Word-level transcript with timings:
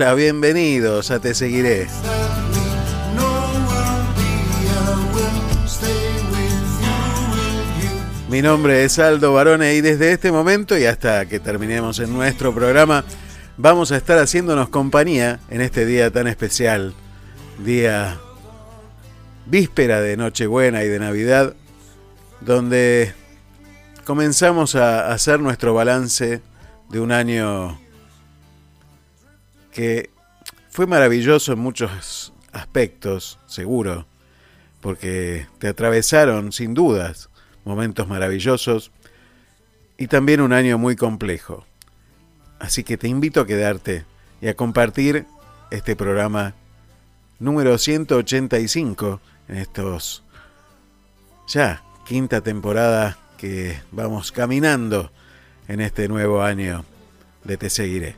Bienvenidos 0.00 1.10
a 1.10 1.20
Te 1.20 1.34
Seguiré. 1.34 1.86
Mi 8.30 8.40
nombre 8.40 8.82
es 8.84 8.98
Aldo 8.98 9.34
Barone 9.34 9.74
y 9.74 9.82
desde 9.82 10.12
este 10.12 10.32
momento 10.32 10.76
y 10.78 10.86
hasta 10.86 11.26
que 11.26 11.38
terminemos 11.38 11.98
en 11.98 12.14
nuestro 12.14 12.54
programa 12.54 13.04
vamos 13.58 13.92
a 13.92 13.98
estar 13.98 14.18
haciéndonos 14.18 14.70
compañía 14.70 15.38
en 15.50 15.60
este 15.60 15.84
día 15.84 16.10
tan 16.10 16.28
especial, 16.28 16.94
día 17.58 18.18
víspera 19.44 20.00
de 20.00 20.16
Nochebuena 20.16 20.82
y 20.82 20.88
de 20.88 20.98
Navidad, 20.98 21.54
donde 22.40 23.12
comenzamos 24.06 24.76
a 24.76 25.12
hacer 25.12 25.40
nuestro 25.40 25.74
balance 25.74 26.40
de 26.88 27.00
un 27.00 27.12
año 27.12 27.78
que 29.72 30.10
fue 30.70 30.86
maravilloso 30.86 31.52
en 31.52 31.58
muchos 31.58 32.32
aspectos, 32.52 33.38
seguro, 33.46 34.06
porque 34.80 35.46
te 35.58 35.68
atravesaron 35.68 36.52
sin 36.52 36.74
dudas 36.74 37.28
momentos 37.64 38.08
maravillosos 38.08 38.90
y 39.98 40.06
también 40.06 40.40
un 40.40 40.52
año 40.52 40.78
muy 40.78 40.96
complejo. 40.96 41.66
Así 42.58 42.84
que 42.84 42.96
te 42.96 43.08
invito 43.08 43.40
a 43.40 43.46
quedarte 43.46 44.04
y 44.40 44.48
a 44.48 44.54
compartir 44.54 45.26
este 45.70 45.96
programa 45.96 46.54
número 47.38 47.78
185 47.78 49.20
en 49.48 49.56
estos 49.56 50.22
ya 51.48 51.82
quinta 52.06 52.40
temporada 52.40 53.18
que 53.38 53.78
vamos 53.90 54.32
caminando 54.32 55.10
en 55.68 55.80
este 55.80 56.08
nuevo 56.08 56.42
año 56.42 56.84
de 57.44 57.56
Te 57.56 57.70
Seguiré. 57.70 58.16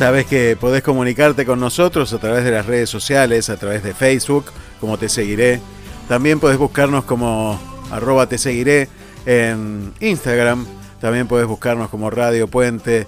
Sabes 0.00 0.24
que 0.24 0.56
podés 0.58 0.82
comunicarte 0.82 1.44
con 1.44 1.60
nosotros 1.60 2.10
a 2.14 2.18
través 2.18 2.42
de 2.42 2.50
las 2.50 2.64
redes 2.64 2.88
sociales, 2.88 3.50
a 3.50 3.58
través 3.58 3.82
de 3.82 3.92
Facebook, 3.92 4.46
como 4.80 4.96
te 4.96 5.10
seguiré. 5.10 5.60
También 6.08 6.40
podés 6.40 6.56
buscarnos 6.56 7.04
como 7.04 7.60
arroba 7.90 8.26
te 8.26 8.38
seguiré 8.38 8.88
en 9.26 9.92
Instagram. 10.00 10.64
También 11.02 11.26
podés 11.26 11.46
buscarnos 11.46 11.90
como 11.90 12.08
Radio 12.08 12.48
Puente 12.48 13.06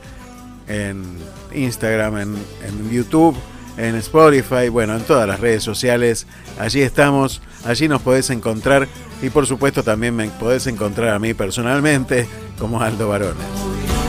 en 0.69 1.17
Instagram, 1.55 2.19
en, 2.19 2.91
YouTube, 2.91 3.39
en 3.79 3.95
Spotify, 3.95 4.69
bueno, 4.69 4.95
en 4.95 5.03
todas 5.05 5.27
las 5.27 5.41
redes 5.41 5.63
sociales. 5.63 6.27
Allí 6.59 6.83
estamos, 6.83 7.41
allí 7.65 7.89
nos 7.89 8.03
podés 8.03 8.29
encontrar 8.29 8.87
y 9.23 9.31
por 9.31 9.47
supuesto 9.47 9.83
también 9.83 10.15
me 10.15 10.29
podés 10.29 10.67
encontrar 10.67 11.15
a 11.15 11.19
mí 11.19 11.33
personalmente 11.33 12.29
como 12.59 12.83
Aldo 12.83 13.09
Barone. 13.09 14.02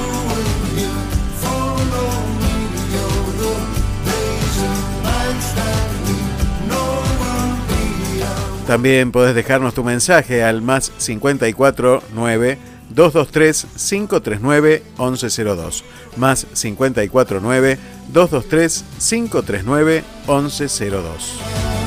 También 8.74 9.12
podés 9.12 9.36
dejarnos 9.36 9.76
tu 9.76 9.84
mensaje 9.84 10.44
al 10.44 10.64
más 10.64 10.92
54 10.98 12.02
9 12.16 12.58
223 12.90 13.68
539 13.78 14.84
1102. 14.98 15.84
Más 16.18 16.48
54 16.54 17.40
9 17.40 17.78
223 18.12 18.84
539 18.98 20.04
1102. 20.28 21.83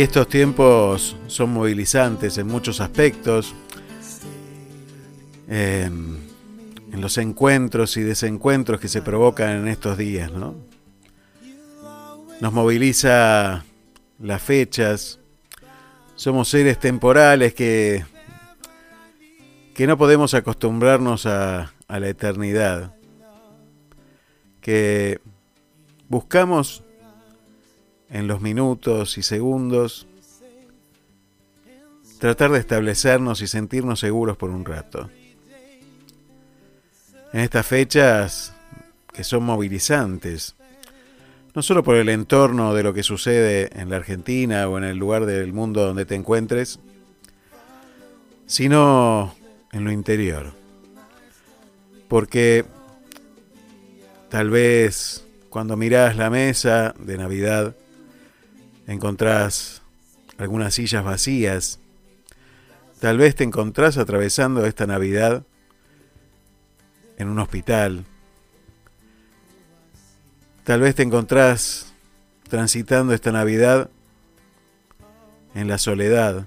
Estos 0.00 0.28
tiempos 0.28 1.14
son 1.26 1.52
movilizantes 1.52 2.38
en 2.38 2.46
muchos 2.46 2.80
aspectos, 2.80 3.54
en, 5.46 6.18
en 6.90 7.00
los 7.02 7.18
encuentros 7.18 7.98
y 7.98 8.00
desencuentros 8.00 8.80
que 8.80 8.88
se 8.88 9.02
provocan 9.02 9.50
en 9.50 9.68
estos 9.68 9.98
días, 9.98 10.32
¿no? 10.32 10.54
Nos 12.40 12.50
moviliza 12.50 13.62
las 14.18 14.40
fechas, 14.40 15.20
somos 16.16 16.48
seres 16.48 16.80
temporales 16.80 17.52
que, 17.52 18.02
que 19.74 19.86
no 19.86 19.98
podemos 19.98 20.32
acostumbrarnos 20.32 21.26
a 21.26 21.74
la 21.88 22.08
eternidad, 22.08 22.94
que 24.62 25.20
buscamos 26.08 26.84
en 28.10 28.26
los 28.26 28.40
minutos 28.40 29.18
y 29.18 29.22
segundos 29.22 30.06
tratar 32.18 32.50
de 32.52 32.58
establecernos 32.58 33.40
y 33.40 33.46
sentirnos 33.46 33.98
seguros 33.98 34.36
por 34.36 34.50
un 34.50 34.64
rato. 34.64 35.08
En 37.32 37.40
estas 37.40 37.66
fechas 37.66 38.52
que 39.12 39.24
son 39.24 39.44
movilizantes, 39.44 40.54
no 41.54 41.62
solo 41.62 41.82
por 41.82 41.96
el 41.96 42.08
entorno 42.08 42.74
de 42.74 42.82
lo 42.82 42.92
que 42.92 43.02
sucede 43.02 43.70
en 43.80 43.88
la 43.88 43.96
Argentina 43.96 44.68
o 44.68 44.76
en 44.76 44.84
el 44.84 44.98
lugar 44.98 45.26
del 45.26 45.52
mundo 45.52 45.84
donde 45.84 46.04
te 46.04 46.14
encuentres, 46.14 46.78
sino 48.46 49.34
en 49.72 49.84
lo 49.84 49.90
interior. 49.90 50.52
Porque 52.06 52.64
tal 54.28 54.50
vez 54.50 55.24
cuando 55.48 55.76
mirás 55.76 56.16
la 56.16 56.30
mesa 56.30 56.94
de 56.98 57.16
Navidad, 57.16 57.74
encontrás 58.92 59.82
algunas 60.36 60.74
sillas 60.74 61.04
vacías. 61.04 61.78
Tal 62.98 63.18
vez 63.18 63.36
te 63.36 63.44
encontrás 63.44 63.96
atravesando 63.98 64.66
esta 64.66 64.86
Navidad 64.86 65.44
en 67.16 67.28
un 67.28 67.38
hospital. 67.38 68.04
Tal 70.64 70.80
vez 70.80 70.96
te 70.96 71.02
encontrás 71.02 71.92
transitando 72.48 73.14
esta 73.14 73.30
Navidad 73.30 73.90
en 75.54 75.68
la 75.68 75.78
soledad. 75.78 76.46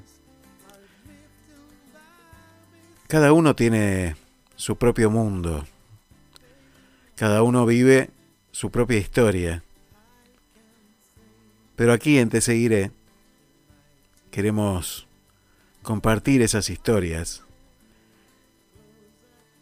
Cada 3.07 3.31
uno 3.31 3.56
tiene 3.56 4.18
su 4.56 4.75
propio 4.75 5.10
mundo. 5.10 5.66
Cada 7.16 7.42
uno 7.42 7.66
vive 7.66 8.10
su 8.51 8.69
propia 8.69 8.98
historia. 8.98 9.63
Pero 11.75 11.94
aquí 11.94 12.20
en 12.20 12.30
Te 12.30 12.42
Seguiré 12.42 12.92
queremos 14.31 15.08
compartir 15.81 16.42
esas 16.42 16.70
historias 16.70 17.44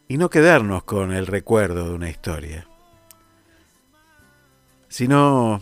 y 0.08 0.18
no 0.18 0.30
quedarnos 0.30 0.84
con 0.84 1.14
el 1.14 1.26
recuerdo 1.26 1.88
de 1.88 1.96
una 1.96 2.10
historia, 2.10 2.68
sino 4.90 5.62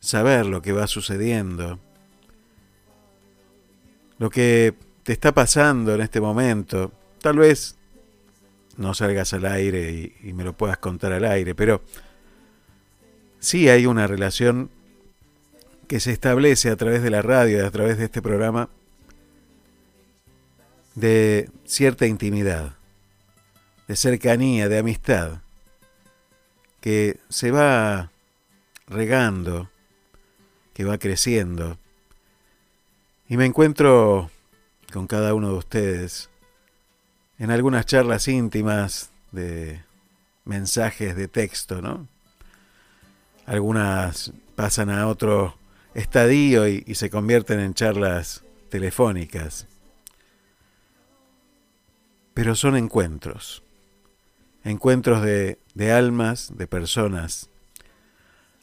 saber 0.00 0.46
lo 0.46 0.62
que 0.62 0.72
va 0.72 0.86
sucediendo, 0.86 1.78
lo 4.18 4.30
que 4.30 4.74
te 5.02 5.12
está 5.12 5.32
pasando 5.32 5.94
en 5.94 6.00
este 6.00 6.20
momento. 6.22 6.90
Tal 7.20 7.38
vez 7.38 7.76
no 8.78 8.94
salgas 8.94 9.34
al 9.34 9.44
aire 9.44 9.92
y, 9.92 10.28
y 10.28 10.32
me 10.32 10.44
lo 10.44 10.54
puedas 10.54 10.78
contar 10.78 11.12
al 11.12 11.24
aire, 11.26 11.54
pero 11.54 11.82
sí 13.40 13.68
hay 13.68 13.84
una 13.84 14.06
relación 14.06 14.70
que 15.86 16.00
se 16.00 16.12
establece 16.12 16.70
a 16.70 16.76
través 16.76 17.02
de 17.02 17.10
la 17.10 17.22
radio, 17.22 17.66
a 17.66 17.70
través 17.70 17.98
de 17.98 18.04
este 18.04 18.22
programa, 18.22 18.68
de 20.94 21.50
cierta 21.64 22.06
intimidad, 22.06 22.76
de 23.88 23.96
cercanía, 23.96 24.68
de 24.68 24.78
amistad, 24.78 25.40
que 26.80 27.18
se 27.28 27.50
va 27.50 28.10
regando, 28.86 29.70
que 30.72 30.84
va 30.84 30.98
creciendo. 30.98 31.78
Y 33.28 33.36
me 33.36 33.46
encuentro 33.46 34.30
con 34.92 35.06
cada 35.06 35.34
uno 35.34 35.48
de 35.48 35.58
ustedes 35.58 36.30
en 37.38 37.50
algunas 37.50 37.86
charlas 37.86 38.28
íntimas 38.28 39.10
de 39.32 39.82
mensajes 40.44 41.16
de 41.16 41.26
texto, 41.26 41.82
¿no? 41.82 42.06
Algunas 43.46 44.32
pasan 44.54 44.90
a 44.90 45.08
otro 45.08 45.56
estadio 45.94 46.68
y, 46.68 46.84
y 46.86 46.96
se 46.96 47.10
convierten 47.10 47.60
en 47.60 47.74
charlas 47.74 48.44
telefónicas. 48.68 49.66
Pero 52.34 52.56
son 52.56 52.76
encuentros, 52.76 53.62
encuentros 54.64 55.22
de, 55.22 55.58
de 55.74 55.92
almas, 55.92 56.52
de 56.56 56.66
personas. 56.66 57.48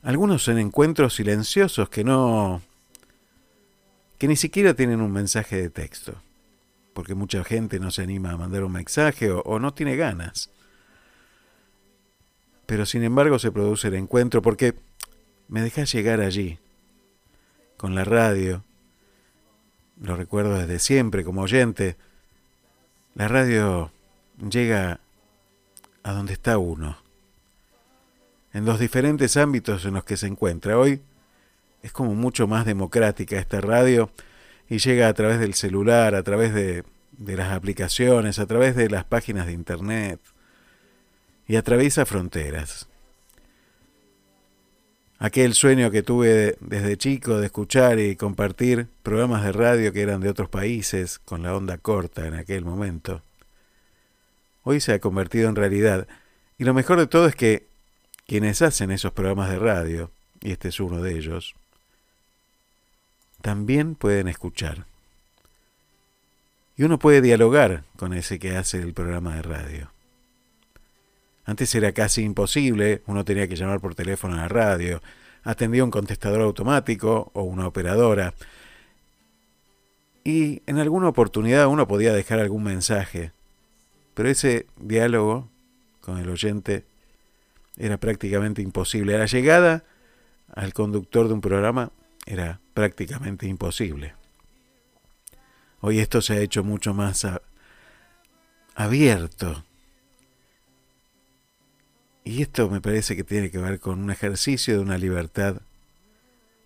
Algunos 0.04 0.44
son 0.44 0.57
encuentros 0.57 1.16
silenciosos 1.16 1.89
que 1.89 2.04
no, 2.04 2.62
que 4.18 4.27
ni 4.27 4.36
siquiera 4.36 4.74
tienen 4.74 5.00
un 5.00 5.12
mensaje 5.12 5.56
de 5.56 5.69
texto, 5.69 6.16
porque 6.94 7.16
mucha 7.16 7.44
gente 7.44 7.80
no 7.80 7.92
se 7.92 8.01
anima 8.01 8.31
a 8.31 8.38
mandar 8.38 8.63
un 8.63 8.74
mensaje 8.74 9.31
o, 9.31 9.39
o 9.42 9.60
no 9.60 9.74
tiene 9.74 9.95
ganas. 9.95 10.50
Pero 12.66 12.86
sin 12.86 13.04
embargo 13.04 13.39
se 13.39 13.51
produce 13.51 13.88
el 13.88 13.95
encuentro 13.95 14.42
porque 14.42 14.74
me 15.48 15.62
dejas 15.62 15.92
llegar 15.94 16.19
allí, 16.19 16.60
con 17.81 17.95
la 17.95 18.04
radio. 18.04 18.63
Lo 20.00 20.16
recuerdo 20.16 20.56
desde 20.56 20.78
siempre 20.78 21.24
como 21.24 21.42
oyente. 21.42 21.98
La 23.16 23.28
radio 23.28 23.92
llega 24.38 25.00
a 26.04 26.12
donde 26.13 26.33
está 26.33 26.60
uno, 26.60 26.98
en 28.54 28.66
los 28.66 28.80
diferentes 28.80 29.36
ámbitos 29.36 29.83
en 29.86 29.95
los 29.95 30.04
que 30.04 30.16
se 30.16 30.28
encuentra. 30.28 30.78
Hoy 30.78 31.01
es 31.81 31.92
como 31.92 32.13
mucho 32.13 32.45
más 32.45 32.68
democrática 32.68 33.39
esta 33.39 33.62
radio 33.62 34.12
y 34.69 34.77
llega 34.77 35.07
a 35.07 35.13
través 35.16 35.39
del 35.39 35.56
celular, 35.56 36.13
a 36.13 36.22
través 36.22 36.54
de, 36.54 36.84
las 37.18 37.51
aplicaciones, 37.51 38.38
a 38.38 38.45
través 38.45 38.75
de 38.75 38.92
las 38.92 39.06
páginas 39.06 39.48
de 39.48 39.54
internet 39.54 40.19
y 41.48 41.56
atraviesa 41.56 42.06
fronteras. 42.06 42.88
Aquel 45.23 45.53
sueño 45.53 45.91
que 45.91 46.01
tuve 46.01 46.57
desde 46.62 46.97
chico 46.97 47.38
de 47.38 47.45
escuchar 47.45 48.00
y 48.00 48.15
compartir 48.15 48.88
programas 49.03 49.44
de 49.44 49.51
radio 49.51 49.94
que 49.94 50.01
eran 50.01 50.19
de 50.19 50.29
otros 50.29 50.50
países 50.50 51.19
con 51.19 51.44
la 51.44 51.56
onda 51.56 51.77
corta 51.77 52.25
en 52.25 52.33
aquel 52.33 52.65
momento, 52.65 53.21
hoy 54.63 54.79
se 54.79 54.94
ha 54.94 55.00
convertido 55.00 55.47
en 55.47 55.56
realidad. 55.56 56.07
Y 56.57 56.63
lo 56.63 56.73
mejor 56.73 56.97
de 56.97 57.06
todo 57.06 57.27
es 57.27 57.35
que 57.35 57.68
quienes 58.25 58.63
hacen 58.63 58.89
esos 58.89 59.12
programas 59.12 59.51
de 59.51 59.59
radio, 59.59 60.09
y 60.41 60.53
este 60.53 60.69
es 60.69 60.79
uno 60.79 61.03
de 61.03 61.15
ellos, 61.15 61.53
también 63.44 63.94
pueden 63.94 64.27
escuchar. 64.27 64.88
Y 66.77 66.81
uno 66.81 66.97
puede 66.97 67.21
dialogar 67.21 67.83
con 67.95 68.15
ese 68.15 68.39
que 68.39 68.57
hace 68.57 68.81
el 68.81 68.95
programa 68.95 69.35
de 69.35 69.44
radio. 69.44 69.91
Antes 71.45 71.73
era 71.75 71.91
casi 71.91 72.23
imposible, 72.23 73.01
uno 73.07 73.25
tenía 73.25 73.47
que 73.47 73.55
llamar 73.55 73.79
por 73.79 73.95
teléfono 73.95 74.35
a 74.35 74.41
la 74.41 74.47
radio, 74.47 75.01
atendía 75.43 75.83
un 75.83 75.91
contestador 75.91 76.41
automático 76.41 77.31
o 77.33 77.43
una 77.43 77.67
operadora. 77.67 78.33
Y 80.23 80.61
en 80.67 80.77
alguna 80.77 81.09
oportunidad 81.09 81.67
uno 81.67 81.88
podía 81.88 82.13
dejar 82.13 82.39
algún 82.39 82.63
mensaje, 82.63 83.31
pero 84.13 84.29
ese 84.29 84.67
diálogo 84.77 85.50
con 86.01 86.19
el 86.19 86.29
oyente 86.29 86.86
era 87.77 87.98
prácticamente 87.98 88.62
imposible. 88.62 89.17
La 89.17 89.25
llegada 89.25 89.83
al 90.53 90.74
conductor 90.74 91.27
de 91.27 91.33
un 91.33 91.41
programa 91.41 91.91
era 92.25 92.60
prácticamente 92.74 93.48
imposible. 93.48 94.13
Hoy 95.79 96.00
esto 96.00 96.21
se 96.21 96.33
ha 96.33 96.39
hecho 96.39 96.63
mucho 96.63 96.93
más 96.93 97.25
abierto. 98.75 99.63
Y 102.24 102.42
esto 102.42 102.70
me 102.70 102.82
parece 102.82 103.16
que 103.16 103.24
tiene 103.24 103.50
que 103.50 103.58
ver 103.58 103.80
con 103.80 104.00
un 104.00 104.12
ejercicio 104.12 104.75
de 104.75 104.80
una 104.80 104.98
libertad 104.98 105.62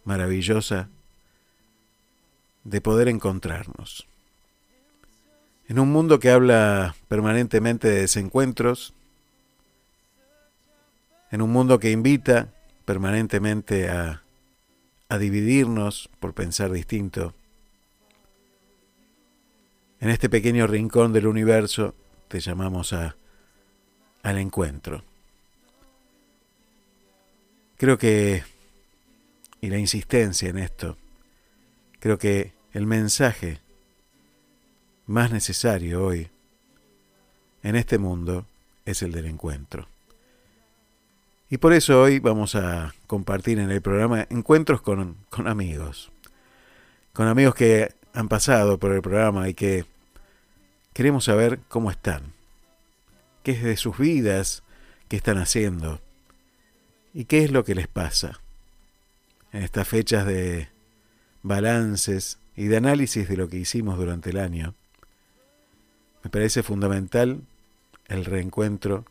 maravillosa 0.03 0.89
de 2.63 2.81
poder 2.81 3.07
encontrarnos. 3.07 4.05
En 5.67 5.79
un 5.79 5.91
mundo 5.91 6.19
que 6.19 6.29
habla 6.29 6.95
permanentemente 7.07 7.89
de 7.89 8.01
desencuentros, 8.01 8.93
en 11.31 11.41
un 11.41 11.51
mundo 11.51 11.79
que 11.79 11.91
invita 11.91 12.49
permanentemente 12.85 13.89
a, 13.89 14.23
a 15.09 15.17
dividirnos 15.17 16.09
por 16.19 16.33
pensar 16.33 16.71
distinto, 16.71 17.33
en 20.01 20.09
este 20.09 20.29
pequeño 20.29 20.67
rincón 20.67 21.13
del 21.13 21.25
universo 21.25 21.95
te 22.27 22.39
llamamos 22.39 22.93
a, 22.93 23.15
al 24.21 24.37
encuentro. 24.37 25.03
Creo 27.85 27.99
que, 27.99 28.43
y 29.61 29.69
la 29.69 29.77
insistencia 29.77 30.49
en 30.49 30.57
esto, 30.57 30.97
creo 31.99 32.17
que 32.17 32.53
el 32.73 32.87
mensaje 32.87 33.59
más 35.05 35.31
necesario 35.31 36.03
hoy 36.03 36.31
en 37.61 37.75
este 37.75 37.99
mundo 37.99 38.47
es 38.85 39.03
el 39.03 39.11
del 39.11 39.27
encuentro. 39.27 39.87
Y 41.47 41.57
por 41.57 41.73
eso 41.73 42.01
hoy 42.01 42.17
vamos 42.17 42.55
a 42.55 42.95
compartir 43.05 43.59
en 43.59 43.69
el 43.69 43.83
programa 43.83 44.25
encuentros 44.31 44.81
con, 44.81 45.17
con 45.29 45.47
amigos, 45.47 46.11
con 47.13 47.27
amigos 47.27 47.53
que 47.53 47.93
han 48.13 48.29
pasado 48.29 48.79
por 48.79 48.93
el 48.93 49.03
programa 49.03 49.47
y 49.47 49.53
que 49.53 49.85
queremos 50.91 51.25
saber 51.25 51.59
cómo 51.67 51.91
están, 51.91 52.33
qué 53.43 53.51
es 53.51 53.61
de 53.61 53.77
sus 53.77 53.95
vidas, 53.99 54.63
qué 55.07 55.17
están 55.17 55.37
haciendo 55.37 56.01
y 57.15 57.25
qué 57.25 57.43
es 57.43 57.51
lo 57.51 57.63
que 57.63 57.73
les 57.73 57.87
pasa 57.87 58.39
en 59.51 59.63
estas 59.63 59.87
fechas 59.87 60.27
de 60.27 60.67
balances, 61.41 62.37
y 62.55 62.67
de 62.67 62.77
análisis 62.77 63.27
de 63.27 63.37
lo 63.37 63.49
que 63.49 63.57
hicimos 63.57 63.97
durante 63.97 64.29
el 64.29 64.37
año, 64.37 64.73
me 66.23 66.29
parece 66.29 66.63
fundamental 66.63 67.41
el 68.07 68.25
reencuentro 68.25 69.05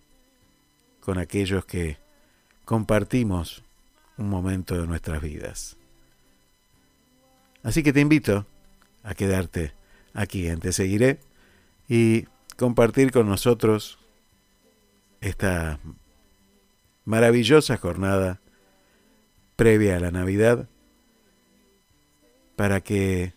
con 1.01 1.19
aquellos 1.19 1.65
que 1.65 1.99
compartimos 2.65 3.63
un 4.17 4.29
momento 4.29 4.81
de 4.81 4.87
nuestras 4.87 5.21
vidas. 5.21 5.77
Así 7.63 7.83
que 7.83 7.93
te 7.93 8.01
invito 8.01 8.47
a 9.03 9.15
quedarte 9.15 9.73
aquí 10.13 10.47
en 10.47 10.61
Te 10.61 10.73
Seguiré 10.73 11.19
y 11.89 12.27
compartir 12.57 13.13
con 13.13 13.27
nosotros 13.27 13.99
esta 15.21 15.79
maravillosa 17.05 17.77
jornada 17.77 18.41
previa 19.57 19.97
a 19.97 20.01
la 20.01 20.11
Navidad 20.11 20.69
para 22.57 22.81
que 22.81 23.33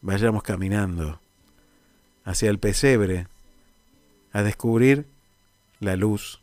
vayamos 0.00 0.42
caminando 0.42 1.20
hacia 2.24 2.50
el 2.50 2.58
pesebre 2.58 3.26
a 4.32 4.42
descubrir 4.42 5.06
la 5.80 5.96
luz 5.96 6.40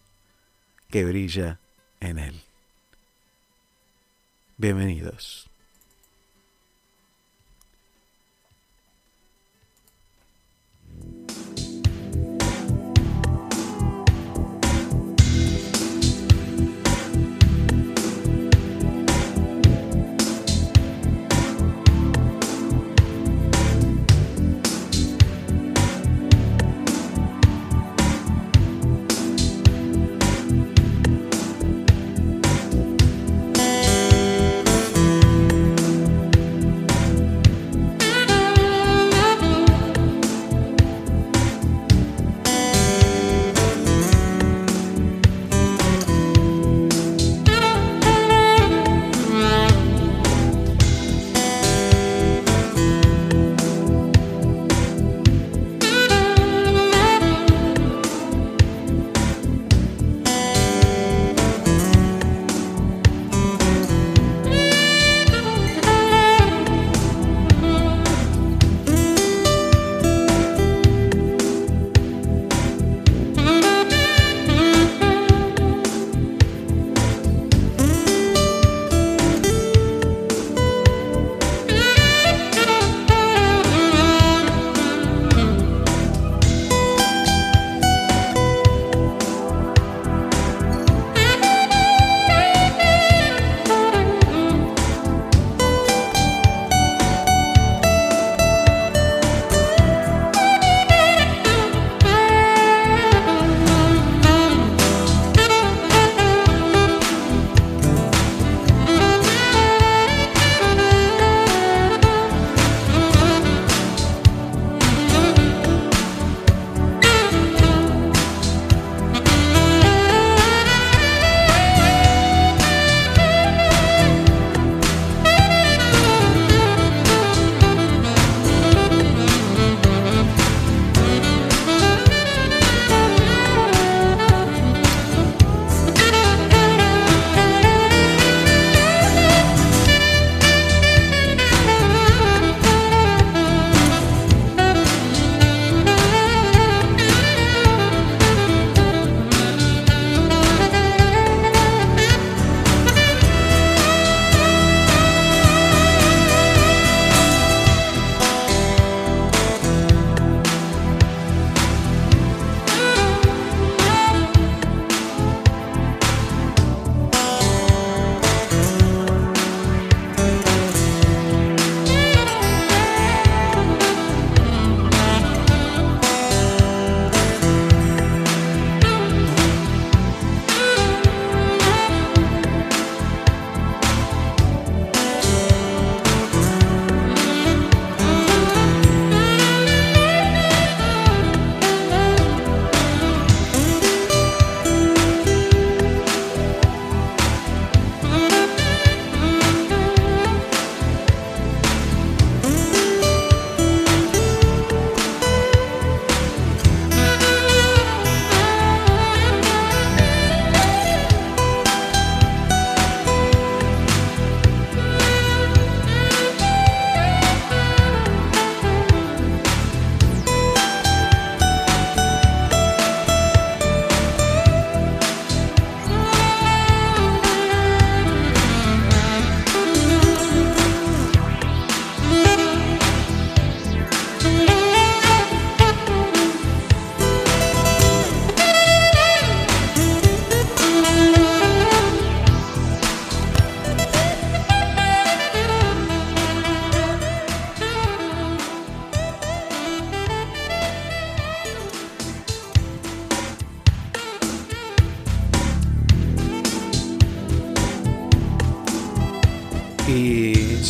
que 0.90 1.06
brilla 1.06 1.60
en 2.00 2.20
él. 2.20 2.42
Bienvenidos. 4.58 5.51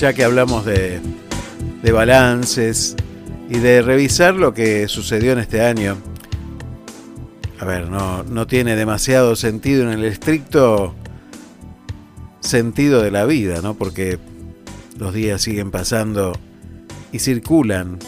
Ya 0.01 0.13
que 0.13 0.24
hablamos 0.24 0.65
de 0.65 1.00
de 1.81 1.91
balances 1.91 2.96
y 3.50 3.60
de 3.60 3.81
revisar 3.81 4.36
lo 4.36 4.53
que 4.53 4.88
sucedió 4.88 5.34
en 5.34 5.39
este 5.39 5.62
año. 5.62 5.98
A 7.60 7.65
ver, 7.65 7.89
no, 7.89 8.24
no 8.24 8.48
tiene 8.48 8.75
demasiado 8.75 9.36
sentido 9.36 9.84
en 9.84 9.89
el 9.89 10.05
estricto 10.05 10.96
sentido 12.39 13.01
de 13.01 13.12
la 13.12 13.25
vida, 13.25 13.62
¿no? 13.62 13.75
Porque 13.75 14.20
los 14.98 15.13
días 15.13 15.41
siguen 15.41 15.70
pasando 15.70 16.34
y 17.12 17.20
circulan 17.20 18.00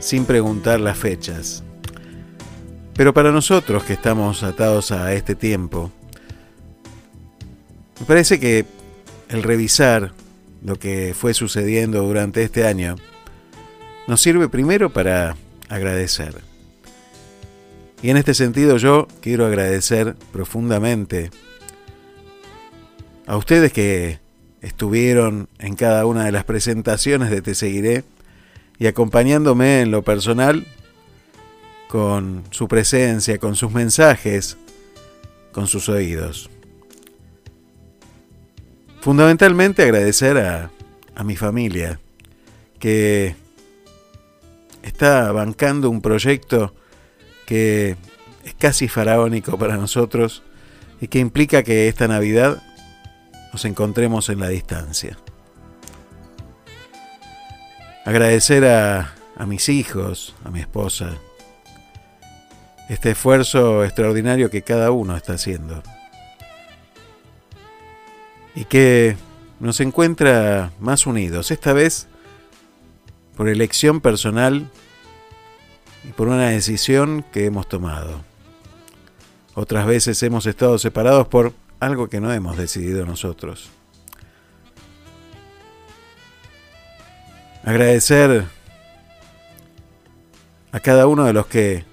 sin 0.00 0.24
preguntar 0.24 0.80
las 0.80 0.98
fechas. 0.98 1.62
Pero 2.94 3.12
para 3.12 3.30
nosotros 3.30 3.84
que 3.84 3.92
estamos 3.92 4.42
atados 4.42 4.90
a 4.90 5.12
este 5.12 5.34
tiempo, 5.34 5.92
me 8.00 8.06
parece 8.06 8.40
que 8.40 8.64
el 9.28 9.42
revisar 9.42 10.12
lo 10.66 10.80
que 10.80 11.14
fue 11.14 11.32
sucediendo 11.32 12.02
durante 12.02 12.42
este 12.42 12.66
año 12.66 12.96
nos 14.08 14.20
sirve 14.20 14.48
primero 14.48 14.92
para 14.92 15.36
agradecer. 15.68 16.34
Y 18.02 18.10
en 18.10 18.16
este 18.16 18.34
sentido 18.34 18.76
yo 18.76 19.06
quiero 19.20 19.46
agradecer 19.46 20.16
profundamente 20.32 21.30
a 23.28 23.36
ustedes 23.36 23.72
que 23.72 24.18
estuvieron 24.60 25.48
en 25.60 25.76
cada 25.76 26.04
una 26.04 26.24
de 26.24 26.32
las 26.32 26.42
presentaciones 26.42 27.30
de 27.30 27.42
Te 27.42 27.54
Seguiré 27.54 28.02
y 28.78 28.88
acompañándome 28.88 29.82
en 29.82 29.92
lo 29.92 30.02
personal 30.02 30.66
con 31.88 32.42
su 32.50 32.66
presencia, 32.66 33.38
con 33.38 33.54
sus 33.54 33.70
mensajes, 33.70 34.56
con 35.52 35.68
sus 35.68 35.88
oídos. 35.88 36.50
Fundamentalmente 39.06 39.84
agradecer 39.84 40.36
a, 40.36 40.72
a 41.14 41.22
mi 41.22 41.36
familia 41.36 42.00
que 42.80 43.36
está 44.82 45.30
bancando 45.30 45.90
un 45.90 46.02
proyecto 46.02 46.74
que 47.46 47.94
es 48.44 48.54
casi 48.54 48.88
faraónico 48.88 49.58
para 49.58 49.76
nosotros 49.76 50.42
y 51.00 51.06
que 51.06 51.20
implica 51.20 51.62
que 51.62 51.86
esta 51.86 52.08
Navidad 52.08 52.60
nos 53.52 53.64
encontremos 53.64 54.28
en 54.28 54.40
la 54.40 54.48
distancia. 54.48 55.16
Agradecer 58.04 58.64
a, 58.64 59.14
a 59.36 59.46
mis 59.46 59.68
hijos, 59.68 60.34
a 60.42 60.50
mi 60.50 60.58
esposa, 60.58 61.16
este 62.88 63.12
esfuerzo 63.12 63.84
extraordinario 63.84 64.50
que 64.50 64.62
cada 64.62 64.90
uno 64.90 65.16
está 65.16 65.34
haciendo. 65.34 65.84
Y 68.56 68.64
que 68.64 69.16
nos 69.60 69.78
encuentra 69.78 70.72
más 70.80 71.06
unidos, 71.06 71.52
esta 71.52 71.72
vez 71.72 72.08
por 73.36 73.48
elección 73.48 74.00
personal 74.00 74.68
y 76.08 76.12
por 76.12 76.26
una 76.26 76.48
decisión 76.48 77.24
que 77.32 77.44
hemos 77.44 77.68
tomado. 77.68 78.24
Otras 79.54 79.86
veces 79.86 80.22
hemos 80.22 80.46
estado 80.46 80.78
separados 80.78 81.28
por 81.28 81.52
algo 81.80 82.08
que 82.08 82.20
no 82.20 82.32
hemos 82.32 82.56
decidido 82.56 83.06
nosotros. 83.06 83.70
Agradecer 87.64 88.44
a 90.72 90.80
cada 90.80 91.06
uno 91.06 91.24
de 91.24 91.32
los 91.32 91.46
que 91.46 91.84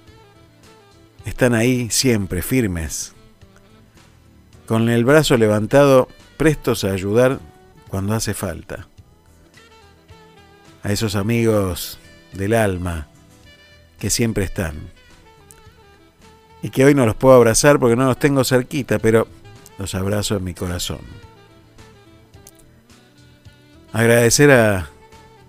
están 1.26 1.54
ahí 1.54 1.90
siempre 1.90 2.42
firmes, 2.42 3.14
con 4.66 4.90
el 4.90 5.06
brazo 5.06 5.38
levantado, 5.38 6.10
prestos 6.38 6.84
a 6.84 6.92
ayudar 6.92 7.40
cuando 7.90 8.14
hace 8.14 8.34
falta. 8.34 8.88
A 10.84 10.92
esos 10.92 11.16
amigos 11.16 12.00
del 12.34 12.54
alma 12.54 13.08
que 14.00 14.10
siempre 14.10 14.44
están. 14.44 14.76
Y 16.62 16.70
que 16.70 16.86
hoy 16.86 16.96
no 16.96 17.06
los 17.06 17.16
puedo 17.16 17.36
abrazar 17.36 17.80
porque 17.80 17.96
no 17.96 18.06
los 18.06 18.20
tengo 18.20 18.44
cerquita, 18.44 19.00
pero 19.00 19.28
los 19.78 19.96
abrazo 19.96 20.38
en 20.38 20.44
mi 20.44 20.54
corazón. 20.54 21.02
Agradecer 23.92 24.52
a, 24.52 24.90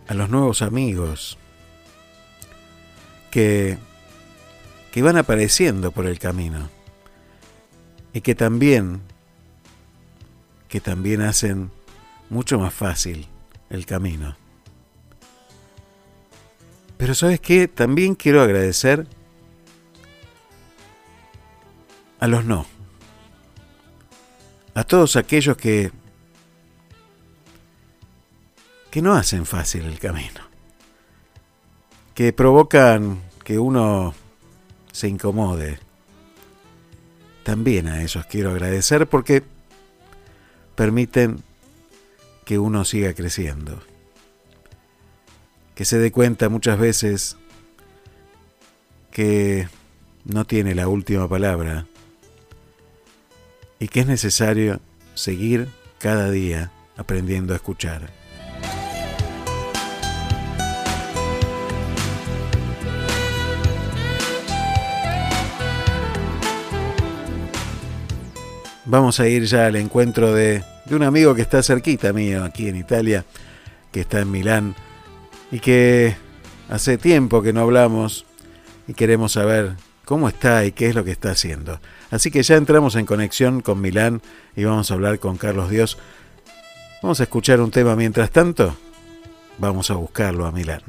a 0.06 0.14
los 0.14 0.28
nuevos 0.28 0.62
amigos 0.62 1.38
que, 3.30 3.78
que 4.92 5.02
van 5.02 5.16
apareciendo 5.16 5.90
por 5.90 6.06
el 6.06 6.18
camino 6.18 6.68
y 8.12 8.20
que 8.20 8.34
también 8.34 9.02
que 10.74 10.80
también 10.80 11.22
hacen 11.22 11.70
mucho 12.30 12.58
más 12.58 12.74
fácil 12.74 13.28
el 13.70 13.86
camino. 13.86 14.34
Pero 16.96 17.14
sabes 17.14 17.38
qué, 17.38 17.68
también 17.68 18.16
quiero 18.16 18.42
agradecer 18.42 19.06
a 22.18 22.26
los 22.26 22.44
no 22.44 22.66
a 24.74 24.82
todos 24.82 25.14
aquellos 25.14 25.56
que 25.56 25.92
que 28.90 29.00
no 29.00 29.14
hacen 29.14 29.46
fácil 29.46 29.84
el 29.84 30.00
camino, 30.00 30.40
que 32.14 32.32
provocan 32.32 33.22
que 33.44 33.60
uno 33.60 34.12
se 34.90 35.06
incomode. 35.06 35.78
También 37.44 37.86
a 37.86 38.02
esos 38.02 38.26
quiero 38.26 38.50
agradecer 38.50 39.06
porque 39.06 39.53
permiten 40.74 41.42
que 42.44 42.58
uno 42.58 42.84
siga 42.84 43.14
creciendo, 43.14 43.80
que 45.74 45.84
se 45.84 45.98
dé 45.98 46.12
cuenta 46.12 46.48
muchas 46.48 46.78
veces 46.78 47.36
que 49.10 49.68
no 50.24 50.44
tiene 50.44 50.74
la 50.74 50.88
última 50.88 51.28
palabra 51.28 51.86
y 53.78 53.88
que 53.88 54.00
es 54.00 54.06
necesario 54.06 54.80
seguir 55.14 55.68
cada 55.98 56.30
día 56.30 56.70
aprendiendo 56.96 57.52
a 57.52 57.56
escuchar. 57.56 58.23
Vamos 68.94 69.18
a 69.18 69.26
ir 69.26 69.42
ya 69.42 69.66
al 69.66 69.74
encuentro 69.74 70.32
de, 70.32 70.62
un 70.88 71.02
amigo 71.02 71.34
que 71.34 71.42
está 71.42 71.64
cerquita 71.64 72.12
mío 72.12 72.44
aquí 72.44 72.68
en 72.68 72.76
Italia, 72.76 73.24
que 73.90 74.02
está 74.02 74.20
en 74.20 74.30
Milán 74.30 74.76
y 75.50 75.58
que 75.58 76.14
hace 76.70 76.96
tiempo 76.96 77.42
que 77.42 77.52
no 77.52 77.62
hablamos 77.62 78.24
y 78.86 78.94
queremos 78.94 79.32
saber 79.32 79.72
cómo 80.04 80.28
está 80.28 80.64
y 80.64 80.70
qué 80.70 80.86
es 80.86 80.94
lo 80.94 81.02
que 81.02 81.10
está 81.10 81.32
haciendo. 81.32 81.80
Así 82.12 82.30
que 82.30 82.44
ya 82.44 82.54
entramos 82.54 82.94
en 82.94 83.04
conexión 83.04 83.62
con 83.62 83.80
Milán 83.80 84.22
y 84.54 84.62
vamos 84.62 84.92
a 84.92 84.94
hablar 84.94 85.18
con 85.18 85.38
Carlos 85.38 85.70
Dios. 85.70 85.98
Vamos 87.02 87.18
a 87.18 87.24
escuchar 87.24 87.60
un 87.60 87.72
tema 87.72 87.96
mientras 87.96 88.30
tanto. 88.30 88.76
Vamos 89.58 89.90
a 89.90 89.94
buscarlo 89.94 90.46
a 90.46 90.52
Milán. 90.52 90.82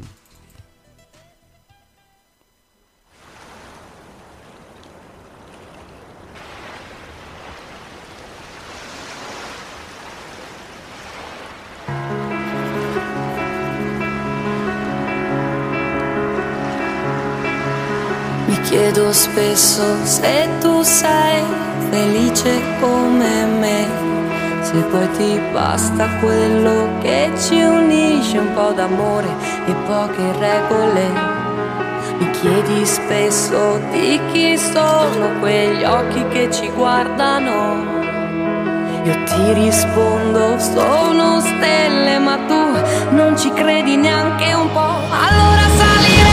Chiedo 18.76 19.14
spesso 19.14 19.84
se 20.04 20.50
tu 20.60 20.82
sei 20.82 21.42
felice 21.90 22.60
come 22.82 23.46
me, 23.46 23.88
se 24.60 24.76
poi 24.92 25.10
ti 25.12 25.40
basta 25.54 26.10
quello 26.20 26.90
che 27.00 27.32
ci 27.40 27.62
unisce, 27.62 28.38
un 28.38 28.54
po' 28.54 28.74
d'amore 28.74 29.30
e 29.66 29.74
poche 29.88 30.30
regole. 30.40 31.10
Mi 32.18 32.30
chiedi 32.32 32.86
spesso 32.86 33.80
di 33.92 34.20
chi 34.34 34.58
sono 34.58 35.40
quegli 35.40 35.86
occhi 35.86 36.28
che 36.28 36.52
ci 36.52 36.70
guardano. 36.72 37.94
Io 39.06 39.24
ti 39.24 39.54
rispondo, 39.54 40.60
sono 40.60 41.40
stelle, 41.40 42.20
ma 42.20 42.38
tu 42.46 43.16
non 43.16 43.38
ci 43.38 43.50
credi 43.54 43.96
neanche 43.96 44.54
un 44.54 44.70
po'. 44.74 45.00
Allora 45.30 45.66
saliremo 45.78 46.25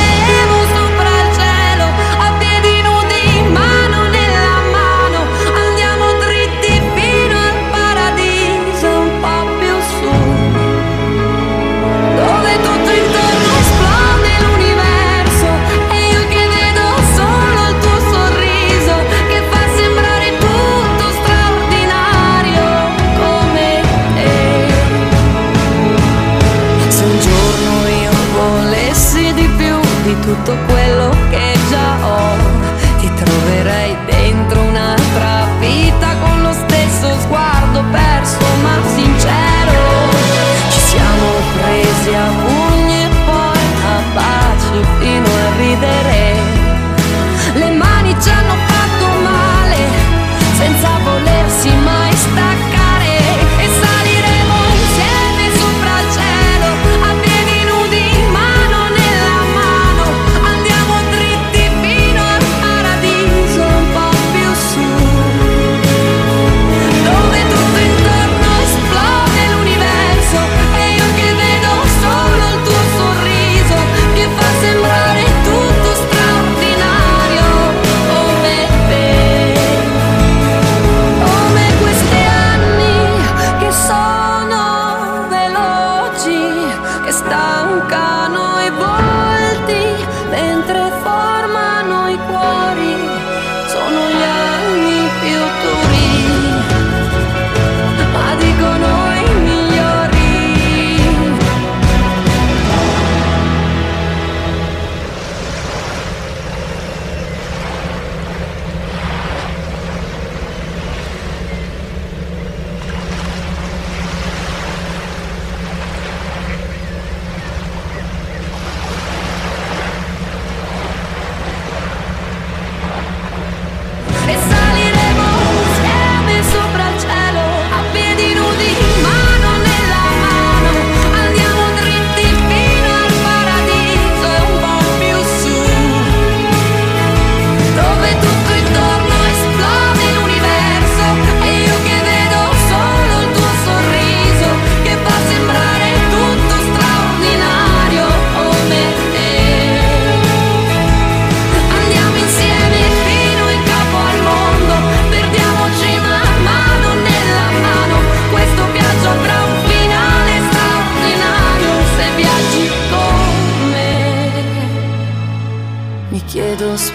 di 30.32 30.42
tutto 30.44 30.81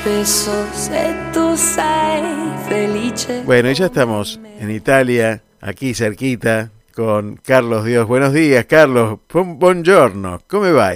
chiedo 0.08 0.24
spesso 0.24 0.66
se 0.74 1.14
tu 1.34 1.58
sei 1.58 2.22
felice. 2.70 3.42
Bueno, 3.46 3.70
y 3.70 3.74
ya 3.74 3.86
estamos 3.88 4.40
en 4.60 4.72
Italia, 4.72 5.42
aquí 5.62 5.94
cerquita, 5.94 6.72
con 6.96 7.36
Carlos 7.38 7.86
Dios. 7.86 8.08
Buenos 8.08 8.34
días, 8.34 8.66
Carlos. 8.66 9.20
Bu- 9.30 9.58
Buongiorno. 9.58 10.40
¿Cómo 10.48 10.72
va? 10.74 10.94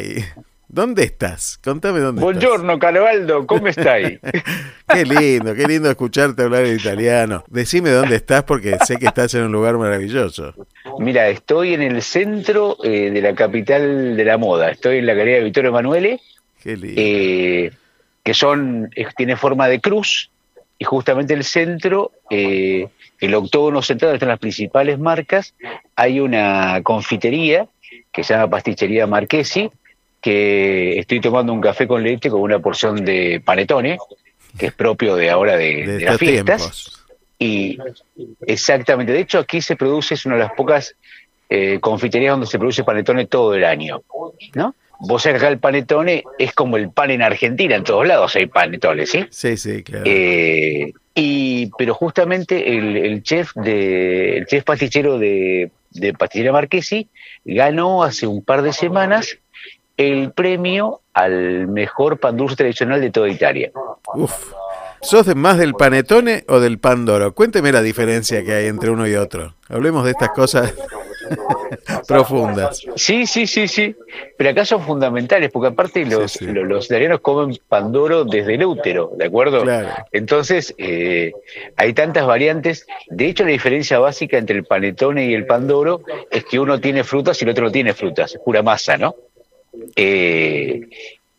¿Dónde 0.70 1.04
estás? 1.04 1.60
Contame 1.62 2.00
dónde 2.00 2.22
Buongiorno 2.22 2.80
Carvaldo, 2.80 3.46
stai? 3.74 4.20
estás. 4.22 4.44
Qué 4.88 5.06
lindo, 5.06 5.54
qué 5.56 5.66
lindo 5.68 5.90
escucharte 5.90 6.44
hablar 6.44 6.66
en 6.66 6.76
italiano. 6.76 7.44
Decime 7.50 7.92
dónde 7.92 8.16
estás 8.18 8.44
porque 8.44 8.78
sé 8.86 8.98
que 8.98 9.06
estás 9.06 9.34
en 9.36 9.44
un 9.44 9.52
lugar 9.54 9.78
maravilloso. 9.78 10.54
Mira, 11.00 11.30
estoy 11.30 11.74
en 11.76 11.82
el 11.82 12.02
centro 12.02 12.76
eh, 12.84 13.10
de 13.10 13.22
la 13.22 13.34
capital 13.34 14.18
de 14.18 14.26
la 14.26 14.38
moda. 14.38 14.70
Estoy 14.70 14.98
en 14.98 15.06
la 15.06 15.14
galería 15.14 15.38
de 15.38 15.44
Vittorio 15.46 15.70
Emanuele, 15.70 16.20
Qué 16.62 16.76
lindo. 16.76 16.94
eh, 17.02 17.72
que 18.24 18.34
son 18.34 18.90
tiene 19.16 19.36
forma 19.36 19.68
de 19.68 19.80
cruz 19.80 20.30
y 20.78 20.84
justamente 20.84 21.34
el 21.34 21.44
centro, 21.44 22.12
eh, 22.30 22.88
el 23.20 23.36
octógono 23.36 23.82
central, 23.82 24.16
están 24.16 24.30
las 24.30 24.40
principales 24.40 24.98
marcas, 24.98 25.54
hay 25.96 26.20
una 26.20 26.82
confitería 26.84 27.68
que 28.12 28.24
se 28.24 28.34
llama 28.34 28.50
Pasticcería 28.50 29.06
Marchesi, 29.06 29.70
que 30.22 30.98
estoy 31.00 31.22
tomando 31.22 31.54
un 31.54 31.62
café 31.62 31.88
con 31.88 32.04
leche 32.04 32.30
con 32.30 32.42
una 32.42 32.60
porción 32.60 33.04
de 33.06 33.42
panetone, 33.44 33.98
que 34.58 34.68
es 34.68 34.74
propio 34.74 35.16
de 35.16 35.30
ahora 35.30 35.56
de, 35.56 35.86
de 35.86 35.98
de 35.98 36.06
las 36.06 36.18
fiestas. 36.18 36.58
tiempos. 36.62 37.06
Y 37.38 37.78
exactamente, 38.46 39.14
de 39.14 39.20
hecho 39.20 39.40
aquí 39.40 39.62
se 39.62 39.76
produce, 39.76 40.14
es 40.14 40.26
una 40.26 40.36
de 40.36 40.42
las 40.42 40.54
pocas 40.54 40.96
eh, 41.50 41.80
confiterías 41.80 42.34
donde 42.34 42.48
se 42.48 42.58
produce 42.58 42.84
panetone 42.84 43.26
todo 43.26 43.56
el 43.56 43.66
año, 43.66 44.04
¿no? 44.54 44.74
Vos 45.04 45.24
sabés 45.24 45.40
que 45.40 45.46
acá 45.46 45.52
el 45.52 45.60
panetone 45.60 46.24
es 46.38 46.54
como 46.54 46.78
el 46.78 46.92
pan 46.92 47.10
en 47.10 47.24
Argentina, 47.24 47.76
en 47.76 47.84
todos 47.84 48.06
lados 48.06 48.36
hay 48.36 48.46
panetones, 48.46 49.10
¿sí? 49.10 49.26
Sí, 49.32 49.58
sí, 49.58 49.82
claro. 49.82 50.04
Eh, 50.06 50.94
y, 51.16 51.72
pero 51.78 51.96
justamente 51.96 52.78
el, 52.78 52.96
el 52.98 53.24
chef 53.24 53.52
de, 53.56 54.38
el 54.38 54.46
chef 54.46 54.64
pastichero 54.64 55.18
de, 55.18 55.72
de 55.90 56.14
Pasticcería 56.14 56.52
Marquesi 56.52 57.10
ganó 57.44 58.04
hace 58.04 58.28
un 58.28 58.44
par 58.44 58.62
de 58.62 58.74
semanas 58.74 59.40
el 59.98 60.32
premio 60.34 61.02
al 61.14 61.68
mejor 61.68 62.20
pan 62.20 62.38
dulce 62.38 62.56
tradicional 62.56 63.02
de 63.02 63.10
toda 63.10 63.28
Italia. 63.28 63.72
Uf. 64.14 64.54
¿Sos 65.02 65.26
de 65.26 65.34
más 65.34 65.58
del 65.58 65.74
panetone 65.74 66.44
o 66.48 66.60
del 66.60 66.78
pandoro? 66.78 67.34
Cuénteme 67.34 67.72
la 67.72 67.82
diferencia 67.82 68.46
que 68.46 68.54
hay 68.54 68.68
entre 68.68 68.92
uno 68.92 69.08
y 69.08 69.16
otro. 69.16 69.56
Hablemos 69.68 70.06
de 70.06 70.12
estas 70.12 70.30
cosas 70.30 70.76
profundas. 72.08 72.82
Sí, 72.96 73.26
sí, 73.26 73.48
sí, 73.48 73.68
sí. 73.68 73.96
Pero 74.38 74.50
acá 74.50 74.66
son 74.66 74.82
fundamentales, 74.84 75.50
porque 75.52 75.70
aparte 75.70 76.06
los, 76.06 76.34
sí. 76.34 76.46
lo- 76.46 76.64
los 76.66 76.86
italianos 76.86 77.22
comen 77.22 77.58
pandoro 77.68 78.24
desde 78.26 78.56
el 78.56 78.66
útero, 78.66 79.12
¿de 79.18 79.26
acuerdo? 79.26 79.64
Claro. 79.64 79.90
Entonces, 80.12 80.74
eh, 80.78 81.34
hay 81.76 81.94
tantas 81.94 82.26
variantes. 82.26 82.86
De 83.10 83.28
hecho, 83.28 83.44
la 83.44 83.52
diferencia 83.52 84.00
básica 84.00 84.38
entre 84.38 84.58
el 84.58 84.66
panetone 84.66 85.26
y 85.28 85.34
el 85.34 85.46
pandoro 85.46 86.02
es 86.30 86.46
que 86.46 86.60
uno 86.60 86.80
tiene 86.80 87.04
frutas 87.04 87.42
y 87.42 87.46
el 87.46 87.52
otro 87.52 87.66
no 87.66 87.72
tiene 87.72 87.94
frutas, 87.94 88.36
es 88.36 88.42
pura 88.42 88.62
masa, 88.64 88.98
¿no? 88.98 89.16
Eh, 89.96 90.82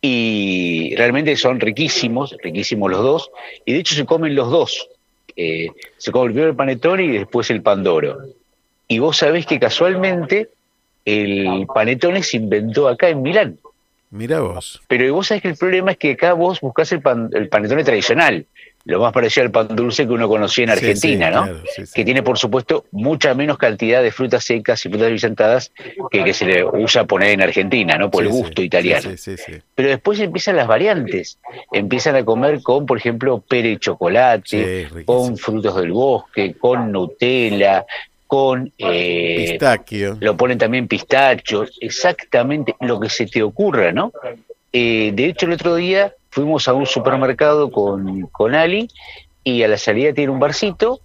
y 0.00 0.94
realmente 0.96 1.36
son 1.36 1.60
riquísimos, 1.60 2.36
riquísimos 2.42 2.90
los 2.90 3.02
dos, 3.02 3.30
y 3.64 3.72
de 3.72 3.78
hecho 3.80 3.94
se 3.94 4.04
comen 4.04 4.34
los 4.34 4.50
dos. 4.50 4.88
Eh, 5.36 5.68
se 5.96 6.12
come 6.12 6.26
primero 6.26 6.48
el 6.50 6.56
panetone 6.56 7.04
y 7.04 7.08
después 7.18 7.48
el 7.50 7.62
pandoro. 7.62 8.18
Y 8.92 8.98
vos 8.98 9.16
sabés 9.16 9.46
que 9.46 9.58
casualmente 9.58 10.50
el 11.06 11.66
panetone 11.74 12.22
se 12.22 12.36
inventó 12.36 12.88
acá 12.88 13.08
en 13.08 13.22
Milán. 13.22 13.58
Mira 14.10 14.40
vos. 14.40 14.82
Pero 14.86 15.14
vos 15.14 15.28
sabés 15.28 15.40
que 15.42 15.48
el 15.48 15.56
problema 15.56 15.92
es 15.92 15.96
que 15.96 16.10
acá 16.12 16.34
vos 16.34 16.60
buscás 16.60 16.92
el, 16.92 17.00
pan- 17.00 17.30
el 17.32 17.48
panetone 17.48 17.82
tradicional, 17.84 18.44
lo 18.84 19.00
más 19.00 19.12
parecido 19.14 19.46
al 19.46 19.50
pan 19.50 19.68
dulce 19.74 20.06
que 20.06 20.12
uno 20.12 20.28
conocía 20.28 20.64
en 20.64 20.70
Argentina, 20.70 21.28
sí, 21.28 21.34
¿no? 21.34 21.42
claro, 21.44 21.62
sí, 21.74 21.86
sí. 21.86 21.92
Que 21.94 22.04
tiene, 22.04 22.22
por 22.22 22.36
supuesto, 22.36 22.84
mucha 22.90 23.32
menos 23.32 23.56
cantidad 23.56 24.02
de 24.02 24.10
frutas 24.12 24.44
secas 24.44 24.84
y 24.84 24.90
frutas 24.90 25.08
brillantadas 25.08 25.72
que, 26.10 26.22
que 26.24 26.34
se 26.34 26.44
le 26.44 26.62
usa 26.64 27.04
poner 27.04 27.30
en 27.30 27.40
Argentina, 27.42 27.96
¿no? 27.96 28.10
Por 28.10 28.24
el 28.24 28.28
gusto 28.28 28.60
italiano. 28.60 29.08
Sí, 29.12 29.16
sí, 29.16 29.36
sí. 29.38 29.52
Pero 29.74 29.88
después 29.88 30.20
empiezan 30.20 30.56
las 30.56 30.66
variantes. 30.66 31.38
Empiezan 31.72 32.16
a 32.16 32.24
comer 32.24 32.60
con, 32.62 32.84
por 32.84 32.98
ejemplo, 32.98 33.40
pere 33.40 33.70
y 33.70 33.76
chocolate, 33.78 34.88
con 35.06 35.38
frutos 35.38 35.74
del 35.76 35.92
bosque, 35.92 36.54
con 36.58 36.92
Nutella, 36.92 37.86
con... 38.32 38.72
eh, 38.78 39.46
Pistaquio. 39.50 40.16
lo 40.18 40.38
ponen 40.38 40.56
también 40.56 40.88
pistachos, 40.88 41.76
exactamente 41.82 42.74
lo 42.80 42.98
que 42.98 43.10
se 43.10 43.26
te 43.26 43.42
ocurra, 43.42 43.92
¿no? 43.92 44.10
Eh, 44.72 45.12
de 45.12 45.26
hecho, 45.26 45.44
el 45.44 45.52
otro 45.52 45.74
día 45.74 46.14
fuimos 46.30 46.66
a 46.66 46.72
un 46.72 46.86
supermercado 46.86 47.70
con, 47.70 48.22
con 48.28 48.54
Ali 48.54 48.88
y 49.44 49.62
a 49.64 49.68
la 49.68 49.76
salida 49.76 50.14
tiene 50.14 50.32
un 50.32 50.40
barcito 50.40 51.00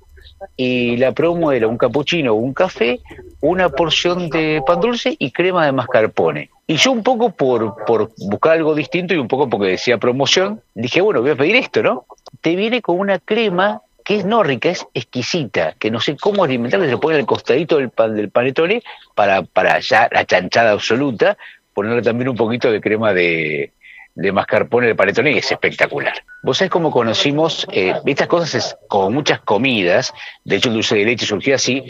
y 0.56 0.96
la 0.96 1.12
promo 1.12 1.52
era 1.52 1.68
un 1.68 1.78
capuchino 1.78 2.32
o 2.32 2.36
un 2.36 2.54
café, 2.54 3.02
una 3.42 3.68
porción 3.68 4.30
de 4.30 4.63
pan 4.66 4.80
dulce 4.80 5.18
y 5.20 5.32
crema 5.32 5.66
de 5.66 5.74
mascarpone. 5.74 6.50
Y 6.66 6.78
yo 6.78 6.94
un 6.94 7.04
poco 7.04 7.32
por, 7.32 7.84
por 7.86 8.12
buscar 8.20 8.54
algo 8.54 8.74
distinto 8.74 9.13
y 9.13 9.18
un 9.18 9.28
poco 9.28 9.50
porque 9.50 9.68
decía 9.72 9.98
promoción, 9.98 10.62
dije, 10.76 11.02
bueno, 11.02 11.22
voy 11.22 11.32
a 11.32 11.36
pedir 11.36 11.58
esto, 11.58 11.84
¿no? 11.84 12.06
Te 12.40 12.56
viene 12.56 12.82
con 12.82 12.98
una 12.98 13.20
crema 13.20 13.82
que 14.08 14.15
es 14.15 14.24
no 14.24 14.41
rica, 14.41 14.70
es 14.70 14.88
exquisita, 14.93 15.74
que 15.78 15.91
no 15.91 16.00
sé 16.00 16.15
cómo 16.15 16.46
alimentarla, 16.46 16.86
se 16.86 16.93
lo 16.93 17.00
pone 17.02 17.17
al 17.17 17.26
costadito 17.26 17.76
del 17.76 17.89
pan 17.89 18.15
del 18.15 18.30
panetone 18.30 18.82
para, 19.13 19.43
para 19.43 19.80
ya 19.80 20.08
la 20.10 20.24
chanchada 20.24 20.72
absoluta, 20.72 21.38
ponerle 21.74 22.02
también 22.02 22.30
un 22.30 22.38
poquito 22.38 22.72
de 22.72 22.80
crema 22.80 23.12
de, 23.12 23.74
de 24.19 24.32
mascarpone 24.32 24.88
del 24.88 24.95
panetone 24.95 25.32
y 25.32 25.38
es 25.38 25.51
espectacular. 25.51 26.13
Vos 26.41 26.58
sabés 26.58 26.71
cómo 26.71 26.89
conocimos, 26.89 27.67
eh, 27.71 27.93
estas 28.06 28.27
cosas 28.27 28.56
es 28.56 28.77
como 28.88 29.12
muchas 29.12 29.41
comidas, 29.41 30.12
de 30.43 30.56
hecho 30.56 30.69
el 30.69 30.75
dulce 30.75 30.95
de 30.95 31.06
leche 31.06 31.25
surgió 31.27 31.53
así, 31.56 31.84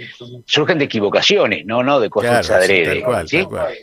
surgen 0.45 0.77
de 0.77 0.85
equivocaciones, 0.85 1.65
no, 1.65 1.83
no 1.83 1.99
de 2.01 2.09
cosas 2.09 2.45
Claro, 2.47 2.63
sí, 2.65 2.71
adrede. 2.73 2.95
tal 2.95 3.03
cual, 3.03 3.27
¿sí? 3.29 3.37
tal 3.37 3.47
cual. 3.47 3.73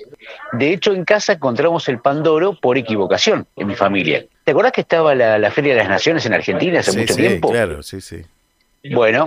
De 0.53 0.73
hecho, 0.73 0.93
en 0.93 1.05
casa 1.07 1.33
encontramos 1.35 1.89
el 1.89 2.01
Pandoro 2.01 2.55
por 2.61 2.77
equivocación 2.77 3.47
en 3.57 3.67
mi 3.67 3.75
familia. 3.77 4.27
¿Te 4.45 4.51
acordás 4.53 4.73
que 4.73 4.83
estaba 4.83 5.15
la, 5.15 5.39
la 5.39 5.51
Feria 5.51 5.73
de 5.73 5.79
las 5.81 5.89
Naciones 5.89 6.27
en 6.27 6.35
Argentina 6.35 6.81
hace 6.81 6.93
Sí, 6.93 6.99
mucho 6.99 7.15
sí, 7.15 7.21
tiempo? 7.23 7.51
claro, 7.51 7.83
sí, 7.83 8.01
sí. 8.03 8.23
Bueno, 8.93 9.27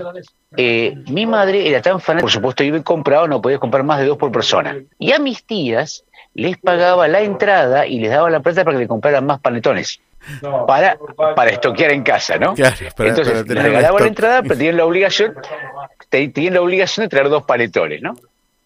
eh, 0.55 0.93
mi 1.09 1.25
madre 1.25 1.67
era 1.67 1.81
tan 1.81 1.99
fanática, 1.99 2.21
por 2.21 2.31
supuesto, 2.31 2.63
iba 2.63 2.77
y 2.77 2.83
compraba, 2.83 3.27
no 3.27 3.41
podías 3.41 3.59
comprar 3.59 3.83
más 3.83 3.99
de 3.99 4.05
dos 4.05 4.15
por 4.17 4.31
persona. 4.31 4.77
Y 4.99 5.11
a 5.13 5.17
mis 5.19 5.43
tías 5.43 6.03
les 6.37 6.57
pagaba 6.57 7.07
la 7.07 7.21
entrada 7.21 7.85
y 7.85 7.99
les 7.99 8.09
daba 8.11 8.29
la 8.29 8.39
plata 8.39 8.63
para 8.63 8.77
que 8.77 8.83
le 8.83 8.87
compraran 8.87 9.25
más 9.25 9.39
panetones. 9.41 9.99
Para, 10.67 10.97
para 11.35 11.51
estoquear 11.51 11.91
en 11.91 12.03
casa, 12.03 12.37
¿no? 12.37 12.53
Claro, 12.53 12.75
para- 12.95 13.09
Entonces, 13.09 13.43
para 13.43 13.53
les 13.55 13.63
regalaban 13.63 14.01
la 14.01 14.07
entrada, 14.07 14.41
pero 14.41 14.55
tenían 14.55 14.77
la 14.77 14.85
obligación, 14.85 15.33
te- 16.09 16.27
tenían 16.29 16.53
la 16.55 16.61
obligación 16.61 17.05
de 17.05 17.09
traer 17.09 17.29
dos 17.29 17.43
panetones, 17.43 18.01
¿no? 18.01 18.15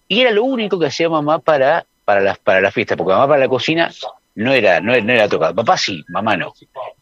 Y 0.07 0.21
era 0.21 0.31
lo 0.31 0.43
único 0.43 0.79
que 0.79 0.87
hacía 0.87 1.07
mamá 1.09 1.39
para, 1.39 1.85
para, 2.03 2.19
las, 2.21 2.37
para 2.39 2.61
la 2.61 2.71
fiesta, 2.71 2.95
porque 2.97 3.13
mamá 3.13 3.27
para 3.27 3.39
la 3.41 3.47
cocina 3.47 3.91
no 4.35 4.51
era, 4.53 4.79
no 4.81 4.93
era, 4.93 5.03
no 5.03 5.13
era 5.13 5.27
tocada. 5.29 5.53
Papá 5.53 5.77
sí, 5.77 6.03
mamá 6.09 6.35
no. 6.35 6.53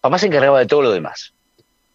Papá 0.02 0.18
se 0.18 0.28
encargaba 0.28 0.60
de 0.60 0.66
todo 0.66 0.82
lo 0.84 0.92
demás. 0.92 1.34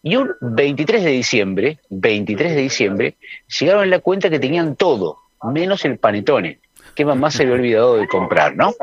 Y 0.03 0.15
un 0.17 0.31
23 0.41 1.03
de 1.03 1.11
diciembre, 1.11 1.79
23 1.89 2.55
de 2.55 2.61
diciembre, 2.61 3.15
llegaron 3.59 3.83
a 3.83 3.85
la 3.87 3.99
cuenta 3.99 4.29
que 4.29 4.39
tenían 4.39 4.75
todo, 4.75 5.19
menos 5.43 5.85
el 5.85 5.97
panetone, 5.97 6.59
que 6.95 7.05
mamá 7.05 7.29
se 7.29 7.43
había 7.43 7.55
olvidado 7.55 7.97
de 7.97 8.07
comprar, 8.07 8.55
¿no? 8.55 8.73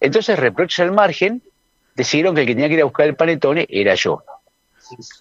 Entonces, 0.00 0.38
reproches 0.38 0.80
al 0.80 0.92
margen, 0.92 1.42
decidieron 1.94 2.34
que 2.34 2.42
el 2.42 2.46
que 2.46 2.54
tenía 2.54 2.68
que 2.68 2.74
ir 2.74 2.80
a 2.82 2.84
buscar 2.84 3.06
el 3.06 3.16
panetone 3.16 3.66
era 3.68 3.94
yo. 3.94 4.22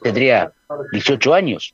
Tendría 0.03 0.51
18 0.91 1.33
años. 1.33 1.73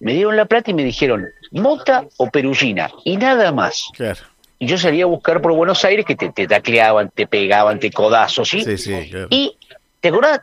Me 0.00 0.12
dieron 0.12 0.36
la 0.36 0.44
plata 0.44 0.70
y 0.70 0.74
me 0.74 0.84
dijeron, 0.84 1.26
mota 1.52 2.06
o 2.18 2.30
perullina, 2.30 2.90
y 3.04 3.16
nada 3.16 3.52
más. 3.52 3.88
Claro. 3.94 4.20
Y 4.58 4.66
yo 4.66 4.78
salía 4.78 5.04
a 5.04 5.06
buscar 5.06 5.40
por 5.40 5.52
Buenos 5.52 5.84
Aires 5.84 6.04
que 6.04 6.16
te, 6.16 6.30
te 6.30 6.46
tacleaban, 6.46 7.10
te 7.10 7.26
pegaban, 7.26 7.78
te 7.78 7.90
codazos, 7.90 8.48
¿sí? 8.48 8.62
Sí, 8.62 8.76
sí, 8.78 9.08
claro. 9.10 9.28
Y, 9.30 9.56
¿te 10.00 10.08
acordás, 10.08 10.40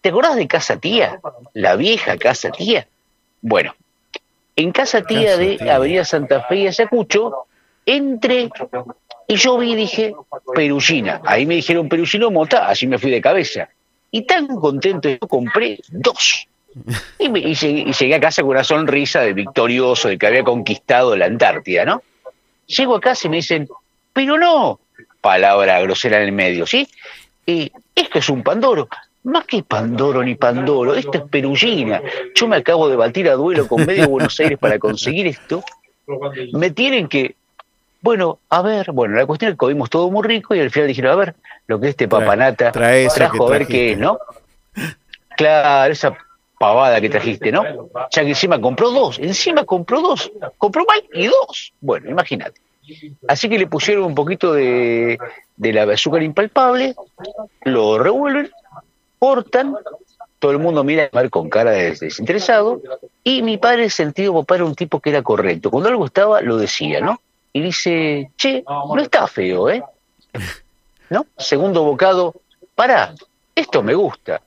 ¿te 0.00 0.08
acordás 0.08 0.36
de 0.36 0.46
Casa 0.48 0.76
Tía? 0.78 1.20
La 1.52 1.76
vieja 1.76 2.16
Casa 2.16 2.50
Tía. 2.50 2.86
Bueno, 3.42 3.74
en 4.56 4.72
Casa 4.72 5.02
Tía 5.02 5.30
Casa 5.30 5.36
de 5.38 5.56
Tía. 5.58 5.74
Avenida 5.76 6.04
Santa 6.04 6.42
Fe 6.42 6.56
y 6.56 6.66
Ayacucho, 6.68 7.45
entré 7.86 8.50
y 9.28 9.36
yo 9.36 9.58
vi 9.58 9.72
y 9.72 9.76
dije, 9.76 10.14
Perullina. 10.54 11.20
Ahí 11.24 11.46
me 11.46 11.54
dijeron 11.56 11.88
Perullino 11.88 12.30
Mota, 12.30 12.68
así 12.68 12.86
me 12.86 12.98
fui 12.98 13.10
de 13.10 13.20
cabeza. 13.20 13.68
Y 14.10 14.22
tan 14.22 14.46
contento, 14.46 15.08
yo 15.08 15.18
compré 15.20 15.80
dos. 15.88 16.46
Y, 17.18 17.54
llegué, 17.54 18.14
a 18.14 18.20
casa 18.20 18.42
con 18.42 18.50
una 18.50 18.64
sonrisa 18.64 19.20
de 19.22 19.32
victorioso, 19.32 20.08
de 20.08 20.18
que 20.18 20.26
había 20.26 20.44
conquistado 20.44 21.16
la 21.16 21.26
Antártida, 21.26 21.84
¿no? 21.84 22.02
Llego 22.66 22.96
a 22.96 23.00
casa 23.00 23.26
y 23.26 23.30
me 23.30 23.36
dicen, 23.36 23.68
pero 24.12 24.38
no, 24.38 24.78
palabra 25.20 25.80
grosera 25.80 26.18
en 26.18 26.24
el 26.24 26.32
medio, 26.32 26.66
¿sí? 26.66 26.86
Eh, 27.46 27.70
esto 27.94 28.18
es 28.18 28.28
un 28.28 28.42
Pandoro. 28.42 28.88
Más 29.24 29.44
que 29.44 29.62
Pandoro 29.62 30.22
ni 30.22 30.36
Pandoro, 30.36 30.94
esto 30.94 31.18
es 31.18 31.24
Perullina. 31.24 32.00
Yo 32.34 32.46
me 32.46 32.56
acabo 32.56 32.88
de 32.88 32.96
batir 32.96 33.28
a 33.28 33.34
duelo 33.34 33.66
con 33.66 33.84
medio 33.84 34.08
Buenos 34.08 34.38
Aires 34.38 34.58
para 34.58 34.78
conseguir 34.78 35.26
esto. 35.26 35.64
Me 36.52 36.70
tienen 36.70 37.08
que. 37.08 37.34
Bueno, 38.06 38.38
a 38.50 38.62
ver, 38.62 38.92
bueno, 38.92 39.16
la 39.16 39.26
cuestión 39.26 39.48
es 39.48 39.54
que 39.54 39.58
comimos 39.58 39.90
todo 39.90 40.08
muy 40.12 40.22
rico 40.22 40.54
y 40.54 40.60
al 40.60 40.70
final 40.70 40.86
dijeron, 40.86 41.10
a 41.10 41.16
ver, 41.16 41.34
lo 41.66 41.80
que 41.80 41.88
este 41.88 42.06
papanata 42.06 42.70
trae 42.70 43.08
trajo 43.08 43.48
a 43.48 43.50
ver 43.50 43.66
qué 43.66 43.90
es, 43.90 43.98
¿no? 43.98 44.20
Claro, 45.36 45.92
esa 45.92 46.16
pavada 46.56 47.00
que 47.00 47.08
trajiste, 47.08 47.50
¿no? 47.50 47.64
Ya 48.12 48.22
que 48.22 48.28
encima 48.28 48.60
compró 48.60 48.92
dos, 48.92 49.18
encima 49.18 49.64
compró 49.64 50.02
dos, 50.02 50.30
compró 50.56 50.84
mal 50.86 51.02
y 51.14 51.26
dos. 51.26 51.72
Bueno, 51.80 52.08
imagínate. 52.08 52.60
Así 53.26 53.48
que 53.48 53.58
le 53.58 53.66
pusieron 53.66 54.04
un 54.04 54.14
poquito 54.14 54.52
de, 54.52 55.18
de 55.56 55.72
la 55.72 55.92
azúcar 55.92 56.22
impalpable, 56.22 56.94
lo 57.64 57.98
revuelven, 57.98 58.52
cortan, 59.18 59.74
todo 60.38 60.52
el 60.52 60.60
mundo 60.60 60.84
mira 60.84 61.06
a 61.06 61.08
comer 61.08 61.28
con 61.28 61.50
cara 61.50 61.72
de 61.72 61.96
desinteresado, 61.96 62.80
y 63.24 63.42
mi 63.42 63.58
padre, 63.58 63.90
sentido 63.90 64.32
papá, 64.32 64.54
era 64.54 64.64
un 64.64 64.76
tipo 64.76 65.00
que 65.00 65.10
era 65.10 65.22
correcto. 65.22 65.72
Cuando 65.72 65.88
algo 65.88 66.06
estaba, 66.06 66.40
lo 66.40 66.56
decía, 66.56 67.00
¿no? 67.00 67.20
Y 67.56 67.62
dice, 67.62 68.32
che, 68.36 68.62
no 68.68 69.00
está 69.00 69.26
feo, 69.26 69.70
¿eh? 69.70 69.82
¿No? 71.08 71.24
Segundo 71.38 71.84
bocado, 71.84 72.34
pará, 72.74 73.14
esto 73.54 73.82
me 73.82 73.94
gusta. 73.94 74.42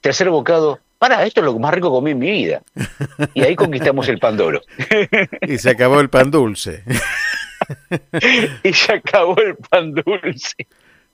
Tercer 0.00 0.30
bocado, 0.30 0.78
pará, 0.98 1.26
esto 1.26 1.42
es 1.42 1.44
lo 1.44 1.58
más 1.58 1.74
rico 1.74 1.90
que 1.90 1.96
comí 1.96 2.12
en 2.12 2.18
mi 2.18 2.30
vida. 2.30 2.62
Y 3.34 3.42
ahí 3.42 3.54
conquistamos 3.54 4.08
el 4.08 4.18
Pandoro. 4.18 4.62
Y 5.46 5.58
se 5.58 5.68
acabó 5.68 6.00
el 6.00 6.08
pan 6.08 6.30
dulce. 6.30 6.84
y 8.62 8.72
se 8.72 8.94
acabó 8.94 9.36
el 9.36 9.54
pan 9.56 9.92
dulce. 9.92 10.66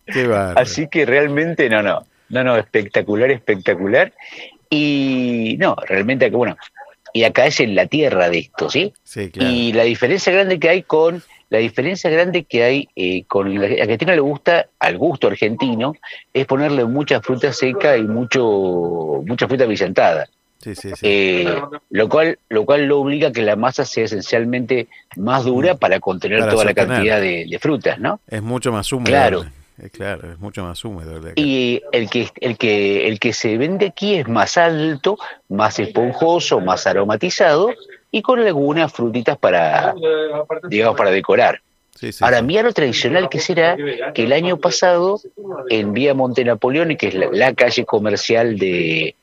Qué. 0.07 0.33
Así 0.55 0.87
que 0.87 1.05
realmente, 1.05 1.69
no, 1.69 1.83
no, 1.83 2.07
no, 2.29 2.45
no, 2.45 2.57
espectacular, 2.57 3.33
espectacular. 3.33 4.13
Y 4.71 5.57
no, 5.59 5.75
realmente, 5.85 6.31
bueno, 6.31 6.57
y 7.15 7.23
acá 7.23 7.47
es 7.47 7.61
en 7.61 7.77
la 7.77 7.87
tierra 7.87 8.29
de 8.29 8.41
esto, 8.41 8.69
¿sí? 8.69 8.93
Sí, 9.05 9.31
claro. 9.31 9.49
Y 9.49 9.73
la 9.73 9.85
diferencia 9.85 10.33
grande 10.33 10.59
que 10.59 10.69
hay 10.69 10.83
con, 10.83 11.23
la 11.49 11.59
diferencia 11.59 12.11
grande 12.11 12.43
que 12.43 12.65
hay 12.65 12.89
eh, 12.97 13.25
con 13.27 13.55
la 13.55 13.67
a 13.67 13.83
Argentina 13.83 14.15
le 14.15 14.21
gusta, 14.21 14.67
al 14.81 14.99
gusto 14.99 15.29
argentino, 15.29 15.95
es 16.33 16.45
ponerle 16.45 16.85
mucha 16.85 17.21
fruta 17.21 17.53
seca 17.53 17.97
y 17.97 18.03
mucho, 18.03 19.23
mucha 19.25 19.47
fruta 19.47 19.65
brillantada. 19.65 20.29
Sí, 20.59 20.75
sí, 20.75 20.91
sí. 20.91 21.07
Eh, 21.07 21.55
lo 21.91 22.09
cual 22.09 22.39
lo 22.49 22.65
cual 22.65 22.87
lo 22.87 22.99
obliga 22.99 23.29
a 23.29 23.33
que 23.33 23.43
la 23.43 23.55
masa 23.55 23.85
sea 23.85 24.07
esencialmente 24.07 24.89
más 25.15 25.45
dura 25.45 25.77
para 25.77 26.01
contener 26.01 26.41
Para 26.41 26.53
toda 26.53 26.65
la 26.65 26.75
cantidad 26.75 27.21
de, 27.21 27.47
de 27.49 27.59
frutas, 27.61 28.01
¿no? 28.01 28.19
Es 28.27 28.43
mucho 28.43 28.73
más 28.73 28.93
húmedo. 28.93 29.07
Claro. 29.07 29.45
Claro, 29.93 30.33
es 30.33 30.39
mucho 30.39 30.63
más 30.65 30.85
húmedo. 30.85 31.17
el. 31.17 31.33
Y 31.37 31.83
el 31.93 32.09
que, 32.09 32.29
el 32.41 32.57
que 32.57 33.09
el 33.09 33.19
que 33.19 33.33
se 33.33 33.59
vende 33.59 33.87
aquí 33.87 34.15
es 34.15 34.29
más 34.29 34.57
alto, 34.57 35.19
más 35.49 35.79
esponjoso, 35.79 36.61
más 36.61 36.87
aromatizado 36.87 37.71
y 38.11 38.23
con 38.23 38.39
algunas 38.39 38.93
frutitas 38.93 39.37
para, 39.37 39.95
digamos, 40.69 40.97
para 40.97 41.11
decorar. 41.11 41.61
Sí, 41.97 42.13
sí, 42.13 42.25
Ahora, 42.25 42.39
sí. 42.39 42.45
mira 42.45 42.63
lo 42.63 42.73
tradicional 42.73 43.29
que 43.29 43.41
será 43.41 43.77
que 44.15 44.25
el 44.25 44.33
año 44.33 44.57
pasado 44.59 45.21
en 45.69 45.93
Vía 45.93 46.15
Monte 46.15 46.45
Napoleone, 46.45 46.97
que 46.97 47.09
es 47.09 47.15
la, 47.15 47.29
la 47.33 47.55
calle 47.55 47.85
comercial 47.85 48.59
de, 48.59 49.15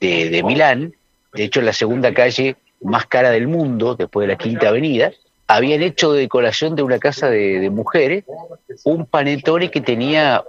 de, 0.00 0.30
de 0.30 0.42
Milán, 0.42 0.94
de 1.32 1.44
hecho 1.44 1.60
la 1.60 1.72
segunda 1.72 2.12
calle 2.12 2.56
más 2.80 3.06
cara 3.06 3.30
del 3.30 3.48
mundo, 3.48 3.94
después 3.94 4.26
de 4.26 4.32
la 4.32 4.38
Quinta 4.38 4.68
Avenida, 4.68 5.12
habían 5.46 5.82
hecho 5.82 6.12
de 6.12 6.20
decoración 6.20 6.74
de 6.76 6.82
una 6.82 6.98
casa 6.98 7.28
de, 7.28 7.60
de 7.60 7.70
mujeres 7.70 8.24
un 8.84 9.06
panetone 9.06 9.70
que 9.70 9.80
tenía 9.80 10.42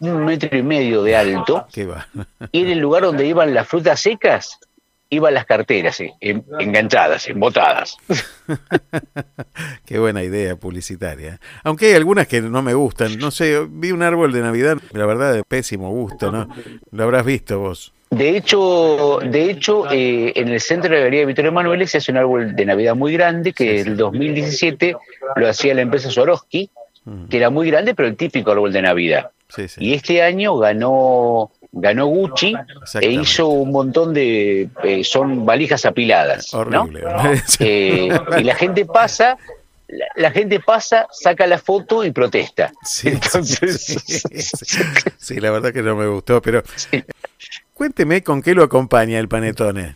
un 0.00 0.24
metro 0.24 0.56
y 0.56 0.62
medio 0.62 1.02
de 1.02 1.16
alto 1.16 1.66
y 2.52 2.62
en 2.62 2.68
el 2.68 2.78
lugar 2.78 3.02
donde 3.02 3.26
iban 3.26 3.52
las 3.54 3.66
frutas 3.68 4.00
secas 4.00 4.58
iban 5.10 5.32
las 5.32 5.46
carteras, 5.46 5.98
eh, 6.00 6.12
en- 6.20 6.44
enganchadas, 6.60 7.28
embotadas. 7.28 7.96
Qué 9.86 9.98
buena 9.98 10.22
idea 10.22 10.56
publicitaria. 10.56 11.40
Aunque 11.64 11.86
hay 11.86 11.94
algunas 11.94 12.26
que 12.26 12.42
no 12.42 12.60
me 12.62 12.74
gustan. 12.74 13.18
No 13.18 13.30
sé, 13.30 13.66
vi 13.70 13.90
un 13.92 14.02
árbol 14.02 14.32
de 14.32 14.42
Navidad, 14.42 14.76
la 14.92 15.06
verdad, 15.06 15.32
de 15.32 15.44
pésimo 15.44 15.90
gusto, 15.90 16.30
¿no? 16.30 16.48
Lo 16.90 17.04
habrás 17.04 17.24
visto 17.24 17.58
vos. 17.58 17.94
De 18.10 18.36
hecho, 18.36 19.18
de 19.22 19.50
hecho 19.50 19.90
eh, 19.90 20.32
en 20.34 20.48
el 20.48 20.60
centro 20.60 20.90
de 20.90 20.96
la 20.96 21.00
Galería 21.00 21.20
de 21.20 21.26
Vittorio 21.26 21.50
Emanuele 21.50 21.86
se 21.86 21.98
hace 21.98 22.10
un 22.10 22.18
árbol 22.18 22.56
de 22.56 22.64
Navidad 22.64 22.94
muy 22.94 23.12
grande 23.12 23.52
que 23.52 23.80
en 23.80 23.88
el 23.88 23.96
2017 23.96 24.96
lo 25.36 25.48
hacía 25.48 25.74
la 25.74 25.82
empresa 25.82 26.10
Swarovski, 26.10 26.70
que 27.28 27.36
era 27.36 27.50
muy 27.50 27.70
grande, 27.70 27.94
pero 27.94 28.08
el 28.08 28.16
típico 28.16 28.50
árbol 28.50 28.72
de 28.72 28.82
Navidad. 28.82 29.30
Sí, 29.48 29.68
sí. 29.68 29.84
Y 29.84 29.94
este 29.94 30.22
año 30.22 30.56
ganó 30.58 31.50
ganó 31.72 32.06
Gucci 32.06 32.54
e 33.00 33.10
hizo 33.10 33.48
un 33.48 33.70
montón 33.70 34.14
de 34.14 34.68
eh, 34.82 35.04
son 35.04 35.44
valijas 35.44 35.84
apiladas, 35.84 36.52
¿no? 36.52 36.60
Horrible. 36.60 37.04
Sí. 37.46 37.64
Eh, 37.64 38.20
y 38.38 38.42
la 38.42 38.54
gente 38.54 38.84
pasa, 38.86 39.36
la, 39.86 40.06
la 40.16 40.30
gente 40.30 40.60
pasa, 40.60 41.06
saca 41.10 41.46
la 41.46 41.58
foto 41.58 42.04
y 42.04 42.10
protesta. 42.10 42.72
Sí, 42.82 43.08
Entonces, 43.08 43.82
sí, 43.82 43.98
sí. 43.98 44.82
Sí, 45.18 45.40
la 45.40 45.50
verdad 45.50 45.72
que 45.72 45.82
no 45.82 45.94
me 45.94 46.06
gustó, 46.06 46.40
pero 46.40 46.62
Sí. 46.76 47.04
Cuénteme 47.78 48.22
con 48.24 48.42
qué 48.42 48.54
lo 48.54 48.64
acompaña 48.64 49.18
el 49.20 49.28
panetone. 49.28 49.94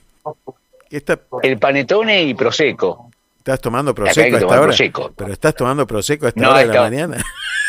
¿Qué 0.88 0.98
está- 0.98 1.18
El 1.42 1.58
panetone 1.58 2.22
y 2.22 2.34
prosecco. 2.34 3.10
¿Estás 3.38 3.60
tomando 3.60 3.92
prosecco 3.92 4.36
a 4.36 4.38
esta 4.38 4.46
hora? 4.54 4.62
Prosecco. 4.62 5.12
Pero 5.16 5.32
estás 5.32 5.54
tomando 5.56 5.84
prosecco 5.86 6.26
a 6.26 6.28
esta 6.28 6.40
No, 6.40 6.50
hora 6.50 6.60
de 6.60 6.66
la 6.66 6.80
mañana. 6.82 7.16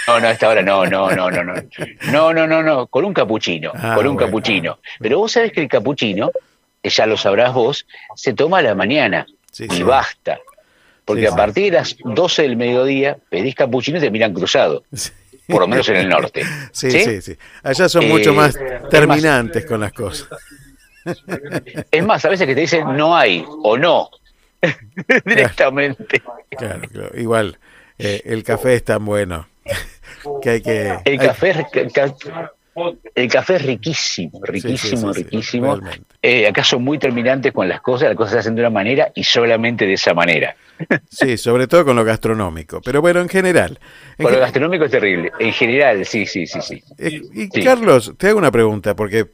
No, 0.08 0.20
no, 0.20 0.28
a 0.28 0.32
esta 0.32 0.50
hora 0.50 0.62
no, 0.62 0.86
no, 0.86 1.10
no, 1.12 1.32
no, 1.32 1.44
no. 1.44 1.54
No, 2.12 2.34
no, 2.34 2.46
no, 2.46 2.62
no, 2.62 2.88
con 2.88 3.06
un 3.06 3.14
capuchino, 3.14 3.72
Ah, 3.74 3.94
con 3.96 4.06
un 4.06 4.14
bueno. 4.14 4.28
capuchino. 4.28 4.80
Pero 5.00 5.18
vos 5.18 5.32
sabés 5.32 5.52
que 5.52 5.62
el 5.62 5.68
capuchino, 5.68 6.30
ya 6.84 7.06
lo 7.08 7.18
sabrás 7.18 7.54
vos, 7.54 7.88
se 8.16 8.34
toma 8.34 8.60
a 8.60 8.62
la 8.62 8.76
mañana 8.76 9.26
Sí, 9.52 9.66
y 9.66 9.76
sí. 9.78 9.84
basta. 9.84 10.40
Porque 11.06 11.22
Sí, 11.24 11.28
a 11.28 11.36
partir 11.36 11.66
de 11.72 11.72
las 11.80 11.96
12 12.04 12.44
del 12.44 12.56
mediodía 12.56 13.18
pedís 13.30 13.56
capuchino 13.56 13.98
y 13.98 14.02
te 14.02 14.12
miran 14.12 14.34
cruzado, 14.34 14.84
por 15.48 15.62
lo 15.62 15.68
menos 15.68 15.88
en 15.90 15.96
el 15.98 16.10
norte. 16.10 16.44
Sí, 16.72 16.92
sí, 16.92 17.22
sí. 17.22 17.38
Allá 17.64 17.88
son 17.90 18.04
Eh, 18.04 18.08
mucho 18.10 18.34
más 18.34 18.56
es 18.56 18.90
terminantes 18.90 19.66
con 19.66 19.80
las 19.80 19.94
cosas. 19.94 20.28
Es 21.92 22.06
más, 22.06 22.24
a 22.24 22.30
veces 22.30 22.48
que 22.48 22.56
te 22.56 22.62
dicen 22.62 22.96
no 22.96 23.16
hay 23.16 23.44
o 23.48 23.78
no, 23.78 24.10
directamente. 25.26 26.22
Claro, 26.58 26.88
claro. 26.90 27.12
Igual, 27.20 27.58
eh, 27.98 28.22
el 28.26 28.44
café 28.44 28.76
es 28.76 28.84
tan 28.84 29.04
bueno 29.06 29.48
que 30.42 30.50
hay 30.50 30.62
que... 30.62 30.88
El 31.04 31.20
hay- 31.20 31.28
café, 31.28 31.66
ca- 31.72 31.90
ca- 32.08 32.52
el 33.14 33.28
café 33.30 33.56
es 33.58 33.62
riquísimo, 33.66 34.40
riquísimo, 34.42 35.14
sí, 35.14 35.20
sí, 35.20 35.24
riquísimo. 35.26 35.80
Eh, 36.22 36.48
acá 36.48 36.64
son 36.64 36.84
muy 36.84 36.98
terminantes 36.98 37.52
con 37.54 37.68
las 37.70 37.82
cosas, 37.82 38.08
las 38.08 38.18
cosas 38.18 38.34
se 38.34 38.40
hacen 38.40 38.56
de 38.56 38.62
una 38.62 38.70
manera 38.72 39.12
y 39.14 39.24
solamente 39.24 39.86
de 39.86 39.94
esa 39.94 40.14
manera. 40.14 40.56
Sí, 41.10 41.38
sobre 41.38 41.68
todo 41.68 41.86
con 41.86 41.96
lo 41.96 42.04
gastronómico. 42.04 42.82
Pero 42.82 43.00
bueno, 43.02 43.22
en 43.22 43.30
general. 43.30 43.80
en 44.18 44.24
Con 44.24 44.34
lo 44.34 44.40
gastronómico 44.40 44.86
es 44.86 44.92
terrible. 44.92 45.32
En 45.40 45.54
general, 45.54 46.06
sí, 46.06 46.26
sí, 46.26 46.46
sí, 46.48 46.60
sí. 46.62 46.84
eh, 46.98 47.22
y 47.34 47.48
Sí. 47.48 47.64
Carlos, 47.64 48.14
te 48.18 48.28
hago 48.28 48.38
una 48.40 48.52
pregunta, 48.52 48.96
porque 48.96 49.28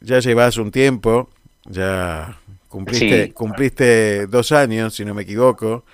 ya 0.00 0.20
llevas 0.20 0.56
un 0.56 0.70
tiempo, 0.70 1.30
ya 1.66 2.38
cumpliste, 2.68 3.26
Sí. 3.26 3.30
cumpliste 3.32 4.26
dos 4.26 4.52
años, 4.52 4.94
si 4.94 5.04
no 5.04 5.14
me 5.14 5.22
equivoco, 5.22 5.84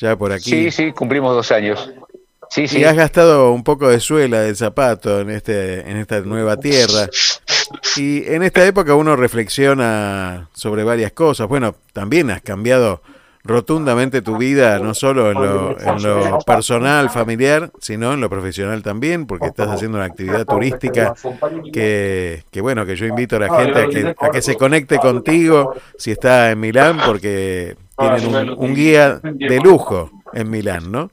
ya 0.00 0.16
por 0.16 0.32
aquí. 0.32 0.50
Sí, 0.50 0.70
sí, 0.70 0.92
cumplimos 0.92 1.34
dos 1.34 1.50
años. 1.52 1.90
Sí, 2.50 2.66
sí. 2.66 2.78
Y 2.80 2.84
has 2.84 2.96
gastado 2.96 3.52
un 3.52 3.62
poco 3.62 3.88
de 3.88 4.00
suela 4.00 4.40
del 4.40 4.56
zapato 4.56 5.20
en 5.20 5.28
este 5.30 5.80
en 5.80 5.98
esta 5.98 6.20
nueva 6.20 6.56
tierra. 6.58 7.08
Y 7.96 8.26
en 8.26 8.42
esta 8.42 8.66
época 8.66 8.94
uno 8.94 9.16
reflexiona 9.16 10.48
sobre 10.54 10.82
varias 10.82 11.12
cosas. 11.12 11.46
Bueno, 11.46 11.74
también 11.92 12.30
has 12.30 12.40
cambiado 12.40 13.02
rotundamente 13.44 14.22
tu 14.22 14.36
vida, 14.36 14.78
no 14.78 14.94
solo 14.94 15.30
en 15.30 15.34
lo, 15.34 15.80
en 15.80 16.02
lo 16.02 16.38
personal, 16.40 17.10
familiar, 17.10 17.70
sino 17.80 18.12
en 18.12 18.20
lo 18.20 18.28
profesional 18.28 18.82
también, 18.82 19.26
porque 19.26 19.46
estás 19.46 19.68
haciendo 19.68 19.98
una 19.98 20.06
actividad 20.06 20.44
turística 20.44 21.14
que, 21.72 22.44
que 22.50 22.60
bueno, 22.60 22.84
que 22.84 22.96
yo 22.96 23.06
invito 23.06 23.36
a 23.36 23.40
la 23.40 23.56
gente 23.56 23.78
a 23.78 23.88
que, 23.88 24.14
a 24.18 24.30
que 24.30 24.42
se 24.42 24.56
conecte 24.56 24.98
contigo 24.98 25.74
si 25.96 26.10
está 26.10 26.50
en 26.50 26.60
Milán, 26.60 26.98
porque 27.04 27.76
tienen 27.96 28.34
un, 28.34 28.50
un 28.50 28.74
guía 28.74 29.20
de 29.22 29.60
lujo 29.60 30.10
en 30.32 30.50
Milán, 30.50 30.92
¿no? 30.92 31.10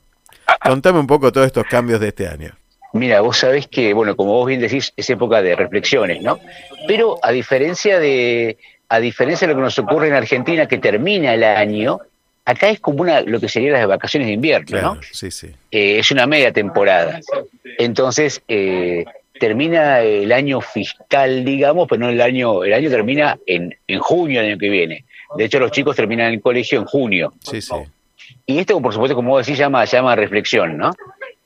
Contame 0.63 0.99
un 0.99 1.07
poco 1.07 1.31
todos 1.31 1.47
estos 1.47 1.65
cambios 1.65 1.99
de 1.99 2.09
este 2.09 2.27
año. 2.27 2.51
Mira, 2.93 3.21
vos 3.21 3.37
sabés 3.37 3.67
que, 3.67 3.93
bueno, 3.93 4.15
como 4.15 4.33
vos 4.33 4.47
bien 4.47 4.61
decís, 4.61 4.93
es 4.95 5.09
época 5.09 5.41
de 5.41 5.55
reflexiones, 5.55 6.21
¿no? 6.21 6.39
Pero 6.87 7.17
a 7.21 7.31
diferencia 7.31 7.99
de, 7.99 8.57
a 8.87 8.99
diferencia 8.99 9.47
de 9.47 9.53
lo 9.53 9.59
que 9.59 9.63
nos 9.63 9.77
ocurre 9.79 10.07
en 10.07 10.13
Argentina, 10.13 10.67
que 10.67 10.77
termina 10.77 11.33
el 11.33 11.43
año, 11.43 11.99
acá 12.45 12.69
es 12.69 12.79
como 12.79 13.01
una, 13.01 13.21
lo 13.21 13.39
que 13.39 13.49
serían 13.49 13.73
las 13.73 13.87
vacaciones 13.87 14.27
de 14.27 14.33
invierno, 14.33 14.65
Claro, 14.67 14.95
¿no? 14.95 15.01
sí, 15.11 15.31
sí. 15.31 15.47
Eh, 15.71 15.99
es 15.99 16.11
una 16.11 16.27
media 16.27 16.51
temporada. 16.51 17.19
Entonces, 17.77 18.41
eh, 18.47 19.05
termina 19.39 20.01
el 20.01 20.31
año 20.31 20.61
fiscal, 20.61 21.43
digamos, 21.43 21.87
pero 21.89 22.01
no 22.01 22.09
el 22.09 22.21
año, 22.21 22.63
el 22.63 22.73
año 22.73 22.89
termina 22.89 23.37
en, 23.45 23.75
en 23.87 23.99
junio 23.99 24.39
del 24.41 24.51
año 24.51 24.59
que 24.59 24.69
viene. 24.69 25.05
De 25.37 25.45
hecho, 25.45 25.59
los 25.59 25.71
chicos 25.71 25.95
terminan 25.95 26.31
el 26.31 26.41
colegio 26.41 26.79
en 26.79 26.85
junio. 26.85 27.33
Sí, 27.39 27.61
sí. 27.61 27.73
Y 28.45 28.59
esto, 28.59 28.79
por 28.81 28.93
supuesto, 28.93 29.15
como 29.15 29.31
vos 29.31 29.45
decís, 29.45 29.59
llama, 29.59 29.83
llama 29.85 30.15
reflexión, 30.15 30.77
¿no? 30.77 30.91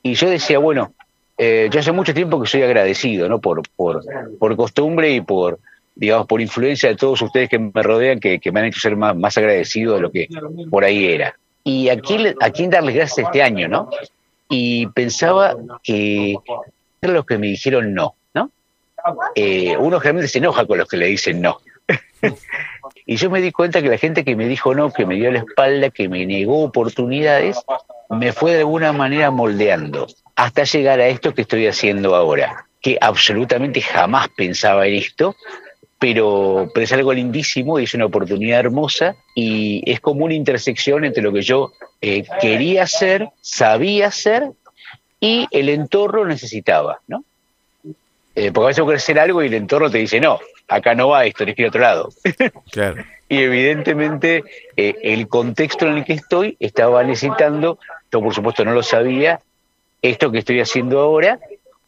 Y 0.02 0.14
yo 0.14 0.28
decía, 0.30 0.58
bueno, 0.58 0.92
eh, 1.38 1.68
yo 1.72 1.80
hace 1.80 1.92
mucho 1.92 2.12
tiempo 2.14 2.40
que 2.40 2.46
soy 2.46 2.62
agradecido, 2.62 3.28
¿no? 3.28 3.40
Por, 3.40 3.62
por, 3.74 4.02
por 4.38 4.56
costumbre 4.56 5.10
y 5.10 5.20
por, 5.22 5.58
digamos, 5.94 6.26
por 6.26 6.40
influencia 6.40 6.88
de 6.88 6.96
todos 6.96 7.20
ustedes 7.22 7.48
que 7.48 7.58
me 7.58 7.82
rodean, 7.82 8.20
que, 8.20 8.40
me 8.52 8.60
han 8.60 8.66
hecho 8.66 8.80
ser 8.80 8.96
más, 8.96 9.16
más 9.16 9.36
agradecido 9.36 9.94
de 9.94 10.00
lo 10.00 10.10
que 10.10 10.28
por 10.70 10.84
ahí 10.84 11.06
era. 11.06 11.36
Y 11.64 11.88
a 11.88 12.00
quién, 12.00 12.34
a 12.40 12.50
quién 12.50 12.70
darles 12.70 12.94
gracias 12.94 13.26
este 13.26 13.42
año, 13.42 13.68
¿no? 13.68 13.90
Y 14.48 14.86
pensaba 14.88 15.56
que 15.82 16.36
eran 17.00 17.14
los 17.14 17.26
que 17.26 17.38
me 17.38 17.48
dijeron 17.48 17.94
no, 17.94 18.14
¿no? 18.34 18.50
Eh, 19.34 19.76
uno 19.76 20.00
generalmente 20.00 20.28
se 20.28 20.38
enoja 20.38 20.66
con 20.66 20.78
los 20.78 20.88
que 20.88 20.96
le 20.96 21.06
dicen 21.06 21.40
no. 21.40 21.58
Y 23.06 23.16
yo 23.16 23.28
me 23.28 23.40
di 23.40 23.50
cuenta 23.50 23.82
que 23.82 23.88
la 23.88 23.98
gente 23.98 24.24
que 24.24 24.36
me 24.36 24.46
dijo 24.46 24.74
no, 24.74 24.92
que 24.92 25.04
me 25.04 25.16
dio 25.16 25.32
la 25.32 25.40
espalda, 25.40 25.90
que 25.90 26.08
me 26.08 26.24
negó 26.26 26.62
oportunidades, 26.62 27.60
me 28.08 28.32
fue 28.32 28.52
de 28.52 28.58
alguna 28.60 28.92
manera 28.92 29.30
moldeando 29.30 30.06
hasta 30.36 30.64
llegar 30.64 31.00
a 31.00 31.08
esto 31.08 31.34
que 31.34 31.42
estoy 31.42 31.66
haciendo 31.66 32.14
ahora, 32.14 32.66
que 32.80 32.98
absolutamente 33.00 33.80
jamás 33.80 34.28
pensaba 34.36 34.86
en 34.86 34.94
esto, 34.94 35.34
pero, 36.00 36.70
pero 36.72 36.84
es 36.84 36.92
algo 36.94 37.12
lindísimo 37.12 37.78
y 37.78 37.84
es 37.84 37.92
una 37.92 38.06
oportunidad 38.06 38.60
hermosa 38.60 39.16
y 39.34 39.82
es 39.84 40.00
como 40.00 40.24
una 40.24 40.32
intersección 40.32 41.04
entre 41.04 41.22
lo 41.22 41.30
que 41.30 41.42
yo 41.42 41.72
eh, 42.00 42.24
quería 42.40 42.84
hacer, 42.84 43.28
sabía 43.42 44.06
hacer 44.06 44.50
y 45.20 45.46
el 45.50 45.68
entorno 45.68 46.24
necesitaba, 46.24 47.00
¿no? 47.06 47.22
Eh, 48.34 48.50
porque 48.50 48.64
a 48.64 48.68
veces 48.68 48.84
quieres 48.84 49.02
hacer 49.02 49.18
algo 49.18 49.42
y 49.42 49.48
el 49.48 49.54
entorno 49.54 49.90
te 49.90 49.98
dice, 49.98 50.20
no, 50.20 50.40
acá 50.68 50.94
no 50.94 51.08
va 51.08 51.26
esto, 51.26 51.44
tienes 51.44 51.56
que 51.56 51.62
ir 51.62 51.66
a 51.66 51.68
otro 51.68 51.82
lado. 51.82 52.08
Claro. 52.72 53.04
Y 53.28 53.36
evidentemente 53.36 54.42
eh, 54.76 54.94
el 55.02 55.28
contexto 55.28 55.86
en 55.86 55.98
el 55.98 56.04
que 56.04 56.14
estoy 56.14 56.56
estaba 56.60 57.04
necesitando, 57.04 57.78
yo 58.10 58.22
por 58.22 58.34
supuesto 58.34 58.64
no 58.64 58.72
lo 58.72 58.82
sabía, 58.82 59.40
esto 60.00 60.32
que 60.32 60.38
estoy 60.38 60.60
haciendo 60.60 60.98
ahora, 60.98 61.38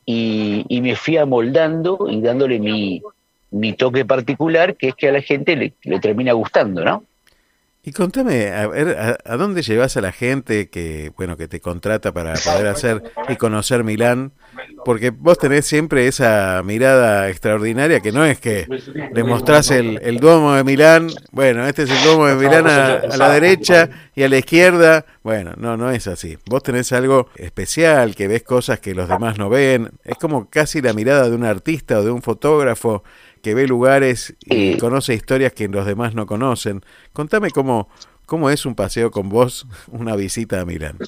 y, 0.04 0.66
y 0.68 0.82
me 0.82 0.96
fui 0.96 1.16
amoldando 1.16 2.06
y 2.08 2.20
dándole 2.20 2.58
mi, 2.58 3.02
mi 3.52 3.74
toque 3.74 4.04
particular, 4.04 4.76
que 4.76 4.88
es 4.88 4.94
que 4.94 5.08
a 5.08 5.12
la 5.12 5.22
gente 5.22 5.56
le, 5.56 6.00
termina 6.00 6.32
gustando, 6.32 6.84
¿no? 6.84 7.04
Y 7.84 7.90
contame, 7.90 8.52
a 8.52 8.68
ver, 8.68 8.96
¿a, 8.96 9.18
a 9.24 9.36
dónde 9.36 9.62
llevas 9.62 9.96
a 9.96 10.00
la 10.00 10.12
gente 10.12 10.70
que, 10.70 11.10
bueno, 11.16 11.36
que 11.36 11.48
te 11.48 11.58
contrata 11.58 12.12
para 12.12 12.34
poder 12.34 12.68
hacer 12.68 13.02
y 13.28 13.34
conocer 13.34 13.82
Milán? 13.82 14.30
Porque 14.84 15.10
vos 15.10 15.36
tenés 15.36 15.66
siempre 15.66 16.06
esa 16.06 16.62
mirada 16.64 17.28
extraordinaria 17.28 17.98
que 17.98 18.12
no 18.12 18.24
es 18.24 18.38
que 18.38 18.68
le 19.12 19.24
mostrás 19.24 19.72
el, 19.72 19.98
el 20.00 20.18
Duomo 20.18 20.54
de 20.54 20.62
Milán, 20.62 21.08
bueno, 21.32 21.66
este 21.66 21.82
es 21.82 21.90
el 21.90 22.04
Duomo 22.04 22.26
de 22.26 22.36
Milán 22.36 22.68
a, 22.68 22.94
a 22.98 23.16
la 23.16 23.32
derecha 23.32 23.90
y 24.14 24.22
a 24.22 24.28
la 24.28 24.38
izquierda, 24.38 25.04
bueno, 25.24 25.54
no, 25.56 25.76
no 25.76 25.90
es 25.90 26.06
así. 26.06 26.38
Vos 26.46 26.62
tenés 26.62 26.92
algo 26.92 27.30
especial, 27.34 28.14
que 28.14 28.28
ves 28.28 28.44
cosas 28.44 28.78
que 28.78 28.94
los 28.94 29.08
demás 29.08 29.38
no 29.38 29.48
ven, 29.48 29.90
es 30.04 30.18
como 30.18 30.48
casi 30.48 30.80
la 30.80 30.92
mirada 30.92 31.28
de 31.28 31.34
un 31.34 31.44
artista 31.44 31.98
o 31.98 32.04
de 32.04 32.12
un 32.12 32.22
fotógrafo 32.22 33.02
que 33.42 33.54
ve 33.54 33.66
lugares 33.66 34.34
y 34.44 34.76
conoce 34.78 35.14
historias 35.14 35.52
que 35.52 35.68
los 35.68 35.84
demás 35.86 36.14
no 36.14 36.26
conocen. 36.26 36.82
Contame 37.12 37.50
cómo, 37.50 37.88
cómo 38.26 38.50
es 38.50 38.64
un 38.64 38.74
paseo 38.74 39.10
con 39.10 39.28
vos, 39.28 39.66
una 39.88 40.14
visita 40.16 40.60
a 40.60 40.64
Milán. 40.64 40.98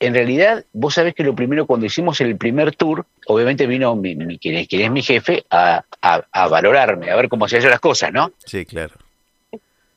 En 0.00 0.14
realidad, 0.14 0.64
vos 0.72 0.94
sabés 0.94 1.14
que 1.14 1.22
lo 1.24 1.34
primero, 1.34 1.66
cuando 1.66 1.86
hicimos 1.86 2.20
el 2.20 2.36
primer 2.36 2.74
tour, 2.74 3.04
obviamente 3.26 3.66
vino 3.66 3.94
mi, 3.96 4.14
mi- 4.16 4.38
quien, 4.38 4.56
es, 4.56 4.66
quien 4.68 4.82
es 4.82 4.90
mi 4.90 5.02
jefe 5.02 5.44
a, 5.50 5.84
a- 6.02 6.24
a 6.32 6.48
valorarme, 6.48 7.10
a 7.10 7.16
ver 7.16 7.28
cómo 7.28 7.44
hacía 7.44 7.60
yo 7.60 7.68
las 7.68 7.80
cosas, 7.80 8.12
¿no? 8.12 8.32
Sí, 8.44 8.64
claro. 8.64 8.94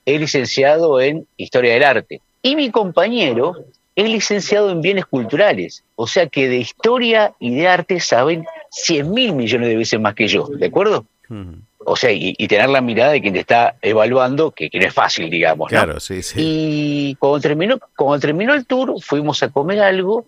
es 0.06 0.20
licenciado 0.20 1.02
en 1.02 1.26
Historia 1.38 1.74
del 1.74 1.84
Arte. 1.84 2.22
Y 2.42 2.56
mi 2.56 2.70
compañero 2.72 3.56
es 3.96 4.10
licenciado 4.10 4.70
en 4.72 4.82
Bienes 4.82 5.06
Culturales. 5.06 5.84
O 5.96 6.06
sea 6.08 6.28
que 6.28 6.48
de 6.48 6.58
historia 6.58 7.34
y 7.40 7.56
de 7.56 7.68
arte 7.68 8.00
saben 8.00 8.46
100 8.70 9.12
mil 9.12 9.34
millones 9.34 9.70
de 9.70 9.76
veces 9.76 10.00
más 10.00 10.14
que 10.14 10.28
yo, 10.28 10.48
¿de 10.48 10.68
acuerdo? 10.68 11.06
Mm, 11.30 11.54
O 11.90 11.96
sea, 11.96 12.12
y, 12.12 12.36
y 12.38 12.48
tener 12.50 12.70
la 12.70 12.82
mirada 12.82 13.14
de 13.14 13.22
quien 13.22 13.34
te 13.34 13.40
está 13.40 13.76
evaluando, 13.82 14.52
que, 14.52 14.70
que 14.70 14.78
no 14.78 14.86
es 14.86 14.94
fácil, 14.94 15.30
digamos. 15.30 15.72
¿no? 15.72 15.78
Claro, 15.78 16.02
sí, 16.02 16.22
sí. 16.22 16.36
Y 16.38 17.16
cuando 17.16 17.40
terminó, 17.40 17.80
cuando 17.96 18.20
terminó 18.20 18.54
el 18.54 18.66
tour, 18.66 19.02
fuimos 19.02 19.42
a 19.42 19.48
comer 19.48 19.80
algo. 19.80 20.26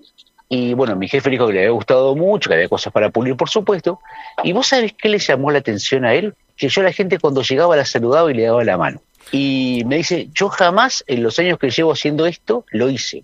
Y 0.47 0.74
bueno, 0.74 0.95
mi 0.95 1.10
jefe 1.10 1.30
dijo 1.30 1.47
que 1.47 1.53
le 1.53 1.60
había 1.60 1.72
gustado 1.72 2.16
mucho, 2.16 2.49
que 2.49 2.55
había 2.55 2.70
cosas 2.70 2.93
para 2.93 3.10
pulir, 3.10 3.36
por 3.36 3.49
supuesto. 3.49 3.99
Y 4.41 4.53
vos 4.53 4.68
sabés 4.68 4.93
qué 4.93 5.10
le 5.10 5.20
llamó 5.20 5.51
la 5.51 5.60
atención 5.60 6.05
a 6.05 6.14
él? 6.14 6.34
Que 6.55 6.70
yo 6.70 6.80
a 6.80 6.86
la 6.86 6.93
gente 6.93 7.20
cuando 7.20 7.41
llegaba 7.41 7.76
la 7.76 7.86
saludaba 7.86 8.32
y 8.32 8.36
le 8.36 8.43
daba 8.43 8.64
la 8.64 8.78
mano. 8.78 9.01
Y 9.32 9.84
me 9.86 9.97
dice, 9.97 10.30
yo 10.34 10.47
jamás 10.47 11.03
en 11.07 11.24
los 11.24 11.38
años 11.39 11.60
que 11.60 11.70
llevo 11.70 11.91
haciendo 11.91 12.26
esto 12.26 12.66
lo 12.72 12.89
hice. 12.89 13.24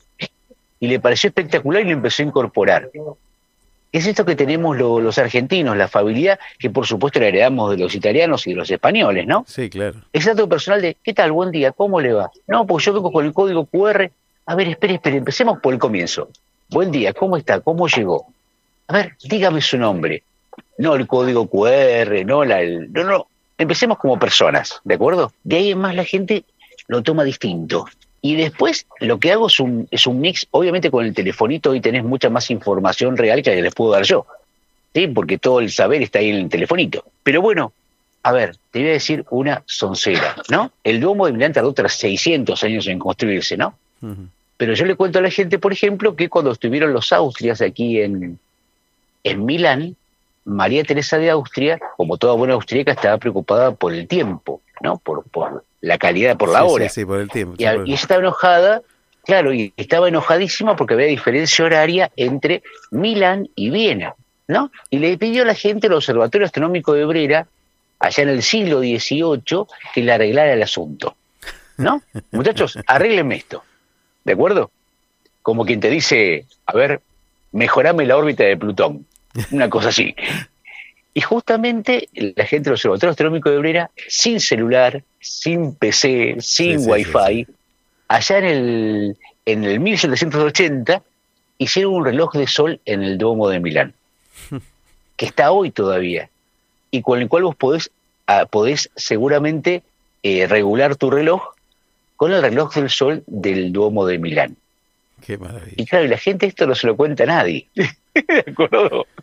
Y 0.79 0.87
le 0.87 0.99
pareció 0.99 1.29
espectacular 1.29 1.81
y 1.81 1.85
lo 1.85 1.91
empezó 1.91 2.21
a 2.21 2.25
incorporar. 2.25 2.89
Es 3.97 4.05
esto 4.07 4.25
que 4.25 4.35
tenemos 4.35 4.75
lo- 4.77 4.99
los 4.99 5.17
argentinos, 5.17 5.77
la 5.77 5.85
afabilidad 5.85 6.37
que 6.59 6.69
por 6.69 6.85
supuesto 6.85 7.19
la 7.21 7.27
heredamos 7.27 7.71
de 7.71 7.77
los 7.77 7.95
italianos 7.95 8.45
y 8.45 8.49
de 8.49 8.57
los 8.57 8.69
españoles, 8.69 9.25
¿no? 9.25 9.45
Sí, 9.47 9.69
claro. 9.69 10.01
Ese 10.11 10.31
dato 10.31 10.49
personal 10.49 10.81
de, 10.81 10.97
¿qué 11.01 11.13
tal? 11.13 11.31
Buen 11.31 11.49
día, 11.49 11.71
¿cómo 11.71 12.01
le 12.01 12.11
va? 12.11 12.29
No, 12.45 12.65
pues 12.67 12.83
yo 12.83 12.91
vengo 12.91 13.09
con 13.09 13.25
el 13.25 13.31
código 13.31 13.65
QR. 13.65 14.11
A 14.47 14.55
ver, 14.55 14.67
espere, 14.67 14.95
espere, 14.95 15.15
empecemos 15.15 15.59
por 15.61 15.73
el 15.73 15.79
comienzo. 15.79 16.27
Buen 16.69 16.91
día, 16.91 17.13
¿cómo 17.13 17.37
está? 17.37 17.61
¿Cómo 17.61 17.87
llegó? 17.87 18.27
A 18.87 18.93
ver, 18.93 19.13
dígame 19.23 19.61
su 19.61 19.77
nombre. 19.77 20.23
No 20.77 20.95
el 20.95 21.07
código 21.07 21.47
QR, 21.47 22.25
no 22.25 22.43
la... 22.43 22.61
el- 22.61 22.91
no, 22.91 23.03
no, 23.05 23.27
empecemos 23.57 23.97
como 23.97 24.19
personas, 24.19 24.81
¿de 24.83 24.95
acuerdo? 24.95 25.31
De 25.45 25.55
ahí 25.55 25.71
en 25.71 25.77
más 25.77 25.95
la 25.95 26.03
gente 26.03 26.43
lo 26.87 27.01
toma 27.01 27.23
distinto. 27.23 27.85
Y 28.25 28.35
después 28.35 28.87
lo 29.01 29.19
que 29.19 29.31
hago 29.31 29.45
es 29.45 29.59
un, 29.59 29.87
es 29.91 30.07
un 30.07 30.19
mix, 30.19 30.47
obviamente 30.49 30.89
con 30.89 31.05
el 31.05 31.13
telefonito 31.13 31.69
hoy 31.69 31.79
tenés 31.79 32.03
mucha 32.03 32.27
más 32.27 32.49
información 32.49 33.17
real 33.17 33.43
que 33.43 33.61
les 33.61 33.75
puedo 33.75 33.91
dar 33.91 34.01
yo, 34.01 34.25
¿sí? 34.95 35.05
porque 35.05 35.37
todo 35.37 35.59
el 35.59 35.69
saber 35.69 36.01
está 36.01 36.17
ahí 36.17 36.31
en 36.31 36.37
el 36.37 36.49
telefonito. 36.49 37.05
Pero 37.21 37.43
bueno, 37.43 37.71
a 38.23 38.31
ver, 38.31 38.55
te 38.71 38.79
voy 38.79 38.89
a 38.89 38.93
decir 38.93 39.25
una 39.29 39.61
soncera, 39.67 40.37
¿no? 40.49 40.71
El 40.83 41.01
Duomo 41.01 41.27
de 41.27 41.33
Milán 41.33 41.53
tardó 41.53 41.71
tras 41.73 41.99
600 41.99 42.63
años 42.63 42.87
en 42.87 42.97
construirse, 42.97 43.57
¿no? 43.57 43.77
Pero 44.57 44.73
yo 44.73 44.85
le 44.85 44.95
cuento 44.95 45.19
a 45.19 45.21
la 45.21 45.29
gente, 45.29 45.59
por 45.59 45.71
ejemplo, 45.71 46.15
que 46.15 46.27
cuando 46.27 46.51
estuvieron 46.51 46.93
los 46.93 47.13
Austrias 47.13 47.61
aquí 47.61 48.01
en, 48.01 48.39
en 49.23 49.45
Milán, 49.45 49.95
María 50.45 50.83
Teresa 50.83 51.19
de 51.19 51.29
Austria, 51.29 51.79
como 51.95 52.17
toda 52.17 52.33
buena 52.33 52.55
austríaca, 52.55 52.93
estaba 52.93 53.19
preocupada 53.19 53.75
por 53.75 53.93
el 53.93 54.07
tiempo, 54.07 54.61
¿no? 54.85 54.97
Por, 54.99 55.23
por 55.23 55.65
la 55.81 55.97
calidad, 55.97 56.37
por 56.37 56.49
la 56.49 56.59
Sí, 56.59 56.65
hora. 56.69 56.89
Sí, 56.89 57.01
sí, 57.01 57.05
por 57.05 57.19
el 57.19 57.29
tiempo. 57.29 57.55
Y, 57.57 57.65
por 57.65 57.89
estaba 57.89 58.21
enojada, 58.21 58.83
claro, 59.25 59.51
y 59.51 59.73
estaba 59.77 60.07
enojadísima 60.07 60.75
porque 60.75 60.93
había 60.93 61.07
diferencia 61.07 61.65
horaria 61.65 62.11
entre 62.15 62.61
Milán 62.91 63.49
y 63.55 63.71
Viena, 63.71 64.13
¿no? 64.47 64.71
Y 64.91 64.99
le 64.99 65.17
pidió 65.17 65.41
a 65.41 65.45
la 65.45 65.55
gente, 65.55 65.87
el 65.87 65.93
Observatorio 65.93 66.45
Astronómico 66.45 66.93
de 66.93 67.05
Brera, 67.05 67.47
allá 67.99 68.23
en 68.23 68.29
el 68.29 68.43
siglo 68.43 68.79
XVIII, 68.79 69.65
que 69.93 70.01
le 70.03 70.11
arreglara 70.11 70.53
el 70.53 70.61
asunto, 70.61 71.15
¿no? 71.77 72.03
Muchachos, 72.31 72.77
arréglenme 72.85 73.37
esto, 73.37 73.63
¿de 74.23 74.33
acuerdo? 74.33 74.69
Como 75.41 75.65
quien 75.65 75.79
te 75.79 75.89
dice, 75.89 76.45
a 76.67 76.73
ver, 76.73 77.01
mejorame 77.51 78.05
la 78.05 78.17
órbita 78.17 78.43
de 78.43 78.55
Plutón, 78.55 79.07
una 79.51 79.67
cosa 79.67 79.89
así. 79.89 80.15
Y 81.17 81.21
justamente 81.21 82.09
la 82.13 82.45
gente 82.45 82.65
del 82.65 82.73
Observatorio 82.73 83.11
Astronómico 83.11 83.49
de 83.49 83.57
Brera, 83.57 83.89
sin 84.09 84.41
celular, 84.41 85.01
sin 85.21 85.73
PC, 85.73 86.35
sin 86.41 86.81
Sí, 86.81 86.89
Wi-Fi, 86.89 87.45
sí, 87.45 87.47
allá 88.09 88.37
en 88.39 88.43
el, 88.43 89.17
en 89.45 89.63
el 89.63 89.79
1780, 89.79 91.01
hicieron 91.57 91.93
un 91.93 92.05
reloj 92.05 92.33
de 92.33 92.47
sol 92.47 92.81
en 92.83 93.01
el 93.01 93.17
Duomo 93.17 93.47
de 93.47 93.61
Milán, 93.61 93.93
que 95.15 95.25
está 95.25 95.51
hoy 95.51 95.71
todavía, 95.71 96.29
y 96.91 97.01
con 97.01 97.21
el 97.21 97.29
cual 97.29 97.43
vos 97.43 97.55
podés, 97.55 97.91
ah, 98.27 98.45
podés 98.45 98.89
seguramente 98.97 99.83
eh, 100.21 100.47
regular 100.47 100.97
tu 100.97 101.11
reloj 101.11 101.55
con 102.17 102.33
el 102.33 102.41
reloj 102.41 102.75
del 102.75 102.89
sol 102.89 103.23
del 103.25 103.71
Duomo 103.71 104.05
de 104.05 104.17
Milán. 104.17 104.57
Qué 105.25 105.37
maravilla. 105.37 105.75
Y 105.77 105.85
claro, 105.85 106.03
y 106.03 106.09
la 106.09 106.17
gente 106.17 106.45
esto 106.45 106.67
no 106.67 106.75
se 106.75 106.87
lo 106.87 106.97
cuenta 106.97 107.23
a 107.23 107.27
nadie. 107.27 107.67
¿De 107.75 108.43
acuerdo? 108.51 109.05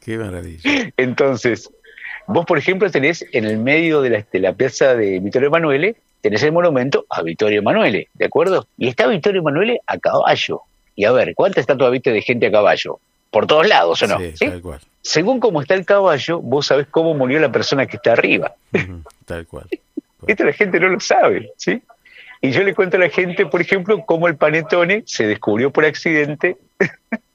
Qué 0.00 0.18
maravilla. 0.18 0.92
Entonces, 0.96 1.70
vos, 2.26 2.46
por 2.46 2.58
ejemplo, 2.58 2.90
tenés 2.90 3.24
en 3.32 3.44
el 3.44 3.58
medio 3.58 4.02
de 4.02 4.10
la, 4.10 4.26
de 4.30 4.38
la 4.40 4.52
plaza 4.52 4.94
de 4.94 5.20
Vittorio 5.20 5.48
Emanuele, 5.48 5.96
tenés 6.20 6.42
el 6.42 6.52
monumento 6.52 7.06
a 7.10 7.22
Vittorio 7.22 7.60
Emanuele, 7.60 8.08
¿de 8.14 8.24
acuerdo? 8.26 8.66
Y 8.76 8.88
está 8.88 9.06
Vittorio 9.06 9.40
Emanuele 9.40 9.80
a 9.86 9.98
caballo. 9.98 10.62
Y 10.96 11.04
a 11.04 11.12
ver, 11.12 11.34
¿cuántas 11.34 11.62
estatuas 11.62 11.92
viste 11.92 12.12
de 12.12 12.22
gente 12.22 12.46
a 12.46 12.50
caballo? 12.50 12.98
Por 13.30 13.46
todos 13.46 13.66
lados, 13.68 14.02
¿o 14.02 14.06
no? 14.06 14.18
Sí, 14.18 14.32
¿Sí? 14.34 14.46
tal 14.46 14.60
cual. 14.60 14.80
Según 15.02 15.40
cómo 15.40 15.62
está 15.62 15.74
el 15.74 15.86
caballo, 15.86 16.40
vos 16.40 16.66
sabés 16.66 16.86
cómo 16.90 17.14
murió 17.14 17.40
la 17.40 17.50
persona 17.50 17.86
que 17.86 17.96
está 17.96 18.12
arriba. 18.12 18.54
Tal 19.24 19.46
cual. 19.46 19.66
Esto 20.26 20.44
la 20.44 20.52
gente 20.52 20.78
no 20.78 20.88
lo 20.88 21.00
sabe, 21.00 21.50
¿sí? 21.56 21.80
Y 22.42 22.50
yo 22.50 22.62
le 22.62 22.74
cuento 22.74 22.96
a 22.96 23.00
la 23.00 23.08
gente, 23.08 23.46
por 23.46 23.60
ejemplo, 23.60 24.04
cómo 24.04 24.28
el 24.28 24.36
panetone 24.36 25.02
se 25.06 25.26
descubrió 25.26 25.70
por 25.70 25.84
accidente. 25.84 26.56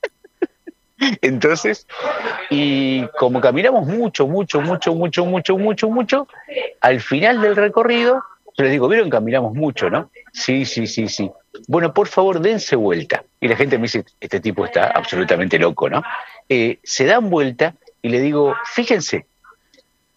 Entonces, 1.22 1.88
y 2.50 3.06
como 3.20 3.42
caminamos 3.42 3.88
mucho, 3.88 4.28
mucho, 4.28 4.62
mucho, 4.62 4.94
mucho, 4.94 5.26
mucho, 5.26 5.58
mucho, 5.58 5.90
mucho, 5.90 6.28
al 6.82 7.02
final 7.02 7.42
del 7.42 7.56
recorrido, 7.56 8.24
yo 8.58 8.64
les 8.64 8.72
digo, 8.72 8.88
¿vieron? 8.88 9.10
Caminamos 9.10 9.54
mucho, 9.54 9.90
¿no? 9.90 10.10
Sí, 10.32 10.66
sí, 10.66 10.88
sí, 10.88 11.08
sí. 11.08 11.30
Bueno, 11.68 11.94
por 11.94 12.08
favor, 12.08 12.40
dense 12.40 12.76
vuelta. 12.76 13.24
Y 13.40 13.48
la 13.48 13.56
gente 13.56 13.78
me 13.78 13.84
dice, 13.84 14.06
este 14.20 14.40
tipo 14.40 14.66
está 14.66 14.88
absolutamente 14.88 15.60
loco, 15.60 15.90
¿no? 15.90 16.04
Eh, 16.48 16.80
se 16.84 17.06
dan 17.06 17.30
vuelta 17.30 17.76
y 18.02 18.10
le 18.10 18.22
digo, 18.22 18.56
fíjense, 18.66 19.26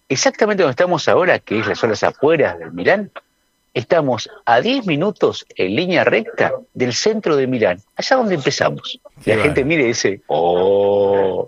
exactamente 0.08 0.62
donde 0.62 0.72
estamos 0.72 1.08
ahora, 1.08 1.38
que 1.38 1.58
es 1.58 1.66
las 1.66 1.78
zonas 1.78 2.02
afueras 2.02 2.58
del 2.58 2.72
Milán, 2.72 3.10
estamos 3.78 4.28
a 4.44 4.60
10 4.60 4.86
minutos 4.86 5.46
en 5.56 5.74
línea 5.76 6.04
recta 6.04 6.52
del 6.74 6.92
centro 6.94 7.36
de 7.36 7.46
Milán, 7.46 7.80
allá 7.96 8.16
donde 8.16 8.34
empezamos. 8.34 9.00
Qué 9.24 9.36
la 9.36 9.42
gente 9.42 9.64
mire 9.64 9.84
y 9.84 9.86
dice, 9.88 10.20
¡oh! 10.26 11.46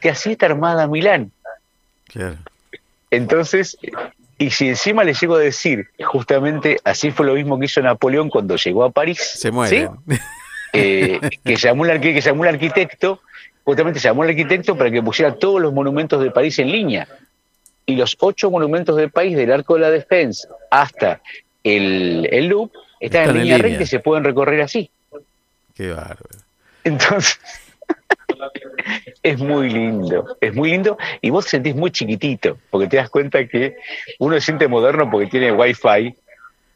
que 0.00 0.10
así 0.10 0.32
está 0.32 0.46
armada 0.46 0.86
Milán. 0.86 1.32
Claro. 2.08 2.36
Entonces, 3.10 3.76
y 4.38 4.50
si 4.50 4.68
encima 4.68 5.04
le 5.04 5.14
llego 5.14 5.36
a 5.36 5.40
decir, 5.40 5.88
justamente 6.04 6.78
así 6.84 7.10
fue 7.10 7.26
lo 7.26 7.34
mismo 7.34 7.58
que 7.58 7.66
hizo 7.66 7.80
Napoleón 7.80 8.28
cuando 8.28 8.56
llegó 8.56 8.84
a 8.84 8.90
París, 8.90 9.18
Se 9.36 9.50
mueren. 9.50 9.90
¿sí? 10.08 10.16
Eh, 10.72 11.20
que, 11.44 11.56
llamó 11.56 11.84
arqui- 11.84 12.12
que 12.14 12.20
llamó 12.20 12.42
al 12.42 12.48
arquitecto, 12.50 13.20
justamente 13.64 14.00
llamó 14.00 14.24
al 14.24 14.30
arquitecto 14.30 14.76
para 14.76 14.90
que 14.90 15.00
pusiera 15.02 15.34
todos 15.36 15.60
los 15.60 15.72
monumentos 15.72 16.20
de 16.22 16.30
París 16.32 16.58
en 16.58 16.72
línea. 16.72 17.06
Y 17.86 17.96
los 17.96 18.16
ocho 18.20 18.50
monumentos 18.50 18.96
del 18.96 19.10
país, 19.10 19.36
del 19.36 19.52
Arco 19.52 19.74
de 19.74 19.80
la 19.80 19.90
Defensa 19.90 20.48
hasta 20.70 21.20
el, 21.62 22.28
el 22.30 22.46
Louvre, 22.46 22.72
están, 23.00 23.22
Están 23.22 23.36
en 23.36 23.42
línea 23.42 23.56
línea. 23.56 23.70
recta 23.70 23.82
y 23.82 23.86
se 23.86 24.00
pueden 24.00 24.24
recorrer 24.24 24.60
así. 24.62 24.90
Qué 25.74 25.90
bárbaro. 25.90 26.38
Entonces, 26.84 27.38
es 29.22 29.38
muy 29.38 29.70
lindo, 29.70 30.36
es 30.40 30.54
muy 30.54 30.70
lindo 30.70 30.96
y 31.20 31.30
vos 31.30 31.44
te 31.44 31.52
sentís 31.52 31.74
muy 31.74 31.90
chiquitito, 31.90 32.58
porque 32.70 32.88
te 32.88 32.96
das 32.96 33.10
cuenta 33.10 33.46
que 33.46 33.76
uno 34.18 34.34
se 34.36 34.40
siente 34.42 34.68
moderno 34.68 35.10
porque 35.10 35.26
tiene 35.26 35.52
wifi 35.52 36.14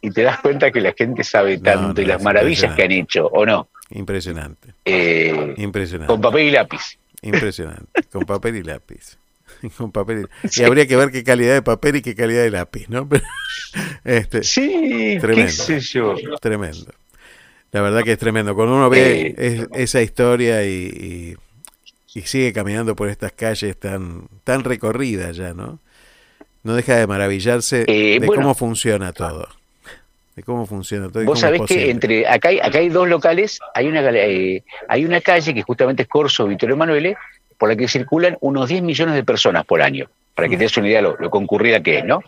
y 0.01 0.11
te 0.11 0.23
das 0.23 0.41
cuenta 0.41 0.71
que 0.71 0.81
la 0.81 0.93
gente 0.97 1.25
sabe 1.25 1.59
tanto 1.59 1.95
no, 1.95 2.01
y 2.01 2.07
las 2.07 2.23
maravillas 2.23 2.75
que 2.75 2.83
han 2.83 2.93
hecho, 2.93 3.27
¿o 3.29 3.45
no? 3.47 3.69
Impresionante. 3.91 4.75
Eh, 4.85 5.55
Impresionante. 5.57 6.13
con 6.13 6.21
papel 6.21 6.49
y 6.49 6.51
lápiz. 6.51 6.99
Impresionante. 7.23 8.03
Con 8.13 8.25
papel 8.25 8.57
y 8.57 8.63
lápiz. 8.63 9.19
Con 9.77 9.93
papel 9.93 10.29
y... 10.45 10.61
y 10.61 10.65
habría 10.65 10.87
que 10.87 10.97
ver 10.97 11.11
qué 11.11 11.25
calidad 11.25 11.55
de 11.55 11.63
papel 11.63 11.97
y 11.97 12.03
qué 12.03 12.15
calidad 12.15 12.43
de 12.43 12.51
lápiz, 12.51 12.89
¿no? 12.89 13.09
Pero, 13.09 13.25
este, 14.05 14.43
Sí, 14.43 14.69
qué 14.71 15.19
Tremendo. 15.21 15.51
sé 15.53 15.81
yo. 15.81 16.15
Tremendo. 16.41 16.93
La 17.73 17.83
verdad 17.83 18.03
que 18.03 18.13
es 18.13 18.19
tremendo. 18.19 18.55
Cuando 18.55 18.77
uno 18.77 18.89
ve 18.89 19.21
Eh. 19.29 19.35
es- 19.37 19.69
esa 19.75 20.01
historia 20.03 20.65
y, 20.65 20.71
y- 20.71 21.37
y 22.19 22.23
sigue 22.23 22.53
caminando 22.53 22.97
por 22.97 23.09
estas 23.11 23.33
calles 23.33 23.79
tan, 23.79 24.29
tan 24.45 24.65
recorridas 24.65 25.37
ya, 25.37 25.53
¿no? 25.55 25.79
No 26.65 26.75
deja 26.75 26.97
de 26.97 27.07
maravillarse 27.07 27.85
Eh, 27.87 28.19
de 28.21 28.27
bueno. 28.27 28.43
cómo 28.43 28.55
funciona 28.55 29.13
todo. 29.13 29.47
De 30.35 30.43
cómo 30.43 30.67
funciona 30.67 31.09
todo. 31.11 31.25
Vos 31.25 31.41
sabés 31.41 31.63
que 31.63 31.91
entre 31.91 32.27
acá 32.27 32.49
hay, 32.49 32.59
acá 32.61 32.79
hay 32.79 32.89
dos 32.89 33.09
locales, 33.09 33.59
hay 33.75 33.87
una 33.89 34.01
eh, 34.11 34.63
hay 34.89 35.05
una 35.05 35.21
calle 35.21 35.53
que 35.53 35.63
justamente 35.63 36.03
es 36.05 36.09
Corso 36.09 36.47
Vittorio 36.47 36.75
Emanuele, 36.77 37.17
por 37.59 37.69
la 37.69 37.77
que 37.77 37.89
circulan 37.89 38.39
unos 38.41 38.69
10 38.69 38.83
millones 38.83 39.15
de 39.15 39.25
personas 39.25 39.65
por 39.67 39.83
año, 39.83 40.09
para 40.35 40.49
que 40.49 40.57
te 40.57 40.65
des 40.65 40.77
una 40.77 40.89
idea 40.89 40.99
de 40.99 41.03
lo, 41.03 41.17
lo 41.17 41.31
concurrida 41.31 41.83
que 41.83 41.99
es, 41.99 42.05
¿no? 42.05 42.23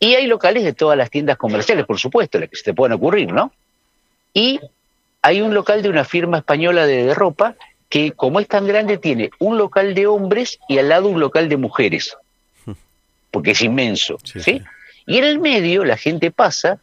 Y 0.00 0.14
hay 0.14 0.26
locales 0.26 0.64
de 0.64 0.72
todas 0.72 0.96
las 0.96 1.10
tiendas 1.10 1.36
comerciales, 1.36 1.84
por 1.84 1.98
supuesto, 1.98 2.38
las 2.38 2.48
que 2.48 2.56
se 2.56 2.62
te 2.64 2.74
puedan 2.74 2.96
ocurrir, 2.96 3.32
¿no? 3.32 3.52
Y 4.32 4.60
hay 5.22 5.40
un 5.40 5.52
local 5.54 5.82
de 5.82 5.88
una 5.88 6.04
firma 6.04 6.38
española 6.38 6.86
de, 6.86 7.04
de 7.04 7.14
ropa 7.14 7.56
que, 7.88 8.12
como 8.12 8.40
es 8.40 8.46
tan 8.48 8.66
grande, 8.66 8.98
tiene 8.98 9.30
un 9.38 9.58
local 9.58 9.94
de 9.94 10.06
hombres 10.06 10.58
y 10.68 10.78
al 10.78 10.88
lado 10.88 11.08
un 11.08 11.20
local 11.20 11.48
de 11.48 11.56
mujeres, 11.56 12.16
porque 13.30 13.52
es 13.52 13.62
inmenso, 13.62 14.18
Sí, 14.24 14.40
¿sí? 14.40 14.42
sí. 14.42 14.62
Y 15.06 15.18
en 15.18 15.24
el 15.24 15.38
medio 15.38 15.84
la 15.84 15.96
gente 15.96 16.30
pasa 16.30 16.78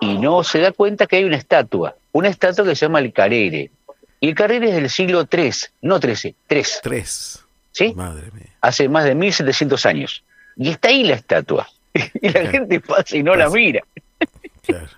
y 0.00 0.18
no 0.18 0.42
se 0.42 0.58
da 0.58 0.72
cuenta 0.72 1.06
que 1.06 1.16
hay 1.16 1.24
una 1.24 1.36
estatua, 1.36 1.94
una 2.12 2.28
estatua 2.28 2.64
que 2.64 2.74
se 2.74 2.86
llama 2.86 2.98
el 3.00 3.12
Carere. 3.12 3.70
Y 4.20 4.28
el 4.30 4.34
Carere 4.34 4.68
es 4.70 4.74
del 4.74 4.90
siglo 4.90 5.26
III, 5.30 5.52
no 5.82 5.98
XIII, 6.00 6.34
III, 6.50 6.62
Tres. 6.82 7.44
¿sí? 7.72 7.92
Madre 7.94 8.30
mía. 8.32 8.46
Hace 8.60 8.88
más 8.88 9.04
de 9.04 9.14
1700 9.14 9.86
años. 9.86 10.24
Y 10.56 10.70
está 10.70 10.88
ahí 10.88 11.04
la 11.04 11.14
estatua. 11.14 11.68
Y 12.20 12.26
la 12.28 12.32
Claro. 12.40 12.50
gente 12.50 12.80
pasa 12.80 13.16
y 13.16 13.22
no 13.22 13.34
la 13.34 13.48
mira. 13.48 13.82
Claro. 14.66 14.88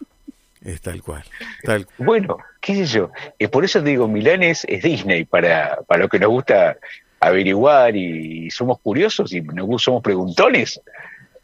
Es 0.62 0.80
tal 0.80 1.02
cual. 1.02 1.22
Tal 1.64 1.86
Bueno, 1.98 2.38
qué 2.60 2.74
sé 2.74 2.86
yo. 2.86 3.10
Eh, 3.38 3.48
por 3.48 3.64
eso 3.64 3.82
te 3.82 3.90
digo, 3.90 4.08
Milán 4.08 4.42
es, 4.42 4.64
es 4.68 4.82
Disney 4.82 5.24
para, 5.24 5.78
para 5.86 6.00
los 6.02 6.10
que 6.10 6.18
nos 6.18 6.30
gusta 6.30 6.76
averiguar 7.20 7.94
y 7.96 8.50
somos 8.50 8.78
curiosos 8.80 9.32
y 9.32 9.40
nos 9.42 9.82
somos 9.82 10.02
preguntones. 10.02 10.80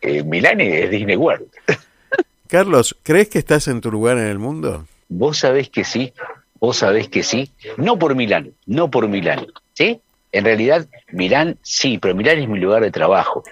Eh, 0.00 0.22
Milán 0.22 0.60
es 0.60 0.90
Disney 0.90 1.16
World. 1.16 1.46
Carlos, 2.48 2.96
¿crees 3.02 3.28
que 3.28 3.38
estás 3.38 3.68
en 3.68 3.80
tu 3.80 3.90
lugar 3.90 4.18
en 4.18 4.26
el 4.28 4.38
mundo? 4.38 4.86
Vos 5.08 5.38
sabés 5.38 5.68
que 5.68 5.84
sí, 5.84 6.12
vos 6.60 6.78
sabés 6.78 7.08
que 7.08 7.22
sí. 7.22 7.50
No 7.76 7.98
por 7.98 8.14
Milán, 8.14 8.52
no 8.66 8.90
por 8.90 9.08
Milán, 9.08 9.46
¿sí? 9.74 10.00
En 10.32 10.44
realidad, 10.44 10.86
Milán 11.12 11.56
sí, 11.62 11.98
pero 11.98 12.14
Milán 12.14 12.38
es 12.38 12.48
mi 12.48 12.58
lugar 12.58 12.82
de 12.82 12.90
trabajo, 12.90 13.42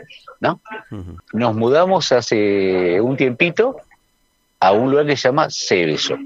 ¿no? 0.41 0.61
Nos 1.33 1.55
mudamos 1.55 2.13
hace 2.13 3.01
un 3.01 3.17
tiempito 3.17 3.77
a 4.61 4.73
un 4.73 4.91
lugar 4.91 5.07
que 5.07 5.17
se 5.17 5.29
llama 5.29 5.51
Seveso. 5.51 6.17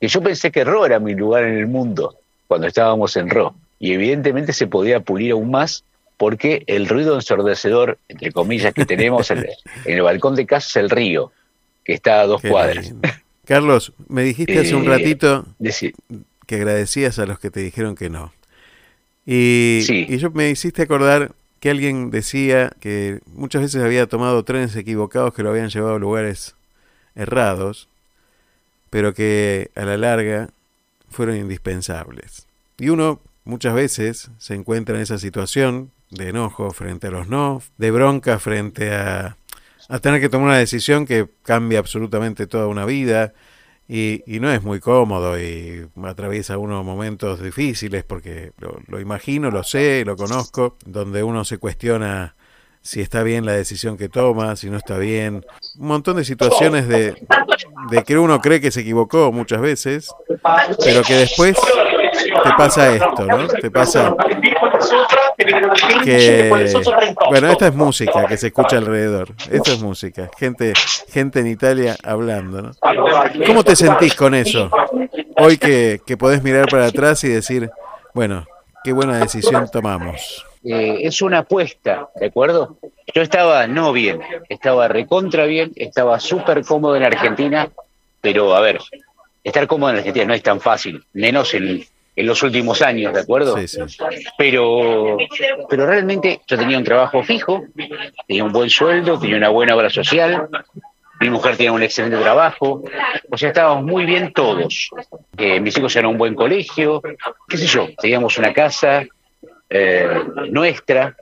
Que 0.00 0.08
yo 0.08 0.22
pensé 0.22 0.50
que 0.50 0.64
Ro 0.64 0.84
era 0.86 0.98
mi 0.98 1.14
lugar 1.14 1.44
en 1.44 1.56
el 1.58 1.66
mundo 1.66 2.16
cuando 2.46 2.66
estábamos 2.66 3.16
en 3.16 3.30
Ro. 3.30 3.54
Y 3.78 3.92
evidentemente 3.92 4.52
se 4.52 4.66
podía 4.66 5.00
pulir 5.00 5.32
aún 5.32 5.50
más 5.50 5.84
porque 6.16 6.64
el 6.66 6.88
ruido 6.88 7.14
ensordecedor, 7.14 7.98
entre 8.08 8.32
comillas, 8.32 8.74
que 8.74 8.84
tenemos 8.84 9.30
en, 9.30 9.38
en 9.84 9.96
el 9.96 10.02
balcón 10.02 10.34
de 10.34 10.46
casa 10.46 10.66
es 10.68 10.76
el 10.76 10.90
río, 10.90 11.32
que 11.84 11.94
está 11.94 12.20
a 12.20 12.26
dos 12.26 12.42
Qué 12.42 12.50
cuadras. 12.50 12.84
lindo. 12.84 13.08
Carlos, 13.48 13.94
me 14.08 14.22
dijiste 14.24 14.58
hace 14.58 14.74
un 14.74 14.84
Eh, 14.84 14.88
ratito 14.88 15.46
que 16.46 16.54
agradecías 16.56 17.18
a 17.18 17.24
los 17.24 17.38
que 17.38 17.50
te 17.50 17.60
dijeron 17.60 17.94
que 17.94 18.10
no. 18.10 18.30
Y, 19.24 19.80
Sí. 19.86 20.04
y 20.06 20.18
yo 20.18 20.30
me 20.30 20.50
hiciste 20.50 20.82
acordar 20.82 21.32
que 21.58 21.70
alguien 21.70 22.10
decía 22.10 22.72
que 22.78 23.20
muchas 23.34 23.62
veces 23.62 23.82
había 23.82 24.06
tomado 24.06 24.42
trenes 24.44 24.76
equivocados 24.76 25.32
que 25.32 25.42
lo 25.42 25.48
habían 25.48 25.70
llevado 25.70 25.96
a 25.96 25.98
lugares 25.98 26.56
errados, 27.14 27.88
pero 28.90 29.14
que 29.14 29.70
a 29.74 29.84
la 29.86 29.96
larga 29.96 30.50
fueron 31.10 31.36
indispensables. 31.36 32.46
Y 32.78 32.90
uno 32.90 33.18
muchas 33.46 33.72
veces 33.74 34.30
se 34.38 34.54
encuentra 34.54 34.94
en 34.96 35.00
esa 35.00 35.18
situación 35.18 35.90
de 36.10 36.28
enojo 36.28 36.70
frente 36.72 37.06
a 37.06 37.10
los 37.10 37.28
no, 37.28 37.62
de 37.78 37.90
bronca 37.92 38.38
frente 38.38 38.94
a, 38.94 39.36
a 39.88 39.98
tener 39.98 40.20
que 40.20 40.28
tomar 40.28 40.48
una 40.48 40.58
decisión 40.58 41.06
que 41.06 41.28
cambia 41.42 41.78
absolutamente 41.78 42.46
toda 42.46 42.66
una 42.66 42.84
vida 42.84 43.32
y, 43.88 44.22
y 44.26 44.38
no 44.38 44.52
es 44.52 44.62
muy 44.62 44.80
cómodo 44.80 45.40
y 45.40 45.88
atraviesa 46.04 46.58
unos 46.58 46.84
momentos 46.84 47.42
difíciles 47.42 48.04
porque 48.04 48.52
lo, 48.58 48.80
lo 48.86 49.00
imagino, 49.00 49.50
lo 49.50 49.64
sé, 49.64 50.04
lo 50.04 50.14
conozco, 50.16 50.76
donde 50.84 51.22
uno 51.22 51.44
se 51.44 51.56
cuestiona 51.56 52.34
si 52.82 53.00
está 53.00 53.22
bien 53.22 53.44
la 53.44 53.52
decisión 53.52 53.96
que 53.96 54.08
toma, 54.08 54.56
si 54.56 54.70
no 54.70 54.76
está 54.76 54.98
bien. 54.98 55.44
Un 55.78 55.88
montón 55.88 56.16
de 56.16 56.24
situaciones 56.24 56.86
de, 56.86 57.14
de 57.90 58.04
que 58.04 58.18
uno 58.18 58.40
cree 58.40 58.60
que 58.60 58.70
se 58.70 58.80
equivocó 58.80 59.32
muchas 59.32 59.60
veces, 59.60 60.10
pero 60.84 61.02
que 61.02 61.14
después 61.14 61.56
te 62.24 62.50
pasa 62.56 62.94
esto, 62.94 63.24
¿no? 63.24 63.46
Te 63.48 63.70
pasa 63.70 64.14
que... 66.04 66.50
Bueno, 67.28 67.50
esta 67.50 67.68
es 67.68 67.74
música 67.74 68.26
que 68.26 68.36
se 68.36 68.48
escucha 68.48 68.78
alrededor. 68.78 69.28
Esto 69.50 69.72
es 69.72 69.80
música. 69.80 70.30
Gente, 70.38 70.72
gente 71.08 71.40
en 71.40 71.46
Italia 71.46 71.96
hablando, 72.02 72.62
¿no? 72.62 72.70
¿Cómo 73.46 73.64
te 73.64 73.76
sentís 73.76 74.14
con 74.14 74.34
eso? 74.34 74.70
Hoy 75.36 75.58
que, 75.58 76.00
que 76.06 76.16
podés 76.16 76.42
mirar 76.42 76.68
para 76.68 76.86
atrás 76.86 77.22
y 77.24 77.28
decir, 77.28 77.70
bueno, 78.14 78.46
qué 78.84 78.92
buena 78.92 79.18
decisión 79.18 79.68
tomamos. 79.70 80.44
eh, 80.64 80.98
es 81.02 81.22
una 81.22 81.38
apuesta, 81.38 82.08
¿de 82.16 82.26
acuerdo? 82.26 82.76
Yo 83.14 83.22
estaba 83.22 83.66
no 83.66 83.92
bien, 83.92 84.20
estaba 84.48 84.88
recontra 84.88 85.46
bien, 85.46 85.72
estaba 85.76 86.20
súper 86.20 86.64
cómodo 86.64 86.96
en 86.96 87.04
Argentina, 87.04 87.68
pero 88.20 88.54
a 88.54 88.60
ver, 88.60 88.78
estar 89.44 89.66
cómodo 89.66 89.90
en 89.90 89.96
Argentina 89.98 90.26
no 90.26 90.34
es 90.34 90.42
tan 90.42 90.60
fácil, 90.60 91.04
menos 91.12 91.54
en, 91.54 91.84
en 92.18 92.26
los 92.26 92.42
últimos 92.42 92.82
años, 92.82 93.14
¿de 93.14 93.20
acuerdo? 93.20 93.56
Sí, 93.56 93.68
sí. 93.68 93.78
Pero, 94.36 95.16
pero 95.70 95.86
realmente 95.86 96.40
yo 96.48 96.58
tenía 96.58 96.76
un 96.76 96.82
trabajo 96.82 97.22
fijo, 97.22 97.62
tenía 98.26 98.42
un 98.42 98.50
buen 98.50 98.68
sueldo, 98.68 99.20
tenía 99.20 99.36
una 99.36 99.50
buena 99.50 99.76
obra 99.76 99.88
social, 99.88 100.48
mi 101.20 101.30
mujer 101.30 101.56
tenía 101.56 101.70
un 101.70 101.82
excelente 101.84 102.16
trabajo, 102.16 102.82
o 103.30 103.38
sea, 103.38 103.50
estábamos 103.50 103.84
muy 103.84 104.04
bien 104.04 104.32
todos. 104.32 104.90
Eh, 105.36 105.60
mis 105.60 105.78
hijos 105.78 105.94
eran 105.94 106.10
un 106.10 106.18
buen 106.18 106.34
colegio, 106.34 107.00
qué 107.48 107.56
sé 107.56 107.66
yo, 107.66 107.88
teníamos 107.96 108.36
una 108.36 108.52
casa 108.52 109.06
eh, 109.70 110.20
nuestra. 110.50 111.14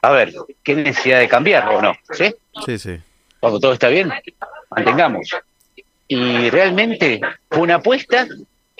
A 0.00 0.10
ver, 0.10 0.32
¿qué 0.64 0.74
necesidad 0.74 1.18
de 1.18 1.28
cambiar 1.28 1.68
o 1.68 1.82
no? 1.82 1.92
¿Sí? 2.12 2.34
Sí, 2.64 2.78
sí. 2.78 2.96
Cuando 3.40 3.60
todo 3.60 3.74
está 3.74 3.88
bien, 3.88 4.10
mantengamos. 4.70 5.36
Y 6.08 6.48
realmente 6.48 7.20
fue 7.50 7.60
una 7.60 7.74
apuesta 7.74 8.26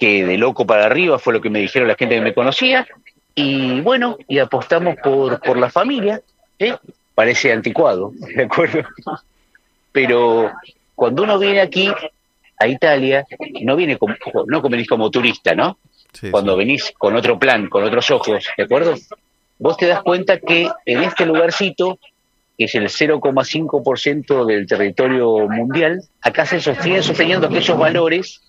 que 0.01 0.25
de 0.25 0.39
loco 0.39 0.67
para 0.67 0.87
arriba 0.87 1.19
fue 1.19 1.35
lo 1.35 1.43
que 1.43 1.51
me 1.51 1.61
dijeron 1.61 1.87
la 1.87 1.95
gente 1.95 2.17
que 2.17 2.23
me 2.23 2.35
conocía. 2.35 2.89
Y 3.35 3.81
bueno, 3.83 4.17
y 4.27 4.39
apostamos 4.39 4.97
por, 4.97 5.41
por 5.41 5.59
la 5.59 5.71
familia. 5.71 6.23
¿sí? 6.59 6.73
Parece 7.15 7.53
anticuado, 7.53 8.13
¿de 8.35 8.45
acuerdo? 8.45 8.83
Pero 9.93 10.51
cuando 10.95 11.23
uno 11.23 11.39
viene 11.39 11.61
aquí 11.61 11.93
a 12.59 12.67
Italia, 12.67 13.27
no 13.63 13.77
viene 13.77 13.99
como, 13.99 14.15
no 14.47 14.63
venís 14.63 14.89
como 14.89 15.11
turista, 15.11 15.55
¿no? 15.55 15.79
sí, 16.13 16.31
cuando 16.31 16.53
sí. 16.53 16.59
venís 16.59 16.93
con 16.97 17.15
otro 17.15 17.39
plan, 17.39 17.69
con 17.69 17.85
otros 17.85 18.11
ojos, 18.11 18.47
¿de 18.57 18.65
acuerdo? 18.65 18.95
Vos 19.59 19.77
te 19.77 19.87
das 19.87 20.03
cuenta 20.03 20.39
que 20.39 20.71
en 20.87 21.03
este 21.03 21.27
lugarcito, 21.27 21.99
que 22.57 22.65
es 22.65 22.75
el 22.75 22.89
0,5% 22.89 24.47
del 24.47 24.67
territorio 24.67 25.49
mundial, 25.49 26.03
acá 26.23 26.47
se 26.47 26.61
sostienen 26.61 27.03
sosteniendo 27.03 27.47
aquellos 27.47 27.77
valores 27.77 28.41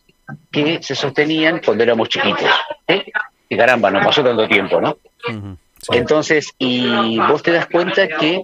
que 0.51 0.81
se 0.81 0.95
sostenían 0.95 1.61
cuando 1.63 1.83
éramos 1.83 2.09
chiquitos. 2.09 2.49
¿eh? 2.87 3.05
Y 3.49 3.57
caramba, 3.57 3.91
no 3.91 3.99
pasó 3.99 4.23
tanto 4.23 4.47
tiempo, 4.47 4.79
¿no? 4.79 4.97
Sí. 5.25 5.33
Entonces, 5.91 6.53
y 6.57 7.17
vos 7.19 7.41
te 7.41 7.51
das 7.51 7.65
cuenta 7.67 8.07
que 8.07 8.41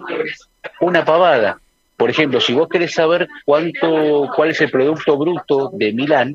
una 0.80 1.04
pavada, 1.04 1.60
por 1.96 2.10
ejemplo, 2.10 2.40
si 2.40 2.52
vos 2.52 2.68
querés 2.68 2.94
saber 2.94 3.28
cuánto, 3.44 4.28
cuál 4.34 4.50
es 4.50 4.60
el 4.60 4.70
producto 4.70 5.16
bruto 5.16 5.70
de 5.72 5.92
Milán, 5.92 6.34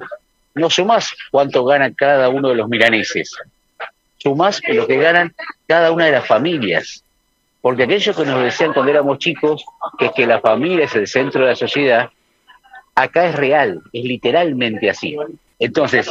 no 0.56 0.70
sumás 0.70 1.14
cuánto 1.32 1.66
gana 1.66 1.94
cada 1.94 2.30
uno 2.30 2.50
de 2.50 2.56
los 2.56 2.70
milaneses, 2.70 3.36
sumás 4.18 4.62
lo 4.68 4.88
que 4.88 4.98
ganan 4.98 5.34
cada 5.68 5.92
una 5.92 6.06
de 6.06 6.12
las 6.12 6.28
familias. 6.28 7.04
Porque 7.62 7.84
aquello 7.84 8.14
que 8.14 8.26
nos 8.26 8.44
decían 8.44 8.74
cuando 8.74 8.92
éramos 8.92 9.20
chicos, 9.20 9.64
que 9.98 10.08
es 10.08 10.12
que 10.12 10.28
la 10.28 10.42
familia 10.42 10.86
es 10.86 10.96
el 10.96 11.08
centro 11.08 11.44
de 11.44 11.52
la 11.52 11.56
sociedad, 11.56 12.10
acá 12.96 13.30
es 13.30 13.36
real, 13.36 13.82
es 13.92 14.04
literalmente 14.04 14.90
así. 14.90 15.16
Entonces, 15.60 16.10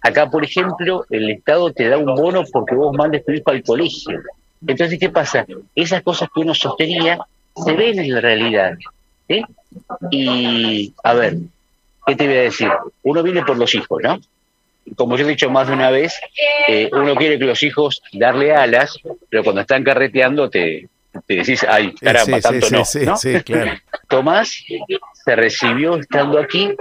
acá, 0.00 0.30
por 0.30 0.44
ejemplo, 0.44 1.04
el 1.10 1.30
Estado 1.30 1.72
te 1.72 1.88
da 1.88 1.98
un 1.98 2.14
bono 2.14 2.44
porque 2.52 2.74
vos 2.74 2.96
mandes 2.96 3.24
tu 3.24 3.32
hijo 3.32 3.50
al 3.50 3.62
colegio. 3.62 4.20
Entonces, 4.66 4.98
¿qué 4.98 5.10
pasa? 5.10 5.46
Esas 5.74 6.02
cosas 6.02 6.28
que 6.32 6.40
uno 6.40 6.54
sostenía 6.54 7.18
se 7.56 7.72
ven 7.72 7.98
en 7.98 8.14
la 8.14 8.20
realidad. 8.20 8.74
Y, 10.10 10.92
a 11.02 11.14
ver, 11.14 11.36
¿qué 12.06 12.16
te 12.16 12.26
voy 12.26 12.36
a 12.36 12.42
decir? 12.42 12.70
Uno 13.02 13.22
viene 13.22 13.44
por 13.44 13.58
los 13.58 13.74
hijos, 13.74 14.02
¿no? 14.02 14.20
Como 14.96 15.16
yo 15.16 15.24
he 15.24 15.30
dicho 15.30 15.48
más 15.50 15.66
de 15.66 15.72
una 15.72 15.90
vez, 15.90 16.20
eh, 16.68 16.90
uno 16.92 17.14
quiere 17.16 17.38
que 17.38 17.46
los 17.46 17.62
hijos 17.62 18.02
darle 18.12 18.54
alas, 18.54 18.98
pero 19.30 19.42
cuando 19.42 19.62
están 19.62 19.82
carreteando 19.82 20.50
te, 20.50 20.88
te 21.26 21.36
decís, 21.36 21.64
ay, 21.68 21.92
caramba, 21.94 22.36
sí, 22.36 22.42
tanto 22.42 22.66
sí, 22.66 22.74
no. 22.74 22.84
sí, 22.84 23.06
¿no? 23.06 23.16
sí, 23.16 23.40
claro. 23.42 23.72
Tomás 24.08 24.64
se 25.24 25.36
recibió 25.36 25.96
estando 25.96 26.38
aquí, 26.38 26.74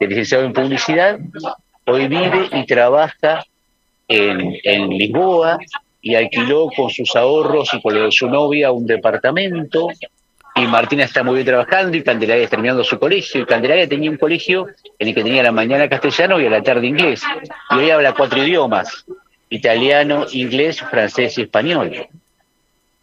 de 0.00 0.06
licenciado 0.06 0.44
en 0.44 0.52
publicidad, 0.52 1.18
hoy 1.86 2.08
vive 2.08 2.48
y 2.52 2.66
trabaja 2.66 3.44
en, 4.08 4.56
en 4.62 4.88
Lisboa 4.90 5.58
y 6.00 6.14
alquiló 6.14 6.68
con 6.74 6.90
sus 6.90 7.16
ahorros 7.16 7.74
y 7.74 7.82
con 7.82 7.94
lo 7.94 8.04
de 8.04 8.12
su 8.12 8.28
novia 8.28 8.70
un 8.70 8.86
departamento. 8.86 9.88
Y 10.54 10.66
Martina 10.66 11.04
está 11.04 11.22
muy 11.22 11.34
bien 11.34 11.46
trabajando 11.46 11.96
y 11.96 12.02
Candelaria 12.02 12.48
terminando 12.48 12.84
su 12.84 12.98
colegio. 12.98 13.42
Y 13.42 13.44
Candelaria 13.44 13.88
tenía 13.88 14.10
un 14.10 14.16
colegio 14.16 14.68
en 14.98 15.08
el 15.08 15.14
que 15.14 15.22
tenía 15.22 15.40
a 15.40 15.44
la 15.44 15.52
mañana 15.52 15.88
castellano 15.88 16.40
y 16.40 16.46
a 16.46 16.50
la 16.50 16.62
tarde 16.62 16.86
inglés. 16.86 17.22
Y 17.72 17.74
hoy 17.74 17.90
habla 17.90 18.14
cuatro 18.14 18.42
idiomas, 18.42 19.04
italiano, 19.50 20.26
inglés, 20.32 20.80
francés 20.80 21.36
y 21.38 21.42
español. 21.42 22.08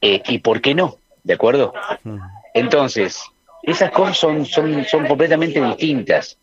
Eh, 0.05 0.21
¿Y 0.27 0.39
por 0.39 0.59
qué 0.59 0.75
no? 0.75 0.97
¿De 1.23 1.33
acuerdo? 1.33 1.73
Ujú. 2.03 2.19
Entonces, 2.53 3.23
esas 3.63 3.89
cosas 3.91 4.17
son, 4.17 4.45
son, 4.45 4.83
son 4.83 5.07
completamente 5.07 5.61
distintas. 5.63 6.37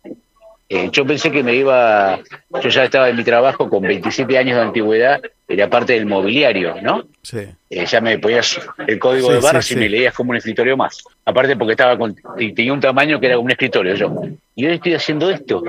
Eh, 0.67 0.89
yo 0.91 1.05
pensé 1.05 1.31
que 1.31 1.43
me 1.43 1.55
iba, 1.55 2.21
yo 2.63 2.69
ya 2.71 2.85
estaba 2.85 3.11
en 3.11 3.17
mi 3.17 3.25
trabajo 3.25 3.69
con 3.69 3.83
27 3.83 4.39
años 4.39 4.57
de 4.57 4.63
antigüedad, 4.63 5.21
era 5.47 5.69
parte 5.69 5.93
del 5.93 6.07
mobiliario, 6.07 6.81
¿no? 6.81 7.05
Sí. 7.23 7.41
Eh, 7.69 7.85
ya 7.85 8.01
me 8.01 8.19
ponías 8.19 8.59
el 8.87 8.99
código 8.99 9.29
Sí, 9.29 9.35
de 9.35 9.41
barras 9.41 9.67
sí, 9.67 9.75
y 9.75 9.77
me 9.77 9.89
leías 9.91 10.15
como 10.15 10.31
un 10.31 10.37
escritorio 10.37 10.77
más. 10.79 11.03
Aparte 11.27 11.55
porque 11.57 11.73
estaba 11.73 11.99
con, 11.99 12.17
y 12.39 12.53
tenía 12.53 12.73
un 12.73 12.81
tamaño 12.81 13.21
que 13.21 13.27
era 13.27 13.35
como 13.35 13.45
un 13.47 13.51
escritorio 13.51 13.95
yo. 13.95 14.23
Y 14.55 14.65
hoy 14.65 14.75
estoy 14.77 14.95
haciendo 14.95 15.29
esto. 15.29 15.63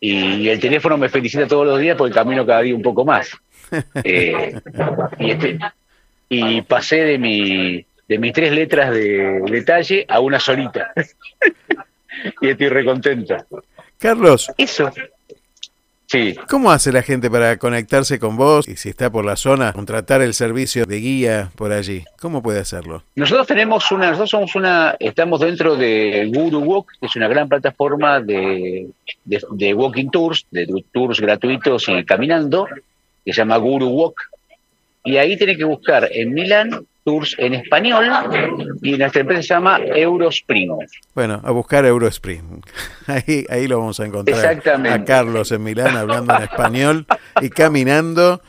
Y 0.00 0.48
el 0.48 0.58
teléfono 0.58 0.96
me 0.96 1.08
felicita 1.08 1.46
todos 1.46 1.66
los 1.66 1.78
días 1.78 1.96
porque 1.96 2.14
camino 2.14 2.44
cada 2.44 2.62
día 2.62 2.74
un 2.74 2.82
poco 2.82 3.04
más. 3.04 3.30
Eh, 4.02 4.58
y, 5.20 5.30
este- 5.30 5.58
y 6.30 6.62
pasé 6.62 6.96
de 7.04 7.18
mi 7.18 7.84
de 8.08 8.18
mis 8.18 8.32
tres 8.32 8.52
letras 8.52 8.90
de 8.92 9.42
detalle 9.50 10.06
a 10.08 10.20
una 10.20 10.40
solita. 10.40 10.92
y 12.40 12.48
estoy 12.48 12.68
recontento. 12.68 13.36
Carlos, 13.98 14.50
Eso. 14.56 14.90
Sí, 16.06 16.34
¿cómo 16.48 16.72
hace 16.72 16.90
la 16.90 17.02
gente 17.02 17.30
para 17.30 17.56
conectarse 17.56 18.18
con 18.18 18.36
vos? 18.36 18.66
Y 18.66 18.74
si 18.74 18.88
está 18.88 19.10
por 19.10 19.24
la 19.24 19.36
zona, 19.36 19.72
contratar 19.72 20.22
el 20.22 20.34
servicio 20.34 20.84
de 20.84 20.98
guía 20.98 21.50
por 21.54 21.70
allí. 21.70 22.02
¿Cómo 22.20 22.42
puede 22.42 22.58
hacerlo? 22.58 23.04
Nosotros 23.14 23.46
tenemos 23.46 23.92
una, 23.92 24.06
nosotros 24.06 24.30
somos 24.30 24.56
una, 24.56 24.96
estamos 24.98 25.38
dentro 25.38 25.76
de 25.76 26.28
Guru 26.34 26.58
Walk, 26.58 26.88
que 26.98 27.06
es 27.06 27.14
una 27.14 27.28
gran 27.28 27.48
plataforma 27.48 28.18
de, 28.18 28.88
de, 29.24 29.40
de 29.52 29.72
walking 29.72 30.10
tours, 30.10 30.46
de 30.50 30.66
tours 30.92 31.20
gratuitos 31.20 31.88
y 31.88 32.04
caminando, 32.04 32.66
que 33.24 33.32
se 33.32 33.36
llama 33.42 33.58
Guru 33.58 33.86
Walk. 33.86 34.20
Y 35.04 35.16
ahí 35.16 35.36
tiene 35.36 35.56
que 35.56 35.64
buscar 35.64 36.08
en 36.12 36.32
Milán 36.34 36.86
tours 37.04 37.34
en 37.38 37.54
español 37.54 38.06
y 38.82 38.96
nuestra 38.96 39.22
empresa 39.22 39.42
se 39.42 39.48
llama 39.48 39.78
Eurospring. 39.78 40.70
Bueno, 41.14 41.40
a 41.42 41.50
buscar 41.50 41.86
Eurospring. 41.86 42.62
Ahí, 43.06 43.44
ahí 43.48 43.66
lo 43.66 43.78
vamos 43.78 43.98
a 43.98 44.06
encontrar. 44.06 44.36
Exactamente. 44.36 45.02
A 45.02 45.04
Carlos 45.04 45.50
en 45.50 45.64
Milán 45.64 45.96
hablando 45.96 46.32
en 46.36 46.42
español 46.42 47.06
y 47.40 47.50
caminando 47.50 48.40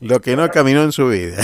lo 0.00 0.20
que 0.20 0.34
no 0.34 0.48
caminó 0.48 0.82
en 0.82 0.90
su 0.90 1.08
vida. 1.08 1.36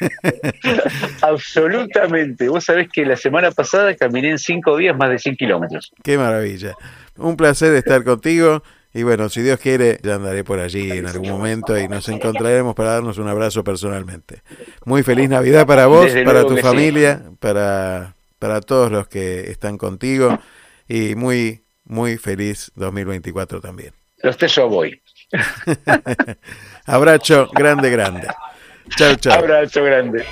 Absolutamente. 1.20 2.48
Vos 2.48 2.64
sabés 2.64 2.88
que 2.90 3.04
la 3.04 3.16
semana 3.16 3.50
pasada 3.50 3.94
caminé 3.94 4.30
en 4.30 4.38
cinco 4.38 4.76
días 4.76 4.96
más 4.96 5.10
de 5.10 5.18
100 5.18 5.36
kilómetros. 5.36 5.92
Qué 6.02 6.16
maravilla. 6.16 6.74
Un 7.18 7.36
placer 7.36 7.74
estar 7.74 8.02
contigo. 8.04 8.62
Y 8.94 9.04
bueno, 9.04 9.28
si 9.28 9.40
Dios 9.40 9.58
quiere, 9.58 9.98
ya 10.02 10.16
andaré 10.16 10.44
por 10.44 10.60
allí 10.60 10.90
en 10.90 11.06
algún 11.06 11.30
momento 11.30 11.78
y 11.78 11.88
nos 11.88 12.08
encontraremos 12.08 12.74
para 12.74 12.90
darnos 12.92 13.16
un 13.18 13.28
abrazo 13.28 13.64
personalmente. 13.64 14.42
Muy 14.84 15.02
feliz 15.02 15.30
Navidad 15.30 15.66
para 15.66 15.86
vos, 15.86 16.04
Desde 16.04 16.24
para 16.24 16.44
tu 16.44 16.56
sí. 16.56 16.62
familia, 16.62 17.22
para, 17.40 18.14
para 18.38 18.60
todos 18.60 18.92
los 18.92 19.08
que 19.08 19.50
están 19.50 19.78
contigo 19.78 20.38
y 20.86 21.14
muy, 21.14 21.64
muy 21.84 22.18
feliz 22.18 22.70
2024 22.74 23.60
también. 23.60 23.94
Los 24.18 24.36
tres 24.36 24.54
yo 24.54 24.68
voy. 24.68 25.00
Abrazo 26.84 27.48
grande, 27.52 27.88
grande. 27.90 28.28
Chao, 28.96 29.14
chao. 29.16 29.38
Abrazo 29.38 29.82
grande. 29.82 30.24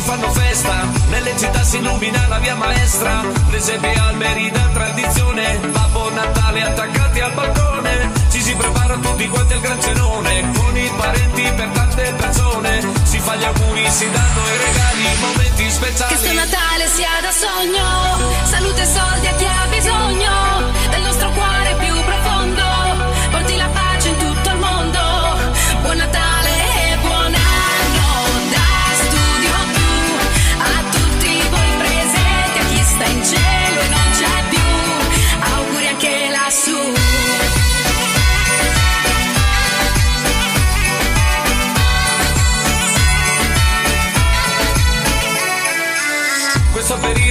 Fanno 0.00 0.30
festa, 0.32 0.86
nelle 1.10 1.36
città 1.36 1.62
si 1.62 1.76
illumina 1.78 2.26
la 2.28 2.38
via 2.38 2.54
maestra, 2.54 3.22
presepe 3.48 3.92
alberi 3.92 4.50
da 4.50 4.68
tradizione, 4.72 5.58
Babbo 5.70 6.10
Natale 6.10 6.62
attaccati 6.62 7.20
al 7.20 7.32
balcone, 7.32 8.12
ci 8.30 8.40
si 8.40 8.54
prepara 8.54 8.96
tutti 8.96 9.28
quanti 9.28 9.52
al 9.52 9.60
gran 9.60 9.80
cenone, 9.80 10.50
con 10.54 10.76
i 10.76 10.90
parenti 10.96 11.42
per 11.54 11.68
tante 11.68 12.14
persone, 12.16 12.86
si 13.04 13.18
fa 13.18 13.36
gli 13.36 13.44
auguri, 13.44 13.90
si 13.90 14.10
danno 14.10 14.40
i 14.40 14.56
regali, 14.64 15.18
momenti 15.20 15.64
Che 15.64 15.70
sto 15.70 15.84
speciali. 15.84 16.34
Natale 16.34 16.88
sia 16.88 17.08
da 17.20 17.32
sogno, 17.32 18.46
salute 18.46 18.82
e 18.82 18.86
soldi 18.86 19.26
a 19.26 19.34
chi 19.34 19.44
ha 19.44 19.66
bisogno, 19.68 20.72
del 20.90 21.02
nostro 21.02 21.30
cuore 21.30 21.49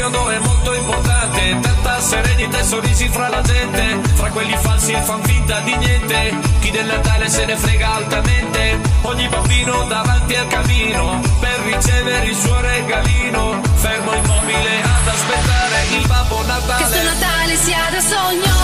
Periodo 0.10 0.30
è 0.30 0.39
molto 0.39 0.74
importante, 0.74 1.60
tanta 1.62 2.01
serenità 2.01 2.60
e 2.60 2.64
sorrisi 2.64 3.07
fra 3.10 3.30
la 3.30 3.41
gente, 3.41 3.99
fra 4.16 4.30
quelli 4.30 4.57
falsi 4.60 4.91
e 4.91 5.01
fan 5.01 5.22
finta 5.24 5.60
di 5.60 5.76
niente, 5.76 6.36
chi 6.62 6.72
del 6.72 6.88
Natale 6.88 7.30
se 7.30 7.45
ne 7.45 7.55
frega 7.55 7.93
altamente, 7.93 8.80
ogni 9.03 9.28
bambino 9.28 9.84
davanti 9.84 10.36
al 10.36 10.47
camino, 10.47 11.22
per 11.39 11.60
ricevere 11.60 12.26
il 12.26 12.36
suo 12.36 12.60
regalino, 12.60 13.62
fermo 13.76 14.14
immobile 14.14 14.82
ad 14.82 15.07
aspettare 15.07 15.86
il 15.99 16.07
Babbo 16.07 16.38
Che 16.38 16.43
sto 16.43 16.53
Natale. 16.53 17.03
Natale 17.03 17.55
sia 17.57 17.89
da 17.91 18.01
sogno, 18.01 18.55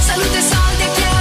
salute 0.00 0.38
e 0.38 0.40
soldi 0.40 0.82
a 0.82 0.90
chi 0.94 1.15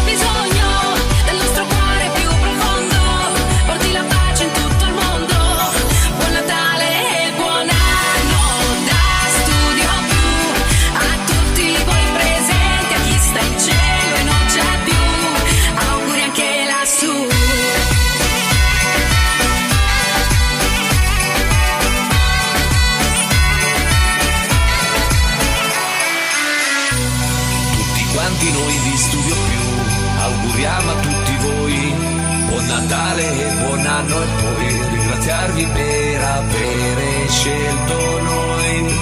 scelto 37.85 38.19
noi. 38.21 38.93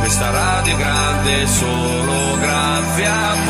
Questa 0.00 0.30
radio 0.30 0.74
è 0.74 0.76
grande 0.76 1.46
solo 1.46 2.38
grazie 2.38 3.06
a 3.06 3.34
voi. 3.46 3.49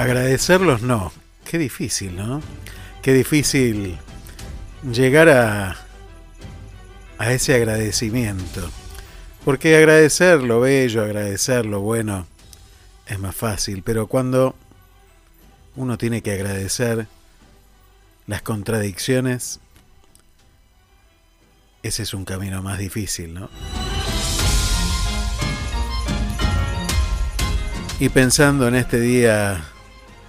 Agradecerlos 0.00 0.80
no. 0.80 1.12
Qué 1.44 1.58
difícil, 1.58 2.16
¿no? 2.16 2.40
Qué 3.02 3.12
difícil 3.12 3.98
llegar 4.90 5.28
a, 5.28 5.76
a 7.18 7.32
ese 7.34 7.54
agradecimiento. 7.54 8.70
Porque 9.44 9.76
agradecer 9.76 10.42
lo 10.42 10.58
bello, 10.60 11.02
agradecer 11.02 11.66
lo 11.66 11.80
bueno 11.80 12.26
es 13.08 13.18
más 13.18 13.36
fácil, 13.36 13.82
pero 13.82 14.06
cuando 14.06 14.54
uno 15.76 15.98
tiene 15.98 16.22
que 16.22 16.32
agradecer 16.32 17.06
las 18.26 18.40
contradicciones, 18.40 19.60
ese 21.82 22.04
es 22.04 22.14
un 22.14 22.24
camino 22.24 22.62
más 22.62 22.78
difícil, 22.78 23.34
¿no? 23.34 23.50
Y 27.98 28.08
pensando 28.08 28.66
en 28.66 28.76
este 28.76 28.98
día 28.98 29.62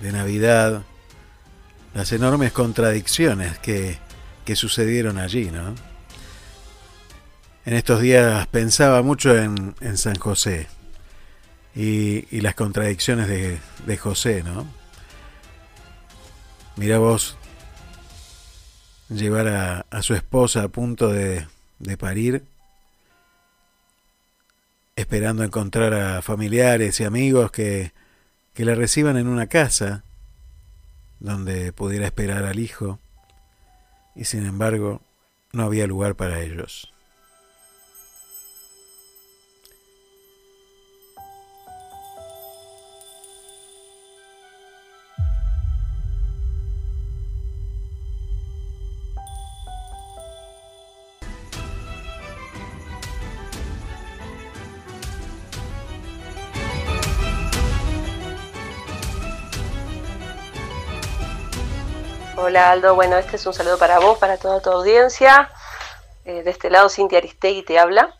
de 0.02 0.12
Navidad, 0.12 0.84
las 1.94 2.12
enormes 2.12 2.52
contradicciones 2.52 3.60
que, 3.60 3.98
que 4.46 4.56
sucedieron 4.56 5.18
allí, 5.18 5.52
¿no? 5.52 5.76
En 7.66 7.74
estos 7.76 8.02
días 8.02 8.48
pensaba 8.48 9.04
mucho 9.04 9.38
en, 9.38 9.76
en 9.82 9.98
San 9.98 10.16
José 10.16 10.68
y, 11.76 12.26
y 12.36 12.42
las 12.42 12.56
contradicciones 12.56 13.28
de, 13.28 13.60
de 13.86 13.98
José, 13.98 14.42
¿no? 14.44 14.66
Mira 16.76 16.98
vos 16.98 17.38
llevar 19.10 19.48
a, 19.48 19.86
a 19.92 20.02
su 20.02 20.16
esposa 20.16 20.64
a 20.64 20.68
punto 20.70 21.10
de, 21.10 21.46
de 21.80 21.98
parir, 21.98 22.44
esperando 24.96 25.44
encontrar 25.44 25.94
a 25.94 26.22
familiares 26.22 27.00
y 27.00 27.04
amigos 27.04 27.52
que, 27.52 27.92
que 28.54 28.66
la 28.66 28.76
reciban 28.76 29.18
en 29.18 29.28
una 29.28 29.48
casa 29.48 30.04
donde 31.20 31.72
pudiera 31.72 32.06
esperar 32.06 32.46
al 32.46 32.60
hijo, 32.60 33.00
y 34.16 34.26
sin 34.26 34.46
embargo 34.46 35.02
no 35.54 35.64
había 35.64 35.88
lugar 35.88 36.16
para 36.16 36.42
ellos. 36.42 36.91
Hola 62.44 62.72
Aldo, 62.72 62.96
bueno, 62.96 63.18
este 63.18 63.36
es 63.36 63.46
un 63.46 63.54
saludo 63.54 63.78
para 63.78 64.00
vos, 64.00 64.18
para 64.18 64.36
toda 64.36 64.60
tu 64.64 64.72
audiencia. 64.72 65.52
Eh, 66.26 66.42
de 66.42 66.50
este 66.50 66.72
lado 66.72 66.90
Cintia 66.90 67.20
Aristegui 67.20 67.62
te 67.62 67.78
habla. 67.78 68.16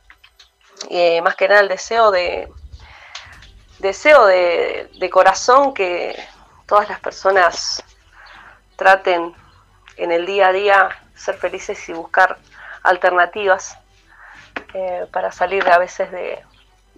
Eh, 0.92 1.24
más 1.24 1.36
que 1.36 1.48
nada 1.48 1.62
el 1.62 1.68
deseo 1.68 2.12
de 2.12 2.48
deseo 3.80 4.28
de, 4.28 4.92
de 5.00 5.10
corazón 5.10 5.74
que 5.74 6.16
todas 6.68 6.88
las 6.88 7.00
personas 7.00 7.84
traten 8.76 9.34
en 9.98 10.12
el 10.12 10.28
día 10.28 10.50
a 10.50 10.52
día 10.52 10.90
ser 11.16 11.34
felices 11.38 11.90
y 11.90 11.94
buscar 11.94 12.38
alternativas 12.84 13.76
eh, 14.76 15.08
para 15.12 15.32
salir 15.32 15.68
a 15.68 15.80
veces 15.80 16.12
de, 16.12 16.46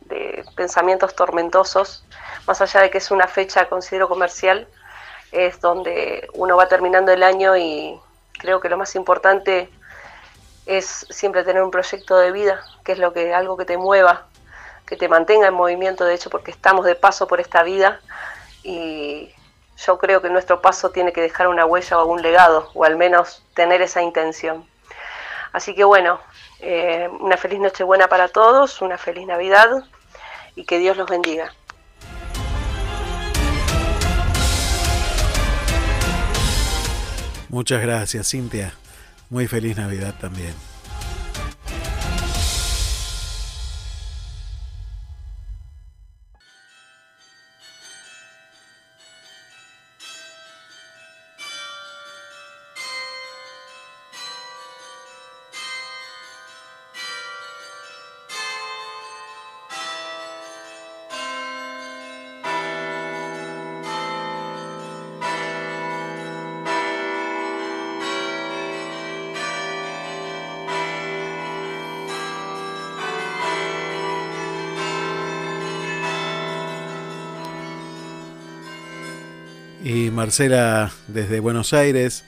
de 0.07 0.43
pensamientos 0.57 1.15
tormentosos, 1.15 2.05
más 2.47 2.59
allá 2.59 2.81
de 2.81 2.89
que 2.89 2.97
es 2.97 3.11
una 3.11 3.29
fecha, 3.29 3.69
considero 3.69 4.09
comercial, 4.09 4.67
es 5.33 5.59
donde 5.59 6.29
uno 6.33 6.55
va 6.55 6.67
terminando 6.67 7.11
el 7.11 7.23
año 7.23 7.57
y 7.57 7.99
creo 8.33 8.61
que 8.61 8.69
lo 8.69 8.77
más 8.77 8.95
importante 8.95 9.69
es 10.65 11.07
siempre 11.09 11.43
tener 11.43 11.63
un 11.63 11.71
proyecto 11.71 12.17
de 12.17 12.31
vida, 12.31 12.61
que 12.85 12.93
es 12.93 12.99
lo 12.99 13.13
que 13.13 13.33
algo 13.33 13.57
que 13.57 13.65
te 13.65 13.77
mueva, 13.77 14.27
que 14.85 14.95
te 14.95 15.09
mantenga 15.09 15.47
en 15.47 15.55
movimiento, 15.55 16.05
de 16.05 16.13
hecho, 16.13 16.29
porque 16.29 16.51
estamos 16.51 16.85
de 16.85 16.95
paso 16.95 17.27
por 17.27 17.41
esta 17.41 17.63
vida 17.63 17.99
y 18.61 19.33
yo 19.77 19.97
creo 19.97 20.21
que 20.21 20.29
nuestro 20.29 20.61
paso 20.61 20.91
tiene 20.91 21.11
que 21.11 21.21
dejar 21.21 21.47
una 21.47 21.65
huella 21.65 21.97
o 21.97 22.01
algún 22.01 22.21
legado, 22.21 22.69
o 22.75 22.83
al 22.83 22.95
menos 22.95 23.43
tener 23.55 23.81
esa 23.81 24.01
intención. 24.01 24.65
Así 25.51 25.73
que 25.73 25.83
bueno, 25.83 26.19
eh, 26.59 27.09
una 27.19 27.37
feliz 27.37 27.59
Nochebuena 27.59 28.07
para 28.07 28.27
todos, 28.27 28.81
una 28.81 28.97
feliz 28.97 29.25
Navidad 29.25 29.83
y 30.55 30.65
que 30.65 30.77
Dios 30.77 30.95
los 30.95 31.09
bendiga. 31.09 31.53
Muchas 37.53 37.83
gracias, 37.83 38.31
Cintia. 38.31 38.73
Muy 39.29 39.45
feliz 39.45 39.77
Navidad 39.77 40.15
también. 40.19 40.72
Marcela 80.33 80.91
desde 81.09 81.39
Buenos 81.39 81.73
Aires 81.73 82.23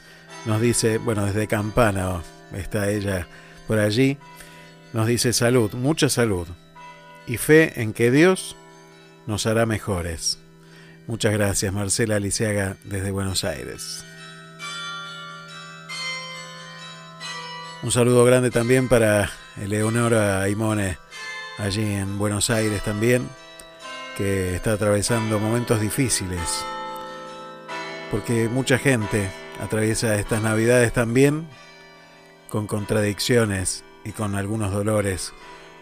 nos 0.46 0.62
dice, 0.62 1.00
bueno, 1.00 1.26
desde 1.26 1.48
Campana 1.48 2.22
está 2.54 2.88
ella 2.92 3.28
por 3.66 3.80
allí, 3.80 4.20
nos 4.94 5.08
dice 5.08 5.34
salud, 5.34 5.74
mucha 5.74 6.08
salud 6.08 6.48
y 7.26 7.38
fe 7.38 7.82
en 7.82 7.94
que 7.94 8.12
Dios 8.12 8.56
nos 9.26 9.48
hará 9.48 9.66
mejores. 9.66 10.38
Muchas 11.08 11.34
gracias 11.34 11.74
Marcela 11.74 12.20
Lisiaga 12.20 12.78
desde 12.84 13.10
Buenos 13.10 13.44
Aires. 13.44 14.06
Un 17.82 17.92
saludo 17.92 18.24
grande 18.24 18.52
también 18.52 18.88
para 18.88 19.32
Eleonora 19.60 20.44
Aimone 20.44 21.00
allí 21.58 21.82
en 21.82 22.20
Buenos 22.20 22.52
Aires 22.52 22.84
también, 22.84 23.28
que 24.16 24.54
está 24.54 24.74
atravesando 24.74 25.40
momentos 25.40 25.82
difíciles 25.82 26.64
porque 28.16 28.48
mucha 28.48 28.78
gente 28.78 29.30
atraviesa 29.62 30.16
estas 30.16 30.42
navidades 30.42 30.94
también 30.94 31.46
con 32.48 32.66
contradicciones 32.66 33.84
y 34.06 34.14
con 34.14 34.36
algunos 34.36 34.72
dolores 34.72 35.34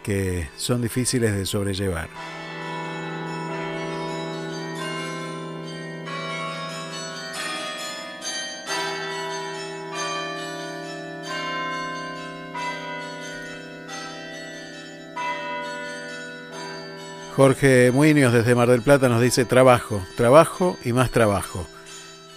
que 0.02 0.50
son 0.58 0.82
difíciles 0.82 1.36
de 1.36 1.46
sobrellevar. 1.46 2.10
Jorge 17.36 17.92
Muñoz 17.92 18.34
desde 18.34 18.56
Mar 18.56 18.70
del 18.70 18.82
Plata 18.82 19.08
nos 19.08 19.22
dice 19.22 19.46
trabajo, 19.46 20.02
trabajo 20.18 20.80
y 20.84 20.94
más 20.94 21.12
trabajo. 21.12 21.68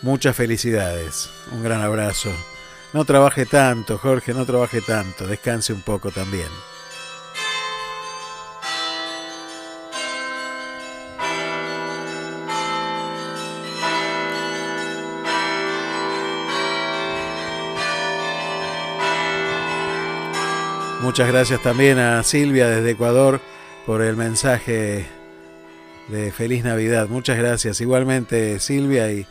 Muchas 0.02 0.36
felicidades. 0.36 1.30
Un 1.52 1.62
gran 1.62 1.82
abrazo. 1.82 2.30
No 2.92 3.04
trabaje 3.04 3.46
tanto, 3.46 3.98
Jorge, 3.98 4.32
no 4.32 4.46
trabaje 4.46 4.80
tanto. 4.80 5.26
Descanse 5.26 5.72
un 5.72 5.82
poco 5.82 6.10
también. 6.10 6.48
Muchas 21.02 21.28
gracias 21.28 21.62
también 21.62 21.98
a 21.98 22.22
Silvia 22.24 22.68
desde 22.68 22.90
Ecuador 22.90 23.40
por 23.86 24.02
el 24.02 24.16
mensaje 24.16 25.06
de 26.08 26.32
feliz 26.32 26.64
Navidad. 26.64 27.08
Muchas 27.08 27.38
gracias. 27.38 27.80
Igualmente 27.80 28.58
Silvia 28.58 29.12
y 29.12 29.26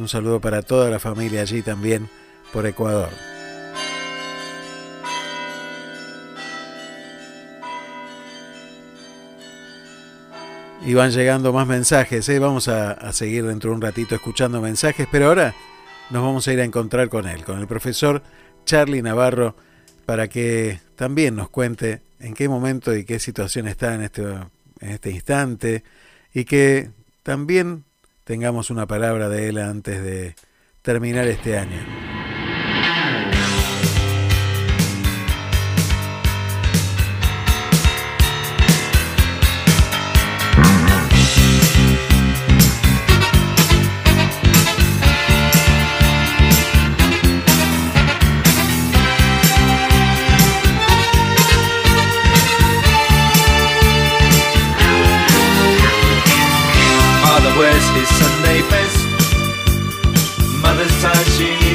un 0.00 0.08
saludo 0.08 0.40
para 0.40 0.62
toda 0.62 0.90
la 0.90 0.98
familia 0.98 1.42
allí 1.42 1.62
también 1.62 2.08
por 2.52 2.66
Ecuador. 2.66 3.10
Y 10.82 10.94
van 10.94 11.10
llegando 11.10 11.52
más 11.52 11.66
mensajes, 11.66 12.26
¿eh? 12.30 12.38
vamos 12.38 12.68
a, 12.68 13.12
seguir 13.12 13.44
dentro 13.44 13.70
de 13.70 13.76
un 13.76 13.82
ratito 13.82 14.14
escuchando 14.14 14.62
mensajes, 14.62 15.06
pero 15.12 15.26
ahora 15.26 15.54
nos 16.08 16.22
vamos 16.22 16.48
a 16.48 16.52
ir 16.54 16.60
a 16.60 16.64
encontrar 16.64 17.10
con 17.10 17.28
él, 17.28 17.44
con 17.44 17.60
el 17.60 17.66
profesor 17.66 18.22
Charlie 18.64 19.02
Navarro, 19.02 19.54
para 20.06 20.28
que 20.28 20.80
también 20.96 21.36
nos 21.36 21.50
cuente 21.50 22.00
en 22.18 22.32
qué 22.32 22.48
momento 22.48 22.96
y 22.96 23.04
qué 23.04 23.18
situación 23.18 23.68
está 23.68 23.94
en 23.94 24.02
este, 24.02 24.22
en 24.22 24.90
este 24.90 25.10
instante 25.10 25.84
y 26.32 26.44
que 26.46 26.90
también 27.22 27.84
tengamos 28.30 28.70
una 28.70 28.86
palabra 28.86 29.28
de 29.28 29.48
él 29.48 29.58
antes 29.58 30.04
de 30.04 30.36
terminar 30.82 31.26
este 31.26 31.58
año. 31.58 32.19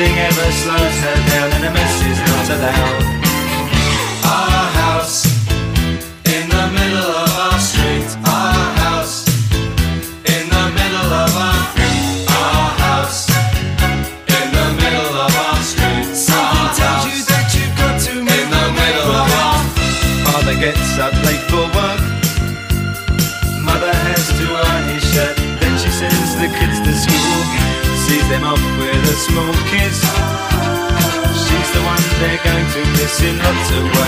Nothing 0.00 0.18
ever 0.18 0.50
slows 0.52 1.00
her 1.02 1.14
down, 1.28 1.52
and 1.52 1.64
a 1.66 1.70
mess 1.72 2.06
is 2.06 2.18
not 2.20 2.48
allowed. 2.56 3.19
In 33.22 33.36
lots 33.38 33.70
of 33.70 33.84
ways. 33.84 33.99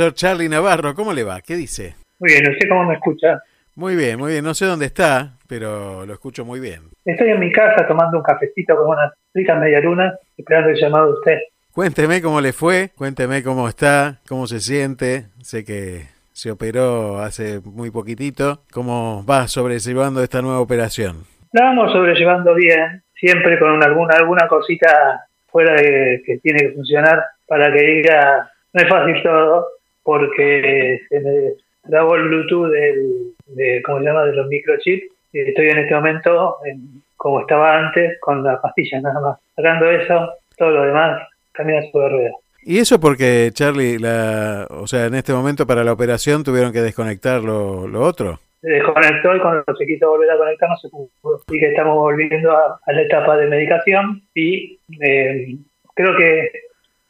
Profesor 0.00 0.14
Charlie 0.14 0.48
Navarro. 0.48 0.94
¿Cómo 0.94 1.12
le 1.12 1.24
va? 1.24 1.40
¿Qué 1.42 1.56
dice? 1.56 1.94
Muy 2.20 2.30
bien, 2.32 2.44
no 2.44 2.52
sé 2.58 2.66
cómo 2.68 2.84
me 2.84 2.94
escucha. 2.94 3.42
Muy 3.74 3.96
bien, 3.96 4.18
muy 4.18 4.32
bien. 4.32 4.42
No 4.44 4.54
sé 4.54 4.64
dónde 4.64 4.86
está, 4.86 5.32
pero 5.46 6.06
lo 6.06 6.12
escucho 6.14 6.42
muy 6.44 6.58
bien. 6.58 6.80
Estoy 7.04 7.28
en 7.30 7.38
mi 7.40 7.52
casa 7.52 7.86
tomando 7.86 8.16
un 8.16 8.22
cafecito 8.24 8.74
con 8.76 8.88
unas 8.88 9.12
ricas 9.34 9.58
medialunas, 9.60 10.14
esperando 10.38 10.70
el 10.70 10.76
llamado 10.80 11.06
de 11.08 11.12
usted. 11.12 11.38
Cuénteme 11.72 12.22
cómo 12.22 12.40
le 12.40 12.52
fue, 12.54 12.90
cuénteme 12.96 13.42
cómo 13.42 13.68
está, 13.68 14.20
cómo 14.26 14.46
se 14.46 14.60
siente. 14.60 15.26
Sé 15.42 15.64
que 15.66 16.06
se 16.32 16.50
operó 16.50 17.18
hace 17.20 17.60
muy 17.62 17.90
poquitito. 17.90 18.62
¿Cómo 18.72 19.24
va 19.28 19.48
sobrellevando 19.48 20.22
esta 20.22 20.40
nueva 20.40 20.60
operación? 20.60 21.24
La 21.52 21.64
vamos 21.64 21.92
sobrellevando 21.92 22.54
bien, 22.54 23.02
siempre 23.14 23.58
con 23.58 23.72
una- 23.72 23.84
alguna, 23.86 24.16
alguna 24.16 24.48
cosita 24.48 25.26
fuera 25.48 25.74
de 25.74 26.22
que 26.24 26.38
tiene 26.38 26.60
que 26.60 26.70
funcionar 26.72 27.22
para 27.46 27.70
que 27.72 27.82
diga, 27.82 28.50
no 28.72 28.82
es 28.82 28.88
fácil 28.88 29.22
todo, 29.22 29.66
porque 30.02 31.00
se 31.08 31.20
me 31.20 31.52
trabó 31.88 32.16
el 32.16 32.28
Bluetooth 32.28 32.70
del, 32.70 33.32
de, 33.46 33.82
¿cómo 33.84 33.98
se 33.98 34.04
llama?, 34.04 34.24
de 34.24 34.34
los 34.34 34.46
microchips. 34.48 35.06
Y 35.32 35.40
estoy 35.40 35.68
en 35.68 35.78
este 35.78 35.94
momento 35.94 36.56
en- 36.64 37.02
como 37.16 37.40
estaba 37.42 37.78
antes, 37.78 38.18
con 38.20 38.42
las 38.42 38.60
pastillas 38.60 39.02
nada 39.02 39.20
más. 39.20 39.38
Sacando 39.54 39.90
eso, 39.90 40.30
todo 40.56 40.70
lo 40.70 40.84
demás 40.84 41.20
camina 41.52 41.82
sobre 41.92 42.08
ruedas. 42.08 42.32
Y 42.62 42.78
eso 42.78 42.98
porque, 43.00 43.50
Charlie, 43.52 43.98
la, 43.98 44.66
o 44.70 44.86
sea, 44.86 45.06
en 45.06 45.14
este 45.14 45.32
momento 45.32 45.66
para 45.66 45.84
la 45.84 45.92
operación 45.92 46.42
tuvieron 46.44 46.72
que 46.72 46.80
desconectar 46.80 47.42
lo, 47.42 47.86
lo 47.86 48.00
otro. 48.02 48.38
se 48.60 48.68
desconectó 48.70 49.34
y 49.34 49.40
cuando 49.40 49.64
se 49.78 49.86
quiso 49.86 50.08
volver 50.10 50.30
a 50.30 50.36
conectar 50.38 50.68
no 50.68 50.76
se 50.76 50.88
pudo. 50.90 51.08
Y 51.50 51.58
que 51.60 51.68
estamos 51.70 51.94
volviendo 51.96 52.52
a, 52.52 52.78
a 52.84 52.92
la 52.92 53.02
etapa 53.02 53.36
de 53.38 53.46
medicación 53.46 54.22
y 54.34 54.78
eh, 55.02 55.56
creo 55.94 56.16
que 56.16 56.50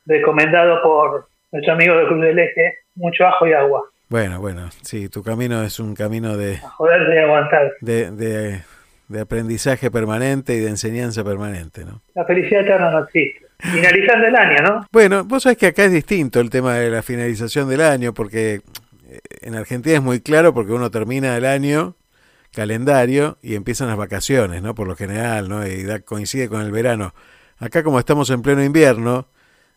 recomendado 0.07 0.83
por 0.83 1.27
nuestro 1.53 1.73
amigo 1.75 1.97
del 1.97 2.07
Club 2.09 2.21
del 2.23 2.39
Eje, 2.39 2.75
mucho 2.95 3.25
ajo 3.27 3.47
y 3.47 3.53
agua. 3.53 3.83
Bueno, 4.09 4.41
bueno, 4.41 4.69
sí, 4.83 5.09
tu 5.09 5.23
camino 5.23 5.63
es 5.63 5.79
un 5.79 5.95
camino 5.95 6.37
de, 6.37 6.59
Joderse 6.59 7.15
y 7.15 7.19
aguantar. 7.19 7.73
de, 7.81 8.11
de- 8.11 8.63
de 9.09 9.21
aprendizaje 9.21 9.91
permanente 9.91 10.55
y 10.55 10.61
de 10.61 10.69
enseñanza 10.69 11.25
permanente, 11.25 11.85
¿no? 11.85 12.01
La 12.15 12.25
felicidad 12.25 12.61
eterna 12.63 12.93
no 12.93 13.03
existe. 13.05 13.45
Finalizando 13.59 14.27
el 14.29 14.37
año, 14.37 14.57
¿no? 14.63 14.87
Bueno, 14.93 15.25
vos 15.25 15.43
sabés 15.43 15.59
que 15.59 15.67
acá 15.67 15.85
es 15.85 15.91
distinto 15.93 16.39
el 16.41 16.49
tema 16.49 16.75
de 16.77 16.91
la 16.91 17.03
finalización 17.03 17.69
del 17.69 17.81
año, 17.81 18.15
porque 18.15 18.61
eh, 19.09 19.19
en 19.43 19.57
Argentina 19.57 19.97
es 19.97 20.03
muy 20.03 20.21
claro 20.21 20.55
porque 20.55 20.73
uno 20.73 20.91
termina 20.93 21.37
el 21.37 21.45
año 21.45 21.97
calendario 22.55 23.39
y 23.43 23.55
empiezan 23.57 23.89
las 23.89 23.97
vacaciones, 23.97 24.63
¿no? 24.63 24.75
Por 24.75 24.87
lo 24.89 24.97
general, 24.97 25.49
¿no? 25.49 25.67
Y 25.67 25.83
da- 25.83 26.01
coincide 26.01 26.49
con 26.49 26.63
el 26.63 26.71
verano. 26.71 27.13
Acá 27.59 27.83
como 27.83 27.99
estamos 27.99 28.31
en 28.31 28.43
pleno 28.43 28.63
invierno, 28.63 29.27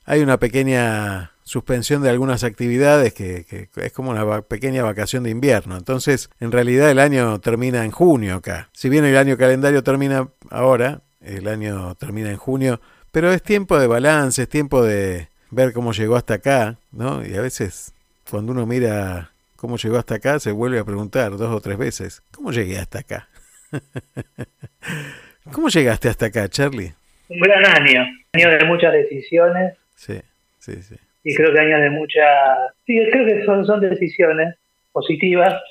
hay 0.06 0.22
una 0.22 0.38
pequeña 0.38 1.33
suspensión 1.44 2.02
de 2.02 2.10
algunas 2.10 2.44
actividades 2.44 3.14
que, 3.14 3.46
que 3.46 3.70
es 3.76 3.92
como 3.94 4.12
una 4.12 4.24
va- 4.24 4.42
pequeña 4.44 4.84
vacación 4.84 5.24
de 5.24 5.30
invierno. 5.30 5.78
Entonces, 5.78 6.30
en 6.40 6.52
realidad 6.52 6.90
el 6.90 7.00
año 7.00 7.40
termina 7.40 7.84
en 7.86 7.92
junio 7.92 8.36
acá. 8.36 8.70
Si 8.74 8.90
bien 8.90 9.06
el 9.06 9.18
año 9.18 9.38
calendario 9.38 9.84
termina 9.84 10.28
ahora, 10.50 11.02
el 11.22 11.48
año 11.48 11.96
termina 11.96 12.30
en 12.32 12.38
junio, 12.38 12.80
pero 13.12 13.32
es 13.32 13.44
tiempo 13.44 13.78
de 13.80 13.88
balance, 13.88 14.42
es 14.44 14.50
tiempo 14.50 14.84
de 14.84 15.28
ver 15.52 15.74
cómo 15.74 15.94
llegó 15.94 16.16
hasta 16.16 16.36
acá, 16.36 16.78
¿no? 16.92 17.26
Y 17.26 17.36
a 17.36 17.42
veces 17.42 17.94
cuando 18.30 18.52
uno 18.54 18.66
mira 18.66 19.32
cómo 19.56 19.78
llegó 19.78 19.98
hasta 19.98 20.16
acá, 20.16 20.40
se 20.40 20.52
vuelve 20.52 20.80
a 20.80 20.84
preguntar 20.84 21.38
dos 21.38 21.54
o 21.54 21.62
tres 21.62 21.78
veces, 21.78 22.22
¿cómo 22.32 22.52
llegué 22.52 22.80
hasta 22.80 23.00
acá? 23.00 23.28
¿Cómo 25.52 25.70
llegaste 25.70 26.10
hasta 26.10 26.28
acá, 26.28 26.48
Charlie? 26.50 26.94
Un 27.30 27.40
gran 27.40 27.66
año. 27.66 28.02
Año 28.34 28.50
de 28.50 28.66
muchas 28.66 28.94
decisiones 28.94 29.74
Sí, 29.96 30.20
sí, 30.60 30.82
sí. 30.82 30.96
Y 31.24 31.34
creo 31.34 31.54
que 31.54 31.60
año 31.60 31.80
de 31.80 31.90
muchas... 31.90 32.74
Sí, 32.86 33.00
creo 33.12 33.26
que 33.26 33.46
son, 33.46 33.66
son 33.66 33.80
decisiones 33.80 34.56
positivas 34.92 35.62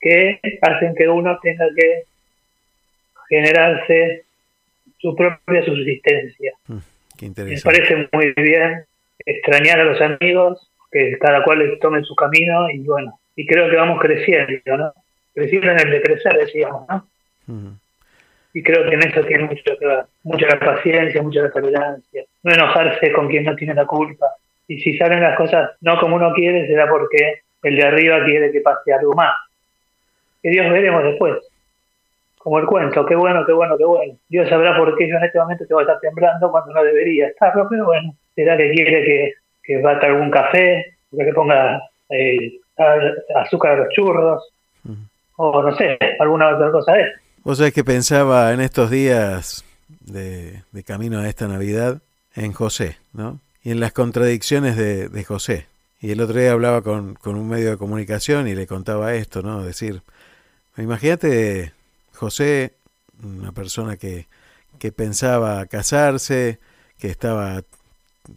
que 0.00 0.40
hacen 0.62 0.94
que 0.94 1.08
uno 1.08 1.38
tenga 1.42 1.66
que 1.76 2.04
generarse 3.28 4.24
su 4.98 5.14
propia 5.16 5.64
subsistencia. 5.64 6.52
Qué 6.66 7.22
Me 7.22 7.26
interesante. 7.26 7.62
parece 7.64 8.08
muy 8.12 8.32
bien 8.36 8.84
extrañar 9.24 9.80
a 9.80 9.84
los 9.84 10.00
amigos, 10.00 10.70
que 10.92 11.18
cada 11.18 11.42
cual 11.42 11.78
tome 11.80 12.02
su 12.04 12.14
camino 12.14 12.70
y 12.70 12.78
bueno, 12.80 13.18
y 13.34 13.46
creo 13.46 13.68
que 13.68 13.76
vamos 13.76 14.00
creciendo, 14.00 14.76
¿no? 14.76 14.92
Creciendo 15.34 15.72
en 15.72 15.80
el 15.80 15.90
de 15.90 16.02
crecer, 16.02 16.38
decíamos, 16.38 16.86
¿no? 16.88 17.78
Y 18.56 18.62
creo 18.62 18.88
que 18.88 18.94
en 18.94 19.02
eso 19.02 19.20
tiene 19.20 19.44
mucho 19.44 19.62
que 19.78 19.86
ver, 19.86 20.06
mucha 20.22 20.46
la 20.46 20.58
paciencia, 20.58 21.22
mucha 21.22 21.42
la 21.42 21.50
tolerancia, 21.50 22.24
no 22.42 22.54
enojarse 22.54 23.12
con 23.12 23.28
quien 23.28 23.44
no 23.44 23.54
tiene 23.54 23.74
la 23.74 23.84
culpa. 23.84 24.28
Y 24.66 24.80
si 24.80 24.96
salen 24.96 25.20
las 25.20 25.36
cosas 25.36 25.72
no 25.82 26.00
como 26.00 26.16
uno 26.16 26.32
quiere, 26.32 26.66
será 26.66 26.88
porque 26.88 27.42
el 27.64 27.76
de 27.76 27.84
arriba 27.84 28.24
quiere 28.24 28.50
que 28.50 28.62
pase 28.62 28.94
algo 28.94 29.12
más. 29.12 29.34
Que 30.42 30.48
Dios 30.48 30.72
veremos 30.72 31.04
después. 31.04 31.34
Como 32.38 32.58
el 32.58 32.64
cuento, 32.64 33.04
qué 33.04 33.14
bueno, 33.14 33.44
qué 33.44 33.52
bueno, 33.52 33.76
qué 33.76 33.84
bueno. 33.84 34.14
Dios 34.30 34.48
sabrá 34.48 34.74
por 34.74 34.96
qué 34.96 35.06
yo 35.06 35.16
en 35.18 35.24
este 35.24 35.38
momento 35.38 35.66
te 35.66 35.74
voy 35.74 35.82
a 35.82 35.88
estar 35.88 36.00
temblando 36.00 36.50
cuando 36.50 36.72
no 36.72 36.82
debería 36.82 37.26
estarlo, 37.26 37.66
pero 37.68 37.84
bueno, 37.84 38.14
será 38.34 38.56
que 38.56 38.70
quiere 38.70 39.04
que, 39.04 39.32
que 39.64 39.82
bata 39.82 40.06
algún 40.06 40.30
café, 40.30 40.96
que 41.14 41.24
le 41.24 41.34
ponga 41.34 41.82
eh, 42.08 42.52
azúcar 43.34 43.72
a 43.72 43.76
los 43.76 43.88
churros, 43.90 44.50
o 45.36 45.62
no 45.62 45.76
sé, 45.76 45.98
alguna 46.18 46.56
otra 46.56 46.70
cosa 46.70 46.94
de 46.94 47.02
eso. 47.02 47.25
Vos 47.46 47.58
sabés 47.58 47.72
que 47.72 47.84
pensaba 47.84 48.52
en 48.52 48.60
estos 48.60 48.90
días 48.90 49.64
de, 50.00 50.64
camino 50.84 51.20
a 51.20 51.28
esta 51.28 51.46
Navidad 51.46 52.02
en 52.34 52.52
José, 52.52 52.98
¿no? 53.12 53.38
Y 53.62 53.70
en 53.70 53.78
las 53.78 53.92
contradicciones 53.92 54.76
de, 54.76 55.08
de 55.08 55.22
José. 55.22 55.68
Y 56.00 56.10
el 56.10 56.20
otro 56.20 56.40
día 56.40 56.50
hablaba 56.50 56.82
con, 56.82 57.14
con 57.14 57.36
un 57.36 57.48
medio 57.48 57.70
de 57.70 57.76
comunicación 57.76 58.48
y 58.48 58.56
le 58.56 58.66
contaba 58.66 59.14
esto, 59.14 59.42
¿no? 59.42 59.62
Decir, 59.62 60.02
imagínate 60.76 61.72
José, 62.14 62.72
una 63.22 63.52
persona 63.52 63.96
que, 63.96 64.26
que 64.80 64.90
pensaba 64.90 65.66
casarse, 65.66 66.58
que 66.98 67.10
estaba 67.10 67.62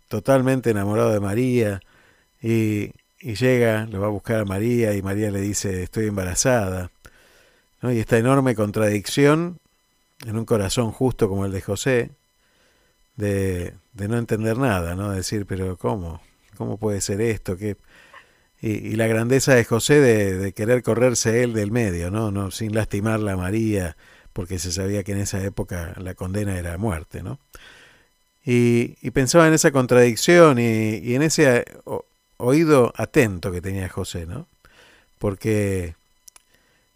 totalmente 0.08 0.70
enamorado 0.70 1.12
de 1.12 1.20
María 1.20 1.82
y, 2.44 2.92
y 3.22 3.34
llega, 3.34 3.88
lo 3.88 4.02
va 4.02 4.06
a 4.06 4.12
buscar 4.12 4.42
a 4.42 4.46
María 4.46 4.94
y 4.94 5.02
María 5.02 5.32
le 5.32 5.42
dice 5.42 5.82
estoy 5.82 6.06
embarazada. 6.06 6.92
¿No? 7.82 7.92
Y 7.92 8.00
esta 8.00 8.18
enorme 8.18 8.56
contradicción 8.56 9.60
en 10.26 10.38
un 10.38 10.46
corazón 10.46 10.92
justo 10.92 11.30
como 11.30 11.46
el 11.46 11.52
de 11.52 11.62
José, 11.62 12.12
de, 13.16 13.74
de 13.94 14.08
no 14.08 14.18
entender 14.18 14.58
nada, 14.58 14.96
¿no? 14.96 15.12
decir, 15.12 15.46
pero 15.46 15.78
¿cómo? 15.78 16.22
¿Cómo 16.58 16.78
puede 16.78 17.02
ser 17.02 17.22
esto? 17.22 17.58
¿Qué? 17.58 17.78
Y, 18.62 18.72
y 18.72 18.96
la 18.96 19.08
grandeza 19.08 19.56
de 19.56 19.64
José 19.64 20.02
de, 20.02 20.38
de 20.38 20.54
querer 20.54 20.84
correrse 20.84 21.44
él 21.44 21.54
del 21.54 21.72
medio, 21.72 22.12
¿no? 22.12 22.32
¿no? 22.32 22.52
Sin 22.52 22.76
lastimarla 22.76 23.34
a 23.34 23.38
María, 23.38 23.96
porque 24.34 24.60
se 24.60 24.72
sabía 24.72 25.04
que 25.04 25.14
en 25.14 25.20
esa 25.20 25.42
época 25.44 25.94
la 25.98 26.14
condena 26.14 26.58
era 26.58 26.78
muerte, 26.78 27.24
¿no? 27.24 27.40
Y, 28.44 28.98
y 29.02 29.12
pensaba 29.12 29.48
en 29.48 29.54
esa 29.54 29.72
contradicción 29.72 30.60
y, 30.60 30.98
y 30.98 31.16
en 31.16 31.22
ese 31.22 31.66
oído 32.38 32.94
atento 32.96 33.52
que 33.52 33.62
tenía 33.62 33.90
José, 33.90 34.26
¿no? 34.26 34.48
Porque 35.18 35.96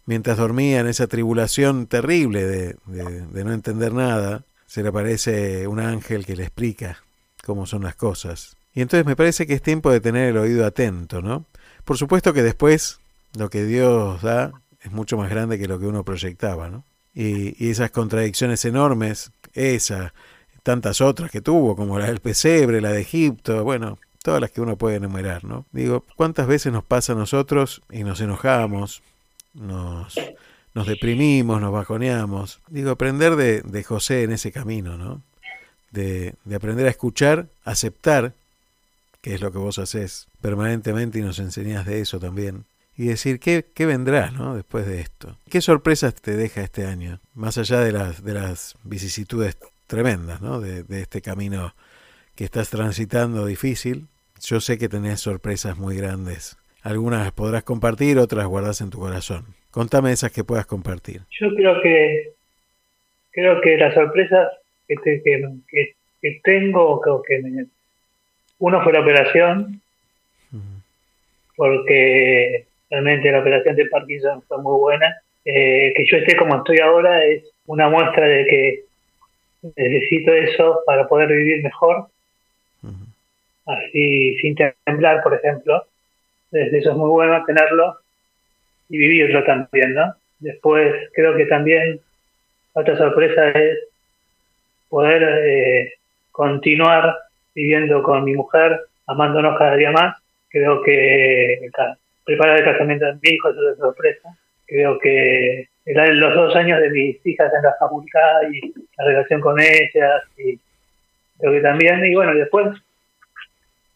mientras 0.06 0.36
dormía 0.38 0.80
en 0.80 0.86
esa 0.86 1.06
tribulación 1.06 1.86
terrible 1.86 2.44
de, 2.44 2.76
de- 2.86 3.44
no 3.44 3.52
entender 3.52 3.92
nada, 3.92 4.42
se 4.66 4.82
le 4.82 4.88
aparece 4.88 5.66
un 5.66 5.80
ángel 5.80 6.26
que 6.26 6.36
le 6.36 6.42
explica 6.44 6.98
cómo 7.44 7.66
son 7.66 7.82
las 7.84 7.94
cosas. 7.94 8.56
Y 8.74 8.80
entonces 8.80 9.06
me 9.06 9.16
parece 9.16 9.46
que 9.46 9.54
es 9.54 9.62
tiempo 9.62 9.90
de 9.92 10.00
tener 10.00 10.30
el 10.30 10.36
oído 10.36 10.66
atento, 10.66 11.22
¿no? 11.22 11.44
Por 11.84 11.96
supuesto 11.98 12.32
que 12.32 12.42
después 12.42 12.98
lo 13.38 13.50
que 13.50 13.64
Dios 13.64 14.22
da 14.22 14.52
es 14.82 14.90
mucho 14.92 15.16
más 15.16 15.30
grande 15.30 15.58
que 15.58 15.68
lo 15.68 15.78
que 15.78 15.86
uno 15.86 16.04
proyectaba, 16.04 16.68
¿no? 16.68 16.84
Y, 17.14 17.54
y 17.64 17.70
esas 17.70 17.90
contradicciones 17.92 18.64
enormes, 18.64 19.30
esa, 19.52 20.12
tantas 20.64 21.00
otras 21.00 21.30
que 21.30 21.40
tuvo, 21.40 21.76
como 21.76 21.98
la 21.98 22.06
del 22.06 22.20
pesebre, 22.20 22.80
la 22.80 22.90
de 22.90 23.02
Egipto, 23.02 23.62
bueno, 23.62 23.98
todas 24.22 24.40
las 24.40 24.50
que 24.50 24.60
uno 24.60 24.76
puede 24.76 24.96
enumerar, 24.96 25.44
¿no? 25.44 25.66
Digo, 25.70 26.04
¿cuántas 26.16 26.46
veces 26.48 26.72
nos 26.72 26.82
pasa 26.82 27.12
a 27.12 27.16
nosotros 27.16 27.82
y 27.92 28.02
nos 28.02 28.20
enojamos, 28.20 29.02
nos, 29.54 30.14
nos 30.74 30.86
deprimimos, 30.86 31.60
nos 31.60 31.72
bajoneamos? 31.72 32.60
Digo, 32.68 32.90
aprender 32.90 33.36
de, 33.36 33.62
de 33.62 33.84
José 33.84 34.24
en 34.24 34.32
ese 34.32 34.52
camino, 34.52 34.96
¿no? 34.96 35.22
De, 35.90 36.34
de 36.44 36.56
aprender 36.56 36.86
a 36.86 36.90
escuchar, 36.90 37.46
aceptar, 37.64 38.32
que 39.20 39.34
es 39.34 39.40
lo 39.40 39.52
que 39.52 39.58
vos 39.58 39.78
haces 39.78 40.26
permanentemente 40.40 41.18
y 41.18 41.22
nos 41.22 41.38
enseñás 41.38 41.86
de 41.86 42.00
eso 42.00 42.20
también. 42.20 42.64
Y 42.96 43.06
decir, 43.06 43.40
¿qué, 43.40 43.66
qué 43.74 43.86
vendrá 43.86 44.30
¿no? 44.30 44.54
después 44.54 44.86
de 44.86 45.00
esto? 45.00 45.36
¿Qué 45.48 45.60
sorpresas 45.60 46.14
te 46.14 46.36
deja 46.36 46.60
este 46.60 46.86
año? 46.86 47.20
Más 47.34 47.58
allá 47.58 47.80
de 47.80 47.92
las, 47.92 48.22
de 48.22 48.34
las 48.34 48.76
vicisitudes 48.84 49.56
tremendas 49.86 50.40
¿no? 50.40 50.60
de, 50.60 50.82
de 50.84 51.02
este 51.02 51.22
camino 51.22 51.74
que 52.34 52.44
estás 52.44 52.70
transitando 52.70 53.46
difícil, 53.46 54.06
yo 54.42 54.60
sé 54.60 54.78
que 54.78 54.88
tenés 54.88 55.20
sorpresas 55.20 55.78
muy 55.78 55.96
grandes. 55.96 56.56
Algunas 56.84 57.32
podrás 57.32 57.62
compartir, 57.64 58.18
otras 58.18 58.46
guardás 58.46 58.80
en 58.80 58.90
tu 58.90 58.98
corazón. 59.00 59.44
Contame 59.70 60.12
esas 60.12 60.30
que 60.30 60.44
puedas 60.44 60.66
compartir. 60.66 61.22
Yo 61.40 61.48
creo 61.54 61.80
que 61.82 62.30
creo 63.32 63.60
que 63.60 63.76
las 63.76 63.94
sorpresas 63.94 64.52
que, 64.86 64.94
te- 64.96 65.22
que, 65.22 65.42
que- 65.68 65.94
que 66.22 66.40
tengo, 66.44 67.00
creo 67.00 67.22
que 67.22 67.38
me- 67.42 67.66
uno 68.58 68.82
fue 68.84 68.92
la 68.92 69.00
operación, 69.00 69.80
porque 71.56 72.66
realmente 72.90 73.30
la 73.30 73.40
operación 73.40 73.76
de 73.76 73.86
Parkinson 73.86 74.42
fue 74.42 74.58
muy 74.62 74.78
buena. 74.78 75.14
Eh, 75.44 75.92
que 75.96 76.04
yo 76.06 76.16
esté 76.18 76.36
como 76.36 76.56
estoy 76.56 76.78
ahora 76.78 77.24
es 77.24 77.42
una 77.66 77.88
muestra 77.88 78.26
de 78.26 78.46
que 78.46 78.84
necesito 79.76 80.32
eso 80.32 80.80
para 80.86 81.06
poder 81.08 81.28
vivir 81.28 81.62
mejor, 81.62 82.08
así 83.66 84.36
sin 84.38 84.54
temblar, 84.84 85.22
por 85.22 85.34
ejemplo. 85.34 85.82
Eso 86.54 86.90
es 86.90 86.96
muy 86.96 87.10
bueno 87.10 87.44
tenerlo 87.44 87.98
y 88.88 88.98
vivirlo 88.98 89.42
también, 89.44 89.94
¿no? 89.94 90.14
Después 90.38 90.94
creo 91.12 91.34
que 91.36 91.46
también 91.46 92.00
otra 92.74 92.96
sorpresa 92.96 93.48
es 93.50 93.78
poder 94.88 95.22
eh, 95.44 95.94
continuar 96.30 97.16
viviendo 97.54 98.02
con 98.02 98.24
mi 98.24 98.34
mujer, 98.34 98.80
amándonos 99.06 99.58
cada 99.58 99.76
día 99.76 99.90
más. 99.90 100.16
Creo 100.48 100.82
que 100.82 101.70
preparar 102.24 102.58
el 102.58 102.64
casamiento 102.64 103.06
de 103.06 103.14
mi 103.14 103.30
hijo 103.30 103.50
es 103.50 103.56
otra 103.56 103.76
sorpresa. 103.76 104.28
Creo 104.66 104.98
que 104.98 105.68
los 105.86 106.34
dos 106.34 106.56
años 106.56 106.80
de 106.80 106.90
mis 106.90 107.26
hijas 107.26 107.52
en 107.52 107.62
la 107.62 107.74
facultad 107.78 108.42
y 108.50 108.72
la 108.96 109.04
relación 109.04 109.40
con 109.40 109.60
ellas 109.60 110.22
y 110.36 110.58
creo 111.38 111.52
que 111.52 111.60
también, 111.60 112.04
y 112.04 112.14
bueno, 112.14 112.34
después 112.34 112.68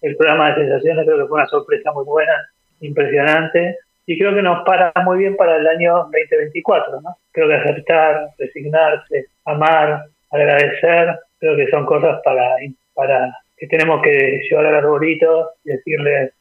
el 0.02 0.16
programa 0.16 0.50
de 0.50 0.66
sensaciones 0.66 1.04
creo 1.04 1.18
que 1.18 1.26
fue 1.26 1.40
una 1.40 1.48
sorpresa 1.48 1.92
muy 1.92 2.04
buena, 2.04 2.32
impresionante, 2.80 3.78
y 4.06 4.18
creo 4.18 4.34
que 4.34 4.42
nos 4.42 4.64
para 4.64 4.92
muy 5.04 5.18
bien 5.18 5.36
para 5.36 5.56
el 5.56 5.66
año 5.66 5.96
2024, 6.12 7.00
¿no? 7.02 7.18
Creo 7.30 7.48
que 7.48 7.54
aceptar, 7.56 8.28
resignarse, 8.38 9.26
amar, 9.44 10.06
agradecer, 10.30 11.18
creo 11.38 11.56
que 11.56 11.68
son 11.68 11.84
cosas 11.84 12.20
para, 12.24 12.56
para 12.94 13.36
que 13.56 13.66
tenemos 13.66 14.00
que 14.02 14.40
llevar 14.48 14.66
al 14.66 14.76
arbolito 14.76 15.50
y 15.64 15.72
decirle 15.72 16.32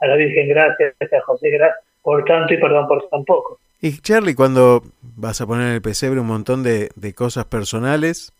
a 0.00 0.06
la 0.06 0.16
Virgen 0.16 0.48
gracias, 0.48 0.94
a 1.00 1.20
José 1.22 1.50
gracias 1.50 1.80
por 2.02 2.24
tanto 2.24 2.52
y 2.52 2.58
perdón 2.58 2.86
por 2.86 3.08
tan 3.08 3.24
poco. 3.24 3.58
Y 3.80 3.98
Charlie, 3.98 4.34
cuando 4.34 4.82
vas 5.16 5.40
a 5.40 5.46
poner 5.46 5.68
en 5.68 5.74
el 5.74 5.82
pesebre 5.82 6.20
un 6.20 6.26
montón 6.26 6.62
de, 6.62 6.90
de 6.96 7.14
cosas 7.14 7.46
personales, 7.46 8.32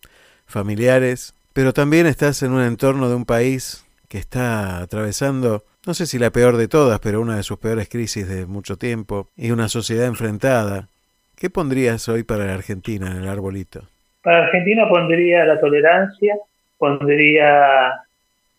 familiares, 0.46 1.34
pero 1.52 1.72
también 1.72 2.06
estás 2.06 2.42
en 2.42 2.52
un 2.52 2.62
entorno 2.62 3.08
de 3.08 3.14
un 3.14 3.24
país 3.24 3.85
que 4.08 4.18
está 4.18 4.78
atravesando, 4.78 5.64
no 5.86 5.94
sé 5.94 6.06
si 6.06 6.18
la 6.18 6.30
peor 6.30 6.56
de 6.56 6.68
todas, 6.68 6.98
pero 7.00 7.20
una 7.20 7.36
de 7.36 7.42
sus 7.42 7.58
peores 7.58 7.88
crisis 7.88 8.28
de 8.28 8.46
mucho 8.46 8.76
tiempo, 8.76 9.28
y 9.36 9.50
una 9.50 9.68
sociedad 9.68 10.06
enfrentada, 10.06 10.88
¿qué 11.36 11.50
pondrías 11.50 12.08
hoy 12.08 12.22
para 12.22 12.44
la 12.44 12.54
Argentina 12.54 13.10
en 13.10 13.18
el 13.18 13.28
arbolito? 13.28 13.82
Para 14.22 14.46
Argentina 14.46 14.88
pondría 14.88 15.44
la 15.44 15.60
tolerancia, 15.60 16.36
pondría 16.78 17.92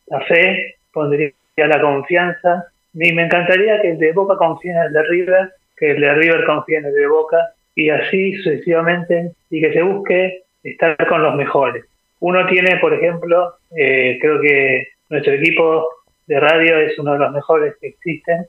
la 0.07 0.21
fe, 0.27 0.75
pondría 0.93 1.33
la 1.55 1.81
confianza. 1.81 2.67
Y 2.93 3.11
me 3.11 3.25
encantaría 3.25 3.81
que 3.81 3.91
el 3.91 3.99
de 3.99 4.13
Boca 4.13 4.37
confíe 4.37 4.71
en 4.71 4.77
el 4.77 4.93
de 4.93 5.03
River, 5.03 5.51
que 5.75 5.91
el 5.91 6.01
de 6.01 6.13
River 6.13 6.45
confíe 6.45 6.77
en 6.77 6.85
el 6.85 6.93
de 6.93 7.07
Boca, 7.07 7.37
y 7.75 7.89
así 7.89 8.33
sucesivamente, 8.37 9.33
y 9.49 9.61
que 9.61 9.73
se 9.73 9.81
busque 9.81 10.43
estar 10.63 10.95
con 11.07 11.21
los 11.21 11.35
mejores. 11.35 11.85
Uno 12.19 12.47
tiene, 12.47 12.77
por 12.77 12.93
ejemplo, 12.93 13.55
eh, 13.75 14.17
creo 14.19 14.41
que 14.41 14.87
nuestro 15.09 15.33
equipo 15.33 15.87
de 16.27 16.39
radio 16.39 16.79
es 16.79 16.97
uno 16.99 17.13
de 17.13 17.19
los 17.19 17.31
mejores 17.31 17.75
que 17.79 17.87
existen, 17.87 18.47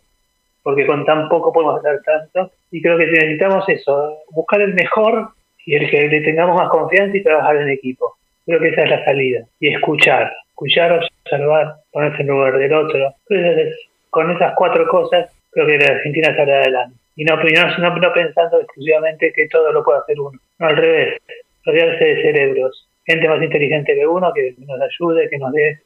porque 0.62 0.86
con 0.86 1.04
tan 1.04 1.28
poco 1.28 1.52
podemos 1.52 1.78
hacer 1.78 2.02
tanto, 2.02 2.52
y 2.70 2.82
creo 2.82 2.98
que 2.98 3.06
necesitamos 3.06 3.68
eso, 3.68 4.18
buscar 4.30 4.60
el 4.60 4.74
mejor 4.74 5.30
y 5.64 5.74
el 5.74 5.90
que 5.90 6.08
le 6.08 6.20
tengamos 6.22 6.56
más 6.56 6.68
confianza 6.68 7.16
y 7.16 7.22
trabajar 7.22 7.56
en 7.56 7.68
equipo. 7.68 8.16
Creo 8.46 8.60
que 8.60 8.68
esa 8.68 8.84
es 8.84 8.90
la 8.90 9.04
salida. 9.04 9.44
Y 9.60 9.74
escuchar, 9.74 10.32
escuchar, 10.48 11.00
observar, 11.24 11.74
ponerse 11.92 12.22
en 12.22 12.28
lugar 12.28 12.58
del 12.58 12.72
otro. 12.72 13.14
Entonces, 13.28 13.76
con 14.10 14.30
esas 14.30 14.54
cuatro 14.56 14.88
cosas, 14.88 15.30
creo 15.50 15.66
que 15.66 15.78
la 15.78 15.94
Argentina 15.94 16.34
sale 16.34 16.54
adelante. 16.54 16.96
Y 17.16 17.24
no, 17.24 17.36
no, 17.36 18.12
pensando 18.12 18.60
exclusivamente 18.60 19.32
que 19.32 19.48
todo 19.48 19.72
lo 19.72 19.84
puede 19.84 19.98
hacer 19.98 20.18
uno. 20.18 20.38
No, 20.58 20.66
al 20.66 20.76
revés. 20.76 21.20
Rodearse 21.64 22.04
de 22.04 22.22
cerebros. 22.22 22.88
Gente 23.04 23.28
más 23.28 23.42
inteligente 23.42 23.94
que 23.94 24.06
uno, 24.06 24.32
que 24.32 24.54
nos 24.58 24.80
ayude, 24.80 25.28
que 25.28 25.38
nos 25.38 25.52
dé 25.52 25.78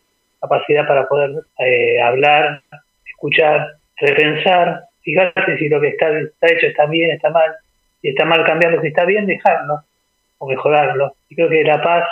capacidad 0.43 0.87
para 0.87 1.07
poder 1.07 1.31
eh, 1.59 2.03
hablar 2.03 2.63
escuchar, 3.23 3.69
repensar, 3.99 4.83
fijarte 5.03 5.57
si 5.57 5.69
lo 5.69 5.81
que 5.81 5.89
está, 5.89 6.09
está 6.19 6.47
hecho 6.49 6.67
está 6.67 6.87
bien, 6.87 7.11
está 7.13 7.31
mal, 7.31 7.53
si 8.01 8.09
está 8.09 8.25
mal 8.25 8.45
cambiarlo, 8.45 8.81
si 8.81 8.89
está 8.89 9.05
bien, 9.05 9.27
dejarlo 9.27 9.81
o 10.39 10.49
mejorarlo. 10.49 11.15
Y 11.29 11.37
creo 11.37 11.49
que 11.49 11.63
la 11.63 11.81
paz 11.81 12.05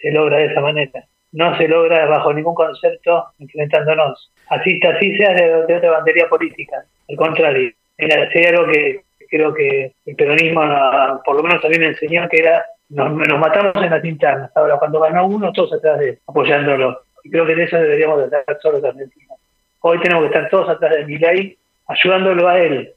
se 0.00 0.12
logra 0.12 0.38
de 0.38 0.46
esa 0.46 0.60
manera. 0.60 1.04
No 1.32 1.56
se 1.58 1.66
logra 1.66 2.06
bajo 2.06 2.32
ningún 2.32 2.54
concepto 2.54 3.26
enfrentándonos. 3.40 4.30
Así, 4.48 4.80
así 4.82 5.16
sea 5.16 5.34
de, 5.34 5.76
otra 5.76 5.90
bandería 5.90 6.28
política. 6.28 6.84
Al 7.08 7.16
contrario, 7.16 7.72
si 7.98 8.38
hay 8.38 8.44
algo 8.44 8.70
que 8.70 9.00
creo 9.28 9.52
que 9.52 9.92
el 10.06 10.16
peronismo, 10.16 10.62
por 11.24 11.36
lo 11.36 11.42
menos 11.42 11.60
también 11.60 11.82
me 11.82 11.88
enseñó, 11.88 12.28
que 12.28 12.38
era 12.38 12.64
nos, 12.88 13.12
nos 13.12 13.38
matamos 13.38 13.74
en 13.76 13.90
las 13.90 14.04
internas. 14.04 14.50
Ahora, 14.54 14.78
cuando 14.78 15.00
ganó 15.00 15.26
uno, 15.26 15.52
todos 15.52 15.74
atrás 15.74 15.98
de 15.98 16.10
él, 16.10 16.18
apoyándolo. 16.26 17.02
Y 17.28 17.30
creo 17.30 17.44
que 17.44 17.52
en 17.52 17.60
eso 17.60 17.76
deberíamos 17.76 18.18
de 18.18 18.24
estar 18.24 18.58
todos 18.62 18.76
los 18.80 18.84
argentinos. 18.84 19.38
Hoy 19.80 20.00
tenemos 20.00 20.22
que 20.22 20.28
estar 20.28 20.48
todos 20.48 20.70
atrás 20.70 20.94
de 20.96 21.04
Milei, 21.04 21.58
ayudándolo 21.86 22.48
a 22.48 22.58
él. 22.58 22.90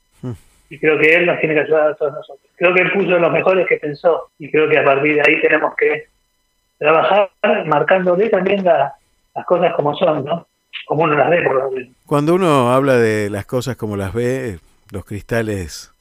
Y 0.69 0.79
creo 0.79 0.97
que 0.97 1.13
él 1.15 1.25
nos 1.25 1.38
tiene 1.41 1.53
que 1.55 1.61
ayudar 1.61 1.89
a 1.89 1.95
todos 1.95 2.13
nosotros. 2.13 2.49
Creo 2.55 2.73
que 2.73 2.82
él 2.82 2.93
puso 2.93 3.19
los 3.19 3.29
mejores 3.29 3.67
que 3.67 3.75
pensó. 3.75 4.29
Y 4.39 4.49
creo 4.49 4.69
que 4.69 4.77
a 4.79 4.86
partir 4.86 5.15
de 5.15 5.21
ahí 5.21 5.41
tenemos 5.41 5.75
que 5.75 6.05
trabajar 6.77 7.29
marcándole 7.65 8.29
también 8.29 8.63
la- 8.63 8.93
las 9.36 9.45
cosas 9.45 9.73
como 9.75 9.93
son, 9.97 10.23
¿no? 10.23 10.47
Como 10.86 11.03
uno 11.03 11.15
las 11.15 11.29
ve, 11.29 11.41
por 11.43 11.55
lo 11.55 11.71
menos. 11.71 11.89
Cuando 12.05 12.36
uno 12.36 12.71
habla 12.71 12.95
de 12.95 13.29
las 13.29 13.45
cosas 13.45 13.75
como 13.75 13.97
las 13.97 14.13
ve, 14.13 14.59
los 14.91 15.03
cristales 15.03 15.91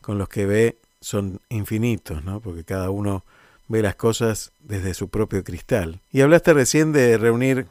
con 0.00 0.16
los 0.16 0.30
que 0.30 0.46
ve 0.46 0.76
son 1.00 1.38
infinitos, 1.50 2.24
¿no? 2.24 2.40
Porque 2.40 2.64
cada 2.64 2.88
uno 2.88 3.22
ve 3.68 3.82
las 3.82 3.96
cosas 3.96 4.52
desde 4.60 4.94
su 4.94 5.08
propio 5.08 5.44
cristal. 5.44 6.00
Y 6.12 6.20
hablaste 6.20 6.52
recién 6.54 6.92
de 6.92 7.18
reunir 7.18 7.66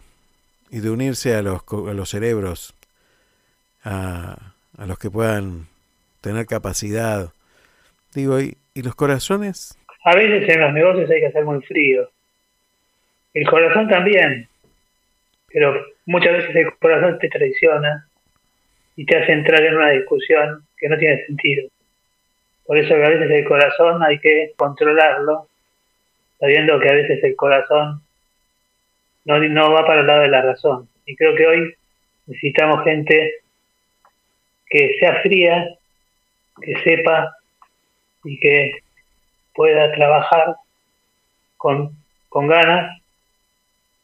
y 0.69 0.79
de 0.79 0.89
unirse 0.89 1.35
a 1.35 1.41
los, 1.41 1.61
a 1.71 1.93
los 1.93 2.09
cerebros, 2.09 2.73
a, 3.83 4.53
a 4.77 4.85
los 4.85 4.99
que 4.99 5.09
puedan 5.09 5.67
tener 6.21 6.45
capacidad. 6.45 7.29
Digo, 8.13 8.39
¿y, 8.39 8.57
y 8.73 8.81
los 8.81 8.95
corazones? 8.95 9.77
A 10.03 10.15
veces 10.15 10.47
en 10.49 10.61
los 10.61 10.73
negocios 10.73 11.09
hay 11.09 11.21
que 11.21 11.31
ser 11.31 11.45
muy 11.45 11.61
frío. 11.61 12.09
El 13.33 13.47
corazón 13.47 13.87
también. 13.87 14.47
Pero 15.47 15.85
muchas 16.05 16.33
veces 16.33 16.55
el 16.55 16.73
corazón 16.77 17.17
te 17.19 17.29
traiciona 17.29 18.07
y 18.95 19.05
te 19.05 19.17
hace 19.17 19.31
entrar 19.31 19.63
en 19.63 19.75
una 19.75 19.91
discusión 19.91 20.65
que 20.77 20.89
no 20.89 20.97
tiene 20.97 21.25
sentido. 21.25 21.69
Por 22.65 22.77
eso 22.77 22.95
que 22.95 23.05
a 23.05 23.09
veces 23.09 23.29
el 23.31 23.45
corazón 23.45 24.03
hay 24.03 24.19
que 24.19 24.53
controlarlo, 24.57 25.47
sabiendo 26.39 26.79
que 26.79 26.89
a 26.89 26.93
veces 26.93 27.23
el 27.23 27.35
corazón 27.35 28.01
no, 29.25 29.39
no 29.39 29.71
va 29.71 29.85
para 29.85 30.01
el 30.01 30.07
lado 30.07 30.21
de 30.21 30.27
la 30.29 30.41
razón. 30.41 30.87
Y 31.05 31.15
creo 31.15 31.35
que 31.35 31.47
hoy 31.47 31.75
necesitamos 32.27 32.83
gente 32.83 33.35
que 34.67 34.97
sea 34.99 35.21
fría, 35.21 35.75
que 36.61 36.75
sepa 36.83 37.35
y 38.23 38.39
que 38.39 38.79
pueda 39.53 39.91
trabajar 39.93 40.55
con, 41.57 41.91
con 42.29 42.47
ganas, 42.47 43.01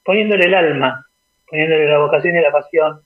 poniéndole 0.03 0.45
el 0.45 0.53
alma, 0.53 1.05
poniéndole 1.47 1.87
la 1.87 1.99
vocación 1.99 2.35
y 2.35 2.41
la 2.41 2.51
pasión. 2.51 3.01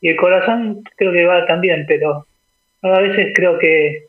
Y 0.00 0.08
el 0.08 0.16
corazón 0.16 0.82
creo 0.96 1.12
que 1.12 1.26
va 1.26 1.46
también, 1.46 1.84
pero 1.86 2.26
a 2.82 3.00
veces 3.00 3.32
creo 3.34 3.58
que 3.58 4.06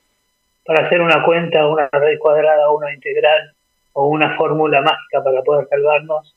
para 0.65 0.85
hacer 0.85 1.01
una 1.01 1.23
cuenta, 1.23 1.67
una 1.67 1.89
raíz 1.91 2.19
cuadrada, 2.19 2.69
una 2.71 2.93
integral 2.93 3.53
o 3.93 4.07
una 4.07 4.35
fórmula 4.37 4.81
mágica 4.81 5.23
para 5.23 5.41
poder 5.41 5.67
salvarnos, 5.69 6.35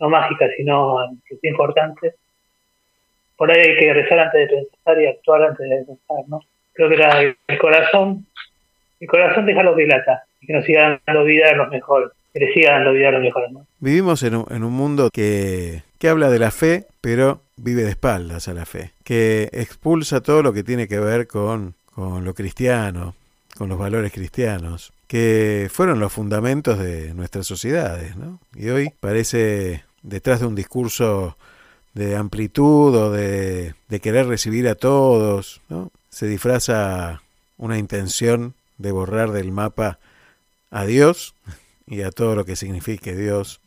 no 0.00 0.08
mágica, 0.08 0.46
sino 0.56 0.96
que 1.28 1.34
es 1.34 1.44
importante, 1.44 2.14
por 3.36 3.50
ahí 3.50 3.60
hay 3.70 3.78
que 3.78 3.94
rezar 3.94 4.18
antes 4.20 4.48
de 4.48 4.56
pensar 4.56 5.00
y 5.02 5.06
actuar 5.06 5.42
antes 5.42 5.68
de 5.68 5.84
pensar, 5.84 6.24
¿no? 6.28 6.40
Creo 6.72 6.88
que 6.88 6.96
la- 6.96 7.20
el 7.46 7.58
corazón, 7.58 8.26
el 9.00 9.08
corazón 9.08 9.46
deja 9.46 9.62
lo 9.62 9.76
que 9.76 9.86
lata, 9.86 10.24
y 10.40 10.46
que 10.46 10.52
nos 10.52 10.64
siga 10.64 11.00
dando 11.06 11.24
vida 11.24 11.50
a 11.50 11.54
los 11.54 11.68
mejores, 11.68 12.10
que 12.32 12.40
le 12.40 12.52
siga 12.52 12.72
dando 12.72 12.92
vida 12.92 13.08
a 13.08 13.12
los 13.12 13.22
mejores, 13.22 13.50
¿no? 13.52 13.66
Vivimos 13.80 14.22
en 14.22 14.36
un, 14.36 14.46
en 14.50 14.64
un 14.64 14.72
mundo 14.72 15.10
que, 15.12 15.82
que 15.98 16.08
habla 16.08 16.30
de 16.30 16.38
la 16.38 16.50
fe, 16.50 16.86
pero 17.00 17.40
vive 17.56 17.82
de 17.82 17.90
espaldas 17.90 18.48
a 18.48 18.54
la 18.54 18.66
fe, 18.66 18.92
que 19.04 19.48
expulsa 19.52 20.20
todo 20.20 20.42
lo 20.42 20.52
que 20.52 20.62
tiene 20.62 20.86
que 20.88 20.98
ver 21.00 21.26
con, 21.26 21.74
con 21.94 22.24
lo 22.24 22.34
cristiano, 22.34 23.14
con 23.58 23.68
los 23.68 23.78
valores 23.78 24.12
cristianos, 24.12 24.92
que 25.08 25.68
fueron 25.70 25.98
los 25.98 26.12
fundamentos 26.12 26.78
de 26.78 27.12
nuestras 27.12 27.44
sociedades, 27.44 28.16
¿no? 28.16 28.38
Y 28.54 28.68
hoy 28.68 28.92
parece 29.00 29.84
detrás 30.02 30.38
de 30.38 30.46
un 30.46 30.54
discurso 30.54 31.36
de 31.92 32.14
amplitud 32.14 32.94
o 32.94 33.10
de, 33.10 33.74
querer 34.00 34.26
recibir 34.28 34.68
a 34.68 34.76
todos, 34.76 35.60
¿no? 35.68 35.90
Se 36.08 36.28
disfraza 36.28 37.20
una 37.56 37.78
intención 37.78 38.54
de 38.78 38.92
borrar 38.92 39.32
del 39.32 39.50
mapa 39.50 39.98
a 40.70 40.84
Dios 40.84 41.34
y 41.88 42.02
a 42.02 42.12
todo 42.12 42.36
lo 42.36 42.44
que 42.44 42.54
signifique 42.54 43.16
Dios 43.16 43.60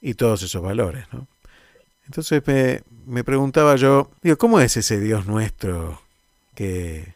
y 0.00 0.14
todos 0.14 0.44
esos 0.44 0.62
valores, 0.62 1.06
¿no? 1.12 1.26
Entonces 2.06 2.40
me, 2.46 2.82
me 3.06 3.24
preguntaba 3.24 3.74
yo, 3.74 4.08
digo, 4.22 4.38
¿cómo 4.38 4.60
es 4.60 4.76
ese 4.76 5.00
Dios 5.00 5.26
nuestro 5.26 6.00
que, 6.54 7.15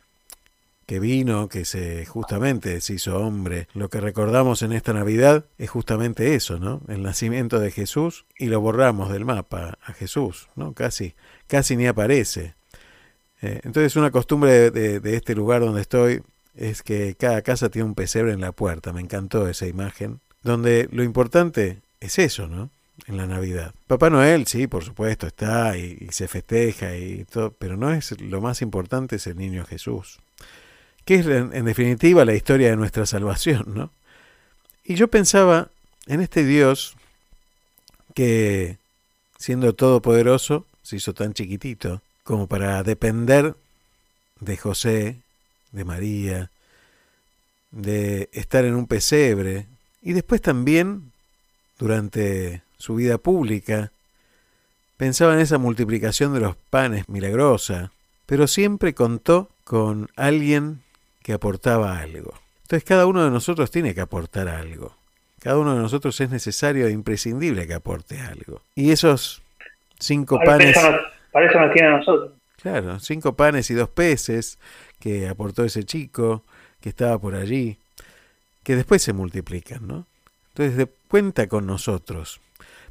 que 0.90 0.98
vino, 0.98 1.48
que 1.48 1.64
se 1.64 2.04
justamente 2.04 2.80
se 2.80 2.94
hizo 2.94 3.16
hombre? 3.16 3.68
Lo 3.74 3.88
que 3.88 4.00
recordamos 4.00 4.62
en 4.62 4.72
esta 4.72 4.92
Navidad 4.92 5.44
es 5.56 5.70
justamente 5.70 6.34
eso, 6.34 6.58
¿no? 6.58 6.80
El 6.88 7.04
nacimiento 7.04 7.60
de 7.60 7.70
Jesús 7.70 8.24
y 8.36 8.46
lo 8.46 8.60
borramos 8.60 9.08
del 9.12 9.24
mapa 9.24 9.78
a 9.84 9.92
Jesús, 9.92 10.48
¿no? 10.56 10.72
Casi, 10.72 11.14
casi 11.46 11.76
ni 11.76 11.86
aparece. 11.86 12.54
Eh, 13.40 13.60
entonces 13.62 13.94
una 13.94 14.10
costumbre 14.10 14.72
de, 14.72 15.14
este 15.14 15.36
lugar 15.36 15.60
donde 15.60 15.80
estoy 15.80 16.22
es 16.56 16.82
que 16.82 17.14
cada 17.14 17.40
casa 17.42 17.68
tiene 17.68 17.86
un 17.86 17.94
pesebre 17.94 18.32
en 18.32 18.40
la 18.40 18.50
puerta. 18.50 18.92
Me 18.92 19.00
encantó 19.00 19.46
esa 19.46 19.68
imagen. 19.68 20.18
Donde 20.42 20.88
lo 20.90 21.04
importante 21.04 21.78
es 22.00 22.18
eso, 22.18 22.48
¿no? 22.48 22.68
En 23.06 23.16
la 23.16 23.28
Navidad. 23.28 23.74
Papá 23.86 24.10
Noel, 24.10 24.48
sí, 24.48 24.66
por 24.66 24.82
supuesto, 24.82 25.28
está 25.28 25.78
y, 25.78 25.98
y 26.00 26.10
se 26.10 26.26
festeja 26.26 26.96
y 26.96 27.26
todo, 27.26 27.54
pero 27.56 27.76
no 27.76 27.92
es 27.92 28.20
lo 28.20 28.40
más 28.40 28.60
importante 28.60 29.16
es 29.16 29.28
el 29.28 29.36
niño 29.36 29.64
Jesús. 29.64 30.18
Que 31.04 31.16
es 31.16 31.26
en, 31.26 31.64
definitiva 31.64 32.24
la 32.24 32.34
historia 32.34 32.70
de 32.70 32.76
nuestra 32.76 33.06
salvación, 33.06 33.64
¿no? 33.74 33.90
Y 34.84 34.94
yo 34.94 35.08
pensaba 35.08 35.68
en 36.06 36.20
este 36.20 36.44
Dios 36.44 36.96
que, 38.14 38.78
siendo 39.38 39.74
todopoderoso, 39.74 40.66
se 40.82 40.96
hizo 40.96 41.14
tan 41.14 41.34
chiquitito 41.34 42.02
como 42.24 42.46
para 42.46 42.82
depender 42.82 43.54
de 44.40 44.56
José, 44.56 45.16
de 45.72 45.84
María, 45.84 46.50
de 47.70 48.28
estar 48.32 48.64
en 48.64 48.74
un 48.74 48.86
pesebre 48.86 49.66
y 50.02 50.12
después 50.12 50.40
también 50.40 51.12
durante 51.78 52.62
su 52.78 52.94
vida 52.94 53.18
pública 53.18 53.92
pensaba 54.96 55.34
en 55.34 55.40
esa 55.40 55.58
multiplicación 55.58 56.34
de 56.34 56.40
los 56.40 56.56
panes 56.56 57.08
milagrosa, 57.08 57.92
pero 58.26 58.46
siempre 58.46 58.94
contó 58.94 59.48
con 59.64 60.10
alguien 60.16 60.82
que 61.22 61.32
aportaba 61.32 61.98
algo. 61.98 62.34
Entonces 62.62 62.84
cada 62.84 63.06
uno 63.06 63.24
de 63.24 63.30
nosotros 63.30 63.70
tiene 63.70 63.94
que 63.94 64.00
aportar 64.00 64.48
algo. 64.48 64.94
Cada 65.40 65.58
uno 65.58 65.74
de 65.74 65.80
nosotros 65.80 66.20
es 66.20 66.30
necesario 66.30 66.86
e 66.86 66.90
imprescindible 66.92 67.66
que 67.66 67.74
aporte 67.74 68.20
algo. 68.20 68.62
Y 68.74 68.90
esos 68.90 69.42
cinco 69.98 70.36
Para 70.38 70.52
panes... 70.58 70.76
eso, 70.76 70.90
nos, 70.90 71.00
para 71.32 71.46
eso 71.50 71.60
nos 71.60 71.72
tiene 71.72 71.88
a 71.88 71.96
nosotros. 71.98 72.32
Claro, 72.62 73.00
cinco 73.00 73.34
panes 73.34 73.70
y 73.70 73.74
dos 73.74 73.88
peces 73.88 74.58
que 74.98 75.28
aportó 75.28 75.64
ese 75.64 75.84
chico 75.84 76.44
que 76.80 76.90
estaba 76.90 77.18
por 77.18 77.34
allí, 77.34 77.78
que 78.62 78.76
después 78.76 79.02
se 79.02 79.14
multiplican, 79.14 79.86
¿no? 79.86 80.06
Entonces 80.48 80.76
de- 80.76 80.88
cuenta 81.08 81.46
con 81.48 81.66
nosotros. 81.66 82.40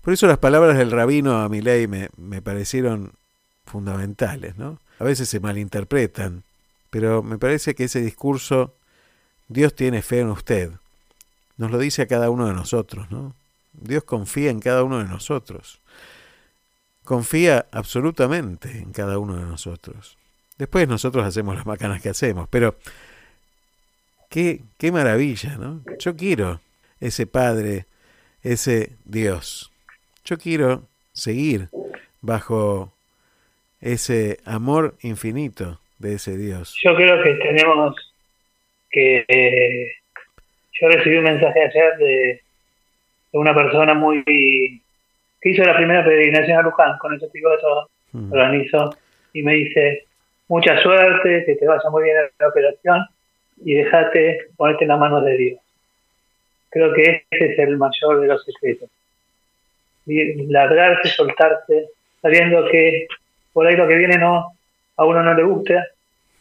Por 0.01 0.13
eso 0.13 0.25
las 0.27 0.39
palabras 0.39 0.77
del 0.77 0.91
rabino 0.91 1.41
a 1.41 1.49
mi 1.49 1.61
ley 1.61 1.87
me, 1.87 2.09
me 2.17 2.41
parecieron 2.41 3.11
fundamentales, 3.65 4.57
¿no? 4.57 4.79
A 4.97 5.03
veces 5.03 5.29
se 5.29 5.39
malinterpretan, 5.39 6.43
pero 6.89 7.23
me 7.23 7.37
parece 7.37 7.75
que 7.75 7.85
ese 7.85 8.01
discurso, 8.01 8.75
Dios 9.47 9.75
tiene 9.75 10.01
fe 10.01 10.19
en 10.21 10.29
usted, 10.29 10.71
nos 11.57 11.71
lo 11.71 11.77
dice 11.77 12.03
a 12.03 12.07
cada 12.07 12.29
uno 12.29 12.47
de 12.47 12.53
nosotros, 12.53 13.11
¿no? 13.11 13.35
Dios 13.73 14.03
confía 14.03 14.49
en 14.49 14.59
cada 14.59 14.83
uno 14.83 14.99
de 14.99 15.05
nosotros 15.05 15.79
confía 17.09 17.65
absolutamente 17.71 18.69
en 18.69 18.91
cada 18.91 19.17
uno 19.17 19.35
de 19.35 19.43
nosotros. 19.43 20.15
Después 20.59 20.87
nosotros 20.87 21.25
hacemos 21.25 21.55
las 21.55 21.65
macanas 21.65 22.03
que 22.03 22.09
hacemos, 22.09 22.47
pero 22.49 22.77
qué, 24.29 24.61
qué 24.77 24.91
maravilla, 24.91 25.57
¿no? 25.57 25.81
Yo 25.97 26.15
quiero 26.15 26.61
ese 26.99 27.25
Padre, 27.25 27.87
ese 28.43 28.95
Dios. 29.05 29.71
Yo 30.23 30.37
quiero 30.37 30.83
seguir 31.11 31.69
bajo 32.21 32.93
ese 33.81 34.39
amor 34.45 34.95
infinito 35.01 35.79
de 35.99 36.15
ese 36.15 36.37
Dios. 36.37 36.75
Yo 36.83 36.95
creo 36.95 37.21
que 37.21 37.35
tenemos 37.35 37.95
que... 38.89 39.25
eh, 39.27 39.91
yo 40.81 40.87
recibí 40.87 41.17
un 41.17 41.25
mensaje 41.25 41.61
ayer 41.61 41.97
de, 41.97 42.41
de 43.31 43.37
una 43.37 43.53
persona 43.53 43.93
muy... 43.93 44.23
que 44.25 45.49
hizo 45.49 45.63
la 45.63 45.75
primera 45.75 46.03
peregrinación 46.03 46.57
a 46.57 46.61
Luján, 46.61 46.97
con 46.99 47.17
digo 47.17 47.51
todo. 47.61 47.89
Mm. 48.11 48.31
organizó, 48.31 48.97
y 49.33 49.43
me 49.43 49.53
dice, 49.53 50.05
mucha 50.47 50.81
suerte, 50.81 51.43
que 51.45 51.55
te 51.55 51.67
vaya 51.67 51.89
muy 51.91 52.03
bien 52.03 52.17
en 52.17 52.29
la 52.39 52.47
operación 52.47 53.05
y 53.63 53.75
déjate 53.75 54.47
ponerte 54.57 54.85
en 54.85 54.87
las 54.87 54.99
manos 54.99 55.23
de 55.25 55.37
Dios. 55.37 55.59
Creo 56.69 56.93
que 56.93 57.25
ese 57.29 57.53
es 57.53 57.59
el 57.59 57.77
mayor 57.77 58.21
de 58.21 58.27
los 58.27 58.43
secretos. 58.43 58.89
Y 60.05 60.47
largarse, 60.47 61.09
soltarse, 61.09 61.89
sabiendo 62.21 62.67
que 62.69 63.07
por 63.53 63.67
ahí 63.67 63.75
lo 63.75 63.87
que 63.87 63.95
viene 63.95 64.17
no 64.17 64.53
a 64.99 65.05
uno 65.05 65.23
no 65.23 65.33
le 65.33 65.43
gusta 65.43 65.87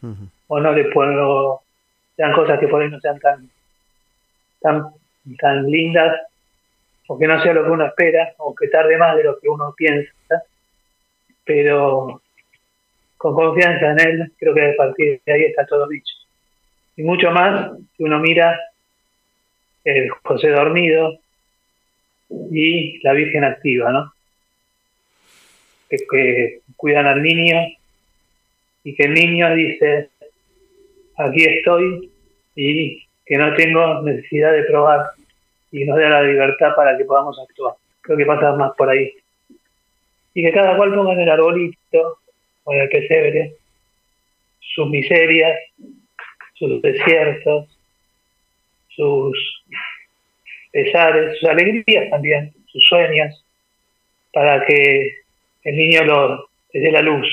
Ujú. 0.01 0.27
o 0.47 0.59
no 0.59 0.73
le 0.73 0.85
puedo 0.91 1.61
sean 2.15 2.33
cosas 2.33 2.59
que 2.59 2.67
por 2.67 2.81
ahí 2.81 2.89
no 2.89 2.99
sean 2.99 3.17
tan 3.19 3.49
tan 4.59 4.83
tan 5.39 5.65
lindas 5.65 6.19
o 7.07 7.17
que 7.17 7.25
no 7.25 7.41
sea 7.41 7.53
lo 7.53 7.63
que 7.63 7.71
uno 7.71 7.85
espera 7.85 8.33
o 8.37 8.53
que 8.53 8.67
tarde 8.67 8.97
más 8.97 9.15
de 9.15 9.23
lo 9.23 9.39
que 9.39 9.47
uno 9.47 9.73
piensa 9.75 10.43
pero 11.45 12.21
con 13.17 13.33
confianza 13.33 13.91
en 13.91 13.99
él 13.99 14.31
creo 14.37 14.53
que 14.53 14.71
a 14.71 14.75
partir 14.75 15.21
de 15.25 15.33
ahí 15.33 15.43
está 15.43 15.65
todo 15.65 15.87
dicho. 15.87 16.13
Y 16.95 17.03
mucho 17.03 17.31
más 17.31 17.71
si 17.95 18.03
uno 18.03 18.19
mira 18.19 18.59
el 19.83 20.09
José 20.09 20.49
dormido 20.49 21.17
y 22.51 23.01
la 23.03 23.13
Virgen 23.13 23.45
activa 23.45 23.91
no 23.91 24.13
que, 25.89 25.97
que 26.09 26.59
cuidan 26.75 27.07
al 27.07 27.21
niño 27.23 27.78
y 28.83 28.95
que 28.95 29.03
el 29.03 29.13
niño 29.13 29.53
dice 29.55 30.09
aquí 31.17 31.43
estoy 31.43 32.11
y 32.55 33.03
que 33.25 33.37
no 33.37 33.53
tengo 33.55 34.01
necesidad 34.01 34.53
de 34.53 34.63
probar 34.63 35.05
y 35.71 35.85
nos 35.85 35.99
da 35.99 36.09
la 36.09 36.23
libertad 36.23 36.75
para 36.75 36.97
que 36.97 37.05
podamos 37.05 37.37
actuar. 37.39 37.75
Creo 38.01 38.17
que 38.17 38.25
pasa 38.25 38.53
más 38.53 38.71
por 38.75 38.89
ahí. 38.89 39.11
Y 40.33 40.43
que 40.43 40.51
cada 40.51 40.75
cual 40.77 40.93
ponga 40.93 41.13
en 41.13 41.21
el 41.21 41.29
arbolito 41.29 42.17
o 42.63 42.73
en 42.73 42.81
el 42.81 42.89
pesebre 42.89 43.53
sus 44.59 44.89
miserias, 44.89 45.59
sus 46.53 46.81
desiertos, 46.81 47.67
sus 48.89 49.63
pesares, 50.71 51.37
sus 51.39 51.49
alegrías 51.49 52.09
también, 52.09 52.53
sus 52.67 52.85
sueños, 52.85 53.43
para 54.33 54.65
que 54.65 55.17
el 55.63 55.75
niño 55.75 56.03
lo, 56.03 56.49
le 56.73 56.79
dé 56.79 56.91
la 56.91 57.01
luz, 57.01 57.27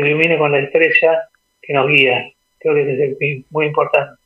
le 0.00 0.08
ilumine 0.08 0.38
con 0.38 0.52
la 0.52 0.58
estrella 0.60 1.28
que 1.62 1.72
nos 1.72 1.88
guía. 1.88 2.30
Creo 2.58 2.74
que 2.74 3.16
es 3.20 3.44
muy 3.50 3.66
importante. 3.66 4.20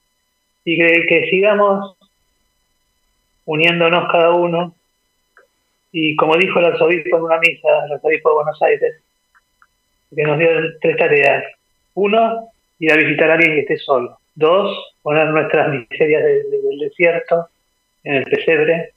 Y 0.65 0.77
que, 0.79 1.07
que 1.07 1.31
sigamos 1.31 1.97
uniéndonos 3.45 4.11
cada 4.11 4.33
uno. 4.33 4.75
Y 5.93 6.15
como 6.17 6.37
dijo 6.37 6.59
el 6.61 6.67
arzobispo 6.67 7.17
en 7.17 7.23
una 7.25 7.39
misa, 7.39 7.69
el 7.87 7.93
arzobispo 7.93 8.29
de 8.31 8.35
Buenos 8.37 8.63
Aires, 8.63 8.95
que 10.15 10.23
nos 10.23 10.39
dio 10.39 10.49
tres 10.81 10.97
tareas. 10.97 11.45
Uno, 11.95 12.49
ir 12.79 12.93
a 12.93 12.97
visitar 12.97 13.31
a 13.31 13.35
alguien 13.35 13.55
que 13.55 13.61
esté 13.61 13.77
solo. 13.79 14.19
Dos, 14.35 14.95
poner 15.03 15.27
nuestras 15.29 15.69
miserias 15.71 16.23
de- 16.23 16.45
de- 16.45 16.63
del 16.63 16.79
desierto 16.79 17.49
en 18.05 18.15
el 18.15 18.25
pesebre. 18.25 18.93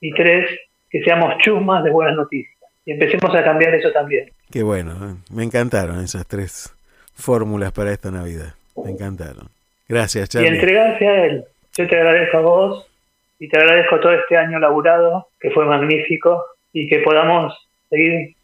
Y 0.00 0.12
tres, 0.12 0.48
que 0.90 1.02
seamos 1.02 1.38
chusmas 1.38 1.82
de 1.84 1.90
buenas 1.90 2.14
noticias. 2.14 2.57
Y 2.88 2.92
empecemos 2.92 3.34
a 3.34 3.44
cambiar 3.44 3.74
eso 3.74 3.92
también. 3.92 4.30
Qué 4.50 4.62
bueno, 4.62 4.92
¿eh? 4.92 5.14
me 5.30 5.44
encantaron 5.44 6.02
esas 6.02 6.26
tres 6.26 6.74
fórmulas 7.14 7.70
para 7.70 7.92
esta 7.92 8.10
Navidad. 8.10 8.54
Me 8.82 8.90
encantaron. 8.90 9.50
Gracias, 9.86 10.26
y 10.26 10.32
Charlie. 10.32 10.48
entregarse 10.48 11.06
a 11.06 11.26
él. 11.26 11.44
Yo 11.76 11.86
te 11.86 11.96
agradezco 11.96 12.38
a 12.38 12.40
vos 12.40 12.90
y 13.38 13.46
te 13.50 13.58
agradezco 13.58 14.00
todo 14.00 14.14
este 14.14 14.38
año 14.38 14.58
laburado, 14.58 15.28
que 15.38 15.50
fue 15.50 15.66
magnífico, 15.66 16.42
y 16.72 16.88
que 16.88 17.00
podamos 17.00 17.54
seguir 17.90 18.34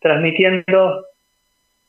transmitiendo 0.00 1.06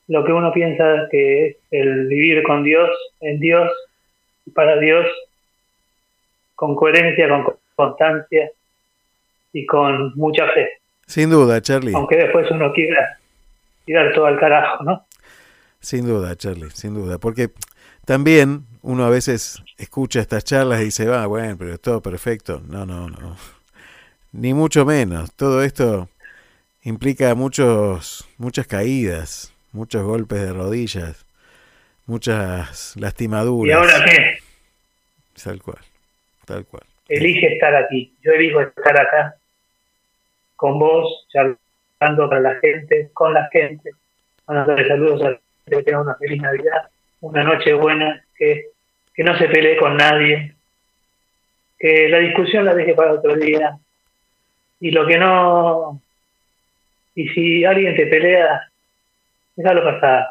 lo 0.08 0.24
que 0.24 0.32
uno 0.32 0.54
piensa 0.54 1.10
que 1.12 1.46
es 1.46 1.58
el 1.72 2.08
vivir 2.08 2.42
con 2.44 2.64
Dios, 2.64 2.90
en 3.20 3.38
Dios, 3.42 3.70
y 4.46 4.52
para 4.52 4.80
Dios, 4.80 5.06
con 6.56 6.74
coherencia, 6.74 7.28
con 7.28 7.54
constancia 7.76 8.50
y 9.52 9.66
con 9.66 10.14
mucha 10.16 10.48
fe. 10.54 10.81
Sin 11.12 11.30
duda, 11.30 11.62
Charlie. 11.62 11.94
Aunque 11.94 12.16
después 12.16 12.50
uno 12.52 12.72
quiera 12.72 13.20
tirar 13.84 14.14
todo 14.14 14.28
al 14.28 14.40
carajo, 14.40 14.82
¿no? 14.86 15.06
Sin 15.82 16.08
duda, 16.08 16.38
Charlie, 16.38 16.70
sin 16.70 16.94
duda. 16.94 17.18
Porque 17.18 17.50
también 18.06 18.64
uno 18.82 19.04
a 19.04 19.10
veces 19.10 19.62
escucha 19.78 20.22
estas 20.22 20.46
charlas 20.46 20.80
y 20.80 20.86
dice, 20.86 21.06
va, 21.08 21.28
bueno, 21.28 21.58
pero 21.60 21.74
es 21.74 21.82
todo 21.82 22.02
perfecto. 22.02 22.62
No, 22.66 22.86
no, 22.86 23.10
no. 23.10 23.36
Ni 24.32 24.54
mucho 24.54 24.86
menos. 24.86 25.34
Todo 25.34 25.64
esto 25.64 26.08
implica 26.84 27.36
muchos, 27.36 28.26
muchas 28.38 28.66
caídas, 28.66 29.54
muchos 29.74 30.04
golpes 30.04 30.40
de 30.40 30.54
rodillas, 30.54 31.26
muchas 32.06 32.96
lastimaduras. 32.96 33.70
¿Y 33.70 33.78
ahora 33.78 34.06
qué? 34.06 34.38
Tal 35.44 35.62
cual, 35.62 35.80
tal 36.46 36.66
cual. 36.66 36.84
elige 37.10 37.56
estar 37.56 37.76
aquí. 37.76 38.16
Yo 38.24 38.32
elijo 38.32 38.62
estar 38.62 38.98
acá 38.98 39.36
con 40.62 40.78
vos, 40.78 41.26
charlando 41.30 42.30
para 42.30 42.40
la 42.40 42.60
gente, 42.60 43.10
con 43.14 43.34
la 43.34 43.50
gente, 43.52 43.94
mandándole 44.46 44.88
saludos 44.88 45.22
a 45.24 45.32
la 45.32 45.40
gente 45.66 45.78
que 45.78 45.84
tenga 45.84 46.02
una 46.02 46.16
feliz 46.18 46.40
Navidad, 46.40 46.88
una 47.22 47.44
noche 47.44 47.74
buena, 47.74 48.24
que, 48.36 48.68
que 49.12 49.24
no 49.24 49.36
se 49.40 49.48
pelee 49.48 49.80
con 49.80 49.98
nadie, 49.98 50.54
que 51.80 52.10
la 52.10 52.20
discusión 52.20 52.66
la 52.66 52.76
deje 52.76 52.94
para 52.94 53.14
otro 53.14 53.36
día. 53.38 53.76
Y 54.80 54.92
lo 54.92 55.08
que 55.08 55.18
no. 55.18 56.00
Y 57.16 57.28
si 57.30 57.66
alguien 57.66 57.96
te 57.96 58.06
pelea, 58.06 58.70
déjalo 59.56 59.84
pasar. 59.84 60.28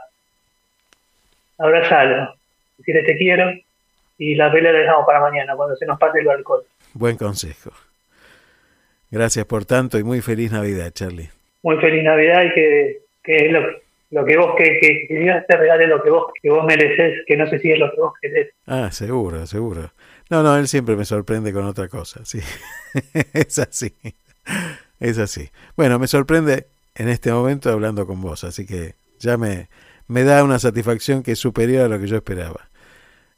Abrazalo. 1.59 2.37
Decirle 2.79 3.03
te 3.03 3.19
quiero 3.19 3.51
y 4.17 4.37
la 4.37 4.53
pelea 4.53 4.73
la 4.75 4.79
dejamos 4.79 5.07
para 5.07 5.23
mañana, 5.23 5.57
cuando 5.57 5.75
se 5.75 5.87
nos 5.87 5.99
pase 5.99 6.21
el 6.21 6.31
alcohol. 6.31 6.63
Buen 6.95 7.17
consejo. 7.17 7.73
Gracias 9.11 9.45
por 9.47 9.65
tanto 9.65 9.99
y 9.99 10.05
muy 10.05 10.21
feliz 10.21 10.53
Navidad, 10.53 10.91
Charlie. 10.93 11.31
muy 11.63 11.77
feliz 11.79 12.03
Navidad 12.05 12.45
y 12.45 12.53
que, 12.55 12.99
que 13.23 13.49
lo, 13.51 13.61
lo 14.11 14.25
que 14.25 14.37
vos, 14.37 14.55
que, 14.57 14.79
que, 14.81 15.07
que 15.09 15.19
Dios 15.19 15.37
te 15.49 15.57
regale 15.57 15.87
lo 15.87 16.03
que 16.03 16.11
vos, 16.11 16.33
que 16.41 16.51
vos 16.51 16.65
mereces, 16.65 17.21
que 17.27 17.37
no 17.37 17.47
sé 17.49 17.59
si 17.59 17.73
es 17.73 17.79
lo 17.79 17.91
que 17.91 18.01
vos 18.01 18.13
querés. 18.21 18.51
Ah, 18.67 18.91
seguro, 18.93 19.47
seguro. 19.47 19.91
No, 20.31 20.43
no, 20.43 20.57
él 20.57 20.69
siempre 20.69 20.95
me 20.97 21.05
sorprende 21.05 21.53
con 21.53 21.65
otra 21.65 21.89
cosa, 21.89 22.25
sí. 22.25 22.39
es 23.35 23.59
así. 23.59 23.93
Es 25.01 25.19
así. 25.19 25.49
Bueno, 25.77 25.99
me 25.99 26.07
sorprende 26.07 26.67
en 26.95 27.09
este 27.09 27.33
momento 27.33 27.71
hablando 27.71 28.07
con 28.07 28.21
vos, 28.21 28.45
así 28.45 28.65
que 28.67 28.95
ya 29.19 29.37
me, 29.37 29.69
me 30.07 30.23
da 30.23 30.45
una 30.45 30.59
satisfacción 30.59 31.23
que 31.23 31.33
es 31.33 31.39
superior 31.39 31.85
a 31.85 31.89
lo 31.89 31.99
que 32.01 32.07
yo 32.07 32.17
esperaba. 32.17 32.69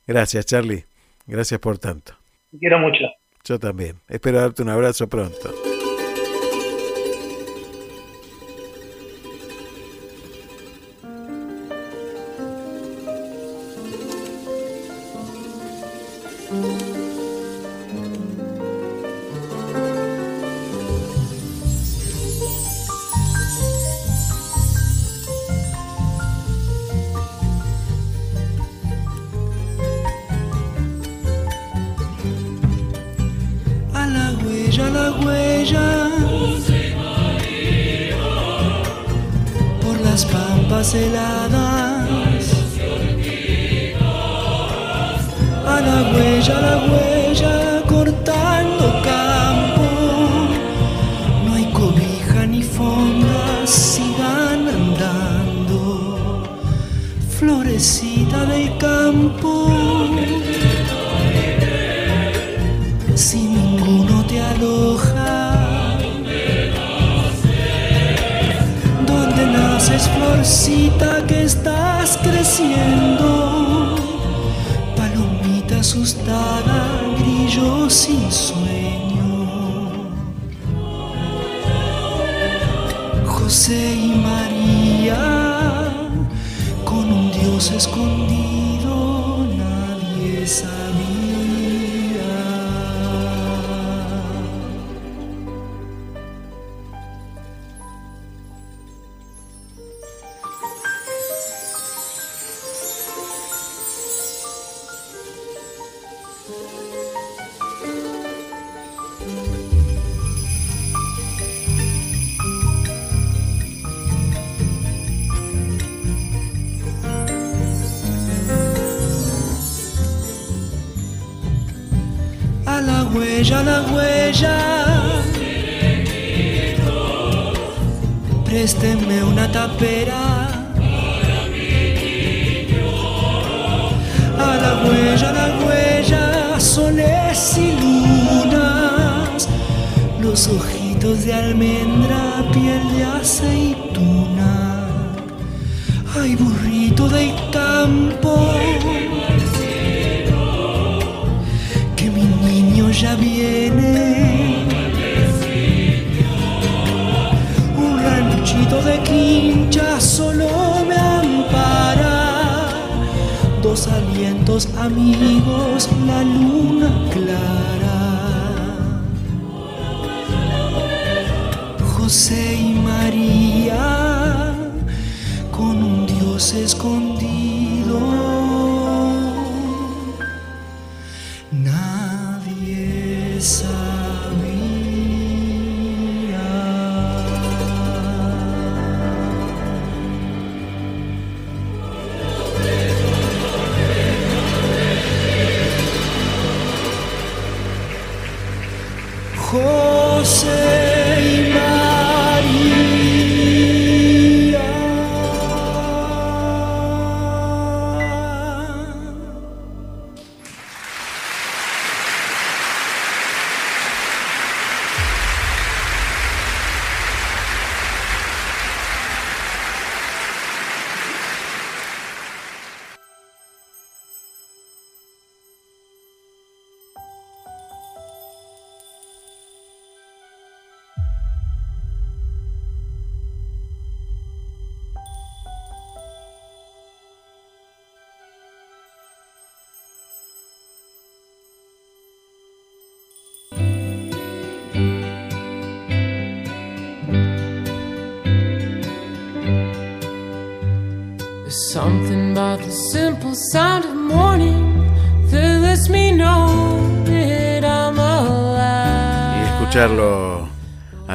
Gracias, 0.07 0.45
Charlie. 0.47 0.85
Gracias 1.27 1.61
por 1.61 1.79
tanto. 1.79 2.15
Te 2.51 2.59
quiero 2.59 2.79
mucho. 2.79 3.05
Yo 3.45 3.59
también. 3.59 4.01
Espero 4.09 4.39
darte 4.39 4.63
un 4.63 4.69
abrazo 4.69 5.09
pronto. 5.09 5.72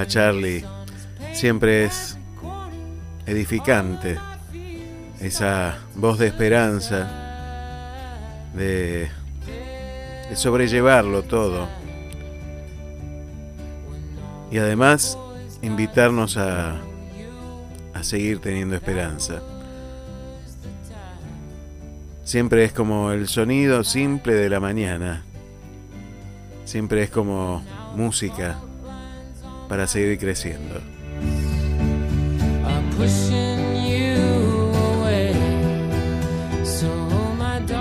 Charlie 0.07 0.63
siempre 1.33 1.85
es 1.85 2.17
edificante. 3.25 4.17
Esa 5.19 5.77
voz 5.95 6.19
de 6.19 6.27
esperanza, 6.27 7.09
de, 8.53 9.09
de 10.29 10.35
sobrellevarlo 10.35 11.23
todo. 11.23 11.67
Y 14.49 14.57
además 14.59 15.17
invitarnos 15.61 16.37
a, 16.37 16.77
a 17.93 18.03
seguir 18.03 18.39
teniendo 18.39 18.75
esperanza. 18.75 19.41
Siempre 22.23 22.63
es 22.63 22.71
como 22.71 23.11
el 23.11 23.27
sonido 23.27 23.83
simple 23.83 24.33
de 24.33 24.49
la 24.49 24.59
mañana. 24.59 25.23
Siempre 26.65 27.03
es 27.03 27.09
como 27.09 27.63
música 27.95 28.57
para 29.67 29.87
seguir 29.87 30.17
creciendo. 30.17 30.81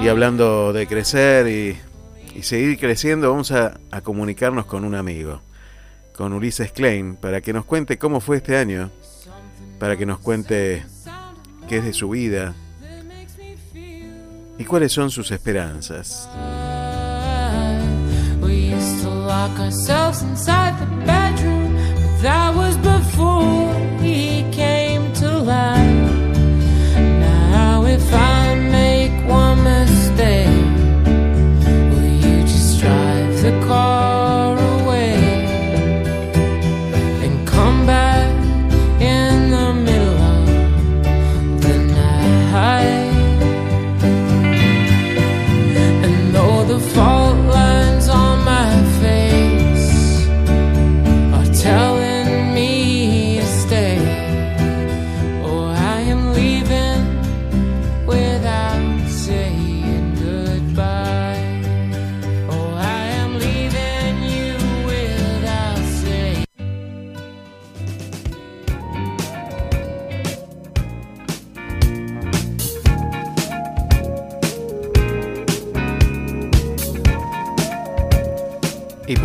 Y 0.02 0.08
hablando 0.08 0.72
de 0.72 0.86
crecer 0.86 1.48
y, 1.48 1.76
y 2.38 2.42
seguir 2.42 2.78
creciendo, 2.78 3.30
vamos 3.30 3.50
a, 3.50 3.78
a 3.90 4.00
comunicarnos 4.02 4.66
con 4.66 4.84
un 4.84 4.94
amigo, 4.94 5.40
con 6.14 6.32
Ulises 6.32 6.70
Klein, 6.70 7.16
para 7.16 7.40
que 7.40 7.52
nos 7.52 7.64
cuente 7.64 7.98
cómo 7.98 8.20
fue 8.20 8.36
este 8.36 8.56
año, 8.56 8.90
para 9.78 9.96
que 9.96 10.06
nos 10.06 10.18
cuente 10.18 10.84
qué 11.68 11.78
es 11.78 11.84
de 11.84 11.92
su 11.92 12.10
vida 12.10 12.54
y 14.58 14.64
cuáles 14.64 14.92
son 14.92 15.10
sus 15.10 15.30
esperanzas. 15.30 16.28
We 18.40 18.74
used 18.74 19.02
to 19.02 19.10
lock 19.10 19.58
ourselves 19.58 20.22
inside 20.22 20.78
the 20.78 20.86
bedroom, 21.04 21.46
but 21.46 21.55
that 22.22 22.54
was 22.54 22.76
before 22.78 23.74
he 24.00 24.42
came 24.52 25.12
to 25.14 25.38
life. 25.38 26.12
Now, 27.20 27.84
if 27.84 28.12
I 28.12 28.35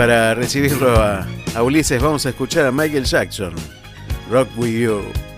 para 0.01 0.33
recibirlo 0.33 0.99
a, 0.99 1.27
a 1.53 1.61
Ulises 1.61 2.01
vamos 2.01 2.25
a 2.25 2.29
escuchar 2.29 2.65
a 2.65 2.71
Michael 2.71 3.03
Jackson, 3.03 3.53
Rock 4.31 4.49
With 4.57 4.71
You. 4.71 5.30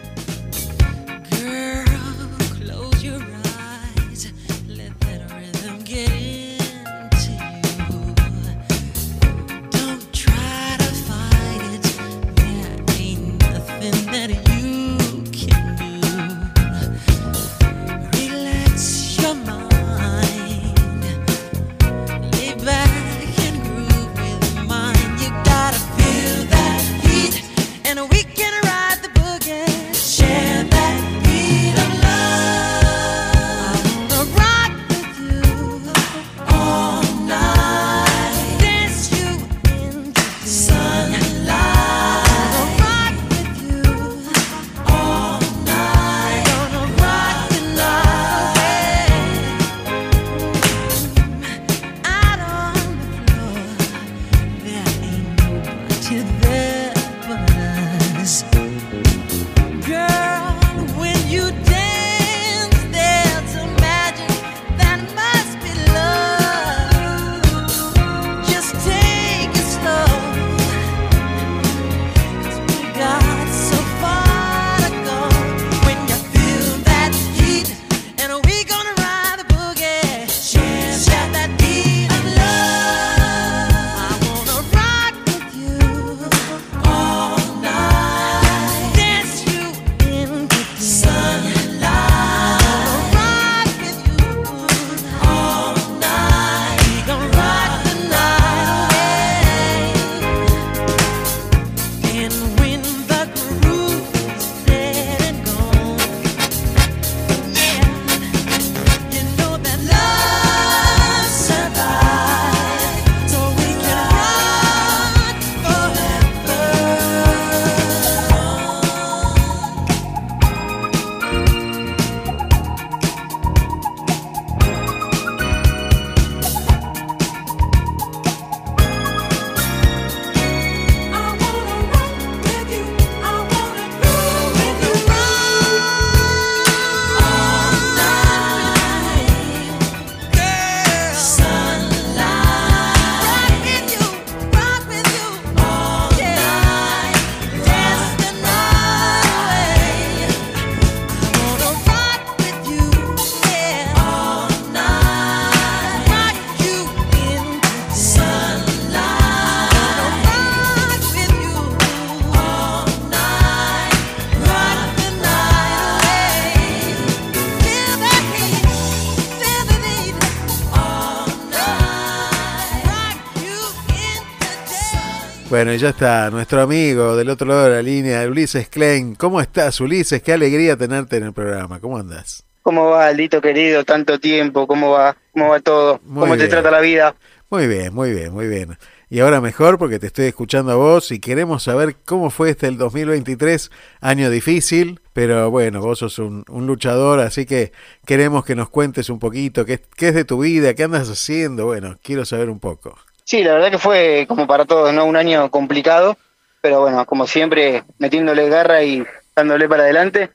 Bueno, 175.53 175.71
y 175.71 175.77
ya 175.77 175.89
está 175.89 176.31
nuestro 176.31 176.63
amigo 176.63 177.15
del 177.15 177.29
otro 177.29 177.47
lado 177.47 177.65
de 177.65 177.75
la 177.75 177.83
línea, 177.83 178.27
Ulises 178.27 178.69
Klein. 178.69 179.13
¿Cómo 179.13 179.39
estás, 179.39 179.79
Ulises? 179.81 180.23
Qué 180.23 180.33
alegría 180.33 180.75
tenerte 180.75 181.17
en 181.17 181.25
el 181.25 181.31
programa. 181.31 181.79
¿Cómo 181.79 181.99
andas? 181.99 182.43
¿Cómo 182.63 182.89
va, 182.89 183.05
Aldito 183.05 183.39
querido? 183.39 183.85
Tanto 183.85 184.19
tiempo, 184.19 184.65
¿cómo 184.65 184.89
va? 184.89 185.15
¿Cómo 185.31 185.49
va 185.49 185.59
todo? 185.59 186.01
Muy 186.05 186.21
¿Cómo 186.21 186.37
te 186.37 186.47
trata 186.47 186.71
la 186.71 186.79
vida? 186.79 187.13
Muy 187.51 187.67
bien, 187.67 187.93
muy 187.93 188.11
bien, 188.11 188.33
muy 188.33 188.47
bien. 188.47 188.79
Y 189.11 189.19
ahora 189.19 189.41
mejor 189.41 189.77
porque 189.77 189.99
te 189.99 190.07
estoy 190.07 190.25
escuchando 190.25 190.71
a 190.71 190.75
vos 190.75 191.11
y 191.11 191.19
queremos 191.19 191.61
saber 191.61 191.97
cómo 192.03 192.31
fue 192.31 192.49
este 192.49 192.65
el 192.65 192.79
2023, 192.79 193.69
año 194.01 194.31
difícil, 194.31 195.01
pero 195.13 195.51
bueno, 195.51 195.81
vos 195.81 195.99
sos 195.99 196.17
un, 196.17 196.45
un 196.49 196.65
luchador, 196.65 197.19
así 197.19 197.45
que 197.45 197.73
queremos 198.07 198.43
que 198.43 198.55
nos 198.55 198.69
cuentes 198.69 199.07
un 199.11 199.19
poquito 199.19 199.65
qué, 199.65 199.79
qué 199.97 200.07
es 200.07 200.15
de 200.15 200.25
tu 200.25 200.39
vida, 200.39 200.73
qué 200.73 200.85
andas 200.85 201.11
haciendo. 201.11 201.65
Bueno, 201.65 201.99
quiero 202.01 202.25
saber 202.25 202.49
un 202.49 202.59
poco. 202.59 202.95
Sí, 203.23 203.43
la 203.43 203.53
verdad 203.53 203.71
que 203.71 203.77
fue 203.77 204.25
como 204.27 204.47
para 204.47 204.65
todos, 204.65 204.93
¿no? 204.93 205.05
Un 205.05 205.15
año 205.15 205.49
complicado, 205.49 206.17
pero 206.61 206.81
bueno, 206.81 207.05
como 207.05 207.27
siempre, 207.27 207.83
metiéndole 207.97 208.49
garra 208.49 208.83
y 208.83 209.03
dándole 209.35 209.67
para 209.69 209.83
adelante. 209.83 210.29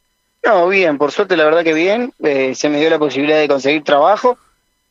No, 0.44 0.68
bien, 0.68 0.98
por 0.98 1.12
suerte 1.12 1.36
la 1.36 1.44
verdad 1.44 1.64
que 1.64 1.74
bien. 1.74 2.12
Eh, 2.22 2.54
se 2.54 2.68
me 2.68 2.80
dio 2.80 2.90
la 2.90 2.98
posibilidad 2.98 3.38
de 3.38 3.48
conseguir 3.48 3.84
trabajo, 3.84 4.38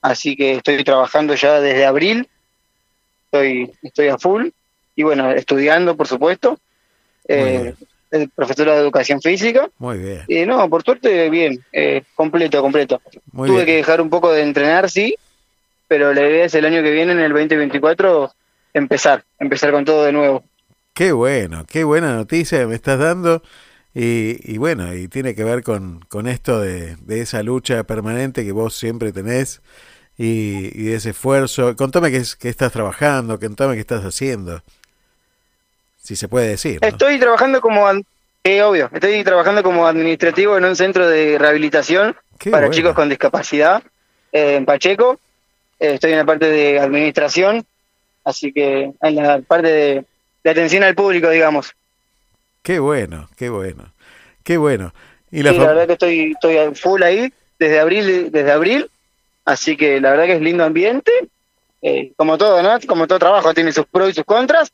así 0.02 0.36
que 0.36 0.54
estoy 0.54 0.84
trabajando 0.84 1.34
ya 1.36 1.60
desde 1.60 1.86
abril. 1.86 2.28
Estoy, 3.26 3.72
estoy 3.82 4.08
a 4.08 4.18
full 4.18 4.50
y 4.96 5.04
bueno, 5.04 5.32
estudiando, 5.32 5.96
por 5.96 6.08
supuesto. 6.08 6.60
Eh, 7.28 7.74
el 8.10 8.30
profesor 8.30 8.68
de 8.68 8.76
educación 8.78 9.22
física. 9.22 9.70
Muy 9.80 9.98
bien. 9.98 10.24
Y 10.28 10.46
no, 10.46 10.70
por 10.70 10.84
suerte 10.84 11.30
bien, 11.30 11.64
eh, 11.74 12.04
completo, 12.16 12.62
completo. 12.62 13.02
Muy 13.32 13.48
Tuve 13.48 13.58
bien. 13.58 13.66
que 13.66 13.76
dejar 13.78 14.02
un 14.02 14.10
poco 14.10 14.32
de 14.32 14.44
entrenar, 14.44 14.90
sí, 14.90 15.16
pero 15.88 16.14
la 16.14 16.22
idea 16.22 16.46
es 16.46 16.56
el 16.56 16.66
año 16.66 16.82
que 16.84 16.92
viene, 16.92 17.12
en 17.14 17.20
el 17.20 17.32
2024, 17.32 18.32
empezar, 18.74 19.24
empezar 19.40 19.72
con 19.72 19.86
todo 19.86 20.04
de 20.04 20.12
nuevo. 20.12 20.44
Qué 20.94 21.12
bueno, 21.12 21.66
qué 21.68 21.84
buena 21.84 22.16
noticia 22.16 22.66
me 22.68 22.76
estás 22.76 23.00
dando. 23.00 23.42
Y, 23.94 24.38
y 24.44 24.58
bueno, 24.58 24.94
y 24.94 25.08
tiene 25.08 25.34
que 25.34 25.44
ver 25.44 25.64
con, 25.64 26.02
con 26.08 26.28
esto 26.28 26.62
de, 26.62 26.96
de 26.98 27.22
esa 27.22 27.42
lucha 27.42 27.84
permanente 27.84 28.46
que 28.46 28.52
vos 28.52 28.76
siempre 28.76 29.12
tenés 29.12 29.62
y, 30.18 30.70
y 30.80 30.84
de 30.86 30.96
ese 30.96 31.12
esfuerzo. 31.12 31.76
Contame 31.76 32.12
qué, 32.12 32.18
es- 32.18 32.36
qué 32.36 32.50
estás 32.50 32.72
trabajando, 32.72 33.40
contame 33.40 33.74
qué 33.76 33.82
estás 33.82 34.04
haciendo. 34.04 34.62
Si 36.02 36.16
se 36.16 36.28
puede 36.28 36.50
decir. 36.50 36.80
¿no? 36.82 36.88
Estoy 36.88 37.20
trabajando 37.20 37.60
como, 37.60 37.86
eh, 38.44 38.62
obvio, 38.62 38.90
estoy 38.94 39.24
trabajando 39.24 39.64
como 39.64 39.88
administrativo 39.88 40.58
en 40.58 40.66
un 40.66 40.76
centro 40.76 41.08
de 41.08 41.38
rehabilitación 41.38 42.16
Qué 42.40 42.52
para 42.52 42.70
chicos 42.70 42.94
con 42.94 43.10
discapacidad 43.10 43.84
eh, 44.32 44.56
en 44.56 44.66
Pacheco. 44.66 45.20
Eh, 45.80 45.94
estoy 45.94 46.12
en 46.12 46.18
la 46.18 46.26
parte 46.26 46.48
de 46.48 46.80
administración, 46.80 47.66
así 48.24 48.52
que 48.52 48.92
en 49.02 49.16
la 49.16 49.40
parte 49.40 49.68
de, 49.68 50.06
de 50.44 50.50
atención 50.50 50.84
al 50.84 50.96
público, 50.96 51.30
digamos. 51.30 51.74
Qué 52.62 52.80
bueno, 52.80 53.30
qué 53.36 53.50
bueno, 53.50 53.94
qué 54.44 54.58
bueno. 54.58 54.94
Y 55.32 55.44
la 55.44 55.52
Sí, 55.52 55.58
la 55.58 55.68
verdad 55.68 55.88
que 55.88 55.94
estoy, 55.94 56.32
estoy 56.32 56.76
full 56.76 57.04
ahí 57.04 57.32
desde 57.60 57.80
abril, 57.80 58.32
desde 58.32 58.52
abril, 58.52 58.90
así 59.46 59.78
que 59.78 60.00
la 60.02 60.12
verdad 60.12 60.26
que 60.26 60.34
es 60.34 60.42
lindo 60.42 60.64
ambiente, 60.64 61.12
eh, 61.82 62.12
como 62.18 62.38
todo, 62.38 62.62
¿no? 62.62 62.78
Como 62.88 63.08
todo 63.08 63.20
trabajo 63.20 63.54
tiene 63.54 63.72
sus 63.72 63.86
pros 63.86 64.10
y 64.10 64.14
sus 64.14 64.26
contras, 64.26 64.72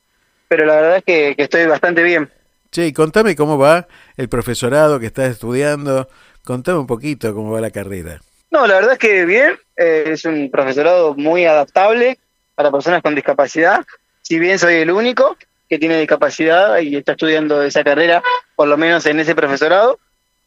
pero 0.48 0.66
la 0.66 0.76
verdad 0.76 0.98
es 0.98 1.04
que, 1.04 1.36
que 1.36 1.44
estoy 1.44 1.66
bastante 1.66 2.04
bien. 2.04 2.32
Che, 2.72 2.88
y 2.88 2.94
contame 2.94 3.36
cómo 3.36 3.58
va 3.58 3.88
el 4.18 4.30
profesorado 4.30 5.00
que 5.00 5.06
estás 5.06 5.30
estudiando. 5.30 6.08
Contame 6.44 6.80
un 6.80 6.88
poquito 6.88 7.34
cómo 7.34 7.52
va 7.52 7.62
la 7.62 7.70
carrera. 7.70 8.20
No, 8.54 8.68
la 8.68 8.76
verdad 8.76 8.94
es 8.94 9.00
que 9.00 9.26
bien, 9.26 9.58
eh, 9.76 10.04
es 10.10 10.26
un 10.26 10.52
profesorado 10.52 11.16
muy 11.16 11.44
adaptable 11.44 12.20
para 12.54 12.70
personas 12.70 13.02
con 13.02 13.16
discapacidad, 13.16 13.84
si 14.22 14.38
bien 14.38 14.60
soy 14.60 14.76
el 14.76 14.92
único 14.92 15.36
que 15.68 15.80
tiene 15.80 15.98
discapacidad 15.98 16.78
y 16.78 16.96
está 16.96 17.14
estudiando 17.14 17.64
esa 17.64 17.84
carrera, 17.84 18.22
por 18.56 18.68
lo 18.68 18.78
menos 18.78 19.08
en 19.08 19.20
ese 19.20 19.34
profesorado, 19.34 19.98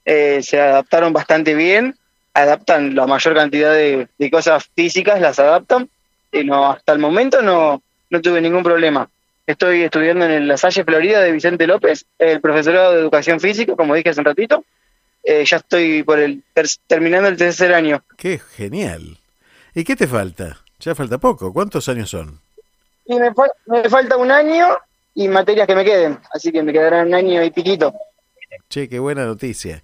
eh, 0.04 0.40
se 0.44 0.60
adaptaron 0.60 1.12
bastante 1.12 1.56
bien, 1.56 1.96
adaptan 2.32 2.94
la 2.94 3.08
mayor 3.08 3.34
cantidad 3.34 3.72
de, 3.72 4.06
cosas 4.30 4.70
físicas, 4.76 5.20
las 5.20 5.40
adaptan, 5.40 5.90
y 6.30 6.44
no, 6.44 6.70
hasta 6.70 6.92
el 6.92 7.00
momento 7.00 7.42
no, 7.42 7.82
no 8.08 8.20
tuve 8.20 8.40
ningún 8.40 8.62
problema. 8.62 9.10
Estoy 9.48 9.82
estudiando 9.82 10.26
en 10.26 10.30
el 10.30 10.46
La 10.46 10.56
Salle 10.56 10.84
Florida 10.84 11.20
de 11.22 11.32
Vicente 11.32 11.66
López, 11.66 12.06
el 12.20 12.40
profesorado 12.40 12.92
de 12.92 13.00
educación 13.00 13.40
física, 13.40 13.74
como 13.74 13.96
dije 13.96 14.10
hace 14.10 14.20
un 14.20 14.26
ratito. 14.26 14.64
Eh, 15.28 15.44
ya 15.44 15.56
estoy 15.56 16.04
por 16.04 16.20
el 16.20 16.44
ter- 16.54 16.68
terminando 16.86 17.28
el 17.28 17.36
tercer 17.36 17.74
año. 17.74 18.02
Qué 18.16 18.38
genial. 18.38 19.18
¿Y 19.74 19.82
qué 19.82 19.96
te 19.96 20.06
falta? 20.06 20.58
Ya 20.78 20.94
falta 20.94 21.18
poco. 21.18 21.52
¿Cuántos 21.52 21.88
años 21.88 22.10
son? 22.10 22.40
Y 23.06 23.16
me, 23.18 23.32
fal- 23.32 23.50
me 23.66 23.88
falta 23.88 24.16
un 24.16 24.30
año 24.30 24.68
y 25.14 25.26
materias 25.26 25.66
que 25.66 25.74
me 25.74 25.84
queden, 25.84 26.18
así 26.32 26.52
que 26.52 26.62
me 26.62 26.72
quedarán 26.72 27.08
un 27.08 27.14
año 27.14 27.42
y 27.42 27.50
piquito. 27.50 27.92
Che, 28.68 28.88
qué 28.88 28.98
buena 29.00 29.24
noticia. 29.24 29.82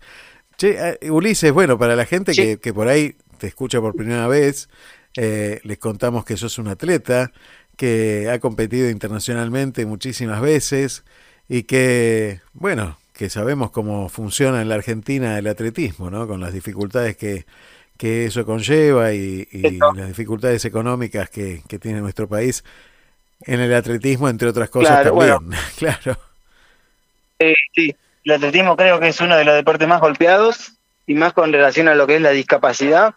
Che, 0.57 0.97
eh, 1.01 1.11
Ulises, 1.11 1.51
bueno, 1.53 1.77
para 1.79 1.97
la 1.97 2.05
gente 2.05 2.33
que, 2.33 2.59
que 2.59 2.73
por 2.73 2.87
ahí 2.89 3.17
te 3.39 3.49
escucha 3.49 3.81
por 3.81 3.97
primera 3.97 4.29
vez, 4.29 4.69
eh, 5.17 5.61
les 5.65 5.79
contamos 5.79 6.25
que 6.25 6.37
sos 6.37 6.59
un 6.59 6.69
atleta 6.69 7.33
que 7.77 8.29
ha 8.31 8.39
competido 8.39 8.89
internacionalmente 8.91 9.87
muchísimas 9.87 10.41
veces 10.41 11.05
y 11.49 11.65
que, 11.65 12.41
bueno, 12.53 12.99
que 13.23 13.31
sabemos 13.31 13.71
cómo 13.71 14.09
funciona 14.09 14.63
en 14.63 14.69
la 14.69 14.75
Argentina 14.75 15.39
el 15.39 15.47
atletismo, 15.47 16.11
¿no? 16.11 16.27
Con 16.27 16.41
las 16.41 16.53
dificultades 16.53 17.17
que, 17.17 17.47
que 17.97 18.25
eso 18.25 18.45
conlleva 18.45 19.13
y, 19.13 19.47
y 19.53 19.79
las 19.79 20.09
dificultades 20.09 20.65
económicas 20.65 21.31
que, 21.31 21.63
que 21.69 21.79
tiene 21.79 22.01
nuestro 22.01 22.27
país 22.29 22.65
en 23.43 23.61
el 23.61 23.73
atletismo, 23.75 24.29
entre 24.29 24.49
otras 24.49 24.71
cosas 24.71 25.03
Claro, 25.03 25.17
también. 25.17 25.61
claro. 25.79 26.19
Eh, 27.39 27.55
sí, 27.73 27.95
el 28.25 28.33
atletismo 28.33 28.77
creo 28.77 28.99
que 28.99 29.07
es 29.07 29.21
uno 29.21 29.37
de 29.37 29.45
los 29.45 29.55
deportes 29.55 29.87
más 29.87 30.01
golpeados 30.01 30.73
y 31.07 31.15
más 31.15 31.33
con 31.33 31.53
relación 31.53 31.87
a 31.87 31.95
lo 31.95 32.09
que 32.09 32.17
es 32.17 32.23
la 32.23 32.31
discapacidad. 32.31 33.15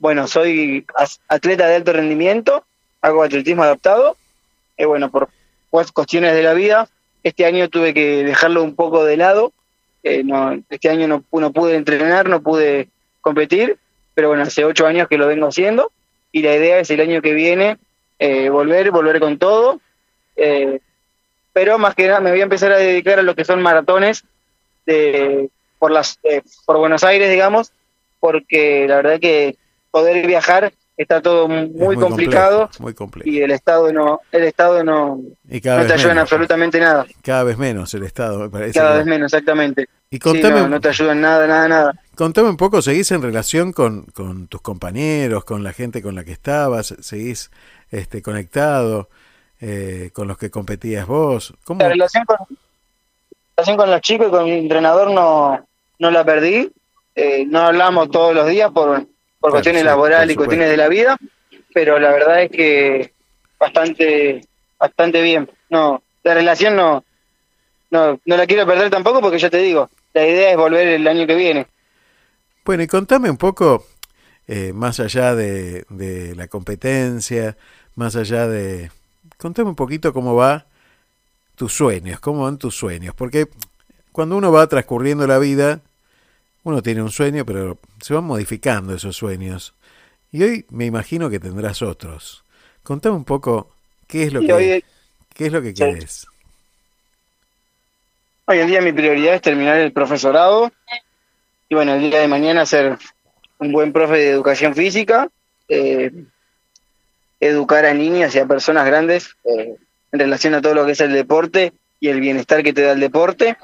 Bueno, 0.00 0.26
soy 0.26 0.84
atleta 1.28 1.68
de 1.68 1.76
alto 1.76 1.92
rendimiento, 1.92 2.64
hago 3.02 3.22
atletismo 3.22 3.62
adaptado. 3.62 4.16
Y 4.76 4.84
bueno, 4.84 5.12
por 5.12 5.28
cuestiones 5.70 6.34
de 6.34 6.42
la 6.42 6.54
vida, 6.54 6.88
este 7.28 7.46
año 7.46 7.68
tuve 7.68 7.94
que 7.94 8.24
dejarlo 8.24 8.62
un 8.62 8.74
poco 8.74 9.04
de 9.04 9.16
lado. 9.16 9.52
Eh, 10.02 10.22
no, 10.24 10.58
este 10.68 10.88
año 10.88 11.08
no, 11.08 11.24
no 11.32 11.52
pude 11.52 11.76
entrenar, 11.76 12.28
no 12.28 12.42
pude 12.42 12.88
competir, 13.20 13.78
pero 14.14 14.28
bueno, 14.28 14.42
hace 14.42 14.64
ocho 14.64 14.86
años 14.86 15.08
que 15.08 15.18
lo 15.18 15.26
vengo 15.26 15.46
haciendo 15.46 15.92
y 16.32 16.42
la 16.42 16.54
idea 16.54 16.78
es 16.78 16.90
el 16.90 17.00
año 17.00 17.22
que 17.22 17.32
viene 17.32 17.78
eh, 18.18 18.48
volver, 18.48 18.90
volver 18.90 19.20
con 19.20 19.38
todo. 19.38 19.80
Eh, 20.36 20.80
pero 21.52 21.78
más 21.78 21.94
que 21.94 22.06
nada 22.06 22.20
me 22.20 22.30
voy 22.30 22.40
a 22.40 22.44
empezar 22.44 22.72
a 22.72 22.78
dedicar 22.78 23.18
a 23.18 23.22
lo 23.22 23.34
que 23.34 23.44
son 23.44 23.60
maratones 23.62 24.24
de, 24.86 25.50
por 25.78 25.90
las 25.90 26.18
eh, 26.22 26.42
por 26.64 26.78
Buenos 26.78 27.04
Aires, 27.04 27.30
digamos, 27.30 27.72
porque 28.20 28.86
la 28.88 28.96
verdad 28.96 29.20
que 29.20 29.56
poder 29.90 30.26
viajar 30.26 30.72
está 30.98 31.22
todo 31.22 31.48
muy, 31.48 31.68
muy 31.68 31.96
complicado 31.96 32.62
complejo, 32.62 32.82
muy 32.82 32.94
complejo. 32.94 33.30
y 33.30 33.40
el 33.40 33.50
estado 33.52 33.92
no 33.92 34.20
el 34.32 34.42
estado 34.44 34.82
no, 34.84 35.16
no 35.16 35.60
te 35.60 35.70
ayuda 35.92 36.12
en 36.12 36.18
absolutamente 36.18 36.80
nada, 36.80 37.06
Cada 37.22 37.44
vez 37.44 37.56
menos 37.56 37.94
el 37.94 38.02
Estado, 38.02 38.38
me 38.40 38.50
parece. 38.50 38.78
cada 38.78 38.92
que- 38.92 38.98
vez 38.98 39.06
menos 39.06 39.32
exactamente. 39.32 39.88
Y 40.10 40.16
Sí, 40.16 40.20
contame, 40.20 40.60
no, 40.60 40.68
no 40.68 40.80
te 40.80 40.88
ayuda 40.88 41.12
en 41.12 41.20
nada, 41.20 41.46
nada, 41.46 41.68
nada. 41.68 41.92
contame 42.16 42.48
un 42.48 42.56
poco, 42.56 42.80
¿seguís 42.82 43.10
en 43.12 43.22
relación 43.22 43.72
con, 43.72 44.04
con 44.06 44.48
tus 44.48 44.60
compañeros, 44.62 45.44
con 45.44 45.62
la 45.62 45.72
gente 45.72 46.02
con 46.02 46.14
la 46.14 46.24
que 46.24 46.32
estabas? 46.32 46.94
¿Seguís 47.00 47.50
este, 47.90 48.20
conectado 48.22 49.08
eh, 49.60 50.10
con 50.14 50.26
los 50.26 50.36
que 50.38 50.50
competías 50.50 51.06
vos? 51.06 51.52
¿Cómo? 51.64 51.80
La 51.82 51.88
relación 51.90 52.24
con, 52.24 52.36
la 52.38 52.56
relación 53.58 53.76
con 53.76 53.90
los 53.90 54.00
chicos 54.00 54.28
y 54.28 54.30
con 54.30 54.44
mi 54.44 54.52
entrenador 54.52 55.10
no, 55.10 55.64
no 55.98 56.10
la 56.10 56.24
perdí. 56.24 56.72
Eh, 57.14 57.44
no 57.46 57.60
hablamos 57.60 58.10
todos 58.10 58.34
los 58.34 58.46
días 58.48 58.70
por, 58.70 59.04
por 59.40 59.50
cuestiones 59.50 59.82
sí, 59.82 59.86
laborales 59.86 60.34
y 60.34 60.36
cuestiones 60.36 60.68
de 60.68 60.76
la 60.76 60.88
vida, 60.88 61.16
pero 61.72 61.98
la 61.98 62.10
verdad 62.10 62.42
es 62.42 62.50
que 62.50 63.12
bastante 63.58 64.40
bastante 64.78 65.22
bien. 65.22 65.50
No, 65.70 66.02
la 66.22 66.34
relación 66.34 66.76
no, 66.76 67.04
no, 67.90 68.20
no 68.24 68.36
la 68.36 68.46
quiero 68.46 68.66
perder 68.66 68.90
tampoco 68.90 69.20
porque 69.20 69.38
ya 69.38 69.50
te 69.50 69.58
digo, 69.58 69.90
la 70.14 70.26
idea 70.26 70.50
es 70.50 70.56
volver 70.56 70.88
el 70.88 71.06
año 71.06 71.26
que 71.26 71.34
viene. 71.34 71.66
Bueno, 72.64 72.82
y 72.82 72.86
contame 72.86 73.30
un 73.30 73.38
poco, 73.38 73.86
eh, 74.46 74.72
más 74.74 75.00
allá 75.00 75.34
de, 75.34 75.84
de 75.88 76.34
la 76.34 76.48
competencia, 76.48 77.56
más 77.94 78.14
allá 78.16 78.46
de... 78.46 78.90
Contame 79.36 79.70
un 79.70 79.76
poquito 79.76 80.12
cómo 80.12 80.34
va 80.34 80.66
tus 81.54 81.72
sueños, 81.72 82.20
cómo 82.20 82.44
van 82.44 82.58
tus 82.58 82.76
sueños, 82.76 83.14
porque 83.14 83.48
cuando 84.12 84.36
uno 84.36 84.52
va 84.52 84.66
transcurriendo 84.66 85.26
la 85.26 85.38
vida, 85.38 85.80
uno 86.68 86.82
tiene 86.82 87.02
un 87.02 87.10
sueño, 87.10 87.46
pero 87.46 87.78
se 88.00 88.12
van 88.14 88.24
modificando 88.24 88.94
esos 88.94 89.16
sueños. 89.16 89.74
Y 90.30 90.42
hoy 90.42 90.66
me 90.70 90.84
imagino 90.84 91.30
que 91.30 91.40
tendrás 91.40 91.80
otros. 91.80 92.44
Contame 92.82 93.16
un 93.16 93.24
poco 93.24 93.70
qué 94.06 94.24
es 94.24 94.32
lo 94.34 94.40
Sí, 94.40 94.46
que, 94.46 94.52
hoy- 94.52 94.84
qué 95.34 95.46
es 95.46 95.52
lo 95.52 95.62
que 95.62 95.68
sí. 95.68 95.74
querés. 95.76 96.26
Hoy 98.46 98.58
en 98.60 98.66
día 98.66 98.80
mi 98.80 98.92
prioridad 98.92 99.34
es 99.34 99.42
terminar 99.42 99.76
el 99.78 99.92
profesorado 99.92 100.72
y 101.68 101.74
bueno, 101.74 101.94
el 101.94 102.10
día 102.10 102.20
de 102.20 102.28
mañana 102.28 102.64
ser 102.64 102.98
un 103.58 103.72
buen 103.72 103.92
profe 103.92 104.14
de 104.16 104.30
educación 104.30 104.74
física, 104.74 105.28
eh, 105.68 106.10
educar 107.40 107.84
a 107.86 107.94
niñas 107.94 108.34
y 108.34 108.38
a 108.38 108.46
personas 108.46 108.86
grandes 108.86 109.36
eh, 109.44 109.76
en 110.12 110.18
relación 110.18 110.54
a 110.54 110.62
todo 110.62 110.74
lo 110.74 110.86
que 110.86 110.92
es 110.92 111.00
el 111.00 111.12
deporte 111.12 111.72
y 112.00 112.08
el 112.08 112.20
bienestar 112.20 112.62
que 112.62 112.72
te 112.72 112.82
da 112.82 112.92
el 112.92 113.00
deporte. 113.00 113.56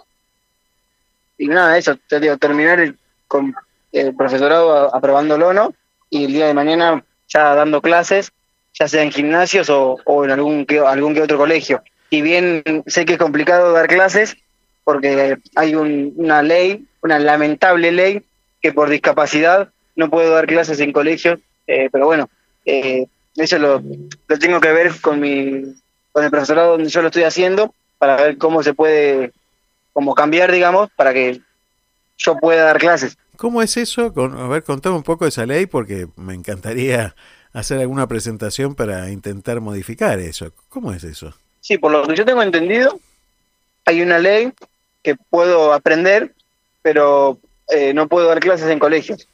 Y 1.38 1.48
nada, 1.48 1.76
eso, 1.78 1.96
te 2.08 2.20
digo, 2.20 2.36
terminar 2.38 2.80
el- 2.80 2.96
con 3.28 3.54
el 3.92 4.14
profesorado 4.14 4.94
aprobándolo, 4.94 5.52
¿no? 5.52 5.74
Y 6.10 6.24
el 6.24 6.32
día 6.32 6.46
de 6.46 6.54
mañana 6.54 7.04
ya 7.28 7.54
dando 7.54 7.80
clases, 7.82 8.32
ya 8.78 8.88
sea 8.88 9.02
en 9.02 9.12
gimnasios 9.12 9.70
o, 9.70 9.98
o 10.04 10.24
en 10.24 10.30
algún 10.30 10.66
que, 10.66 10.78
algún 10.78 11.14
que 11.14 11.22
otro 11.22 11.38
colegio. 11.38 11.82
Si 12.10 12.22
bien 12.22 12.62
sé 12.86 13.04
que 13.04 13.14
es 13.14 13.18
complicado 13.18 13.72
dar 13.72 13.88
clases, 13.88 14.36
porque 14.84 15.38
hay 15.56 15.74
un- 15.74 16.12
una 16.16 16.42
ley, 16.42 16.86
una 17.02 17.18
lamentable 17.18 17.90
ley, 17.92 18.22
que 18.60 18.72
por 18.72 18.88
discapacidad 18.88 19.70
no 19.96 20.10
puedo 20.10 20.32
dar 20.34 20.46
clases 20.46 20.80
en 20.80 20.92
colegios, 20.92 21.38
eh, 21.66 21.88
pero 21.92 22.06
bueno, 22.06 22.28
eh, 22.64 23.06
eso 23.36 23.58
lo, 23.58 23.82
lo 24.28 24.38
tengo 24.38 24.60
que 24.60 24.72
ver 24.72 24.92
con 25.00 25.20
mi 25.20 25.62
con 26.12 26.22
el 26.24 26.30
profesorado 26.30 26.72
donde 26.72 26.88
yo 26.90 27.00
lo 27.02 27.08
estoy 27.08 27.24
haciendo 27.24 27.74
para 27.98 28.14
ver 28.16 28.38
cómo 28.38 28.62
se 28.62 28.72
puede 28.72 29.32
como 29.94 30.14
cambiar 30.14 30.52
digamos 30.52 30.90
para 30.94 31.14
que 31.14 31.40
yo 32.18 32.36
pueda 32.36 32.64
dar 32.64 32.78
clases 32.78 33.16
¿Cómo 33.36 33.62
es 33.62 33.76
eso? 33.76 34.14
Con- 34.14 34.38
a 34.38 34.46
ver, 34.46 34.62
contame 34.62 34.94
un 34.94 35.02
poco 35.02 35.24
de 35.24 35.30
esa 35.30 35.44
ley 35.44 35.66
porque 35.66 36.06
me 36.14 36.34
encantaría 36.34 37.16
hacer 37.52 37.80
alguna 37.80 38.06
presentación 38.06 38.76
para 38.76 39.10
intentar 39.10 39.60
modificar 39.60 40.20
eso. 40.20 40.52
¿Cómo 40.68 40.92
es 40.92 41.02
eso? 41.02 41.34
sí 41.60 41.78
por 41.78 41.90
lo 41.90 42.06
que 42.06 42.14
yo 42.14 42.24
tengo 42.26 42.42
entendido 42.42 43.00
hay 43.86 44.02
una 44.02 44.18
ley 44.18 44.52
que 45.02 45.16
puedo 45.16 45.72
aprender 45.72 46.32
pero 46.82 47.38
eh, 47.70 47.92
no 47.94 48.06
puedo 48.06 48.28
dar 48.28 48.38
clases 48.38 48.68
en 48.70 48.78
colegios 48.78 49.26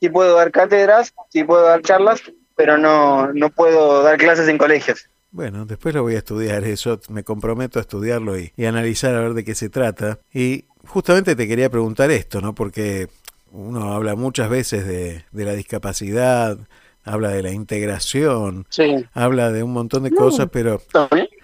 sí 0.00 0.08
puedo 0.08 0.36
dar 0.36 0.50
cátedras 0.50 1.12
sí 1.28 1.44
puedo 1.44 1.64
dar 1.64 1.82
charlas 1.82 2.22
pero 2.56 2.78
no 2.78 3.32
no 3.34 3.50
puedo 3.50 4.02
dar 4.02 4.16
clases 4.16 4.48
en 4.48 4.56
colegios 4.58 5.09
Bueno, 5.32 5.64
después 5.64 5.94
lo 5.94 6.02
voy 6.02 6.14
a 6.14 6.18
estudiar 6.18 6.64
eso, 6.64 7.00
me 7.08 7.24
comprometo 7.24 7.78
a 7.78 7.82
estudiarlo 7.82 8.38
y, 8.38 8.52
y 8.56 8.64
analizar 8.64 9.14
a 9.14 9.20
ver 9.20 9.34
de 9.34 9.44
qué 9.44 9.54
se 9.54 9.68
trata. 9.68 10.18
Y 10.32 10.64
justamente 10.86 11.36
te 11.36 11.46
quería 11.48 11.70
preguntar 11.70 12.10
esto, 12.10 12.40
¿no? 12.40 12.54
Porque 12.54 13.08
uno 13.52 13.92
habla 13.92 14.14
muchas 14.14 14.48
veces 14.48 14.86
de, 14.86 15.24
de 15.30 15.44
la 15.44 15.54
discapacidad, 15.54 16.58
habla 17.04 17.30
de 17.30 17.42
la 17.42 17.50
integración, 17.52 18.66
Sí. 18.70 19.04
habla 19.12 19.50
de 19.50 19.62
un 19.62 19.72
montón 19.72 20.04
de 20.04 20.10
No, 20.10 20.16
cosas, 20.16 20.48
pero 20.52 20.80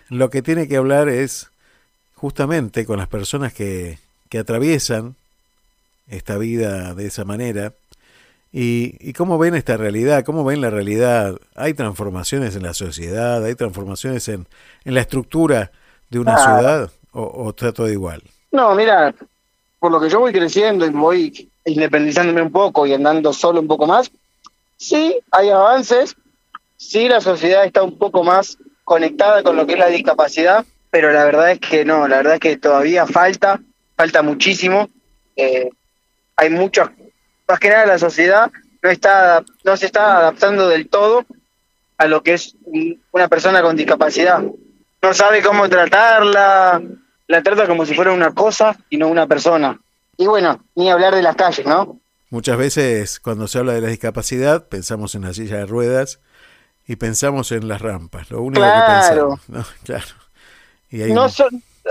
lo 0.08 0.30
que 0.30 0.42
tiene 0.42 0.68
que 0.68 0.76
hablar 0.76 1.08
es 1.08 1.50
justamente 2.14 2.84
con 2.86 2.98
las 2.98 3.08
personas 3.08 3.52
que, 3.52 3.98
que 4.28 4.38
atraviesan 4.38 5.16
esta 6.08 6.38
vida 6.38 6.94
de 6.94 7.06
esa 7.06 7.24
manera 7.24 7.72
y, 8.58 8.96
y 9.00 9.12
cómo 9.12 9.36
ven 9.36 9.54
esta 9.54 9.76
realidad, 9.76 10.24
cómo 10.24 10.42
ven 10.44 10.62
la 10.62 10.70
realidad. 10.70 11.34
Hay 11.54 11.74
transformaciones 11.74 12.56
en 12.56 12.62
la 12.62 12.72
sociedad, 12.72 13.44
hay 13.44 13.54
transformaciones 13.54 14.28
en, 14.28 14.46
en 14.84 14.94
la 14.94 15.00
estructura 15.02 15.70
de 16.08 16.18
una 16.20 16.36
Claro. 16.36 16.58
ciudad 16.58 16.90
o, 17.12 17.22
o 17.22 17.50
está 17.50 17.72
todo 17.72 17.90
igual. 17.90 18.22
No, 18.52 18.74
mira, 18.74 19.14
por 19.78 19.92
lo 19.92 20.00
que 20.00 20.08
yo 20.08 20.20
voy 20.20 20.32
creciendo 20.32 20.86
y 20.86 20.90
voy 20.90 21.50
independizándome 21.66 22.40
un 22.40 22.50
poco 22.52 22.86
y 22.86 22.94
andando 22.94 23.32
solo 23.32 23.60
un 23.60 23.66
poco 23.66 23.86
más, 23.86 24.10
sí, 24.78 25.18
hay 25.32 25.50
avances, 25.50 26.16
sí, 26.78 27.08
la 27.08 27.20
sociedad 27.20 27.64
está 27.66 27.82
un 27.82 27.98
poco 27.98 28.22
más 28.24 28.56
conectada 28.84 29.42
con 29.42 29.56
lo 29.56 29.66
que 29.66 29.74
es 29.74 29.78
la 29.78 29.88
discapacidad, 29.88 30.64
pero 30.90 31.12
la 31.12 31.24
verdad 31.24 31.50
es 31.50 31.58
que 31.60 31.84
no, 31.84 32.08
la 32.08 32.18
verdad 32.18 32.34
es 32.34 32.40
que 32.40 32.56
todavía 32.56 33.04
falta, 33.06 33.60
falta 33.96 34.22
muchísimo. 34.22 34.88
Eh, 35.34 35.68
hay 36.36 36.50
muchos, 36.50 36.88
más 37.48 37.58
que 37.60 37.70
nada 37.70 37.86
la 37.86 37.98
sociedad 37.98 38.50
no 38.82 38.90
está, 38.90 39.42
no 39.64 39.76
se 39.76 39.86
está 39.86 40.18
adaptando 40.18 40.68
del 40.68 40.88
todo 40.88 41.24
a 41.98 42.06
lo 42.06 42.22
que 42.22 42.34
es 42.34 42.54
una 43.12 43.28
persona 43.28 43.62
con 43.62 43.76
discapacidad. 43.76 44.42
No 45.02 45.14
sabe 45.14 45.42
cómo 45.42 45.68
tratarla, 45.68 46.82
la 47.26 47.42
trata 47.42 47.66
como 47.66 47.86
si 47.86 47.94
fuera 47.94 48.12
una 48.12 48.32
cosa 48.34 48.76
y 48.90 48.96
no 48.98 49.08
una 49.08 49.26
persona. 49.26 49.78
Y 50.16 50.26
bueno, 50.26 50.62
ni 50.74 50.90
hablar 50.90 51.14
de 51.14 51.22
las 51.22 51.36
calles, 51.36 51.66
¿no? 51.66 51.98
Muchas 52.30 52.56
veces 52.58 53.20
cuando 53.20 53.48
se 53.48 53.58
habla 53.58 53.72
de 53.74 53.80
la 53.80 53.88
discapacidad 53.88 54.66
pensamos 54.68 55.14
en 55.14 55.22
la 55.22 55.32
silla 55.34 55.56
de 55.58 55.66
ruedas 55.66 56.20
y 56.86 56.96
pensamos 56.96 57.50
en 57.52 57.68
las 57.68 57.80
rampas, 57.80 58.30
lo 58.30 58.42
único 58.42 58.60
Claro. 58.62 58.80
que 58.86 58.92
pensamos. 58.92 59.40
¿no? 59.48 59.64
Claro. 59.84 60.06
Y 60.90 60.98
No 61.12 61.28
so- 61.28 61.48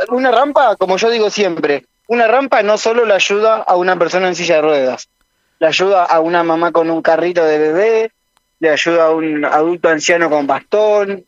una 0.10 0.32
rampa, 0.32 0.76
como 0.76 0.98
yo 0.98 1.10
digo 1.10 1.30
siempre, 1.30 1.86
una 2.08 2.28
rampa 2.28 2.62
no 2.64 2.78
solo 2.78 3.06
le 3.06 3.14
ayuda 3.14 3.58
a 3.58 3.76
una 3.76 3.98
persona 3.98 4.28
en 4.28 4.36
silla 4.36 4.56
de 4.56 4.62
ruedas, 4.62 5.08
le 5.60 5.68
ayuda 5.68 6.06
a 6.06 6.20
una 6.20 6.44
mamá 6.44 6.72
con 6.72 6.90
un 6.90 7.02
carrito 7.02 7.44
de 7.46 7.58
bebé, 7.58 8.12
le 8.60 8.70
ayuda 8.70 9.08
a 9.08 9.12
un 9.12 9.46
adulto 9.46 9.90
anciano 9.90 10.30
con 10.30 10.48
bastón, 10.48 11.26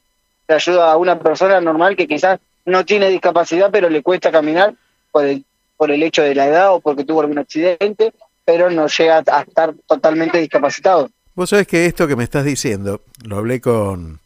le 0.48 0.56
ayuda 0.56 0.92
a 0.92 0.98
una 0.98 1.20
persona 1.20 1.60
normal 1.62 1.96
que 1.96 2.08
quizás 2.08 2.40
no 2.66 2.86
tiene 2.86 3.10
discapacidad 3.10 3.70
pero 3.72 3.90
le 3.90 4.02
cuesta 4.02 4.32
caminar 4.32 4.74
por 5.12 5.26
el, 5.26 5.46
por 5.78 5.92
el 5.92 6.04
hecho 6.04 6.22
de 6.22 6.36
la 6.36 6.48
edad 6.48 6.74
o 6.74 6.80
porque 6.80 7.06
tuvo 7.06 7.22
algún 7.22 7.40
accidente, 7.40 8.14
pero 8.46 8.70
no 8.70 8.88
llega 8.88 9.24
a 9.28 9.42
estar 9.42 9.74
totalmente 9.86 10.40
discapacitado. 10.40 11.10
Vos 11.36 11.50
sabés 11.50 11.68
que 11.68 11.86
esto 11.86 12.08
que 12.08 12.16
me 12.16 12.24
estás 12.24 12.46
diciendo, 12.46 13.02
lo 13.24 13.38
hablé 13.38 13.62
con, 13.62 14.20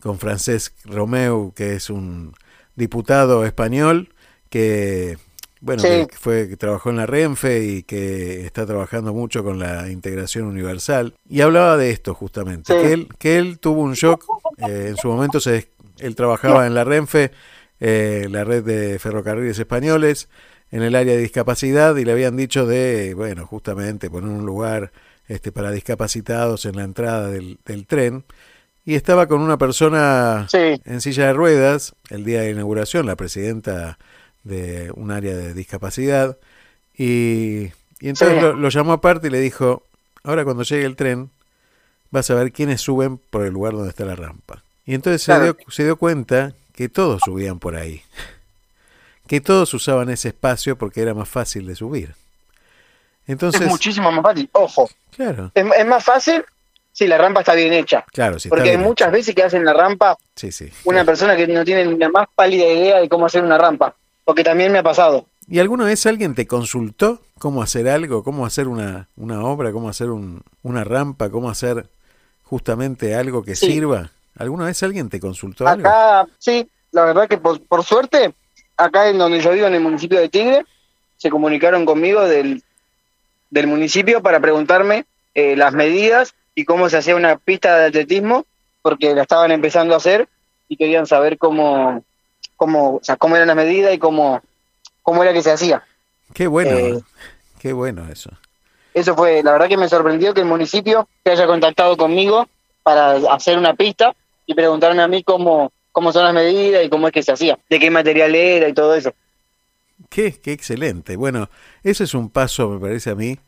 con 0.00 0.18
Francesc 0.18 0.74
Romeu, 0.84 1.52
que 1.54 1.74
es 1.74 1.88
un 1.88 2.34
diputado 2.74 3.44
español 3.44 4.12
que, 4.50 5.16
bueno, 5.60 5.82
Sí. 5.82 5.88
que 6.08 6.16
fue, 6.18 6.48
que 6.48 6.56
trabajó 6.56 6.90
en 6.90 6.96
la 6.96 7.06
Renfe 7.06 7.62
y 7.64 7.82
que 7.82 8.44
está 8.44 8.66
trabajando 8.66 9.12
mucho 9.12 9.44
con 9.44 9.58
la 9.58 9.90
integración 9.90 10.46
universal. 10.46 11.14
Y 11.28 11.40
hablaba 11.42 11.76
de 11.76 11.90
esto 11.90 12.14
justamente, 12.14 12.72
Sí. 12.72 12.80
que, 12.82 12.92
él, 12.92 13.08
que 13.18 13.36
él 13.38 13.58
tuvo 13.58 13.82
un 13.82 13.94
shock, 13.94 14.24
eh, 14.58 14.86
en 14.88 14.96
su 14.96 15.08
momento 15.08 15.40
se, 15.40 15.68
él 15.98 16.14
trabajaba 16.16 16.66
en 16.66 16.74
la 16.74 16.84
Renfe, 16.84 17.30
eh, 17.78 18.26
la 18.30 18.44
red 18.44 18.62
de 18.64 18.98
ferrocarriles 18.98 19.58
españoles, 19.58 20.28
en 20.70 20.82
el 20.82 20.94
área 20.94 21.14
de 21.14 21.20
discapacidad 21.20 21.96
y 21.96 22.04
le 22.04 22.12
habían 22.12 22.36
dicho 22.36 22.64
de, 22.64 23.14
bueno, 23.14 23.44
justamente 23.46 24.08
poner 24.08 24.30
un 24.30 24.46
lugar 24.46 24.92
este, 25.26 25.50
para 25.52 25.70
discapacitados 25.72 26.64
en 26.64 26.76
la 26.76 26.84
entrada 26.84 27.28
del, 27.28 27.58
del 27.64 27.86
tren. 27.86 28.24
Y 28.84 28.94
estaba 28.94 29.26
con 29.26 29.40
una 29.40 29.58
persona 29.58 30.46
en 30.52 31.00
silla 31.00 31.26
de 31.26 31.32
ruedas 31.32 31.94
el 32.08 32.24
día 32.24 32.40
de 32.42 32.50
inauguración, 32.52 33.06
la 33.06 33.16
presidenta 33.16 33.98
de 34.44 34.90
un 34.94 35.10
área 35.10 35.34
de 35.36 35.54
discapacidad. 35.54 36.36
Y, 36.96 37.66
y 38.00 38.08
entonces 38.08 38.36
Sí. 38.36 38.40
lo, 38.40 38.54
lo 38.54 38.68
llamó 38.68 38.92
aparte 38.92 39.28
y 39.28 39.30
le 39.30 39.40
dijo, 39.40 39.84
ahora 40.22 40.44
cuando 40.44 40.62
llegue 40.62 40.84
el 40.84 40.96
tren 40.96 41.30
vas 42.10 42.30
a 42.30 42.34
ver 42.34 42.52
quiénes 42.52 42.80
suben 42.80 43.18
por 43.18 43.44
el 43.46 43.52
lugar 43.52 43.72
donde 43.74 43.90
está 43.90 44.04
la 44.04 44.16
rampa. 44.16 44.62
Y 44.86 44.94
entonces 44.94 45.22
se, 45.22 45.38
dio, 45.40 45.56
se 45.68 45.84
dio 45.84 45.96
cuenta 45.96 46.52
que 46.74 46.88
todos 46.88 47.22
subían 47.24 47.58
por 47.58 47.76
ahí. 47.76 48.02
Que 49.26 49.40
todos 49.40 49.72
usaban 49.74 50.10
ese 50.10 50.26
espacio 50.28 50.76
porque 50.76 51.00
era 51.02 51.14
más 51.14 51.28
fácil 51.28 51.64
de 51.68 51.76
subir. 51.76 52.16
Entonces, 53.28 53.60
es 53.60 53.68
muchísimo 53.68 54.10
más 54.10 54.22
fácil. 54.24 54.48
Ojo, 54.50 54.90
claro, 55.14 55.52
es, 55.54 55.64
es 55.78 55.86
más 55.86 56.02
fácil 56.02 56.44
si 56.92 57.06
la 57.06 57.16
rampa 57.16 57.38
está 57.40 57.54
bien 57.54 57.72
hecha. 57.72 58.04
claro, 58.12 58.40
si 58.40 58.48
Porque 58.48 58.70
hay 58.70 58.76
muchas 58.76 59.12
veces 59.12 59.32
que 59.34 59.44
hacen 59.44 59.64
la 59.64 59.72
rampa 59.72 60.16
Sí, 60.34 60.50
sí. 60.50 60.68
una 60.84 61.04
persona 61.04 61.36
que 61.36 61.46
no 61.46 61.64
tiene 61.64 61.86
ni 61.86 61.96
la 61.96 62.08
más 62.08 62.26
pálida 62.34 62.64
idea 62.66 62.98
de 62.98 63.08
cómo 63.08 63.26
hacer 63.26 63.44
una 63.44 63.56
rampa. 63.56 63.94
Porque 64.30 64.44
también 64.44 64.70
me 64.70 64.78
ha 64.78 64.82
pasado. 64.84 65.26
¿Y 65.48 65.58
alguna 65.58 65.84
vez 65.86 66.06
alguien 66.06 66.36
te 66.36 66.46
consultó 66.46 67.20
cómo 67.40 67.64
hacer 67.64 67.88
algo, 67.88 68.22
cómo 68.22 68.46
hacer 68.46 68.68
una, 68.68 69.08
una 69.16 69.42
obra, 69.42 69.72
cómo 69.72 69.88
hacer 69.88 70.08
un- 70.10 70.40
una 70.62 70.84
rampa, 70.84 71.30
cómo 71.30 71.50
hacer 71.50 71.86
justamente 72.44 73.16
algo 73.16 73.42
que 73.42 73.56
Sí. 73.56 73.66
sirva? 73.66 74.12
¿Alguna 74.38 74.66
vez 74.66 74.80
alguien 74.84 75.08
te 75.08 75.18
consultó 75.18 75.66
algo? 75.66 75.88
Acá, 75.88 76.28
sí, 76.38 76.70
la 76.92 77.06
verdad 77.06 77.26
que 77.28 77.38
por, 77.38 77.60
por 77.66 77.82
suerte, 77.82 78.32
acá 78.76 79.08
en 79.08 79.18
donde 79.18 79.40
yo 79.40 79.50
vivo, 79.50 79.66
en 79.66 79.74
el 79.74 79.80
municipio 79.80 80.20
de 80.20 80.28
Tigre, 80.28 80.64
se 81.16 81.28
comunicaron 81.28 81.84
conmigo 81.84 82.22
del, 82.28 82.62
del 83.50 83.66
municipio 83.66 84.22
para 84.22 84.38
preguntarme 84.38 85.06
eh, 85.34 85.56
las 85.56 85.72
medidas 85.74 86.34
y 86.54 86.64
cómo 86.64 86.88
se 86.88 86.98
hacía 86.98 87.16
una 87.16 87.36
pista 87.36 87.76
de 87.78 87.86
atletismo, 87.86 88.46
porque 88.80 89.12
la 89.12 89.22
estaban 89.22 89.50
empezando 89.50 89.94
a 89.94 89.96
hacer 89.96 90.28
y 90.68 90.76
querían 90.76 91.08
saber 91.08 91.36
cómo, 91.36 92.04
cómo, 92.60 92.96
o 92.96 93.00
sea, 93.02 93.16
cómo 93.16 93.36
eran 93.36 93.48
las 93.48 93.56
medidas 93.56 93.94
y 93.94 93.98
cómo, 93.98 94.42
cómo 95.02 95.22
era 95.22 95.32
que 95.32 95.40
se 95.40 95.50
hacía. 95.50 95.82
Qué 96.34 96.46
bueno, 96.46 96.76
Eh, 96.76 97.00
qué 97.58 97.72
bueno 97.72 98.06
eso. 98.12 98.30
Eso 98.92 99.16
fue, 99.16 99.42
la 99.42 99.52
verdad 99.52 99.66
que 99.66 99.78
me 99.78 99.88
sorprendió 99.88 100.34
que 100.34 100.42
el 100.42 100.46
municipio 100.46 101.08
se 101.24 101.30
haya 101.30 101.46
contactado 101.46 101.96
conmigo 101.96 102.46
para 102.82 103.12
hacer 103.32 103.56
una 103.56 103.72
pista 103.72 104.14
y 104.44 104.52
preguntarme 104.52 105.00
a 105.00 105.08
mí 105.08 105.22
cómo, 105.22 105.72
cómo 105.90 106.12
son 106.12 106.24
las 106.24 106.34
medidas 106.34 106.84
y 106.84 106.90
cómo 106.90 107.06
es 107.06 107.14
que 107.14 107.22
se 107.22 107.32
hacía, 107.32 107.58
de 107.70 107.80
qué 107.80 107.90
material 107.90 108.34
era 108.34 108.68
y 108.68 108.74
todo 108.74 108.94
eso. 108.94 109.14
Qué, 110.10 110.38
qué 110.38 110.52
excelente. 110.52 111.16
Bueno, 111.16 111.48
ese 111.82 112.04
es 112.04 112.12
un 112.12 112.28
paso, 112.28 112.68
me 112.68 112.78
parece 112.78 113.08
a 113.08 113.14
mí, 113.14 113.38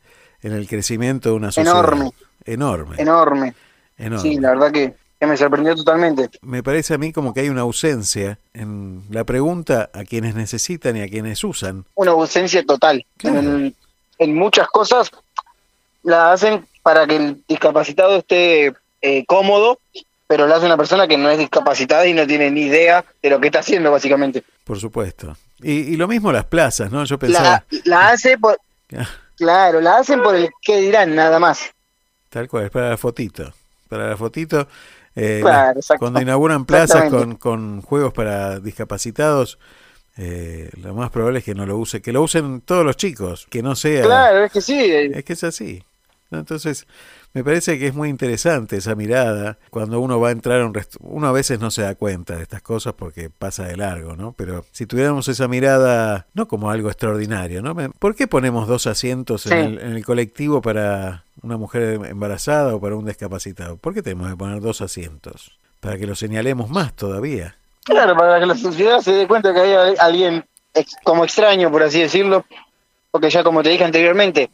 en 0.41 0.55
el 0.55 0.67
crecimiento 0.67 1.29
de 1.29 1.35
una 1.35 1.53
sociedad. 1.53 1.79
Enorme. 1.79 2.13
Enorme. 2.47 2.97
Enorme. 2.99 3.55
enorme. 3.99 4.23
Sí, 4.23 4.41
la 4.41 4.51
verdad 4.53 4.73
que, 4.73 4.95
que 5.23 5.27
me 5.29 5.37
sorprendió 5.37 5.77
totalmente. 5.77 6.29
Me 6.41 6.65
parece 6.65 6.95
a 6.95 6.99
mí 6.99 7.13
como 7.13 7.33
que 7.33 7.43
hay 7.43 7.49
una 7.49 7.61
ausencia 7.61 8.41
en 8.55 9.05
la 9.09 9.23
pregunta 9.23 9.89
a 9.95 10.03
quienes 10.03 10.35
necesitan 10.35 10.97
y 10.97 11.03
a 11.03 11.09
quienes 11.09 11.45
usan. 11.45 11.85
Una 11.95 12.11
ausencia 12.11 12.65
total. 12.65 13.07
En, 13.23 13.73
en 14.19 14.35
muchas 14.35 14.67
cosas 14.67 15.13
la 16.03 16.33
hacen 16.33 16.67
para 16.83 17.07
que 17.07 17.15
el 17.15 17.41
discapacitado 17.47 18.17
esté 18.17 18.73
eh, 19.01 19.25
cómodo, 19.27 19.79
pero 20.27 20.49
lo 20.49 20.57
hace 20.57 20.67
una 20.67 20.77
persona 20.77 21.07
que 21.07 21.17
no 21.17 21.31
es 21.31 21.39
discapacitada 21.39 22.05
y 22.05 22.15
no 22.15 22.27
tiene 22.27 22.51
ni 22.51 22.63
idea 22.63 23.05
de 23.23 23.31
lo 23.31 23.41
que 23.41 23.47
está 23.47 23.61
haciendo, 23.61 23.93
básicamente. 23.93 24.43
Por 24.65 24.81
supuesto. 24.81 25.37
Y, 25.61 25.93
y 25.93 25.97
lo 25.97 26.09
mismo 26.09 26.33
las 26.33 26.47
plazas, 26.47 26.91
¿no? 26.91 27.05
Yo 27.05 27.17
pensaba, 27.17 27.65
La, 27.71 27.81
la 27.85 28.09
hace 28.09 28.37
por. 28.39 28.59
Claro, 29.37 29.81
la 29.81 29.99
hacen 29.99 30.21
por 30.21 30.35
el 30.35 30.51
que 30.61 30.81
dirán, 30.81 31.15
nada 31.15 31.39
más. 31.39 31.71
tal 32.29 32.49
cual, 32.49 32.71
para 32.71 32.91
la 32.91 32.97
fotito. 32.97 33.53
Para 33.89 34.09
la 34.09 34.17
fotito. 34.17 34.67
Eh, 35.15 35.41
Claro, 35.43 35.75
la- 35.75 35.81
exacto. 35.81 35.99
cuando 36.01 36.21
inauguran 36.21 36.65
plazas 36.65 37.11
con, 37.11 37.37
con 37.37 37.83
juegos 37.83 38.13
para 38.13 38.61
discapacitados, 38.61 39.59
eh, 40.17 40.71
lo 40.81 40.95
más 40.95 41.11
probable 41.11 41.39
es 41.39 41.45
que 41.45 41.55
no 41.55 41.65
lo 41.67 41.77
use, 41.79 42.03
que 42.03 42.13
lo 42.13 42.23
usen 42.23 42.61
todos 42.61 42.85
los 42.85 42.97
chicos, 42.97 43.47
que 43.51 43.63
no 43.63 43.75
sea... 43.77 44.03
Claro, 44.05 44.45
es 44.45 44.53
que 44.53 44.61
sí. 44.61 44.79
eh, 44.79 45.11
Es 45.15 45.25
que 45.25 45.33
es 45.35 45.45
así. 45.45 45.83
Entonces, 46.31 46.87
me 47.35 47.43
parece 47.45 47.79
que 47.79 47.87
es 47.87 47.95
muy 47.95 48.09
interesante 48.09 48.77
esa 48.77 48.95
mirada 48.95 49.59
cuando 49.71 50.01
uno 50.01 50.21
va 50.21 50.29
a 50.29 50.33
entrar 50.33 50.61
a 50.61 50.67
un 50.67 50.75
rest- 50.75 50.97
Uno 51.01 51.29
a 51.29 51.33
veces 51.33 51.61
no 51.61 51.71
se 51.71 51.83
da 51.83 51.95
cuenta 51.95 52.37
de 52.37 52.43
estas 52.43 52.63
cosas 52.63 52.93
porque 52.95 53.31
pasa 53.31 53.65
de 53.65 53.77
largo, 53.77 54.17
¿no? 54.17 54.33
Pero 54.33 54.65
si 54.73 54.87
tuviéramos 54.87 55.29
esa 55.29 55.49
mirada, 55.49 56.27
no 56.35 56.47
como 56.49 56.71
algo 56.71 56.89
extraordinario, 56.89 57.63
¿no? 57.63 57.75
¿Por 57.99 58.15
qué 58.15 58.27
ponemos 58.27 58.69
dos 58.69 58.87
asientos 58.87 59.47
en, 59.47 59.53
el, 59.59 59.79
en 59.79 59.93
el 59.93 60.05
colectivo 60.05 60.61
para 60.63 61.25
una 61.43 61.57
mujer 61.57 62.01
embarazada 62.07 62.75
o 62.75 62.81
para 62.81 62.97
un 62.97 63.07
discapacitado? 63.07 63.77
¿Por 63.77 63.95
qué 63.95 64.03
tenemos 64.03 64.29
que 64.31 64.37
poner 64.37 64.61
dos 64.61 64.81
asientos? 64.81 65.59
Para 65.81 65.99
que 65.99 66.07
lo 66.07 66.15
señalemos 66.15 66.71
más 66.71 66.93
todavía. 66.95 67.57
Claro, 67.85 68.15
para 68.17 68.39
que 68.39 68.47
la 68.47 68.57
sociedad 68.57 69.01
se 69.01 69.13
dé 69.13 69.27
cuenta 69.27 69.53
que 69.53 69.61
hay 69.61 69.73
al- 69.73 69.97
alguien 69.99 70.45
ex- 70.75 70.97
como 71.03 71.25
extraño, 71.25 71.71
por 71.71 71.83
así 71.83 72.01
decirlo, 72.01 72.45
porque 73.11 73.29
ya 73.31 73.43
como 73.43 73.63
te 73.63 73.71
dije 73.71 73.83
anteriormente, 73.85 74.51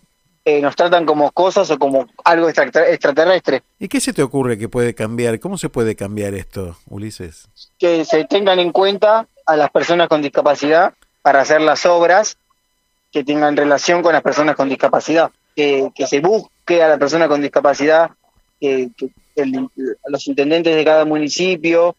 eh, 0.48 0.60
nos 0.62 0.74
tratan 0.76 1.04
como 1.04 1.30
cosas 1.32 1.70
o 1.70 1.78
como 1.78 2.06
algo 2.24 2.48
extra- 2.48 2.88
extraterrestre. 2.88 3.62
¿Y 3.78 3.88
qué 3.88 4.00
se 4.00 4.12
te 4.12 4.22
ocurre 4.22 4.56
que 4.56 4.68
puede 4.68 4.94
cambiar? 4.94 5.38
¿Cómo 5.40 5.58
se 5.58 5.68
puede 5.68 5.94
cambiar 5.94 6.34
esto, 6.34 6.76
Ulises? 6.88 7.48
Que 7.78 8.04
se 8.04 8.24
tengan 8.24 8.58
en 8.58 8.72
cuenta 8.72 9.26
a 9.46 9.56
las 9.56 9.70
personas 9.70 10.08
con 10.08 10.22
discapacidad 10.22 10.94
para 11.22 11.40
hacer 11.42 11.60
las 11.60 11.84
obras 11.86 12.38
que 13.12 13.24
tengan 13.24 13.56
relación 13.56 14.02
con 14.02 14.12
las 14.12 14.22
personas 14.22 14.56
con 14.56 14.68
discapacidad. 14.68 15.30
Que, 15.56 15.90
que 15.94 16.06
se 16.06 16.20
busque 16.20 16.82
a 16.82 16.88
la 16.88 16.98
persona 16.98 17.26
con 17.26 17.42
discapacidad, 17.42 18.10
que, 18.60 18.90
que 18.96 19.08
el- 19.36 19.68
los 20.06 20.26
intendentes 20.28 20.74
de 20.76 20.84
cada 20.84 21.04
municipio 21.04 21.96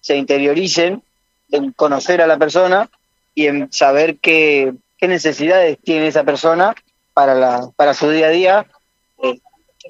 se 0.00 0.16
interioricen 0.16 1.02
en 1.50 1.72
conocer 1.72 2.22
a 2.22 2.26
la 2.26 2.38
persona 2.38 2.88
y 3.34 3.46
en 3.46 3.70
saber 3.72 4.16
qué, 4.18 4.72
qué 4.98 5.08
necesidades 5.08 5.78
tiene 5.84 6.06
esa 6.08 6.24
persona 6.24 6.74
para, 7.14 7.34
la, 7.34 7.70
para 7.76 7.94
su 7.94 8.10
día 8.10 8.26
a 8.26 8.30
día, 8.30 8.66
eh, 9.22 9.38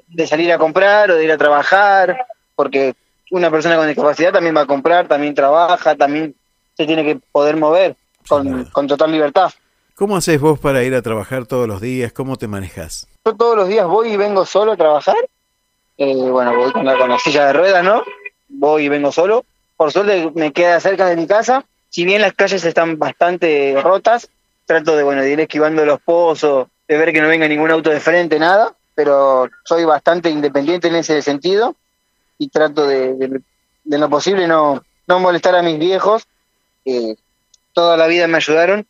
de 0.08 0.26
salir 0.26 0.52
a 0.52 0.58
comprar 0.58 1.10
o 1.10 1.16
de 1.16 1.24
ir 1.24 1.32
a 1.32 1.38
trabajar, 1.38 2.26
porque 2.54 2.94
una 3.30 3.50
persona 3.50 3.76
con 3.76 3.86
discapacidad 3.86 4.32
también 4.32 4.56
va 4.56 4.62
a 4.62 4.66
comprar, 4.66 5.08
también 5.08 5.34
trabaja, 5.34 5.94
también 5.94 6.34
se 6.76 6.86
tiene 6.86 7.04
que 7.04 7.20
poder 7.32 7.56
mover 7.56 7.96
con, 8.28 8.64
con 8.66 8.86
total 8.86 9.12
libertad. 9.12 9.50
¿Cómo 9.94 10.16
haces 10.16 10.40
vos 10.40 10.58
para 10.58 10.82
ir 10.82 10.94
a 10.94 11.02
trabajar 11.02 11.46
todos 11.46 11.68
los 11.68 11.80
días? 11.80 12.12
¿Cómo 12.12 12.36
te 12.36 12.48
manejas? 12.48 13.06
Yo 13.24 13.34
todos 13.36 13.56
los 13.56 13.68
días 13.68 13.86
voy 13.86 14.12
y 14.12 14.16
vengo 14.16 14.44
solo 14.44 14.72
a 14.72 14.76
trabajar. 14.76 15.16
Eh, 15.98 16.14
bueno, 16.14 16.56
voy 16.56 16.72
con 16.72 16.84
la, 16.84 16.98
con 16.98 17.10
la 17.10 17.18
silla 17.18 17.46
de 17.46 17.52
ruedas, 17.52 17.84
¿no? 17.84 18.02
Voy 18.48 18.84
y 18.84 18.88
vengo 18.88 19.12
solo. 19.12 19.44
Por 19.76 19.92
suerte 19.92 20.32
me 20.34 20.52
queda 20.52 20.80
cerca 20.80 21.06
de 21.06 21.16
mi 21.16 21.26
casa. 21.26 21.64
Si 21.88 22.04
bien 22.04 22.22
las 22.22 22.32
calles 22.32 22.64
están 22.64 22.98
bastante 22.98 23.78
rotas, 23.82 24.28
trato 24.64 24.96
de, 24.96 25.02
bueno, 25.02 25.22
de 25.22 25.30
ir 25.30 25.40
esquivando 25.40 25.84
los 25.84 26.00
pozos, 26.00 26.68
de 26.88 26.96
ver 26.96 27.12
que 27.12 27.20
no 27.20 27.28
venga 27.28 27.48
ningún 27.48 27.70
auto 27.70 27.90
de 27.90 28.00
frente, 28.00 28.38
nada. 28.38 28.74
Pero 28.94 29.48
soy 29.64 29.84
bastante 29.84 30.28
independiente 30.28 30.88
en 30.88 30.96
ese 30.96 31.22
sentido 31.22 31.76
y 32.38 32.48
trato 32.48 32.86
de, 32.86 33.14
de, 33.14 33.40
de 33.84 33.98
lo 33.98 34.10
posible 34.10 34.46
no, 34.46 34.84
no 35.06 35.20
molestar 35.20 35.54
a 35.54 35.62
mis 35.62 35.78
viejos. 35.78 36.26
que 36.84 37.16
toda 37.72 37.96
la 37.96 38.06
vida 38.06 38.26
me 38.26 38.36
ayudaron 38.36 38.86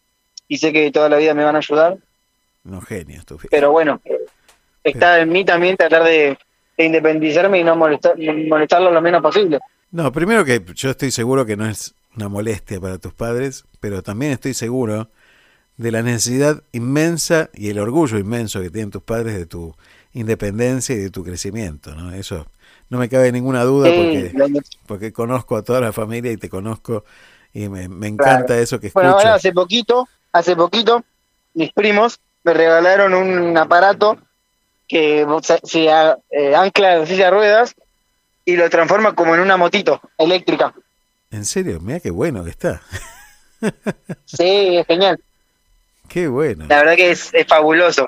y 0.48 0.58
sé 0.58 0.72
que 0.72 0.90
toda 0.90 1.08
la 1.08 1.16
vida 1.16 1.34
me 1.34 1.44
van 1.44 1.54
a 1.54 1.58
ayudar. 1.58 1.98
No, 2.64 2.80
genios, 2.80 3.24
tu 3.26 3.38
Pero 3.50 3.72
bueno, 3.72 4.00
está 4.84 5.20
en 5.20 5.30
mí 5.30 5.44
también 5.44 5.76
tratar 5.76 6.04
de, 6.04 6.38
de 6.76 6.84
independizarme 6.84 7.60
y 7.60 7.64
no 7.64 7.76
molestar, 7.76 8.16
molestarlo 8.18 8.90
lo 8.90 9.00
menos 9.00 9.22
posible. 9.22 9.60
No, 9.90 10.10
primero 10.12 10.44
que 10.44 10.64
yo 10.74 10.90
estoy 10.90 11.10
seguro 11.10 11.44
que 11.44 11.56
no 11.56 11.66
es 11.66 11.94
una 12.16 12.28
molestia 12.28 12.80
para 12.80 12.98
tus 12.98 13.12
padres, 13.12 13.64
pero 13.80 14.02
también 14.02 14.32
estoy 14.32 14.54
seguro 14.54 15.08
de 15.76 15.90
la 15.90 16.02
necesidad 16.02 16.62
inmensa 16.72 17.50
y 17.54 17.70
el 17.70 17.78
orgullo 17.78 18.18
inmenso 18.18 18.60
que 18.60 18.70
tienen 18.70 18.90
tus 18.90 19.02
padres 19.02 19.34
de 19.36 19.46
tu 19.46 19.74
independencia 20.12 20.94
y 20.94 20.98
de 20.98 21.10
tu 21.10 21.24
crecimiento, 21.24 21.94
¿no? 21.94 22.12
Eso 22.12 22.46
no 22.90 22.98
me 22.98 23.08
cabe 23.08 23.32
ninguna 23.32 23.64
duda 23.64 23.88
Sí, 23.88 23.94
porque, 23.96 24.62
porque 24.86 25.12
conozco 25.12 25.56
a 25.56 25.62
toda 25.62 25.80
la 25.80 25.92
familia 25.92 26.30
y 26.30 26.36
te 26.36 26.48
conozco 26.50 27.04
y 27.54 27.68
me, 27.68 27.88
me 27.88 28.08
encanta 28.08 28.46
Claro. 28.46 28.62
eso 28.62 28.78
que 28.80 28.88
escucho. 28.88 29.02
Bueno, 29.04 29.18
ahora 29.18 29.34
hace 29.34 29.52
poquito, 29.52 30.08
hace 30.32 30.54
poquito, 30.56 31.04
mis 31.54 31.72
primos 31.72 32.20
me 32.44 32.54
regalaron 32.54 33.14
un 33.14 33.56
aparato 33.56 34.18
que 34.88 35.26
se, 35.42 35.60
se, 35.64 35.84
eh, 35.86 36.54
ancla 36.54 36.94
en 36.94 37.00
la 37.00 37.06
silla 37.06 37.24
de 37.26 37.30
ruedas 37.30 37.74
y 38.44 38.56
lo 38.56 38.68
transforma 38.68 39.14
como 39.14 39.34
en 39.34 39.40
una 39.40 39.56
motito 39.56 40.00
eléctrica. 40.18 40.74
En 41.30 41.46
serio, 41.46 41.80
mira 41.80 42.00
qué 42.00 42.10
bueno 42.10 42.44
que 42.44 42.50
está. 42.50 42.82
Sí, 44.26 44.76
es 44.76 44.86
genial. 44.86 45.18
Qué 46.12 46.28
bueno. 46.28 46.66
La 46.68 46.76
verdad 46.80 46.94
que 46.96 47.10
es, 47.10 47.30
es 47.32 47.46
fabuloso. 47.46 48.06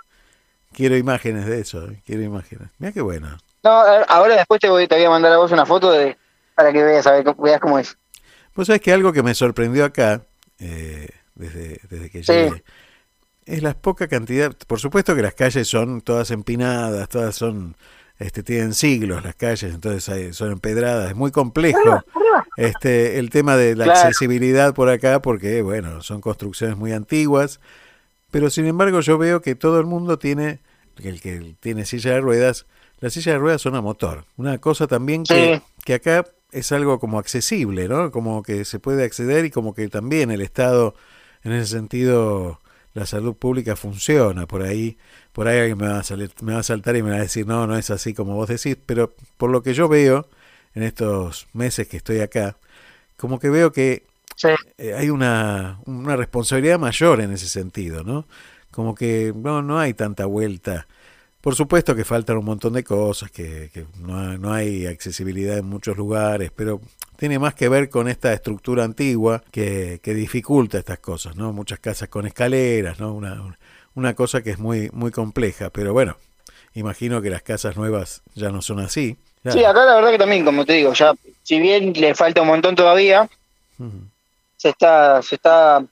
Quiero 0.72 0.96
imágenes 0.96 1.46
de 1.46 1.60
eso, 1.60 1.88
eh, 1.90 2.02
quiero 2.04 2.22
imágenes. 2.22 2.68
Mira 2.78 2.92
qué 2.92 3.00
bueno. 3.00 3.38
No, 3.62 3.70
ahora 4.08 4.36
después 4.36 4.60
te 4.60 4.68
voy, 4.68 4.86
te 4.86 4.96
voy 4.96 5.04
a 5.04 5.10
mandar 5.10 5.32
a 5.32 5.38
vos 5.38 5.50
una 5.52 5.64
foto 5.64 5.90
de 5.90 6.16
para 6.54 6.70
que 6.72 6.82
veas, 6.82 7.06
a 7.06 7.12
ver, 7.12 7.24
veas 7.38 7.60
cómo 7.60 7.78
es. 7.78 7.96
Vos 8.54 8.66
sabés 8.66 8.82
que 8.82 8.92
algo 8.92 9.12
que 9.12 9.22
me 9.22 9.34
sorprendió 9.34 9.84
acá, 9.86 10.20
eh, 10.58 11.08
desde, 11.34 11.80
desde 11.88 12.10
que 12.10 12.22
Sí. 12.22 12.32
llegué, 12.32 12.62
es 13.46 13.62
la 13.62 13.72
poca 13.74 14.06
cantidad. 14.06 14.52
Por 14.66 14.80
supuesto 14.80 15.14
que 15.16 15.22
las 15.22 15.34
calles 15.34 15.66
son 15.66 16.02
todas 16.02 16.30
empinadas, 16.30 17.08
todas 17.08 17.34
son, 17.34 17.74
este, 18.18 18.42
tienen 18.42 18.74
siglos 18.74 19.24
las 19.24 19.34
calles, 19.34 19.72
entonces 19.74 20.08
hay- 20.10 20.32
son 20.34 20.52
empedradas. 20.52 21.08
Es 21.10 21.16
muy 21.16 21.30
complejo 21.32 22.02
este, 22.56 23.18
el 23.18 23.30
tema 23.30 23.56
de 23.56 23.74
la 23.76 23.84
Claro. 23.84 24.00
accesibilidad 24.00 24.74
por 24.74 24.88
acá, 24.90 25.22
porque, 25.22 25.62
bueno, 25.62 26.02
son 26.02 26.20
construcciones 26.20 26.76
muy 26.76 26.92
antiguas. 26.92 27.60
Pero 28.34 28.50
sin 28.50 28.66
embargo, 28.66 28.98
yo 29.00 29.16
veo 29.16 29.40
que 29.40 29.54
todo 29.54 29.78
el 29.78 29.86
mundo 29.86 30.18
tiene, 30.18 30.58
el 31.00 31.20
que 31.20 31.54
tiene 31.60 31.86
silla 31.86 32.14
de 32.14 32.20
ruedas, 32.20 32.66
las 32.98 33.12
sillas 33.12 33.34
de 33.34 33.38
ruedas 33.38 33.62
son 33.62 33.76
a 33.76 33.80
motor. 33.80 34.24
Una 34.36 34.58
cosa 34.58 34.88
también 34.88 35.22
que, 35.22 35.54
Sí. 35.54 35.62
que 35.84 35.94
acá 35.94 36.24
es 36.50 36.72
algo 36.72 36.98
como 36.98 37.20
accesible, 37.20 37.86
¿no? 37.86 38.10
Como 38.10 38.42
que 38.42 38.64
se 38.64 38.80
puede 38.80 39.04
acceder 39.04 39.44
y 39.44 39.50
como 39.52 39.72
que 39.72 39.86
también 39.86 40.32
el 40.32 40.40
Estado, 40.40 40.96
en 41.44 41.52
ese 41.52 41.70
sentido, 41.76 42.58
la 42.92 43.06
salud 43.06 43.36
pública 43.36 43.76
funciona. 43.76 44.46
Por 44.48 44.62
ahí, 44.62 44.98
por 45.32 45.46
ahí 45.46 45.60
alguien 45.60 45.78
me 45.78 45.86
va 45.86 46.00
a, 46.00 46.02
salir- 46.02 46.32
me 46.42 46.54
va 46.54 46.58
a 46.58 46.62
saltar 46.64 46.96
y 46.96 47.04
me 47.04 47.10
va 47.10 47.16
a 47.18 47.20
decir, 47.20 47.46
no, 47.46 47.68
no 47.68 47.78
es 47.78 47.90
así 47.90 48.14
como 48.14 48.34
vos 48.34 48.48
decís, 48.48 48.76
pero 48.84 49.14
por 49.36 49.50
lo 49.50 49.62
que 49.62 49.74
yo 49.74 49.86
veo 49.88 50.26
en 50.74 50.82
estos 50.82 51.46
meses 51.52 51.86
que 51.86 51.98
estoy 51.98 52.18
acá, 52.18 52.56
como 53.16 53.38
que 53.38 53.48
veo 53.48 53.70
que 53.70 54.02
eh, 54.78 54.94
hay 54.94 55.10
una, 55.10 55.80
una 55.86 56.16
responsabilidad 56.16 56.78
mayor 56.78 57.20
en 57.20 57.32
ese 57.32 57.48
sentido, 57.48 58.02
¿no? 58.04 58.26
Como 58.70 58.94
que 58.94 59.32
no, 59.34 59.62
no 59.62 59.78
hay 59.78 59.94
tanta 59.94 60.26
vuelta. 60.26 60.86
Por 61.40 61.54
supuesto 61.54 61.94
que 61.94 62.04
faltan 62.04 62.38
un 62.38 62.44
montón 62.46 62.72
de 62.74 62.84
cosas, 62.84 63.30
que, 63.30 63.70
que 63.72 63.86
no, 64.00 64.18
hay- 64.18 64.38
no 64.38 64.52
hay 64.52 64.86
accesibilidad 64.86 65.58
en 65.58 65.66
muchos 65.66 65.96
lugares, 65.96 66.50
pero 66.54 66.80
tiene 67.18 67.38
más 67.38 67.54
que 67.54 67.68
ver 67.68 67.90
con 67.90 68.08
esta 68.08 68.32
estructura 68.32 68.84
antigua 68.84 69.42
que, 69.52 70.00
que 70.02 70.14
dificulta 70.14 70.78
estas 70.78 70.98
cosas, 71.00 71.36
¿no? 71.36 71.52
Muchas 71.52 71.80
casas 71.80 72.08
con 72.08 72.26
escaleras, 72.26 72.98
¿no? 73.00 73.12
Una, 73.14 73.56
una 73.94 74.14
cosa 74.14 74.42
que 74.42 74.50
es 74.50 74.58
muy, 74.58 74.90
muy 74.92 75.10
compleja, 75.10 75.70
pero 75.70 75.92
bueno, 75.92 76.16
imagino 76.74 77.22
que 77.22 77.30
las 77.30 77.42
casas 77.42 77.76
nuevas 77.76 78.22
ya 78.34 78.50
no 78.50 78.62
son 78.62 78.80
así. 78.80 79.16
Ya. 79.44 79.52
Sí, 79.52 79.64
acá 79.64 79.84
la 79.84 79.96
verdad 79.96 80.10
que 80.10 80.18
también, 80.18 80.44
como 80.44 80.64
te 80.64 80.72
digo, 80.74 80.92
ya, 80.94 81.12
si 81.42 81.60
bien 81.60 81.92
le 81.92 82.14
falta 82.14 82.42
un 82.42 82.48
montón 82.48 82.74
todavía, 82.74 83.28
se 84.64 84.70
está, 84.70 85.20
se 85.20 85.34
está 85.34 85.84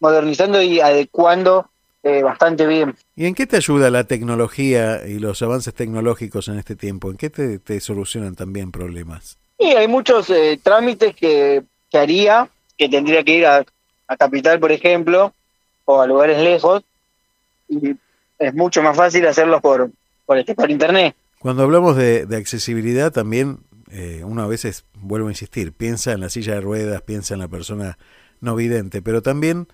modernizando 0.00 0.62
y 0.62 0.80
adecuando 0.80 1.68
eh, 2.02 2.22
bastante 2.22 2.66
bien. 2.66 2.96
¿Y 3.14 3.26
en 3.26 3.34
qué 3.34 3.46
te 3.46 3.58
ayuda 3.58 3.90
la 3.90 4.04
tecnología 4.04 5.06
y 5.06 5.18
los 5.18 5.42
avances 5.42 5.74
tecnológicos 5.74 6.48
en 6.48 6.58
este 6.58 6.76
tiempo? 6.76 7.10
¿En 7.10 7.18
qué 7.18 7.28
te, 7.28 7.58
te 7.58 7.78
solucionan 7.78 8.34
también 8.34 8.72
problemas? 8.72 9.36
Y 9.58 9.66
hay 9.66 9.86
muchos 9.86 10.30
eh, 10.30 10.58
trámites 10.62 11.14
que, 11.14 11.62
que 11.90 11.98
haría, 11.98 12.48
que 12.78 12.88
tendría 12.88 13.22
que 13.22 13.34
ir 13.34 13.44
a, 13.46 13.66
a 14.08 14.16
Capital, 14.16 14.58
por 14.60 14.72
ejemplo, 14.72 15.34
o 15.84 16.00
a 16.00 16.06
lugares 16.06 16.40
lejos, 16.40 16.84
y 17.68 17.96
es 18.38 18.54
mucho 18.54 18.82
más 18.82 18.96
fácil 18.96 19.26
hacerlos 19.26 19.60
por, 19.60 19.90
por, 20.24 20.38
este, 20.38 20.54
por 20.54 20.70
internet. 20.70 21.14
Cuando 21.38 21.64
hablamos 21.64 21.96
de, 21.96 22.24
de 22.24 22.36
accesibilidad 22.38 23.12
también, 23.12 23.58
eh, 23.90 24.22
uno 24.24 24.42
a 24.42 24.46
veces, 24.46 24.84
vuelvo 24.94 25.28
a 25.28 25.30
insistir, 25.30 25.72
piensa 25.72 26.12
en 26.12 26.20
la 26.20 26.30
silla 26.30 26.54
de 26.54 26.60
ruedas, 26.60 27.02
piensa 27.02 27.34
en 27.34 27.40
la 27.40 27.48
persona 27.48 27.98
no 28.40 28.54
vidente, 28.56 29.02
pero 29.02 29.22
también 29.22 29.68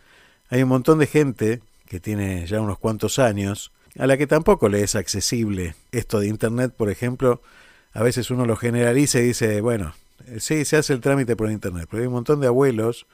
hay 0.49 0.63
un 0.63 0.69
montón 0.69 0.99
de 0.99 1.07
gente 1.07 1.61
que 1.87 2.01
tiene 2.01 2.47
ya 2.47 2.61
unos 2.61 2.79
cuantos 2.79 3.19
años, 3.19 3.73
a 3.99 4.07
la 4.07 4.17
que 4.17 4.27
tampoco 4.27 4.69
le 4.69 4.83
es 4.83 4.95
accesible 4.95 5.75
esto 5.93 6.21
de 6.21 6.29
Internet, 6.29 6.73
por 6.77 6.91
ejemplo, 6.91 7.43
a 7.93 8.03
veces 8.03 8.31
uno 8.31 8.47
lo 8.47 8.57
generaliza 8.57 9.19
y 9.19 9.25
dice, 9.25 9.61
bueno, 9.61 9.95
Eh, 10.27 10.41
Sí, 10.41 10.65
se 10.65 10.77
hace 10.77 10.93
el 10.93 11.01
trámite 11.01 11.37
por 11.37 11.51
internet, 11.51 11.89
pero 11.91 12.01
hay 12.01 12.07
un 12.07 12.15
montón 12.15 12.41
de 12.41 12.47
abuelos 12.47 13.07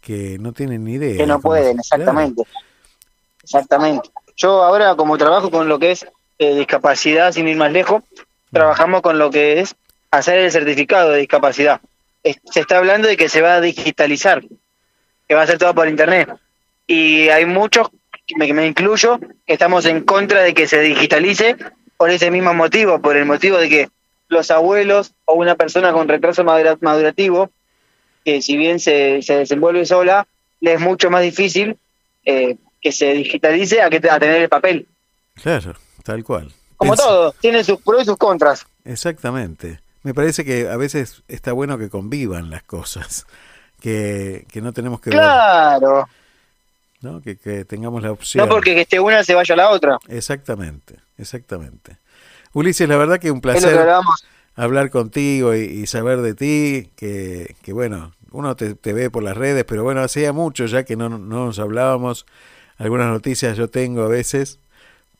que 0.00 0.38
no 0.38 0.52
tienen 0.52 0.84
ni 0.84 0.94
idea. 0.94 1.16
que 1.16 1.26
no 1.26 1.40
pueden, 1.40 1.78
exactamente. 1.78 2.42
Exactamente. 3.42 4.10
Yo 4.36 4.62
ahora, 4.62 4.94
como 4.94 5.18
trabajo 5.18 5.50
con 5.50 5.68
lo 5.68 5.78
que 5.78 5.90
es 5.92 6.06
eh, 6.38 6.54
discapacidad, 6.54 7.32
sin 7.32 7.48
ir 7.48 7.56
más 7.56 7.72
lejos, 7.72 8.02
trabajamos 8.52 9.02
con 9.02 9.18
lo 9.18 9.30
que 9.30 9.60
es 9.60 9.74
hacer 10.10 10.38
el 10.38 10.50
certificado 10.52 11.10
de 11.10 11.20
discapacidad. 11.20 11.80
Es- 12.22 12.38
se 12.50 12.60
está 12.60 12.78
hablando 12.78 13.08
de 13.08 13.16
que 13.16 13.28
se 13.28 13.40
va 13.40 13.54
a 13.56 13.60
digitalizar, 13.60 14.42
que 15.28 15.34
va 15.34 15.42
a 15.42 15.46
ser 15.46 15.58
todo 15.58 15.74
por 15.74 15.88
internet. 15.88 16.28
Y 16.86 17.28
hay 17.28 17.44
muchos, 17.44 17.88
que 18.26 18.52
me, 18.54 18.66
incluyo, 18.66 19.18
que 19.46 19.52
estamos 19.52 19.84
en 19.86 20.02
contra 20.04 20.42
de 20.42 20.54
que 20.54 20.66
se 20.66 20.80
digitalice 20.80 21.56
por 21.96 22.10
ese 22.10 22.30
mismo 22.30 22.54
motivo, 22.54 23.00
por 23.00 23.16
el 23.16 23.24
motivo 23.24 23.58
de 23.58 23.68
que 23.68 23.88
los 24.28 24.50
abuelos 24.50 25.12
o 25.24 25.34
una 25.34 25.54
persona 25.54 25.92
con 25.92 26.08
retraso 26.08 26.44
madura- 26.44 26.76
madurativo, 26.80 27.50
que 28.24 28.42
si 28.42 28.56
bien 28.56 28.78
se, 28.80 29.22
se 29.22 29.38
desenvuelve 29.38 29.86
sola, 29.86 30.26
le 30.60 30.74
es 30.74 30.80
mucho 30.80 31.10
más 31.10 31.22
difícil 31.22 31.78
eh, 32.24 32.56
que 32.80 32.92
se 32.92 33.12
digitalice 33.14 33.80
a, 33.80 33.88
que, 33.90 33.96
a 34.08 34.18
tener 34.18 34.42
el 34.42 34.48
papel. 34.48 34.86
Claro, 35.34 35.74
tal 36.04 36.22
cual. 36.24 36.52
Como 36.76 36.94
todo, 36.94 37.32
tiene 37.40 37.64
sus 37.64 37.80
pros 37.80 38.02
y 38.02 38.04
sus 38.04 38.16
contras. 38.18 38.66
Exactamente. 38.84 39.80
Me 40.08 40.14
parece 40.14 40.42
que 40.42 40.66
a 40.70 40.78
veces 40.78 41.22
está 41.28 41.52
bueno 41.52 41.76
que 41.76 41.90
convivan 41.90 42.48
las 42.48 42.62
cosas, 42.62 43.26
que, 43.82 44.46
que 44.50 44.62
no 44.62 44.72
tenemos 44.72 45.02
que 45.02 45.10
ver, 45.10 45.20
Claro, 45.20 46.08
¿no? 47.02 47.20
Que, 47.20 47.36
que 47.36 47.66
tengamos 47.66 48.02
la 48.02 48.10
opción. 48.10 48.48
no 48.48 48.54
porque 48.54 48.74
que 48.74 48.80
esté 48.80 48.98
una 49.00 49.22
se 49.22 49.34
vaya 49.34 49.52
a 49.52 49.58
la 49.58 49.68
otra. 49.68 49.98
Exactamente, 50.08 50.94
exactamente. 51.18 51.98
Ulises, 52.54 52.88
la 52.88 52.96
verdad 52.96 53.18
que 53.20 53.30
un 53.30 53.42
placer 53.42 53.86
hablar 54.56 54.88
contigo 54.88 55.54
y, 55.54 55.60
y 55.64 55.86
saber 55.86 56.22
de 56.22 56.32
ti, 56.32 56.90
que, 56.96 57.54
que 57.60 57.74
bueno, 57.74 58.14
uno 58.30 58.56
te, 58.56 58.74
te 58.76 58.94
ve 58.94 59.10
por 59.10 59.22
las 59.22 59.36
redes, 59.36 59.64
pero 59.64 59.84
bueno, 59.84 60.00
hacía 60.00 60.32
mucho 60.32 60.64
ya 60.64 60.84
que 60.84 60.96
no, 60.96 61.10
no 61.10 61.18
nos 61.18 61.58
hablábamos, 61.58 62.24
algunas 62.78 63.08
noticias 63.08 63.58
yo 63.58 63.68
tengo 63.68 64.04
a 64.04 64.08
veces, 64.08 64.58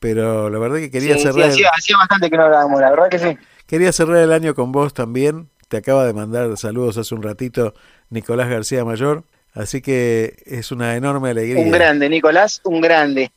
pero 0.01 0.49
la 0.51 0.59
verdad 0.59 0.79
que 0.79 0.91
quería 0.91 1.15
Sí, 1.17 1.21
sí, 1.21 1.25
cerrar... 1.25 1.45
el- 1.45 1.51
hacía, 1.51 1.71
hacía 1.77 1.97
bastante 1.99 2.31
que 2.31 2.37
no 2.39 2.45
hablábamos, 2.45 2.81
la 2.81 2.91
verdad 2.91 3.09
que 3.11 3.19
sí. 3.19 3.39
Quería 3.69 3.93
cerrar 3.93 4.17
el 4.17 4.33
año 4.33 4.55
con 4.55 4.73
vos 4.73 4.93
también. 4.95 5.49
Te 5.69 5.77
acaba 5.77 6.07
de 6.07 6.15
mandar 6.15 6.57
saludos 6.57 6.97
hace 6.97 7.15
un 7.15 7.23
ratito 7.23 7.75
Nicolás 8.11 8.49
García 8.49 8.85
Mayor. 8.85 9.25
Así 9.53 9.83
que 9.83 10.43
es 10.47 10.73
una 10.73 10.97
enorme 10.97 11.31
alegría. 11.31 11.63
Un 11.63 11.71
grande, 11.71 12.09
Nicolás, 12.09 12.61
un 12.65 12.81
grande. 12.81 13.31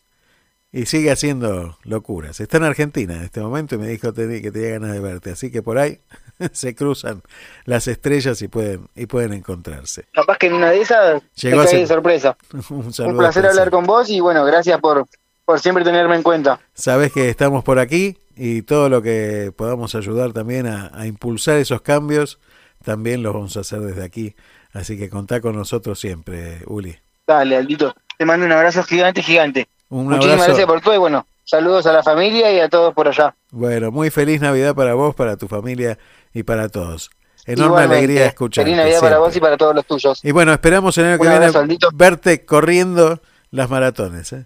Y 0.72 0.86
sigue 0.86 1.12
haciendo 1.12 1.78
locuras. 1.84 2.40
Está 2.40 2.56
en 2.58 2.64
Argentina 2.64 3.14
en 3.16 3.24
este 3.24 3.42
momento 3.42 3.76
y 3.76 3.78
me 3.78 3.88
dijo 3.90 4.14
que 4.14 4.52
tenía 4.52 4.70
ganas 4.70 4.94
de 4.94 5.02
verte. 5.02 5.32
Así 5.32 5.52
que 5.52 5.62
por 5.62 5.78
ahí 5.78 6.00
se 6.54 6.76
cruzan 6.76 7.22
las 7.66 7.90
estrellas 7.90 8.42
y 8.42 8.48
pueden, 8.48 8.88
y 8.96 9.06
pueden 9.08 9.34
encontrarse. 9.34 10.06
Capaz 10.14 10.38
que 10.38 10.48
en 10.48 10.54
una 10.54 10.70
de 10.72 10.80
esas 10.82 11.22
Llegó 11.36 11.58
te 11.58 11.64
hace- 11.64 11.72
cae 11.74 11.82
de 11.82 11.88
sorpresa. 11.88 12.38
Un 12.70 12.94
saludo 12.94 13.12
Un 13.14 13.18
placer 13.20 13.46
hablar 13.46 13.70
con 13.70 13.84
vos 13.86 14.10
y 14.10 14.22
bueno, 14.22 14.46
gracias 14.46 14.80
por, 14.80 15.06
por 15.44 15.60
siempre 15.60 15.84
tenerme 15.84 16.16
en 16.16 16.24
cuenta. 16.24 16.62
Sabes 16.74 17.12
que 17.12 17.28
estamos 17.28 17.66
por 17.66 17.78
aquí 17.78 18.18
y 18.36 18.62
todo 18.64 18.90
lo 18.90 19.02
que 19.02 19.52
podamos 19.56 19.96
ayudar 19.96 20.34
también 20.34 20.68
a, 20.68 20.92
a 20.94 21.08
impulsar 21.08 21.58
esos 21.58 21.82
cambios, 21.82 22.40
también 22.84 23.24
los 23.24 23.34
vamos 23.34 23.58
a 23.58 23.62
hacer 23.62 23.80
desde 23.82 24.04
aquí. 24.04 24.36
Así 24.74 24.98
que 24.98 25.10
contá 25.10 25.42
con 25.42 25.56
nosotros 25.56 26.00
siempre, 26.00 26.60
Uli. 26.68 26.98
Dale, 27.28 27.58
Aldito. 27.58 27.94
Te 28.18 28.26
mando 28.26 28.46
un 28.46 28.52
abrazo 28.52 28.84
gigante, 28.84 29.22
gigante. 29.22 29.68
Un 29.90 30.06
Muchísimas 30.06 30.34
abrazo. 30.34 30.48
gracias 30.48 30.68
por 30.68 30.82
todo 30.82 30.96
y 30.96 30.98
bueno, 30.98 31.26
saludos 31.44 31.86
a 31.86 31.94
la 31.94 32.04
familia 32.04 32.52
y 32.52 32.60
a 32.60 32.70
todos 32.70 32.94
por 32.94 33.08
allá. 33.08 33.36
Bueno, 33.52 33.92
muy 33.92 34.10
feliz 34.10 34.40
Navidad 34.42 34.74
para 34.76 34.94
vos, 34.94 35.16
para 35.16 35.38
tu 35.38 35.48
familia 35.48 35.98
y 36.34 36.44
para 36.44 36.70
todos. 36.70 37.10
Enorme 37.46 37.66
Igualmente, 37.66 37.98
alegría 37.98 38.26
escuchar. 38.28 38.64
Feliz 38.64 38.78
Navidad 38.78 39.00
para 39.02 39.18
vos 39.18 39.36
y 39.36 39.40
para 39.40 39.58
todos 39.58 39.76
los 39.76 39.86
tuyos. 39.86 40.24
Y 40.24 40.32
bueno, 40.32 40.54
esperamos 40.54 40.98
el 40.98 41.06
año 41.06 41.20
que 41.20 41.28
viene 41.28 41.78
verte 41.94 42.46
corriendo 42.46 43.20
las 43.50 43.70
maratones. 43.70 44.32
¿eh? 44.34 44.46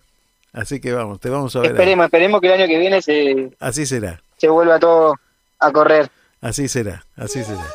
Así 0.56 0.80
que 0.80 0.94
vamos, 0.94 1.20
te 1.20 1.30
vamos 1.30 1.56
a 1.56 1.60
ver. 1.60 1.68
ahí. 1.72 1.74
Esperemos, 1.76 2.06
esperemos 2.06 2.42
que 2.42 2.48
el 2.48 2.54
año 2.54 2.68
que 2.68 2.78
viene 2.80 3.02
se, 3.02 3.52
Así 3.60 3.86
será, 3.86 4.22
se 4.38 4.48
vuelva 4.48 4.80
todo 4.80 5.16
a 5.60 5.72
correr. 5.72 6.10
así 6.42 6.68
será, 6.68 7.06
así 7.18 7.44
será. 7.44 7.66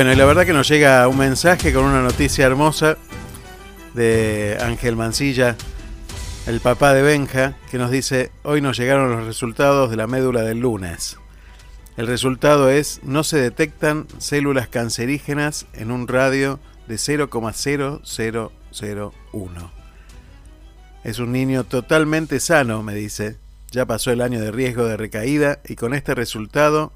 Bueno, 0.00 0.14
y 0.14 0.16
la 0.16 0.24
verdad 0.24 0.46
que 0.46 0.54
nos 0.54 0.66
llega 0.66 1.06
un 1.08 1.18
mensaje 1.18 1.74
con 1.74 1.84
una 1.84 2.00
noticia 2.00 2.46
hermosa 2.46 2.96
de 3.92 4.56
Ángel 4.58 4.96
Mancilla, 4.96 5.56
el 6.46 6.60
papá 6.60 6.94
de 6.94 7.02
Benja, 7.02 7.58
que 7.70 7.76
nos 7.76 7.90
dice, 7.90 8.32
hoy 8.42 8.62
nos 8.62 8.78
llegaron 8.78 9.10
los 9.10 9.26
resultados 9.26 9.90
de 9.90 9.98
la 9.98 10.06
médula 10.06 10.40
del 10.40 10.60
lunes. 10.60 11.18
El 11.98 12.06
resultado 12.06 12.70
es, 12.70 13.02
no 13.04 13.24
se 13.24 13.42
detectan 13.42 14.06
células 14.16 14.68
cancerígenas 14.68 15.66
en 15.74 15.90
un 15.90 16.08
radio 16.08 16.60
de 16.88 16.94
0,0001. 16.94 19.70
Es 21.04 21.18
un 21.18 21.30
niño 21.30 21.64
totalmente 21.64 22.40
sano, 22.40 22.82
me 22.82 22.94
dice. 22.94 23.36
Ya 23.70 23.84
pasó 23.84 24.12
el 24.12 24.22
año 24.22 24.40
de 24.40 24.50
riesgo 24.50 24.86
de 24.86 24.96
recaída 24.96 25.60
y 25.68 25.76
con 25.76 25.92
este 25.92 26.14
resultado 26.14 26.90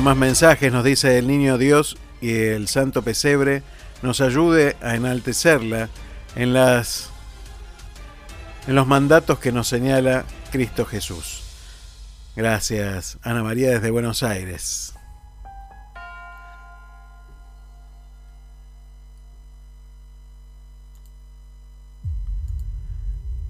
Más 0.02 0.18
mensajes 0.18 0.74
nos 0.74 0.84
dice 0.84 1.20
el 1.20 1.28
niño 1.28 1.60
Dios 1.60 1.98
y 2.20 2.34
el 2.34 2.68
santo 2.68 3.04
pesebre 3.04 3.62
nos 4.02 4.22
ayude 4.22 4.76
a 4.82 4.96
enaltecerla 4.96 5.88
en 6.36 6.52
las 6.52 7.12
en 8.68 8.74
los 8.74 8.88
mandatos 8.88 9.38
que 9.38 9.52
nos 9.52 9.68
señala 9.68 10.26
Cristo 10.52 10.86
Jesús. 10.86 11.44
Gracias, 12.36 13.20
Ana 13.22 13.44
María 13.44 13.70
desde 13.70 13.92
Buenos 13.92 14.24
Aires. 14.24 14.96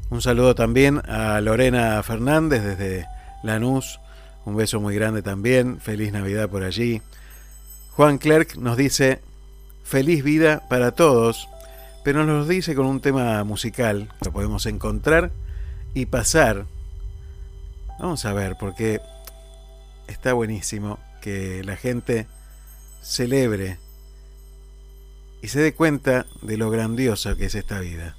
Un 0.10 0.22
saludo 0.22 0.56
también 0.56 1.02
a 1.10 1.40
Lorena 1.40 2.04
Fernández 2.04 2.64
desde 2.64 3.08
Lanús. 3.44 4.00
Un 4.46 4.56
beso 4.56 4.80
muy 4.80 4.96
grande 4.96 5.22
también. 5.22 5.80
Feliz 5.80 6.12
Navidad 6.12 6.50
por 6.50 6.64
allí. 6.64 7.02
Juan 7.92 8.18
Clerc 8.18 8.56
nos 8.56 8.76
dice, 8.76 9.22
feliz 9.84 10.24
vida 10.24 10.68
para 10.68 10.92
todos, 10.92 11.48
pero 12.04 12.26
nos 12.26 12.40
lo 12.40 12.46
dice 12.46 12.76
con 12.76 12.86
un 12.86 13.02
tema 13.02 13.44
musical. 13.44 14.10
Lo 14.26 14.32
podemos 14.32 14.66
encontrar 14.66 15.32
y 15.94 16.08
pasar. 16.08 16.66
Vamos 18.00 18.26
a 18.26 18.34
ver, 18.34 18.56
porque 18.60 19.00
está 20.08 20.34
buenísimo 20.34 21.00
que 21.22 21.64
la 21.64 21.76
gente 21.78 22.28
celebre 23.02 23.78
y 25.42 25.50
se 25.50 25.60
dé 25.60 25.74
cuenta 25.74 26.26
de 26.42 26.58
lo 26.58 26.70
grandiosa 26.70 27.36
que 27.36 27.46
es 27.46 27.56
esta 27.56 27.80
vida. 27.80 28.16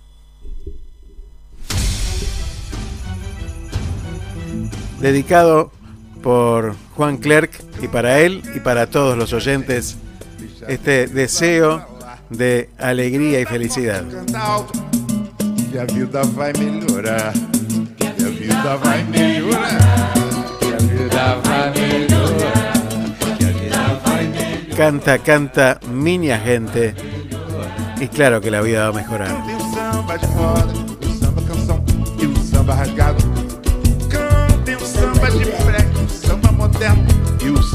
Dedicado 5.00 5.72
por 6.24 6.74
Juan 6.96 7.18
Clerc 7.18 7.52
y 7.82 7.88
para 7.88 8.18
él 8.20 8.42
y 8.56 8.60
para 8.60 8.86
todos 8.86 9.18
los 9.18 9.34
oyentes 9.34 9.98
este 10.66 11.06
deseo 11.06 11.86
de 12.30 12.70
alegría 12.78 13.40
y 13.40 13.44
felicidad. 13.44 14.02
Que 15.70 15.80
a 15.80 15.84
vida 15.84 16.22
vai 16.34 16.54
melhorar. 16.54 17.34
Que 17.98 18.06
a 18.06 18.28
vida 18.28 18.76
vai 18.76 19.04
melhorar. 19.04 20.14
Que 20.60 20.72
a 20.72 20.78
vida 20.78 21.40
vai 21.44 21.72
melhorar. 21.74 22.72
Canta, 24.74 25.18
canta, 25.18 25.78
minha 25.92 26.38
gente. 26.38 26.94
Y 28.00 28.08
claro 28.08 28.40
que 28.40 28.50
la 28.50 28.62
vida 28.62 28.88
va 28.88 28.88
a 28.88 28.92
mejorar. 28.92 29.44
Samba 34.94 35.30
de 35.30 35.63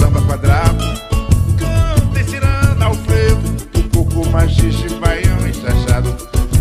samba 0.10 0.22
quadrado. 0.22 0.84
Cantem 1.58 2.24
tirando 2.24 2.82
ao 2.82 2.94
frevo, 2.96 3.42
o 3.76 3.84
coco 3.90 4.30
machixe, 4.30 4.90
baião 4.96 5.48
e 5.48 5.54
chachado. 5.54 6.16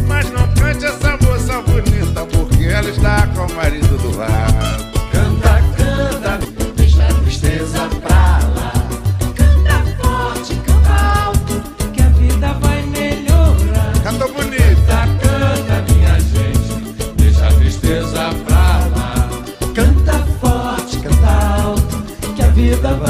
Mas 0.07 0.31
não 0.31 0.47
cante 0.55 0.85
essa 0.85 1.17
moça 1.23 1.61
bonita, 1.63 2.27
porque 2.27 2.65
ela 2.65 2.89
está 2.89 3.27
com 3.29 3.47
o 3.47 3.57
marido 3.57 3.97
do 3.99 4.17
lado. 4.17 4.93
Canta, 5.11 5.63
canta, 5.77 6.39
deixa 6.77 7.05
a 7.05 7.15
tristeza 7.15 7.89
pra 8.03 8.39
lá. 8.55 8.73
Canta 9.35 9.85
forte, 10.03 10.55
canta 10.67 11.25
alto, 11.25 11.63
que 11.93 12.03
a 12.03 12.09
vida 12.11 12.53
vai 12.61 12.83
melhorar. 12.83 13.93
Canta 14.03 14.29
bonita, 14.29 15.09
canta 15.23 15.93
minha 15.93 16.21
gente, 16.21 17.15
deixa 17.17 17.49
a 17.49 17.53
tristeza 17.53 18.31
pra 18.47 18.89
lá. 18.95 19.29
Canta 19.75 20.27
forte, 20.41 20.99
canta 20.99 21.63
alto, 21.63 22.03
que 22.35 22.43
a 22.43 22.49
vida 22.49 22.95
vai 22.95 23.08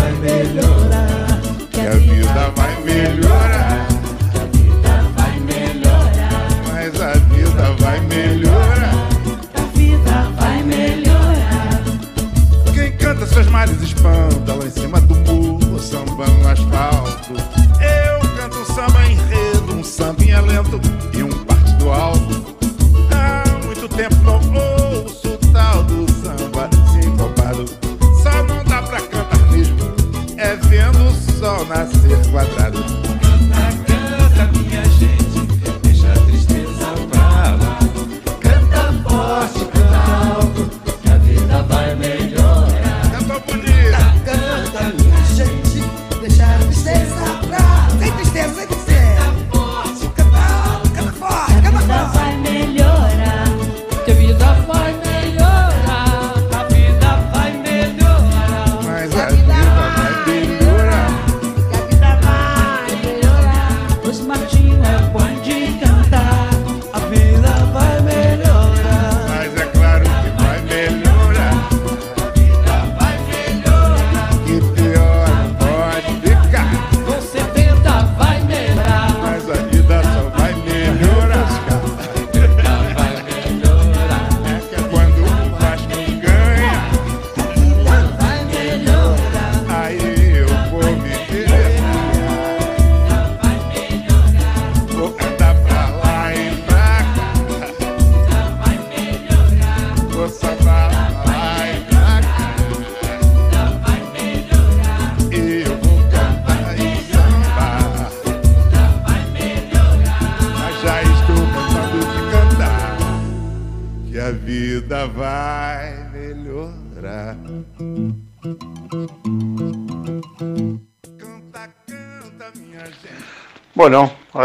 nascer 31.69 32.31
quadrado. 32.31 33.08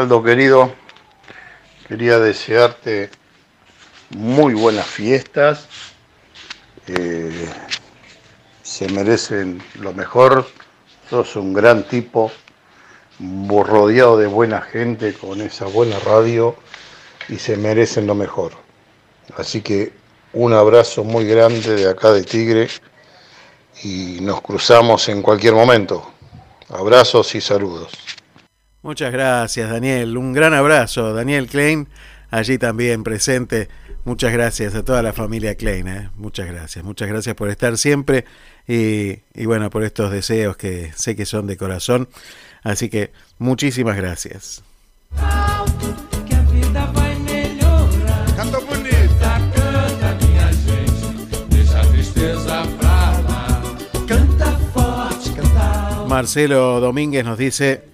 Querido, 0.03 0.73
quería 1.87 2.19
desearte 2.19 3.09
muy 4.09 4.53
buenas 4.53 4.85
fiestas. 4.85 5.69
Eh, 6.87 7.47
se 8.61 8.89
merecen 8.89 9.63
lo 9.79 9.93
mejor. 9.93 10.45
Sos 11.09 11.37
un 11.37 11.53
gran 11.53 11.83
tipo, 11.87 12.33
rodeado 13.47 14.17
de 14.17 14.27
buena 14.27 14.61
gente 14.61 15.13
con 15.13 15.39
esa 15.39 15.65
buena 15.67 15.97
radio 15.99 16.57
y 17.29 17.37
se 17.37 17.55
merecen 17.55 18.05
lo 18.05 18.15
mejor. 18.15 18.51
Así 19.37 19.61
que 19.61 19.93
un 20.33 20.51
abrazo 20.51 21.05
muy 21.05 21.25
grande 21.25 21.75
de 21.75 21.89
acá 21.89 22.11
de 22.11 22.23
Tigre 22.23 22.67
y 23.83 24.17
nos 24.19 24.41
cruzamos 24.41 25.07
en 25.07 25.21
cualquier 25.21 25.53
momento. 25.53 26.11
Abrazos 26.67 27.33
y 27.35 27.41
saludos. 27.41 28.22
Muchas 28.83 29.13
gracias, 29.13 29.69
Daniel. 29.69 30.17
Un 30.17 30.33
gran 30.33 30.53
abrazo, 30.53 31.13
Daniel 31.13 31.47
Klein, 31.47 31.87
allí 32.29 32.57
también 32.57 33.01
presente. 33.03 33.69
Muchas 34.03 34.33
gracias 34.33 34.75
a 34.75 34.83
toda 34.83 35.01
la 35.01 35.13
familia 35.13 35.55
Klein. 35.55 35.87
¿eh? 35.87 36.09
Muchas 36.17 36.47
gracias. 36.47 36.83
Muchas 36.83 37.07
gracias 37.07 37.33
por 37.33 37.49
estar 37.49 37.77
siempre 37.77 38.25
y, 38.67 39.19
y 39.33 39.45
bueno, 39.45 39.69
por 39.69 39.85
estos 39.85 40.11
deseos 40.11 40.57
que 40.57 40.91
sé 40.97 41.15
que 41.15 41.25
son 41.25 41.47
de 41.47 41.55
corazón. 41.55 42.09
Así 42.61 42.89
que 42.89 43.13
muchísimas 43.37 43.95
gracias. 43.95 44.63
Marcelo 56.09 56.81
Domínguez 56.81 57.23
nos 57.23 57.37
dice 57.37 57.92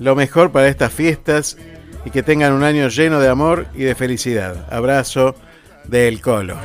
lo 0.00 0.16
mejor 0.16 0.50
para 0.50 0.66
estas 0.68 0.92
fiestas 0.92 1.56
y 2.04 2.10
que 2.10 2.22
tengan 2.22 2.54
un 2.54 2.64
año 2.64 2.88
lleno 2.88 3.20
de 3.20 3.28
amor 3.28 3.66
y 3.74 3.84
de 3.84 3.94
felicidad. 3.94 4.66
Abrazo 4.70 5.36
del 5.84 6.20
Colo. 6.20 6.58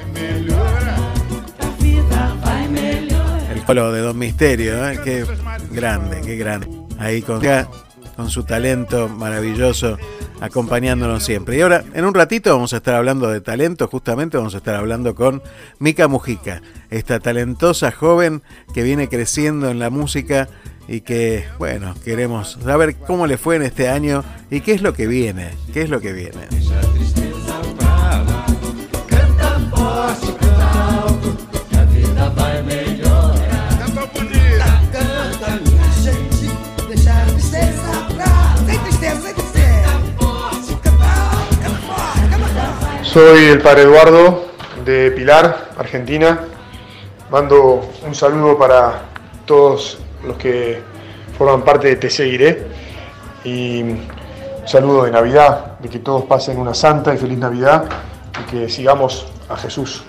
El 3.51 3.61
Colo 3.63 3.91
de 3.91 4.01
Don 4.01 4.17
Misterio, 4.17 4.89
¿eh? 4.89 4.99
qué 5.03 5.25
grande, 5.71 6.21
qué 6.21 6.37
grande. 6.37 6.67
Ahí 6.97 7.21
con, 7.21 7.41
con 8.15 8.29
su 8.29 8.43
talento 8.43 9.09
maravilloso 9.09 9.97
acompañándonos 10.39 11.23
siempre. 11.23 11.57
Y 11.57 11.61
ahora, 11.61 11.83
en 11.93 12.05
un 12.05 12.13
ratito 12.13 12.53
vamos 12.53 12.73
a 12.73 12.77
estar 12.77 12.95
hablando 12.95 13.29
de 13.29 13.41
talento, 13.41 13.87
justamente 13.87 14.37
vamos 14.37 14.53
a 14.53 14.57
estar 14.57 14.75
hablando 14.75 15.13
con 15.15 15.41
Mica 15.79 16.07
Mujica, 16.07 16.61
esta 16.89 17.19
talentosa 17.19 17.91
joven 17.91 18.43
que 18.73 18.83
viene 18.83 19.09
creciendo 19.09 19.69
en 19.69 19.79
la 19.79 19.89
música 19.89 20.47
y 20.87 21.01
que, 21.01 21.45
bueno, 21.57 21.93
queremos 22.03 22.57
saber 22.63 22.95
cómo 22.95 23.27
le 23.27 23.37
fue 23.37 23.55
en 23.55 23.63
este 23.63 23.89
año 23.89 24.23
y 24.49 24.61
qué 24.61 24.73
es 24.73 24.81
lo 24.81 24.93
que 24.93 25.07
viene, 25.07 25.51
qué 25.73 25.81
es 25.81 25.89
lo 25.89 25.99
que 25.99 26.13
viene. 26.13 26.47
Soy 43.15 43.45
el 43.45 43.61
padre 43.61 43.83
Eduardo 43.83 44.51
de 44.83 45.09
Pilar, 45.11 45.71
Argentina. 45.77 46.37
Mando 47.31 47.89
un 48.05 48.13
saludo 48.13 48.57
para 48.57 49.03
todos 49.45 49.99
los 50.25 50.37
que 50.37 50.81
forman 51.37 51.63
parte 51.63 51.87
de 51.89 51.95
Te 51.97 52.09
Seguiré 52.09 52.67
y 53.43 53.81
un 53.81 54.07
saludo 54.65 55.03
de 55.03 55.11
Navidad, 55.11 55.79
de 55.79 55.89
que 55.89 55.99
todos 55.99 56.23
pasen 56.25 56.57
una 56.57 56.73
santa 56.73 57.13
y 57.13 57.17
feliz 57.17 57.37
Navidad 57.37 57.85
y 58.41 58.51
que 58.51 58.69
sigamos 58.69 59.27
a 59.49 59.55
Jesús 59.57 60.03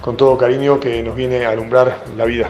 con 0.00 0.16
todo 0.16 0.38
cariño 0.38 0.78
que 0.78 1.02
nos 1.02 1.16
viene 1.16 1.44
a 1.44 1.50
alumbrar 1.50 2.04
la 2.16 2.24
vida. 2.24 2.48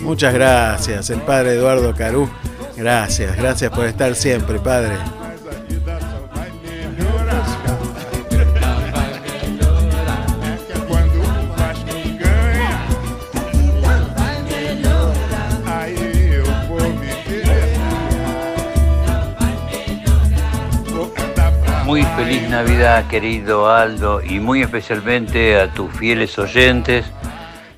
Muchas 0.00 0.34
gracias, 0.34 1.10
el 1.10 1.20
padre 1.20 1.52
Eduardo 1.52 1.94
Carú. 1.94 2.28
Gracias, 2.76 3.36
gracias 3.36 3.70
por 3.70 3.84
estar 3.84 4.14
siempre, 4.14 4.58
padre. 4.58 5.19
Navidad, 22.62 23.06
querido 23.08 23.72
Aldo, 23.74 24.20
y 24.22 24.38
muy 24.38 24.60
especialmente 24.60 25.58
a 25.58 25.72
tus 25.72 25.90
fieles 25.92 26.38
oyentes. 26.38 27.10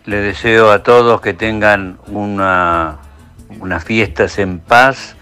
Les 0.06 0.24
deseo 0.24 0.72
a 0.72 0.82
todos 0.82 1.20
que 1.20 1.34
tengan 1.34 1.98
una, 2.08 2.96
unas 3.60 3.84
fiestas 3.84 4.40
en 4.40 4.58
paz, 4.58 5.14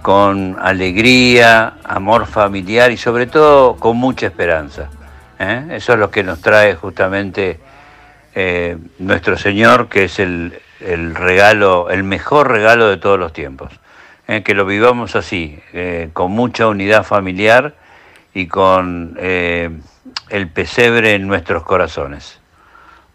con 0.00 0.56
alegría, 0.58 1.74
amor 1.84 2.24
familiar 2.24 2.92
y 2.92 2.96
sobre 2.96 3.26
todo 3.26 3.76
con 3.76 3.98
mucha 3.98 4.24
esperanza. 4.28 4.88
¿eh? 5.38 5.66
Eso 5.72 5.92
es 5.92 5.98
lo 5.98 6.10
que 6.10 6.22
nos 6.22 6.40
trae 6.40 6.74
justamente 6.74 7.60
eh, 8.34 8.78
nuestro 9.00 9.36
Señor, 9.36 9.90
que 9.90 10.04
es 10.04 10.18
el, 10.18 10.58
el 10.80 11.14
regalo, 11.14 11.90
el 11.90 12.04
mejor 12.04 12.50
regalo 12.50 12.88
de 12.88 12.96
todos 12.96 13.18
los 13.18 13.34
tiempos. 13.34 13.70
¿eh? 14.28 14.42
Que 14.42 14.54
lo 14.54 14.64
vivamos 14.64 15.14
así, 15.14 15.60
eh, 15.74 16.08
con 16.14 16.32
mucha 16.32 16.68
unidad 16.68 17.04
familiar 17.04 17.83
y 18.34 18.48
con 18.48 19.16
eh, 19.18 19.70
el 20.28 20.48
pesebre 20.50 21.14
en 21.14 21.26
nuestros 21.26 21.62
corazones. 21.62 22.40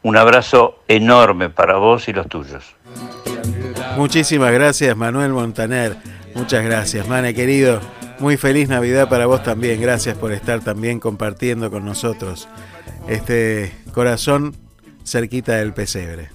Un 0.01 0.15
abrazo 0.15 0.79
enorme 0.87 1.49
para 1.49 1.75
vos 1.75 2.07
y 2.07 2.13
los 2.13 2.27
tuyos. 2.27 2.75
Muchísimas 3.97 4.53
gracias, 4.53 4.95
Manuel 4.95 5.33
Montaner. 5.33 5.97
Muchas 6.35 6.63
gracias, 6.63 7.07
Mane 7.07 7.33
querido. 7.33 7.81
Muy 8.19 8.37
feliz 8.37 8.69
Navidad 8.69 9.09
para 9.09 9.25
vos 9.25 9.43
también. 9.43 9.81
Gracias 9.81 10.17
por 10.17 10.31
estar 10.31 10.61
también 10.61 10.99
compartiendo 10.99 11.69
con 11.69 11.85
nosotros 11.85 12.47
este 13.07 13.73
corazón 13.93 14.55
cerquita 15.03 15.55
del 15.55 15.73
pesebre. 15.73 16.29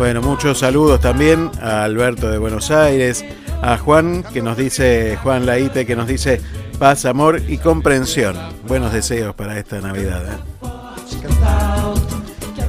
Bueno, 0.00 0.22
muchos 0.22 0.60
saludos 0.60 0.98
también 0.98 1.50
a 1.60 1.84
Alberto 1.84 2.30
de 2.30 2.38
Buenos 2.38 2.70
Aires, 2.70 3.22
a 3.60 3.76
Juan 3.76 4.22
que 4.22 4.40
nos 4.40 4.56
dice, 4.56 5.18
Juan 5.22 5.44
Laite 5.44 5.84
que 5.84 5.94
nos 5.94 6.08
dice 6.08 6.40
paz, 6.78 7.04
amor 7.04 7.42
y 7.46 7.58
comprensión. 7.58 8.34
Buenos 8.66 8.94
deseos 8.94 9.34
para 9.34 9.58
esta 9.58 9.78
Navidad. 9.82 10.22
¿eh? 10.24 10.38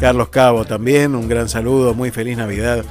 Carlos 0.01 0.27
Cabo 0.27 0.65
también, 0.65 1.15
un 1.15 1.29
gran 1.29 1.47
saludo, 1.47 1.93
muy 1.93 2.11
feliz 2.11 2.35
Navidad. 2.35 2.83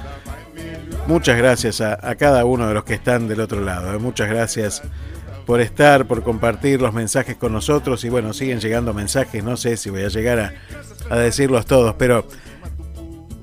Muchas 1.06 1.36
gracias 1.36 1.82
a, 1.82 1.98
a 2.00 2.14
cada 2.14 2.46
uno 2.46 2.66
de 2.66 2.72
los 2.72 2.84
que 2.84 2.94
están 2.94 3.28
del 3.28 3.40
otro 3.40 3.60
lado. 3.60 3.92
¿eh? 3.92 3.98
Muchas 3.98 4.30
gracias 4.30 4.80
por 5.44 5.60
estar, 5.60 6.06
por 6.06 6.22
compartir 6.22 6.80
los 6.80 6.94
mensajes 6.94 7.36
con 7.36 7.52
nosotros. 7.52 8.04
Y 8.04 8.08
bueno, 8.08 8.32
siguen 8.32 8.58
llegando 8.58 8.94
mensajes, 8.94 9.44
no 9.44 9.58
sé 9.58 9.76
si 9.76 9.90
voy 9.90 10.04
a 10.04 10.08
llegar 10.08 10.40
a, 10.40 10.54
a 11.10 11.18
decirlos 11.18 11.66
todos, 11.66 11.94
pero 11.98 12.24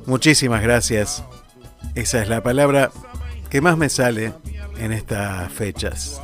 muchísimas 0.08 0.64
gracias. 0.64 1.24
Esa 1.94 2.22
es 2.24 2.30
la 2.30 2.42
palabra 2.42 2.90
que 3.52 3.62
más 3.62 3.78
me 3.78 3.90
sale 3.90 4.34
en 4.80 4.92
estas 4.92 5.52
fechas. 5.52 6.20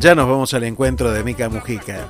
Ya 0.00 0.14
nos 0.14 0.28
vamos 0.28 0.52
al 0.52 0.64
encuentro 0.64 1.12
de 1.12 1.22
Mica 1.22 1.48
Mujica. 1.48 2.08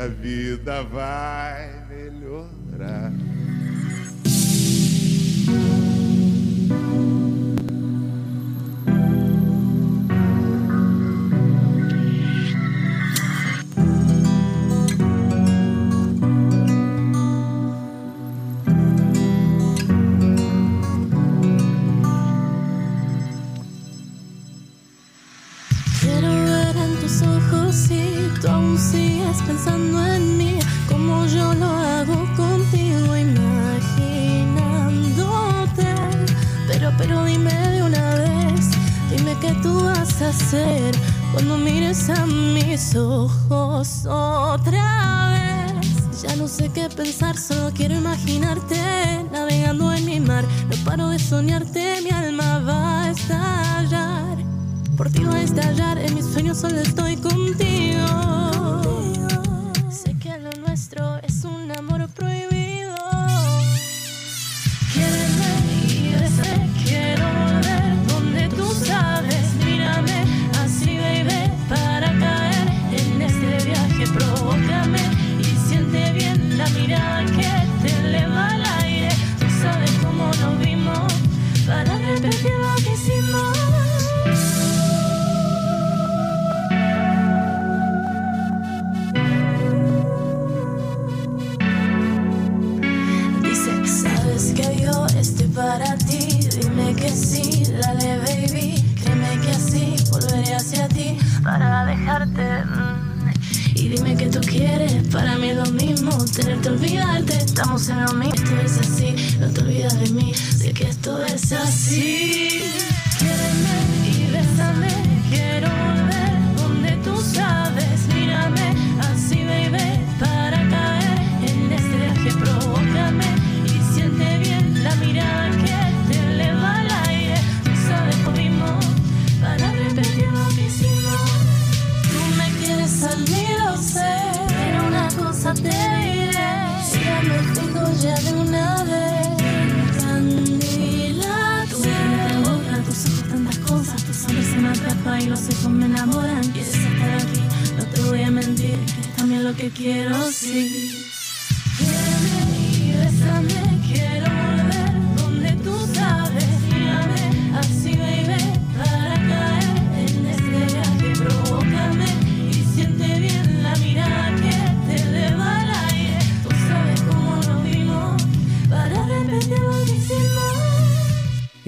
a 0.00 0.06
vida 0.08 0.82
vai. 0.84 1.59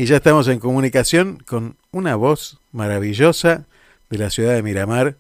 Y 0.02 0.06
ya 0.06 0.16
estamos 0.16 0.48
en 0.48 0.58
comunicación 0.58 1.38
con 1.46 1.76
una 1.92 2.16
voz 2.16 2.58
maravillosa 2.72 3.66
de 4.10 4.18
la 4.18 4.30
ciudad 4.30 4.52
de 4.52 4.60
Miramar 4.64 5.14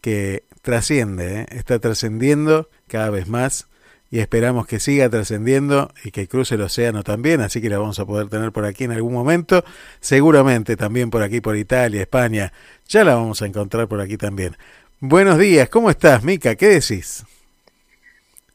que 0.00 0.44
trasciende, 0.62 1.40
¿eh? 1.40 1.46
está 1.50 1.80
trascendiendo 1.80 2.70
cada 2.86 3.10
vez 3.10 3.26
más 3.26 3.66
y 4.12 4.20
esperamos 4.20 4.68
que 4.68 4.78
siga 4.78 5.08
trascendiendo 5.08 5.92
y 6.04 6.12
que 6.12 6.28
cruce 6.28 6.54
el 6.54 6.60
océano 6.60 7.02
también, 7.02 7.40
así 7.40 7.60
que 7.60 7.68
la 7.68 7.80
vamos 7.80 7.98
a 7.98 8.06
poder 8.06 8.28
tener 8.28 8.52
por 8.52 8.64
aquí 8.64 8.84
en 8.84 8.92
algún 8.92 9.12
momento, 9.12 9.64
seguramente 9.98 10.76
también 10.76 11.10
por 11.10 11.24
aquí 11.24 11.40
por 11.40 11.56
Italia, 11.56 12.00
España, 12.00 12.52
ya 12.86 13.02
la 13.02 13.16
vamos 13.16 13.42
a 13.42 13.46
encontrar 13.46 13.88
por 13.88 14.00
aquí 14.00 14.16
también. 14.16 14.56
Buenos 15.00 15.36
días, 15.36 15.68
¿cómo 15.68 15.90
estás, 15.90 16.22
Mica? 16.22 16.54
¿Qué 16.54 16.68
decís? 16.68 17.24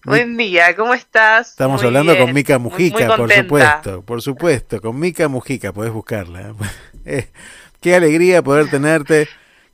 Buen 0.05 0.35
día, 0.35 0.75
¿cómo 0.75 0.93
estás? 0.93 1.51
Estamos 1.51 1.81
Muy 1.81 1.87
hablando 1.87 2.11
bien, 2.11 2.25
con 2.25 2.33
Mica 2.33 2.59
Mujica, 2.59 3.07
muy 3.07 3.17
por 3.17 3.31
supuesto, 3.31 4.01
por 4.01 4.21
supuesto, 4.21 4.81
con 4.81 4.99
Mica 4.99 5.29
Mujica, 5.29 5.71
podés 5.71 5.91
buscarla. 5.93 6.53
Eh, 7.05 7.27
qué 7.81 7.95
alegría 7.95 8.41
poder 8.41 8.69
tenerte. 8.69 9.27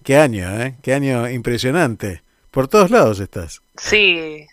Qué 0.04 0.18
año, 0.18 0.50
¿eh? 0.62 0.76
Qué 0.82 0.96
año 0.96 1.30
impresionante. 1.30 2.24
Por 2.50 2.68
todos 2.68 2.90
lados 2.90 3.20
estás. 3.20 3.62
Sí, 3.78 4.48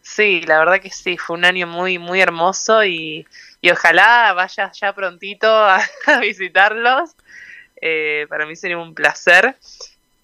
sí, 0.00 0.40
la 0.42 0.60
verdad 0.60 0.80
que 0.80 0.90
sí, 0.90 1.16
fue 1.16 1.36
un 1.36 1.44
año 1.44 1.66
muy, 1.66 1.98
muy 1.98 2.20
hermoso 2.20 2.84
y, 2.84 3.26
y 3.60 3.70
ojalá 3.70 4.32
vayas 4.32 4.78
ya 4.78 4.92
prontito 4.92 5.48
a, 5.48 5.80
a 6.06 6.20
visitarlos. 6.20 7.16
Eh, 7.80 8.26
para 8.28 8.46
mí 8.46 8.54
sería 8.54 8.78
un 8.78 8.94
placer. 8.94 9.56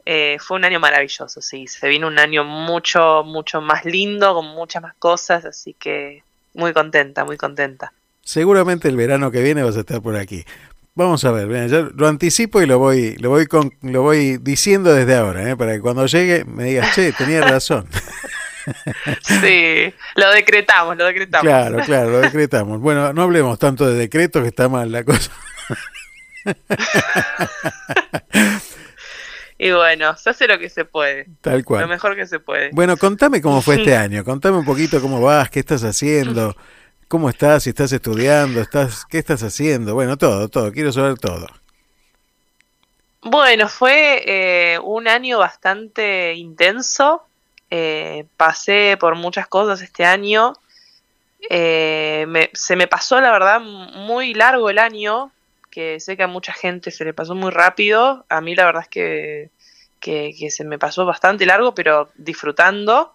Eh, 0.08 0.36
fue 0.38 0.56
un 0.56 0.64
año 0.64 0.78
maravilloso, 0.78 1.42
sí, 1.42 1.66
se 1.66 1.88
vino 1.88 2.06
un 2.06 2.20
año 2.20 2.44
mucho, 2.44 3.24
mucho 3.24 3.60
más 3.60 3.84
lindo, 3.84 4.34
con 4.34 4.46
muchas 4.46 4.80
más 4.80 4.94
cosas, 5.00 5.44
así 5.44 5.74
que 5.74 6.22
muy 6.54 6.72
contenta, 6.72 7.24
muy 7.24 7.36
contenta. 7.36 7.92
Seguramente 8.22 8.86
el 8.86 8.96
verano 8.96 9.32
que 9.32 9.42
viene 9.42 9.64
vas 9.64 9.76
a 9.76 9.80
estar 9.80 10.00
por 10.00 10.14
aquí. 10.14 10.44
Vamos 10.94 11.24
a 11.24 11.32
ver, 11.32 11.68
yo 11.68 11.90
lo 11.94 12.06
anticipo 12.06 12.62
y 12.62 12.66
lo 12.66 12.78
voy, 12.78 13.16
lo 13.16 13.30
voy 13.30 13.46
con, 13.46 13.72
lo 13.82 14.02
voy 14.02 14.38
diciendo 14.38 14.94
desde 14.94 15.16
ahora, 15.16 15.50
¿eh? 15.50 15.56
para 15.56 15.74
que 15.74 15.80
cuando 15.80 16.06
llegue 16.06 16.44
me 16.44 16.64
digas, 16.64 16.94
che, 16.94 17.12
tenía 17.12 17.42
razón. 17.42 17.88
Sí, 19.22 19.94
lo 20.16 20.28
decretamos, 20.32 20.96
lo 20.96 21.04
decretamos. 21.04 21.46
Claro, 21.46 21.78
claro, 21.84 22.10
lo 22.10 22.20
decretamos. 22.20 22.80
Bueno, 22.80 23.12
no 23.12 23.22
hablemos 23.22 23.60
tanto 23.60 23.86
de 23.86 23.94
decretos 23.94 24.42
que 24.42 24.48
está 24.48 24.68
mal 24.68 24.90
la 24.90 25.04
cosa. 25.04 25.30
Y 29.58 29.70
bueno, 29.72 30.16
se 30.16 30.30
hace 30.30 30.46
lo 30.46 30.58
que 30.58 30.68
se 30.68 30.84
puede. 30.84 31.28
Tal 31.40 31.64
cual. 31.64 31.82
Lo 31.82 31.88
mejor 31.88 32.14
que 32.14 32.26
se 32.26 32.38
puede. 32.40 32.70
Bueno, 32.72 32.96
contame 32.96 33.40
cómo 33.40 33.62
fue 33.62 33.76
este 33.76 33.96
año, 34.04 34.22
contame 34.24 34.58
un 34.58 34.64
poquito 34.64 35.00
cómo 35.00 35.20
vas, 35.20 35.48
qué 35.50 35.60
estás 35.60 35.82
haciendo, 35.82 36.54
cómo 37.08 37.30
estás, 37.30 37.62
si 37.62 37.70
estás 37.70 37.90
estudiando, 37.92 38.60
estás, 38.60 39.06
qué 39.06 39.18
estás 39.18 39.42
haciendo, 39.42 39.94
bueno, 39.94 40.16
todo, 40.18 40.48
todo, 40.48 40.72
quiero 40.72 40.92
saber 40.92 41.18
todo. 41.18 41.46
Bueno, 43.22 43.68
fue 43.68 44.22
eh, 44.26 44.78
un 44.78 45.08
año 45.08 45.38
bastante 45.38 46.34
intenso. 46.34 47.22
eh, 47.70 48.26
pasé 48.36 48.96
por 49.00 49.16
muchas 49.16 49.48
cosas 49.48 49.80
este 49.82 50.04
año. 50.04 50.52
eh, 51.50 52.24
me- 52.28 52.50
se 52.54 52.76
me 52.76 52.86
pasó, 52.88 53.20
la 53.20 53.30
verdad, 53.30 53.60
muy 53.60 54.34
largo 54.34 54.70
el 54.70 54.78
año, 54.78 55.30
que 55.76 56.00
sé 56.00 56.16
que 56.16 56.22
a 56.22 56.26
mucha 56.26 56.54
gente 56.54 56.90
se 56.90 57.04
le 57.04 57.12
pasó 57.12 57.34
muy 57.34 57.50
rápido. 57.50 58.24
A 58.30 58.40
mí 58.40 58.54
la 58.54 58.64
verdad 58.64 58.80
es 58.84 58.88
que, 58.88 59.50
que, 60.00 60.34
que 60.38 60.50
se 60.50 60.64
me 60.64 60.78
pasó 60.78 61.04
bastante 61.04 61.44
largo, 61.44 61.74
pero 61.74 62.08
disfrutando. 62.14 63.12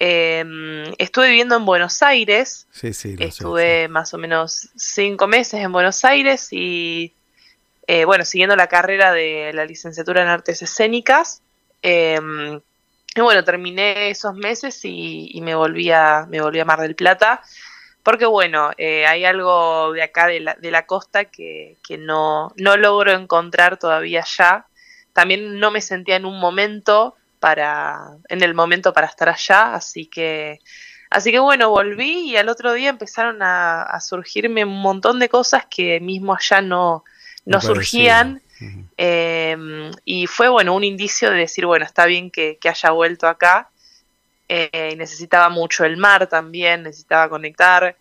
Em, 0.00 0.92
estuve 0.98 1.28
viviendo 1.28 1.54
en 1.56 1.64
Buenos 1.64 2.02
Aires, 2.02 2.66
Sí, 2.72 2.92
sí, 2.92 3.16
sé. 3.16 3.24
Estuve 3.24 3.86
más 3.86 4.12
o 4.12 4.18
menos 4.18 4.70
cinco 4.74 5.28
meses 5.28 5.60
en 5.60 5.70
Buenos 5.70 6.04
Aires 6.04 6.48
y, 6.50 7.12
eh, 7.86 8.04
bueno, 8.04 8.24
siguiendo 8.24 8.56
la 8.56 8.66
carrera 8.66 9.12
de 9.12 9.52
la 9.54 9.64
licenciatura 9.64 10.22
en 10.22 10.28
artes 10.28 10.62
escénicas. 10.62 11.42
em, 11.80 12.60
y 13.14 13.20
bueno, 13.20 13.44
terminé 13.44 14.10
esos 14.10 14.34
meses 14.34 14.84
y, 14.84 15.30
y 15.32 15.40
me, 15.42 15.54
volví 15.54 15.92
a, 15.92 16.26
me 16.28 16.40
volví 16.40 16.58
a 16.58 16.64
Mar 16.64 16.80
del 16.80 16.96
Plata. 16.96 17.40
Porque 18.04 18.26
bueno, 18.26 18.70
eh, 18.76 19.06
hay 19.06 19.24
algo 19.24 19.92
de 19.92 20.02
acá 20.02 20.28
de 20.28 20.38
la, 20.38 20.54
de 20.54 20.70
la 20.70 20.86
costa 20.86 21.24
que, 21.24 21.78
que 21.82 21.98
no, 21.98 22.52
no 22.56 22.76
logro 22.76 23.10
encontrar 23.10 23.78
todavía 23.78 24.22
ya. 24.24 24.66
También 25.12 25.58
no 25.58 25.70
me 25.70 25.80
sentía 25.80 26.16
en 26.16 26.26
un 26.26 26.38
momento 26.38 27.16
para, 27.40 27.98
en 28.28 28.42
el 28.42 28.54
momento 28.54 28.92
para 28.92 29.06
estar 29.06 29.28
allá, 29.28 29.74
así 29.74 30.06
que, 30.06 30.60
así 31.10 31.30
que 31.30 31.38
bueno, 31.38 31.70
volví 31.70 32.30
y 32.30 32.36
al 32.36 32.48
otro 32.48 32.72
día 32.72 32.90
empezaron 32.90 33.42
a, 33.42 33.82
a 33.82 34.00
surgirme 34.00 34.64
un 34.64 34.80
montón 34.80 35.18
de 35.18 35.28
cosas 35.28 35.66
que 35.68 35.98
mismo 36.00 36.34
allá 36.34 36.60
no, 36.60 37.04
no 37.44 37.60
surgían. 37.60 38.42
Eh, 38.96 39.90
y 40.04 40.26
fue 40.26 40.48
bueno 40.48 40.74
un 40.74 40.84
indicio 40.84 41.30
de 41.30 41.38
decir, 41.38 41.66
bueno, 41.66 41.84
está 41.84 42.06
bien 42.06 42.30
que, 42.30 42.58
que 42.60 42.68
haya 42.68 42.90
vuelto 42.90 43.28
acá. 43.28 43.70
Eh, 44.48 44.90
y 44.92 44.96
necesitaba 44.96 45.48
mucho 45.48 45.84
el 45.84 45.96
mar 45.96 46.26
también, 46.26 46.82
necesitaba 46.82 47.28
conectar 47.28 47.96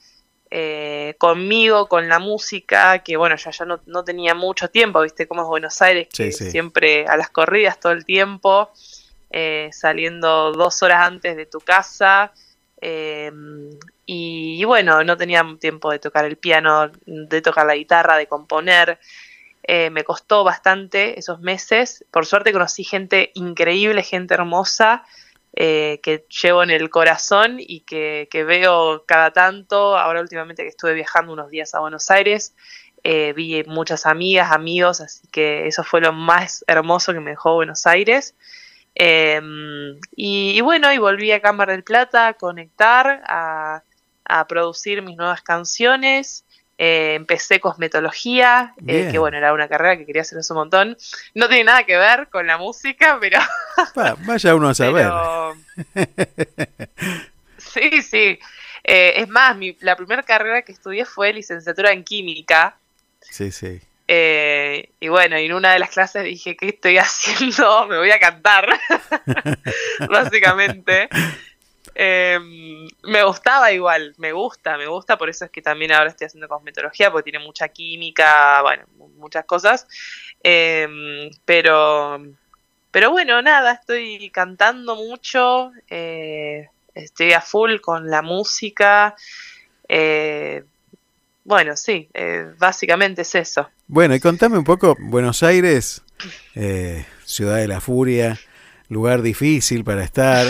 eh, 0.51 1.15
conmigo, 1.17 1.87
con 1.87 2.07
la 2.09 2.19
música, 2.19 2.99
que 2.99 3.17
bueno, 3.17 3.35
ya, 3.37 3.51
ya 3.51 3.65
no, 3.65 3.81
no 3.85 4.03
tenía 4.03 4.35
mucho 4.35 4.69
tiempo, 4.69 5.01
viste 5.01 5.27
cómo 5.27 5.41
es 5.43 5.47
Buenos 5.47 5.81
Aires, 5.81 6.09
que 6.13 6.31
sí. 6.31 6.51
siempre 6.51 7.07
a 7.07 7.17
las 7.17 7.29
corridas 7.29 7.79
todo 7.79 7.93
el 7.93 8.03
tiempo, 8.05 8.71
eh, 9.31 9.69
saliendo 9.71 10.51
dos 10.51 10.83
horas 10.83 11.07
antes 11.07 11.35
de 11.35 11.45
tu 11.45 11.59
casa. 11.59 12.31
eh, 12.81 13.31
y, 14.05 14.61
y 14.61 14.65
bueno, 14.65 15.03
no 15.03 15.15
tenía 15.15 15.45
tiempo 15.59 15.91
de 15.91 15.99
tocar 15.99 16.25
el 16.25 16.35
piano, 16.35 16.91
de 17.05 17.41
tocar 17.41 17.65
la 17.65 17.75
guitarra, 17.75 18.17
de 18.17 18.27
componer. 18.27 18.99
Eh, 19.63 19.89
me 19.89 20.03
costó 20.03 20.43
bastante 20.43 21.17
esos 21.17 21.39
meses. 21.39 22.03
Por 22.11 22.25
suerte 22.25 22.51
conocí 22.51 22.83
gente 22.83 23.31
increíble, 23.33 24.03
gente 24.03 24.33
hermosa, 24.33 25.05
eh, 25.55 25.99
que 26.01 26.25
llevo 26.41 26.63
en 26.63 26.71
el 26.71 26.89
corazón 26.89 27.57
y 27.59 27.81
que, 27.81 28.27
que 28.31 28.43
veo 28.43 29.05
cada 29.05 29.31
tanto. 29.31 29.97
Ahora 29.97 30.21
últimamente 30.21 30.63
que 30.63 30.69
estuve 30.69 30.93
viajando 30.93 31.33
unos 31.33 31.49
días 31.49 31.73
a 31.75 31.79
Buenos 31.79 32.09
Aires, 32.11 32.55
eh, 33.03 33.33
vi 33.33 33.63
muchas 33.65 34.05
amigas, 34.05 34.51
amigos, 34.51 35.01
así 35.01 35.27
que 35.27 35.67
eso 35.67 35.83
fue 35.83 36.01
lo 36.01 36.13
más 36.13 36.63
hermoso 36.67 37.13
que 37.13 37.19
me 37.19 37.31
dejó 37.31 37.55
Buenos 37.55 37.85
Aires. 37.85 38.35
Y, 38.95 40.57
y 40.57 40.61
bueno, 40.61 40.93
y 40.93 40.97
volví 40.99 41.31
a 41.31 41.41
Cámara 41.41 41.73
del 41.73 41.83
Plata 41.83 42.27
a 42.27 42.33
conectar, 42.33 43.23
a, 43.27 43.83
a 44.25 44.47
producir 44.47 45.01
mis 45.01 45.17
nuevas 45.17 45.41
canciones. 45.41 46.45
Eh, 46.77 47.13
empecé 47.15 47.59
cosmetología, 47.59 48.73
eh, 48.87 49.09
que 49.11 49.19
bueno, 49.19 49.37
era 49.37 49.53
una 49.53 49.67
carrera 49.67 49.95
que 49.95 50.05
quería 50.07 50.23
hacer 50.23 50.39
hace 50.39 50.53
un 50.53 50.59
montón. 50.59 50.97
No 51.35 51.47
tiene 51.47 51.65
nada 51.65 51.83
que 51.83 51.95
ver 51.97 52.27
con 52.29 52.47
la 52.47 52.57
música, 52.57 53.17
pero 53.21 53.39
Pa, 53.93 54.15
vaya 54.25 54.55
uno 54.55 54.69
a 54.69 54.73
saber. 54.73 55.05
pero- 55.05 55.55
sí, 57.57 58.01
sí. 58.01 58.39
Eh, 58.83 59.13
es 59.17 59.29
más, 59.29 59.55
mi- 59.55 59.77
la 59.81 59.95
primera 59.95 60.23
carrera 60.23 60.61
que 60.63 60.71
estudié 60.71 61.05
fue 61.05 61.31
licenciatura 61.31 61.91
en 61.91 62.03
química. 62.03 62.75
Sí, 63.21 63.51
sí. 63.51 63.79
y 64.07 65.07
bueno, 65.07 65.39
y 65.39 65.45
en 65.45 65.53
una 65.53 65.73
de 65.73 65.79
las 65.79 65.89
clases 65.91 66.23
dije, 66.23 66.57
¿qué 66.57 66.69
estoy 66.69 66.97
haciendo? 66.99 67.87
Me 67.87 67.97
voy 67.97 68.11
a 68.11 68.19
cantar, 68.19 68.67
básicamente. 70.09 71.07
Eh, 71.95 72.39
me 73.03 73.23
gustaba 73.23 73.71
igual, 73.71 74.13
me 74.17 74.31
gusta, 74.31 74.77
me 74.77 74.87
gusta, 74.87 75.17
por 75.17 75.29
eso 75.29 75.45
es 75.45 75.51
que 75.51 75.61
también 75.61 75.91
ahora 75.91 76.09
estoy 76.09 76.25
haciendo 76.27 76.47
cosmetología, 76.47 77.11
porque 77.11 77.31
tiene 77.31 77.45
mucha 77.45 77.67
química, 77.69 78.61
bueno, 78.61 78.85
mu- 78.97 79.09
muchas 79.09 79.45
cosas. 79.45 79.87
Eh, 80.43 81.29
pero, 81.45 82.21
pero 82.91 83.11
bueno, 83.11 83.41
nada, 83.41 83.73
estoy 83.73 84.29
cantando 84.31 84.95
mucho, 84.95 85.71
eh, 85.89 86.67
estoy 86.95 87.33
a 87.33 87.41
full 87.41 87.79
con 87.79 88.09
la 88.09 88.21
música. 88.21 89.15
eh, 89.87 90.63
bueno, 91.45 91.75
sí, 91.75 92.09
eh, 92.13 92.53
básicamente 92.57 93.23
es 93.23 93.35
eso. 93.35 93.69
Bueno, 93.87 94.15
y 94.15 94.19
contame 94.21 94.57
un 94.57 94.63
poco, 94.63 94.95
Buenos 94.97 95.43
Aires, 95.43 96.01
ciudad 97.25 97.57
de 97.57 97.67
la 97.67 97.81
furia, 97.81 98.39
lugar 98.87 99.21
difícil 99.21 99.83
para 99.83 100.03
estar. 100.03 100.47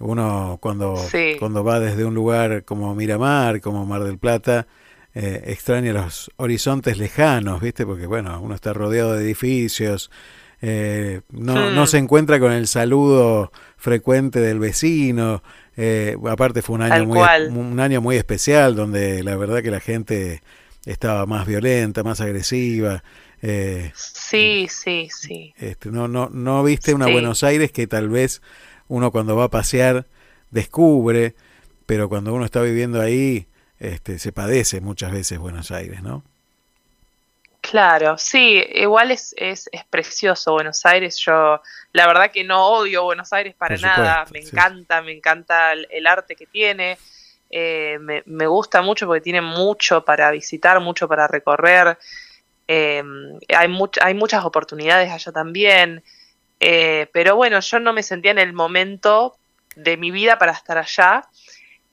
Uno 0.00 0.58
cuando, 0.60 0.96
Sí. 0.96 1.36
cuando 1.38 1.62
va 1.62 1.78
desde 1.80 2.04
un 2.04 2.14
lugar 2.14 2.64
como 2.64 2.94
Miramar, 2.94 3.60
como 3.60 3.86
Mar 3.86 4.02
del 4.04 4.18
Plata, 4.18 4.66
eh, 5.14 5.42
extraña 5.46 5.92
los 5.92 6.30
horizontes 6.36 6.98
lejanos, 6.98 7.60
¿viste? 7.60 7.84
Porque 7.86 8.06
bueno, 8.06 8.40
uno 8.40 8.54
está 8.54 8.72
rodeado 8.72 9.14
de 9.14 9.24
edificios, 9.24 10.10
eh, 10.62 11.20
no, 11.30 11.70
no 11.70 11.86
se 11.86 11.98
encuentra 11.98 12.38
con 12.38 12.52
el 12.52 12.66
saludo 12.66 13.50
frecuente 13.76 14.40
del 14.40 14.58
vecino. 14.58 15.42
eh, 15.76 16.16
aparte 16.28 16.60
fue 16.60 16.74
un 16.76 16.82
año 16.82 17.06
muy 17.06 17.16
cual. 17.18 17.50
un 17.56 17.80
año 17.80 18.00
muy 18.02 18.16
especial 18.16 18.74
donde 18.76 19.22
la 19.22 19.34
verdad 19.36 19.62
que 19.62 19.70
la 19.70 19.80
gente 19.80 20.42
estaba 20.84 21.24
más 21.26 21.46
violenta, 21.46 22.02
más 22.02 22.20
agresiva. 22.20 23.02
eh, 23.42 23.90
Sí, 23.94 24.66
sí, 24.68 25.08
sí. 25.10 25.54
este, 25.56 25.90
no, 25.90 26.06
no, 26.08 26.28
no 26.30 26.62
viste 26.62 26.92
una 26.92 27.06
Sí. 27.06 27.12
Buenos 27.12 27.42
Aires 27.42 27.72
que 27.72 27.86
tal 27.86 28.10
vez 28.10 28.42
uno 28.90 29.12
cuando 29.12 29.36
va 29.36 29.46
a 29.46 29.50
pasear 29.50 30.06
descubre, 30.50 31.34
pero 31.86 32.08
cuando 32.10 32.34
uno 32.34 32.44
está 32.46 32.62
viviendo 32.62 33.00
ahí, 33.02 33.48
este, 33.80 34.18
se 34.20 34.32
padece 34.32 34.82
muchas 34.82 35.12
veces 35.12 35.38
Buenos 35.40 35.72
Aires, 35.72 36.02
¿no? 36.04 36.24
Claro, 37.62 38.16
sí, 38.18 38.64
igual 38.74 39.10
es, 39.10 39.34
es, 39.36 39.68
es 39.72 39.84
precioso 39.84 40.52
Buenos 40.52 40.84
Aires. 40.86 41.18
Yo, 41.18 41.60
la 41.92 42.06
verdad 42.06 42.30
que 42.32 42.42
no 42.42 42.66
odio 42.68 43.04
Buenos 43.04 43.32
Aires 43.32 43.54
para 43.54 43.76
nada. 43.78 44.26
Me 44.32 44.40
sí. 44.40 44.40
encanta, 44.40 45.02
me 45.02 45.12
encanta 45.12 45.72
el, 45.72 45.86
el 45.90 46.06
arte 46.06 46.36
que 46.36 46.46
tiene. 46.46 47.00
eh, 47.50 47.98
me, 48.00 48.22
me 48.26 48.46
gusta 48.46 48.80
mucho 48.82 49.06
porque 49.06 49.20
tiene 49.20 49.42
mucho 49.42 50.04
para 50.04 50.30
visitar, 50.30 50.80
mucho 50.80 51.06
para 51.08 51.28
recorrer. 51.28 51.98
eh, 52.68 53.02
hay, 53.56 53.68
much- 53.68 53.98
hay 54.02 54.14
muchas 54.14 54.44
oportunidades 54.44 55.10
allá 55.12 55.32
también. 55.32 56.04
Eh, 56.60 57.08
pero 57.12 57.36
bueno, 57.36 57.60
yo 57.60 57.80
no 57.80 57.92
me 57.92 58.02
sentía 58.02 58.30
en 58.30 58.38
el 58.38 58.52
momento 58.52 59.36
de 59.74 59.96
mi 59.96 60.10
vida 60.10 60.38
para 60.38 60.52
estar 60.52 60.78
allá. 60.78 61.24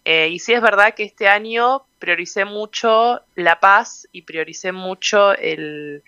Eh, 0.06 0.30
y 0.30 0.39
sí 0.39 0.53
es 0.53 0.61
verdad 0.61 0.94
que 0.94 1.03
este 1.03 1.27
año 1.27 1.85
prioricé 1.99 2.45
mucho 2.45 3.22
la 3.35 3.60
paz 3.60 4.07
y 4.11 4.22
prioricé 4.22 4.72
mucho 4.72 5.34
el, 5.34 6.03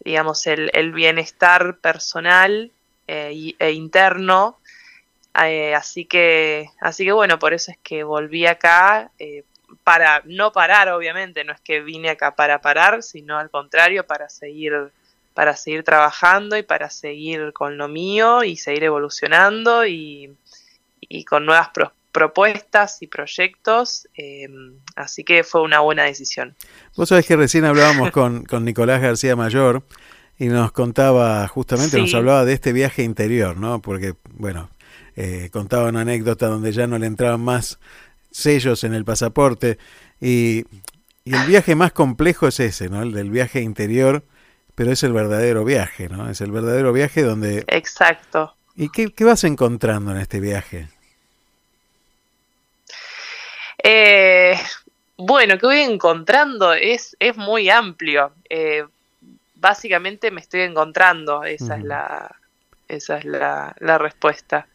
digamos, 0.00 0.46
el, 0.46 0.92
bienestar 0.92 1.78
personal 1.78 2.70
eh, 3.08 3.54
e 3.58 3.70
interno. 3.72 4.58
Eh, 5.42 5.74
así 5.74 6.04
que, 6.04 6.68
así 6.80 7.04
que 7.04 7.12
bueno, 7.12 7.38
por 7.38 7.54
eso 7.54 7.70
es 7.70 7.78
que 7.78 8.04
volví 8.04 8.46
acá 8.46 9.10
para 9.82 10.20
no 10.26 10.52
parar, 10.52 10.90
obviamente, 10.90 11.42
no 11.44 11.54
es 11.54 11.60
que 11.60 11.80
vine 11.80 12.10
acá 12.10 12.34
para 12.34 12.60
parar, 12.60 13.02
sino 13.02 13.38
al 13.38 13.48
contrario, 13.48 14.06
para 14.06 14.28
seguir, 14.28 14.92
para 15.34 15.56
seguir 15.56 15.82
trabajando 15.82 16.56
y 16.56 16.62
para 16.62 16.90
seguir 16.90 17.52
con 17.52 17.76
lo 17.78 17.88
mío 17.88 18.44
y 18.44 18.56
seguir 18.56 18.84
evolucionando 18.84 19.86
y, 19.86 20.34
y 21.00 21.24
con 21.24 21.46
nuevas 21.46 21.68
pro- 21.70 21.92
propuestas 22.12 23.00
y 23.02 23.06
proyectos. 23.06 24.08
eh, 24.16 24.48
así 24.96 25.24
que 25.24 25.44
fue 25.44 25.62
una 25.62 25.80
buena 25.80 26.04
decisión. 26.04 26.54
Vos 26.96 27.08
sabés 27.08 27.26
que 27.26 27.36
recién 27.36 27.64
hablábamos 27.64 28.10
con, 28.12 28.44
con 28.44 28.64
Nicolás 28.64 29.00
García 29.00 29.34
Mayor 29.36 29.82
y 30.38 30.46
nos 30.46 30.72
contaba, 30.72 31.46
justamente 31.48 31.98
nos 31.98 32.14
hablaba 32.14 32.44
de 32.44 32.52
este 32.54 32.72
viaje 32.72 33.02
interior, 33.02 33.56
¿no? 33.56 33.80
Porque, 33.80 34.14
bueno, 34.34 34.70
eh, 35.16 35.50
contaba 35.52 35.88
una 35.88 36.00
anécdota 36.02 36.46
donde 36.48 36.72
ya 36.72 36.86
no 36.86 36.98
le 36.98 37.06
entraban 37.06 37.40
más 37.40 37.78
sellos 38.30 38.82
en 38.84 38.94
el 38.94 39.04
pasaporte 39.04 39.78
y, 40.20 40.64
y 41.24 41.34
el 41.34 41.46
viaje 41.46 41.74
más 41.74 41.92
complejo 41.92 42.48
es 42.48 42.60
ese, 42.60 42.88
¿no? 42.88 43.02
El 43.02 43.12
del 43.12 43.30
viaje 43.30 43.60
interior, 43.60 44.24
pero 44.74 44.92
es 44.92 45.02
el 45.02 45.12
verdadero 45.12 45.64
viaje, 45.64 46.08
¿no? 46.08 46.28
Es 46.30 46.40
el 46.40 46.50
verdadero 46.50 46.92
viaje 46.92 47.22
donde... 47.22 47.64
Exacto. 47.68 48.54
¿Y 48.74 48.88
qué, 48.90 49.12
qué 49.12 49.24
vas 49.24 49.44
encontrando 49.44 50.12
en 50.12 50.18
este 50.18 50.40
viaje? 50.40 50.88
Eh, 53.82 54.58
bueno, 55.16 55.58
que 55.58 55.66
voy 55.66 55.80
encontrando 55.80 56.72
es, 56.72 57.16
es 57.18 57.36
muy 57.36 57.68
amplio. 57.68 58.32
Eh, 58.48 58.84
básicamente 59.54 60.30
me 60.30 60.40
estoy 60.40 60.62
encontrando, 60.62 61.44
esa 61.44 61.76
es 61.76 61.84
la, 61.84 62.36
esa 62.88 63.18
es 63.18 63.24
la, 63.24 63.74
la 63.78 63.98
respuesta. 63.98 64.66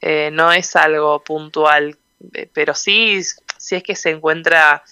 Eh, 0.00 0.30
no 0.32 0.52
es 0.52 0.76
algo 0.76 1.20
puntual, 1.20 1.96
eh, 2.34 2.48
pero 2.52 2.74
sí, 2.74 3.22
sí 3.56 3.76
es 3.76 3.82
que 3.82 3.96
se 3.96 4.10
encuentra, 4.10 4.82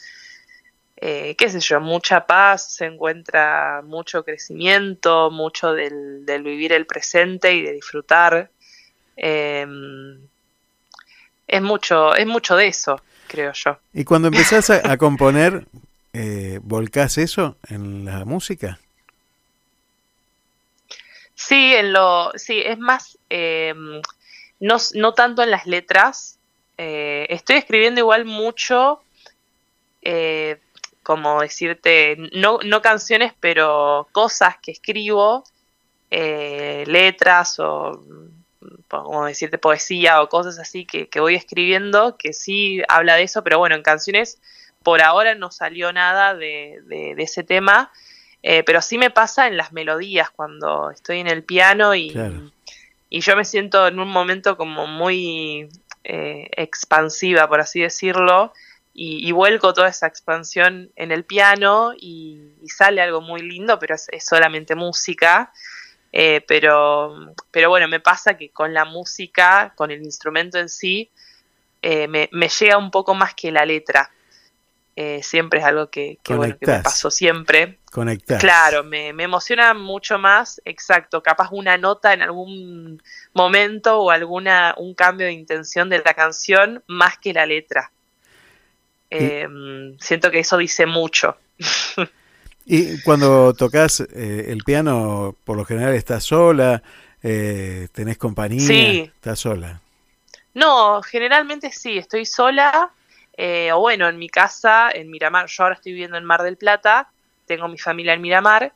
eh, 1.06 1.34
qué 1.36 1.50
sé 1.50 1.60
yo, 1.60 1.82
mucha 1.82 2.26
paz, 2.26 2.76
se 2.76 2.86
encuentra 2.86 3.82
mucho 3.84 4.24
crecimiento, 4.24 5.30
mucho 5.30 5.74
del, 5.74 6.24
del 6.24 6.42
vivir 6.42 6.72
el 6.72 6.86
presente 6.86 7.52
y 7.52 7.60
de 7.60 7.72
disfrutar. 7.74 8.48
Em, 9.14 10.18
es 11.46 11.60
mucho, 11.60 12.14
es 12.16 12.26
mucho 12.26 12.56
de 12.56 12.68
eso, 12.68 13.02
creo 13.26 13.52
yo. 13.52 13.78
Y 13.92 14.04
cuando 14.04 14.28
empezás 14.28 14.70
a, 14.70 14.90
a 14.90 14.96
componer, 14.96 15.66
eh, 16.14 16.58
¿volcás 16.62 17.18
eso 17.18 17.58
en 17.68 18.06
la 18.06 18.24
música? 18.24 18.80
Sí, 21.34 21.74
en 21.74 21.92
lo, 21.92 22.32
sí, 22.36 22.62
es 22.64 22.78
más, 22.78 23.18
eh, 23.28 23.74
no, 24.58 24.76
no 24.94 25.12
tanto 25.12 25.42
en 25.42 25.50
las 25.50 25.66
letras. 25.66 26.38
Eh, 26.78 27.26
estoy 27.28 27.56
escribiendo 27.56 28.00
igual 28.00 28.24
mucho, 28.24 29.02
eh, 30.00 30.60
como 31.04 31.40
decirte, 31.40 32.16
no, 32.32 32.58
no 32.64 32.82
canciones, 32.82 33.32
pero 33.38 34.08
cosas 34.10 34.56
que 34.58 34.72
escribo, 34.72 35.44
eh, 36.10 36.82
letras 36.88 37.60
o 37.60 38.02
como 38.88 39.26
decirte 39.26 39.58
poesía 39.58 40.22
o 40.22 40.28
cosas 40.28 40.58
así 40.58 40.86
que, 40.86 41.08
que 41.08 41.20
voy 41.20 41.34
escribiendo, 41.34 42.16
que 42.16 42.32
sí 42.32 42.82
habla 42.88 43.14
de 43.16 43.24
eso, 43.24 43.44
pero 43.44 43.58
bueno, 43.58 43.76
en 43.76 43.82
canciones 43.82 44.40
por 44.82 45.02
ahora 45.02 45.34
no 45.34 45.50
salió 45.50 45.92
nada 45.92 46.34
de, 46.34 46.80
de- 46.86 47.14
de 47.14 47.22
ese 47.22 47.42
tema, 47.44 47.90
eh, 48.42 48.62
pero 48.64 48.80
sí 48.82 48.98
me 48.98 49.10
pasa 49.10 49.46
en 49.46 49.56
las 49.56 49.72
melodías 49.72 50.30
cuando 50.30 50.90
estoy 50.90 51.20
en 51.20 51.26
el 51.28 51.42
piano 51.42 51.94
y, 51.94 52.10
Claro. 52.12 52.50
y 53.10 53.20
yo 53.20 53.36
me 53.36 53.44
siento 53.44 53.86
en 53.88 53.98
un 53.98 54.08
momento 54.08 54.56
como 54.56 54.86
muy 54.86 55.68
eh, 56.04 56.48
expansiva, 56.56 57.48
por 57.48 57.60
así 57.60 57.80
decirlo, 57.80 58.52
y, 58.94 59.28
y 59.28 59.32
vuelco 59.32 59.74
toda 59.74 59.88
esa 59.88 60.06
expansión 60.06 60.90
en 60.94 61.10
el 61.10 61.24
piano 61.24 61.92
y, 61.98 62.54
y 62.62 62.68
sale 62.68 63.02
algo 63.02 63.20
muy 63.20 63.42
lindo, 63.42 63.78
pero 63.78 63.96
es, 63.96 64.06
es 64.10 64.24
solamente 64.24 64.74
música. 64.76 65.52
Eh, 66.16 66.44
pero, 66.46 67.34
pero 67.50 67.70
bueno, 67.70 67.88
me 67.88 67.98
pasa 67.98 68.36
que 68.36 68.50
con 68.50 68.72
la 68.72 68.84
música, 68.84 69.72
con 69.74 69.90
el 69.90 70.00
instrumento 70.04 70.60
en 70.60 70.68
sí, 70.68 71.10
eh, 71.82 72.06
me, 72.06 72.28
me 72.30 72.48
llega 72.48 72.78
un 72.78 72.92
poco 72.92 73.14
más 73.14 73.34
que 73.34 73.50
la 73.50 73.64
letra. 73.64 74.08
Eh, 74.94 75.24
siempre 75.24 75.58
es 75.58 75.66
algo 75.66 75.90
que, 75.90 76.20
que, 76.22 76.34
bueno, 76.36 76.56
que 76.56 76.66
me 76.68 76.78
pasó 76.78 77.10
siempre. 77.10 77.80
Conectar. 77.90 78.38
Claro, 78.38 78.84
me, 78.84 79.12
me 79.12 79.24
emociona 79.24 79.74
mucho 79.74 80.20
más, 80.20 80.62
exacto, 80.64 81.20
capaz 81.20 81.48
una 81.50 81.76
nota 81.76 82.12
en 82.12 82.22
algún 82.22 83.02
momento 83.32 83.98
o 83.98 84.12
alguna 84.12 84.72
un 84.78 84.94
cambio 84.94 85.26
de 85.26 85.32
intención 85.32 85.88
de 85.88 85.98
la 85.98 86.14
canción 86.14 86.84
más 86.86 87.18
que 87.18 87.32
la 87.32 87.44
letra. 87.44 87.90
Eh, 89.16 89.48
siento 90.00 90.30
que 90.30 90.40
eso 90.40 90.56
dice 90.56 90.86
mucho. 90.86 91.36
Y 92.66 93.00
cuando 93.02 93.52
tocas 93.54 94.00
eh, 94.00 94.46
el 94.48 94.64
piano, 94.64 95.36
por 95.44 95.56
lo 95.56 95.64
general 95.64 95.94
estás 95.94 96.24
sola, 96.24 96.82
eh, 97.22 97.88
tenés 97.92 98.16
compañía, 98.18 98.66
Sí. 98.66 99.10
estás 99.14 99.38
sola. 99.40 99.80
No, 100.54 101.02
generalmente 101.02 101.70
sí, 101.70 101.98
estoy 101.98 102.24
sola, 102.24 102.90
eh, 103.36 103.70
o 103.72 103.80
bueno, 103.80 104.08
en 104.08 104.18
mi 104.18 104.28
casa, 104.28 104.90
en 104.90 105.10
Miramar, 105.10 105.46
yo 105.46 105.62
ahora 105.62 105.74
estoy 105.74 105.92
viviendo 105.92 106.16
en 106.16 106.24
Mar 106.24 106.42
del 106.42 106.56
Plata, 106.56 107.08
tengo 107.46 107.68
mi 107.68 107.78
familia 107.78 108.14
en 108.14 108.22
Miramar, 108.22 108.72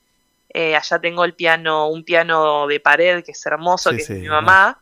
allá 0.55 0.99
tengo 1.01 1.25
el 1.25 1.35
piano, 1.35 1.89
un 1.89 2.05
piano 2.05 2.67
de 2.67 2.81
pared 2.81 3.25
que 3.25 3.33
es 3.33 3.47
hermoso, 3.47 3.91
Sí, 3.91 3.97
que 3.97 4.03
sí, 4.03 4.13
es 4.15 4.19
mi 4.21 4.29
mamá, 4.29 4.79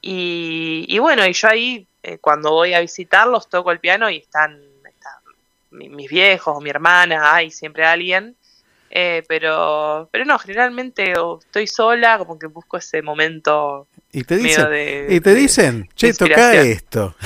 y, 0.00 0.86
y 0.88 0.98
bueno, 1.00 1.26
y 1.26 1.32
yo 1.32 1.48
ahí, 1.48 1.86
cuando 2.20 2.52
voy 2.52 2.72
a 2.72 2.80
visitarlos, 2.80 3.48
toco 3.48 3.72
el 3.72 3.80
piano 3.80 4.08
y 4.08 4.18
están 4.18 4.67
mi- 5.70 5.88
mis 5.88 6.08
viejos 6.10 6.56
o 6.56 6.60
mi 6.60 6.70
hermana, 6.70 7.34
hay 7.34 7.50
siempre 7.50 7.84
alguien, 7.84 8.36
eh, 8.90 9.22
pero, 9.28 10.08
pero 10.10 10.24
no, 10.24 10.38
generalmente 10.38 11.18
o 11.18 11.38
estoy 11.40 11.66
sola, 11.66 12.16
como 12.18 12.38
que 12.38 12.46
busco 12.46 12.76
ese 12.78 13.02
momento 13.02 13.86
Y 14.12 14.24
te 14.24 14.36
dicen, 14.36 14.70
de- 14.70 15.06
y 15.10 15.20
te 15.20 15.30
de- 15.34 15.36
dicen, 15.40 15.88
che, 15.94 16.14
toca 16.14 16.54
esto. 16.54 17.14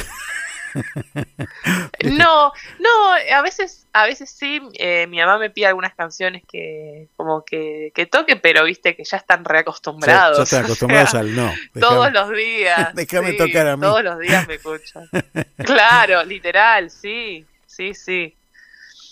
No, 2.04 2.50
no, 2.78 3.12
a 3.34 3.42
veces, 3.42 3.86
a 3.92 4.06
veces 4.06 4.30
sí, 4.30 4.60
eh, 4.78 5.06
mi 5.06 5.18
mamá 5.18 5.38
me 5.38 5.50
pide 5.50 5.66
algunas 5.66 5.94
canciones 5.94 6.42
que 6.50 7.08
como 7.16 7.44
que, 7.44 7.92
que 7.94 8.06
toque, 8.06 8.36
pero 8.36 8.64
viste 8.64 8.96
que 8.96 9.04
ya 9.04 9.18
están 9.18 9.44
reacostumbrados. 9.44 10.38
Ya- 10.38 10.44
están 10.44 10.64
acostumbrados 10.64 11.14
al 11.14 11.34
no. 11.36 11.52
Todos 11.80 12.12
los 12.12 12.30
días. 12.30 12.94
Déjame 12.94 13.32
sí, 13.32 13.36
tocar 13.36 13.66
a 13.68 13.76
mí. 13.76 13.82
Todos 13.82 14.02
los 14.02 14.18
días 14.18 14.48
me 14.48 14.54
escuchan. 14.54 15.08
claro, 15.58 16.24
literal, 16.24 16.90
sí, 16.90 17.44
sí, 17.72 17.94
sí. 17.94 18.34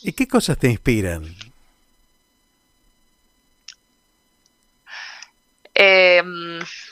¿Y 0.02 0.12
qué 0.12 0.28
cosas 0.28 0.58
te 0.58 0.68
inspiran? 0.68 1.24
Eh, 5.74 6.22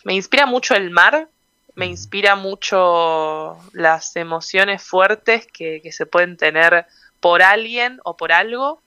me 0.04 0.14
inspira 0.14 0.46
mucho 0.46 0.74
el 0.74 0.90
mar, 0.90 1.28
me 1.74 1.86
inspira 1.86 2.36
mucho 2.36 3.58
las 3.72 4.16
emociones 4.16 4.82
fuertes 4.82 5.46
que, 5.46 5.80
que 5.82 5.92
se 5.92 6.06
pueden 6.06 6.36
tener 6.36 6.86
por 7.20 7.42
alguien 7.42 8.00
o 8.04 8.16
por 8.16 8.32
algo. 8.32 8.80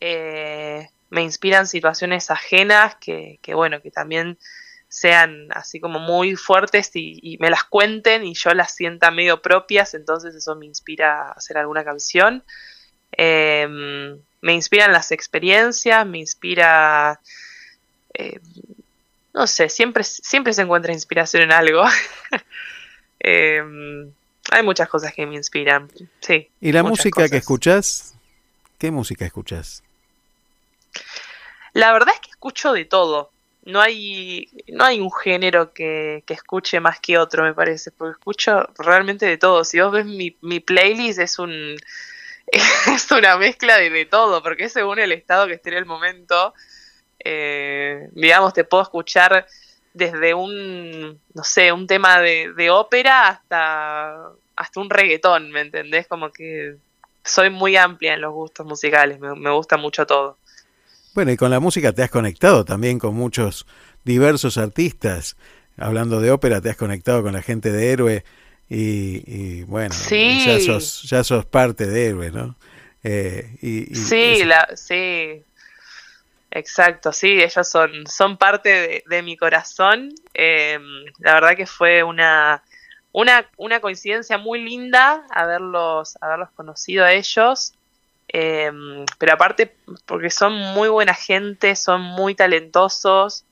Eh, 0.00 0.88
me 1.10 1.22
inspiran 1.22 1.66
situaciones 1.66 2.30
ajenas 2.30 2.96
que, 2.96 3.38
que, 3.42 3.54
bueno, 3.54 3.80
que 3.82 3.90
también 3.90 4.38
sean 4.90 5.48
así 5.52 5.80
como 5.80 5.98
muy 5.98 6.36
fuertes 6.36 6.90
y, 6.94 7.18
y 7.22 7.38
me 7.38 7.48
las 7.48 7.64
cuenten 7.64 8.26
y 8.26 8.34
yo 8.34 8.52
las 8.52 8.74
sienta 8.74 9.10
medio 9.10 9.40
propias, 9.40 9.94
entonces 9.94 10.34
eso 10.34 10.54
me 10.56 10.66
inspira 10.66 11.22
a 11.22 11.32
hacer 11.32 11.56
alguna 11.56 11.84
canción. 11.84 12.44
Eh, 13.12 13.66
me 14.42 14.52
inspiran 14.52 14.92
las 14.92 15.12
experiencias, 15.12 16.06
me 16.06 16.18
inspira 16.18 17.20
eh, 18.14 18.40
no 19.32 19.46
sé, 19.46 19.68
siempre, 19.68 20.04
siempre 20.04 20.52
se 20.52 20.62
encuentra 20.62 20.92
inspiración 20.92 21.42
en 21.44 21.52
algo. 21.52 21.84
Eh, 23.22 23.62
hay 24.50 24.62
muchas 24.62 24.88
cosas 24.88 25.12
que 25.12 25.26
me 25.26 25.34
inspiran, 25.34 25.90
sí. 26.20 26.48
¿Y 26.58 26.72
la 26.72 26.82
música 26.82 27.24
que 27.24 27.28
cosas. 27.28 27.38
escuchás? 27.42 28.14
¿Qué 28.78 28.90
música 28.90 29.26
escuchás? 29.26 29.82
La 31.74 31.92
verdad 31.92 32.14
es 32.14 32.20
que 32.20 32.30
escucho 32.30 32.72
de 32.72 32.86
todo. 32.86 33.30
No 33.64 33.80
hay, 33.80 34.48
no 34.68 34.84
hay 34.84 35.00
un 35.00 35.12
género 35.12 35.72
que, 35.72 36.22
que 36.26 36.34
escuche 36.34 36.80
más 36.80 37.00
que 37.00 37.18
otro, 37.18 37.44
me 37.44 37.54
parece, 37.54 37.90
porque 37.90 38.12
escucho 38.12 38.68
realmente 38.78 39.26
de 39.26 39.38
todo. 39.38 39.64
Si 39.64 39.80
vos 39.80 39.92
ves 39.92 40.06
mi, 40.06 40.36
mi 40.40 40.60
playlist 40.60 41.18
es 41.20 41.38
un 41.38 41.76
es 42.86 43.10
una 43.10 43.36
mezcla 43.36 43.76
de, 43.78 43.90
de 43.90 44.06
todo, 44.06 44.42
porque 44.42 44.68
según 44.68 44.98
el 44.98 45.12
estado 45.12 45.46
que 45.46 45.54
esté 45.54 45.70
en 45.70 45.76
el 45.78 45.86
momento. 45.86 46.54
Eh, 47.24 48.08
digamos, 48.12 48.54
te 48.54 48.64
puedo 48.64 48.82
escuchar 48.82 49.46
desde 49.92 50.34
un, 50.34 51.20
no 51.34 51.44
sé, 51.44 51.72
un 51.72 51.86
tema 51.86 52.20
de, 52.20 52.52
de 52.54 52.70
ópera 52.70 53.28
hasta, 53.28 54.30
hasta 54.56 54.80
un 54.80 54.90
reggaetón, 54.90 55.50
¿me 55.50 55.60
entendés? 55.60 56.06
Como 56.08 56.32
que 56.32 56.76
soy 57.24 57.50
muy 57.50 57.76
amplia 57.76 58.14
en 58.14 58.22
los 58.22 58.32
gustos 58.32 58.66
musicales, 58.66 59.20
me, 59.20 59.34
me 59.34 59.50
gusta 59.50 59.76
mucho 59.76 60.06
todo. 60.06 60.39
Bueno, 61.14 61.32
y 61.32 61.36
con 61.36 61.50
la 61.50 61.60
música 61.60 61.92
te 61.92 62.02
has 62.02 62.10
conectado 62.10 62.64
también 62.64 62.98
con 62.98 63.14
muchos 63.14 63.66
diversos 64.04 64.58
artistas. 64.58 65.36
Hablando 65.76 66.20
de 66.20 66.30
ópera, 66.30 66.60
te 66.60 66.70
has 66.70 66.76
conectado 66.76 67.22
con 67.22 67.32
la 67.32 67.42
gente 67.42 67.72
de 67.72 67.90
Héroe 67.92 68.24
y, 68.68 69.22
y, 69.26 69.62
bueno, 69.64 69.94
Sí. 69.94 70.44
ya 70.46 70.60
sos 70.60 71.02
ya 71.04 71.24
sos 71.24 71.44
parte 71.46 71.86
de 71.86 72.06
Héroe, 72.06 72.30
¿no? 72.30 72.56
Eh, 73.02 73.56
y, 73.62 73.90
y 73.92 73.94
Sí, 73.96 74.44
la, 74.44 74.68
sí, 74.76 75.42
exacto, 76.50 77.12
sí, 77.12 77.40
ellos 77.42 77.66
son, 77.68 78.06
son 78.06 78.36
parte 78.36 78.68
de, 78.68 79.04
de 79.08 79.22
mi 79.22 79.36
corazón. 79.36 80.10
Eh, 80.34 80.78
la 81.18 81.34
verdad 81.34 81.56
que 81.56 81.66
fue 81.66 82.02
una, 82.02 82.62
una, 83.12 83.48
una 83.56 83.80
coincidencia 83.80 84.38
muy 84.38 84.62
linda 84.62 85.24
haberlos, 85.30 86.16
haberlos 86.20 86.50
conocido 86.50 87.04
a 87.04 87.12
ellos. 87.12 87.74
Eh, 88.32 88.70
pero 89.18 89.32
aparte, 89.32 89.74
porque 90.06 90.30
son 90.30 90.52
muy 90.52 90.88
buena 90.88 91.14
gente, 91.14 91.74
son 91.76 92.00
muy 92.00 92.34
talentosos. 92.34 93.44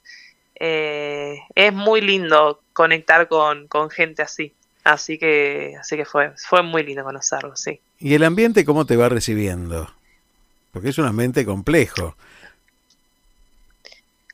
eh, 0.60 1.38
es 1.55 1.72
muy 1.72 2.00
lindo 2.00 2.60
conectar 2.72 3.28
con, 3.28 3.66
con 3.68 3.90
gente 3.90 4.22
así. 4.22 4.52
Así 4.84 5.18
que, 5.18 5.74
así 5.78 5.96
que 5.96 6.05
fue, 6.05 6.32
fue 6.36 6.62
muy 6.62 6.82
lindo 6.82 7.05
conocerlos, 7.05 7.60
sí. 7.60 7.80
¿Y 7.98 8.14
el 8.14 8.24
ambiente 8.24 8.64
cómo 8.64 8.86
te 8.86 8.96
va 8.96 9.09
recibiendo? 9.09 9.92
Porque 10.72 10.88
es 10.90 10.98
un 10.98 11.06
ambiente 11.06 11.44
complejo. 11.44 12.16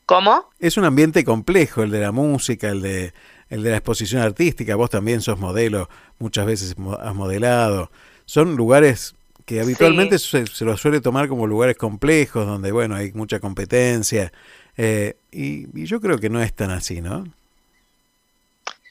¿Cómo? 0.06 0.50
Es 0.60 0.76
un 0.76 0.84
ambiente 0.84 1.24
complejo 1.24 1.82
el 1.82 1.90
de 1.90 2.00
la 2.00 2.12
música, 2.12 2.68
el 2.68 2.82
de, 2.82 3.14
el 3.48 3.62
de 3.62 3.70
la 3.70 3.78
exposición 3.78 4.20
artística. 4.20 4.76
Vos 4.76 4.90
también 4.90 5.22
sos 5.22 5.38
modelo, 5.38 5.88
muchas 6.18 6.44
veces 6.46 6.76
has 7.00 7.14
modelado. 7.14 7.90
Son 8.26 8.54
lugares 8.56 9.14
que 9.44 9.60
habitualmente 9.60 10.18
se, 10.18 10.46
se 10.46 10.64
los 10.64 10.80
suele 10.80 11.00
tomar 11.00 11.28
como 11.28 11.46
lugares 11.46 11.76
complejos, 11.76 12.46
donde, 12.46 12.72
bueno, 12.72 12.94
hay 12.94 13.12
mucha 13.12 13.40
competencia. 13.40 14.32
Eh, 14.76 15.16
y, 15.30 15.82
y 15.82 15.86
yo 15.86 16.00
creo 16.00 16.18
que 16.18 16.30
no 16.30 16.42
es 16.42 16.52
tan 16.54 16.70
así, 16.70 17.00
¿no? 17.00 17.24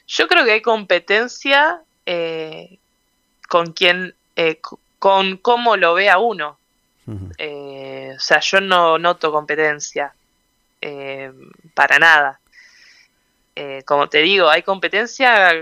Yo 0.06 0.28
creo 0.28 0.44
que 0.44 0.52
hay 0.52 0.62
competencia 0.62 1.80
eh, 2.06 2.78
con 3.48 3.72
quien, 3.72 4.14
eh, 4.36 4.60
con 4.98 5.36
cómo 5.38 5.76
lo 5.76 5.94
ve 5.94 6.10
a 6.10 6.18
uno. 6.18 6.58
O 7.06 8.20
sea, 8.20 8.40
yo 8.40 8.60
no 8.62 8.98
noto 8.98 9.30
competencia 9.30 10.14
para 11.74 11.98
nada. 11.98 12.40
Como 13.84 14.08
te 14.08 14.18
digo, 14.18 14.48
hay 14.48 14.62
competencia 14.62 15.52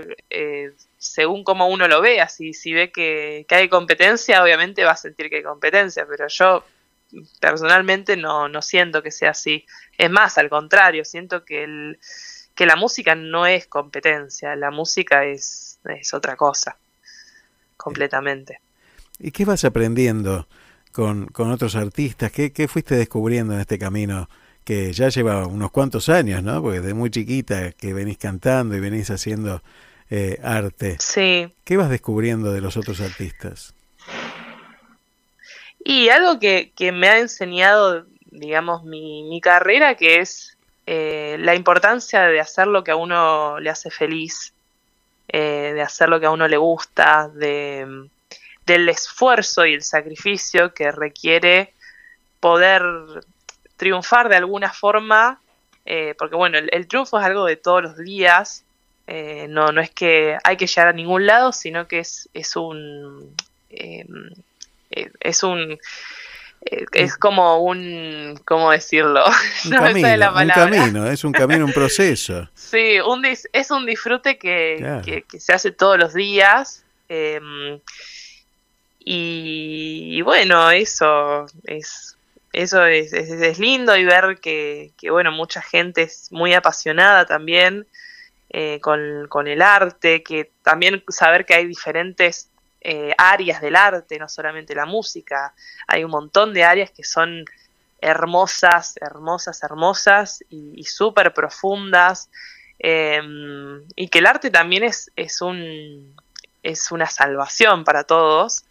según 1.03 1.43
cómo 1.43 1.67
uno 1.67 1.87
lo 1.87 2.01
vea. 2.01 2.29
Si, 2.29 2.53
si 2.53 2.73
ve 2.73 2.91
que, 2.91 3.45
que 3.47 3.55
hay 3.55 3.69
competencia, 3.69 4.41
obviamente 4.41 4.83
va 4.83 4.91
a 4.91 4.97
sentir 4.97 5.29
que 5.29 5.37
hay 5.37 5.43
competencia, 5.43 6.05
pero 6.09 6.27
yo 6.27 6.63
personalmente 7.39 8.17
no, 8.17 8.47
no 8.47 8.61
siento 8.61 9.03
que 9.03 9.11
sea 9.11 9.31
así. 9.31 9.65
Es 9.97 10.09
más, 10.09 10.37
al 10.37 10.49
contrario, 10.49 11.05
siento 11.05 11.43
que 11.43 11.63
el, 11.63 11.99
que 12.55 12.65
la 12.65 12.75
música 12.75 13.15
no 13.15 13.45
es 13.45 13.67
competencia, 13.67 14.55
la 14.55 14.71
música 14.71 15.25
es, 15.25 15.79
es 15.85 16.13
otra 16.13 16.35
cosa, 16.35 16.77
completamente. 17.77 18.61
¿Y 19.19 19.31
qué 19.31 19.45
vas 19.45 19.63
aprendiendo 19.65 20.47
con, 20.91 21.27
con 21.27 21.51
otros 21.51 21.75
artistas? 21.75 22.31
¿Qué, 22.31 22.51
¿Qué 22.51 22.67
fuiste 22.67 22.95
descubriendo 22.95 23.53
en 23.53 23.59
este 23.59 23.77
camino 23.77 24.29
que 24.63 24.93
ya 24.93 25.09
lleva 25.09 25.45
unos 25.45 25.71
cuantos 25.71 26.09
años, 26.09 26.41
¿no? 26.41 26.61
Porque 26.61 26.79
de 26.79 26.93
muy 26.93 27.09
chiquita 27.09 27.71
que 27.71 27.93
venís 27.93 28.17
cantando 28.17 28.75
y 28.75 28.79
venís 28.79 29.09
haciendo 29.09 29.61
eh, 30.15 30.39
arte. 30.43 30.97
Sí. 30.99 31.51
¿Qué 31.63 31.75
vas 31.75 31.89
descubriendo 31.89 32.53
de 32.53 32.61
los 32.61 32.77
otros 32.77 33.01
artistas? 33.01 33.73
Y 35.83 36.09
algo 36.09 36.39
que, 36.39 36.71
que 36.75 36.91
me 36.91 37.09
ha 37.09 37.17
enseñado, 37.17 38.05
digamos, 38.29 38.83
mi, 38.83 39.23
mi 39.23 39.41
carrera, 39.41 39.95
que 39.95 40.19
es 40.19 40.55
eh, 40.85 41.37
la 41.39 41.55
importancia 41.55 42.21
de 42.27 42.39
hacer 42.39 42.67
lo 42.67 42.83
que 42.83 42.91
a 42.91 42.95
uno 42.95 43.59
le 43.59 43.71
hace 43.71 43.89
feliz, 43.89 44.53
eh, 45.29 45.71
de 45.73 45.81
hacer 45.81 46.09
lo 46.09 46.19
que 46.19 46.27
a 46.27 46.31
uno 46.31 46.47
le 46.47 46.57
gusta, 46.57 47.27
de, 47.29 48.07
del 48.67 48.89
esfuerzo 48.89 49.65
y 49.65 49.73
el 49.73 49.81
sacrificio 49.81 50.75
que 50.75 50.91
requiere 50.91 51.73
poder 52.39 52.83
triunfar 53.77 54.29
de 54.29 54.35
alguna 54.35 54.71
forma, 54.71 55.41
eh, 55.85 56.13
porque 56.19 56.35
bueno, 56.35 56.59
el, 56.59 56.69
el 56.71 56.87
triunfo 56.87 57.19
es 57.19 57.25
algo 57.25 57.45
de 57.45 57.55
todos 57.55 57.81
los 57.81 57.97
días, 57.97 58.63
eh, 59.07 59.47
no, 59.49 59.71
no 59.71 59.81
es 59.81 59.89
que 59.91 60.37
hay 60.43 60.57
que 60.57 60.67
llegar 60.67 60.87
a 60.87 60.93
ningún 60.93 61.25
lado, 61.25 61.51
sino 61.51 61.87
que 61.87 61.99
es, 61.99 62.29
es 62.33 62.55
un... 62.55 63.35
eh, 63.69 64.05
eh, 64.91 65.11
es 65.19 65.43
un... 65.43 65.77
eh, 66.65 66.85
Es 66.93 67.17
como 67.17 67.57
un... 67.59 68.39
¿Cómo 68.45 68.71
decirlo? 68.71 69.25
Un 69.65 69.71
No 69.71 69.81
me 69.81 69.87
sale 69.87 70.01
camino, 70.01 70.17
la 70.17 70.27
un 70.29 70.33
palabra. 70.35 70.53
camino, 70.77 71.07
es 71.07 71.23
un 71.23 71.31
camino, 71.33 71.65
un 71.65 71.73
proceso. 71.73 72.49
Sí, 72.55 72.99
un 73.05 73.21
dis- 73.21 73.47
es 73.53 73.69
un 73.71 73.85
disfrute 73.85 74.37
que, 74.37 74.75
Claro. 74.79 75.01
que- 75.03 75.21
que 75.23 75.39
se 75.39 75.53
hace 75.53 75.71
todos 75.71 75.97
los 75.99 76.13
días. 76.13 76.83
em, 77.09 77.79
y, 79.05 80.17
y 80.17 80.21
bueno, 80.21 80.71
eso 80.71 81.45
es 81.65 82.15
eso 82.53 82.85
es, 82.85 83.11
es- 83.13 83.29
es 83.31 83.59
lindo 83.59 83.95
y 83.97 84.05
ver 84.05 84.37
que, 84.39 84.91
que, 84.97 85.09
bueno, 85.09 85.31
mucha 85.31 85.61
gente 85.61 86.03
es 86.03 86.31
muy 86.31 86.53
apasionada 86.53 87.25
también 87.25 87.85
eh, 88.53 88.79
con, 88.81 89.27
con 89.29 89.47
el 89.47 89.61
arte, 89.61 90.23
que 90.23 90.51
también 90.63 91.03
saber 91.09 91.45
que 91.45 91.55
hay 91.55 91.67
diferentes 91.67 92.49
eh, 92.81 93.13
áreas 93.17 93.61
del 93.61 93.75
arte, 93.75 94.19
no 94.19 94.29
solamente 94.29 94.75
la 94.75 94.85
música, 94.85 95.53
hay 95.87 96.03
un 96.05 96.11
montón 96.11 96.53
de 96.53 96.63
áreas 96.63 96.91
que 96.91 97.03
son 97.03 97.45
hermosas, 98.01 98.95
hermosas, 99.01 99.63
hermosas 99.63 100.43
y, 100.49 100.73
y 100.79 100.83
súper 100.85 101.33
profundas. 101.33 102.29
eh, 102.79 103.21
y 103.95 104.07
que 104.09 104.19
el 104.19 104.27
arte 104.27 104.49
también 104.51 104.83
es, 104.83 105.11
es, 105.15 105.41
un, 105.41 106.15
es 106.63 106.91
una 106.91 107.07
salvación 107.07 107.83
para 107.83 108.03
todos. 108.03 108.65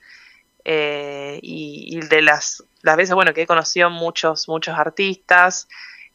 eh, 0.64 1.38
y, 1.42 1.96
y 1.96 2.00
de 2.08 2.22
las, 2.22 2.64
las 2.82 2.96
veces 2.96 3.14
bueno, 3.14 3.32
que 3.34 3.42
he 3.42 3.46
conocido 3.46 3.90
muchos, 3.90 4.48
muchos 4.48 4.78
artistas, 4.78 5.68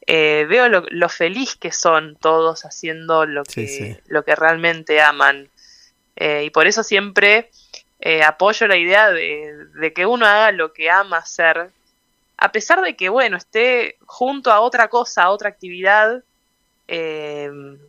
eh, 0.07 0.45
veo 0.47 0.69
lo, 0.69 0.85
lo 0.89 1.09
feliz 1.09 1.57
que 1.57 1.73
son 1.73 2.15
todos 2.15 2.63
haciendo 2.63 3.25
lo 3.25 3.43
que, 3.43 3.67
Sí, 3.67 3.67
sí. 3.67 3.97
lo 4.07 4.23
que 4.23 4.35
realmente 4.35 5.01
aman. 5.01 5.49
Eh, 6.15 6.45
y 6.45 6.49
por 6.49 6.65
eso 6.65 6.81
siempre 6.81 7.51
eh, 7.99 8.23
apoyo 8.23 8.67
la 8.67 8.77
idea 8.77 9.11
de, 9.11 9.53
de 9.75 9.93
que 9.93 10.05
uno 10.05 10.25
haga 10.25 10.51
lo 10.53 10.71
que 10.71 10.89
ama 10.89 11.17
hacer, 11.17 11.69
a 12.38 12.51
pesar 12.51 12.81
de 12.81 12.95
que, 12.95 13.09
bueno, 13.09 13.35
esté 13.35 13.97
junto 14.05 14.51
a 14.51 14.61
otra 14.61 14.88
cosa, 14.88 15.23
a 15.23 15.29
otra 15.29 15.49
actividad, 15.49 16.23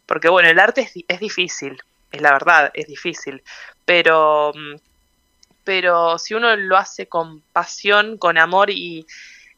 porque, 0.06 0.28
bueno, 0.28 0.48
el 0.48 0.58
arte 0.58 0.80
es, 0.80 0.92
es 1.06 1.20
difícil, 1.20 1.80
es 2.10 2.20
la 2.20 2.32
verdad, 2.32 2.72
es 2.74 2.88
difícil, 2.88 3.42
pero, 3.84 4.52
mm, 4.54 4.74
pero 5.62 6.18
si 6.18 6.34
uno 6.34 6.56
lo 6.56 6.76
hace 6.76 7.06
con 7.06 7.40
pasión, 7.52 8.18
con 8.18 8.38
amor 8.38 8.70
y, 8.70 9.06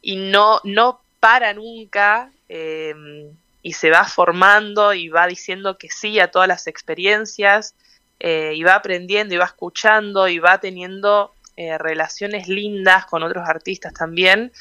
y 0.02 0.16
no, 0.16 0.60
no 0.64 1.00
para 1.20 1.54
nunca 1.54 2.30
eh, 2.52 2.94
y 3.62 3.72
se 3.74 3.90
va 3.90 4.04
formando 4.04 4.94
y 4.94 5.08
va 5.08 5.26
diciendo 5.26 5.78
que 5.78 5.88
sí 5.90 6.18
a 6.18 6.30
todas 6.30 6.48
las 6.48 6.66
experiencias 6.66 7.74
eh, 8.18 8.52
y 8.54 8.62
va 8.62 8.74
aprendiendo 8.74 9.34
y 9.34 9.38
va 9.38 9.44
escuchando 9.44 10.28
y 10.28 10.38
va 10.38 10.58
teniendo 10.58 11.32
eh, 11.56 11.78
relaciones 11.78 12.48
lindas 12.48 13.06
con 13.06 13.22
otros 13.22 13.48
artistas 13.48 13.92
también, 13.92 14.52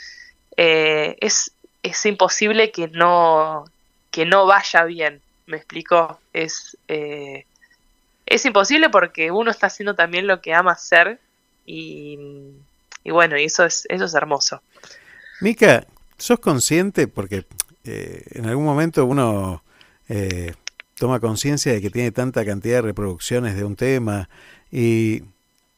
eh, 0.57 1.17
es, 1.21 1.51
es 1.81 2.05
imposible 2.05 2.71
que 2.71 2.89
no, 2.89 3.65
que 4.11 4.25
no 4.25 4.45
vaya 4.45 4.83
bien, 4.83 5.21
¿me 5.45 5.57
explico? 5.57 6.19
Es, 6.33 6.77
es 6.87 8.45
imposible 8.45 8.89
porque 8.89 9.31
uno 9.31 9.49
está 9.49 9.67
haciendo 9.67 9.95
también 9.95 10.27
lo 10.27 10.41
que 10.41 10.53
ama 10.53 10.73
hacer 10.73 11.19
y, 11.65 12.19
y 13.03 13.11
bueno, 13.11 13.37
y 13.37 13.45
eso 13.45 13.65
es, 13.65 13.85
eso 13.89 14.05
es 14.05 14.13
hermoso. 14.13 14.61
Mica, 15.39 15.85
¿sos 16.17 16.39
consciente? 16.39 17.07
Porque 17.07 17.45
eh, 17.89 18.23
en 18.31 18.45
algún 18.45 18.65
momento 18.65 19.05
uno 19.05 19.63
eh, 20.07 20.53
toma 20.95 21.19
conciencia 21.19 21.73
de 21.73 21.81
que 21.81 21.89
tiene 21.89 22.11
tanta 22.11 22.45
cantidad 22.45 22.75
de 22.77 22.81
reproducciones 22.83 23.55
de 23.55 23.63
un 23.63 23.75
tema 23.75 24.29
y, 24.71 25.23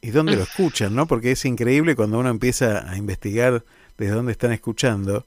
y 0.02 0.10
dónde 0.12 0.36
lo 0.36 0.44
escuchan, 0.44 0.96
¿no? 0.96 1.08
Porque 1.08 1.32
es 1.32 1.46
increíble 1.46 1.96
cuando 1.96 2.20
uno 2.20 2.30
empieza 2.30 2.90
a 2.90 2.98
investigar 2.98 3.64
desde 3.98 4.14
dónde 4.14 4.32
están 4.32 4.52
escuchando. 4.52 5.26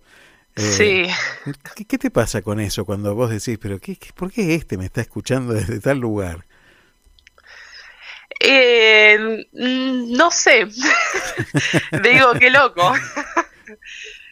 Eh, 0.57 0.63
Sí. 0.63 1.53
¿qué, 1.75 1.85
qué 1.85 1.99
te 1.99 2.11
pasa 2.11 2.43
con 2.43 2.61
eso 2.61 2.85
cuando 2.85 3.15
vos 3.15 3.31
decís, 3.31 3.59
pero 3.61 3.79
qué, 3.81 3.97
qué- 3.97 4.13
¿por 4.15 4.31
qué 4.33 4.55
este 4.55 4.77
me 4.79 4.85
está 4.85 5.01
escuchando 5.01 5.53
desde 5.55 5.81
tal 5.81 5.99
lugar? 5.99 6.45
Eh, 8.41 9.47
no 9.53 10.31
sé. 10.31 10.67
digo, 12.03 12.33
qué 12.39 12.51
loco. 12.51 12.93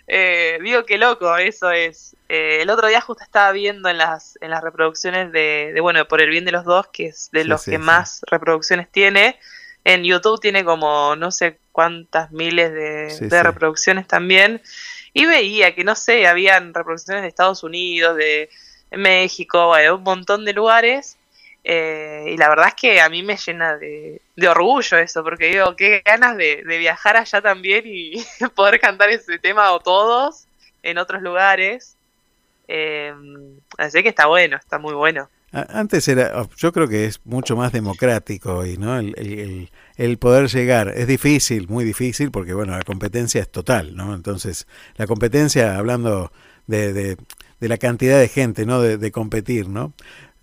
Eh, 0.09 0.59
digo, 0.63 0.85
qué 0.85 0.99
loco, 0.99 1.37
eso 1.37 1.71
es. 1.71 2.17
Eh, 2.29 2.59
el 2.63 2.71
otro 2.71 2.89
día 2.89 3.01
justo 3.01 3.23
estaba 3.23 3.53
viendo 3.53 3.89
en 3.89 3.99
las, 3.99 4.37
en 4.41 4.51
las 4.51 4.63
reproducciones 4.63 5.33
de, 5.33 5.73
de, 5.73 5.81
bueno, 5.81 6.07
por 6.07 6.21
el 6.21 6.29
bien 6.31 6.45
de 6.45 6.53
los 6.53 6.65
dos, 6.65 6.87
que 6.89 7.07
es 7.07 7.31
de 7.33 7.43
Sí, 7.43 7.49
los 7.49 7.63
sí, 7.63 7.71
que 7.73 7.77
sí. 7.77 7.83
más 7.83 8.23
reproducciones 8.31 8.91
tiene. 8.91 9.39
En 9.85 10.05
YouTube 10.05 10.41
tiene 10.41 10.65
como 10.65 11.17
no 11.17 11.31
sé 11.31 11.59
cuántas 11.73 12.31
miles 12.31 12.73
de, 12.73 13.29
de 13.29 13.43
reproducciones 13.43 14.07
también. 14.07 14.61
Y 15.13 15.27
veía 15.27 15.75
que, 15.75 15.85
no 15.85 15.95
sé, 15.95 16.27
habían 16.27 16.73
reproducciones 16.73 17.23
de 17.23 17.29
Estados 17.29 17.63
Unidos, 17.65 18.17
de 18.17 18.49
México, 18.93 19.69
bueno, 19.69 19.97
un 19.97 20.03
montón 20.03 20.45
de 20.45 20.53
lugares. 20.53 21.17
Eh, 21.65 22.25
y 22.29 22.37
la 22.37 22.49
verdad 22.49 22.69
es 22.69 22.75
que 22.75 23.01
a 23.01 23.09
mí 23.09 23.23
me 23.23 23.37
llena 23.37 23.77
de, 23.77 24.21
de 24.37 24.49
orgullo 24.49 24.99
eso, 24.99 25.23
porque 25.23 25.47
digo, 25.47 25.77
qué 25.77 26.03
ganas 26.05 26.37
de, 26.37 26.63
viajar 26.67 27.17
allá 27.17 27.41
también 27.41 27.85
y 27.87 28.15
poder 28.57 28.81
cantar 28.81 29.11
ese 29.11 29.39
tema 29.39 29.73
o 29.73 29.81
todos 29.81 30.47
en 30.83 30.99
otros 30.99 31.23
lugares. 31.23 31.95
Eh, 32.69 33.13
así 33.79 34.03
que 34.03 34.09
está 34.09 34.27
bueno, 34.27 34.57
está 34.57 34.79
muy 34.79 34.95
bueno. 34.95 35.29
Antes 35.53 36.09
era, 36.09 36.47
yo 36.57 36.73
creo 36.73 36.89
que 36.89 37.05
es 37.05 37.21
mucho 37.27 37.57
más 37.57 37.73
democrático 37.73 38.57
hoy, 38.57 38.79
¿no? 38.79 38.99
El- 38.99 39.69
el 39.97 40.17
poder 40.19 40.49
llegar 40.49 40.89
es 40.97 41.07
difícil, 41.07 41.69
muy 41.69 41.85
difícil, 41.85 42.31
porque 42.31 42.55
bueno, 42.55 42.73
la 42.75 42.83
competencia 42.85 43.43
es 43.43 43.51
total, 43.53 43.95
¿no? 43.95 44.15
Entonces, 44.15 44.67
la 44.97 45.07
competencia, 45.07 45.77
hablando 45.77 46.33
de, 46.67 46.95
de- 46.95 47.17
de 47.61 47.69
la 47.69 47.77
cantidad 47.77 48.19
de 48.19 48.29
gente, 48.29 48.65
¿no? 48.65 48.81
De, 48.81 48.97
de 48.97 49.13
competir, 49.13 49.69
¿no? 49.69 49.93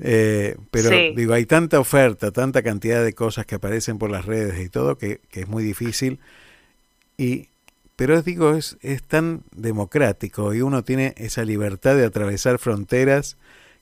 Eh, 0.01 0.55
pero 0.71 0.89
Sí. 0.89 1.13
digo, 1.15 1.33
hay 1.33 1.45
tanta 1.45 1.79
oferta, 1.79 2.31
tanta 2.31 2.63
cantidad 2.63 3.03
de 3.03 3.13
cosas 3.13 3.45
que 3.45 3.55
aparecen 3.55 3.97
por 3.97 4.09
las 4.09 4.25
redes 4.25 4.59
y 4.63 4.69
todo, 4.69 4.97
que, 4.97 5.19
que 5.29 5.41
es 5.41 5.47
muy 5.47 5.63
difícil. 5.63 6.19
Y, 7.17 7.49
pero 7.95 8.21
digo, 8.21 8.51
es, 8.55 8.77
es 8.81 9.03
tan 9.03 9.43
democrático 9.55 10.53
y 10.53 10.61
uno 10.61 10.83
tiene 10.83 11.13
esa 11.17 11.43
libertad 11.43 11.95
de 11.95 12.05
atravesar 12.05 12.59
fronteras 12.59 13.37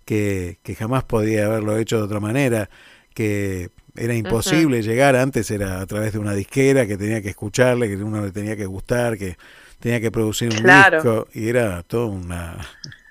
que, 0.06 0.58
que 0.64 0.76
jamás 0.76 1.04
podía 1.04 1.46
haberlo 1.46 1.78
hecho 1.78 1.98
de 1.98 2.04
otra 2.04 2.20
manera, 2.20 2.70
que 3.14 3.70
era 3.96 4.14
imposible 4.16 4.82
llegar, 4.82 5.16
antes 5.16 5.52
era 5.52 5.82
a 5.82 5.86
través 5.86 6.14
de 6.14 6.20
una 6.20 6.34
disquera 6.34 6.88
que 6.88 6.98
tenía 6.98 7.22
que 7.22 7.30
escucharle, 7.30 7.90
que 7.90 7.96
uno 7.98 8.24
le 8.24 8.32
tenía 8.32 8.56
que 8.56 8.66
gustar, 8.66 9.18
que 9.18 9.38
tenía 9.80 10.00
que 10.00 10.12
producir 10.12 10.50
un 10.52 10.64
Claro. 10.64 10.98
disco, 10.98 11.28
y 11.34 11.50
era 11.50 11.84
todo 11.84 12.08
una... 12.08 12.58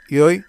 Y 0.08 0.18
hoy, 0.18 0.44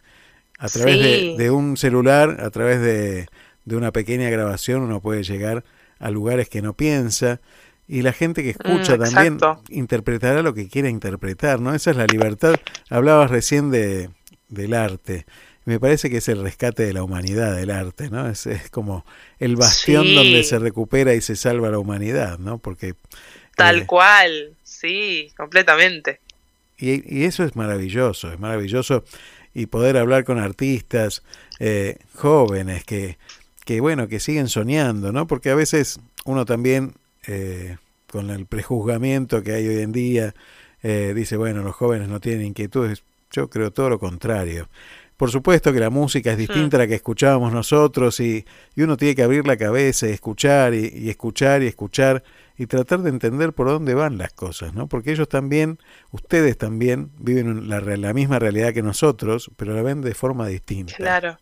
a 0.57 0.67
través 0.69 0.95
Sí. 0.95 1.01
de, 1.37 1.43
de 1.43 1.51
un 1.51 1.77
celular, 1.77 2.37
a 2.41 2.49
través 2.49 2.81
de, 2.81 3.27
de 3.65 3.75
una 3.75 3.91
pequeña 3.91 4.29
grabación, 4.29 4.81
uno 4.81 5.01
puede 5.01 5.23
llegar 5.23 5.63
a 5.99 6.09
lugares 6.11 6.49
que 6.49 6.61
no 6.61 6.73
piensa, 6.73 7.39
y 7.87 8.01
la 8.01 8.11
gente 8.13 8.43
que 8.43 8.49
escucha 8.51 8.97
Mm, 8.97 8.99
también 8.99 9.37
interpretará 9.69 10.41
lo 10.41 10.53
que 10.53 10.67
quiera 10.67 10.89
interpretar, 10.89 11.59
¿no? 11.61 11.73
Esa 11.73 11.91
es 11.91 11.97
la 11.97 12.05
libertad. 12.05 12.55
Hablabas 12.89 13.31
recién 13.31 13.71
de, 13.71 14.09
del 14.49 14.73
arte. 14.73 15.25
Me 15.63 15.79
parece 15.79 16.09
que 16.09 16.17
es 16.17 16.27
el 16.29 16.41
rescate 16.43 16.83
de 16.85 16.93
la 16.93 17.03
humanidad 17.03 17.55
del 17.55 17.71
arte, 17.71 18.09
¿no? 18.09 18.27
Es, 18.29 18.45
es 18.45 18.69
como 18.69 19.05
el 19.39 19.55
bastión 19.55 20.03
Sí. 20.05 20.15
donde 20.15 20.43
se 20.43 20.59
recupera 20.59 21.13
y 21.13 21.21
se 21.21 21.35
salva 21.35 21.69
la 21.69 21.79
humanidad, 21.79 22.39
¿no? 22.39 22.57
Porque 22.57 22.95
Tal 23.55 23.79
Eh. 23.79 23.85
cual, 23.85 24.55
sí, 24.63 25.31
completamente. 25.35 26.19
y, 26.77 27.01
y 27.21 27.23
eso 27.25 27.43
es 27.43 27.55
maravilloso, 27.55 28.31
es 28.31 28.39
maravilloso. 28.39 29.03
Y 29.57 29.65
poder 29.65 29.97
hablar 29.97 30.23
con 30.23 30.37
artistas 30.37 31.23
eh, 31.59 31.97
jóvenes 32.13 32.83
que, 32.83 33.17
que, 33.65 33.81
bueno, 33.81 34.07
que 34.07 34.19
siguen 34.19 34.49
soñando, 34.49 35.11
¿no? 35.11 35.25
Porque 35.25 35.49
a 35.49 35.55
veces 35.55 35.99
uno 36.25 36.45
también, 36.45 36.93
eh, 37.25 37.77
con 38.07 38.29
el 38.29 38.45
prejuzgamiento 38.45 39.41
que 39.41 39.53
hay 39.53 39.67
hoy 39.67 39.81
en 39.81 39.91
día, 39.91 40.35
eh, 40.83 41.13
dice, 41.15 41.37
bueno, 41.37 41.63
los 41.63 41.75
jóvenes 41.75 42.07
no 42.07 42.19
tienen 42.19 42.45
inquietudes. 42.45 43.01
Yo 43.31 43.49
creo 43.49 43.71
todo 43.71 43.89
lo 43.89 43.97
contrario. 43.97 44.69
Por 45.17 45.31
supuesto 45.31 45.73
que 45.73 45.79
la 45.79 45.89
música 45.89 46.33
es 46.33 46.37
distinta 46.37 46.77
a 46.77 46.81
la 46.81 46.87
que 46.87 46.93
escuchábamos 46.93 47.51
nosotros 47.51 48.19
y, 48.19 48.45
y 48.75 48.83
uno 48.83 48.95
tiene 48.95 49.15
que 49.15 49.23
abrir 49.23 49.47
la 49.47 49.57
cabeza 49.57 50.07
y 50.07 50.11
escuchar 50.11 50.75
y, 50.75 50.93
y 50.95 51.09
escuchar 51.09 51.63
y 51.63 51.65
escuchar 51.65 52.23
y 52.57 52.65
tratar 52.67 53.01
de 53.01 53.09
entender 53.09 53.53
por 53.53 53.67
dónde 53.67 53.93
van 53.93 54.17
las 54.17 54.33
cosas, 54.33 54.73
¿no? 54.73 54.87
Porque 54.87 55.11
ellos 55.11 55.29
también, 55.29 55.79
ustedes 56.11 56.57
también 56.57 57.11
viven 57.19 57.69
la, 57.69 57.79
la 57.81 58.13
misma 58.13 58.39
realidad 58.39 58.73
que 58.73 58.81
nosotros, 58.81 59.51
pero 59.57 59.73
la 59.75 59.81
ven 59.83 60.01
de 60.01 60.13
forma 60.15 60.47
distinta. 60.47 60.95
Claro, 60.95 61.37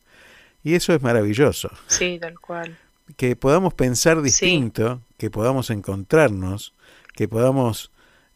Y 0.63 0.73
eso 0.75 0.93
es 0.93 1.01
maravilloso, 1.01 1.69
sí, 1.87 2.17
tal 2.19 2.39
cual. 2.39 2.77
que 3.15 3.35
podamos 3.35 3.73
pensar 3.73 4.21
distinto, 4.21 5.01
que 5.17 5.29
podamos 5.29 5.69
encontrarnos, 5.69 6.73
que 7.13 7.27
podamos 7.27 7.91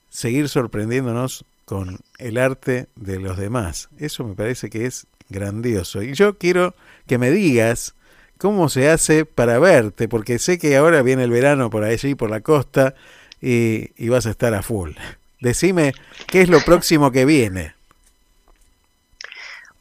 seguir 0.10 0.48
sorprendiéndonos 0.48 1.44
con 1.66 2.00
el 2.18 2.38
arte 2.38 2.88
de 2.96 3.20
los 3.20 3.38
demás. 3.38 3.90
Eso 3.98 4.24
me 4.24 4.36
parece 4.36 4.70
que 4.70 4.86
es 4.86 5.06
grandioso. 5.30 6.02
Y 6.02 6.14
yo 6.14 6.38
quiero 6.38 6.74
que 7.08 7.18
me 7.18 7.30
digas 7.30 7.94
cómo 8.40 8.70
se 8.70 8.90
hace 8.90 9.26
para 9.26 9.60
verte, 9.60 10.08
porque 10.08 10.40
sé 10.40 10.58
que 10.58 10.76
ahora 10.76 11.04
viene 11.04 11.26
el 11.26 11.30
verano 11.30 11.70
por 11.70 11.84
allí, 11.84 12.16
por 12.16 12.32
la 12.32 12.42
costa, 12.42 12.96
y, 13.42 13.92
y 14.04 14.10
vas 14.10 14.26
a 14.26 14.32
estar 14.32 14.56
a 14.56 14.64
full. 14.64 14.94
Decime 15.40 15.94
qué 16.28 16.42
es 16.42 16.50
lo 16.50 16.62
próximo 16.62 17.12
que 17.12 17.26
viene. 17.26 17.76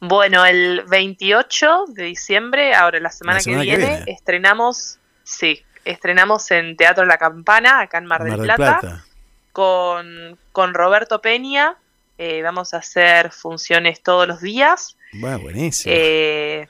Bueno, 0.01 0.45
el 0.45 0.83
28 0.87 1.85
de 1.87 2.03
diciembre, 2.03 2.75
ahora 2.75 2.99
la 2.99 3.11
semana, 3.11 3.39
semana 3.39 3.63
que, 3.63 3.71
que 3.71 3.77
viene, 3.77 3.95
viene. 3.95 4.11
estrenamos, 4.11 4.99
sí, 5.23 5.61
estrenamos 5.83 6.51
en 6.51 6.77
Teatro 6.77 7.05
La 7.05 7.17
Campana, 7.17 7.81
acá 7.81 7.97
en 7.97 8.05
Mar 8.05 8.23
del, 8.23 8.31
Mar 8.31 8.39
del 8.39 8.45
Plata, 8.45 8.79
Plata. 8.79 9.05
Con, 9.51 10.37
con 10.51 10.73
Roberto 10.73 11.21
Peña. 11.21 11.75
Eh, 12.17 12.41
vamos 12.41 12.73
a 12.73 12.77
hacer 12.77 13.31
funciones 13.31 14.01
todos 14.01 14.27
los 14.27 14.41
días. 14.41 14.97
Va, 15.23 15.37
buenísimo. 15.37 15.93
Eh, 15.95 16.67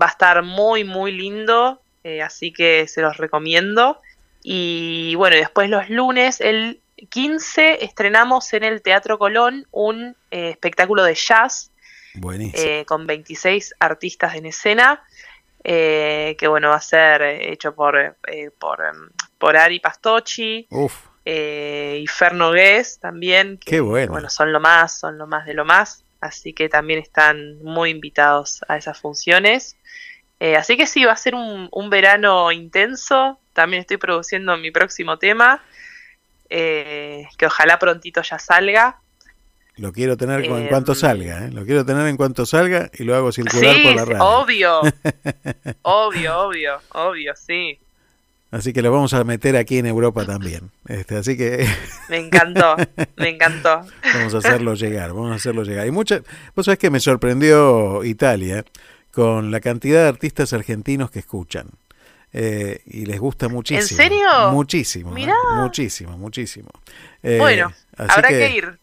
va 0.00 0.06
a 0.06 0.10
estar 0.10 0.42
muy, 0.42 0.84
muy 0.84 1.12
lindo, 1.12 1.80
eh, 2.02 2.22
así 2.22 2.52
que 2.52 2.86
se 2.88 3.00
los 3.02 3.16
recomiendo. 3.16 4.00
Y 4.42 5.14
bueno, 5.16 5.36
después 5.36 5.70
los 5.70 5.88
lunes, 5.88 6.40
el 6.40 6.80
15, 7.10 7.84
estrenamos 7.84 8.52
en 8.52 8.64
el 8.64 8.82
Teatro 8.82 9.18
Colón 9.18 9.66
un 9.70 10.16
eh, 10.30 10.50
espectáculo 10.50 11.02
de 11.04 11.14
jazz 11.14 11.70
Buenísimo. 12.14 12.62
eh, 12.62 12.84
con 12.86 13.06
26 13.06 13.74
artistas 13.80 14.34
en 14.36 14.46
escena, 14.46 15.02
eh, 15.66 16.36
que 16.38 16.46
bueno, 16.46 16.68
va 16.68 16.76
a 16.76 16.80
ser 16.80 17.22
hecho 17.22 17.74
por, 17.74 17.96
eh, 17.98 18.50
por, 18.58 18.84
em, 18.84 19.08
por 19.38 19.56
Ari 19.56 19.80
Pastocci 19.80 20.66
Uf, 20.70 20.94
eh, 21.24 22.00
y 22.02 22.06
Fer 22.06 22.34
Nogués 22.34 22.98
también, 23.00 23.56
que 23.56 23.70
qué 23.70 23.80
bueno. 23.80 24.12
bueno, 24.12 24.28
son 24.28 24.52
lo 24.52 24.60
más, 24.60 24.98
son 24.98 25.16
lo 25.16 25.26
más 25.26 25.46
de 25.46 25.54
lo 25.54 25.64
más, 25.64 26.04
así 26.24 26.52
que 26.52 26.68
también 26.68 26.98
están 27.00 27.62
muy 27.62 27.90
invitados 27.90 28.64
a 28.68 28.76
esas 28.76 28.98
funciones. 28.98 29.76
Eh, 30.40 30.56
así 30.56 30.76
que 30.76 30.86
sí, 30.86 31.04
va 31.04 31.12
a 31.12 31.16
ser 31.16 31.34
un, 31.34 31.68
un 31.70 31.90
verano 31.90 32.50
intenso, 32.50 33.38
también 33.52 33.80
estoy 33.82 33.98
produciendo 33.98 34.56
mi 34.56 34.70
próximo 34.70 35.18
tema, 35.18 35.62
eh, 36.50 37.26
que 37.38 37.46
ojalá 37.46 37.78
prontito 37.78 38.22
ya 38.22 38.38
salga. 38.38 38.98
Lo 39.76 39.92
quiero 39.92 40.16
tener 40.16 40.44
en 40.44 40.52
Em, 40.52 40.68
cuanto 40.68 40.94
salga, 40.94 41.46
¿eh? 41.46 41.50
Lo 41.50 41.64
quiero 41.64 41.84
tener 41.84 42.06
en 42.06 42.16
cuanto 42.16 42.46
salga 42.46 42.90
y 42.94 43.04
lo 43.04 43.14
hago 43.16 43.32
circular 43.32 43.74
Sí, 43.74 43.82
por 43.84 43.94
la 43.96 44.04
radio. 44.04 44.24
obvio, 44.24 44.80
obvio, 45.82 46.38
obvio, 46.40 46.80
obvio, 46.92 47.32
sí. 47.36 47.78
Así 48.54 48.72
que 48.72 48.82
lo 48.82 48.92
vamos 48.92 49.12
a 49.14 49.24
meter 49.24 49.56
aquí 49.56 49.78
en 49.78 49.86
Europa 49.86 50.24
también. 50.24 50.70
Este, 50.86 51.16
así 51.16 51.36
que 51.36 51.66
Me 52.08 52.18
encantó, 52.18 52.76
me 53.16 53.30
encantó. 53.30 53.80
vamos 54.14 54.32
a 54.32 54.38
hacerlo 54.38 54.74
llegar, 54.74 55.12
vamos 55.12 55.32
a 55.32 55.34
hacerlo 55.34 55.64
llegar. 55.64 55.88
Y 55.88 55.90
mucha, 55.90 56.20
vos 56.54 56.66
sabés 56.66 56.78
que 56.78 56.88
me 56.88 57.00
sorprendió 57.00 58.04
Italia 58.04 58.64
con 59.10 59.50
la 59.50 59.58
cantidad 59.58 60.02
de 60.02 60.08
artistas 60.08 60.52
argentinos 60.52 61.10
que 61.10 61.18
escuchan. 61.18 61.66
Eh, 62.32 62.80
y 62.86 63.06
les 63.06 63.18
gusta 63.18 63.48
muchísimo. 63.48 63.96
serio? 63.96 64.28
Muchísimo. 64.52 65.10
¿eh? 65.10 65.14
Mirá. 65.14 65.34
Muchísimo, 65.56 66.16
muchísimo. 66.16 66.68
Eh, 67.24 67.38
bueno, 67.40 67.72
habrá 67.96 68.28
que, 68.28 68.50
ir. 68.50 68.78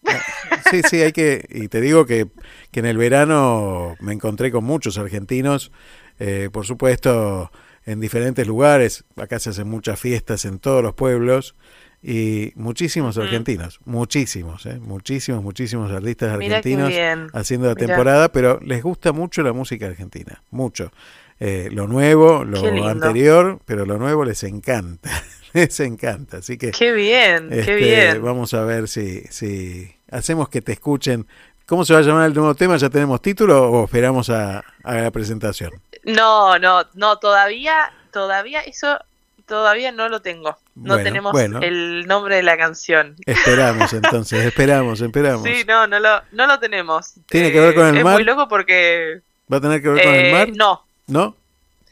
Sí, 0.70 0.82
sí, 0.90 1.02
hay 1.02 1.14
que, 1.14 1.46
y 1.50 1.70
te 1.70 1.80
digo 1.80 2.06
que, 2.06 2.28
que 2.72 2.82
en 2.82 2.88
el 2.88 2.98
verano 2.98 3.96
me 4.02 4.12
encontré 4.12 4.52
con 4.52 4.66
muchos 4.66 4.98
argentinos, 4.98 5.72
eh, 6.20 6.50
por 6.52 6.66
supuesto, 6.66 7.52
en 7.86 8.00
diferentes 8.00 8.48
lugares, 8.48 9.04
acá 9.16 9.40
se 9.40 9.52
hacen 9.52 9.68
muchas 9.68 10.00
fiestas 10.00 10.46
en 10.46 10.60
todos 10.60 10.84
los 10.84 10.94
pueblos, 10.94 11.56
y 12.04 12.52
muchísimos 12.56 13.18
argentinos, 13.20 13.80
muchísimos, 13.86 14.66
eh, 14.66 14.80
muchísimos, 14.80 15.44
muchísimos 15.44 15.92
artistas 15.92 16.34
argentinos 16.34 16.92
haciendo 17.34 17.68
la 17.68 17.76
temporada, 17.76 18.32
pero 18.32 18.60
les 18.62 18.82
gusta 18.82 19.12
mucho 19.12 19.44
la 19.44 19.54
música 19.54 19.86
argentina, 19.86 20.42
mucho. 20.50 20.92
Eh, 21.40 21.70
lo 21.72 21.88
nuevo, 21.88 22.44
lo 22.44 22.88
anterior, 22.88 23.60
pero 23.66 23.86
lo 23.86 23.98
nuevo 23.98 24.26
les 24.26 24.44
encanta, 24.44 25.12
les 25.54 25.80
encanta, 25.80 26.38
así 26.38 26.58
que... 26.58 26.72
Qué 26.72 26.92
bien, 26.92 27.52
Este, 27.52 27.66
qué 27.66 27.76
bien. 27.76 28.24
Vamos 28.24 28.54
a 28.54 28.64
ver 28.64 28.88
si, 28.88 29.22
si 29.30 29.96
hacemos 30.10 30.50
que 30.50 30.62
te 30.62 30.74
escuchen. 30.74 31.26
¿Cómo 31.72 31.86
se 31.86 31.94
va 31.94 32.00
a 32.00 32.02
llamar 32.02 32.26
el 32.26 32.34
nuevo 32.34 32.54
tema? 32.54 32.76
¿Ya 32.76 32.90
tenemos 32.90 33.22
título 33.22 33.72
o 33.72 33.86
esperamos 33.86 34.30
a, 34.30 34.62
a 34.84 34.94
la 34.94 35.10
presentación? 35.10 35.72
No, 36.04 36.60
no, 36.60 36.84
no, 36.96 37.18
todavía, 37.18 37.94
todavía 38.12 38.60
eso, 38.60 39.00
todavía 39.48 39.94
no 39.94 40.10
lo 40.10 40.22
tengo. 40.22 40.58
No 40.76 40.96
Bueno, 40.96 41.04
tenemos 41.06 41.32
bueno. 41.32 41.60
el 41.62 42.06
nombre 42.08 42.36
de 42.36 42.44
la 42.44 42.58
canción. 42.58 43.16
Esperamos 43.26 43.94
entonces, 43.94 44.46
esperamos, 44.46 45.00
esperamos. 45.00 45.44
Sí, 45.44 45.64
no, 45.66 45.88
no 45.88 45.98
lo, 46.02 46.22
no 46.34 46.46
lo 46.46 46.60
tenemos. 46.60 47.14
¿Tiene 47.30 47.54
que 47.54 47.62
ver 47.62 47.74
con 47.74 47.88
el 47.88 48.00
es 48.00 48.04
mar? 48.04 48.16
muy 48.16 48.26
loco 48.26 48.50
porque... 48.50 49.22
¿Va 49.50 49.56
a 49.56 49.62
tener 49.62 49.82
que 49.82 49.88
ver 49.88 50.04
con 50.04 50.14
el 50.14 50.26
eh, 50.26 50.32
mar? 50.34 50.50
No, 50.54 50.86
¿No? 51.08 51.38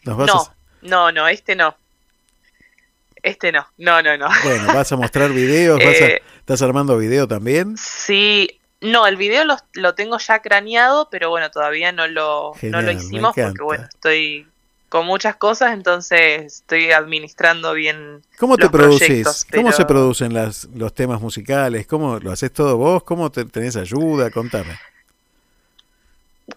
¿Nos 0.04 0.18
vas 0.18 0.28
no, 0.28 0.42
a- 0.42 0.56
no, 0.82 1.12
no, 1.14 1.28
este 1.30 1.56
no. 1.56 1.74
Este 3.24 3.54
no, 3.54 3.66
no, 3.78 4.02
no, 4.02 4.18
no. 4.18 4.28
Bueno, 4.44 4.74
¿vas 4.74 4.92
a 4.92 4.98
mostrar 4.98 5.32
videos? 5.32 5.80
¿Vas 5.80 6.02
a- 6.02 6.06
Eh, 6.06 6.22
¿Estás 6.40 6.62
armando 6.64 6.98
video 6.98 7.30
también? 7.30 7.78
Sí, 7.78 8.59
no, 8.82 9.08
el 9.08 9.18
video 9.18 9.44
lo, 9.46 9.58
lo 9.74 9.94
tengo 9.96 10.18
ya 10.20 10.42
craneado, 10.42 11.10
pero 11.10 11.30
bueno, 11.30 11.52
todavía 11.52 11.92
no 11.92 12.08
lo, 12.08 12.54
no 12.62 12.82
lo 12.82 12.92
hicimos 12.92 13.36
porque 13.36 13.62
bueno, 13.64 13.84
estoy 13.94 14.48
con 14.88 15.06
muchas 15.06 15.36
cosas, 15.36 15.74
entonces 15.74 16.42
estoy 16.62 16.92
administrando 16.92 17.74
bien 17.74 18.24
¿Cómo 18.40 18.58
te 18.58 18.70
producís? 18.70 19.00
proyectos, 19.00 19.46
¿Cómo 19.54 19.72
se 19.72 19.78
pero- 19.78 19.88
producen 19.88 20.34
las, 20.34 20.66
los 20.74 20.94
temas 20.94 21.22
musicales? 21.22 21.86
¿Cómo 21.86 22.18
lo 22.20 22.32
haces 22.32 22.52
todo 22.52 22.78
vos? 22.78 23.04
¿Cómo 23.04 23.30
te, 23.30 23.46
tenés 23.46 23.76
ayuda? 23.76 24.32
Contame. 24.32 24.80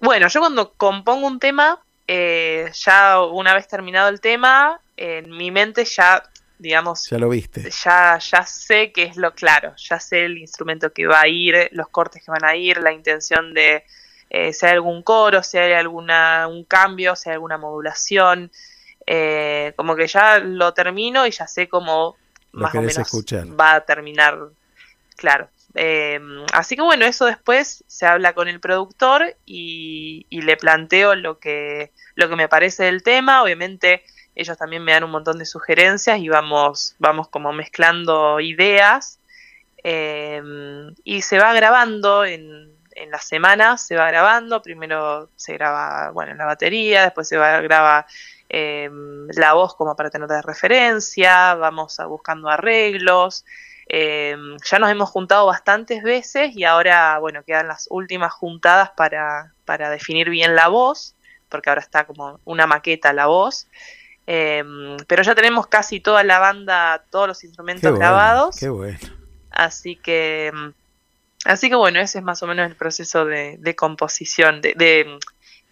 Bueno, 0.00 0.28
yo 0.28 0.40
cuando 0.40 0.72
compongo 0.72 1.26
un 1.26 1.38
tema, 1.38 1.78
eh, 2.08 2.70
ya 2.72 3.20
una 3.20 3.52
vez 3.54 3.68
terminado 3.68 4.08
el 4.08 4.20
tema, 4.20 4.80
en 4.96 5.30
mi 5.36 5.50
mente 5.50 5.84
ya, 5.84 6.22
digamos, 6.62 7.08
Ya 7.10 7.18
lo 7.18 7.28
viste. 7.28 7.68
ya, 7.84 8.18
ya 8.18 8.46
sé 8.46 8.92
qué 8.92 9.02
es 9.04 9.16
lo 9.16 9.34
claro, 9.34 9.74
ya 9.76 10.00
sé 10.00 10.24
el 10.24 10.38
instrumento 10.38 10.92
que 10.92 11.06
va 11.06 11.20
a 11.20 11.28
ir, 11.28 11.68
los 11.72 11.88
cortes 11.88 12.22
que 12.24 12.30
van 12.30 12.44
a 12.44 12.56
ir, 12.56 12.78
la 12.78 12.92
intención 12.92 13.52
de 13.52 13.84
eh, 14.30 14.52
si 14.54 14.64
hay 14.64 14.72
algún 14.72 15.02
coro, 15.02 15.42
si 15.42 15.58
hay 15.58 15.72
alguna 15.74 16.46
un 16.48 16.64
cambio, 16.64 17.14
si 17.16 17.28
hay 17.28 17.34
alguna 17.34 17.58
modulación, 17.58 18.50
eh, 19.06 19.72
como 19.76 19.94
que 19.96 20.06
ya 20.06 20.38
lo 20.38 20.72
termino 20.72 21.26
y 21.26 21.32
ya 21.32 21.46
sé 21.46 21.68
cómo 21.68 22.16
Lo 22.52 22.60
más 22.62 22.74
o 22.74 22.78
menos 22.80 22.96
escuchar. 22.98 23.46
va 23.60 23.74
a 23.74 23.80
terminar, 23.84 24.38
claro. 25.16 25.48
Eh, 25.74 26.20
así 26.52 26.76
que 26.76 26.82
bueno, 26.82 27.04
eso 27.06 27.24
después 27.24 27.82
se 27.86 28.04
habla 28.06 28.34
con 28.34 28.46
el 28.48 28.60
productor 28.60 29.36
y, 29.46 30.26
y 30.30 30.42
le 30.42 30.56
planteo 30.58 31.14
lo 31.14 31.38
que, 31.38 31.92
lo 32.14 32.28
que 32.28 32.36
me 32.36 32.48
parece 32.48 32.84
del 32.84 33.02
tema. 33.02 33.42
Obviamente 33.42 34.02
ellos 34.34 34.56
también 34.56 34.84
me 34.84 34.92
dan 34.92 35.04
un 35.04 35.10
montón 35.10 35.38
de 35.38 35.46
sugerencias 35.46 36.18
y 36.18 36.28
vamos, 36.28 36.94
vamos 36.98 37.28
como 37.28 37.52
mezclando 37.52 38.40
ideas. 38.40 39.18
Eh, 39.84 40.42
y 41.04 41.22
se 41.22 41.38
va 41.38 41.52
grabando 41.52 42.24
en, 42.24 42.72
en 42.94 43.10
la 43.10 43.18
semana, 43.18 43.78
se 43.78 43.96
va 43.96 44.08
grabando. 44.08 44.62
Primero 44.62 45.28
se 45.36 45.54
graba, 45.54 46.10
bueno, 46.10 46.34
la 46.34 46.46
batería, 46.46 47.02
después 47.02 47.28
se 47.28 47.36
va 47.36 47.60
graba 47.60 48.06
eh, 48.48 48.90
la 49.34 49.54
voz 49.54 49.74
como 49.74 49.96
para 49.96 50.10
tener 50.10 50.28
de 50.28 50.42
referencia, 50.42 51.54
vamos 51.54 51.98
a 52.00 52.06
buscando 52.06 52.48
arreglos. 52.48 53.44
Eh, 53.88 54.36
ya 54.64 54.78
nos 54.78 54.90
hemos 54.90 55.10
juntado 55.10 55.46
bastantes 55.46 56.02
veces 56.02 56.54
y 56.54 56.64
ahora, 56.64 57.18
bueno, 57.18 57.42
quedan 57.44 57.68
las 57.68 57.88
últimas 57.90 58.32
juntadas 58.32 58.90
para, 58.90 59.52
para 59.64 59.90
definir 59.90 60.30
bien 60.30 60.54
la 60.54 60.68
voz, 60.68 61.14
porque 61.48 61.70
ahora 61.70 61.80
está 61.80 62.04
como 62.04 62.40
una 62.44 62.66
maqueta 62.66 63.12
la 63.12 63.26
voz. 63.26 63.68
Eh, 64.26 64.62
pero 65.06 65.22
ya 65.22 65.34
tenemos 65.34 65.66
casi 65.66 66.00
toda 66.00 66.22
la 66.24 66.38
banda, 66.38 67.04
todos 67.10 67.26
los 67.28 67.42
instrumentos 67.44 67.82
Qué 67.82 67.88
bueno, 67.88 67.98
grabados. 68.00 68.56
qué 68.56 68.68
bueno. 68.68 68.98
Así 69.50 69.96
que 69.96 70.50
mm, 70.54 70.68
Así 71.44 71.68
que 71.68 71.74
bueno, 71.74 71.98
ese 71.98 72.18
es 72.18 72.24
más 72.24 72.40
o 72.44 72.46
menos 72.46 72.70
el 72.70 72.76
proceso 72.76 73.24
de, 73.24 73.56
de 73.58 73.74
composición, 73.74 74.60
de, 74.60 74.74
de, 74.76 75.18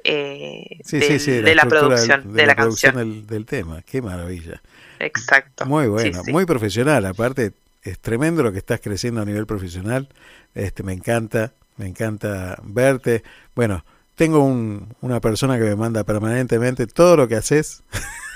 eh, 0.03 0.81
Sí, 0.85 0.99
del- 0.99 1.09
sí, 1.09 1.19
sí, 1.21 1.31
de 1.43 1.55
la 1.55 1.65
producción 1.67 2.23
del- 2.25 2.33
de, 2.35 2.47
la, 2.47 2.57
producción 2.57 2.95
canción. 2.95 3.19
del, 3.21 3.27
del 3.29 3.47
tema. 3.47 3.81
Qué 3.83 4.03
maravilla. 4.03 4.61
Exacto. 4.99 5.67
Muy 5.67 5.87
bueno, 5.87 6.23
muy 6.27 6.45
profesional. 6.45 7.07
Aparte, 7.07 7.53
es 7.85 8.01
tremendo 8.01 8.43
lo 8.43 8.51
que 8.51 8.59
estás 8.59 8.81
creciendo 8.81 9.23
a 9.23 9.25
nivel 9.25 9.47
profesional. 9.47 10.09
Este, 10.57 10.83
me 10.83 10.93
encanta, 10.93 11.53
me 11.77 11.87
encanta 11.87 12.59
verte. 12.65 13.23
Bueno, 13.55 13.85
tengo 14.17 14.41
un- 14.45 14.93
una 15.03 15.21
persona 15.21 15.57
que 15.57 15.65
me 15.65 15.77
manda 15.77 16.03
permanentemente 16.03 16.89
todo 16.89 17.17
lo 17.17 17.29
que 17.29 17.37
haces. 17.37 17.85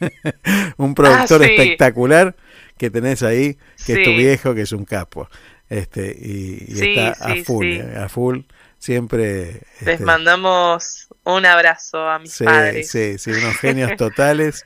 un 0.76 0.94
productor 0.94 1.42
Ah, 1.42 1.46
sí. 1.46 1.50
espectacular 1.52 2.36
que 2.76 2.90
tenés 2.90 3.22
ahí, 3.22 3.58
que 3.86 3.94
es 3.94 4.04
tu 4.04 4.10
viejo, 4.16 4.54
que 4.54 4.62
es 4.62 4.72
un 4.72 4.84
capo. 4.84 5.28
Este, 5.68 6.16
y, 6.18 6.64
y 6.68 6.76
Sí, 6.76 6.88
está 6.96 7.10
a 7.24 7.36
full, 7.36 7.66
eh, 7.66 7.96
a 7.96 8.08
full. 8.08 8.40
Siempre. 8.78 9.62
Les 9.80 10.00
este, 10.00 10.04
mandamos 10.04 11.08
un 11.24 11.44
abrazo 11.44 12.08
a 12.08 12.18
mis 12.18 12.32
Sí, 12.32 12.44
padres. 12.44 12.88
sí, 12.90 13.18
sí, 13.18 13.32
unos 13.32 13.56
genios 13.60 13.96
totales 13.96 14.64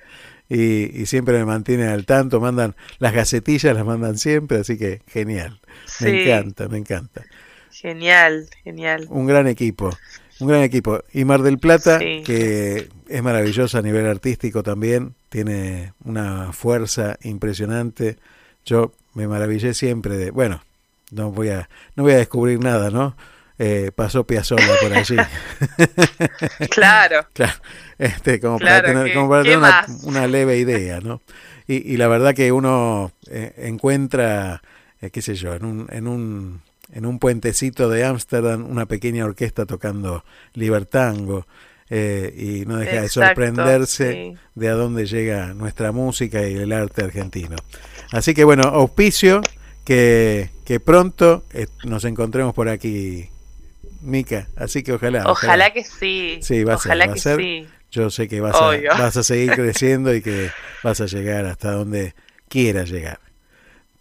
y, 0.48 1.00
y 1.00 1.06
siempre 1.06 1.38
me 1.38 1.44
mantienen 1.46 1.88
al 1.88 2.04
tanto, 2.06 2.40
mandan 2.40 2.76
las 2.98 3.14
gacetillas, 3.14 3.74
las 3.74 3.84
mandan 3.86 4.18
siempre, 4.18 4.58
así 4.58 4.76
que 4.78 5.02
genial. 5.08 5.60
Me 6.00 6.10
encanta, 6.10 6.68
me 6.68 6.78
encanta. 6.78 7.22
Genial, 7.70 8.48
genial. 8.62 9.06
Un 9.08 9.26
gran 9.26 9.48
equipo, 9.48 9.90
un 10.40 10.48
gran 10.48 10.62
equipo. 10.62 11.00
Y 11.12 11.24
Mar 11.24 11.42
del 11.42 11.58
Plata, 11.58 11.98
Sí. 11.98 12.22
que 12.24 12.88
es 13.08 13.22
maravillosa 13.22 13.78
a 13.78 13.82
nivel 13.82 14.06
artístico 14.06 14.62
también, 14.62 15.14
tiene 15.28 15.92
una 16.04 16.52
fuerza 16.52 17.16
impresionante. 17.22 18.16
Yo 18.64 18.92
me 19.14 19.26
maravillé 19.28 19.74
siempre 19.74 20.16
de, 20.16 20.30
bueno, 20.30 20.62
no 21.10 21.30
voy 21.30 21.50
a, 21.50 21.68
no 21.96 22.02
voy 22.04 22.12
a 22.12 22.16
descubrir 22.18 22.58
nada, 22.60 22.90
¿no? 22.90 23.16
Eh, 23.58 23.92
pasó 23.94 24.24
Piazzolla 24.26 24.74
por 24.80 24.92
allí. 24.94 25.16
Claro. 26.70 27.26
Claro, 27.32 27.52
este, 27.98 28.40
como 28.40 28.58
Claro, 28.58 28.82
para 28.82 28.92
tener, 28.94 29.06
¿qué- 29.08 29.14
como 29.14 29.28
para 29.28 29.42
tener 29.42 29.58
una, 29.58 29.86
una 30.04 30.26
leve 30.26 30.58
idea, 30.58 31.00
¿no? 31.00 31.20
Y, 31.68 31.92
y 31.92 31.96
la 31.96 32.08
verdad 32.08 32.34
que 32.34 32.50
uno 32.50 33.12
eh, 33.30 33.52
encuentra, 33.58 34.62
eh, 35.00 35.10
qué 35.10 35.22
sé 35.22 35.34
yo, 35.36 35.54
en 35.54 35.64
un, 35.64 35.86
en 35.90 36.08
un, 36.08 36.60
en 36.92 37.06
un 37.06 37.18
puentecito 37.18 37.88
de 37.88 38.04
Ámsterdam 38.04 38.70
una 38.70 38.86
pequeña 38.86 39.24
orquesta 39.24 39.66
tocando 39.66 40.24
libertango 40.54 41.46
eh, 41.90 42.34
y 42.36 42.66
no 42.66 42.76
deja 42.76 43.02
de 43.02 43.08
sorprenderse 43.08 44.12
sí. 44.12 44.38
de 44.54 44.68
a 44.68 44.72
dónde 44.72 45.06
llega 45.06 45.52
nuestra 45.54 45.92
música 45.92 46.46
y 46.46 46.54
el 46.54 46.72
arte 46.72 47.02
argentino. 47.02 47.56
Así 48.12 48.34
que 48.34 48.44
bueno, 48.44 48.62
auspicio 48.62 49.42
que, 49.84 50.50
que 50.64 50.80
pronto 50.80 51.44
eh, 51.52 51.66
nos 51.84 52.04
encontremos 52.04 52.54
por 52.54 52.68
aquí, 52.68 53.28
Mica. 54.00 54.48
Así 54.56 54.82
que 54.82 54.92
ojalá. 54.92 55.24
Ojalá 55.26 55.72
que 55.72 55.84
sí. 55.84 56.38
Sí, 56.42 56.64
va 56.64 56.74
a 56.74 56.78
ser, 56.78 56.92
Ojalá 56.92 57.12
a 57.12 57.16
ser. 57.16 57.38
sí. 57.38 57.66
Yo 57.90 58.08
sé 58.08 58.26
que 58.26 58.40
vas 58.40 58.56
a, 58.56 58.70
vas 58.98 59.16
a 59.18 59.22
seguir 59.22 59.50
creciendo 59.54 60.14
y 60.14 60.22
que 60.22 60.50
vas 60.82 61.02
a 61.02 61.06
llegar 61.06 61.44
hasta 61.44 61.72
donde 61.72 62.14
quieras 62.48 62.88
llegar. 62.88 63.20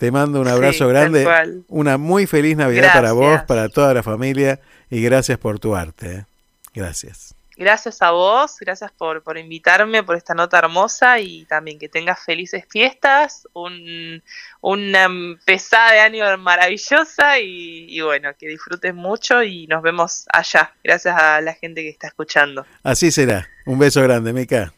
Te 0.01 0.09
mando 0.09 0.41
un 0.41 0.47
abrazo 0.47 0.87
grande, 0.87 1.27
una 1.67 1.99
muy 1.99 2.25
feliz 2.25 2.57
Navidad 2.57 2.91
para 2.91 3.11
vos, 3.11 3.43
para 3.43 3.69
toda 3.69 3.93
la 3.93 4.01
familia 4.01 4.59
y 4.89 4.99
gracias 4.99 5.37
por 5.37 5.59
tu 5.59 5.75
arte. 5.75 6.11
¿eh? 6.11 6.25
Gracias. 6.73 7.35
Gracias 7.55 8.01
a 8.01 8.09
vos, 8.09 8.57
gracias 8.59 8.91
por, 8.93 9.21
por 9.21 9.37
invitarme, 9.37 10.01
por 10.01 10.15
esta 10.15 10.33
nota 10.33 10.57
hermosa 10.57 11.19
y 11.19 11.45
también 11.45 11.77
que 11.77 11.87
tengas 11.87 12.19
felices 12.19 12.65
fiestas, 12.67 13.47
un, 13.53 14.23
una 14.61 15.03
empezada 15.03 15.91
de 15.91 15.99
año 15.99 16.37
maravillosa 16.39 17.37
y, 17.37 17.85
y 17.87 18.01
bueno, 18.01 18.31
que 18.39 18.47
disfrutes 18.47 18.95
mucho 18.95 19.43
y 19.43 19.67
nos 19.67 19.83
vemos 19.83 20.25
allá. 20.33 20.73
Gracias 20.83 21.15
a 21.15 21.41
la 21.41 21.53
gente 21.53 21.83
que 21.83 21.89
está 21.89 22.07
escuchando. 22.07 22.65
Así 22.81 23.11
será. 23.11 23.47
Un 23.67 23.77
beso 23.77 24.01
grande, 24.01 24.33
Mica. 24.33 24.73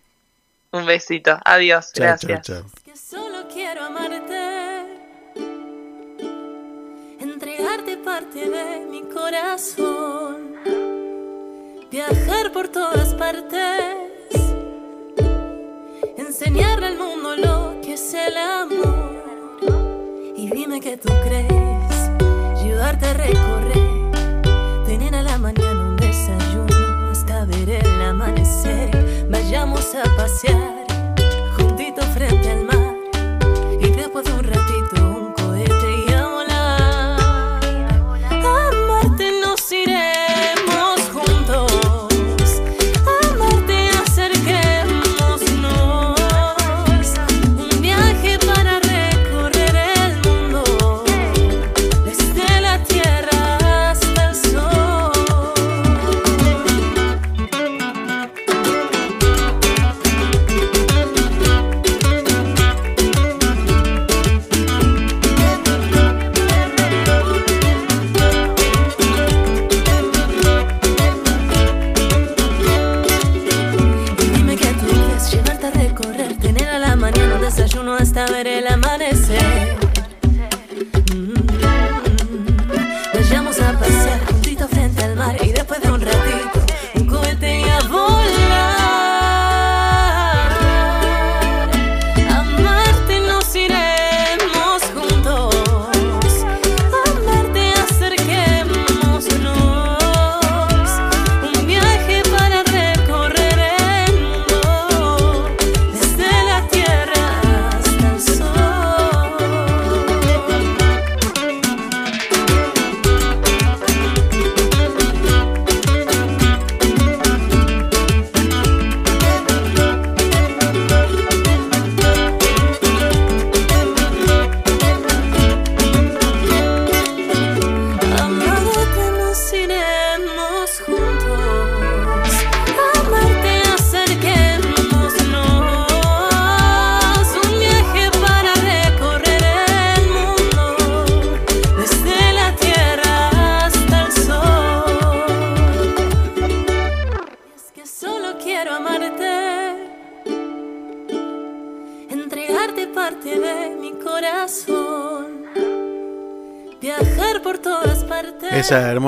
Un 0.74 0.86
besito, 0.86 1.40
adiós, 1.46 1.94
Chao, 1.94 2.08
gracias. 2.08 2.42
chao, 2.42 2.62
chao. 2.64 2.83
Parte 8.16 8.48
de 8.48 8.86
mi 8.92 9.02
corazón, 9.12 10.54
viajar 11.90 12.52
por 12.52 12.68
todas 12.68 13.16
partes, 13.16 13.96
enseñarle 16.16 16.88
al 16.90 16.98
mundo 17.00 17.36
lo 17.36 17.82
que 17.82 17.94
es 17.94 18.14
el 18.14 18.38
amor. 18.38 19.16
Y 20.38 20.48
dime 20.48 20.80
que 20.80 20.96
tú 20.96 21.12
crees, 21.24 22.12
ayudarte 22.62 23.08
a 23.08 23.14
recorrer, 23.16 24.12
tener 24.86 25.16
a 25.16 25.24
la 25.24 25.40
mañana 25.40 25.82
un 25.90 25.98
desayuno 25.98 27.10
hasta 27.10 27.46
ver 27.46 27.68
el 27.68 28.02
amanecer. 28.04 29.28
Vayamos 29.32 29.96
a 29.96 30.04
pasear 30.16 30.73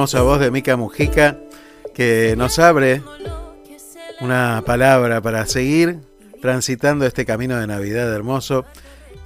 hermosa 0.05 0.21
voz 0.21 0.39
de 0.39 0.51
Mica 0.51 0.77
Mujica 0.77 1.39
que 1.95 2.35
nos 2.37 2.59
abre 2.59 3.01
una 4.21 4.61
palabra 4.63 5.19
para 5.19 5.47
seguir 5.47 5.97
transitando 6.43 7.07
este 7.07 7.25
camino 7.25 7.57
de 7.57 7.65
Navidad 7.65 8.13
hermoso 8.13 8.65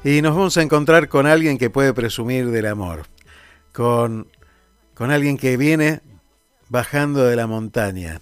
y 0.06 0.22
nos 0.22 0.38
vamos 0.38 0.56
a 0.56 0.62
encontrar 0.62 1.10
con 1.10 1.28
alguien 1.28 1.58
que 1.58 1.70
puede 1.70 1.94
presumir 1.94 2.50
del 2.50 2.66
amor, 2.66 3.08
con, 3.74 4.30
con 4.94 5.12
alguien 5.12 5.36
que 5.38 5.58
viene 5.58 6.00
bajando 6.70 7.26
de 7.26 7.36
la 7.36 7.46
montaña. 7.46 8.22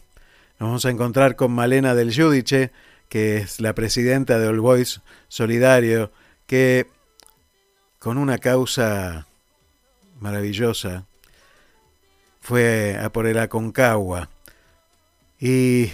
Nos 0.57 0.69
vamos 0.69 0.85
a 0.85 0.89
encontrar 0.89 1.35
con 1.35 1.51
Malena 1.51 1.93
del 1.93 2.09
Giudice, 2.09 2.71
que 3.07 3.37
es 3.37 3.59
la 3.59 3.75
presidenta 3.75 4.39
de 4.39 4.47
All 4.47 4.61
Boys 4.61 5.01
Solidario, 5.27 6.11
que 6.47 6.87
con 7.99 8.17
una 8.17 8.39
causa 8.39 9.27
maravillosa 10.19 11.05
fue 12.47 12.97
a 12.97 13.09
por 13.09 13.27
el 13.27 13.39
Aconcagua. 13.39 14.29
Y, 15.37 15.91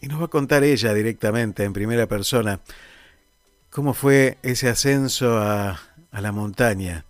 y 0.00 0.06
nos 0.06 0.20
va 0.20 0.26
a 0.26 0.28
contar 0.28 0.62
ella 0.62 0.94
directamente, 0.94 1.64
en 1.64 1.72
primera 1.72 2.06
persona, 2.06 2.60
cómo 3.68 3.92
fue 3.92 4.38
ese 4.44 4.68
ascenso 4.68 5.38
a, 5.38 5.80
a 6.12 6.20
la 6.20 6.30
montaña, 6.30 7.04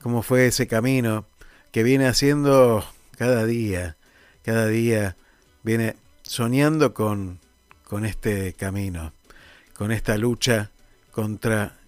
cómo 0.00 0.22
fue 0.22 0.46
ese 0.46 0.68
camino 0.68 1.26
que 1.72 1.82
viene 1.82 2.06
haciendo 2.06 2.86
cada 3.18 3.46
día, 3.46 3.96
cada 4.44 4.68
día 4.68 5.16
viene 5.64 5.96
soñando 6.22 6.94
con, 6.94 7.40
con 7.82 8.04
este 8.04 8.52
camino, 8.52 9.12
con 9.76 9.90
esta 9.90 10.16
lucha 10.18 10.70
contra 11.10 11.78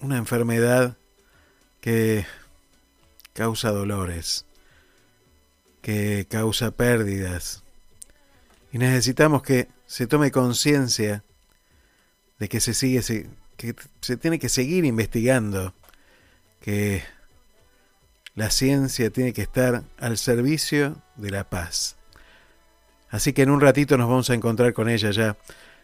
una 0.00 0.16
enfermedad 0.16 0.96
que 1.82 2.24
causa 3.34 3.72
dolores, 3.72 4.46
que 5.82 6.26
causa 6.28 6.70
pérdidas. 6.70 7.62
Y 8.72 8.78
necesitamos 8.78 9.42
que 9.42 9.68
se 9.86 10.06
tome 10.06 10.30
conciencia 10.30 11.24
de 12.38 12.48
que 12.48 12.60
se 12.60 12.74
sigue 12.74 13.02
que 13.56 13.74
se 14.00 14.16
tiene 14.16 14.38
que 14.38 14.48
seguir 14.48 14.84
investigando, 14.84 15.74
que 16.60 17.02
la 18.34 18.50
ciencia 18.50 19.10
tiene 19.10 19.34
que 19.34 19.42
estar 19.42 19.84
al 19.98 20.16
servicio 20.16 21.02
de 21.16 21.30
la 21.30 21.44
paz. 21.44 21.96
Así 23.10 23.32
que 23.32 23.42
en 23.42 23.50
un 23.50 23.60
ratito 23.60 23.98
nos 23.98 24.08
vamos 24.08 24.30
a 24.30 24.34
encontrar 24.34 24.72
con 24.72 24.88
ella 24.88 25.10
ya, 25.10 25.36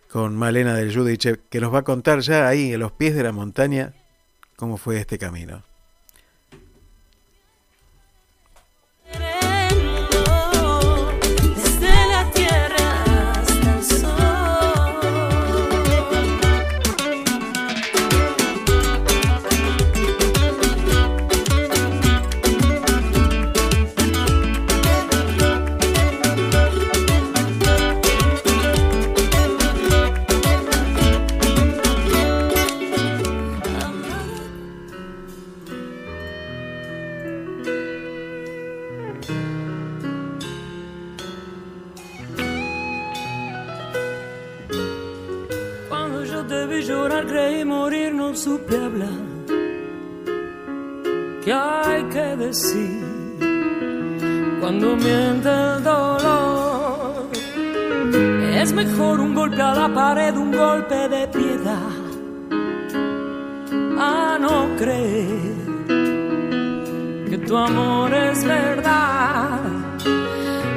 con 0.08 0.36
Malena 0.36 0.75
del 0.75 0.94
Judice, 0.94 1.41
que 1.50 1.60
nos 1.60 1.75
va 1.75 1.81
a 1.81 1.84
contar 1.84 2.20
ya 2.20 2.49
ahí, 2.49 2.73
a 2.73 2.78
los 2.78 2.92
pies 2.92 3.15
de 3.15 3.25
la 3.25 3.33
montaña, 3.33 3.92
cómo 4.57 4.78
fue 4.78 4.99
este 4.99 5.18
camino. 5.18 5.65
¿Qué 51.47 51.52
hay 51.52 52.02
que 52.07 52.36
decir 52.44 53.39
cuando 54.58 54.97
miente 54.97 55.49
el 55.49 55.84
dolor? 55.84 57.31
Es 58.60 58.73
mejor 58.73 59.20
un 59.20 59.33
golpe 59.33 59.62
a 59.62 59.73
la 59.73 59.94
pared, 59.94 60.36
un 60.36 60.50
golpe 60.50 61.08
de 61.08 61.28
piedad. 61.28 61.92
A 63.97 64.39
no 64.41 64.75
creer 64.76 65.55
que 67.31 67.39
tu 67.47 67.57
amor 67.57 68.12
es 68.12 68.44
verdad. 68.44 69.60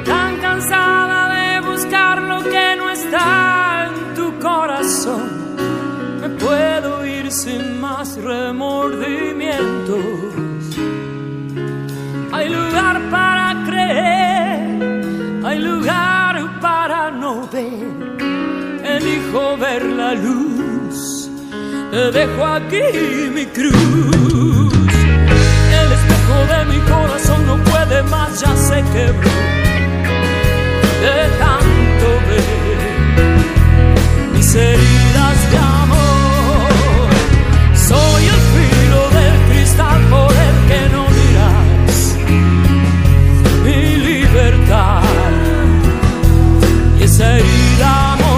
Tan 0.04 0.36
cansada 0.36 1.34
de 1.34 1.60
buscar 1.68 2.22
lo 2.22 2.44
que 2.44 2.76
no 2.76 2.90
está 2.90 3.88
en 3.88 4.14
tu 4.14 4.38
corazón. 4.38 5.56
Me 6.20 6.28
puedo 6.28 7.04
ir 7.04 7.32
sin 7.32 7.80
más 7.80 8.16
remordimientos. 8.18 10.49
Lugar 12.54 13.00
para 13.10 13.64
creer, 13.66 15.42
hay 15.44 15.58
lugar 15.58 16.60
para 16.60 17.10
no 17.10 17.48
ver. 17.52 17.90
Elijo 18.84 19.56
ver 19.56 19.84
la 19.84 20.14
luz, 20.14 21.30
te 21.90 22.10
dejo 22.10 22.44
aquí 22.44 22.82
mi 23.34 23.46
cruz. 23.46 24.72
El 25.80 25.88
espejo 25.98 26.36
de 26.52 26.64
mi 26.72 26.78
corazón 26.90 27.46
no 27.46 27.56
puede 27.70 28.02
más, 28.04 28.40
ya 28.40 28.54
se 28.56 28.82
quebró 28.94 29.30
de 31.00 31.28
tanto 31.38 32.08
ver 32.28 32.60
mis 34.34 34.54
heridas 34.54 35.50
de 35.50 35.58
libertad 44.70 45.02
y 47.00 48.29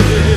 Yeah. 0.00 0.29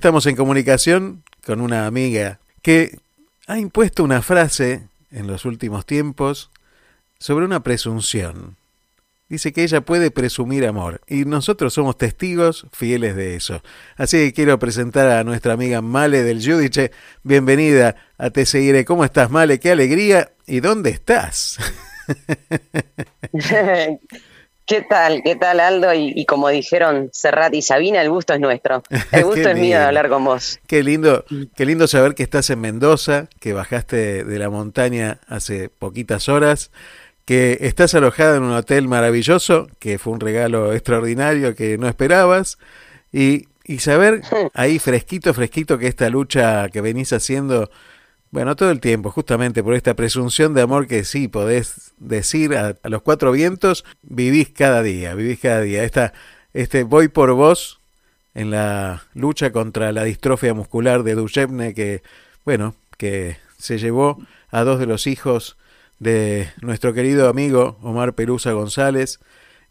Estamos 0.00 0.24
en 0.24 0.34
comunicación 0.34 1.24
con 1.44 1.60
una 1.60 1.86
amiga 1.86 2.40
que 2.62 2.98
ha 3.46 3.58
impuesto 3.58 4.02
una 4.02 4.22
frase 4.22 4.88
en 5.10 5.26
los 5.26 5.44
últimos 5.44 5.84
tiempos 5.84 6.48
sobre 7.18 7.44
una 7.44 7.62
presunción. 7.62 8.56
Dice 9.28 9.52
que 9.52 9.62
ella 9.62 9.82
puede 9.82 10.10
presumir 10.10 10.66
amor 10.66 11.02
y 11.06 11.26
nosotros 11.26 11.74
somos 11.74 11.98
testigos 11.98 12.66
fieles 12.72 13.14
de 13.14 13.36
eso. 13.36 13.62
Así 13.98 14.16
que 14.16 14.32
quiero 14.32 14.58
presentar 14.58 15.06
a 15.10 15.22
nuestra 15.22 15.52
amiga 15.52 15.82
Male 15.82 16.22
del 16.22 16.42
Judice. 16.42 16.92
Bienvenida 17.22 17.96
a 18.16 18.30
Te 18.30 18.46
Seguiré. 18.46 18.86
¿Cómo 18.86 19.04
estás, 19.04 19.30
Male? 19.30 19.60
¡Qué 19.60 19.70
alegría! 19.70 20.32
¿Y 20.46 20.60
dónde 20.60 20.88
estás? 20.88 21.58
¿Qué 24.70 24.82
tal? 24.82 25.22
¿Qué 25.24 25.34
tal, 25.34 25.58
Aldo? 25.58 25.92
Y, 25.92 26.12
y 26.14 26.26
como 26.26 26.48
dijeron 26.48 27.10
Serrat 27.12 27.52
y 27.54 27.60
Sabina, 27.60 28.00
el 28.00 28.08
gusto 28.08 28.34
es 28.34 28.38
nuestro. 28.38 28.84
El 29.10 29.24
gusto 29.24 29.48
es 29.48 29.58
mío 29.58 29.76
de 29.76 29.84
hablar 29.84 30.08
con 30.08 30.24
vos. 30.24 30.60
Qué 30.68 30.84
lindo, 30.84 31.24
qué 31.56 31.66
lindo 31.66 31.88
saber 31.88 32.14
que 32.14 32.22
estás 32.22 32.50
en 32.50 32.60
Mendoza, 32.60 33.26
que 33.40 33.52
bajaste 33.52 34.22
de 34.22 34.38
la 34.38 34.48
montaña 34.48 35.18
hace 35.26 35.70
poquitas 35.70 36.28
horas, 36.28 36.70
que 37.24 37.58
estás 37.62 37.96
alojada 37.96 38.36
en 38.36 38.44
un 38.44 38.52
hotel 38.52 38.86
maravilloso, 38.86 39.66
que 39.80 39.98
fue 39.98 40.12
un 40.12 40.20
regalo 40.20 40.72
extraordinario 40.72 41.56
que 41.56 41.76
no 41.76 41.88
esperabas, 41.88 42.56
y, 43.12 43.48
y 43.64 43.80
saber 43.80 44.22
ahí 44.54 44.78
fresquito, 44.78 45.34
fresquito 45.34 45.78
que 45.78 45.88
esta 45.88 46.08
lucha 46.10 46.68
que 46.68 46.80
venís 46.80 47.12
haciendo, 47.12 47.72
bueno, 48.30 48.54
todo 48.54 48.70
el 48.70 48.80
tiempo, 48.80 49.10
justamente 49.10 49.62
por 49.62 49.74
esta 49.74 49.94
presunción 49.94 50.54
de 50.54 50.62
amor 50.62 50.86
que 50.86 51.04
sí 51.04 51.26
podés 51.26 51.92
decir 51.98 52.54
a, 52.54 52.76
a 52.82 52.88
los 52.88 53.02
cuatro 53.02 53.32
vientos, 53.32 53.84
vivís 54.02 54.50
cada 54.50 54.82
día, 54.82 55.14
vivís 55.14 55.40
cada 55.40 55.60
día. 55.62 55.82
Esta, 55.82 56.12
este 56.52 56.84
voy 56.84 57.08
por 57.08 57.32
vos 57.32 57.80
en 58.34 58.50
la 58.50 59.02
lucha 59.14 59.50
contra 59.50 59.92
la 59.92 60.04
distrofia 60.04 60.54
muscular 60.54 61.02
de 61.02 61.14
Duchenne 61.14 61.74
que, 61.74 62.02
bueno, 62.44 62.74
que 62.96 63.36
se 63.58 63.78
llevó 63.78 64.18
a 64.50 64.62
dos 64.62 64.78
de 64.78 64.86
los 64.86 65.06
hijos 65.06 65.56
de 65.98 66.48
nuestro 66.62 66.94
querido 66.94 67.28
amigo 67.28 67.78
Omar 67.82 68.14
Pelusa 68.14 68.52
González 68.52 69.20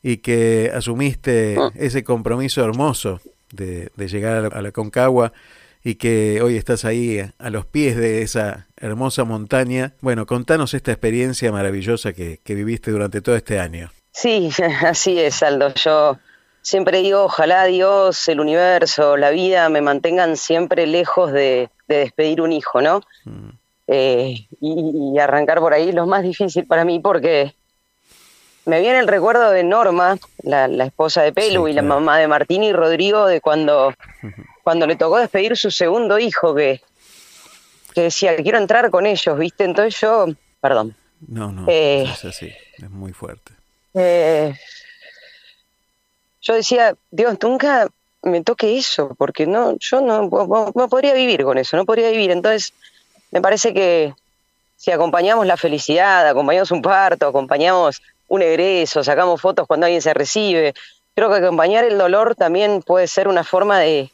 y 0.04 0.18
que 0.18 0.72
asumiste 0.74 1.58
ese 1.76 2.04
compromiso 2.04 2.64
hermoso 2.64 3.22
de, 3.52 3.90
de 3.96 4.08
llegar 4.08 4.36
a 4.36 4.42
la, 4.42 4.48
a 4.50 4.62
la 4.62 4.72
Concagua 4.72 5.34
y 5.84 5.96
que 5.96 6.42
hoy 6.42 6.58
estás 6.58 6.86
ahí 6.86 7.20
a 7.38 7.50
los 7.50 7.66
pies 7.66 7.96
de 7.96 8.22
esa 8.22 8.68
hermosa 8.78 9.24
montaña. 9.24 9.94
Bueno, 10.02 10.26
contanos 10.26 10.74
esta 10.74 10.92
experiencia 10.92 11.52
maravillosa 11.52 12.14
que, 12.14 12.40
que 12.44 12.56
viviste 12.56 12.92
durante 12.92 13.22
todo 13.22 13.36
este 13.36 13.60
año. 13.60 13.92
Sí, 14.12 14.50
así 14.86 15.20
es, 15.20 15.42
Aldo. 15.44 15.74
Yo 15.76 16.18
siempre 16.62 17.02
digo, 17.02 17.24
ojalá 17.24 17.66
Dios, 17.66 18.28
el 18.28 18.40
universo, 18.40 19.18
la 19.18 19.30
vida 19.30 19.70
me 19.70 19.82
mantengan 19.82 20.38
siempre 20.38 20.86
lejos 20.88 21.32
de, 21.32 21.70
de 21.88 21.98
despedir 21.98 22.42
un 22.42 22.52
hijo, 22.52 22.82
¿no? 22.82 23.02
Eh, 23.88 24.48
y, 24.60 25.14
y 25.16 25.20
arrancar 25.20 25.60
por 25.60 25.74
ahí 25.74 25.92
lo 25.92 26.06
más 26.06 26.24
difícil 26.24 26.68
para 26.68 26.86
mí 26.86 27.00
porque 27.00 27.56
me 28.70 28.82
viene 28.82 29.00
el 29.00 29.08
recuerdo 29.08 29.50
de 29.50 29.64
Norma, 29.64 30.18
la, 30.44 30.68
la 30.68 30.86
esposa 30.86 31.24
de 31.24 31.34
Pelu 31.34 31.68
y 31.68 31.74
la 31.74 31.82
mamá 31.82 32.20
de 32.20 32.28
Martín 32.28 32.64
y 32.64 32.72
Rodrigo, 32.72 33.26
de 33.26 33.42
cuando, 33.42 33.94
cuando 34.64 34.86
le 34.88 34.96
tocó 34.96 35.18
despedir 35.18 35.56
su 35.58 35.72
segundo 35.72 36.20
hijo, 36.20 36.54
que, 36.56 36.82
que 37.94 38.02
decía, 38.04 38.36
quiero 38.38 38.58
entrar 38.58 38.90
con 38.92 39.06
ellos, 39.06 39.38
¿viste? 39.38 39.64
Entonces 39.64 40.00
yo, 40.00 40.28
perdón, 40.62 40.96
No, 41.28 41.52
no, 41.52 41.66
Eh. 41.68 42.04
es 42.04 42.24
así, 42.26 42.52
es 42.78 42.90
muy 42.90 43.12
fuerte. 43.14 43.52
Eh, 43.94 44.54
yo 46.42 46.54
decía, 46.54 46.96
Dios, 47.12 47.38
nunca 47.42 47.88
me 48.22 48.42
toque 48.44 48.78
eso, 48.78 49.16
porque 49.18 49.46
no, 49.46 49.76
yo 49.80 50.02
no, 50.02 50.24
no- 50.30 50.72
no 50.74 50.90
podría 50.90 51.14
vivir 51.14 51.44
con 51.44 51.58
eso, 51.58 51.76
no 51.78 51.86
podría 51.86 52.10
vivir. 52.10 52.32
Entonces, 52.32 52.74
me 53.32 53.42
parece 53.42 53.74
que 53.74 54.14
si 54.78 54.92
acompañamos 54.92 55.46
la 55.46 55.58
felicidad, 55.58 56.28
acompañamos 56.28 56.72
un 56.72 56.82
parto, 56.82 57.28
acompañamos 57.28 58.02
un 58.30 58.42
egreso, 58.42 59.04
sacamos 59.04 59.42
fotos 59.42 59.68
cuando 59.68 59.86
alguien 59.88 60.02
se 60.02 60.14
recibe, 60.14 60.74
creo 61.16 61.30
que 61.30 61.38
acompañar 61.38 61.84
el 61.84 61.98
dolor 61.98 62.36
también 62.36 62.82
puede 62.82 63.08
ser 63.08 63.28
una 63.28 63.44
forma 63.44 63.80
de, 63.80 64.10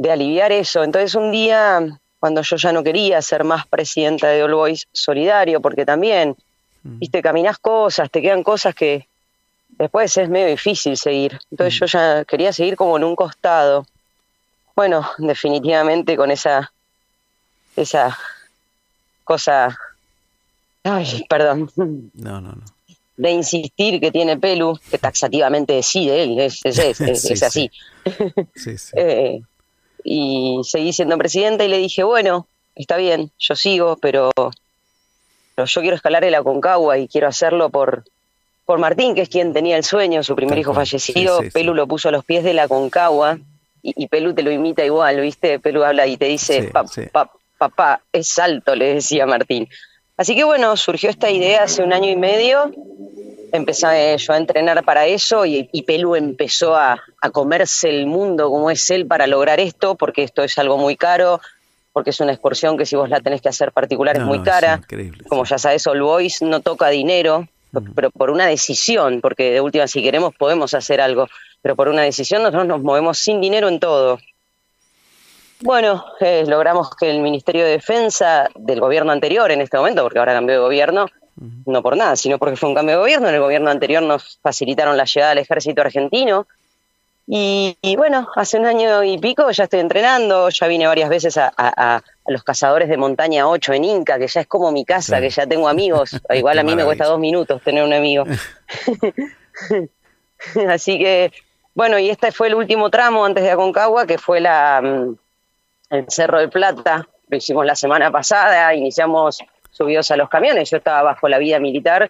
de 0.00 0.10
aliviar 0.10 0.50
eso. 0.50 0.82
Entonces, 0.82 1.14
un 1.14 1.30
día, 1.30 1.86
cuando 2.18 2.40
yo 2.40 2.56
ya 2.56 2.72
no 2.72 2.82
quería 2.82 3.20
ser 3.20 3.44
más 3.44 3.66
presidenta 3.66 4.28
de 4.28 4.42
All 4.42 4.54
Boys 4.54 4.86
Solidario, 4.92 5.60
porque 5.60 5.84
también, 5.84 6.34
viste, 6.82 7.20
caminás 7.20 7.58
cosas, 7.58 8.10
te 8.10 8.22
quedan 8.22 8.42
cosas 8.42 8.74
que 8.74 9.06
después 9.68 10.16
es 10.16 10.28
medio 10.30 10.46
difícil 10.46 10.96
seguir. 10.96 11.38
Entonces 11.50 11.78
yo 11.78 11.84
ya 11.84 12.24
quería 12.24 12.50
seguir 12.50 12.76
como 12.76 12.96
en 12.96 13.04
un 13.04 13.14
costado. 13.14 13.84
Bueno, 14.74 15.06
definitivamente 15.18 16.16
con 16.16 16.30
esa, 16.30 16.72
esa 17.76 18.16
cosa, 19.24 19.76
ay, 20.84 21.26
perdón, 21.28 21.70
No, 22.14 22.40
no, 22.40 22.52
no. 22.52 22.64
de 23.18 23.30
insistir 23.32 24.00
que 24.00 24.10
tiene 24.10 24.38
Pelu, 24.38 24.78
que 24.90 24.96
taxativamente 24.96 25.74
decide 25.74 26.22
él, 26.22 26.40
es, 26.40 26.60
es, 26.64 26.78
es, 26.78 27.00
es- 27.02 27.20
Sí, 27.26 27.32
es 27.34 27.42
así. 27.42 27.70
Sí, 28.54 28.78
sí. 28.78 28.92
Eh, 28.96 29.42
y 30.04 30.60
seguí 30.64 30.92
siendo 30.92 31.16
presidenta 31.18 31.64
y 31.64 31.68
le 31.68 31.78
dije, 31.78 32.02
bueno, 32.04 32.46
está 32.74 32.96
bien, 32.96 33.30
yo 33.38 33.54
sigo, 33.56 33.96
pero, 33.96 34.30
pero 35.54 35.66
yo 35.66 35.80
quiero 35.80 35.96
escalar 35.96 36.24
el 36.24 36.34
Aconcagua 36.34 36.98
y 36.98 37.08
quiero 37.08 37.28
hacerlo 37.28 37.70
por, 37.70 38.04
por 38.64 38.78
Martín, 38.78 39.14
que 39.14 39.22
es 39.22 39.28
quien 39.28 39.52
tenía 39.52 39.76
el 39.76 39.84
sueño, 39.84 40.22
su 40.22 40.34
primer 40.36 40.58
hijo 40.58 40.72
fallecido, 40.74 41.38
Sí, 41.40 41.46
sí, 41.46 41.50
Pelu 41.50 41.74
lo 41.74 41.86
puso 41.86 42.08
a 42.08 42.12
los 42.12 42.24
pies 42.24 42.44
de 42.44 42.54
la 42.54 42.68
Concagua 42.68 43.38
y, 43.82 44.04
y 44.04 44.08
Pelu 44.08 44.34
te 44.34 44.42
lo 44.42 44.50
imita 44.50 44.84
igual, 44.84 45.20
¿viste? 45.20 45.58
Pelu 45.58 45.84
habla 45.84 46.06
y 46.06 46.16
te 46.16 46.26
dice, 46.26 46.62
Sí, 46.62 46.68
"Pa- 46.72 46.84
pa- 47.12 47.30
papá, 47.58 48.02
es 48.12 48.38
alto, 48.38 48.74
le 48.74 48.94
decía 48.94 49.26
Martín. 49.26 49.68
Así 50.20 50.36
que 50.36 50.44
bueno, 50.44 50.76
surgió 50.76 51.08
esta 51.08 51.30
idea 51.30 51.62
hace 51.62 51.82
un 51.82 51.94
año 51.94 52.10
y 52.10 52.16
medio, 52.16 52.70
empecé 53.52 54.18
yo 54.18 54.34
a 54.34 54.36
entrenar 54.36 54.84
para 54.84 55.06
eso 55.06 55.46
y, 55.46 55.70
y 55.72 55.80
Pelu 55.84 56.14
empezó 56.14 56.76
a, 56.76 57.02
a 57.22 57.30
comerse 57.30 57.88
el 57.88 58.04
mundo 58.04 58.50
como 58.50 58.70
es 58.70 58.90
él 58.90 59.06
para 59.06 59.26
lograr 59.26 59.60
esto, 59.60 59.94
porque 59.94 60.22
esto 60.22 60.42
es 60.42 60.58
algo 60.58 60.76
muy 60.76 60.94
caro, 60.94 61.40
porque 61.94 62.10
es 62.10 62.20
una 62.20 62.32
excursión 62.32 62.76
que 62.76 62.84
si 62.84 62.96
vos 62.96 63.08
la 63.08 63.20
tenés 63.20 63.40
que 63.40 63.48
hacer 63.48 63.72
particular 63.72 64.18
es 64.18 64.22
muy 64.22 64.42
cara. 64.42 64.80
increíble. 64.82 65.24
Como 65.26 65.46
ya 65.46 65.56
sabes, 65.56 65.86
All 65.86 66.02
Boys 66.02 66.42
no 66.42 66.60
toca 66.60 66.90
dinero, 66.90 67.48
pero 67.94 68.10
por 68.10 68.28
una 68.28 68.44
decisión, 68.44 69.22
porque 69.22 69.50
de 69.52 69.62
última 69.62 69.86
si 69.86 70.02
queremos 70.02 70.34
podemos 70.34 70.74
hacer 70.74 71.00
algo, 71.00 71.28
pero 71.62 71.76
por 71.76 71.88
una 71.88 72.02
decisión 72.02 72.42
nosotros 72.42 72.66
nos 72.66 72.82
movemos 72.82 73.16
sin 73.16 73.40
dinero 73.40 73.68
en 73.68 73.80
todo. 73.80 74.18
Bueno, 75.62 76.04
eh, 76.20 76.44
logramos 76.46 76.94
que 76.96 77.10
el 77.10 77.20
Ministerio 77.20 77.64
de 77.64 77.72
Defensa 77.72 78.48
del 78.54 78.80
gobierno 78.80 79.12
anterior 79.12 79.50
en 79.50 79.60
este 79.60 79.76
momento, 79.76 80.02
porque 80.02 80.18
ahora 80.18 80.32
cambió 80.32 80.54
de 80.56 80.60
gobierno, 80.62 81.06
no 81.66 81.82
por 81.82 81.96
nada, 81.96 82.16
sino 82.16 82.38
porque 82.38 82.56
fue 82.56 82.68
un 82.70 82.74
cambio 82.74 82.94
de 82.96 83.00
gobierno, 83.00 83.28
en 83.28 83.34
el 83.34 83.40
gobierno 83.40 83.70
anterior 83.70 84.02
nos 84.02 84.38
facilitaron 84.42 84.96
la 84.96 85.04
llegada 85.04 85.32
al 85.32 85.38
ejército 85.38 85.80
argentino, 85.82 86.46
y, 87.26 87.76
y 87.82 87.94
bueno, 87.96 88.28
hace 88.34 88.58
un 88.58 88.66
año 88.66 89.04
y 89.04 89.16
pico 89.18 89.50
ya 89.50 89.64
estoy 89.64 89.80
entrenando, 89.80 90.48
ya 90.48 90.66
vine 90.66 90.86
varias 90.86 91.08
veces 91.10 91.36
a, 91.36 91.46
a- 91.56 91.72
a- 91.76 91.96
a 91.96 92.02
los 92.32 92.42
cazadores 92.42 92.88
de 92.88 92.96
montaña 92.96 93.46
8 93.48 93.72
en 93.74 93.84
Inca, 93.84 94.18
que 94.18 94.26
ya 94.26 94.40
es 94.40 94.46
como 94.46 94.72
mi 94.72 94.84
casa, 94.84 95.20
que 95.20 95.30
ya 95.30 95.46
tengo 95.46 95.68
amigos. 95.68 96.10
Igual 96.34 96.58
a 96.58 96.62
mí 96.64 96.74
me 96.74 96.84
cuesta 96.84 97.04
dos 97.04 97.20
minutos 97.20 97.62
tener 97.62 97.84
un 97.84 97.92
amigo. 97.92 98.24
Así 100.68 100.98
que, 100.98 101.32
bueno, 101.74 101.98
y 101.98 102.10
este 102.10 102.32
fue 102.32 102.48
el 102.48 102.54
último 102.54 102.90
tramo 102.90 103.24
antes 103.24 103.44
de 103.44 103.50
Aconcagua, 103.50 104.06
que 104.06 104.18
fue 104.18 104.40
la, 104.40 104.82
el 105.90 106.06
Cerro 106.08 106.38
del 106.38 106.50
Plata. 106.50 107.06
Lo 107.28 107.36
hicimos 107.36 107.64
la 107.66 107.74
semana 107.76 108.10
pasada, 108.10 108.74
iniciamos 108.74 109.38
subidos 109.70 110.10
a 110.10 110.16
los 110.16 110.28
camiones. 110.28 110.70
Yo 110.70 110.78
estaba 110.78 111.02
bajo 111.02 111.28
la 111.28 111.38
vida 111.38 111.58
militar 111.60 112.08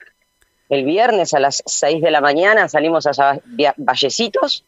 el 0.69 0.85
viernes 0.85 1.35
a 1.35 1.41
las 1.41 1.63
6 1.67 2.01
de 2.01 2.11
la 2.13 2.21
mañana, 2.21 2.69
salimos 2.69 3.05
a 3.07 3.39
Vallecitos, 3.77 4.65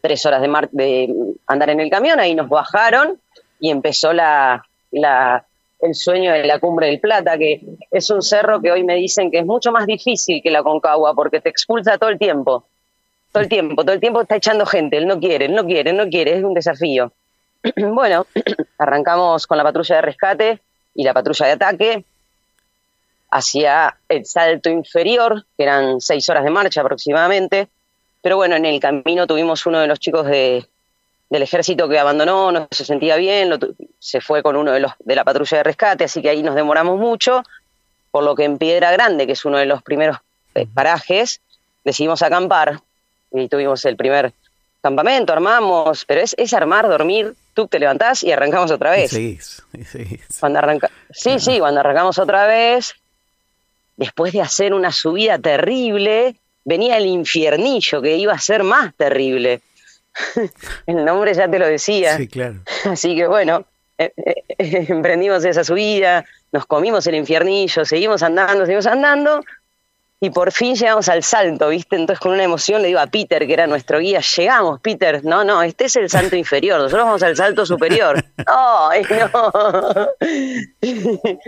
tres 0.00 0.24
horas 0.24 0.40
de, 0.40 0.48
mar- 0.48 0.70
de 0.70 1.12
andar 1.48 1.70
en 1.70 1.80
el 1.80 1.90
camión, 1.90 2.20
ahí 2.20 2.34
nos 2.36 2.48
bajaron 2.48 3.20
y 3.58 3.70
empezó 3.70 4.12
la- 4.12 4.64
el 5.80 5.94
sueño 5.94 6.32
de 6.32 6.44
la 6.44 6.58
Cumbre 6.60 6.86
del 6.86 7.00
Plata, 7.00 7.36
que 7.36 7.60
es 7.90 8.08
un 8.10 8.22
cerro 8.22 8.62
que 8.62 8.70
hoy 8.70 8.84
me 8.84 8.94
dicen 8.94 9.30
que 9.30 9.40
es 9.40 9.44
mucho 9.46 9.72
más 9.72 9.86
difícil 9.86 10.40
que 10.42 10.50
la 10.50 10.62
Concagua 10.62 11.14
porque 11.14 11.40
te 11.40 11.50
expulsa 11.50 11.98
todo 11.98 12.10
el 12.10 12.18
tiempo. 12.18 12.64
Todo 13.32 13.42
el 13.42 13.48
tiempo, 13.48 13.82
todo 13.84 13.92
el 13.92 14.00
tiempo 14.00 14.22
está 14.22 14.36
echando 14.36 14.64
gente, 14.64 14.96
él 14.96 15.06
no 15.06 15.18
quiere, 15.18 15.46
él 15.46 15.54
no 15.54 15.66
quiere, 15.66 15.90
él 15.90 15.96
no 15.96 16.08
quiere, 16.08 16.38
es 16.38 16.44
un 16.44 16.54
desafío. 16.54 17.12
bueno, 17.76 18.26
arrancamos 18.78 19.46
con 19.46 19.58
la 19.58 19.64
patrulla 19.64 19.96
de 19.96 20.02
rescate 20.02 20.60
y 20.94 21.04
la 21.04 21.14
patrulla 21.14 21.46
de 21.46 21.52
ataque 21.52 22.04
hacia 23.30 23.96
el 24.08 24.24
salto 24.24 24.70
inferior, 24.70 25.44
que 25.56 25.64
eran 25.64 26.00
seis 26.00 26.28
horas 26.28 26.44
de 26.44 26.50
marcha 26.50 26.80
aproximadamente. 26.80 27.68
Pero 28.22 28.36
bueno, 28.36 28.56
en 28.56 28.64
el 28.64 28.80
camino 28.80 29.26
tuvimos 29.26 29.66
uno 29.66 29.80
de 29.80 29.86
los 29.86 30.00
chicos 30.00 30.26
de, 30.26 30.66
del 31.28 31.42
ejército 31.42 31.88
que 31.88 31.98
abandonó, 31.98 32.52
no 32.52 32.68
se 32.70 32.84
sentía 32.84 33.16
bien, 33.16 33.50
lo 33.50 33.58
se 33.98 34.20
fue 34.20 34.42
con 34.42 34.56
uno 34.56 34.72
de 34.72 34.80
los 34.80 34.92
de 35.00 35.14
la 35.14 35.24
patrulla 35.24 35.58
de 35.58 35.64
rescate, 35.64 36.04
así 36.04 36.22
que 36.22 36.30
ahí 36.30 36.42
nos 36.42 36.54
demoramos 36.54 36.98
mucho, 36.98 37.42
por 38.10 38.24
lo 38.24 38.34
que 38.34 38.44
en 38.44 38.58
Piedra 38.58 38.92
Grande, 38.92 39.26
que 39.26 39.32
es 39.32 39.44
uno 39.44 39.58
de 39.58 39.66
los 39.66 39.82
primeros 39.82 40.18
eh, 40.54 40.66
parajes, 40.72 41.40
decidimos 41.84 42.22
acampar 42.22 42.80
y 43.32 43.48
tuvimos 43.48 43.84
el 43.84 43.96
primer 43.96 44.32
campamento, 44.80 45.32
armamos, 45.32 46.04
pero 46.04 46.20
es, 46.20 46.34
es 46.38 46.54
armar, 46.54 46.88
dormir, 46.88 47.34
tú 47.56 47.66
te 47.66 47.78
levantás 47.78 48.22
y 48.22 48.30
arrancamos 48.30 48.70
otra 48.70 48.96
Y 48.96 49.00
vez. 49.00 49.10
seguís, 49.10 49.62
y 49.72 49.82
seguís. 49.84 50.20
Cuando 50.38 50.58
arranca... 50.58 50.90
Sí, 51.10 51.40
sí, 51.40 51.58
cuando 51.58 51.80
arrancamos 51.80 52.18
otra 52.18 52.46
vez, 52.46 52.94
después 53.96 54.34
de 54.34 54.42
hacer 54.42 54.74
una 54.74 54.92
subida 54.92 55.38
terrible, 55.38 56.36
venía 56.64 56.98
el 56.98 57.06
infiernillo 57.06 58.02
que 58.02 58.16
iba 58.16 58.34
a 58.34 58.38
ser 58.38 58.62
más 58.62 58.94
terrible. 58.94 59.62
el 60.86 61.04
nombre 61.04 61.32
ya 61.32 61.50
te 61.50 61.58
lo 61.58 61.66
decía. 61.66 62.18
Sí, 62.18 62.28
claro. 62.28 62.60
Así 62.84 63.16
que 63.16 63.26
bueno, 63.26 63.64
eh, 63.96 64.12
eh, 64.18 64.44
emprendimos 64.90 65.42
esa 65.46 65.64
subida, 65.64 66.26
nos 66.52 66.66
comimos 66.66 67.06
el 67.06 67.14
infiernillo, 67.14 67.86
seguimos 67.86 68.22
andando, 68.22 68.66
seguimos 68.66 68.86
andando, 68.86 69.42
y 70.20 70.30
por 70.30 70.50
fin 70.52 70.74
llegamos 70.74 71.08
al 71.08 71.22
salto, 71.22 71.68
¿viste? 71.68 71.96
Entonces 71.96 72.20
con 72.20 72.32
una 72.32 72.42
emoción 72.44 72.80
le 72.82 72.88
digo 72.88 73.00
a 73.00 73.06
Peter, 73.06 73.46
que 73.46 73.52
era 73.52 73.66
nuestro 73.66 73.98
guía, 73.98 74.20
llegamos, 74.20 74.80
Peter, 74.80 75.24
no, 75.24 75.44
no, 75.44 75.62
este 75.62 75.84
es 75.86 75.96
el 75.96 76.08
salto 76.08 76.36
inferior, 76.36 76.78
nosotros 76.80 77.04
vamos 77.04 77.22
al 77.22 77.36
salto 77.36 77.66
superior. 77.66 78.24
¡Ay, 78.46 79.02
no! 79.10 80.08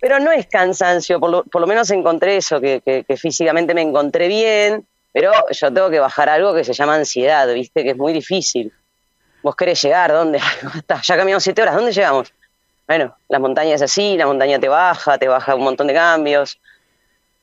Pero 0.00 0.18
no 0.18 0.32
es 0.32 0.46
cansancio, 0.46 1.20
por 1.20 1.30
lo, 1.30 1.44
por 1.44 1.60
lo 1.60 1.66
menos 1.66 1.90
encontré 1.90 2.38
eso, 2.38 2.58
que, 2.60 2.80
que- 2.80 3.04
que 3.04 3.16
físicamente 3.16 3.74
me 3.74 3.82
encontré 3.82 4.28
bien, 4.28 4.86
pero 5.12 5.32
yo 5.50 5.72
tengo 5.72 5.90
que 5.90 5.98
bajar 6.00 6.28
algo 6.30 6.54
que 6.54 6.64
se 6.64 6.72
llama 6.72 6.94
ansiedad, 6.94 7.52
¿viste? 7.52 7.82
Que 7.84 7.90
es 7.90 7.96
muy 7.96 8.12
difícil. 8.12 8.72
Vos 9.42 9.54
querés 9.56 9.82
llegar, 9.82 10.10
¿dónde? 10.12 10.40
Ya 11.02 11.16
caminamos 11.16 11.42
siete 11.42 11.60
horas, 11.62 11.74
¿dónde 11.74 11.92
llegamos? 11.92 12.32
Bueno, 12.86 13.14
la 13.28 13.38
montaña 13.38 13.74
es 13.74 13.82
así, 13.82 14.16
la 14.16 14.26
montaña 14.26 14.58
te 14.58 14.68
baja, 14.68 15.18
te 15.18 15.28
baja 15.28 15.54
un 15.54 15.64
montón 15.64 15.86
de 15.86 15.94
cambios. 15.94 16.58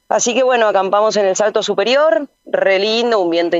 Así 0.10 0.34
que 0.34 0.44
bueno, 0.44 0.68
acampamos 0.68 1.16
en 1.18 1.26
el 1.26 1.36
salto 1.36 1.62
superior, 1.64 2.28
re 2.46 2.80
lindo, 2.80 3.20
un 3.20 3.30
viento, 3.30 3.58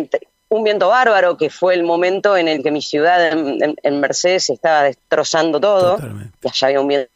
un 0.50 0.64
viento 0.64 0.88
bárbaro, 0.88 1.36
que 1.38 1.50
fue 1.50 1.74
el 1.74 1.84
momento 1.84 2.38
en 2.38 2.48
el 2.48 2.64
que 2.64 2.72
mi 2.72 2.82
ciudad 2.82 3.28
en, 3.34 3.62
en- 3.62 3.76
en 3.84 4.00
Mercedes 4.00 4.46
se 4.46 4.54
estaba 4.54 4.84
destrozando 4.84 5.60
todo. 5.60 5.98
Y 6.42 6.48
allá 6.48 6.68
había 6.68 6.80
un 6.82 6.88
viento 6.88 7.10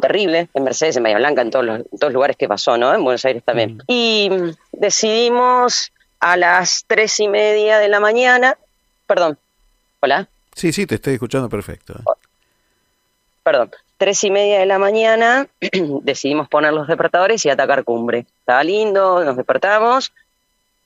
terrible, 0.00 0.48
en 0.52 0.64
Mercedes, 0.64 0.96
en 0.96 1.04
Bahía 1.04 1.16
Blanca, 1.16 1.42
en 1.42 1.50
todos 1.50 1.64
los, 1.64 1.78
en 1.80 1.98
todos 1.98 2.12
lugares 2.12 2.36
que 2.36 2.48
pasó, 2.48 2.76
¿no? 2.76 2.92
En 2.94 3.02
Buenos 3.02 3.24
Aires 3.24 3.42
también. 3.44 3.82
Y 3.86 4.28
mm, 4.30 4.50
decidimos 4.72 5.92
a 6.20 6.36
las 6.36 6.84
tres 6.86 7.18
y 7.20 7.28
media 7.28 7.78
de 7.78 7.88
la 7.88 8.00
mañana, 8.00 8.58
perdón, 9.06 9.38
hola, 10.00 10.28
Sí, 10.54 10.72
sí, 10.72 10.86
te 10.86 10.94
estoy 10.96 11.14
escuchando 11.14 11.48
perfecto. 11.50 11.92
¿eh? 11.94 12.02
perdón, 13.42 13.70
tres 13.96 14.22
y 14.24 14.30
media 14.30 14.58
de 14.58 14.66
la 14.66 14.78
mañana 14.78 15.46
decidimos 16.02 16.48
poner 16.48 16.72
los 16.72 16.86
despertadores 16.86 17.44
y 17.44 17.50
atacar 17.50 17.84
cumbre. 17.84 18.26
Estaba 18.40 18.62
lindo, 18.64 19.24
nos 19.24 19.36
despertamos 19.36 20.12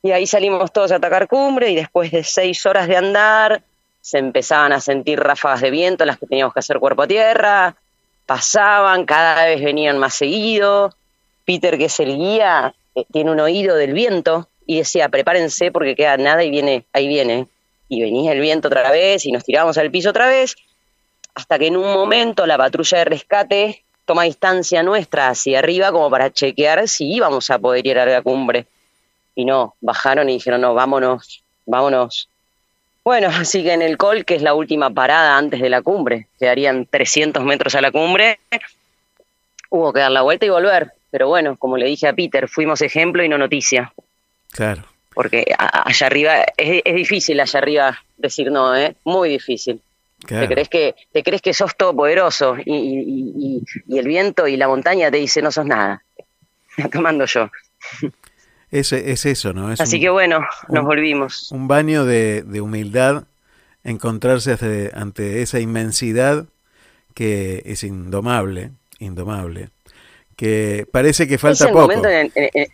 y 0.02 0.12
ahí 0.12 0.26
salimos 0.26 0.72
todos 0.72 0.92
a 0.92 0.96
atacar 0.96 1.28
cumbre 1.28 1.70
y 1.70 1.74
después 1.74 2.10
de 2.10 2.24
seis 2.24 2.64
horas 2.66 2.88
de 2.88 2.96
andar 2.96 3.62
se 4.00 4.18
empezaban 4.18 4.72
a 4.72 4.80
sentir 4.80 5.20
ráfagas 5.20 5.60
de 5.60 5.70
viento 5.70 6.04
en 6.04 6.08
las 6.08 6.18
que 6.18 6.26
teníamos 6.26 6.54
que 6.54 6.60
hacer 6.60 6.78
cuerpo 6.78 7.02
a 7.02 7.06
tierra, 7.06 7.76
pasaban, 8.24 9.04
cada 9.04 9.44
vez 9.44 9.62
venían 9.62 9.98
más 9.98 10.14
seguido. 10.14 10.94
Peter, 11.44 11.76
que 11.76 11.86
es 11.86 12.00
el 12.00 12.16
guía, 12.16 12.74
eh, 12.94 13.04
tiene 13.12 13.30
un 13.30 13.40
oído 13.40 13.76
del 13.76 13.92
viento 13.92 14.48
y 14.66 14.78
decía, 14.78 15.08
prepárense 15.08 15.70
porque 15.70 15.96
queda 15.96 16.16
nada 16.16 16.44
y 16.44 16.50
viene, 16.50 16.84
ahí 16.92 17.08
viene. 17.08 17.48
Y 17.88 18.00
venía 18.00 18.32
el 18.32 18.40
viento 18.40 18.68
otra 18.68 18.90
vez 18.90 19.26
y 19.26 19.32
nos 19.32 19.44
tirábamos 19.44 19.76
al 19.76 19.90
piso 19.90 20.10
otra 20.10 20.28
vez 20.28 20.56
hasta 21.34 21.58
que 21.58 21.68
en 21.68 21.76
un 21.76 21.92
momento 21.92 22.46
la 22.46 22.56
patrulla 22.56 22.98
de 22.98 23.04
rescate 23.04 23.84
toma 24.04 24.24
distancia 24.24 24.82
nuestra 24.82 25.28
hacia 25.28 25.60
arriba 25.60 25.92
como 25.92 26.10
para 26.10 26.32
chequear 26.32 26.88
si 26.88 27.12
íbamos 27.12 27.50
a 27.50 27.58
poder 27.58 27.86
ir 27.86 27.98
a 27.98 28.06
la 28.06 28.22
cumbre. 28.22 28.66
Y 29.34 29.44
no, 29.44 29.74
bajaron 29.80 30.28
y 30.28 30.34
dijeron, 30.34 30.60
no, 30.60 30.74
vámonos, 30.74 31.42
vámonos. 31.66 32.28
Bueno, 33.04 33.28
así 33.32 33.62
que 33.62 33.72
en 33.72 33.82
el 33.82 33.96
col, 33.96 34.24
que 34.24 34.34
es 34.34 34.42
la 34.42 34.54
última 34.54 34.90
parada 34.90 35.36
antes 35.36 35.60
de 35.60 35.70
la 35.70 35.82
cumbre, 35.82 36.26
quedarían 36.38 36.86
300 36.86 37.44
metros 37.44 37.74
a 37.74 37.80
la 37.80 37.92
cumbre, 37.92 38.40
hubo 39.70 39.92
que 39.92 40.00
dar 40.00 40.10
la 40.10 40.22
vuelta 40.22 40.46
y 40.46 40.48
volver. 40.48 40.92
Pero 41.10 41.28
bueno, 41.28 41.56
como 41.56 41.76
le 41.76 41.86
dije 41.86 42.08
a 42.08 42.12
Peter, 42.12 42.48
fuimos 42.48 42.82
ejemplo 42.82 43.22
y 43.22 43.28
no 43.28 43.38
noticia. 43.38 43.92
Claro. 44.52 44.84
Porque 45.14 45.44
allá 45.58 46.06
arriba, 46.06 46.42
es, 46.56 46.82
es 46.84 46.94
difícil 46.94 47.40
allá 47.40 47.58
arriba 47.58 48.02
decir 48.16 48.50
no, 48.50 48.76
¿eh? 48.76 48.94
Muy 49.04 49.28
difícil. 49.28 49.80
Claro. 50.26 50.46
Te 50.48 50.52
crees 50.54 50.68
que 50.68 50.94
te 51.12 51.22
crees 51.22 51.42
que 51.42 51.54
sos 51.54 51.76
todopoderoso 51.76 52.56
y, 52.64 52.74
y, 52.74 53.32
y- 53.36 53.62
y 53.88 53.98
el 53.98 54.06
viento 54.06 54.46
y 54.46 54.56
la 54.56 54.68
montaña 54.68 55.10
te 55.10 55.16
dice 55.16 55.40
no 55.42 55.50
sos 55.50 55.66
nada. 55.66 56.02
Acá 56.82 57.00
mando 57.00 57.24
yo. 57.24 57.50
Es, 58.70 58.92
es 58.92 59.26
eso, 59.26 59.52
¿no? 59.52 59.72
Es 59.72 59.80
Así 59.80 59.96
un- 59.96 60.02
que 60.02 60.10
bueno, 60.10 60.40
nos 60.68 60.82
un- 60.82 60.86
volvimos. 60.86 61.50
Un 61.52 61.66
baño 61.68 62.04
de, 62.04 62.42
de 62.42 62.60
humildad, 62.60 63.24
encontrarse 63.82 64.52
ante, 64.52 64.90
ante 64.94 65.42
esa 65.42 65.58
inmensidad 65.58 66.44
que 67.14 67.62
es 67.66 67.82
indomable, 67.82 68.70
indomable, 69.00 69.70
que 70.36 70.86
parece 70.92 71.26
que 71.26 71.38
falta 71.38 71.64
es 71.64 71.70
el 71.70 71.72
poco. 71.72 71.92
en 72.06 72.30
en- 72.34 72.50
en- 72.54 72.68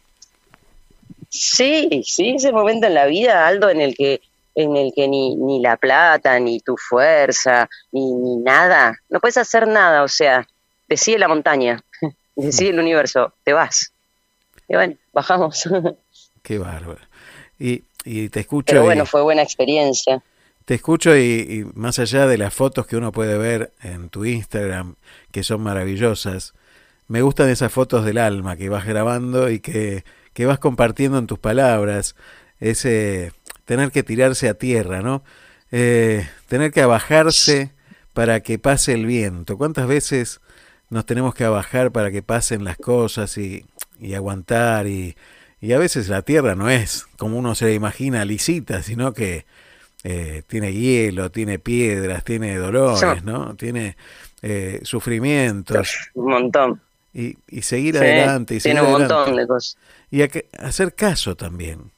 sí, 1.28 2.02
sí, 2.04 2.34
es 2.36 2.44
el 2.44 2.52
momento 2.52 2.86
en 2.86 2.94
la 2.94 3.06
vida, 3.06 3.46
Aldo, 3.46 3.70
en 3.70 3.80
el 3.80 3.94
que 3.96 4.20
en 4.56 4.76
el 4.76 4.92
que 4.96 5.06
ni, 5.06 5.36
ni 5.36 5.60
la 5.60 5.76
plata, 5.76 6.40
ni 6.40 6.58
tu 6.60 6.76
fuerza, 6.76 7.68
ni, 7.92 8.12
ni 8.12 8.38
nada, 8.38 8.98
no 9.08 9.20
puedes 9.20 9.36
hacer 9.36 9.68
nada, 9.68 10.02
o 10.02 10.08
sea, 10.08 10.46
decide 10.88 11.18
la 11.18 11.28
montaña, 11.28 11.84
decide 12.36 12.70
el 12.70 12.80
universo, 12.80 13.34
te 13.44 13.52
vas. 13.52 13.92
Y 14.68 14.74
bueno, 14.74 14.96
bajamos. 15.12 15.68
Qué 16.42 16.58
bárbaro. 16.58 17.00
Y, 17.58 17.84
y 18.04 18.28
te 18.30 18.40
escucho 18.40 18.66
Pero 18.72 18.82
y- 18.82 18.86
bueno, 18.86 19.06
fue 19.06 19.22
buena 19.22 19.42
experiencia. 19.42 20.22
Te 20.64 20.74
escucho 20.74 21.16
y, 21.16 21.20
y 21.22 21.64
más 21.78 22.00
allá 22.00 22.26
de 22.26 22.38
las 22.38 22.52
fotos 22.52 22.88
que 22.88 22.96
uno 22.96 23.12
puede 23.12 23.38
ver 23.38 23.72
en 23.82 24.08
tu 24.08 24.24
Instagram, 24.24 24.96
que 25.30 25.44
son 25.44 25.60
maravillosas, 25.62 26.54
me 27.06 27.22
gustan 27.22 27.50
esas 27.50 27.70
fotos 27.70 28.04
del 28.04 28.18
alma 28.18 28.56
que 28.56 28.68
vas 28.68 28.84
grabando 28.84 29.48
y 29.48 29.60
que, 29.60 30.02
que 30.32 30.44
vas 30.46 30.58
compartiendo 30.58 31.18
en 31.18 31.28
tus 31.28 31.38
palabras, 31.38 32.16
ese 32.58 33.30
tener 33.66 33.90
que 33.90 34.02
tirarse 34.02 34.48
a 34.48 34.54
tierra, 34.54 35.02
¿no? 35.02 35.22
Eh, 35.70 36.26
tener 36.48 36.70
que 36.72 36.80
abajarse 36.80 37.72
para 38.14 38.40
que 38.40 38.58
pase 38.58 38.94
el 38.94 39.04
viento. 39.04 39.58
¿Cuántas 39.58 39.86
veces 39.86 40.40
nos 40.88 41.04
tenemos 41.04 41.34
que 41.34 41.44
abajar 41.44 41.92
para 41.92 42.10
que 42.10 42.22
pasen 42.22 42.64
las 42.64 42.78
cosas 42.78 43.36
y, 43.36 43.66
y 44.00 44.14
aguantar? 44.14 44.86
Y, 44.86 45.16
y 45.60 45.72
a 45.72 45.78
veces 45.78 46.08
la 46.08 46.22
tierra 46.22 46.54
no 46.54 46.70
es 46.70 47.06
como 47.18 47.36
uno 47.38 47.54
se 47.54 47.66
la 47.66 47.72
imagina 47.72 48.24
lisita, 48.24 48.82
sino 48.82 49.12
que 49.12 49.44
eh, 50.04 50.42
tiene 50.46 50.72
hielo, 50.72 51.30
tiene 51.32 51.58
piedras, 51.58 52.22
tiene 52.24 52.56
dolores, 52.56 53.24
¿no? 53.24 53.56
Tiene 53.56 53.96
eh, 54.42 54.80
sufrimientos. 54.84 56.10
Un 56.14 56.30
montón. 56.30 56.80
Y, 57.12 57.38
y 57.48 57.62
seguir 57.62 57.94
Sí, 57.94 58.00
adelante. 58.00 58.54
Y 58.54 58.60
tiene 58.60 58.80
seguir 58.80 58.94
un 58.94 59.00
montón 59.00 59.18
adelante. 59.22 59.40
de 59.40 59.46
cosas. 59.48 59.78
Y 60.10 60.22
a 60.22 60.28
que- 60.28 60.48
hacer 60.58 60.94
caso 60.94 61.34
también. 61.36 61.90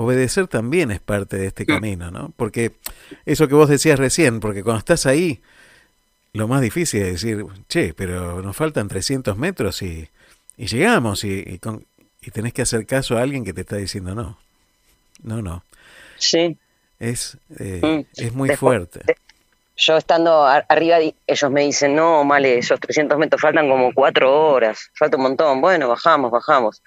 Obedecer 0.00 0.46
también 0.46 0.90
es 0.92 1.00
parte 1.00 1.36
de 1.36 1.48
este 1.48 1.66
camino, 1.66 2.10
¿no? 2.10 2.32
Porque 2.36 2.72
eso 3.26 3.48
que 3.48 3.54
vos 3.54 3.68
decías 3.68 3.98
recién, 3.98 4.38
porque 4.40 4.62
cuando 4.62 4.78
estás 4.78 5.06
ahí, 5.06 5.40
lo 6.32 6.46
más 6.46 6.60
difícil 6.60 7.02
es 7.02 7.12
decir, 7.20 7.44
che, 7.68 7.94
pero 7.94 8.40
nos 8.42 8.56
faltan 8.56 8.86
300 8.86 9.36
metros 9.36 9.82
y, 9.82 10.08
y 10.56 10.66
llegamos 10.66 11.24
y, 11.24 11.42
y, 11.44 11.58
con- 11.58 11.84
y 12.20 12.30
tenés 12.30 12.52
que 12.52 12.62
hacer 12.62 12.86
caso 12.86 13.18
a 13.18 13.22
alguien 13.22 13.44
que 13.44 13.52
te 13.52 13.62
está 13.62 13.76
diciendo 13.76 14.14
no. 14.14 14.38
No, 15.22 15.42
no. 15.42 15.64
Sí. 16.16 16.56
Es, 17.00 17.36
eh, 17.58 17.80
Mm. 17.82 18.20
es 18.22 18.32
muy 18.34 18.48
Después- 18.48 18.58
fuerte. 18.58 19.16
Yo 19.80 19.96
estando 19.96 20.44
arriba, 20.44 20.98
ellos 21.26 21.50
me 21.52 21.62
dicen, 21.62 21.94
no, 21.94 22.24
Male, 22.24 22.58
esos 22.58 22.80
300 22.80 23.16
metros 23.16 23.40
faltan 23.40 23.68
como 23.68 23.92
cuatro 23.94 24.48
horas, 24.50 24.90
falta 24.94 25.16
un 25.16 25.22
montón. 25.22 25.60
Bueno, 25.60 25.88
bajamos, 25.88 26.32
bajamos. 26.32 26.82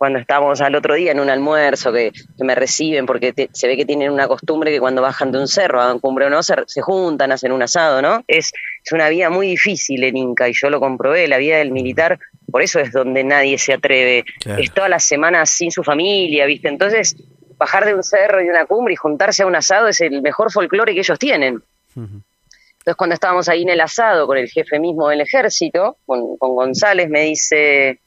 Cuando 0.00 0.18
estamos 0.18 0.62
al 0.62 0.74
otro 0.74 0.94
día 0.94 1.12
en 1.12 1.20
un 1.20 1.28
almuerzo 1.28 1.92
que, 1.92 2.10
que 2.12 2.42
me 2.42 2.54
reciben, 2.54 3.04
porque 3.04 3.34
te- 3.34 3.50
se 3.52 3.66
ve 3.68 3.76
que 3.76 3.84
tienen 3.84 4.10
una 4.10 4.26
costumbre 4.28 4.70
que 4.70 4.80
cuando 4.80 5.02
bajan 5.02 5.30
de 5.30 5.36
un 5.38 5.46
cerro, 5.46 5.78
a 5.82 5.92
un 5.92 6.00
cumbre 6.00 6.24
o 6.24 6.30
no, 6.30 6.42
se, 6.42 6.54
se 6.68 6.80
juntan, 6.80 7.32
hacen 7.32 7.52
un 7.52 7.62
asado, 7.62 8.00
¿no? 8.00 8.24
Es, 8.26 8.50
es 8.82 8.92
una 8.92 9.10
vida 9.10 9.28
muy 9.28 9.48
difícil 9.48 10.02
en 10.04 10.16
Inca 10.16 10.48
y 10.48 10.54
yo 10.54 10.70
lo 10.70 10.80
comprobé, 10.80 11.28
la 11.28 11.36
vida 11.36 11.58
del 11.58 11.70
militar, 11.70 12.18
por 12.50 12.62
eso 12.62 12.80
es 12.80 12.92
donde 12.92 13.22
nadie 13.24 13.58
se 13.58 13.74
atreve. 13.74 14.24
Claro. 14.40 14.62
Es 14.62 14.72
todas 14.72 14.88
las 14.88 15.04
semanas 15.04 15.50
sin 15.50 15.70
su 15.70 15.84
familia, 15.84 16.46
¿viste? 16.46 16.68
Entonces, 16.68 17.14
bajar 17.58 17.84
de 17.84 17.94
un 17.94 18.02
cerro 18.02 18.42
y 18.42 18.48
una 18.48 18.64
cumbre 18.64 18.94
y 18.94 18.96
juntarse 18.96 19.42
a 19.42 19.46
un 19.46 19.54
asado 19.54 19.88
es 19.88 20.00
el 20.00 20.22
mejor 20.22 20.50
folclore 20.50 20.94
que 20.94 21.00
ellos 21.00 21.18
tienen. 21.18 21.62
Entonces, 21.94 22.96
cuando 22.96 23.12
estábamos 23.12 23.50
ahí 23.50 23.64
en 23.64 23.68
el 23.68 23.80
asado 23.82 24.26
con 24.26 24.38
el 24.38 24.48
jefe 24.48 24.78
mismo 24.78 25.08
del 25.10 25.20
ejército, 25.20 25.98
con, 26.06 26.38
con 26.38 26.54
González, 26.54 27.10
me 27.10 27.24
dice, 27.24 28.00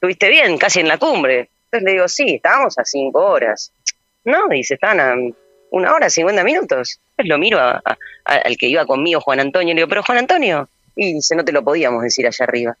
¿estuviste 0.00 0.30
bien? 0.30 0.56
Casi 0.56 0.80
en 0.80 0.88
la 0.88 0.98
cumbre. 0.98 1.50
Entonces 1.66 1.84
le 1.84 1.92
digo, 1.92 2.08
sí, 2.08 2.34
estábamos 2.36 2.78
a 2.78 2.84
cinco 2.84 3.20
horas. 3.20 3.70
No, 4.24 4.48
dice, 4.48 4.74
están 4.74 4.98
a 4.98 5.14
una 5.70 5.94
hora, 5.94 6.08
cincuenta 6.08 6.42
minutos. 6.42 6.98
Entonces 7.10 7.28
lo 7.28 7.38
miro 7.38 7.60
al 7.60 8.56
que 8.58 8.66
iba 8.66 8.86
conmigo, 8.86 9.20
Juan 9.20 9.40
Antonio, 9.40 9.72
y 9.72 9.74
le 9.74 9.80
digo, 9.80 9.88
pero 9.88 10.02
Juan 10.02 10.18
Antonio, 10.18 10.68
y 10.96 11.14
dice, 11.14 11.36
no 11.36 11.44
te 11.44 11.52
lo 11.52 11.62
podíamos 11.62 12.02
decir 12.02 12.26
allá 12.26 12.44
arriba, 12.44 12.76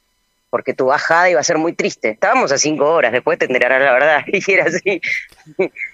porque 0.48 0.72
tu 0.72 0.86
bajada 0.86 1.30
iba 1.30 1.40
a 1.40 1.44
ser 1.44 1.58
muy 1.58 1.74
triste. 1.74 2.10
Estábamos 2.10 2.52
a 2.52 2.58
cinco 2.58 2.90
horas, 2.90 3.12
después 3.12 3.38
te 3.38 3.44
enterarás 3.44 3.82
la 3.82 3.92
verdad. 3.92 4.24
Y 4.32 4.52
era 4.52 4.64
así. 4.64 5.00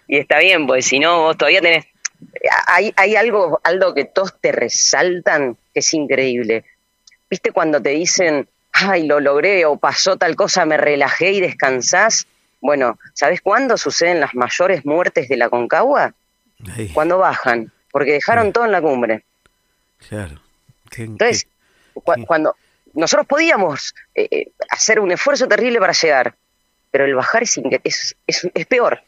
y 0.08 0.18
está 0.18 0.38
bien, 0.38 0.66
pues 0.66 0.86
si 0.86 1.00
no, 1.00 1.22
vos 1.22 1.36
todavía 1.36 1.60
tenés 1.60 1.86
hay, 2.66 2.92
hay 2.96 3.16
algo, 3.16 3.60
Aldo, 3.62 3.94
que 3.94 4.04
todos 4.04 4.40
te 4.40 4.52
resaltan 4.52 5.56
que 5.74 5.80
es 5.80 5.94
increíble. 5.94 6.64
¿Viste 7.28 7.52
cuando 7.52 7.82
te 7.82 7.90
dicen, 7.90 8.48
ay, 8.84 9.06
lo 9.06 9.20
logré 9.20 9.64
o 9.64 9.76
pasó 9.78 10.16
tal 10.16 10.36
cosa, 10.36 10.64
me 10.66 10.76
relajé 10.76 11.32
y 11.32 11.40
descansás? 11.40 12.26
Bueno, 12.60 12.98
¿sabes 13.14 13.40
cuándo 13.40 13.76
suceden 13.76 14.20
las 14.20 14.34
mayores 14.34 14.84
muertes 14.84 15.28
de 15.28 15.36
la 15.36 15.48
Concagua? 15.48 16.12
Cuando 16.94 17.18
bajan, 17.18 17.70
porque 17.90 18.12
dejaron 18.12 18.52
todo 18.52 18.64
en 18.64 18.72
la 18.72 18.80
cumbre. 18.80 19.24
claro. 20.08 20.40
Qué- 20.90 21.02
Entonces, 21.04 21.46
cua- 21.94 22.24
cuando 22.26 22.56
nosotros 22.94 23.26
podíamos 23.26 23.94
eh, 24.14 24.28
eh, 24.30 24.52
hacer 24.70 25.00
un 25.00 25.10
esfuerzo 25.12 25.46
terrible 25.48 25.78
para 25.80 25.92
llegar, 25.92 26.34
pero 26.90 27.04
el 27.04 27.14
bajar 27.14 27.42
es, 27.42 27.58
inque- 27.58 27.80
es, 27.84 28.16
es, 28.26 28.48
es 28.54 28.66
peor, 28.66 29.02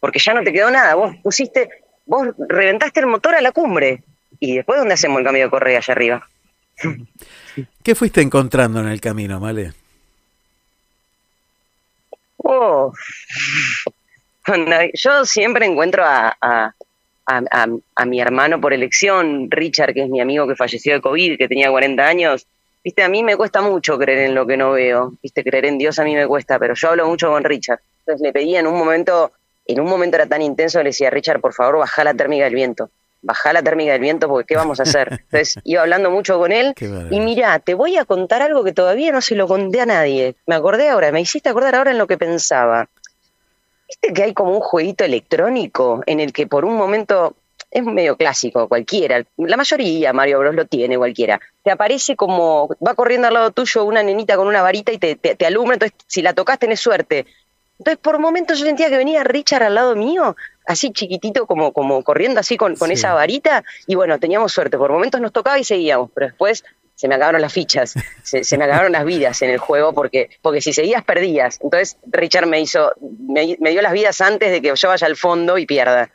porque 0.00 0.18
ya 0.18 0.32
no 0.34 0.42
te 0.42 0.52
quedó 0.52 0.70
nada. 0.70 0.94
Vos 0.94 1.14
pusiste, 1.22 1.68
vos 2.06 2.28
reventaste 2.38 3.00
el 3.00 3.06
motor 3.06 3.34
a 3.34 3.40
la 3.40 3.52
cumbre. 3.52 4.02
¿Y 4.40 4.56
después 4.56 4.78
dónde 4.78 4.94
hacemos 4.94 5.18
el 5.18 5.24
cambio 5.24 5.44
de 5.44 5.50
correa 5.50 5.78
allá 5.78 5.92
arriba? 5.92 6.28
¿Qué 7.82 7.94
fuiste 7.94 8.20
encontrando 8.20 8.80
en 8.80 8.88
el 8.88 9.00
camino, 9.00 9.40
Male? 9.40 9.72
Oh. 12.38 12.92
Yo 14.94 15.24
siempre 15.24 15.66
encuentro 15.66 16.04
a- 16.04 16.36
a- 16.40 16.74
a 17.26 18.04
mi 18.06 18.20
hermano 18.20 18.60
por 18.60 18.72
elección, 18.72 19.48
Richard, 19.50 19.94
que 19.94 20.02
es 20.02 20.08
mi 20.08 20.20
amigo 20.20 20.48
que 20.48 20.56
falleció 20.56 20.94
de 20.94 21.00
COVID, 21.00 21.38
que 21.38 21.46
tenía 21.48 21.70
40 21.70 22.06
años. 22.08 22.46
Viste, 22.82 23.02
a 23.04 23.08
mí 23.08 23.22
me 23.22 23.36
cuesta 23.36 23.60
mucho 23.62 23.98
creer 23.98 24.30
en 24.30 24.34
lo 24.34 24.46
que 24.46 24.56
no 24.56 24.72
veo. 24.72 25.12
Viste, 25.22 25.44
creer 25.44 25.66
en 25.66 25.78
Dios 25.78 25.98
a 25.98 26.04
mí 26.04 26.14
me 26.16 26.26
cuesta, 26.26 26.58
pero 26.58 26.74
yo 26.74 26.88
hablo 26.88 27.06
mucho 27.06 27.28
con 27.30 27.44
Richard. 27.44 27.78
Entonces 28.00 28.22
le 28.22 28.32
pedí 28.32 28.56
en 28.56 28.66
un 28.66 28.76
momento, 28.76 29.32
en 29.66 29.80
un 29.80 29.86
momento 29.88 30.16
era 30.16 30.26
tan 30.26 30.42
intenso, 30.42 30.78
le 30.78 30.88
decía, 30.88 31.10
Richard, 31.10 31.40
por 31.40 31.52
favor, 31.52 31.78
baja 31.78 32.02
la 32.02 32.14
térmica 32.14 32.44
del 32.44 32.54
viento. 32.54 32.90
Baja 33.22 33.52
la 33.52 33.62
térmica 33.62 33.92
del 33.92 34.00
viento 34.00 34.28
porque 34.28 34.46
¿qué 34.46 34.56
vamos 34.56 34.80
a 34.80 34.84
hacer? 34.84 35.08
Entonces 35.30 35.58
iba 35.64 35.82
hablando 35.82 36.10
mucho 36.10 36.38
con 36.38 36.52
él 36.52 36.74
y 37.10 37.20
mirá, 37.20 37.58
te 37.58 37.74
voy 37.74 37.96
a 37.96 38.04
contar 38.04 38.42
algo 38.42 38.64
que 38.64 38.72
todavía 38.72 39.12
no 39.12 39.20
se 39.20 39.34
lo 39.34 39.46
conté 39.46 39.80
a 39.80 39.86
nadie. 39.86 40.36
Me 40.46 40.54
acordé 40.54 40.88
ahora, 40.88 41.12
me 41.12 41.20
hiciste 41.20 41.48
acordar 41.48 41.74
ahora 41.74 41.90
en 41.90 41.98
lo 41.98 42.06
que 42.06 42.16
pensaba. 42.18 42.88
¿Viste 43.88 44.12
que 44.12 44.22
hay 44.22 44.34
como 44.34 44.52
un 44.52 44.60
jueguito 44.60 45.04
electrónico 45.04 46.02
en 46.06 46.20
el 46.20 46.32
que 46.32 46.46
por 46.46 46.64
un 46.64 46.76
momento 46.76 47.34
es 47.70 47.84
medio 47.84 48.16
clásico, 48.16 48.68
cualquiera, 48.68 49.24
la 49.36 49.56
mayoría 49.56 50.12
Mario 50.12 50.40
Bros 50.40 50.54
lo 50.54 50.66
tiene, 50.66 50.98
cualquiera. 50.98 51.40
Te 51.62 51.70
aparece 51.70 52.16
como, 52.16 52.68
va 52.84 52.94
corriendo 52.94 53.28
al 53.28 53.34
lado 53.34 53.50
tuyo 53.52 53.84
una 53.84 54.02
nenita 54.02 54.36
con 54.36 54.48
una 54.48 54.62
varita 54.62 54.92
y 54.92 54.98
te, 54.98 55.14
te, 55.14 55.36
te 55.36 55.46
alumbra, 55.46 55.74
entonces 55.74 55.96
si 56.06 56.22
la 56.22 56.34
tocas 56.34 56.58
tenés 56.58 56.80
suerte. 56.80 57.26
Entonces 57.78 57.98
por 57.98 58.18
momentos 58.18 58.58
yo 58.58 58.66
sentía 58.66 58.90
que 58.90 58.96
venía 58.96 59.24
Richard 59.24 59.62
al 59.62 59.74
lado 59.74 59.94
mío, 59.94 60.36
así 60.70 60.92
chiquitito, 60.92 61.46
como, 61.46 61.72
como 61.72 62.02
corriendo 62.02 62.40
así 62.40 62.56
con, 62.56 62.76
con 62.76 62.90
esa 62.90 63.14
varita, 63.14 63.64
y 63.86 63.94
bueno, 63.94 64.18
teníamos 64.18 64.52
suerte, 64.52 64.78
por 64.78 64.90
momentos 64.92 65.20
nos 65.20 65.32
tocaba 65.32 65.58
y 65.58 65.64
seguíamos, 65.64 66.10
pero 66.14 66.26
después 66.28 66.64
se 66.94 67.08
me 67.08 67.14
acabaron 67.14 67.40
las 67.40 67.52
fichas, 67.52 67.94
se, 68.22 68.44
se 68.44 68.58
me 68.58 68.64
acabaron 68.64 68.92
las 68.92 69.04
vidas 69.04 69.40
en 69.42 69.50
el 69.50 69.58
juego, 69.58 69.92
porque, 69.92 70.30
porque 70.42 70.60
si 70.60 70.72
seguías 70.72 71.02
perdías. 71.02 71.58
Entonces 71.62 71.96
Richard 72.06 72.46
me 72.46 72.60
hizo, 72.60 72.92
me, 73.00 73.56
me 73.58 73.70
dio 73.70 73.82
las 73.82 73.92
vidas 73.92 74.20
antes 74.20 74.50
de 74.50 74.60
que 74.60 74.72
yo 74.74 74.88
vaya 74.88 75.06
al 75.06 75.16
fondo 75.16 75.58
y 75.58 75.66
pierda. 75.66 76.10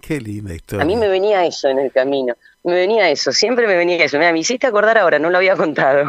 Qué 0.00 0.20
linda 0.20 0.54
historia. 0.54 0.82
A 0.82 0.86
mí 0.86 0.96
me 0.96 1.08
venía 1.08 1.44
eso 1.44 1.68
en 1.68 1.78
el 1.78 1.92
camino, 1.92 2.34
me 2.64 2.74
venía 2.74 3.10
eso, 3.10 3.32
siempre 3.32 3.66
me 3.66 3.76
venía 3.76 4.04
eso. 4.04 4.18
Mira, 4.18 4.32
me 4.32 4.38
hiciste 4.38 4.66
acordar 4.66 4.96
ahora, 4.98 5.18
no 5.18 5.30
lo 5.30 5.38
había 5.38 5.56
contado. 5.56 6.04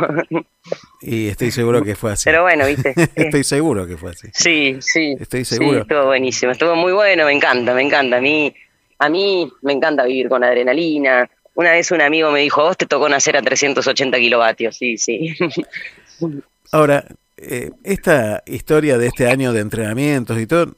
Y 1.01 1.27
estoy 1.27 1.51
seguro 1.51 1.83
que 1.83 1.95
fue 1.95 2.11
así. 2.13 2.23
Pero 2.25 2.43
bueno, 2.43 2.65
viste. 2.65 2.93
estoy 3.15 3.43
seguro 3.43 3.85
que 3.87 3.97
fue 3.97 4.11
así. 4.11 4.27
Sí, 4.33 4.77
sí. 4.79 5.15
Estoy 5.19 5.45
Sí, 5.45 5.55
seguro. 5.55 5.81
estuvo 5.81 6.05
buenísimo, 6.05 6.51
estuvo 6.51 6.75
muy 6.75 6.93
bueno, 6.93 7.25
me 7.25 7.31
encanta, 7.33 7.73
me 7.73 7.81
encanta. 7.81 8.17
A 8.17 8.21
mí, 8.21 8.53
a 8.99 9.09
mí 9.09 9.51
me 9.61 9.73
encanta 9.73 10.03
vivir 10.05 10.29
con 10.29 10.43
adrenalina. 10.43 11.29
Una 11.55 11.71
vez 11.71 11.91
un 11.91 12.01
amigo 12.01 12.31
me 12.31 12.39
dijo, 12.41 12.63
vos 12.63 12.77
te 12.77 12.85
tocó 12.85 13.09
nacer 13.09 13.35
a 13.37 13.41
380 13.41 14.17
kilovatios. 14.17 14.75
Sí, 14.77 14.97
sí. 14.97 15.35
Ahora, 16.71 17.05
eh, 17.37 17.71
esta 17.83 18.41
historia 18.45 18.97
de 18.97 19.07
este 19.07 19.27
año 19.27 19.53
de 19.53 19.59
entrenamientos 19.61 20.39
y 20.39 20.47
todo, 20.47 20.75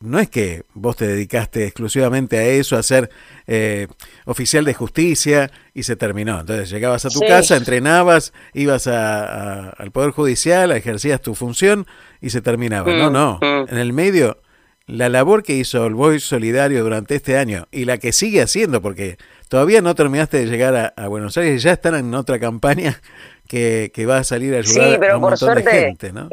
no 0.00 0.20
es 0.20 0.28
que 0.30 0.62
vos 0.74 0.96
te 0.96 1.06
dedicaste 1.08 1.64
exclusivamente 1.64 2.38
a 2.38 2.44
eso, 2.44 2.76
a 2.76 2.82
ser 2.82 3.10
eh, 3.48 3.88
oficial 4.26 4.64
de 4.64 4.74
justicia 4.74 5.50
y 5.74 5.82
se 5.82 5.96
terminó. 5.96 6.38
Entonces 6.40 6.70
llegabas 6.70 7.04
a 7.04 7.08
tu 7.08 7.18
Sí. 7.20 7.26
casa, 7.26 7.56
entrenabas, 7.56 8.32
ibas 8.54 8.86
a- 8.86 9.24
a- 9.24 9.70
al 9.70 9.90
Poder 9.90 10.10
Judicial, 10.12 10.70
ejercías 10.72 11.20
tu 11.20 11.34
función 11.34 11.86
y 12.20 12.30
se 12.30 12.40
terminaba. 12.40 12.92
No, 12.92 13.10
Mm, 13.10 13.12
no. 13.12 13.38
mm. 13.42 13.68
En 13.70 13.78
el 13.78 13.92
medio, 13.92 14.40
la 14.86 15.08
labor 15.08 15.42
que 15.42 15.54
hizo 15.54 15.84
el 15.86 15.94
Boy 15.94 16.20
Solidario 16.20 16.82
durante 16.84 17.14
este 17.16 17.36
año 17.36 17.66
y 17.72 17.84
la 17.84 17.98
que 17.98 18.12
sigue 18.12 18.40
haciendo, 18.40 18.80
porque 18.80 19.16
todavía 19.48 19.80
no 19.82 19.94
terminaste 19.94 20.38
de 20.38 20.46
llegar 20.46 20.76
a, 20.76 20.94
a 20.96 21.08
Buenos 21.08 21.36
Aires 21.36 21.60
y 21.60 21.64
ya 21.64 21.72
están 21.72 21.94
en 21.96 22.14
otra 22.14 22.38
campaña 22.38 23.00
que, 23.48 23.90
que 23.92 24.06
va 24.06 24.18
a 24.18 24.24
salir 24.24 24.54
a 24.54 24.62
Sí, 24.62 24.78
ayudar 24.78 24.96
a 24.96 25.00
pero 25.00 25.14
un 25.16 25.20
por 25.22 25.30
montón 25.30 25.54
de 25.56 25.62
suerte- 25.62 25.80
gente, 25.80 26.12
¿no? 26.12 26.28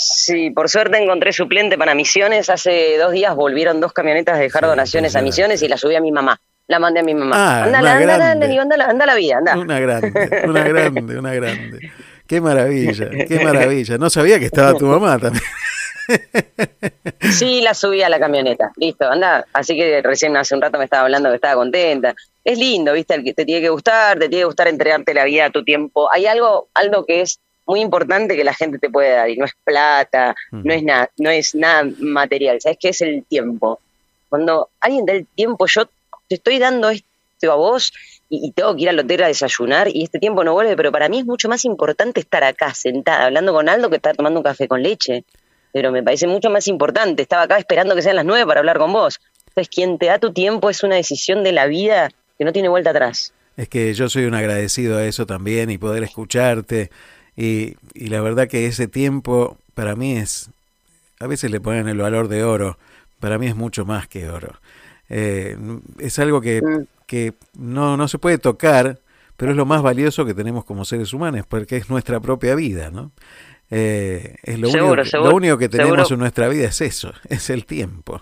Sí, 0.00 0.50
por 0.50 0.68
suerte 0.68 0.96
encontré 1.02 1.32
suplente 1.32 1.76
para 1.76 1.92
Misiones. 1.92 2.48
Hace 2.50 2.96
dos 2.98 3.10
días 3.10 3.34
volvieron 3.34 3.80
dos 3.80 3.92
camionetas 3.92 4.36
a 4.36 4.38
dejar 4.38 4.64
donaciones 4.64 5.16
a 5.16 5.22
Misiones 5.22 5.60
y 5.62 5.66
la 5.68 5.76
subí 5.76 5.96
a 5.96 6.00
mi 6.00 6.12
mamá. 6.12 6.40
La 6.68 6.78
mandé 6.78 7.00
a 7.00 7.02
mi 7.02 7.14
mamá. 7.14 7.34
Ah, 7.34 7.64
anda, 7.64 7.80
una 7.80 7.92
anda, 7.96 8.02
anda, 8.12 8.16
grande. 8.16 8.46
digo, 8.48 8.62
anda, 8.62 8.76
la- 8.76 8.84
anda 8.84 9.06
la 9.06 9.14
vida, 9.16 9.38
anda. 9.38 9.56
Una 9.58 9.80
grande, 9.80 10.42
una 10.46 10.62
grande, 10.68 11.18
una 11.18 11.34
grande. 11.34 11.90
Qué 12.28 12.40
maravilla, 12.40 13.08
qué 13.26 13.40
maravilla. 13.44 13.98
No 13.98 14.08
sabía 14.08 14.38
que 14.38 14.44
estaba 14.44 14.74
tu 14.74 14.86
mamá 14.86 15.18
también. 15.18 15.42
Sí, 17.32 17.60
la 17.62 17.74
subí 17.74 18.02
a 18.02 18.08
la 18.08 18.20
camioneta. 18.20 18.70
Listo, 18.76 19.10
anda. 19.10 19.44
Así 19.52 19.76
que 19.76 20.00
recién 20.02 20.36
hace 20.36 20.54
un 20.54 20.62
rato 20.62 20.78
me 20.78 20.84
estaba 20.84 21.02
hablando 21.04 21.28
que 21.30 21.34
estaba 21.36 21.54
contenta. 21.56 22.14
Es 22.44 22.56
lindo, 22.58 22.92
¿viste? 22.92 23.14
El 23.14 23.24
que 23.24 23.34
Te 23.34 23.44
tiene 23.44 23.60
que 23.62 23.68
gustar, 23.70 24.18
te 24.18 24.28
tiene 24.28 24.42
que 24.42 24.46
gustar 24.46 24.68
entregarte 24.68 25.12
la 25.12 25.24
vida 25.24 25.46
a 25.46 25.50
tu 25.50 25.64
tiempo. 25.64 26.08
Hay 26.12 26.26
algo, 26.26 26.68
algo 26.74 27.04
que 27.04 27.22
es 27.22 27.40
muy 27.68 27.80
importante 27.80 28.34
que 28.34 28.44
la 28.44 28.54
gente 28.54 28.78
te 28.78 28.88
puede 28.88 29.10
dar 29.10 29.28
y 29.28 29.36
no 29.36 29.44
es 29.44 29.52
plata, 29.62 30.34
no 30.50 30.72
es 30.72 30.82
nada, 30.82 31.10
no 31.18 31.30
es 31.30 31.54
nada 31.54 31.88
material. 32.00 32.60
¿Sabes 32.60 32.78
qué 32.80 32.88
es 32.88 33.02
el 33.02 33.24
tiempo? 33.24 33.78
Cuando 34.30 34.70
alguien 34.80 35.04
da 35.04 35.12
el 35.12 35.26
tiempo, 35.26 35.66
yo 35.66 35.84
te 36.28 36.36
estoy 36.36 36.58
dando 36.58 36.88
esto 36.88 37.52
a 37.52 37.56
vos 37.56 37.92
y, 38.30 38.48
y 38.48 38.52
tengo 38.52 38.74
que 38.74 38.82
ir 38.82 38.88
al 38.88 38.98
hotel 38.98 39.22
a 39.22 39.28
desayunar 39.28 39.88
y 39.92 40.02
este 40.02 40.18
tiempo 40.18 40.44
no 40.44 40.54
vuelve, 40.54 40.76
pero 40.76 40.90
para 40.90 41.10
mí 41.10 41.18
es 41.20 41.26
mucho 41.26 41.48
más 41.48 41.66
importante 41.66 42.20
estar 42.20 42.42
acá 42.42 42.72
sentada 42.74 43.26
hablando 43.26 43.52
con 43.52 43.68
Aldo 43.68 43.90
que 43.90 43.96
estar 43.96 44.16
tomando 44.16 44.40
un 44.40 44.44
café 44.44 44.66
con 44.66 44.82
leche. 44.82 45.24
Pero 45.70 45.92
me 45.92 46.02
parece 46.02 46.26
mucho 46.26 46.48
más 46.48 46.66
importante. 46.66 47.20
Estaba 47.20 47.42
acá 47.42 47.58
esperando 47.58 47.94
que 47.94 48.00
sean 48.00 48.16
las 48.16 48.24
nueve 48.24 48.46
para 48.46 48.60
hablar 48.60 48.78
con 48.78 48.90
vos. 48.94 49.20
Entonces, 49.48 49.68
quien 49.68 49.98
te 49.98 50.06
da 50.06 50.18
tu 50.18 50.32
tiempo 50.32 50.70
es 50.70 50.82
una 50.82 50.96
decisión 50.96 51.44
de 51.44 51.52
la 51.52 51.66
vida 51.66 52.10
que 52.38 52.44
no 52.46 52.52
tiene 52.54 52.68
vuelta 52.68 52.90
atrás. 52.90 53.34
Es 53.58 53.68
que 53.68 53.92
yo 53.92 54.08
soy 54.08 54.24
un 54.24 54.34
agradecido 54.34 54.96
a 54.96 55.04
eso 55.04 55.26
también 55.26 55.68
y 55.68 55.78
poder 55.78 56.04
escucharte. 56.04 56.90
Y, 57.38 57.76
y 57.94 58.08
la 58.08 58.20
verdad 58.20 58.48
que 58.48 58.66
ese 58.66 58.88
tiempo 58.88 59.56
para 59.74 59.94
mí 59.94 60.16
es, 60.16 60.50
a 61.20 61.28
veces 61.28 61.52
le 61.52 61.60
ponen 61.60 61.86
el 61.86 61.98
valor 61.98 62.26
de 62.26 62.42
oro, 62.42 62.78
para 63.20 63.38
mí 63.38 63.46
es 63.46 63.54
mucho 63.54 63.84
más 63.84 64.08
que 64.08 64.28
oro. 64.28 64.56
Eh, 65.08 65.56
es 66.00 66.18
algo 66.18 66.40
que, 66.40 66.60
que 67.06 67.34
no, 67.56 67.96
no 67.96 68.08
se 68.08 68.18
puede 68.18 68.38
tocar, 68.38 68.98
pero 69.36 69.52
es 69.52 69.56
lo 69.56 69.66
más 69.66 69.82
valioso 69.82 70.26
que 70.26 70.34
tenemos 70.34 70.64
como 70.64 70.84
seres 70.84 71.12
humanos, 71.12 71.46
porque 71.48 71.76
es 71.76 71.88
nuestra 71.88 72.18
propia 72.18 72.56
vida, 72.56 72.90
¿no? 72.90 73.12
Eh, 73.70 74.34
es 74.42 74.58
lo, 74.58 74.68
Seguro, 74.68 74.92
único, 74.94 75.04
seguro, 75.04 75.30
lo 75.30 75.36
único 75.36 75.58
que 75.58 75.68
tenemos 75.68 76.08
seguro. 76.08 76.14
en 76.14 76.18
nuestra 76.18 76.48
vida 76.48 76.66
es 76.66 76.80
eso, 76.80 77.12
es 77.28 77.50
el 77.50 77.66
tiempo. 77.66 78.20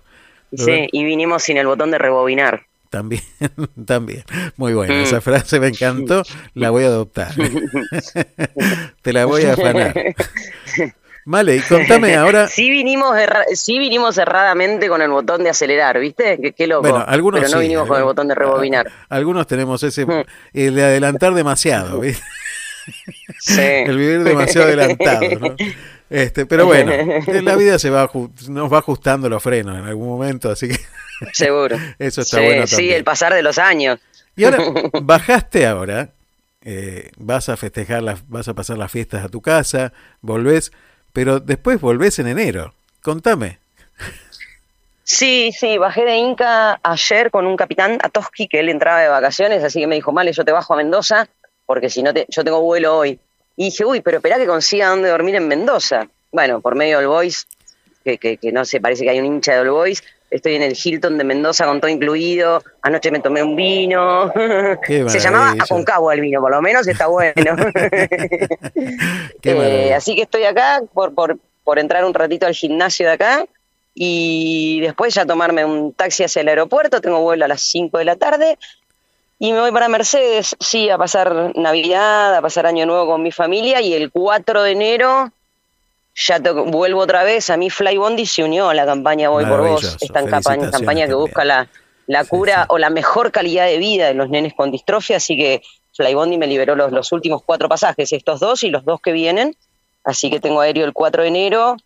Sí, 0.53 0.89
y 0.93 1.05
vinimos 1.05 1.43
sin 1.43 1.57
el 1.57 1.67
botón 1.67 1.91
de 1.91 1.97
rebobinar. 1.97 2.67
También, 2.97 3.23
también. 3.87 4.25
Muy 4.57 4.73
buena, 4.75 4.95
Mm. 4.95 5.03
esa 5.03 5.21
frase 5.21 5.61
me 5.61 5.69
encantó, 5.69 6.23
la 6.55 6.71
voy 6.71 6.85
a 6.85 6.87
adoptar. 6.87 7.33
Te 9.03 9.13
la 9.13 9.25
voy 9.27 9.43
a 9.45 9.53
afanar. 9.53 9.95
Vale, 11.29 11.57
y 11.57 11.61
contame 11.61 12.15
ahora. 12.15 12.47
Sí 12.49 12.71
vinimos, 12.71 13.15
erra- 13.17 13.45
sí 13.55 13.79
vinimos 13.79 14.17
erradamente 14.17 14.89
con 14.89 15.03
el 15.03 15.11
botón 15.11 15.43
de 15.45 15.51
acelerar, 15.51 15.99
¿viste? 15.99 16.39
Qué, 16.41 16.53
qué 16.53 16.67
loco. 16.67 16.83
Bueno, 16.89 17.05
algunos 17.07 17.41
Pero 17.41 17.51
no 17.53 17.59
sí, 17.59 17.63
vinimos 17.65 17.87
con 17.89 17.97
el 17.97 17.99
algunos- 17.99 18.15
botón 18.15 18.29
de 18.29 18.35
rebobinar. 18.35 18.87
Algunos 19.09 19.47
tenemos 19.47 19.83
ese, 19.83 20.07
Mm. 20.07 20.25
el 20.55 20.75
de 20.75 20.85
adelantar 20.85 21.35
demasiado, 21.35 22.01
¿viste? 22.01 22.23
Sí. 23.41 23.61
El 23.61 23.99
vivir 23.99 24.23
demasiado 24.23 24.69
adelantado, 24.69 25.21
¿no? 25.41 25.57
Este, 26.09 26.47
pero 26.47 26.67
bueno, 26.67 26.93
en 26.93 27.45
la 27.45 27.57
vida 27.57 27.79
se 27.79 27.91
va 27.91 28.09
nos 28.49 28.73
va 28.73 28.79
ajustando 28.79 29.29
los 29.29 29.43
frenos 29.43 29.79
en 29.79 29.85
algún 29.85 30.09
momento, 30.09 30.51
así 30.51 30.69
que 30.69 30.79
Seguro. 31.33 31.77
eso 31.99 32.21
está 32.21 32.39
sí, 32.39 32.45
bueno 32.45 32.67
sí, 32.67 32.93
el 32.93 33.05
pasar 33.05 33.35
de 33.35 33.43
los 33.43 33.59
años. 33.59 33.99
Y 34.37 34.45
ahora, 34.45 34.59
bajaste 35.03 35.67
ahora, 35.67 36.11
eh, 36.63 37.11
vas 37.17 37.49
a 37.49 37.57
festejar, 37.57 38.03
las, 38.03 38.29
vas 38.29 38.49
a 38.49 38.55
pasar 38.55 38.79
las 38.79 38.93
fiestas 38.93 39.25
a 39.25 39.29
tu 39.29 39.41
casa, 39.41 39.93
volvés, 40.21 40.73
pero 41.13 41.41
después 41.41 41.81
volvés 41.81 42.19
en 42.19 42.29
enero. 42.29 42.75
Contame. 43.03 43.59
Sí, 45.03 45.53
sí, 45.57 45.79
bajé 45.79 46.05
de 46.05 46.17
Inca 46.17 46.81
ayer 46.83 47.31
con 47.31 47.47
un 47.47 47.57
capitán 47.57 47.99
Atoski 48.03 48.49
que 48.49 48.59
él 48.59 48.69
entraba 48.69 49.01
de 49.01 49.09
vacaciones, 49.09 49.63
así 49.63 49.81
que 49.81 49.87
me 49.87 49.95
dijo, 49.95 50.13
Male, 50.13 50.33
yo 50.33 50.45
te 50.45 50.51
bajo 50.53 50.75
a 50.75 50.77
Mendoza, 50.77 51.29
porque 51.65 51.89
si 51.91 52.03
no, 52.03 52.13
te, 52.13 52.27
yo 52.29 52.45
tengo 52.45 52.61
vuelo 52.61 52.97
hoy. 52.97 53.19
Y 53.57 53.67
dije, 53.67 53.85
uy, 53.85 54.01
pero 54.01 54.19
esperá 54.19 54.37
que 54.37 54.47
consiga 54.47 54.91
dónde 54.91 55.09
dormir 55.09 55.35
en 55.37 55.49
Mendoza. 55.49 56.09
Bueno, 56.31 56.61
por 56.61 56.77
medio 56.77 56.99
del 56.99 57.09
Boys, 57.09 57.47
que, 58.05 58.19
que, 58.19 58.37
que 58.37 58.53
no 58.53 58.65
sé, 58.65 58.81
parece 58.81 59.05
que 59.05 59.11
hay 59.11 59.19
un 59.19 59.27
hincha 59.27 59.57
del 59.57 59.71
Boys, 59.71 60.03
estoy 60.31 60.57
en 60.57 60.63
el 60.63 60.77
Hilton 60.83 61.19
de 61.19 61.25
Mendoza 61.25 61.67
con 61.67 61.81
todo 61.81 61.91
incluido, 61.91 62.63
anoche 62.83 63.11
me 63.11 63.21
tomé 63.21 63.43
un 63.43 63.57
vino, 63.57 64.33
se 65.09 65.19
llamaba. 65.19 65.55
Aconcagua 65.59 66.15
el 66.15 66.21
vino, 66.21 66.41
por 66.41 66.51
lo 66.51 66.61
menos 66.63 66.87
está 66.87 67.07
bueno. 67.07 67.35
Eh, 69.43 69.95
así 69.95 70.17
que 70.17 70.23
estoy 70.23 70.43
acá 70.43 70.83
por, 70.93 71.15
por, 71.15 71.39
por 71.63 71.79
entrar 71.79 72.05
un 72.05 72.13
ratito 72.13 72.47
al 72.47 72.55
gimnasio 72.55 73.07
de 73.07 73.13
acá 73.13 73.47
y 73.95 74.81
después 74.81 75.15
ya 75.15 75.25
tomarme 75.25 75.65
un 75.65 75.93
taxi 75.93 76.25
hacia 76.25 76.43
el 76.43 76.49
aeropuerto. 76.49 77.01
Tengo 77.01 77.21
vuelo 77.21 77.45
a 77.45 77.49
las 77.49 77.61
5 77.63 77.97
de 77.99 78.05
la 78.05 78.17
tarde 78.17 78.59
y 79.39 79.53
me 79.53 79.61
voy 79.61 79.73
para 79.73 79.89
Mercedes, 79.89 80.57
sí, 80.61 80.89
a 80.91 80.97
pasar 80.99 81.53
Navidad, 81.57 82.35
a 82.35 82.41
pasar 82.43 82.67
Año 82.67 82.87
Nuevo 82.87 83.07
con 83.07 83.23
mi 83.23 83.31
familia 83.33 83.81
y 83.81 83.93
el 83.95 84.11
4 84.11 84.63
de 84.63 84.71
enero 84.73 85.33
ya 86.15 86.39
vuelvo 86.39 87.01
otra 87.01 87.25
vez. 87.25 87.51
A 87.51 87.57
mí 87.57 87.69
Fly 87.69 87.99
Bondi 87.99 88.25
se 88.27 88.43
unió 88.43 88.69
a 88.71 88.75
la 88.75 88.87
campaña 88.87 89.29
Voy 89.29 89.45
por 89.45 89.61
Vos, 89.61 89.97
esta 90.01 90.21
campa- 90.21 90.43
felicitaciones 90.53 90.71
campaña 90.71 91.07
que 91.07 91.15
busca 91.15 91.45
la, 91.45 91.69
la 92.07 92.25
cura 92.25 92.65
o 92.71 92.79
la 92.79 92.89
mejor 92.91 93.31
calidad 93.33 93.67
de 93.67 93.77
vida 93.79 94.07
de 94.07 94.15
los 94.15 94.31
nenes 94.31 94.55
con 94.55 94.71
distrofia, 94.71 95.19
así 95.19 95.37
que 95.37 95.61
Flybondi 95.95 96.39
me 96.39 96.47
liberó 96.47 96.75
los, 96.75 96.91
los 96.93 97.13
últimos 97.13 97.43
cuatro 97.45 97.69
pasajes, 97.69 98.13
estos 98.13 98.41
dos 98.41 98.63
y 98.65 98.71
los 98.71 98.85
dos 98.85 99.01
que 99.03 99.13
vienen, 99.13 99.55
así 100.05 100.31
que 100.31 100.41
tengo 100.41 100.61
aéreo 100.61 100.85
el 100.87 100.93
4 100.95 101.23
de 101.23 101.29
enero, 101.29 101.77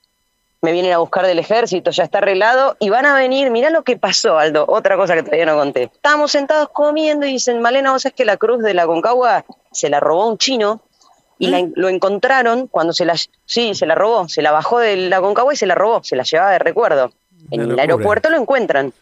me 0.62 0.72
vienen 0.72 0.92
a 0.92 0.98
buscar 0.98 1.26
del 1.26 1.39
ejército, 1.39 1.90
ya 1.90 2.05
está 2.05 2.18
arreglado, 2.18 2.76
y 2.80 2.90
van 2.90 3.06
a 3.06 3.14
venir, 3.14 3.50
mirá 3.50 3.70
lo 3.70 3.82
que 3.82 3.97
pasó, 3.97 4.39
Aldo, 4.39 4.66
otra 4.68 4.97
cosa 4.97 5.14
que 5.14 5.22
todavía 5.22 5.47
no 5.47 5.56
conté. 5.56 5.84
Estábamos 5.84 6.32
sentados 6.32 6.68
comiendo 6.70 7.26
y 7.26 7.32
dicen, 7.32 7.60
Malena, 7.62 7.92
vos 7.92 8.02
sabés 8.02 8.14
que 8.14 8.24
la 8.26 8.36
cruz 8.36 8.62
de 8.62 8.74
la 8.74 8.86
Concagua 8.86 9.44
se 9.72 9.89
la 9.89 10.00
robó 10.00 10.28
un 10.28 10.36
chino, 10.39 10.82
y 11.39 11.47
la 11.48 11.60
en- 11.60 11.72
lo 11.76 11.89
encontraron 11.89 12.66
cuando 12.66 12.92
se 12.92 13.06
la, 13.06 13.14
sí, 13.47 13.74
se 13.74 13.86
la 13.86 13.94
robó, 13.94 14.28
se 14.28 14.42
la 14.42 14.52
bajó 14.52 14.78
de 14.78 14.97
la 14.97 15.22
Concagua 15.22 15.55
y 15.55 15.56
se 15.56 15.64
la 15.66 15.74
robó, 15.74 16.05
se 16.05 16.14
la 16.14 16.22
llevaba 16.24 16.50
de 16.52 16.58
recuerdo. 16.58 17.12
En 17.50 17.62
el 17.62 17.78
aeropuerto 17.78 18.28
lo 18.28 18.36
encuentran. 18.36 18.92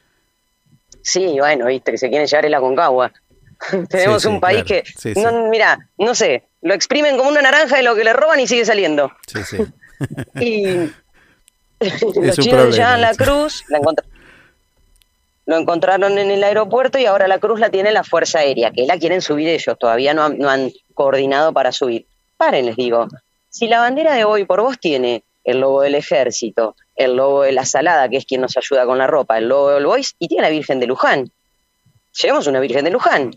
Sí, 1.03 1.37
bueno, 1.41 1.67
viste, 1.67 1.91
que 1.91 1.99
se 1.99 2.09
quieren 2.09 2.29
llevar 2.29 2.47
el 2.47 2.55
Aconcagua. 2.55 3.11
Tenemos 3.89 4.23
Sí, 4.23 4.29
sí, 4.29 4.35
un 4.35 4.41
país 4.41 4.63
claro. 4.63 4.85
que, 4.85 5.13
sí. 5.15 5.21
no, 5.21 5.49
mira, 5.49 5.89
no 5.99 6.15
sé, 6.15 6.45
lo 6.63 6.75
exprimen 6.75 7.17
como 7.17 7.31
una 7.31 7.43
naranja 7.43 7.77
de 7.77 7.83
lo 7.83 7.97
que 7.97 8.05
le 8.05 8.13
roban 8.13 8.39
y 8.39 8.47
sigue 8.47 8.65
saliendo. 8.65 9.11
Sí, 9.27 9.43
sí. 9.43 9.57
Y 10.41 10.93
los 11.81 12.37
chinos 12.37 12.37
problema, 12.37 12.65
le 12.65 12.73
llevan 12.73 13.01
la 13.01 13.15
cruz, 13.15 13.65
la 13.69 13.81
lo 15.49 15.57
encontraron 15.57 16.19
en 16.19 16.31
el 16.31 16.45
aeropuerto 16.45 16.99
y 16.99 17.07
ahora 17.07 17.27
la 17.27 17.39
cruz 17.39 17.59
la 17.59 17.71
tiene 17.71 17.91
la 17.91 18.05
Fuerza 18.05 18.41
Aérea, 18.41 18.71
que 18.71 18.85
la 18.87 18.99
quieren 18.99 19.23
subir 19.23 19.49
ellos, 19.49 19.79
todavía 19.79 20.13
no 20.13 20.25
han, 20.25 20.39
no 20.39 20.51
han 20.51 20.71
coordinado 20.93 21.55
para 21.55 21.73
subir. 21.73 22.05
Paren, 22.37 22.67
les 22.67 22.77
digo, 22.77 23.09
si 23.49 23.67
la 23.67 23.81
bandera 23.81 24.13
de 24.13 24.25
hoy 24.25 24.45
por 24.45 24.61
vos 24.61 24.79
tiene 24.79 25.23
el 25.45 25.61
logo 25.61 25.81
del 25.81 25.95
ejército, 25.95 26.77
el 26.95 27.17
logo 27.17 27.45
de 27.45 27.53
la 27.53 27.65
Salada, 27.65 28.11
que 28.11 28.19
es 28.19 28.27
quien 28.27 28.43
nos 28.43 28.59
ayuda 28.59 28.85
con 28.85 28.99
la 28.99 29.07
ropa, 29.07 29.39
el 29.39 29.49
logo 29.49 29.71
del 29.71 29.87
Boys, 29.87 30.17
y 30.19 30.29
tiene 30.29 30.43
la 30.43 30.51
Virgen 30.51 30.81
de 30.81 30.87
Luján. 30.87 31.31
Llevamos 32.21 32.47
una 32.47 32.61
Virgen 32.61 32.85
de 32.85 32.91
Luján. 32.91 33.35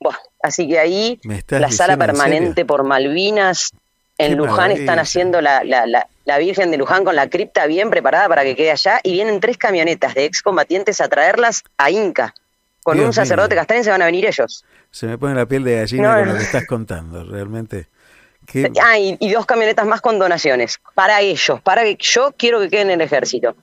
Buah, 0.00 0.18
así 0.42 0.68
que 0.68 0.78
ahí 0.78 1.18
¿Me 1.22 1.38
estás 1.38 1.62
la 1.62 1.70
sala 1.70 1.96
permanente 1.96 2.66
por 2.66 2.84
Malvinas 2.84 3.70
en 4.18 4.36
Luján 4.36 4.56
maravilla. 4.56 4.80
están 4.80 4.98
haciendo 4.98 5.40
la, 5.40 5.64
la, 5.64 5.86
la, 5.86 6.06
la 6.24 6.38
Virgen 6.38 6.70
de 6.70 6.76
Luján 6.76 7.04
con 7.04 7.16
la 7.16 7.28
cripta 7.28 7.66
bien 7.66 7.90
preparada 7.90 8.28
para 8.28 8.42
que 8.44 8.54
quede 8.54 8.70
allá 8.70 9.00
y 9.02 9.12
vienen 9.12 9.40
tres 9.40 9.58
camionetas 9.58 10.14
de 10.14 10.24
excombatientes 10.24 11.00
a 11.00 11.08
traerlas 11.08 11.62
a 11.78 11.90
Inca. 11.90 12.34
Con 12.82 12.96
Dios 12.96 13.06
un 13.06 13.12
sacerdote 13.14 13.54
mío. 13.54 13.60
castrense 13.60 13.90
van 13.90 14.02
a 14.02 14.06
venir 14.06 14.26
ellos. 14.26 14.64
Se 14.90 15.06
me 15.06 15.16
pone 15.18 15.34
la 15.34 15.46
piel 15.46 15.64
de 15.64 15.76
gallina 15.76 16.12
No, 16.12 16.18
con 16.18 16.26
no. 16.28 16.32
lo 16.34 16.38
que 16.38 16.44
estás 16.44 16.66
contando, 16.66 17.24
realmente. 17.24 17.88
Qué- 18.46 18.70
Ah, 18.82 18.98
y, 18.98 19.16
y 19.20 19.30
dos 19.32 19.46
camionetas 19.46 19.86
más 19.86 20.00
con 20.02 20.18
donaciones. 20.18 20.78
Para 20.94 21.20
ellos, 21.22 21.60
para 21.62 21.82
que 21.82 21.96
yo 21.98 22.34
quiero 22.36 22.60
que 22.60 22.68
queden 22.68 22.90
en 22.90 23.00
el 23.00 23.06
ejército. 23.06 23.56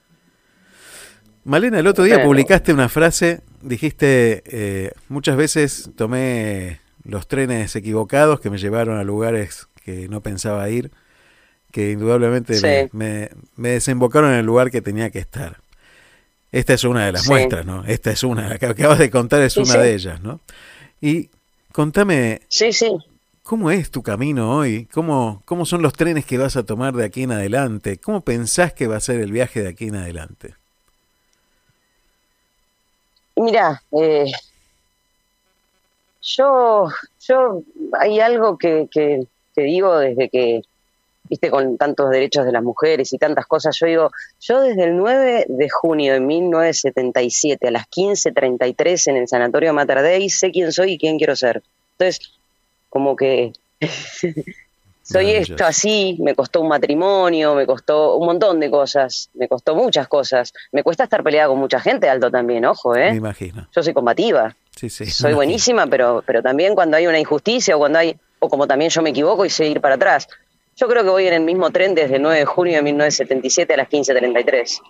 Malena, 1.43 1.79
el 1.79 1.87
otro 1.87 2.03
día 2.03 2.23
publicaste 2.23 2.71
una 2.73 2.87
frase, 2.89 3.41
dijiste, 3.61 4.43
eh, 4.45 4.91
muchas 5.07 5.35
veces 5.37 5.89
tomé 5.95 6.81
los 7.03 7.27
trenes 7.27 7.75
equivocados 7.75 8.39
que 8.39 8.49
me 8.51 8.57
llevaron 8.59 8.97
a 8.99 9.03
lugares 9.03 9.67
que 9.83 10.07
no 10.07 10.21
pensaba 10.21 10.69
ir, 10.69 10.91
que 11.71 11.91
indudablemente 11.91 12.55
Sí. 12.55 12.65
me, 12.67 12.89
me- 12.93 13.29
me 13.55 13.69
desembocaron 13.69 14.31
en 14.31 14.39
el 14.39 14.45
lugar 14.45 14.71
que 14.71 14.81
tenía 14.81 15.09
que 15.09 15.19
estar. 15.19 15.57
Esta 16.51 16.73
es 16.73 16.83
una 16.83 17.05
de 17.05 17.13
las 17.13 17.23
Sí. 17.23 17.29
muestras, 17.29 17.65
¿no? 17.65 17.83
Esta 17.85 18.11
es 18.11 18.23
una, 18.23 18.49
la 18.49 18.57
que 18.59 18.65
acabas 18.65 18.99
de 18.99 19.09
contar 19.09 19.41
es 19.41 19.53
Sí, 19.53 19.61
una 19.61 19.77
de 19.77 19.93
ellas, 19.93 20.21
¿no? 20.21 20.39
Y 20.99 21.29
contame, 21.71 22.41
Sí, 22.49 22.73
sí. 22.73 22.91
¿cómo 23.43 23.71
es 23.71 23.89
tu 23.89 24.03
camino 24.03 24.57
hoy? 24.57 24.85
¿Cómo, 24.93 25.41
¿Cómo 25.45 25.65
son 25.65 25.81
los 25.81 25.93
trenes 25.93 26.25
que 26.25 26.37
vas 26.37 26.57
a 26.57 26.63
tomar 26.63 26.93
de 26.93 27.05
aquí 27.05 27.23
en 27.23 27.31
adelante? 27.31 27.97
¿Cómo 27.97 28.21
pensás 28.21 28.73
que 28.73 28.87
va 28.87 28.97
a 28.97 28.99
ser 28.99 29.21
el 29.21 29.31
viaje 29.31 29.61
de 29.61 29.69
aquí 29.69 29.87
en 29.87 29.95
adelante? 29.95 30.55
Mira, 33.37 33.81
eh, 33.93 34.25
yo, 36.21 36.89
yo 37.27 37.63
hay 37.99 38.19
algo 38.19 38.57
que, 38.57 38.87
que, 38.91 39.27
que 39.55 39.63
digo 39.63 39.97
desde 39.97 40.29
que, 40.29 40.61
viste, 41.29 41.49
con 41.49 41.77
tantos 41.77 42.09
derechos 42.09 42.45
de 42.45 42.51
las 42.51 42.63
mujeres 42.63 43.11
y 43.13 43.17
tantas 43.17 43.45
cosas, 43.45 43.77
yo 43.79 43.87
digo, 43.87 44.11
yo 44.39 44.61
desde 44.61 44.83
el 44.85 44.97
9 44.97 45.45
de 45.47 45.69
junio 45.69 46.13
de 46.13 46.19
1977 46.19 47.67
a 47.67 47.71
las 47.71 47.89
15.33 47.89 49.07
en 49.09 49.17
el 49.17 49.27
Sanatorio 49.27 49.73
Mater 49.73 50.01
Dei 50.01 50.29
sé 50.29 50.51
quién 50.51 50.71
soy 50.71 50.93
y 50.93 50.97
quién 50.97 51.17
quiero 51.17 51.35
ser. 51.35 51.61
Entonces, 51.97 52.31
como 52.89 53.15
que 53.15 53.53
soy 55.03 55.31
esto 55.31 55.65
así, 55.65 56.17
me 56.19 56.35
costó 56.35 56.61
un 56.61 56.67
matrimonio, 56.69 57.55
me 57.55 57.65
costó 57.65 58.15
un 58.17 58.25
montón 58.27 58.59
de 58.59 58.69
cosas, 58.69 59.29
me 59.33 59.47
costó 59.47 59.75
muchas 59.75 60.07
cosas. 60.07 60.53
Me 60.71 60.83
cuesta 60.83 61.03
estar 61.05 61.23
peleada 61.23 61.49
con 61.49 61.59
mucha 61.59 61.79
gente, 61.79 62.07
Alto 62.09 62.29
también, 62.31 62.65
ojo, 62.65 62.95
¿eh? 62.95 63.11
Me 63.11 63.17
imagino. 63.17 63.67
Yo 63.75 63.83
soy 63.83 63.93
combativa, 63.93 64.55
Sí, 64.75 64.89
sí. 64.89 65.05
soy 65.07 65.33
buenísima, 65.33 65.87
pero, 65.87 66.23
pero 66.25 66.41
también 66.41 66.75
cuando 66.75 66.97
hay 66.97 67.07
una 67.07 67.19
injusticia 67.19 67.75
o 67.75 67.79
cuando 67.79 67.99
hay, 67.99 68.15
o 68.41 68.49
como 68.49 68.67
también 68.67 68.89
yo 68.89 69.01
me 69.01 69.11
equivoco 69.11 69.45
y 69.45 69.49
sé 69.49 69.67
ir 69.67 69.79
para 69.79 69.95
atrás. 69.95 70.27
Yo 70.75 70.87
creo 70.87 71.03
que 71.03 71.09
voy 71.09 71.27
en 71.27 71.33
el 71.33 71.41
mismo 71.41 71.69
tren 71.69 71.93
desde 71.93 72.15
el 72.15 72.23
9 72.23 72.39
de 72.39 72.45
junio 72.45 72.75
de 72.77 72.81
1977 72.81 73.73
a 73.73 73.77
las 73.77 73.89
15.33. 73.89 74.81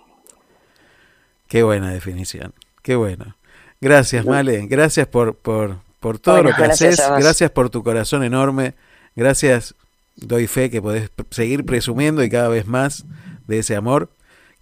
Qué 1.48 1.62
buena 1.62 1.92
definición. 1.92 2.54
Qué 2.82 2.96
bueno. 2.96 3.36
Gracias, 3.80 4.24
Male. 4.24 4.66
Gracias 4.68 5.06
por, 5.06 5.36
por, 5.36 5.80
por 6.00 6.18
todo 6.18 6.36
Bueno, 6.36 6.50
lo 6.50 6.56
que 6.56 6.62
gracias 6.62 6.98
haces, 6.98 7.22
gracias 7.22 7.50
por 7.50 7.68
tu 7.68 7.82
corazón 7.82 8.24
enorme, 8.24 8.74
gracias, 9.14 9.74
doy 10.16 10.46
fe 10.46 10.70
que 10.70 10.80
podés 10.80 11.10
seguir 11.30 11.66
presumiendo 11.66 12.24
y 12.24 12.30
cada 12.30 12.48
vez 12.48 12.66
más 12.66 13.04
de 13.46 13.58
ese 13.58 13.76
amor 13.76 14.08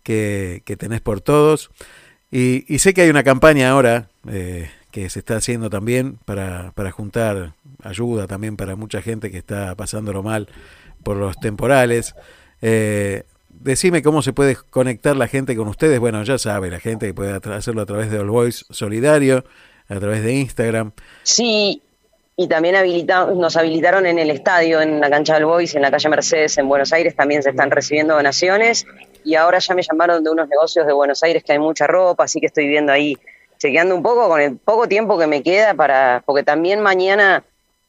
que, 0.02 0.62
que 0.64 0.76
tenés 0.76 1.00
por 1.00 1.20
todos. 1.20 1.70
Y, 2.32 2.64
y 2.72 2.80
sé 2.80 2.92
que 2.92 3.02
hay 3.02 3.10
una 3.10 3.22
campaña 3.22 3.70
ahora 3.70 4.08
eh, 4.28 4.70
que 4.90 5.08
se 5.10 5.20
está 5.20 5.36
haciendo 5.36 5.70
también 5.70 6.18
para, 6.24 6.72
para 6.74 6.90
juntar 6.90 7.52
ayuda 7.82 8.26
también 8.26 8.56
para 8.56 8.76
mucha 8.76 9.00
gente 9.02 9.30
que 9.30 9.38
está 9.38 9.74
pasándolo 9.74 10.22
mal 10.22 10.48
por 11.02 11.16
los 11.16 11.38
temporales. 11.38 12.14
Eh, 12.62 13.22
decime 13.48 14.02
cómo 14.02 14.22
se 14.22 14.32
puede 14.32 14.56
conectar 14.70 15.16
la 15.16 15.28
gente 15.28 15.56
con 15.56 15.68
ustedes. 15.68 15.98
Bueno, 16.00 16.22
ya 16.24 16.38
sabe, 16.38 16.70
la 16.70 16.80
gente 16.80 17.06
que 17.06 17.14
puede 17.14 17.32
hacerlo 17.54 17.82
a 17.82 17.86
través 17.86 18.10
de 18.10 18.18
All 18.18 18.30
Boys 18.30 18.66
Solidario, 18.70 19.44
a 19.88 19.98
través 19.98 20.22
de 20.22 20.34
Instagram. 20.34 20.92
Sí, 21.22 21.82
y 22.36 22.48
también 22.48 22.74
habilita- 22.74 23.26
nos 23.34 23.56
habilitaron 23.56 24.06
en 24.06 24.18
el 24.18 24.30
estadio, 24.30 24.80
en 24.80 25.00
la 25.00 25.10
cancha 25.10 25.34
del 25.34 25.44
Boys, 25.44 25.74
en 25.74 25.82
la 25.82 25.90
calle 25.90 26.08
Mercedes, 26.08 26.56
en 26.58 26.68
Buenos 26.68 26.92
Aires, 26.92 27.14
también 27.14 27.42
se 27.42 27.50
están 27.50 27.70
recibiendo 27.70 28.14
donaciones. 28.14 28.86
Y 29.24 29.34
ahora 29.34 29.58
ya 29.58 29.74
me 29.74 29.82
llamaron 29.82 30.24
de 30.24 30.30
unos 30.30 30.48
negocios 30.48 30.86
de 30.86 30.92
Buenos 30.94 31.22
Aires 31.22 31.44
que 31.44 31.52
hay 31.52 31.58
mucha 31.58 31.86
ropa, 31.86 32.24
así 32.24 32.40
que 32.40 32.46
estoy 32.46 32.66
viendo 32.66 32.92
ahí, 32.92 33.18
chequeando 33.60 33.94
un 33.94 34.02
poco 34.02 34.26
con 34.28 34.40
el 34.40 34.56
poco 34.56 34.88
tiempo 34.88 35.18
que 35.18 35.26
me 35.26 35.42
queda 35.42 35.74
para, 35.74 36.22
porque 36.24 36.42
también 36.42 36.80
mañana, 36.80 37.44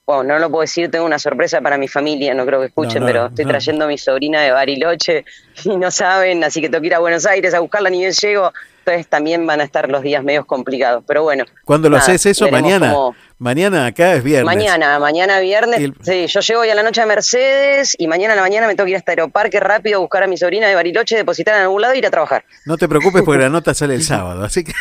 bueno, 0.06 0.24
no 0.24 0.40
lo 0.40 0.50
puedo 0.52 0.62
decir, 0.62 0.92
tengo 0.92 1.06
una 1.06 1.18
sorpresa 1.18 1.62
para 1.62 1.78
mi 1.78 1.88
familia, 1.88 2.34
no 2.34 2.46
creo 2.46 2.60
que 2.60 2.68
escuchen, 2.68 3.00
no, 3.02 3.08
pero 3.08 3.26
estoy 3.28 3.46
no. 3.46 3.52
trayendo 3.52 3.86
a 3.86 3.88
mi 3.88 3.98
sobrina 3.98 4.42
de 4.42 4.52
Bariloche 4.52 5.24
y 5.64 5.78
no 5.78 5.90
saben, 5.90 6.44
así 6.44 6.60
que 6.62 6.70
tengo 6.70 6.82
que 6.82 6.88
ir 6.88 6.96
a 6.96 7.00
Buenos 7.00 7.26
Aires 7.26 7.54
a 7.54 7.60
buscarla, 7.62 7.90
ni 7.90 8.00
bien 8.00 8.12
llego. 8.12 8.52
Entonces 8.84 9.08
también 9.08 9.46
van 9.46 9.62
a 9.62 9.64
estar 9.64 9.88
los 9.92 10.02
días 10.02 10.24
medios 10.24 10.44
complicados. 10.44 11.04
Pero 11.08 11.22
bueno. 11.22 11.46
¿Cuándo 11.66 11.88
lo 11.88 11.98
haces 11.98 12.26
eso? 12.26 12.50
Mañana. 12.50 12.92
cómo- 12.92 13.16
Mañana 13.38 13.86
acá 13.86 14.16
es 14.16 14.24
viernes. 14.24 14.44
Mañana, 14.46 14.98
mañana 14.98 15.40
viernes. 15.40 15.92
Sí, 16.02 16.26
yo 16.26 16.40
llego 16.40 16.62
hoy 16.62 16.70
a 16.72 16.74
la 16.76 16.82
noche 16.82 17.00
a 17.00 17.06
Mercedes 17.06 17.96
y 18.00 18.08
mañana 18.08 18.34
a 18.34 18.38
la 18.38 18.42
mañana 18.42 18.66
me 18.66 18.74
tengo 18.74 18.86
que 18.86 18.92
ir 18.92 18.98
hasta 18.98 19.12
Aeroparque 19.12 19.60
rápido 19.60 19.98
a 19.98 20.00
buscar 20.00 20.24
a 20.24 20.28
mi 20.28 20.36
sobrina 20.36 20.68
de 20.68 20.74
Bariloche, 20.74 21.16
depositar 21.16 21.58
en 21.58 21.62
algún 21.62 21.80
lado 21.80 21.94
e 21.94 22.00
ir 22.00 22.08
a 22.08 22.10
trabajar. 22.10 22.44
No 22.66 22.76
te 22.76 22.88
preocupes 22.90 23.22
porque 23.22 23.42
la 23.44 23.50
nota 23.50 23.76
sale 23.76 23.94
el 23.94 24.02
sábado, 24.04 24.44
así 24.44 24.64
que 24.64 24.74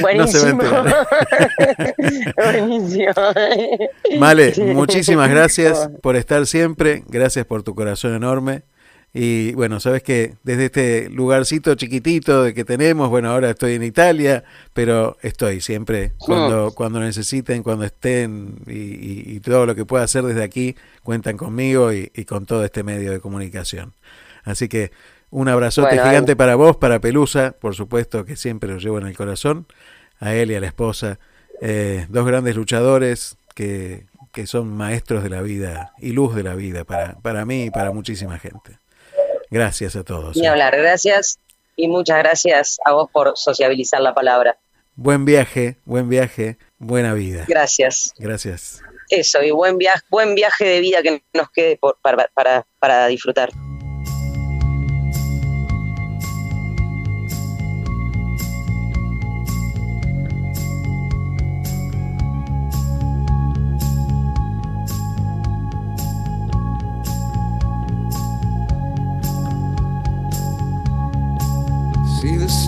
Buenísimo. 0.00 0.62
Buenísimo. 2.36 3.12
Vale, 4.18 4.52
muchísimas 4.74 5.30
gracias 5.30 5.88
por 6.00 6.16
estar 6.16 6.46
siempre, 6.46 7.02
gracias 7.08 7.44
por 7.46 7.62
tu 7.62 7.74
corazón 7.74 8.14
enorme. 8.14 8.62
Y 9.14 9.52
bueno, 9.52 9.78
sabes 9.78 10.02
que 10.02 10.36
desde 10.42 10.64
este 10.66 11.10
lugarcito 11.10 11.74
chiquitito 11.74 12.44
de 12.44 12.54
que 12.54 12.64
tenemos, 12.64 13.10
bueno, 13.10 13.30
ahora 13.30 13.50
estoy 13.50 13.74
en 13.74 13.82
Italia, 13.82 14.42
pero 14.72 15.18
estoy 15.20 15.60
siempre 15.60 16.12
cuando, 16.16 16.72
cuando 16.74 16.98
necesiten, 16.98 17.62
cuando 17.62 17.84
estén 17.84 18.54
y, 18.66 18.72
y- 18.72 19.24
y 19.36 19.40
todo 19.40 19.66
lo 19.66 19.74
que 19.74 19.84
pueda 19.84 20.04
hacer 20.04 20.24
desde 20.24 20.42
aquí, 20.42 20.76
cuentan 21.02 21.36
conmigo 21.36 21.92
y, 21.92 22.10
y 22.14 22.24
con 22.24 22.46
todo 22.46 22.64
este 22.64 22.84
medio 22.84 23.12
de 23.12 23.20
comunicación. 23.20 23.92
Así 24.44 24.66
que 24.68 24.92
un 25.32 25.48
abrazote 25.48 25.88
Bueno, 25.96 26.04
gigante 26.04 26.36
para 26.36 26.54
vos, 26.54 26.76
para 26.76 27.00
Pelusa, 27.00 27.56
por 27.58 27.74
supuesto 27.74 28.24
que 28.24 28.36
siempre 28.36 28.70
lo 28.70 28.78
llevo 28.78 28.98
en 28.98 29.06
el 29.08 29.16
corazón, 29.16 29.66
a 30.20 30.34
él 30.34 30.52
y 30.52 30.54
a 30.54 30.60
la 30.60 30.66
esposa, 30.68 31.18
eh, 31.60 32.06
dos 32.10 32.24
grandes 32.26 32.54
luchadores 32.54 33.36
que, 33.54 34.06
que 34.32 34.46
son 34.46 34.68
maestros 34.68 35.22
de 35.24 35.30
la 35.30 35.42
vida 35.42 35.92
y 35.98 36.12
luz 36.12 36.34
de 36.36 36.42
la 36.44 36.54
vida 36.54 36.84
para, 36.84 37.14
para 37.20 37.44
mí 37.44 37.64
y 37.64 37.70
para 37.70 37.90
muchísima 37.92 38.38
gente. 38.38 38.78
Gracias 39.50 39.96
a 39.96 40.04
todos. 40.04 40.36
Ni 40.36 40.46
hablar, 40.46 40.76
gracias 40.76 41.38
y 41.76 41.88
muchas 41.88 42.18
gracias 42.18 42.78
a 42.84 42.92
vos 42.92 43.10
por 43.10 43.32
sociabilizar 43.34 44.00
la 44.00 44.14
palabra. 44.14 44.58
Buen 44.94 45.24
viaje, 45.24 45.76
buen 45.86 46.08
viaje, 46.10 46.58
buena 46.78 47.14
vida. 47.14 47.46
Gracias. 47.48 48.12
Gracias. 48.18 48.82
Eso, 49.08 49.42
y 49.42 49.50
buen 49.50 49.78
viaje, 49.78 50.00
buen 50.10 50.34
viaje 50.34 50.64
de 50.66 50.80
vida 50.80 51.02
que 51.02 51.22
nos 51.32 51.50
quede 51.50 51.76
por- 51.78 51.96
para, 52.02 52.28
para, 52.34 52.66
para 52.78 53.06
disfrutar. 53.08 53.50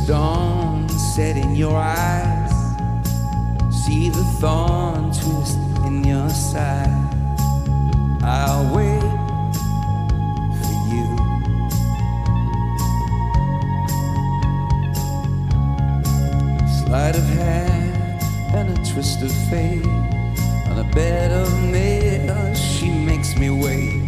Stone 0.05 0.86
set 0.91 1.39
in 1.39 1.57
your 1.57 1.74
eyes. 1.74 2.52
See 3.70 4.10
the 4.10 4.23
thorn 4.39 5.05
twist 5.05 5.57
in 5.86 6.05
your 6.05 6.28
side. 6.28 6.92
I'll 8.23 8.66
wait 8.76 9.00
for 10.60 10.76
you. 10.92 11.08
Sleight 16.84 17.16
of 17.16 17.24
hand 17.24 18.23
and 18.55 18.78
a 18.78 18.92
twist 18.92 19.23
of 19.23 19.33
fate. 19.49 19.86
On 20.68 20.78
a 20.81 20.89
bed 20.92 21.33
of 21.33 21.50
nails, 21.62 22.60
she 22.60 22.91
makes 22.91 23.39
me 23.39 23.49
wait. 23.49 24.02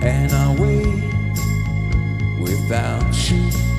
And 0.00 0.30
I 0.32 0.54
wait 0.60 1.02
without 2.38 3.12
you. 3.28 3.73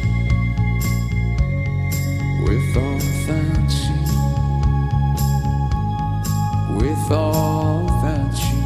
With 2.45 2.77
all 2.77 2.99
you, 3.01 3.97
with 6.77 7.11
all 7.11 7.89
you, 8.33 8.61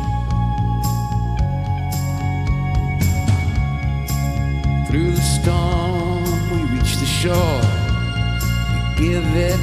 through 4.85 5.11
the 5.11 5.21
storm 5.21 6.23
we 6.51 6.59
reach 6.75 6.93
the 6.97 7.05
shore. 7.05 7.61
We 8.73 9.05
give 9.05 9.27
it 9.37 9.59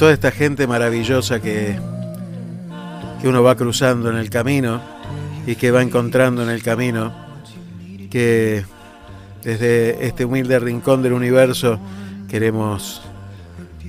toda 0.00 0.14
esta 0.14 0.30
gente 0.30 0.66
maravillosa 0.66 1.40
que, 1.40 1.78
que 3.20 3.28
uno 3.28 3.42
va 3.42 3.54
cruzando 3.54 4.08
en 4.08 4.16
el 4.16 4.30
camino 4.30 4.80
y 5.46 5.56
que 5.56 5.70
va 5.70 5.82
encontrando 5.82 6.42
en 6.42 6.48
el 6.48 6.62
camino, 6.62 7.12
que 8.10 8.64
desde 9.42 10.06
este 10.06 10.24
humilde 10.24 10.58
rincón 10.58 11.02
del 11.02 11.12
universo 11.12 11.78
queremos 12.30 13.02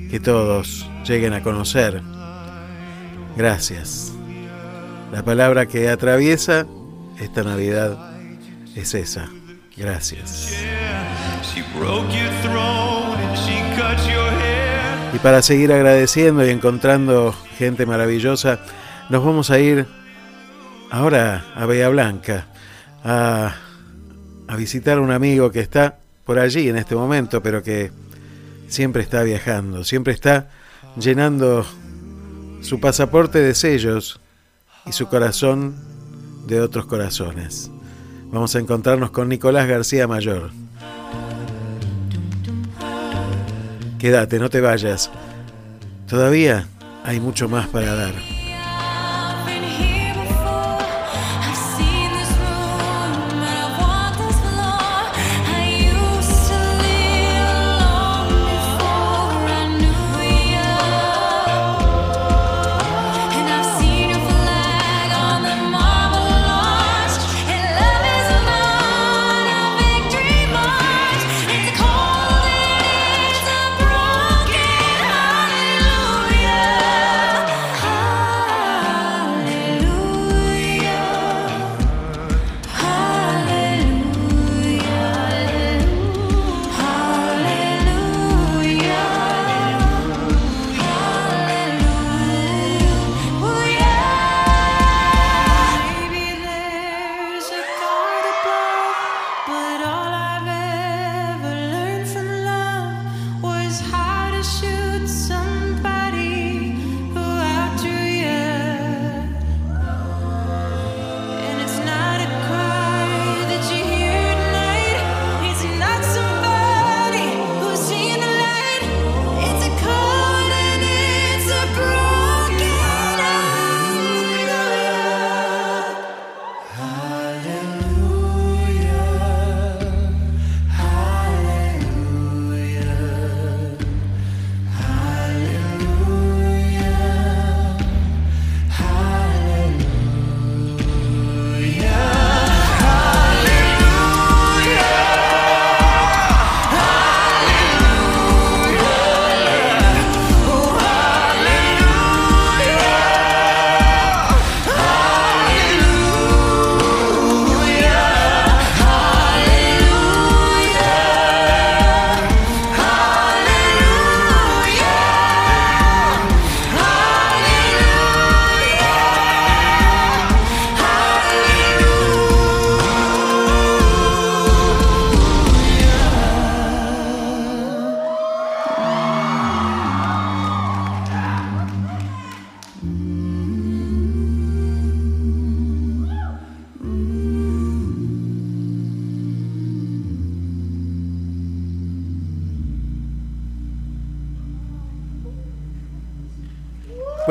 que 0.09 0.19
todos 0.19 0.85
lleguen 1.07 1.31
a 1.31 1.41
conocer. 1.41 2.01
Gracias. 3.37 4.11
La 5.13 5.23
palabra 5.23 5.65
que 5.65 5.87
atraviesa 5.87 6.67
esta 7.21 7.43
Navidad 7.43 7.97
es 8.75 8.95
esa. 8.95 9.29
Gracias. 9.77 10.57
Y 15.13 15.19
para 15.19 15.41
seguir 15.41 15.73
agradeciendo 15.73 16.45
y 16.45 16.49
encontrando 16.49 17.35
gente 17.57 17.85
maravillosa, 17.85 18.59
nos 19.09 19.25
vamos 19.25 19.51
a 19.51 19.59
ir 19.59 19.85
ahora 20.89 21.45
a 21.53 21.65
Bahía 21.65 21.89
Blanca 21.89 22.47
a, 23.03 23.55
a 24.47 24.55
visitar 24.55 24.99
a 24.99 25.01
un 25.01 25.11
amigo 25.11 25.51
que 25.51 25.59
está 25.59 25.97
por 26.25 26.39
allí 26.39 26.69
en 26.69 26.77
este 26.77 26.95
momento, 26.95 27.43
pero 27.43 27.61
que 27.61 27.91
siempre 28.67 29.03
está 29.03 29.23
viajando, 29.23 29.83
siempre 29.83 30.13
está 30.13 30.49
llenando 30.97 31.65
su 32.61 32.79
pasaporte 32.79 33.39
de 33.39 33.53
sellos 33.53 34.21
y 34.85 34.93
su 34.93 35.07
corazón 35.07 35.75
de 36.47 36.61
otros 36.61 36.85
corazones. 36.85 37.69
Vamos 38.31 38.55
a 38.55 38.59
encontrarnos 38.59 39.11
con 39.11 39.27
Nicolás 39.27 39.67
García 39.67 40.07
Mayor. 40.07 40.51
Quédate, 44.01 44.39
no 44.39 44.49
te 44.49 44.61
vayas. 44.61 45.11
Todavía 46.09 46.65
hay 47.05 47.19
mucho 47.19 47.47
más 47.47 47.67
para 47.67 47.93
dar. 47.93 48.40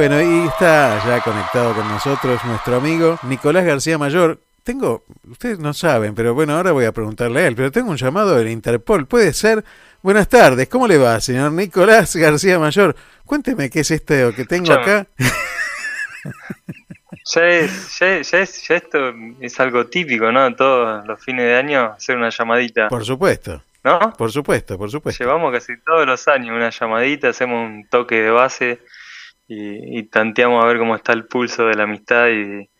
Bueno, 0.00 0.18
y 0.22 0.46
está 0.48 0.98
ya 1.06 1.20
conectado 1.20 1.74
con 1.74 1.86
nosotros 1.86 2.42
nuestro 2.46 2.76
amigo 2.76 3.18
Nicolás 3.24 3.66
García 3.66 3.98
Mayor, 3.98 4.38
Tengo, 4.64 5.04
ustedes 5.30 5.58
no 5.58 5.74
saben, 5.74 6.14
pero 6.14 6.32
bueno, 6.32 6.54
ahora 6.56 6.72
voy 6.72 6.86
a 6.86 6.92
preguntarle 6.92 7.40
a 7.42 7.46
él, 7.46 7.54
pero 7.54 7.70
tengo 7.70 7.90
un 7.90 7.98
llamado 7.98 8.34
del 8.34 8.48
Interpol. 8.48 9.06
Puede 9.06 9.34
ser. 9.34 9.62
Buenas 10.00 10.26
tardes, 10.26 10.70
¿cómo 10.70 10.88
le 10.88 10.96
va, 10.96 11.20
señor 11.20 11.52
Nicolás 11.52 12.16
García 12.16 12.58
Mayor? 12.58 12.96
Cuénteme 13.26 13.68
qué 13.68 13.80
es 13.80 13.90
esto 13.90 14.14
que 14.34 14.46
tengo 14.46 14.72
acá. 14.72 15.06
Ya, 17.34 17.46
es, 17.48 17.98
ya, 17.98 18.22
ya 18.22 18.38
es- 18.38 18.66
ya 18.68 18.76
esto 18.76 19.12
es 19.38 19.60
algo 19.60 19.84
típico, 19.88 20.32
¿no? 20.32 20.54
Todos 20.56 21.06
los 21.06 21.22
fines 21.22 21.44
de 21.44 21.56
año 21.56 21.92
hacer 21.94 22.16
una 22.16 22.30
llamadita. 22.30 22.88
Por 22.88 23.04
supuesto. 23.04 23.62
¿No? 23.84 24.14
Por 24.14 24.32
supuesto, 24.32 24.78
por 24.78 24.90
supuesto. 24.90 25.22
Llevamos 25.22 25.52
casi 25.52 25.72
todos 25.84 26.06
los 26.06 26.26
años 26.26 26.56
una 26.56 26.70
llamadita, 26.70 27.28
hacemos 27.28 27.66
un 27.66 27.86
toque 27.86 28.16
de 28.22 28.30
base 28.30 28.78
y, 29.52 29.98
y 29.98 30.02
tanteamos 30.04 30.62
a 30.62 30.66
ver 30.68 30.78
cómo 30.78 30.94
está 30.94 31.12
el 31.12 31.24
pulso 31.26 31.66
de 31.66 31.74
la 31.74 31.82
amistad 31.82 32.28
y, 32.28 32.70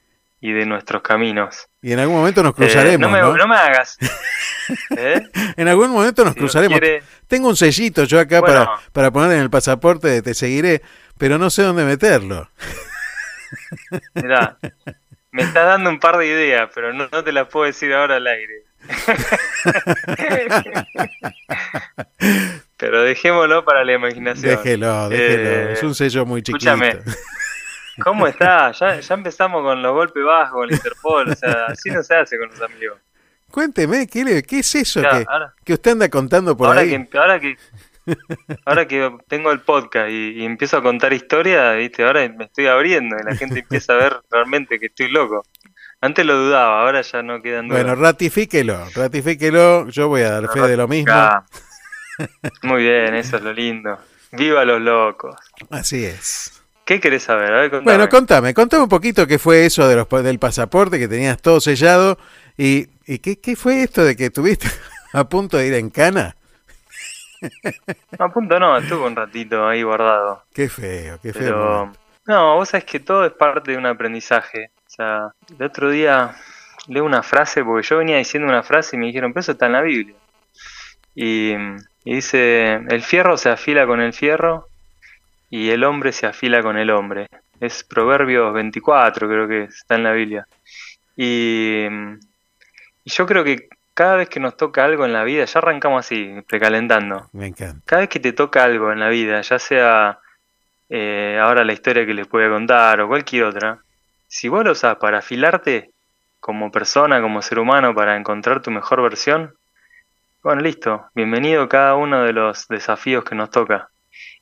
y 0.40 0.52
de 0.52 0.66
nuestros 0.66 1.02
caminos. 1.02 1.66
Y 1.82 1.90
en 1.92 1.99
algún 1.99 2.18
momento 2.18 2.44
nos 2.44 2.52
Eh, 2.52 2.57
cruzaremos, 2.57 3.00
no, 3.00 3.10
me, 3.10 3.20
¿no? 3.20 3.36
no 3.36 3.49
me 3.49 3.57
hagas. 3.57 3.99
¿Eh? 4.97 5.20
En 5.57 5.66
algún 5.66 5.90
momento 5.90 6.24
nos 6.24 6.34
Si 6.34 6.39
cruzaremos. 6.39 6.78
quiere. 6.78 7.02
Tengo 7.26 7.49
un 7.49 7.57
sellito 7.57 8.05
yo 8.05 8.20
acá 8.20 8.40
Bueno. 8.40 8.66
para, 8.66 8.78
para 8.92 9.10
poner 9.10 9.32
en 9.32 9.40
el 9.42 9.50
pasaporte 9.50 10.07
de 10.08 10.23
Te 10.23 10.32
Seguiré, 10.34 10.81
pero 11.18 11.39
no 11.39 11.50
sé 11.50 11.62
dónde 11.62 11.84
meterlo. 11.84 12.49
Mirá, 14.15 14.57
me 15.32 15.42
estás 15.42 15.66
dando 15.66 15.90
un 15.90 15.99
par 15.99 16.18
de 16.18 16.26
ideas, 16.28 16.70
pero 16.73 16.92
no, 16.92 17.08
no 17.10 17.24
te 17.24 17.32
las 17.32 17.49
puedo 17.49 17.66
decir 17.66 17.92
ahora 17.92 18.15
al 18.16 18.26
aire. 18.28 18.62
pero 22.81 23.02
dejémoslo 23.02 23.65
para 23.65 23.84
la 23.84 23.92
imaginación. 23.92 24.57
Déjelo, 24.57 25.09
déjelo. 25.10 25.50
Eh, 25.50 25.73
es 25.75 25.83
un 25.83 25.94
sello 25.94 26.25
muy 26.26 26.42
chiquito. 26.42 26.59
Escúchame, 26.73 26.99
¿cómo 28.02 28.26
está? 28.26 28.73
Ya, 28.73 28.99
ya 28.99 29.15
empezamos 29.15 29.62
con 29.62 29.83
los 29.83 29.92
golpes 29.92 30.25
bajos, 30.25 30.52
con 30.52 30.65
el 30.68 30.75
Interpol, 30.75 31.28
o 31.31 31.34
sea, 31.36 31.67
así 31.68 31.91
no 31.91 32.02
se 32.02 32.15
hace 32.15 32.39
con 32.39 32.49
los 32.49 32.60
amigos. 32.62 32.99
Cuénteme, 33.50 34.07
¿qué, 34.07 34.25
le- 34.25 34.42
qué 34.42 34.60
es 34.60 34.75
eso 34.75 35.02
Ya, 35.02 35.10
que, 35.10 35.25
ahora- 35.28 35.55
que 35.65 35.73
usted 35.75 35.91
anda 35.92 36.09
contando 36.09 36.57
por 36.57 36.68
ahora 36.68 36.81
ahí? 36.81 37.07
que 37.07 37.18
ahora 37.18 37.39
que 37.41 37.57
ahora 38.65 38.86
que 38.89 39.10
tengo 39.28 39.52
el 39.52 39.60
podcast 39.60 40.09
y, 40.09 40.41
y 40.41 40.44
empiezo 40.44 40.78
a 40.78 40.83
contar 40.83 41.12
historias, 41.12 41.76
viste, 41.76 42.05
ahora 42.05 42.28
me 42.28 42.44
estoy 42.44 42.67
abriendo 42.67 43.17
y 43.20 43.25
la 43.25 43.36
gente 43.36 43.60
empieza 43.60 43.92
a 43.92 43.97
ver 43.97 44.17
realmente 44.31 44.78
que 44.78 44.86
estoy 44.86 45.09
loco. 45.10 45.44
Antes 46.00 46.25
lo 46.25 46.34
dudaba, 46.36 46.81
ahora 46.81 47.02
ya 47.02 47.23
no 47.23 47.42
quedan 47.42 47.68
dudas. 47.68 47.83
Bueno, 47.83 48.00
ratifíquelo, 48.00 48.86
ratifíquelo. 48.94 49.89
Yo 49.91 50.09
voy 50.09 50.23
a 50.23 50.31
dar 50.41 50.49
fe 50.50 50.60
de 50.60 50.76
lo 50.76 50.89
mismo. 50.89 51.12
Muy 52.62 52.82
bien, 52.82 53.15
eso 53.15 53.36
es 53.36 53.42
lo 53.42 53.52
lindo. 53.52 53.99
Viva 54.32 54.65
los 54.65 54.81
locos. 54.81 55.36
Así 55.70 56.05
es. 56.05 56.62
¿Qué 56.84 57.00
querés 57.00 57.23
saber? 57.23 57.52
A 57.52 57.60
ver, 57.60 57.70
contame. 57.70 57.84
Bueno, 57.84 58.08
contame, 58.08 58.55
contame 58.55 58.82
un 58.82 58.89
poquito 58.89 59.26
qué 59.26 59.39
fue 59.39 59.65
eso 59.65 59.86
de 59.89 59.97
los, 59.97 60.08
del 60.08 60.39
pasaporte 60.39 60.99
que 60.99 61.08
tenías 61.08 61.40
todo 61.40 61.60
sellado 61.60 62.18
y, 62.57 62.89
y 63.07 63.18
qué, 63.18 63.39
qué 63.40 63.55
fue 63.57 63.82
esto 63.82 64.05
de 64.05 64.16
que 64.16 64.26
estuviste 64.26 64.68
a 65.12 65.28
punto 65.28 65.57
de 65.57 65.68
ir 65.68 65.74
en 65.74 65.90
cana. 65.90 66.36
A 68.18 68.28
punto 68.28 68.58
no, 68.58 68.76
estuvo 68.76 69.07
un 69.07 69.16
ratito 69.16 69.66
ahí 69.66 69.82
guardado. 69.82 70.44
Qué 70.52 70.68
feo, 70.68 71.18
qué 71.23 71.32
feo. 71.32 71.42
Pero, 71.42 71.92
no, 72.26 72.57
vos 72.57 72.68
sabés 72.68 72.84
que 72.84 73.00
todo 73.00 73.24
es 73.24 73.32
parte 73.32 73.73
de 73.73 73.78
un 73.78 73.86
aprendizaje. 73.86 74.70
O 74.86 74.90
sea, 74.90 75.32
el 75.49 75.65
otro 75.65 75.90
día 75.90 76.34
leo 76.89 77.05
una 77.05 77.23
frase, 77.23 77.65
porque 77.65 77.86
yo 77.86 77.99
venía 77.99 78.16
diciendo 78.16 78.49
una 78.49 78.62
frase 78.62 78.97
y 78.97 78.99
me 78.99 79.07
dijeron, 79.07 79.32
pero 79.32 79.40
eso 79.40 79.52
está 79.52 79.66
en 79.66 79.73
la 79.73 79.82
Biblia. 79.82 80.15
Y, 81.15 81.55
y 82.05 82.17
dice, 82.17 82.75
el 82.75 83.03
fierro 83.03 83.37
se 83.37 83.51
afila 83.51 83.87
con 83.87 84.01
el 84.01 84.12
fierro 84.12 84.69
y 85.51 85.70
el 85.70 85.85
hombre 85.85 86.12
se 86.12 86.27
afila 86.27 86.62
con 86.62 86.79
el 86.79 86.91
hombre. 86.91 87.27
Es 87.61 87.85
Proverbios 87.85 88.55
24, 88.55 89.29
creo 89.29 89.49
que 89.49 89.65
está 89.65 89.97
en 89.97 90.05
la 90.05 90.12
Biblia. 90.12 90.47
Y, 91.17 91.87
y 93.05 93.11
yo 93.11 93.27
creo 93.27 93.45
que 93.45 93.69
cada 93.93 94.17
vez 94.17 94.29
que 94.31 94.41
nos 94.41 94.57
toca 94.57 94.85
algo 94.85 95.05
en 95.05 95.12
la 95.12 95.25
vida, 95.25 95.45
ya 95.45 95.59
arrancamos 95.59 96.07
así, 96.07 96.35
precalentando. 96.49 97.29
Me 97.33 97.49
encanta. 97.49 97.83
Cada 97.85 98.01
vez 98.01 98.09
que 98.09 98.20
te 98.20 98.33
toca 98.33 98.65
algo 98.65 98.93
en 98.93 99.01
la 99.01 99.09
vida, 99.09 99.43
ya 99.43 99.59
sea 99.59 100.19
eh, 100.89 101.39
ahora 101.41 101.65
la 101.65 101.73
historia 101.73 102.07
que 102.07 102.15
les 102.15 102.29
voy 102.29 102.45
a 102.45 102.49
contar 102.49 103.01
o 103.01 103.09
cualquier 103.09 103.45
otra, 103.45 103.79
si 104.27 104.49
vos 104.49 104.65
lo 104.65 104.73
usás 104.73 104.97
para 104.97 105.19
afilarte 105.19 105.91
como 106.39 106.73
persona, 106.73 107.20
como 107.20 107.43
ser 107.43 107.59
humano, 107.59 107.95
para 107.95 108.17
encontrar 108.17 108.62
tu 108.62 108.70
mejor 108.70 109.03
versión, 109.03 109.55
bueno, 110.43 110.62
listo, 110.62 111.07
bienvenido 111.15 111.62
a 111.62 111.69
cada 111.69 111.97
uno 111.97 112.23
de 112.23 112.33
los 112.33 112.67
desafíos 112.69 113.25
que 113.25 113.35
nos 113.35 113.51
toca. 113.51 113.91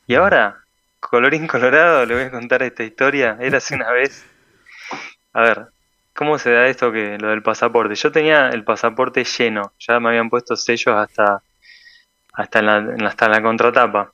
Y 0.07 0.15
ahora, 0.15 0.63
colorín 1.01 1.47
colorado, 1.49 2.07
le 2.07 2.15
voy 2.15 2.25
a 2.25 2.31
contar 2.31 2.63
esta 2.63 2.85
historia. 2.85 3.37
Era 3.41 3.59
hace 3.59 3.75
una 3.75 3.91
vez. 3.91 4.25
A 5.33 5.43
ver, 5.43 5.67
¿cómo 6.15 6.39
se 6.39 6.53
da 6.53 6.69
esto 6.69 6.93
que 6.93 7.19
lo 7.19 7.31
del 7.31 7.43
pasaporte? 7.43 7.95
Yo 7.95 8.13
tenía 8.13 8.49
el 8.51 8.65
pasaporte 8.65 9.25
lleno, 9.25 9.73
ya 9.79 9.99
me 10.01 10.11
habían 10.11 10.31
puesto 10.31 10.57
sellos 10.57 10.95
hasta 10.95 11.43
hasta 12.33 12.61
en 12.61 12.67
la, 12.67 13.09
hasta 13.09 13.27
en 13.27 13.33
la 13.33 13.43
contratapa. 13.43 14.13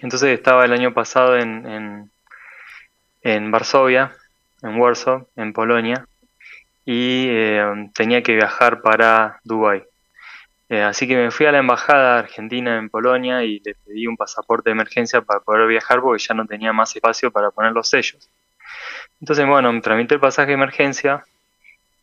Entonces 0.00 0.30
estaba 0.30 0.64
el 0.64 0.72
año 0.72 0.94
pasado 0.94 1.36
en, 1.36 1.66
en, 1.66 2.10
en 3.22 3.50
Varsovia, 3.50 4.12
en 4.62 4.78
Warsaw, 4.78 5.26
en 5.34 5.52
Polonia, 5.52 6.06
y 6.84 7.26
eh, 7.28 7.90
tenía 7.94 8.22
que 8.22 8.36
viajar 8.36 8.82
para 8.82 9.40
Dubái. 9.42 9.82
Eh, 10.68 10.82
así 10.82 11.06
que 11.06 11.16
me 11.16 11.30
fui 11.30 11.46
a 11.46 11.52
la 11.52 11.58
embajada 11.58 12.18
argentina 12.18 12.78
en 12.78 12.88
Polonia 12.88 13.42
y 13.44 13.60
le 13.60 13.74
pedí 13.74 14.06
un 14.06 14.16
pasaporte 14.16 14.70
de 14.70 14.72
emergencia 14.72 15.20
para 15.20 15.40
poder 15.40 15.66
viajar 15.66 16.00
porque 16.00 16.22
ya 16.26 16.34
no 16.34 16.46
tenía 16.46 16.72
más 16.72 16.94
espacio 16.96 17.30
para 17.30 17.50
poner 17.50 17.72
los 17.72 17.88
sellos. 17.88 18.30
Entonces, 19.20 19.46
bueno, 19.46 19.72
me 19.72 19.80
tramité 19.80 20.14
el 20.14 20.20
pasaje 20.20 20.48
de 20.48 20.54
emergencia 20.54 21.24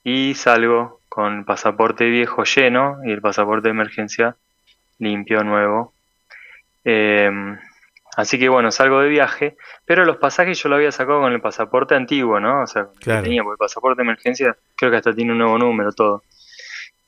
y 0.04 0.34
salgo 0.36 1.00
con 1.10 1.40
el 1.40 1.46
pasaporte 1.46 2.06
viejo 2.06 2.44
lleno 2.44 3.00
y 3.04 3.12
el 3.12 3.22
pasaporte 3.22 3.68
de 3.68 3.72
emergencia 3.72 4.36
limpio, 5.00 5.44
nuevo. 5.44 5.94
Eh, 6.86 7.30
así 8.16 8.40
que 8.40 8.48
bueno, 8.48 8.72
salgo 8.72 9.02
de 9.02 9.10
viaje, 9.10 9.58
pero 9.86 10.06
los 10.06 10.18
pasajes 10.18 10.62
yo 10.62 10.70
lo 10.70 10.76
había 10.76 10.92
sacado 10.92 11.22
con 11.22 11.34
el 11.34 11.42
pasaporte 11.42 11.96
antiguo, 11.96 12.40
¿no? 12.40 12.62
O 12.62 12.68
sea, 12.68 12.88
que 13.00 13.12
tenía, 13.22 13.44
porque 13.44 13.56
el 13.56 13.68
pasaporte 13.68 13.98
de 13.98 14.04
emergencia 14.04 14.56
creo 14.76 14.92
que 14.92 14.98
hasta 14.98 15.14
tiene 15.14 15.32
un 15.34 15.40
nuevo 15.40 15.58
número, 15.58 15.92
todo. 15.92 16.24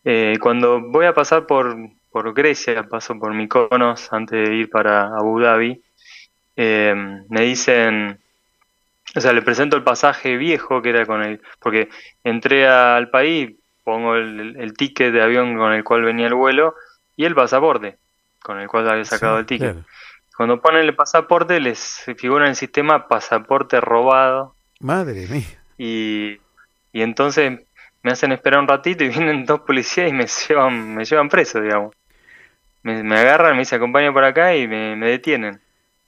Eh, 0.06 0.38
cuando 0.42 0.82
voy 0.82 1.06
a 1.06 1.14
pasar 1.14 1.46
por, 1.46 1.76
por 2.12 2.34
Grecia, 2.34 2.84
paso 2.84 3.18
por 3.18 3.34
Mykonos 3.34 4.12
antes 4.12 4.48
de 4.50 4.56
ir 4.56 4.70
para 4.70 5.08
Abu 5.08 5.40
Dhabi, 5.40 5.82
eh, 6.56 6.94
me 7.30 7.42
dicen, 7.42 8.20
o 9.16 9.22
sea, 9.22 9.34
le 9.34 9.42
presento 9.42 9.76
el 9.78 9.84
pasaje 9.84 10.38
viejo 10.38 10.82
que 10.82 10.90
era 10.90 11.06
con 11.06 11.24
el, 11.24 11.42
porque 11.60 11.90
entré 12.24 12.68
al 12.68 13.10
país, 13.10 13.52
pongo 13.84 14.16
el, 14.16 14.74
ticket 14.78 15.12
de 15.14 15.22
avión 15.22 15.58
con 15.58 15.74
el 15.74 15.84
cual 15.84 16.04
venía 16.04 16.28
el 16.28 16.36
vuelo 16.36 16.76
y 17.16 17.26
el 17.26 17.36
pasaporte 17.36 17.98
con 18.42 18.60
el 18.60 18.68
cual 18.68 18.90
había 18.90 19.06
sacado 19.06 19.36
Sí, 19.38 19.40
el 19.42 19.46
ticket. 19.46 19.72
claro. 19.74 19.86
Cuando 20.36 20.62
ponen 20.62 20.82
el 20.82 20.96
pasaporte 20.96 21.60
les 21.60 22.04
figura 22.18 22.46
en 22.46 22.50
el 22.50 22.56
sistema 22.56 23.08
pasaporte 23.08 23.80
robado 23.80 24.56
Madre 24.80 25.28
mía. 25.28 25.46
y, 25.78 26.38
y 26.92 27.02
entonces 27.02 27.62
me 28.04 28.12
hacen 28.12 28.34
esperar 28.34 28.60
un 28.60 28.68
ratito 28.68 29.04
y 29.04 29.10
vienen 29.10 29.46
dos 29.46 29.62
policías 29.62 30.10
y 30.10 30.14
me 30.14 30.28
llevan, 30.28 30.96
me 30.96 31.06
llevan 31.06 31.30
preso, 31.30 31.60
digamos. 31.60 31.96
Me, 32.84 33.02
me 33.02 33.18
agarran, 33.18 33.54
me 33.54 33.60
dicen 33.60 33.78
acompaña 33.78 34.12
por 34.12 34.26
acá 34.26 34.56
y 34.56 34.68
me, 34.68 34.96
me 34.96 35.08
detienen. 35.08 35.60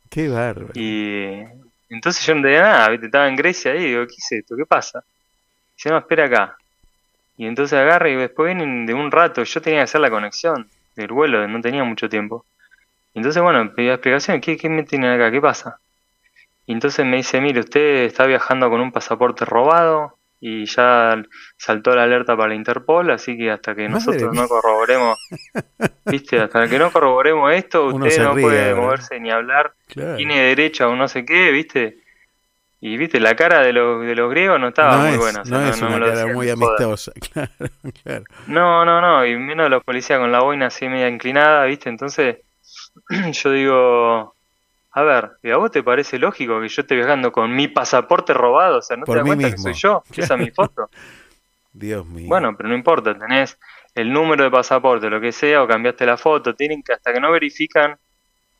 Qué 0.09 0.27
bárbaro. 0.27 0.73
Y 0.75 1.41
entonces 1.89 2.25
yo 2.25 2.35
no 2.35 2.41
tenía 2.41 2.61
nada, 2.61 2.89
¿viste? 2.89 3.05
estaba 3.05 3.27
en 3.27 3.35
Grecia 3.37 3.71
ahí 3.71 3.79
y 3.79 3.87
digo, 3.87 4.05
¿qué 4.05 4.15
es 4.17 4.31
esto? 4.31 4.55
¿Qué 4.57 4.65
pasa? 4.65 5.03
Dice, 5.75 5.89
no, 5.89 5.97
espera 5.97 6.25
acá. 6.25 6.57
Y 7.37 7.47
entonces 7.47 7.77
agarra 7.79 8.09
y 8.09 8.15
después 8.15 8.53
vienen 8.53 8.85
de 8.85 8.93
un 8.93 9.11
rato, 9.11 9.43
yo 9.43 9.61
tenía 9.61 9.79
que 9.79 9.83
hacer 9.83 10.01
la 10.01 10.09
conexión 10.09 10.69
del 10.95 11.07
vuelo, 11.07 11.47
no 11.47 11.61
tenía 11.61 11.83
mucho 11.83 12.09
tiempo. 12.09 12.45
Y 13.13 13.19
entonces, 13.19 13.41
bueno, 13.41 13.73
pedí 13.73 13.89
explicación, 13.89 14.41
¿qué, 14.41 14.57
qué 14.57 14.67
me 14.67 14.83
tienen 14.83 15.11
acá? 15.11 15.31
¿Qué 15.31 15.39
pasa? 15.39 15.79
Y 16.65 16.73
entonces 16.73 17.05
me 17.05 17.17
dice, 17.17 17.39
mire, 17.39 17.61
usted 17.61 18.03
está 18.03 18.25
viajando 18.25 18.69
con 18.69 18.81
un 18.81 18.91
pasaporte 18.91 19.45
robado 19.45 20.17
y 20.47 20.65
ya 20.65 21.19
saltó 21.57 21.95
la 21.95 22.03
alerta 22.03 22.37
para 22.37 22.49
la 22.49 22.55
Interpol, 22.55 23.09
así 23.09 23.35
que 23.35 23.49
hasta 23.49 23.73
que 23.73 23.89
Madre 23.89 23.93
nosotros 23.95 24.31
mía. 24.31 24.41
no 24.43 24.47
corroboremos, 24.47 25.17
viste, 26.05 26.39
hasta 26.39 26.67
que 26.67 26.77
no 26.77 26.91
corroboremos 26.91 27.51
esto, 27.53 27.85
usted 27.85 28.21
no 28.21 28.33
ríe 28.33 28.43
puede 28.43 28.75
moverse 28.75 29.19
ni 29.19 29.31
hablar, 29.31 29.73
Claro. 29.87 30.17
tiene 30.17 30.39
derecho 30.41 30.85
a 30.85 30.89
un 30.89 30.99
no 30.99 31.07
sé 31.07 31.25
qué, 31.25 31.49
viste. 31.51 31.97
Y 32.81 32.97
viste, 32.97 33.19
la 33.19 33.35
cara 33.35 33.61
de 33.61 33.73
los, 33.73 34.05
de 34.05 34.13
los 34.13 34.29
griegos 34.29 34.59
no 34.59 34.67
estaba 34.67 34.97
no 34.97 35.03
muy 35.05 35.11
es, 35.13 35.17
buena. 35.17 35.41
o 35.41 35.45
sea, 35.45 35.57
no 35.57 35.67
es 35.69 35.81
me 35.81 35.87
una 35.87 35.97
lo 35.97 36.05
cara 36.05 36.17
decían 36.19 36.35
muy 36.35 36.49
amistosa. 36.51 37.11
Claro, 37.33 37.49
claro. 38.03 38.23
No, 38.45 38.85
no, 38.85 39.01
no, 39.01 39.25
y 39.25 39.35
menos 39.37 39.67
los 39.71 39.83
policías 39.83 40.19
con 40.19 40.31
la 40.31 40.41
boina 40.41 40.67
así 40.67 40.87
media 40.87 41.07
inclinada, 41.07 41.65
¿viste? 41.65 41.89
Entonces, 41.89 42.37
yo 43.31 43.51
digo, 43.51 44.34
a 44.97 45.03
ver, 45.03 45.31
¿y 45.43 45.51
a 45.51 45.57
vos 45.57 45.71
te 45.71 45.83
parece 45.83 46.17
lógico 46.17 46.61
que 46.61 46.69
yo 46.69 46.81
esté 46.81 46.95
viajando 46.95 47.33
con 47.33 47.53
mi 47.53 47.67
pasaporte 47.67 48.33
robado? 48.33 48.77
O 48.77 48.81
sea, 48.81 48.95
¿no 48.95 49.03
Por 49.03 49.15
te 49.15 49.19
das 49.19 49.27
cuenta 49.27 49.47
mismo. 49.47 49.57
que 49.57 49.73
soy 49.73 49.73
yo? 49.73 50.03
Esa 50.15 50.35
es 50.35 50.39
mi 50.39 50.51
foto. 50.51 50.89
Dios 51.73 52.05
mío. 52.05 52.29
Bueno, 52.29 52.55
pero 52.55 52.69
no 52.69 52.75
importa, 52.75 53.13
tenés 53.13 53.59
el 53.93 54.13
número 54.13 54.45
de 54.45 54.51
pasaporte, 54.51 55.09
lo 55.09 55.19
que 55.19 55.33
sea, 55.33 55.63
o 55.63 55.67
cambiaste 55.67 56.05
la 56.05 56.15
foto, 56.15 56.55
tienen 56.55 56.81
que 56.81 56.93
hasta 56.93 57.11
que 57.11 57.19
no 57.19 57.29
verifican, 57.29 57.97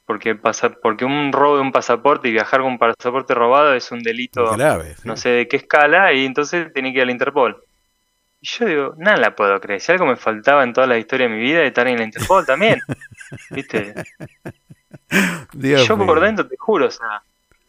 porque 0.06 0.36
pasa, 0.36 0.70
porque 0.72 1.06
un 1.06 1.32
robo 1.32 1.56
de 1.56 1.62
un 1.62 1.72
pasaporte 1.72 2.28
y 2.28 2.34
viajar 2.34 2.60
con 2.60 2.74
un 2.74 2.78
pasaporte 2.80 3.34
robado 3.34 3.74
es 3.74 3.90
un 3.94 4.00
delito, 4.04 4.52
Grave. 4.58 4.96
no 5.06 5.16
sé 5.16 5.30
de 5.30 5.48
qué 5.48 5.56
escala, 5.56 6.12
y 6.12 6.26
entonces 6.26 6.74
tiene 6.74 6.92
que 6.92 6.98
ir 6.98 7.04
al 7.04 7.12
Interpol. 7.12 7.64
Y 8.42 8.48
yo 8.48 8.66
digo, 8.66 8.94
nada 8.98 9.16
la 9.16 9.36
puedo 9.36 9.58
creer. 9.62 9.80
Si 9.80 9.94
algo 9.94 10.06
me 10.06 10.18
faltaba 10.18 10.66
en 10.66 10.74
toda 10.74 10.86
la 10.86 10.98
historia 10.98 11.30
de 11.30 11.34
mi 11.34 11.42
vida, 11.42 11.64
estar 11.64 11.88
en 11.88 11.98
la 11.98 12.04
Interpol 12.04 12.46
también. 12.46 12.82
¿Viste? 13.52 13.94
Dios 15.54 15.88
yo 15.88 15.98
mío. 15.98 16.06
por 16.08 16.20
dentro 16.20 16.48
te 16.48 16.58
juro, 16.58 16.88
o 16.88 16.92
sea, 16.92 17.22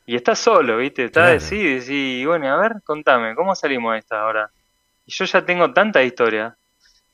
y 0.07 0.17
estás 0.17 0.39
solo, 0.39 0.77
¿viste? 0.78 1.05
Estás 1.05 1.23
Claro. 1.23 1.36
así, 1.36 1.81
y 1.89 2.25
bueno, 2.25 2.49
a 2.53 2.57
ver, 2.61 2.75
contame, 2.85 3.35
¿cómo 3.35 3.55
salimos 3.55 3.93
de 3.93 3.99
esta 3.99 4.20
ahora? 4.23 4.51
Y 5.07 5.12
yo 5.12 5.25
ya 5.25 5.45
tengo 5.45 5.73
tanta 5.73 6.03
historia 6.03 6.57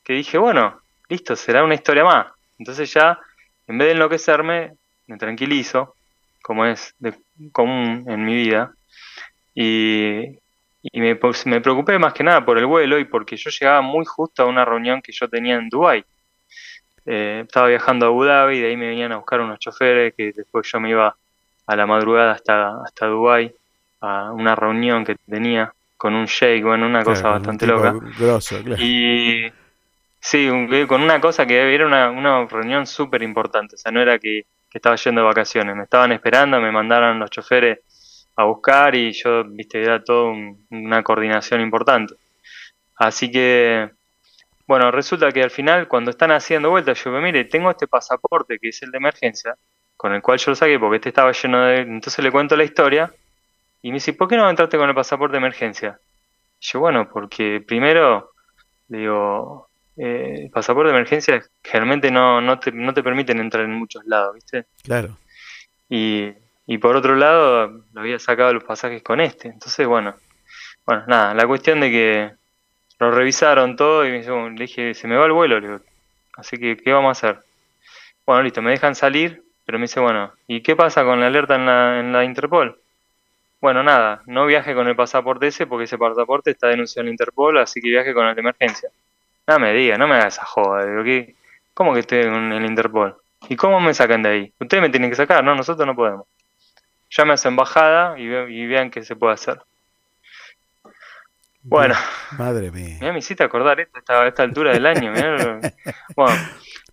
que 0.03 0.13
dije, 0.13 0.37
bueno, 0.37 0.79
listo, 1.09 1.35
será 1.35 1.63
una 1.63 1.75
historia 1.75 2.03
más. 2.03 2.27
Entonces 2.59 2.91
ya, 2.93 3.19
en 3.67 3.77
vez 3.77 3.87
de 3.87 3.91
enloquecerme, 3.93 4.73
me 5.07 5.17
tranquilizo, 5.17 5.95
como 6.41 6.65
es 6.65 6.93
de 6.99 7.15
común 7.51 8.05
en 8.07 8.25
mi 8.25 8.35
vida, 8.35 8.71
y, 9.55 10.19
y 10.81 11.01
me, 11.01 11.15
pues, 11.15 11.45
me 11.45 11.61
preocupé 11.61 11.97
más 11.99 12.13
que 12.13 12.23
nada 12.23 12.43
por 12.43 12.57
el 12.57 12.65
vuelo 12.65 12.99
y 12.99 13.05
porque 13.05 13.37
yo 13.37 13.49
llegaba 13.49 13.81
muy 13.81 14.05
justo 14.05 14.43
a 14.43 14.47
una 14.47 14.65
reunión 14.65 15.01
que 15.01 15.11
yo 15.11 15.29
tenía 15.29 15.55
en 15.55 15.69
Dubái. 15.69 16.03
Eh, 17.05 17.41
estaba 17.45 17.67
viajando 17.67 18.05
a 18.05 18.09
Abu 18.09 18.23
Dhabi, 18.23 18.59
de 18.59 18.67
ahí 18.67 18.77
me 18.77 18.87
venían 18.87 19.11
a 19.11 19.17
buscar 19.17 19.41
unos 19.41 19.59
choferes, 19.59 20.13
que 20.15 20.31
después 20.31 20.65
yo 20.71 20.79
me 20.79 20.89
iba 20.89 21.15
a 21.67 21.75
la 21.75 21.85
madrugada 21.85 22.31
hasta, 22.33 22.81
hasta 22.83 23.07
Dubái 23.07 23.53
a 24.01 24.31
una 24.31 24.55
reunión 24.55 25.05
que 25.05 25.15
tenía 25.27 25.73
con 25.97 26.13
un 26.13 26.25
sheikh, 26.25 26.63
bueno, 26.63 26.85
una 26.85 27.03
cosa 27.03 27.21
Claro, 27.21 27.33
bastante 27.35 27.67
loca. 27.67 27.93
grosso, 28.17 28.61
claro. 28.63 28.81
Y 28.83 29.51
sí, 30.19 30.49
un- 30.49 30.87
con 30.87 31.01
una 31.01 31.19
cosa 31.21 31.45
que 31.45 31.73
era 31.73 31.85
una, 31.87 32.09
una 32.09 32.45
reunión 32.45 32.85
súper 32.87 33.23
importante, 33.23 33.75
o 33.75 33.77
sea, 33.77 33.91
no 33.91 34.01
era 34.01 34.19
que, 34.19 34.43
que 34.69 34.77
estaba 34.77 34.95
yendo 34.95 35.21
de 35.21 35.27
vacaciones, 35.27 35.75
me 35.75 35.83
estaban 35.83 36.11
esperando, 36.11 36.59
me 36.59 36.71
mandaron 36.71 37.19
los 37.19 37.29
choferes 37.29 37.79
a 38.35 38.45
buscar 38.45 38.95
y 38.95 39.11
yo, 39.13 39.43
viste, 39.45 39.81
era 39.81 40.03
todo 40.03 40.31
un- 40.31 40.65
una 40.71 41.03
coordinación 41.03 41.61
importante. 41.61 42.15
Así 42.95 43.31
que, 43.31 43.89
bueno, 44.65 44.91
resulta 44.91 45.31
que 45.31 45.43
al 45.43 45.51
final, 45.51 45.87
cuando 45.87 46.11
están 46.11 46.31
haciendo 46.31 46.69
vueltas, 46.69 47.03
yo, 47.03 47.11
mire, 47.11 47.45
tengo 47.45 47.69
este 47.69 47.87
pasaporte 47.87 48.59
que 48.59 48.69
es 48.69 48.81
el 48.83 48.91
de 48.91 48.97
emergencia, 48.97 49.55
con 49.97 50.13
el 50.13 50.21
cual 50.21 50.37
yo 50.37 50.51
lo 50.51 50.55
saqué 50.55 50.79
porque 50.79 50.97
este 50.97 51.09
estaba 51.09 51.31
lleno 51.31 51.65
de... 51.65 51.81
Entonces 51.81 52.23
le 52.23 52.31
cuento 52.31 52.55
la 52.55 52.63
historia 52.63 53.11
y 53.81 53.89
me 53.89 53.95
dice, 53.95 54.13
¿por 54.13 54.27
qué 54.27 54.37
no 54.37 54.49
entraste 54.49 54.77
con 54.77 54.87
el 54.87 54.95
pasaporte 54.95 55.33
de 55.33 55.39
emergencia? 55.39 55.99
Y 56.59 56.65
yo, 56.65 56.79
bueno, 56.79 57.09
porque 57.09 57.61
primero, 57.65 58.31
le 58.87 58.99
digo, 58.99 59.67
eh, 59.97 60.43
el 60.45 60.49
pasaporte 60.49 60.91
de 60.91 60.97
emergencia 60.97 61.43
generalmente 61.61 62.09
no, 62.09 62.39
no, 62.39 62.59
te, 62.59 62.71
no 62.71 62.93
te 62.93 63.03
permiten 63.03 63.39
entrar 63.39 63.65
en 63.65 63.73
muchos 63.73 64.05
lados, 64.05 64.35
¿viste? 64.35 64.65
Claro. 64.83 65.17
Y, 65.89 66.31
y 66.65 66.77
por 66.77 66.95
otro 66.95 67.15
lado, 67.15 67.67
lo 67.91 68.01
había 68.01 68.17
sacado 68.19 68.53
los 68.53 68.63
pasajes 68.63 69.03
con 69.03 69.19
este. 69.19 69.49
Entonces, 69.49 69.85
bueno, 69.85 70.15
bueno, 70.85 71.03
nada, 71.07 71.33
la 71.33 71.45
cuestión 71.45 71.81
de 71.81 71.91
que 71.91 72.31
lo 73.03 73.11
revisaron 73.11 73.75
todo 73.75 74.05
y 74.05 74.11
me 74.11 74.19
dijo- 74.21 74.49
le 74.49 74.61
dije, 74.65 74.93
se 74.93 75.07
me 75.07 75.15
va 75.17 75.25
el 75.25 75.31
vuelo, 75.31 75.79
así 76.37 76.57
que, 76.57 76.77
¿qué 76.77 76.91
vamos 76.93 77.09
a 77.23 77.27
hacer? 77.29 77.43
Bueno, 78.25 78.43
listo, 78.43 78.61
me 78.61 78.71
dejan 78.71 78.95
salir, 78.95 79.43
pero 79.65 79.77
me 79.79 79.83
dice, 79.83 79.99
bueno, 79.99 80.31
¿y 80.47 80.61
qué 80.61 80.75
pasa 80.75 81.03
con 81.03 81.19
la 81.19 81.27
alerta 81.27 81.55
en 81.55 81.65
la, 81.65 81.99
en 81.99 82.11
la 82.13 82.23
Interpol? 82.23 82.79
Bueno, 83.61 83.81
nada, 83.83 84.21
no 84.25 84.45
viaje 84.45 84.73
con 84.75 84.87
el 84.87 84.95
pasaporte 84.95 85.47
ese 85.47 85.65
porque 85.67 85.85
ese 85.85 85.97
pasaporte 85.97 86.51
está 86.51 86.67
denunciado 86.67 87.01
en 87.03 87.07
la 87.07 87.11
Interpol, 87.11 87.57
así 87.59 87.79
que 87.81 87.89
viaje 87.89 88.13
con 88.13 88.25
el 88.27 88.35
de 88.35 88.41
emergencia. 88.41 88.89
No 89.47 89.59
me 89.59 89.73
diga, 89.73 89.97
no 89.97 90.07
me 90.07 90.15
haga 90.15 90.27
esa 90.27 90.45
joda, 90.45 90.85
digo. 90.85 91.33
¿cómo 91.73 91.93
que 91.93 92.01
estoy 92.01 92.19
en 92.19 92.51
el 92.53 92.65
Interpol? 92.65 93.15
¿Y 93.49 93.55
cómo 93.55 93.79
me 93.79 93.93
sacan 93.93 94.21
de 94.23 94.29
ahí? 94.29 94.53
Ustedes 94.59 94.81
me 94.81 94.89
tienen 94.89 95.09
que 95.09 95.15
sacar, 95.15 95.43
no, 95.43 95.55
nosotros 95.55 95.85
no 95.85 95.95
podemos. 95.95 96.25
Llame 97.09 97.33
a 97.33 97.37
su 97.37 97.47
embajada 97.47 98.17
y, 98.19 98.27
ve- 98.27 98.51
y 98.51 98.65
vean 98.67 98.89
qué 98.89 99.03
se 99.03 99.15
puede 99.15 99.33
hacer. 99.33 99.59
Bueno, 101.63 101.95
Madre 102.37 102.71
mía. 102.71 102.97
Mirá, 102.99 103.13
me 103.13 103.19
hiciste 103.19 103.43
acordar 103.43 103.79
esto 103.79 103.97
a 103.97 103.99
esta, 103.99 104.23
a 104.23 104.27
esta 104.27 104.43
altura 104.43 104.73
del 104.73 104.85
año. 104.85 105.11
mirá 105.11 105.59
Bueno, 106.15 106.37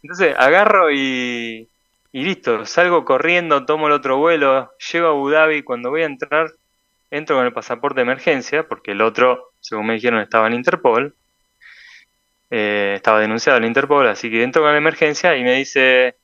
entonces 0.02 0.34
agarro 0.38 0.90
y, 0.92 1.68
y 2.12 2.24
listo. 2.24 2.64
Salgo 2.66 3.04
corriendo, 3.04 3.66
tomo 3.66 3.88
el 3.88 3.92
otro 3.92 4.18
vuelo, 4.18 4.70
llego 4.92 5.08
a 5.08 5.10
Abu 5.10 5.30
Dhabi. 5.30 5.62
Cuando 5.62 5.90
voy 5.90 6.02
a 6.02 6.06
entrar, 6.06 6.52
entro 7.10 7.36
con 7.36 7.46
el 7.46 7.52
pasaporte 7.52 7.96
de 7.96 8.02
emergencia, 8.02 8.66
porque 8.68 8.92
el 8.92 9.02
otro, 9.02 9.52
según 9.60 9.86
me 9.86 9.94
dijeron, 9.94 10.20
estaba 10.20 10.46
en 10.46 10.54
Interpol. 10.54 11.14
Eh, 12.50 12.94
estaba 12.96 13.20
denunciado 13.20 13.58
en 13.58 13.64
Interpol, 13.64 14.08
así 14.08 14.30
que 14.30 14.42
entro 14.42 14.62
con 14.62 14.72
la 14.72 14.78
emergencia 14.78 15.36
y 15.36 15.44
me 15.44 15.54
dice 15.54 16.16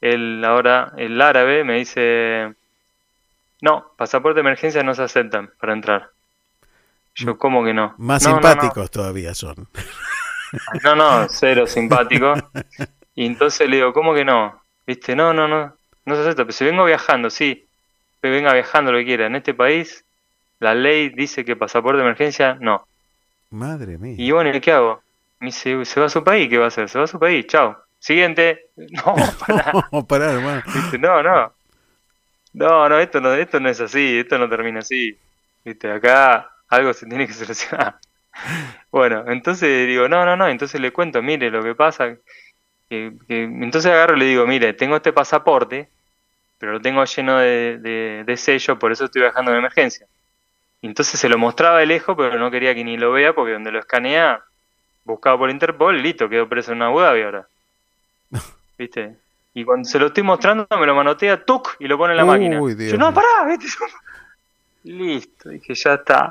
el 0.00 0.44
ahora 0.44 0.92
el 0.96 1.20
árabe 1.20 1.64
me 1.64 1.78
dice 1.78 2.54
no, 3.60 3.92
pasaporte 3.96 4.36
de 4.36 4.40
emergencia 4.42 4.82
no 4.82 4.94
se 4.94 5.02
aceptan 5.02 5.50
para 5.58 5.72
entrar. 5.72 6.13
Yo, 7.14 7.38
¿cómo 7.38 7.64
que 7.64 7.72
no? 7.74 7.94
Más 7.98 8.22
No, 8.24 8.30
no, 8.30 8.36
no. 8.40 8.48
simpáticos 8.48 8.90
todavía 8.90 9.34
son. 9.34 9.68
No, 10.82 10.94
no, 10.94 11.26
cero 11.28 11.66
simpático. 11.66 12.34
Y 13.16 13.26
entonces 13.26 13.68
le 13.70 13.76
digo, 13.76 13.92
¿cómo 13.92 14.12
que 14.12 14.24
no? 14.24 14.60
¿Viste? 14.88 15.14
No, 15.14 15.32
no, 15.32 15.46
no, 15.46 15.76
no 16.04 16.14
se 16.16 16.20
acepta. 16.22 16.42
Pero 16.42 16.52
si 16.52 16.64
vengo 16.64 16.84
viajando, 16.84 17.30
sí, 17.30 17.64
que 18.20 18.28
venga 18.28 18.52
viajando 18.52 18.90
lo 18.90 18.98
que 18.98 19.04
quiera. 19.04 19.26
En 19.26 19.36
este 19.36 19.54
país, 19.54 20.04
la 20.58 20.74
ley 20.74 21.10
dice 21.10 21.44
que 21.44 21.54
pasaporte 21.54 21.98
de 21.98 22.02
emergencia, 22.02 22.56
no. 22.60 22.84
Madre 23.50 23.98
mía. 23.98 24.16
Y 24.18 24.32
bueno, 24.32 24.50
¿y 24.52 24.60
qué 24.60 24.72
hago? 24.72 25.00
Me 25.38 25.46
dice, 25.46 25.84
¿se 25.84 26.00
va 26.00 26.06
a 26.06 26.08
su 26.08 26.24
país? 26.24 26.48
¿Qué 26.48 26.58
va 26.58 26.64
a 26.64 26.68
hacer? 26.68 26.88
Se 26.88 26.98
va 26.98 27.04
a 27.04 27.06
su 27.06 27.20
país, 27.20 27.46
chao. 27.46 27.76
Siguiente. 28.00 28.70
No, 28.76 29.14
pará. 29.38 29.72
No, 29.92 30.04
pará, 30.04 30.32
hermano. 30.32 30.62
¿Viste? 30.66 30.98
No, 30.98 31.22
no. 31.22 31.52
No, 32.52 32.88
no, 32.88 32.98
esto 32.98 33.20
no, 33.20 33.32
esto 33.32 33.60
no 33.60 33.68
es 33.68 33.80
así, 33.80 34.18
esto 34.18 34.38
no 34.38 34.48
termina 34.48 34.80
así. 34.80 35.16
¿Viste? 35.64 35.88
Acá 35.88 36.50
algo 36.74 36.92
se 36.92 37.06
tiene 37.06 37.26
que 37.26 37.32
solucionar. 37.34 37.96
Bueno, 38.90 39.24
entonces 39.28 39.86
digo, 39.86 40.08
no, 40.08 40.24
no, 40.24 40.36
no, 40.36 40.48
entonces 40.48 40.80
le 40.80 40.92
cuento, 40.92 41.22
mire, 41.22 41.50
lo 41.50 41.62
que 41.62 41.74
pasa, 41.74 42.16
que, 42.88 43.12
que- 43.28 43.44
entonces 43.44 43.90
agarro 43.92 44.16
y 44.16 44.20
le 44.20 44.26
digo, 44.26 44.46
mire, 44.46 44.72
tengo 44.74 44.96
este 44.96 45.12
pasaporte, 45.12 45.90
pero 46.58 46.72
lo 46.72 46.80
tengo 46.80 47.04
lleno 47.04 47.38
de, 47.38 47.78
de, 47.78 48.24
de 48.26 48.36
sello, 48.36 48.78
por 48.78 48.92
eso 48.92 49.06
estoy 49.06 49.22
viajando 49.22 49.52
en 49.52 49.58
emergencia. 49.58 50.06
Entonces 50.82 51.18
se 51.20 51.28
lo 51.28 51.38
mostraba 51.38 51.78
de 51.80 51.86
lejos, 51.86 52.16
pero 52.16 52.38
no 52.38 52.50
quería 52.50 52.74
que 52.74 52.84
ni 52.84 52.96
lo 52.96 53.12
vea, 53.12 53.34
porque 53.34 53.52
donde 53.52 53.72
lo 53.72 53.80
escanea, 53.80 54.42
buscado 55.04 55.38
por 55.38 55.50
Interpol, 55.50 56.02
listo, 56.02 56.28
quedó 56.28 56.48
preso 56.48 56.72
en 56.72 56.82
Abu 56.82 57.00
Dhabi 57.00 57.22
ahora. 57.22 57.48
¿Viste? 58.78 59.16
Y 59.54 59.64
cuando 59.64 59.88
se 59.88 59.98
lo 59.98 60.06
estoy 60.06 60.22
mostrando, 60.24 60.66
me 60.78 60.86
lo 60.86 60.94
manotea, 60.94 61.44
¡tuc! 61.44 61.76
y 61.78 61.86
lo 61.86 61.96
pone 61.96 62.12
en 62.14 62.18
la 62.18 62.24
Uy, 62.24 62.38
máquina. 62.38 62.60
Dios 62.74 62.92
Yo, 62.92 62.98
no, 62.98 63.14
pará, 63.14 63.46
¿viste? 63.48 63.66
Listo, 64.84 65.48
dije, 65.50 65.74
ya 65.74 65.94
está. 65.94 66.30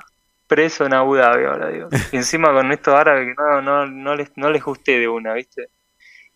Preso 0.53 0.85
en 0.85 0.93
Abu 0.93 1.15
Dhabi 1.15 1.45
ahora, 1.45 1.69
digo. 1.69 1.87
Y 2.11 2.17
encima 2.17 2.51
con 2.53 2.71
estos 2.71 2.93
árabes 2.93 3.27
que 3.27 3.33
no, 3.41 3.61
no, 3.61 3.85
no, 3.87 4.15
les, 4.15 4.31
no 4.35 4.51
les 4.51 4.63
gusté 4.63 4.99
de 4.99 5.07
una, 5.07 5.33
¿viste? 5.33 5.69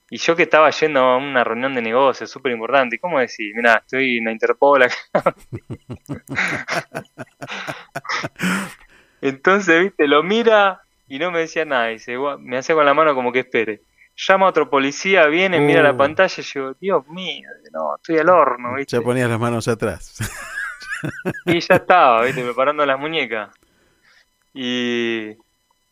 Y 0.10 0.18
yo 0.18 0.36
que 0.36 0.44
estaba 0.44 0.70
yendo 0.70 1.02
a 1.02 1.18
una 1.18 1.44
reunión 1.44 1.76
de 1.76 1.82
negocios 1.82 2.30
súper 2.32 2.54
importante, 2.54 2.96
¿y 2.96 3.00
cómo 3.00 3.20
decir? 3.20 3.54
Mira, 3.56 3.82
estoy 3.86 4.18
en 4.20 4.26
la 4.26 4.32
Interpol 4.32 4.84
acá. 4.84 4.96
Entonces, 9.22 9.84
¿viste? 9.84 10.08
Lo 10.08 10.24
mira 10.24 10.82
y 11.08 11.20
no 11.20 11.32
me 11.32 11.40
decía 11.40 11.66
nada. 11.66 11.92
Y 11.92 12.00
se, 12.00 12.18
gua- 12.18 12.38
me 12.40 12.58
hacía 12.58 12.76
con 12.76 12.86
la 12.86 12.94
mano 12.94 13.16
como 13.16 13.32
que 13.32 13.40
espere. 13.40 13.82
Llama 14.16 14.48
a 14.48 14.50
otro 14.50 14.70
policía, 14.70 15.28
viene, 15.28 15.60
mira 15.60 15.84
la 15.84 15.92
Uh. 15.94 15.98
pantalla 15.98 16.34
y 16.38 16.42
yo, 16.42 16.74
Dios 16.80 17.08
mío, 17.10 17.50
no, 17.72 17.96
estoy 17.98 18.18
al 18.18 18.30
horno, 18.30 18.74
¿viste? 18.76 18.98
Ya 18.98 19.02
ponías 19.04 19.30
las 19.30 19.40
manos 19.40 19.68
atrás. 19.68 20.18
Y 21.46 21.60
ya 21.60 21.76
estaba, 21.76 22.24
¿viste? 22.24 22.44
Preparando 22.44 22.84
las 22.86 23.00
muñecas. 23.00 23.50
Y, 24.60 25.38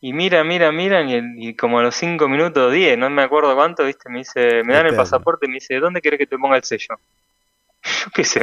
y 0.00 0.12
mira, 0.12 0.42
mira, 0.44 0.72
miran, 0.72 1.08
y, 1.08 1.48
y 1.50 1.54
como 1.54 1.78
a 1.78 1.82
los 1.82 1.94
5 1.94 2.28
minutos, 2.28 2.72
10, 2.72 2.98
no 2.98 3.08
me 3.10 3.22
acuerdo 3.22 3.54
cuánto, 3.54 3.84
¿viste? 3.84 4.08
Me 4.10 4.18
dice, 4.18 4.62
me 4.64 4.74
dan 4.74 4.86
el 4.86 4.96
pasaporte 4.96 5.46
y 5.46 5.48
me 5.48 5.54
dice, 5.54 5.78
¿dónde 5.78 6.00
querés 6.02 6.18
que 6.18 6.26
te 6.26 6.36
ponga 6.36 6.56
el 6.56 6.64
sello? 6.64 6.96
Yo 8.04 8.10
qué 8.12 8.24
sé, 8.24 8.40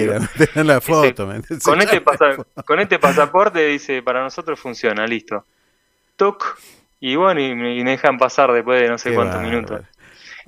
digo. 0.00 0.14
quiera, 0.14 0.28
te 0.36 0.46
dan 0.54 0.66
la 0.66 0.80
foto, 0.80 1.26
¿me 1.26 1.36
entendés? 1.36 1.64
Con 1.64 1.80
este, 1.80 2.00
pasa- 2.00 2.36
con 2.66 2.80
este 2.80 2.98
pasaporte 2.98 3.64
dice, 3.66 4.02
para 4.02 4.22
nosotros 4.22 4.58
funciona, 4.58 5.06
listo. 5.06 5.44
Toc, 6.16 6.58
y 7.00 7.14
bueno, 7.16 7.40
y 7.40 7.54
me, 7.54 7.76
y 7.76 7.84
me 7.84 7.92
dejan 7.92 8.18
pasar 8.18 8.52
después 8.52 8.80
de 8.80 8.88
no 8.88 8.98
sé 8.98 9.10
Qué 9.10 9.14
cuántos 9.14 9.40
minutos. 9.42 9.80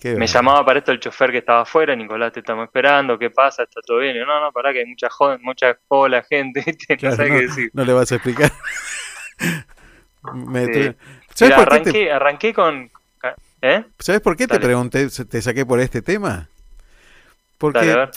Qué 0.01 0.15
Me 0.17 0.27
llamaba 0.27 0.65
para 0.65 0.79
esto 0.81 0.93
el 0.93 1.01
chofer 1.01 1.31
que 1.31 1.39
estaba 1.39 1.63
afuera, 1.63 1.95
Nicolás, 1.97 2.33
te 2.33 2.41
estamos 2.41 2.65
esperando, 2.67 3.19
¿qué 3.19 3.31
pasa? 3.31 3.63
¿Está 3.65 3.81
todo 3.83 3.99
bien? 3.99 4.17
Y 4.17 4.19
yo, 4.21 4.27
no, 4.27 4.41
no, 4.41 4.53
pará 4.53 4.73
que 4.73 4.81
hay 4.81 4.87
mucha 4.87 5.09
joda, 5.11 5.39
mucha 5.43 5.75
cola, 5.89 6.23
gente, 6.23 6.65
no 6.89 6.97
Claro, 6.97 7.17
sabe 7.17 7.31
no, 7.31 7.35
qué 7.37 7.43
decir. 7.43 7.71
no 7.73 7.85
le 7.85 7.93
vas 7.93 8.13
a 8.13 8.15
explicar. 8.17 8.53
Me 10.35 10.67
Sí. 10.67 10.95
¿Sabes 11.35 11.55
Mira, 11.55 11.57
por 11.57 11.69
qué 11.69 11.77
arranqué, 11.77 11.93
te, 11.93 12.13
arranqué 12.13 12.55
con... 12.55 12.91
¿Eh? 13.61 13.85
¿sabes 13.99 14.21
por 14.21 14.37
qué 14.37 14.47
te 14.47 14.61
pregunté, 14.61 15.09
te 15.09 15.43
saqué 15.43 15.67
por 15.67 15.81
este 15.81 16.01
tema? 16.03 16.49
Porque, 17.59 17.87
Dale, 17.87 18.11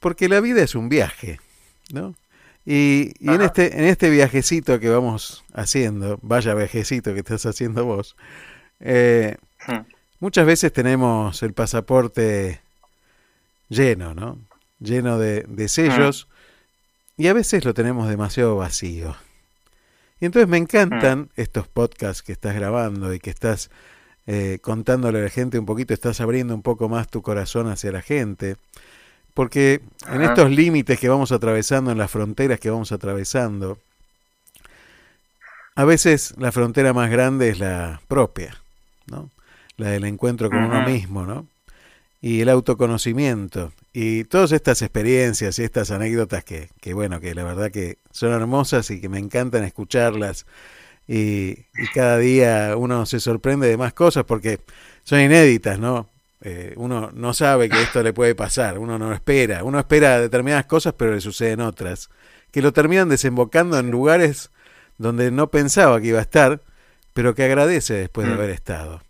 porque 0.00 0.28
la 0.28 0.40
vida 0.40 0.62
es 0.62 0.74
un 0.74 0.88
viaje, 0.90 1.40
¿no? 1.92 2.14
Y, 2.66 3.12
y 3.18 3.32
en 3.34 3.40
este 3.40 3.78
en 3.78 3.84
este 3.84 4.10
viajecito 4.10 4.78
que 4.80 4.88
vamos 4.90 5.44
haciendo, 5.54 6.18
vaya 6.22 6.54
viajecito 6.54 7.12
que 7.14 7.20
estás 7.20 7.46
haciendo 7.46 7.84
vos, 7.86 8.16
eh, 8.80 9.36
Hmm. 9.66 9.82
Muchas 10.22 10.46
veces 10.46 10.72
tenemos 10.72 11.42
el 11.42 11.52
pasaporte 11.52 12.60
lleno, 13.68 14.14
¿no? 14.14 14.38
Lleno 14.78 15.18
de, 15.18 15.44
de 15.48 15.68
sellos 15.68 16.28
y 17.16 17.26
a 17.26 17.32
veces 17.32 17.64
lo 17.64 17.74
tenemos 17.74 18.08
demasiado 18.08 18.56
vacío. 18.56 19.16
Y 20.20 20.26
entonces 20.26 20.48
me 20.48 20.58
encantan 20.58 21.30
estos 21.34 21.66
podcasts 21.66 22.22
que 22.22 22.30
estás 22.30 22.54
grabando 22.54 23.12
y 23.12 23.18
que 23.18 23.30
estás 23.30 23.68
eh, 24.28 24.60
contándole 24.62 25.18
a 25.18 25.22
la 25.24 25.28
gente 25.28 25.58
un 25.58 25.66
poquito, 25.66 25.92
estás 25.92 26.20
abriendo 26.20 26.54
un 26.54 26.62
poco 26.62 26.88
más 26.88 27.08
tu 27.08 27.20
corazón 27.20 27.66
hacia 27.68 27.90
la 27.90 28.00
gente. 28.00 28.56
Porque 29.34 29.80
en 30.08 30.22
estos 30.22 30.52
límites 30.52 31.00
que 31.00 31.08
vamos 31.08 31.32
atravesando, 31.32 31.90
en 31.90 31.98
las 31.98 32.12
fronteras 32.12 32.60
que 32.60 32.70
vamos 32.70 32.92
atravesando, 32.92 33.76
a 35.74 35.84
veces 35.84 36.34
la 36.38 36.52
frontera 36.52 36.92
más 36.92 37.10
grande 37.10 37.48
es 37.48 37.58
la 37.58 38.00
propia, 38.06 38.56
¿no? 39.06 39.28
La 39.82 39.90
del 39.90 40.04
encuentro 40.04 40.48
con 40.48 40.62
uno 40.62 40.86
mismo, 40.86 41.26
¿no? 41.26 41.48
Y 42.20 42.40
el 42.40 42.48
autoconocimiento. 42.48 43.72
Y 43.92 44.22
todas 44.24 44.52
estas 44.52 44.80
experiencias 44.80 45.58
y 45.58 45.64
estas 45.64 45.90
anécdotas 45.90 46.44
que, 46.44 46.68
que, 46.80 46.94
bueno, 46.94 47.18
que 47.20 47.34
la 47.34 47.42
verdad 47.42 47.72
que 47.72 47.98
son 48.12 48.32
hermosas 48.32 48.90
y 48.90 49.00
que 49.00 49.08
me 49.08 49.18
encantan 49.18 49.64
escucharlas. 49.64 50.46
Y, 51.08 51.66
y 51.76 51.88
cada 51.92 52.18
día 52.18 52.74
uno 52.76 53.06
se 53.06 53.18
sorprende 53.18 53.66
de 53.66 53.76
más 53.76 53.92
cosas 53.92 54.22
porque 54.24 54.60
son 55.02 55.20
inéditas, 55.20 55.80
¿no? 55.80 56.08
Eh, 56.42 56.74
uno 56.76 57.10
no 57.12 57.34
sabe 57.34 57.68
que 57.68 57.82
esto 57.82 58.02
le 58.04 58.12
puede 58.12 58.36
pasar, 58.36 58.78
uno 58.78 58.98
no 58.98 59.12
espera, 59.12 59.64
uno 59.64 59.78
espera 59.78 60.20
determinadas 60.20 60.66
cosas 60.66 60.92
pero 60.96 61.12
le 61.14 61.20
suceden 61.20 61.60
otras, 61.60 62.08
que 62.50 62.62
lo 62.62 62.72
terminan 62.72 63.08
desembocando 63.08 63.78
en 63.78 63.90
lugares 63.92 64.50
donde 64.98 65.30
no 65.30 65.50
pensaba 65.50 66.00
que 66.00 66.08
iba 66.08 66.18
a 66.18 66.22
estar, 66.22 66.60
pero 67.14 67.34
que 67.34 67.44
agradece 67.44 67.94
después 67.94 68.26
de 68.26 68.32
Mm. 68.32 68.36
haber 68.36 68.50
estado. 68.50 69.02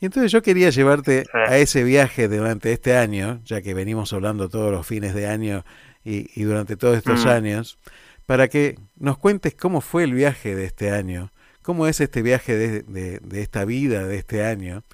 Y 0.00 0.06
entonces 0.06 0.30
yo 0.32 0.42
quería 0.42 0.70
llevarte 0.70 1.30
a 1.42 1.58
ese 1.58 1.82
viaje 1.84 2.28
durante 2.28 2.72
este 2.72 2.96
año, 2.96 3.40
ya 3.44 3.62
que 3.62 3.74
venimos 3.74 4.12
hablando 4.12 4.48
todos 4.48 4.70
los 4.72 4.86
fines 4.86 5.14
de 5.14 5.26
año 5.26 5.64
y, 6.04 6.30
y 6.40 6.44
durante 6.44 6.76
todos 6.76 6.96
estos 6.96 7.26
Mm. 7.26 7.28
años, 7.28 7.78
para 8.26 8.48
que 8.48 8.78
nos 8.96 9.18
cuentes 9.18 9.54
cómo 9.54 9.80
fue 9.80 10.04
el 10.04 10.14
viaje 10.14 10.54
de 10.54 10.66
este 10.66 10.90
año, 10.92 11.32
cómo 11.62 11.86
es 11.88 12.00
este 12.00 12.22
viaje 12.22 12.56
de, 12.56 12.82
de- 12.82 13.18
de 13.20 13.42
esta 13.42 13.64
vida 13.64 14.06
de 14.06 14.18
este 14.18 14.44
año 14.44 14.84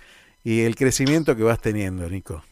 y 0.45 0.63
el 0.63 0.77
crecimiento 0.77 1.37
que 1.37 1.43
vas 1.43 1.61
teniendo, 1.61 2.09
Nico. 2.09 2.43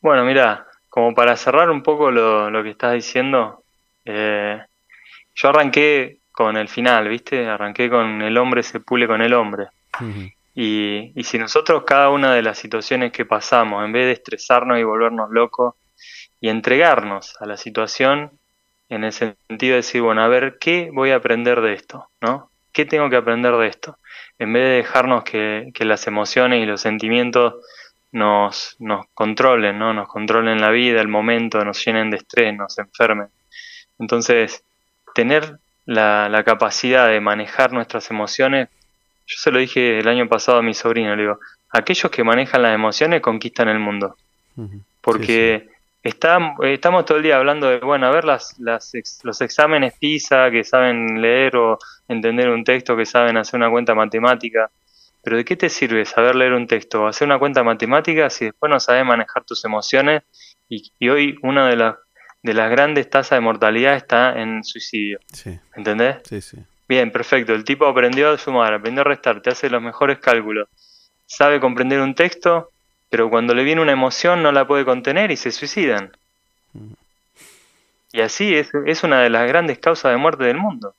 Bueno, 0.00 0.24
mira, 0.24 0.66
como 0.88 1.14
para 1.14 1.36
cerrar 1.36 1.70
un 1.70 1.82
poco 1.82 2.10
lo, 2.10 2.50
lo 2.50 2.62
que 2.62 2.70
estás 2.70 2.94
diciendo, 2.94 3.64
eh, 4.04 4.60
yo 5.34 5.48
arranqué 5.48 6.20
con 6.32 6.56
el 6.56 6.68
final, 6.68 7.08
¿viste? 7.08 7.46
Arranqué 7.48 7.90
con 7.90 8.22
el 8.22 8.38
hombre 8.38 8.62
se 8.62 8.80
pule 8.80 9.06
con 9.06 9.22
el 9.22 9.34
hombre. 9.34 9.66
Y, 10.58 11.12
si 11.22 11.38
nosotros 11.38 11.84
cada 11.86 12.08
una 12.08 12.32
de 12.34 12.42
las 12.42 12.58
situaciones 12.58 13.12
que 13.12 13.26
pasamos, 13.26 13.84
en 13.84 13.92
vez 13.92 14.06
de 14.06 14.12
estresarnos 14.12 14.78
y 14.78 14.84
volvernos 14.84 15.30
locos 15.30 15.74
y 16.40 16.48
entregarnos 16.48 17.36
a 17.40 17.46
la 17.46 17.58
situación, 17.58 18.30
en 18.88 19.04
el 19.04 19.12
sentido 19.12 19.72
de 19.72 19.76
decir, 19.76 20.00
bueno, 20.00 20.22
a 20.22 20.28
ver, 20.28 20.56
¿qué 20.58 20.88
voy 20.92 21.10
a 21.10 21.16
aprender 21.16 21.60
de 21.60 21.74
esto? 21.74 22.08
¿No? 22.22 22.50
¿Qué 22.72 22.86
tengo 22.86 23.10
que 23.10 23.16
aprender 23.16 23.54
de 23.54 23.66
esto? 23.66 23.98
En 24.38 24.52
vez 24.54 24.62
de 24.62 24.76
dejarnos 24.76 25.24
que, 25.24 25.70
que 25.74 25.84
las 25.84 26.06
emociones 26.06 26.62
y 26.62 26.66
los 26.66 26.80
sentimientos 26.80 27.56
nos, 28.12 28.76
nos 28.78 29.06
controlen, 29.12 29.78
¿no? 29.78 29.92
Nos 29.92 30.08
controlen 30.08 30.60
la 30.60 30.70
vida, 30.70 31.02
el 31.02 31.08
momento, 31.08 31.62
nos 31.66 31.84
llenen 31.84 32.10
de 32.10 32.16
estrés, 32.16 32.56
nos 32.56 32.78
enfermen. 32.78 33.28
Entonces, 33.98 34.64
tener 35.14 35.58
la 35.84 36.42
capacidad 36.44 37.08
de 37.08 37.20
manejar 37.20 37.72
nuestras 37.72 38.10
emociones, 38.10 38.68
yo 39.26 39.36
se 39.38 39.50
lo 39.50 39.58
dije 39.58 39.98
el 39.98 40.08
año 40.08 40.28
pasado 40.28 40.58
a 40.58 40.62
mi 40.62 40.74
sobrino, 40.74 41.14
le 41.16 41.22
digo, 41.22 41.38
aquellos 41.70 42.10
que 42.10 42.22
manejan 42.24 42.62
las 42.62 42.74
emociones 42.74 43.20
conquistan 43.20 43.68
el 43.68 43.78
mundo. 43.78 44.16
Porque 45.00 45.68
está- 46.02 46.54
estamos 46.62 47.04
todo 47.04 47.18
el 47.18 47.24
día 47.24 47.36
hablando 47.36 47.68
de, 47.68 47.78
bueno, 47.78 48.06
a 48.06 48.10
ver 48.10 48.24
las, 48.24 48.58
las 48.58 48.94
ex- 48.94 49.20
los 49.24 49.40
exámenes 49.40 49.94
PISA 49.98 50.50
que 50.50 50.64
saben 50.64 51.20
leer 51.20 51.56
o 51.56 51.78
entender 52.08 52.48
un 52.48 52.64
texto, 52.64 52.96
que 52.96 53.06
saben 53.06 53.36
hacer 53.36 53.58
una 53.58 53.70
cuenta 53.70 53.94
matemática. 53.94 54.70
Pero 55.22 55.36
¿de 55.36 55.44
qué 55.44 55.56
te 55.56 55.68
sirve 55.68 56.04
saber 56.04 56.36
leer 56.36 56.52
un 56.52 56.66
texto 56.68 57.02
o 57.02 57.06
hacer 57.08 57.26
una 57.26 57.38
cuenta 57.38 57.64
matemática 57.64 58.30
si 58.30 58.44
después 58.46 58.70
no 58.70 58.78
sabes 58.78 59.04
manejar 59.04 59.42
tus 59.44 59.64
emociones? 59.64 60.22
Y, 60.68 60.90
y 61.00 61.08
hoy 61.08 61.36
una 61.42 61.68
de 61.68 61.76
las, 61.76 61.96
de 62.42 62.54
las 62.54 62.70
grandes 62.70 63.10
tasas 63.10 63.36
de 63.36 63.40
mortalidad 63.40 63.96
está 63.96 64.40
en 64.40 64.62
suicidio. 64.62 65.18
Sí. 65.32 65.58
¿Entendés? 65.74 66.18
Sí, 66.28 66.40
sí. 66.40 66.58
Bien, 66.88 67.10
perfecto. 67.10 67.52
El 67.52 67.64
tipo 67.64 67.86
aprendió 67.86 68.30
a 68.30 68.38
sumar, 68.38 68.74
aprendió 68.74 69.00
a 69.00 69.04
restar, 69.04 69.40
te 69.40 69.50
hace 69.50 69.68
los 69.70 69.82
mejores 69.82 70.18
cálculos. 70.18 70.68
Sabe 71.26 71.60
comprender 71.60 72.00
un 72.00 72.14
texto, 72.14 72.70
pero 73.10 73.28
cuando 73.28 73.54
le 73.54 73.64
viene 73.64 73.82
una 73.82 73.92
emoción 73.92 74.42
no 74.42 74.52
la 74.52 74.66
puede 74.66 74.84
contener 74.84 75.30
y 75.30 75.36
se 75.36 75.50
suicidan. 75.50 76.12
Y 78.12 78.20
así 78.20 78.54
es, 78.54 78.70
es 78.86 79.02
una 79.02 79.20
de 79.20 79.30
las 79.30 79.48
grandes 79.48 79.78
causas 79.78 80.12
de 80.12 80.16
muerte 80.16 80.44
del 80.44 80.58
mundo. 80.58 80.94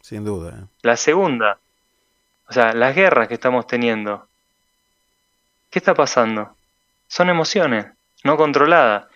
Sin 0.00 0.24
duda. 0.24 0.50
¿eh? 0.50 0.64
La 0.82 0.96
segunda, 0.96 1.58
o 2.48 2.52
sea, 2.52 2.72
las 2.72 2.94
guerras 2.94 3.28
que 3.28 3.34
estamos 3.34 3.66
teniendo. 3.66 4.26
¿Qué 5.70 5.78
está 5.78 5.94
pasando? 5.94 6.56
Son 7.06 7.28
emociones 7.30 7.86
no 8.24 8.36
controladas. 8.36 9.06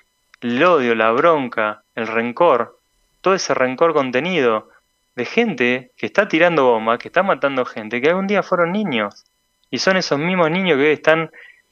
El 0.41 0.63
odio, 0.63 0.95
la 0.95 1.11
bronca, 1.13 1.83
el 1.95 2.07
rencor, 2.07 2.79
todo 3.21 3.35
ese 3.35 3.55
rencor 3.55 3.95
contenido 3.95 4.71
de 5.17 5.25
gente 5.25 5.93
que 5.97 6.07
está 6.07 6.29
tirando 6.29 6.65
bombas, 6.65 6.99
que 6.99 7.09
está 7.09 7.23
matando 7.23 7.65
gente, 7.65 8.01
que 8.01 8.09
algún 8.09 8.27
día 8.27 8.43
fueron 8.43 8.73
niños. 8.73 9.25
Y 9.71 9.79
son 9.79 9.97
esos 9.97 10.19
mismos 10.19 10.51
niños 10.51 10.77
que 10.77 10.85
hoy 10.85 10.93
están 10.93 11.31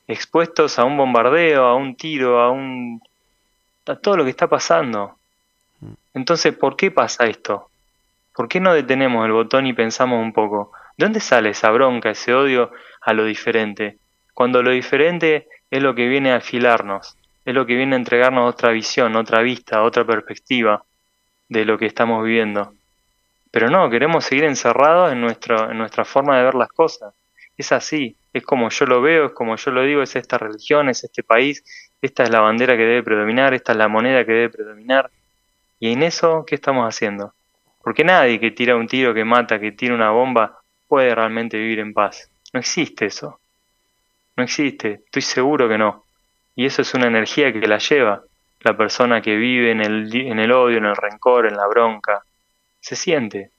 expuestos 0.08 0.78
a 0.78 0.84
un 0.84 0.96
bombardeo, 0.96 1.64
a 1.64 1.74
un 1.74 1.96
tiro, 1.96 2.40
a 2.40 2.50
un 2.50 3.02
a 3.86 3.96
todo 3.96 4.16
lo 4.16 4.24
que 4.24 4.30
está 4.30 4.48
pasando. 4.48 5.16
Entonces, 6.14 6.54
¿por 6.54 6.76
qué 6.76 6.90
pasa 6.90 7.26
esto? 7.26 7.68
¿Por 8.34 8.48
qué 8.48 8.60
no 8.60 8.72
detenemos 8.72 9.26
el 9.26 9.32
botón 9.32 9.66
y 9.66 9.72
pensamos 9.72 10.20
un 10.20 10.32
poco? 10.32 10.72
¿De 10.96 11.04
dónde 11.04 11.20
sale 11.20 11.50
esa 11.50 11.70
bronca, 11.70 12.10
ese 12.10 12.34
odio 12.34 12.70
a 13.00 13.12
lo 13.12 13.24
diferente? 13.24 13.98
Cuando 14.34 14.62
lo 14.62 14.70
diferente 14.70 15.48
es 15.70 15.82
lo 15.82 15.94
que 15.94 16.06
viene 16.06 16.32
a 16.32 16.36
afilarnos, 16.36 17.16
es 17.44 17.54
lo 17.54 17.66
que 17.66 17.74
viene 17.74 17.96
a 17.96 17.98
entregarnos 17.98 18.48
otra 18.48 18.70
visión, 18.70 19.16
otra 19.16 19.42
vista, 19.42 19.82
otra 19.82 20.04
perspectiva 20.04 20.84
de 21.48 21.64
lo 21.64 21.76
que 21.76 21.86
estamos 21.86 22.24
viviendo. 22.24 22.72
Pero 23.52 23.70
no, 23.70 23.88
queremos 23.90 24.24
seguir 24.24 24.44
encerrados 24.44 25.12
en, 25.12 25.20
nuestro, 25.20 25.70
en 25.70 25.78
nuestra 25.78 26.04
forma 26.04 26.36
de 26.38 26.44
ver 26.44 26.54
las 26.56 26.70
cosas. 26.70 27.14
Es 27.56 27.70
así, 27.70 28.16
es 28.32 28.42
como 28.42 28.70
yo 28.70 28.86
lo 28.86 29.00
veo, 29.00 29.26
es 29.26 29.32
como 29.32 29.54
yo 29.54 29.70
lo 29.70 29.82
digo, 29.82 30.02
es 30.02 30.16
esta 30.16 30.38
religión, 30.38 30.88
es 30.88 31.04
este 31.04 31.22
país, 31.22 31.62
esta 32.00 32.24
es 32.24 32.30
la 32.30 32.40
bandera 32.40 32.76
que 32.76 32.82
debe 32.82 33.02
predominar, 33.02 33.54
esta 33.54 33.72
es 33.72 33.78
la 33.78 33.88
moneda 33.88 34.24
que 34.24 34.32
debe 34.32 34.50
predominar. 34.50 35.10
Y 35.78 35.92
en 35.92 36.02
eso, 36.02 36.44
¿qué 36.46 36.54
estamos 36.54 36.88
haciendo? 36.88 37.34
Porque 37.82 38.04
nadie 38.04 38.40
que 38.40 38.50
tira 38.50 38.74
un 38.74 38.88
tiro, 38.88 39.12
que 39.12 39.24
mata, 39.24 39.60
que 39.60 39.72
tira 39.72 39.94
una 39.94 40.10
bomba, 40.10 40.58
puede 40.88 41.14
realmente 41.14 41.58
vivir 41.58 41.80
en 41.80 41.92
paz. 41.92 42.30
No 42.52 42.60
existe 42.60 43.06
eso. 43.06 43.38
No 44.36 44.44
existe, 44.44 45.02
estoy 45.04 45.22
seguro 45.22 45.68
que 45.68 45.76
no. 45.76 46.04
Y 46.56 46.64
eso 46.64 46.82
es 46.82 46.94
una 46.94 47.06
energía 47.06 47.52
que 47.52 47.66
la 47.66 47.78
lleva 47.78 48.22
la 48.60 48.76
persona 48.76 49.20
que 49.20 49.36
vive 49.36 49.72
en 49.72 49.80
el, 49.80 50.14
en 50.14 50.38
el 50.38 50.52
odio, 50.52 50.78
en 50.78 50.86
el 50.86 50.96
rencor, 50.96 51.46
en 51.46 51.56
la 51.56 51.66
bronca. 51.66 52.22
Se 52.82 52.96
siente. 52.96 53.50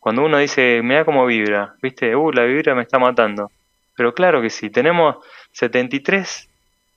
Cuando 0.00 0.24
uno 0.24 0.38
dice, 0.38 0.80
mira 0.82 1.04
cómo 1.04 1.24
vibra, 1.24 1.74
viste, 1.80 2.14
uh, 2.14 2.32
la 2.32 2.44
vibra 2.44 2.74
me 2.74 2.82
está 2.82 2.98
matando. 2.98 3.50
Pero 3.96 4.12
claro 4.12 4.42
que 4.42 4.50
sí, 4.50 4.70
tenemos 4.70 5.16
73, 5.52 6.48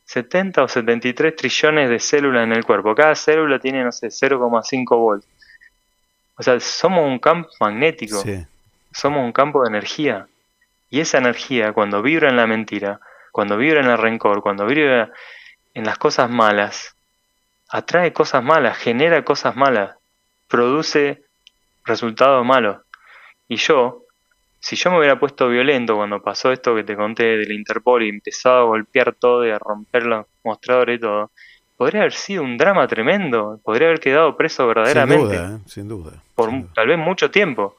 70 0.06 0.64
o 0.64 0.68
73 0.68 1.36
trillones 1.36 1.90
de 1.90 2.00
células 2.00 2.44
en 2.44 2.54
el 2.54 2.66
cuerpo. 2.66 2.94
Cada 2.96 3.16
célula 3.16 3.60
tiene, 3.60 3.84
no 3.84 3.92
sé, 3.92 4.08
0,5 4.08 4.98
volts. 4.98 5.28
O 6.38 6.44
sea, 6.44 6.60
somos 6.60 7.06
un 7.06 7.20
campo 7.20 7.50
magnético, 7.60 8.18
Sí. 8.22 8.46
somos 8.92 9.24
un 9.24 9.32
campo 9.32 9.62
de 9.62 9.70
energía. 9.70 10.28
Y 10.90 11.00
esa 11.00 11.20
energía, 11.20 11.72
cuando 11.72 12.02
vibra 12.02 12.30
en 12.30 12.36
la 12.36 12.48
mentira, 12.48 13.00
cuando 13.32 13.58
vibra 13.58 13.80
en 13.82 13.88
el 13.88 13.98
rencor, 13.98 14.42
cuando 14.42 14.66
vibra 14.66 15.12
en 15.74 15.86
las 15.86 15.98
cosas 15.98 16.30
malas, 16.30 16.96
atrae 17.70 18.12
cosas 18.12 18.44
malas, 18.44 18.78
genera 18.78 19.24
cosas 19.24 19.56
malas, 19.56 19.96
produce 20.52 21.24
resultados 21.86 22.46
malos. 22.46 22.78
Y 23.48 23.56
yo, 23.56 24.04
si 24.60 24.76
yo 24.76 24.92
me 24.92 25.00
hubiera 25.00 25.20
puesto 25.20 25.48
violento 25.48 25.96
cuando 25.96 26.22
pasó 26.22 26.52
esto 26.52 26.76
que 26.76 26.84
te 26.84 26.96
conté 26.96 27.38
del 27.38 27.54
Interpol 27.54 28.04
y 28.04 28.10
empezaba 28.10 28.60
a 28.60 28.66
golpear 28.66 29.16
todo 29.16 29.48
y 29.48 29.50
a 29.50 29.58
romper 29.58 30.04
los 30.04 30.26
mostradores 30.44 30.98
y 30.98 31.02
todo, 31.02 31.32
podría 31.78 32.02
haber 32.02 32.14
sido 32.14 32.44
un 32.44 32.58
drama 32.58 32.86
tremendo, 32.88 33.60
podría 33.64 33.88
haber 33.88 34.00
quedado 34.00 34.36
preso 34.38 34.64
Sin 34.64 34.68
verdaderamente 34.68 35.38
duda, 35.38 35.56
¿eh? 35.56 35.60
sin 35.66 35.88
duda. 35.88 36.12
por 36.36 36.52
tal 36.76 36.88
vez 36.88 36.98
mucho 37.00 37.32
tiempo. 37.32 37.78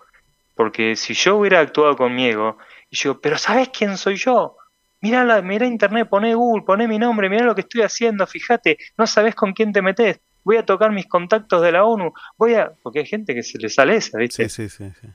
Porque 0.55 0.97
si 0.97 1.15
yo 1.15 1.37
hubiera 1.37 1.61
actuado 1.61 1.97
con 1.97 2.15
miedo, 2.15 2.59
y 2.91 2.97
yo, 2.97 3.21
pero 3.21 3.39
¿sabes 3.39 3.69
quién 3.69 3.97
soy 3.97 4.17
yo? 4.17 4.57
Mira, 5.01 5.25
la, 5.25 5.43
mira 5.43 5.67
internet, 5.67 6.09
poné 6.09 6.35
Google, 6.35 6.63
poné 6.65 6.87
mi 6.89 6.99
nombre, 6.99 7.29
mira 7.29 7.45
lo 7.45 7.55
que 7.55 7.63
estoy 7.63 7.83
haciendo, 7.83 8.27
fíjate, 8.27 8.79
no 8.97 9.07
sabes 9.07 9.35
con 9.35 9.53
quién 9.53 9.73
te 9.73 9.83
metes, 9.83 10.21
voy 10.45 10.57
a 10.57 10.65
tocar 10.67 10.91
mis 10.93 11.07
contactos 11.07 11.63
de 11.63 11.73
la 11.73 11.85
ONU, 11.85 12.13
voy 12.37 12.55
a... 12.55 12.73
Porque 12.83 13.01
hay 13.01 13.07
gente 13.07 13.35
que 13.35 13.43
se 13.43 13.59
le 13.59 13.69
sale 13.69 13.97
esa, 13.97 14.19
¿viste? 14.19 14.49
Sí, 14.49 14.69
sí, 14.69 14.85
sí. 14.85 14.93
sí. 15.01 15.09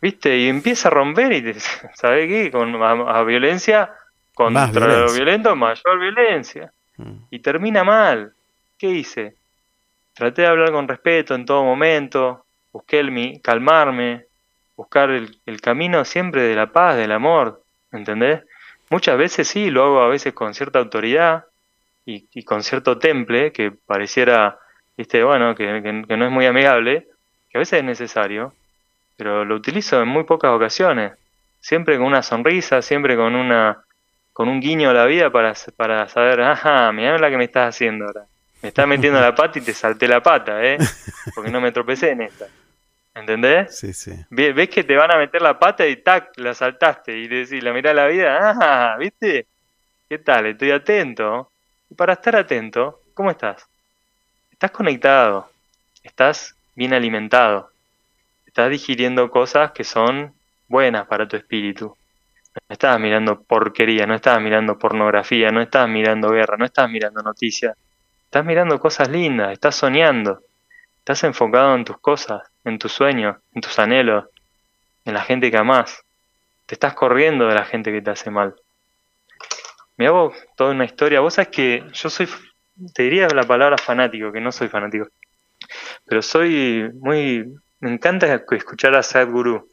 ¿Viste? 0.00 0.36
Y 0.36 0.48
empieza 0.48 0.88
a 0.88 0.90
romper 0.90 1.32
y, 1.32 1.42
te- 1.42 1.60
¿sabes 1.94 2.28
qué? 2.28 2.50
Con 2.50 2.74
a, 2.82 2.90
a 2.90 3.24
violencia, 3.24 3.90
contra 4.34 4.66
lo 4.66 4.72
violencia. 4.80 5.12
Mm. 5.12 5.16
violento, 5.16 5.56
mayor 5.56 5.98
violencia. 6.00 6.72
Y 7.30 7.38
termina 7.40 7.82
mal. 7.84 8.32
¿Qué 8.78 8.88
hice? 8.90 9.34
Traté 10.14 10.42
de 10.42 10.48
hablar 10.48 10.70
con 10.72 10.86
respeto 10.86 11.34
en 11.34 11.44
todo 11.44 11.64
momento, 11.64 12.44
busqué 12.72 13.00
el 13.00 13.10
mi, 13.10 13.40
calmarme, 13.40 14.26
buscar 14.76 15.10
el, 15.10 15.38
el 15.46 15.60
camino 15.60 16.04
siempre 16.04 16.42
de 16.42 16.54
la 16.54 16.70
paz, 16.70 16.96
del 16.96 17.10
amor, 17.12 17.62
¿entendés? 17.90 18.42
Muchas 18.90 19.16
veces 19.18 19.48
sí, 19.48 19.70
lo 19.70 19.82
hago 19.84 20.00
a 20.02 20.08
veces 20.08 20.34
con 20.34 20.54
cierta 20.54 20.78
autoridad 20.78 21.46
y, 22.06 22.28
y 22.32 22.44
con 22.44 22.62
cierto 22.62 22.98
temple 22.98 23.52
que 23.52 23.70
pareciera, 23.72 24.58
viste, 24.96 25.22
bueno, 25.24 25.54
que, 25.54 25.82
que- 25.82 26.04
que 26.06 26.16
no 26.16 26.26
es 26.26 26.30
muy 26.30 26.46
amigable, 26.46 27.08
que 27.50 27.58
a 27.58 27.60
veces 27.60 27.78
es 27.80 27.84
necesario, 27.84 28.54
pero 29.16 29.44
lo 29.44 29.54
utilizo 29.56 30.02
en 30.02 30.08
muy 30.08 30.24
pocas 30.24 30.50
ocasiones, 30.52 31.12
siempre 31.60 31.96
con 31.96 32.06
una 32.06 32.22
sonrisa, 32.22 32.82
siempre 32.82 33.16
con 33.16 33.34
una 33.34 33.82
con 34.32 34.48
un 34.48 34.58
guiño 34.60 34.90
a 34.90 34.92
la 34.92 35.06
vida 35.06 35.30
para, 35.30 35.54
para 35.76 36.08
saber, 36.08 36.40
ajá, 36.40 36.90
mirá 36.90 37.16
la 37.18 37.30
que 37.30 37.36
me 37.36 37.44
estás 37.44 37.68
haciendo 37.76 38.06
ahora. 38.06 38.24
Me 38.60 38.70
estás 38.70 38.88
metiendo 38.88 39.20
la 39.20 39.32
pata 39.32 39.60
y 39.60 39.62
te 39.62 39.72
salté 39.72 40.08
la 40.08 40.20
pata, 40.24 40.60
¿eh? 40.64 40.76
Porque 41.32 41.52
no 41.52 41.60
me 41.60 41.70
tropecé 41.70 42.10
en 42.10 42.22
esta. 42.22 42.46
¿Entendés? 43.14 43.78
Sí, 43.78 43.92
sí. 43.92 44.12
Ve- 44.30 44.52
Ves 44.52 44.68
que 44.70 44.82
te 44.82 44.96
van 44.96 45.12
a 45.12 45.18
meter 45.18 45.40
la 45.40 45.56
pata 45.56 45.86
y 45.86 46.02
tac, 46.02 46.32
la 46.36 46.52
saltaste. 46.52 47.16
Y 47.16 47.28
decís, 47.28 47.62
la 47.62 47.72
mirá 47.72 47.94
la 47.94 48.08
vida, 48.08 48.56
ah, 48.60 48.96
¿viste? 48.98 49.46
¿Qué 50.08 50.18
tal? 50.18 50.46
Estoy 50.46 50.72
atento. 50.72 51.52
Y 51.90 51.94
para 51.94 52.14
estar 52.14 52.36
atento, 52.36 53.00
¿cómo 53.14 53.30
estás? 53.30 53.66
Estás 54.50 54.70
conectado. 54.70 55.50
Estás 56.02 56.54
bien 56.74 56.94
alimentado. 56.94 57.70
Estás 58.46 58.70
digiriendo 58.70 59.30
cosas 59.30 59.72
que 59.72 59.84
son 59.84 60.34
buenas 60.68 61.06
para 61.06 61.26
tu 61.26 61.36
espíritu. 61.36 61.96
No 62.54 62.72
estás 62.72 63.00
mirando 63.00 63.42
porquería, 63.42 64.06
no 64.06 64.14
estás 64.14 64.40
mirando 64.40 64.78
pornografía, 64.78 65.50
no 65.50 65.60
estás 65.60 65.88
mirando 65.88 66.30
guerra, 66.30 66.56
no 66.56 66.64
estás 66.64 66.88
mirando 66.88 67.20
noticias. 67.22 67.76
Estás 68.26 68.44
mirando 68.44 68.78
cosas 68.78 69.08
lindas, 69.08 69.52
estás 69.52 69.74
soñando. 69.74 70.40
Estás 70.98 71.24
enfocado 71.24 71.74
en 71.74 71.84
tus 71.84 71.98
cosas, 71.98 72.42
en 72.64 72.78
tus 72.78 72.92
sueños, 72.92 73.36
en 73.54 73.60
tus 73.60 73.78
anhelos, 73.78 74.26
en 75.04 75.14
la 75.14 75.22
gente 75.22 75.50
que 75.50 75.58
amás. 75.58 76.02
Te 76.66 76.76
estás 76.76 76.94
corriendo 76.94 77.46
de 77.46 77.54
la 77.54 77.64
gente 77.64 77.92
que 77.92 78.00
te 78.00 78.10
hace 78.10 78.30
mal. 78.30 78.54
Me 79.96 80.06
hago 80.06 80.32
toda 80.56 80.72
una 80.72 80.84
historia. 80.84 81.20
Vos 81.20 81.34
sabés 81.34 81.48
que 81.48 81.84
yo 81.92 82.10
soy, 82.10 82.28
te 82.94 83.04
diría 83.04 83.28
la 83.28 83.44
palabra 83.44 83.78
fanático, 83.78 84.32
que 84.32 84.40
no 84.40 84.50
soy 84.52 84.68
fanático. 84.68 85.06
Pero 86.04 86.22
soy 86.22 86.90
muy, 87.00 87.44
me 87.80 87.92
encanta 87.92 88.42
escuchar 88.50 88.94
a 88.94 89.02
Sadhguru. 89.02 89.68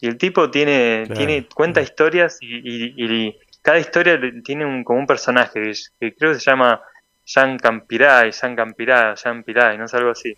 Y 0.00 0.06
el 0.08 0.16
tipo 0.16 0.50
tiene, 0.50 1.04
Claro. 1.06 1.18
tiene, 1.18 1.46
cuenta 1.54 1.80
historias 1.80 2.38
y, 2.40 2.46
y- 2.58 2.94
y 2.96 3.38
cada 3.62 3.78
historia 3.78 4.18
tiene 4.44 4.64
un, 4.64 4.84
como 4.84 5.00
un 5.00 5.06
personaje 5.06 5.60
que, 5.62 5.72
que 5.98 6.14
creo 6.14 6.32
que 6.32 6.38
se 6.38 6.50
llama 6.50 6.80
Jan 7.26 7.58
Campirai, 7.58 8.30
Jan 8.32 8.54
Campirai, 8.54 9.16
Jan 9.16 9.42
Pirai, 9.42 9.76
no 9.76 9.88
sé, 9.88 9.96
algo 9.96 10.10
así. 10.10 10.34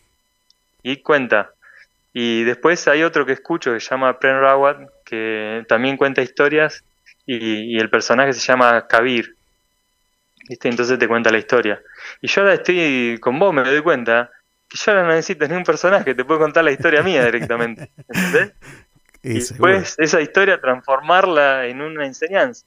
Y 0.83 1.03
cuenta. 1.03 1.53
Y 2.13 2.43
después 2.45 2.89
hay 2.89 3.03
otro 3.03 3.27
que 3.27 3.33
escucho 3.33 3.73
que 3.73 3.81
se 3.81 3.91
llama 3.91 4.19
Prem 4.19 4.41
Rawat, 4.41 4.79
que 5.05 5.65
también 5.69 5.97
cuenta 5.97 6.23
historias 6.23 6.83
y, 7.39 7.77
y 7.77 7.79
el 7.79 7.91
personaje 7.91 8.33
se 8.33 8.41
llama 8.41 8.87
Kabir. 8.87 9.37
¿Viste? 10.49 10.69
Entonces 10.69 10.99
te 10.99 11.07
cuenta 11.07 11.31
la 11.31 11.39
historia. 11.39 11.81
Y 12.21 12.27
yo 12.29 12.41
ahora 12.43 12.55
estoy 12.55 13.19
con 13.21 13.39
vos, 13.39 13.55
me 13.55 13.63
doy 13.63 13.83
cuenta 13.83 14.31
que 14.69 14.77
yo 14.77 14.91
ahora 14.93 15.03
no 15.05 15.11
necesito 15.11 15.47
ni 15.47 15.55
un 15.55 15.65
personaje, 15.65 16.15
te 16.15 16.25
puedo 16.25 16.41
contar 16.41 16.65
la 16.65 16.73
historia 16.73 17.03
mía 17.03 17.25
directamente. 17.25 17.91
¿Entendés? 18.09 18.53
Y 19.23 19.35
después 19.35 19.97
esa 19.99 20.19
historia 20.23 20.59
transformarla 20.59 21.67
en 21.67 21.83
una 21.83 22.07
enseñanza. 22.07 22.65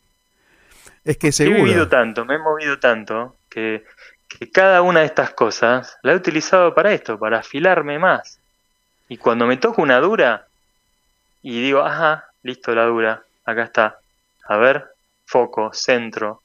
Es 1.04 1.18
que 1.18 1.30
He 1.30 1.32
seguro. 1.32 1.64
vivido 1.64 1.90
tanto, 1.90 2.26
me 2.26 2.36
he 2.36 2.38
movido 2.38 2.78
tanto, 2.78 3.36
que, 3.50 3.84
que 4.30 4.52
cada 4.52 4.84
una 4.84 5.00
de 5.00 5.08
estas 5.08 5.32
cosas 5.32 5.98
la 6.04 6.14
he 6.14 6.16
utilizado 6.16 6.76
para 6.76 6.94
esto, 6.94 7.18
para 7.18 7.40
afilarme 7.40 7.98
más. 7.98 8.38
Y 9.10 9.18
cuando 9.18 9.48
me 9.48 9.58
toca 9.58 9.82
una 9.82 10.00
dura, 10.00 10.46
y 11.42 11.60
digo, 11.60 11.82
ajá, 11.82 12.30
listo 12.44 12.76
la 12.76 12.86
dura, 12.86 13.24
acá 13.46 13.64
está. 13.64 14.00
A 14.48 14.58
ver, 14.58 14.86
foco, 15.26 15.72
centro, 15.74 16.42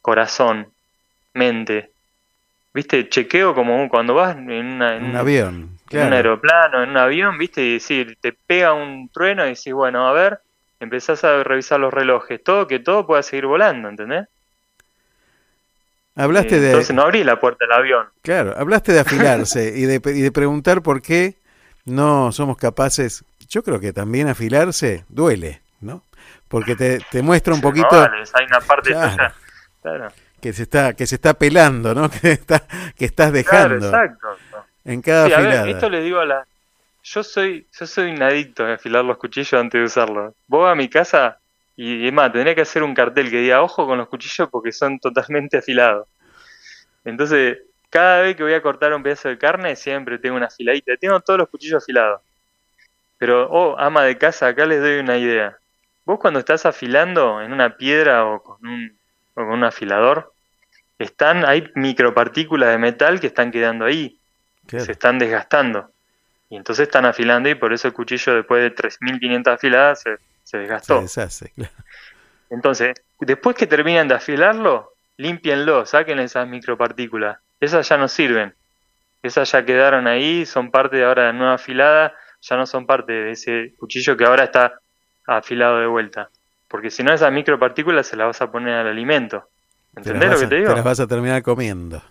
corazón, 0.00 0.72
mente. 1.34 1.90
¿Viste? 2.72 3.08
Chequeo 3.08 3.54
como 3.54 3.88
cuando 3.88 4.14
vas 4.14 4.36
en, 4.36 4.50
una- 4.50 4.96
en 4.96 5.04
Un 5.04 5.16
avión, 5.16 5.78
en 5.90 6.06
un 6.06 6.12
aeroplano, 6.12 6.82
en 6.82 6.90
un 6.90 6.96
avión, 6.96 7.38
¿viste? 7.38 7.62
Y 7.62 7.72
decir, 7.74 8.18
te 8.20 8.32
pega 8.32 8.72
un 8.72 9.08
trueno 9.10 9.44
y 9.46 9.50
decís, 9.50 9.72
bueno, 9.72 10.08
a 10.08 10.12
ver, 10.12 10.40
empezás 10.80 11.22
a 11.24 11.44
revisar 11.44 11.78
los 11.78 11.94
relojes, 11.94 12.42
todo 12.42 12.66
que 12.66 12.80
todo 12.80 13.06
pueda 13.06 13.22
seguir 13.22 13.46
volando, 13.46 13.88
¿entendés? 13.88 14.26
Hablaste 16.16 16.56
Eh, 16.56 16.60
de. 16.60 16.66
Entonces 16.68 16.94
no 16.96 17.02
abrí 17.02 17.24
la 17.24 17.40
puerta 17.40 17.64
del 17.64 17.72
avión. 17.72 18.06
Claro, 18.22 18.54
hablaste 18.56 18.92
de 18.92 19.00
afilarse 19.00 19.72
y 19.76 19.82
de, 19.82 20.00
y 20.04 20.20
de 20.20 20.32
preguntar 20.32 20.82
por 20.82 21.02
qué 21.02 21.36
no 21.84 22.32
somos 22.32 22.56
capaces. 22.56 23.24
Yo 23.48 23.62
creo 23.62 23.78
que 23.80 23.92
también 23.92 24.28
afilarse 24.28 25.04
duele, 25.08 25.60
¿no? 25.80 26.02
Porque 26.54 26.76
te, 26.76 27.00
te 27.10 27.20
muestra 27.22 27.52
un 27.54 27.60
No, 27.60 27.62
poquito 27.68 27.88
vale, 27.90 28.22
hay 28.32 28.46
una 28.46 28.60
parte 28.60 28.90
Claro. 28.90 29.10
tuya. 29.10 29.34
Claro. 29.82 30.08
que 30.40 30.52
se 30.52 30.62
está 30.62 30.94
que 30.94 31.06
se 31.06 31.16
está 31.16 31.34
pelando, 31.34 31.94
¿no? 31.94 32.08
Que 32.22 32.32
está 32.32 32.64
que 32.96 33.04
estás 33.06 33.32
Claro, 33.44 33.78
dejando 33.78 33.86
exacto. 33.88 34.38
en 34.84 35.02
cada 35.02 35.26
Sí, 35.26 35.32
a 35.32 35.40
ver, 35.40 35.48
afilada. 35.48 35.70
esto 35.70 35.88
le 35.90 36.00
digo 36.02 36.20
a 36.20 36.26
la. 36.26 36.46
Yo 37.02 37.22
soy, 37.24 37.66
yo 37.78 37.86
soy 37.86 38.12
un 38.12 38.22
adicto 38.22 38.64
a 38.64 38.74
afilar 38.74 39.04
los 39.04 39.18
cuchillos 39.18 39.54
antes 39.60 39.80
de 39.80 39.84
usarlos. 39.86 40.34
Vos 40.46 40.70
a 40.70 40.74
mi 40.74 40.88
casa 40.88 41.38
y 41.76 42.06
es 42.06 42.12
más, 42.12 42.32
tendría 42.32 42.54
que 42.54 42.62
hacer 42.62 42.82
un 42.84 42.94
cartel 42.94 43.30
que 43.30 43.38
diga 43.38 43.62
ojo 43.62 43.86
con 43.86 43.98
los 43.98 44.08
cuchillos 44.08 44.48
porque 44.50 44.72
son 44.72 44.98
totalmente 45.00 45.58
afilados. 45.58 46.06
Entonces, 47.04 47.58
cada 47.90 48.22
vez 48.22 48.36
que 48.36 48.42
voy 48.44 48.54
a 48.54 48.62
cortar 48.62 48.92
un 48.94 49.02
pedazo 49.02 49.28
de 49.28 49.38
carne, 49.38 49.76
siempre 49.76 50.18
tengo 50.18 50.36
una 50.36 50.46
afiladita. 50.46 50.96
Tengo 50.98 51.20
todos 51.20 51.38
los 51.40 51.48
cuchillos 51.48 51.82
afilados. 51.82 52.20
Pero, 53.18 53.48
oh, 53.50 53.78
ama 53.78 54.04
de 54.04 54.18
casa, 54.18 54.48
acá 54.48 54.66
les 54.66 54.80
doy 54.80 54.98
una 54.98 55.16
idea. 55.16 55.58
Vos 56.04 56.18
cuando 56.18 56.40
estás 56.40 56.66
afilando 56.66 57.40
en 57.40 57.52
una 57.52 57.76
piedra 57.76 58.26
o 58.26 58.42
con 58.42 58.66
un, 58.66 58.98
o 59.34 59.40
con 59.40 59.48
un 59.50 59.64
afilador, 59.64 60.32
están, 60.98 61.44
hay 61.44 61.70
micropartículas 61.74 62.70
de 62.70 62.78
metal 62.78 63.20
que 63.20 63.26
están 63.26 63.50
quedando 63.50 63.84
ahí 63.84 64.18
se 64.68 64.92
están 64.92 65.18
desgastando. 65.18 65.90
Y 66.50 66.56
entonces 66.56 66.84
están 66.86 67.04
afilando 67.04 67.48
y 67.48 67.54
por 67.54 67.72
eso 67.72 67.88
el 67.88 67.94
cuchillo 67.94 68.34
después 68.34 68.62
de 68.62 68.74
3.500 68.74 69.52
afiladas 69.52 70.02
se, 70.02 70.16
se 70.16 70.20
Se 70.44 70.58
desgastó. 70.58 71.00
deshace, 71.00 71.50
claro. 71.54 71.72
Entonces, 72.50 72.94
después 73.20 73.56
que 73.56 73.66
terminan 73.66 74.08
de 74.08 74.14
afilarlo, 74.14 74.92
límpienlo, 75.16 75.86
saquen 75.86 76.18
esas 76.18 76.46
micropartículas. 76.46 77.38
Esas 77.60 77.88
ya 77.88 77.96
no 77.96 78.08
sirven. 78.08 78.54
Esas 79.22 79.50
ya 79.50 79.64
quedaron 79.64 80.06
ahí, 80.06 80.44
son 80.44 80.70
parte 80.70 80.96
de 80.96 81.04
ahora 81.04 81.22
de 81.22 81.32
la 81.32 81.38
nueva 81.38 81.54
afilada, 81.54 82.14
ya 82.42 82.56
no 82.56 82.66
son 82.66 82.86
parte 82.86 83.12
de 83.12 83.30
ese 83.32 83.74
cuchillo 83.78 84.16
que 84.16 84.24
ahora 84.24 84.44
está 84.44 84.80
afilado 85.26 85.78
de 85.80 85.86
vuelta. 85.86 86.28
Porque 86.68 86.90
si 86.90 87.02
no, 87.02 87.12
esas 87.12 87.32
micropartículas 87.32 88.06
se 88.06 88.16
las 88.16 88.26
vas 88.28 88.42
a 88.42 88.50
poner 88.50 88.74
al 88.74 88.88
alimento. 88.88 89.48
Te 89.94 90.00
¿Entendés 90.00 90.30
lo 90.30 90.38
que 90.38 90.44
a- 90.44 90.48
te 90.48 90.54
digo? 90.56 90.74
las 90.74 90.84
vas 90.84 91.00
a 91.00 91.06
terminar 91.06 91.42
comiendo. 91.42 92.02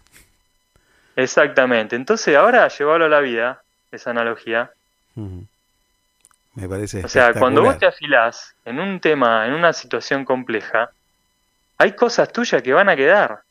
Exactamente. 1.16 1.96
Entonces 1.96 2.36
ahora 2.36 2.68
llevarlo 2.68 3.06
a 3.06 3.10
la 3.10 3.20
vida, 3.20 3.62
esa 3.92 4.12
analogía. 4.12 4.72
Me 6.56 6.68
parece 6.70 7.04
O 7.04 7.08
sea, 7.08 7.34
cuando 7.34 7.62
vos 7.62 7.78
te 7.80 7.86
afilás 7.88 8.56
en 8.66 8.80
un 8.80 9.00
tema, 9.00 9.46
en 9.48 9.54
una 9.54 9.74
situación 9.74 10.24
compleja, 10.26 10.92
hay 11.78 11.94
cosas 11.94 12.32
tuyas 12.32 12.62
que 12.62 12.74
van 12.74 12.90
a 12.90 12.96
quedar 12.96 13.42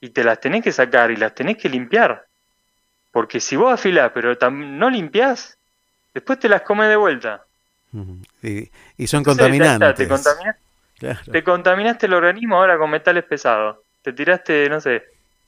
y 0.00 0.10
te 0.10 0.24
las 0.24 0.40
tenés 0.40 0.62
que 0.62 0.72
sacar 0.72 1.10
y 1.10 1.16
las 1.16 1.34
tenés 1.34 1.56
que 1.58 1.68
limpiar. 1.68 2.24
Porque 3.12 3.40
si 3.40 3.56
vos 3.56 3.72
afilás 3.72 4.10
pero 4.12 4.34
no 4.50 4.90
limpiás, 4.90 5.56
después 6.14 6.38
te 6.38 6.48
las 6.48 6.62
comes 6.62 6.88
de 6.88 6.96
vuelta. 6.96 7.44
Y, 8.42 8.70
y 8.96 9.06
son 9.06 9.18
Entonces, 9.20 9.22
contaminantes. 9.22 9.94
te, 9.94 10.08
contamina- 10.08 10.56
Claro. 10.98 11.20
te 11.32 11.44
contaminaste 11.44 12.06
el 12.06 12.14
organismo 12.14 12.56
ahora 12.56 12.78
con 12.78 12.90
metales 12.90 13.24
pesados. 13.24 13.78
Te 14.02 14.12
tiraste, 14.12 14.68
no 14.68 14.80
sé, 14.80 15.02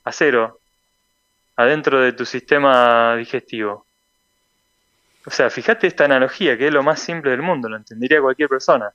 acero 0.05 0.60
adentro 1.57 2.00
de 2.00 2.12
tu 2.12 2.25
sistema 2.25 3.16
digestivo. 3.16 3.86
O 5.25 5.31
sea, 5.31 5.50
fíjate 5.50 5.86
esta 5.86 6.05
analogía, 6.05 6.57
que 6.57 6.68
es 6.68 6.73
lo 6.73 6.83
más 6.83 7.00
simple 7.00 7.33
del 7.33 7.42
mundo, 7.42 7.68
lo 7.68 7.76
entendería 7.76 8.20
cualquier 8.20 8.49
persona. 8.49 8.92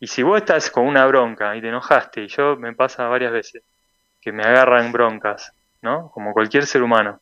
Y 0.00 0.06
si 0.06 0.22
vos 0.22 0.38
estás 0.38 0.70
con 0.70 0.86
una 0.86 1.06
bronca 1.06 1.54
y 1.54 1.60
te 1.60 1.68
enojaste, 1.68 2.22
y 2.22 2.28
yo 2.28 2.56
me 2.56 2.72
pasa 2.72 3.06
varias 3.06 3.32
veces, 3.32 3.62
que 4.20 4.32
me 4.32 4.42
agarran 4.42 4.90
broncas, 4.92 5.52
¿no? 5.82 6.10
Como 6.10 6.32
cualquier 6.32 6.66
ser 6.66 6.82
humano. 6.82 7.20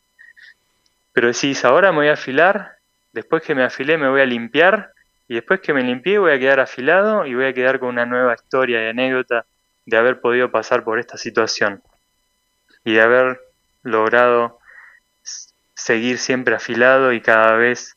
Pero 1.13 1.27
decís, 1.29 1.65
ahora 1.65 1.91
me 1.91 1.99
voy 1.99 2.09
a 2.09 2.13
afilar, 2.15 2.78
después 3.13 3.43
que 3.43 3.55
me 3.55 3.65
afilé 3.65 3.99
me 3.99 4.09
voy 4.09 4.21
a 4.21 4.27
limpiar, 4.27 4.93
y 5.29 5.35
después 5.35 5.61
que 5.61 5.75
me 5.75 5.83
limpié 5.83 6.19
voy 6.19 6.33
a 6.33 6.39
quedar 6.39 6.61
afilado 6.61 7.27
y 7.27 7.35
voy 7.35 7.45
a 7.45 7.53
quedar 7.53 7.79
con 7.79 7.91
una 7.91 8.07
nueva 8.07 8.35
historia 8.35 8.83
y 8.83 8.89
anécdota 8.89 9.45
de 9.85 9.97
haber 9.97 10.21
podido 10.21 10.51
pasar 10.51 10.85
por 10.85 10.99
esta 10.99 11.19
situación. 11.19 11.83
Y 12.85 12.95
de 12.95 13.03
haber 13.03 13.41
logrado 13.83 14.59
seguir 15.75 16.19
siempre 16.19 16.55
afilado 16.55 17.13
y 17.13 17.21
cada 17.21 17.57
vez, 17.57 17.97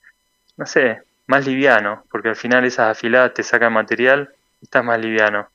no 0.58 0.66
sé, 0.66 1.02
más 1.28 1.48
liviano, 1.48 2.04
porque 2.12 2.30
al 2.30 2.36
final 2.36 2.66
esas 2.66 2.98
afiladas 2.98 3.34
te 3.34 3.44
sacan 3.44 3.74
material 3.74 4.30
y 4.62 4.66
estás 4.66 4.84
más 4.84 5.00
liviano. 5.00 5.50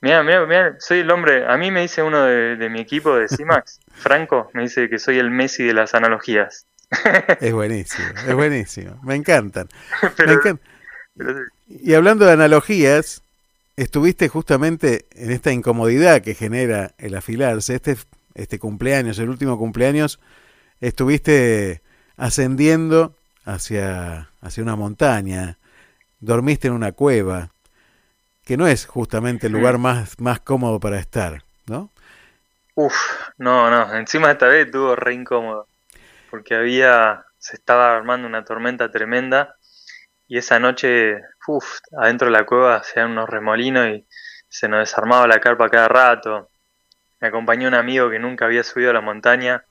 Mira, 0.00 0.22
mira, 0.22 0.46
mira, 0.46 0.76
soy 0.80 1.00
el 1.00 1.10
hombre, 1.10 1.46
a 1.46 1.56
mí 1.58 1.70
me 1.70 1.82
dice 1.82 2.02
uno 2.02 2.24
de, 2.24 2.56
de 2.56 2.68
mi 2.70 2.80
equipo 2.80 3.14
de 3.14 3.28
CIMAX, 3.28 3.80
Franco, 3.94 4.50
me 4.54 4.62
dice 4.62 4.88
que 4.88 4.98
soy 4.98 5.18
el 5.18 5.30
Messi 5.30 5.62
de 5.62 5.74
las 5.74 5.94
analogías. 5.94 6.66
Es 7.40 7.52
buenísimo, 7.52 8.08
es 8.26 8.34
buenísimo. 8.34 9.00
Me 9.02 9.14
encantan. 9.14 9.68
Me 10.26 10.34
encan- 10.34 10.60
pero. 11.16 11.40
Y 11.68 11.94
hablando 11.94 12.26
de 12.26 12.32
analogías, 12.32 13.22
estuviste 13.76 14.28
justamente 14.28 15.06
en 15.14 15.30
esta 15.30 15.52
incomodidad 15.52 16.20
que 16.22 16.34
genera 16.34 16.92
el 16.98 17.14
afilarse. 17.14 17.74
Este, 17.76 17.96
este 18.34 18.58
cumpleaños, 18.58 19.18
el 19.18 19.28
último 19.28 19.58
cumpleaños, 19.58 20.20
estuviste 20.80 21.80
ascendiendo 22.16 23.14
hacia, 23.44 24.28
hacia 24.40 24.62
una 24.62 24.76
montaña, 24.76 25.58
dormiste 26.20 26.68
en 26.68 26.74
una 26.74 26.92
cueva, 26.92 27.50
que 28.44 28.56
no 28.56 28.66
es 28.66 28.86
justamente 28.86 29.46
el 29.46 29.52
lugar 29.52 29.78
más, 29.78 30.18
más 30.20 30.40
cómodo 30.40 30.80
para 30.80 30.98
estar, 30.98 31.44
¿no? 31.66 31.90
Uf, 32.74 32.94
no, 33.38 33.70
no, 33.70 33.94
encima 33.94 34.30
esta 34.32 34.46
vez 34.46 34.66
estuvo 34.66 34.96
re 34.96 35.14
incómodo, 35.14 35.66
porque 36.32 36.54
había, 36.54 37.26
se 37.36 37.56
estaba 37.56 37.94
armando 37.94 38.26
una 38.26 38.42
tormenta 38.42 38.90
tremenda 38.90 39.54
y 40.26 40.38
esa 40.38 40.58
noche, 40.58 41.20
uf, 41.46 41.80
adentro 42.00 42.28
de 42.28 42.32
la 42.32 42.46
cueva 42.46 42.76
hacían 42.76 43.10
unos 43.10 43.28
remolinos 43.28 43.86
y 43.88 44.06
se 44.48 44.66
nos 44.66 44.80
desarmaba 44.80 45.26
la 45.26 45.40
carpa 45.40 45.68
cada 45.68 45.88
rato. 45.88 46.48
Me 47.20 47.28
acompañó 47.28 47.68
un 47.68 47.74
amigo 47.74 48.08
que 48.08 48.18
nunca 48.18 48.46
había 48.46 48.64
subido 48.64 48.88
a 48.88 48.94
la 48.94 49.02
montaña, 49.02 49.62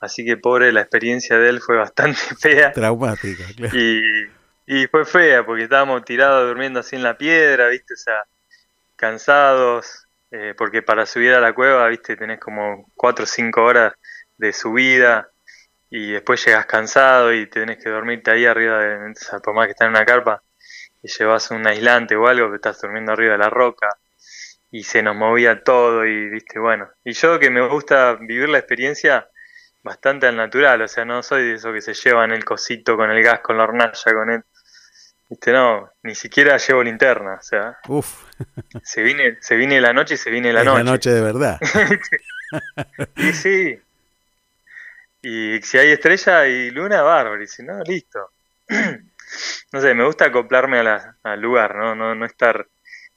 así 0.00 0.22
que 0.22 0.36
pobre, 0.36 0.70
la 0.70 0.82
experiencia 0.82 1.38
de 1.38 1.48
él 1.48 1.62
fue 1.62 1.78
bastante 1.78 2.20
fea. 2.38 2.72
Traumática, 2.72 3.44
claro. 3.56 3.74
Y, 3.74 4.30
y 4.66 4.86
fue 4.88 5.06
fea 5.06 5.46
porque 5.46 5.62
estábamos 5.62 6.04
tirados 6.04 6.46
durmiendo 6.46 6.80
así 6.80 6.94
en 6.94 7.04
la 7.04 7.16
piedra, 7.16 7.68
¿viste? 7.68 7.94
O 7.94 7.96
sea, 7.96 8.22
cansados, 8.96 10.06
eh, 10.30 10.52
porque 10.58 10.82
para 10.82 11.06
subir 11.06 11.32
a 11.32 11.40
la 11.40 11.54
cueva, 11.54 11.88
¿viste? 11.88 12.16
Tenés 12.16 12.38
como 12.38 12.90
4 12.96 13.24
o 13.24 13.26
5 13.26 13.62
horas 13.62 13.94
de 14.36 14.52
subida 14.52 15.31
y 15.94 16.10
después 16.12 16.42
llegas 16.46 16.64
cansado 16.64 17.34
y 17.34 17.46
tenés 17.50 17.76
que 17.76 17.90
dormirte 17.90 18.30
ahí 18.30 18.46
arriba, 18.46 18.78
de, 18.78 19.10
o 19.10 19.14
sea, 19.14 19.40
por 19.40 19.54
más 19.54 19.66
que 19.66 19.72
estás 19.72 19.86
en 19.88 19.90
una 19.90 20.06
carpa 20.06 20.42
y 21.02 21.08
llevas 21.08 21.50
un 21.50 21.66
aislante 21.66 22.16
o 22.16 22.26
algo, 22.26 22.48
que 22.48 22.56
estás 22.56 22.80
durmiendo 22.80 23.12
arriba 23.12 23.32
de 23.32 23.38
la 23.38 23.50
roca 23.50 23.98
y 24.70 24.84
se 24.84 25.02
nos 25.02 25.14
movía 25.14 25.62
todo 25.62 26.06
y, 26.06 26.30
¿viste? 26.30 26.58
Bueno, 26.58 26.88
y 27.04 27.12
yo 27.12 27.38
que 27.38 27.50
me 27.50 27.68
gusta 27.68 28.14
vivir 28.14 28.48
la 28.48 28.56
experiencia 28.56 29.28
bastante 29.82 30.26
al 30.26 30.36
natural, 30.36 30.80
o 30.80 30.88
sea, 30.88 31.04
no 31.04 31.22
soy 31.22 31.42
de 31.48 31.54
esos 31.56 31.74
que 31.74 31.82
se 31.82 31.92
llevan 31.92 32.32
el 32.32 32.42
cosito 32.42 32.96
con 32.96 33.10
el 33.10 33.22
gas, 33.22 33.40
con 33.40 33.58
la 33.58 33.64
hornalla, 33.64 34.12
con 34.14 34.30
el... 34.30 34.44
Viste, 35.28 35.52
no, 35.52 35.90
ni 36.04 36.14
siquiera 36.14 36.56
llevo 36.56 36.82
linterna, 36.82 37.34
o 37.34 37.42
sea, 37.42 37.78
Uf, 37.88 38.24
se 38.82 39.02
viene, 39.02 39.36
se 39.42 39.56
viene 39.56 39.78
la 39.78 39.92
noche 39.92 40.14
y 40.14 40.16
se 40.16 40.30
viene 40.30 40.54
la 40.54 40.60
es 40.60 40.66
noche. 40.66 40.84
la 40.84 40.90
noche 40.90 41.10
de 41.10 41.20
verdad. 41.20 41.60
Y 43.16 43.32
sí. 43.34 43.78
Y 45.22 45.60
si 45.62 45.78
hay 45.78 45.92
estrella 45.92 46.46
y 46.46 46.70
luna, 46.70 47.02
bárbaro. 47.02 47.42
Y 47.42 47.46
si 47.48 47.62
no, 47.62 47.80
listo. 47.82 48.30
No 49.72 49.80
sé, 49.80 49.94
me 49.94 50.04
gusta 50.04 50.26
acoplarme 50.26 50.80
a 50.80 50.82
la- 50.82 51.18
al 51.22 51.40
lugar, 51.40 51.74
¿no? 51.76 51.94
No, 51.94 52.14
no 52.14 52.26
estar 52.26 52.68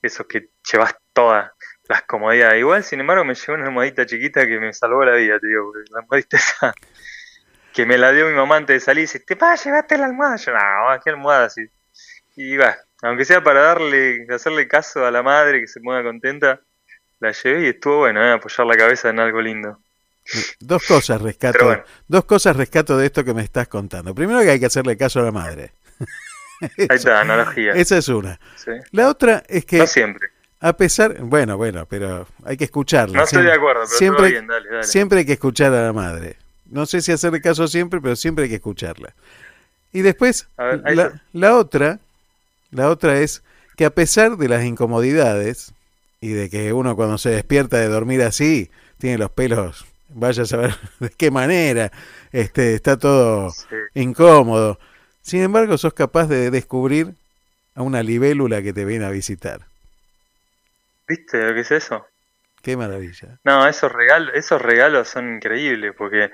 esos 0.02 0.26
que 0.28 0.50
llevas 0.72 0.96
todas 1.14 1.52
las 1.90 2.04
comodidades. 2.04 2.60
Igual, 2.60 2.84
sin 2.86 3.02
embargo, 3.02 3.26
me 3.26 3.36
llevé 3.36 3.54
una 3.56 3.66
almohadita 3.68 4.06
chiquita 4.06 4.48
que 4.48 4.60
me 4.60 4.72
salvó 4.74 5.04
la 5.04 5.16
vida, 5.16 5.40
porque 5.42 5.92
la 5.92 6.00
almohadita 6.00 6.38
esa 6.38 6.74
que 7.74 7.86
me 7.86 7.98
la 7.98 8.12
dio 8.12 8.28
mi 8.28 8.34
mamá 8.34 8.58
antes 8.58 8.76
de 8.76 8.80
salir, 8.80 9.04
dice, 9.04 9.20
te 9.20 9.36
va, 9.36 9.56
llevate 9.56 9.98
la 9.98 10.06
almohada. 10.06 10.38
Yo, 10.38 10.54
no, 10.54 10.60
qué 11.04 11.10
almohada 11.10 11.46
así. 11.46 11.62
Y 12.36 12.58
va, 12.58 12.78
aunque 13.04 13.26
sea 13.26 13.44
para 13.44 13.62
darle, 13.62 14.28
hacerle 14.30 14.68
caso 14.68 15.06
a 15.06 15.12
la 15.12 15.24
madre 15.24 15.62
que 15.62 15.68
se 15.68 15.82
ponga 15.82 16.04
contenta, 16.04 16.62
la 17.20 17.32
llevé 17.34 17.64
y 17.66 17.70
estuvo 17.70 18.00
bueno, 18.00 18.24
¿eh? 18.24 18.34
apoyar 18.34 18.68
la 18.68 18.78
cabeza 18.78 19.10
en 19.12 19.20
algo 19.22 19.42
lindo. 19.42 19.80
Dos 20.60 20.84
cosas 20.88 21.22
rescato, 21.22 21.66
bueno. 21.66 21.84
dos 22.08 22.26
cosas 22.26 22.56
rescato 22.56 22.98
de 22.98 23.06
esto 23.06 23.24
que 23.24 23.34
me 23.34 23.44
estás 23.44 23.68
contando. 23.68 24.16
Primero 24.16 24.42
que 24.42 24.50
hay 24.52 24.60
que 24.60 24.66
hacerle 24.66 24.98
caso 24.98 25.20
a 25.20 25.24
la 25.24 25.32
madre. 25.32 25.72
Ahí 26.62 26.70
está, 26.90 27.22
analogía. 27.22 27.74
Esa 27.74 27.98
es 27.98 28.08
una. 28.08 28.40
Sí. 28.56 28.72
La 28.92 29.10
otra 29.10 29.44
es 29.48 29.66
que 29.66 29.78
No 29.80 29.88
siempre. 29.88 30.30
a 30.62 30.74
pesar, 30.76 31.22
bueno, 31.22 31.58
bueno, 31.58 31.86
pero 31.86 32.28
hay 32.44 32.58
que 32.58 32.64
escucharla. 32.64 33.18
No 33.20 33.24
estoy 33.24 33.44
de 33.44 33.52
acuerdo, 33.54 33.82
pero 33.86 33.98
siempre, 33.98 34.30
bien, 34.32 34.48
dale, 34.48 34.70
dale. 34.70 34.84
siempre 34.84 35.20
hay 35.20 35.26
que 35.26 35.34
escuchar 35.34 35.74
a 35.74 35.84
la 35.84 35.94
madre. 35.94 36.38
No 36.66 36.86
sé 36.86 37.02
si 37.02 37.12
hacerle 37.12 37.42
caso 37.42 37.68
siempre, 37.68 38.02
pero 38.02 38.16
siempre 38.16 38.46
hay 38.46 38.50
que 38.50 38.56
escucharla. 38.56 39.14
Y 39.94 40.02
después, 40.02 40.48
ver, 40.58 40.96
la, 40.96 41.22
la 41.34 41.56
otra, 41.56 42.00
la 42.72 42.90
otra 42.90 43.20
es 43.20 43.44
que 43.78 43.86
a 43.86 43.92
pesar 43.92 44.38
de 44.38 44.50
las 44.50 44.64
incomodidades 44.66 45.74
y 46.20 46.30
de 46.30 46.50
que 46.50 46.74
uno 46.74 46.96
cuando 46.96 47.18
se 47.18 47.30
despierta 47.30 47.78
de 47.78 47.88
dormir 47.88 48.22
así, 48.24 48.72
tiene 48.98 49.18
los 49.18 49.30
pelos, 49.32 49.86
vaya 50.16 50.44
a 50.44 50.46
saber 50.46 50.76
de 51.00 51.10
qué 51.10 51.32
manera, 51.32 51.92
este, 52.32 52.76
está 52.76 52.98
todo 52.98 53.58
incómodo. 53.94 54.80
Sin 55.22 55.42
embargo, 55.42 55.78
sos 55.78 55.94
capaz 55.94 56.28
de 56.28 56.52
descubrir 56.52 57.16
a 57.76 57.84
una 57.84 58.04
libélula 58.04 58.62
que 58.64 58.74
te 58.74 58.86
viene 58.86 59.06
a 59.06 59.12
visitar. 59.12 59.68
¿Viste 61.08 61.44
lo 61.44 61.54
que 61.56 61.62
es 61.62 61.72
eso? 61.72 62.06
Qué 62.62 62.76
maravilla. 62.76 63.40
No, 63.44 63.68
esos 63.68 63.92
regalos, 63.92 64.34
esos 64.36 64.62
regalos 64.62 65.08
son 65.10 65.36
increíbles 65.36 65.94
porque 65.98 66.32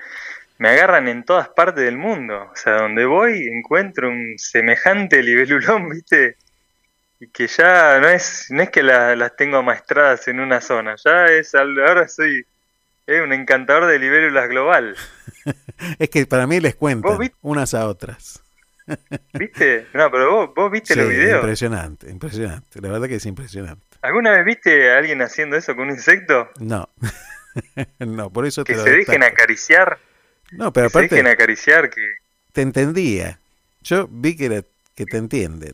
me 0.59 0.69
agarran 0.69 1.07
en 1.09 1.25
todas 1.25 1.49
partes 1.49 1.85
del 1.85 1.97
mundo. 1.97 2.49
O 2.51 2.55
sea, 2.55 2.81
donde 2.83 3.05
voy 3.05 3.47
encuentro 3.47 4.09
un 4.09 4.35
semejante 4.37 5.23
libelulón, 5.23 5.89
¿viste? 5.91 6.37
Y 7.19 7.29
que 7.31 7.47
ya 7.47 7.99
no 8.01 8.09
es, 8.09 8.47
no 8.51 8.63
es 8.63 8.71
que 8.71 8.83
la- 8.83 9.15
las 9.15 9.35
tengo 9.37 9.57
amaestradas 9.57 10.27
en 10.29 10.39
una 10.41 10.61
zona, 10.61 10.95
ya 11.03 11.27
es, 11.27 11.55
ahora 11.55 12.07
soy 12.07 12.45
eh, 13.11 13.21
un 13.21 13.33
encantador 13.33 13.87
de 13.87 13.99
libélulas 13.99 14.49
global. 14.49 14.95
Es 15.97 16.09
que 16.09 16.27
para 16.27 16.45
mí 16.45 16.59
les 16.59 16.75
cuentan 16.75 17.17
unas 17.41 17.73
a 17.73 17.87
otras. 17.87 18.43
¿Viste? 19.33 19.87
No, 19.93 20.11
pero 20.11 20.31
vos, 20.31 20.51
vos 20.55 20.71
viste 20.71 20.93
Sí, 20.93 20.99
los 20.99 21.09
videos. 21.09 21.41
impresionante, 21.41 22.09
impresionante. 22.09 22.81
La 22.81 22.89
verdad 22.89 23.07
que 23.07 23.15
es 23.15 23.25
impresionante. 23.25 23.83
¿Alguna 24.01 24.31
vez 24.31 24.45
viste 24.45 24.91
a 24.91 24.97
alguien 24.97 25.21
haciendo 25.21 25.55
eso 25.55 25.75
con 25.75 25.85
un 25.85 25.91
insecto? 25.91 26.49
No. 26.59 26.87
no, 27.99 28.29
por 28.29 28.45
eso 28.45 28.63
te 28.63 28.73
Que 28.73 28.77
lo 28.77 28.83
se 28.83 28.91
dejen 28.91 29.23
acariciar. 29.23 29.97
No, 30.51 30.71
pero 30.71 30.87
que 30.87 30.91
se 30.91 30.97
aparte 30.99 31.15
dejen 31.15 31.31
acariciar, 31.31 31.89
que 31.89 32.01
te 32.51 32.61
entendía. 32.61 33.39
Yo 33.81 34.07
vi 34.09 34.35
que, 34.35 34.65
que 34.95 35.05
te 35.05 35.17
entienden. 35.17 35.73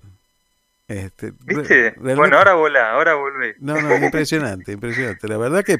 Este, 0.88 1.33
¿Viste? 1.40 1.95
Bueno, 1.98 2.38
ahora 2.38 2.53
volá, 2.53 2.91
ahora 2.91 3.16
volvé. 3.16 3.56
No, 3.59 3.82
no, 3.82 3.98
impresionante, 3.98 4.72
impresionante. 4.72 5.27
La 5.27 5.38
verdad 5.38 5.64
que... 5.64 5.77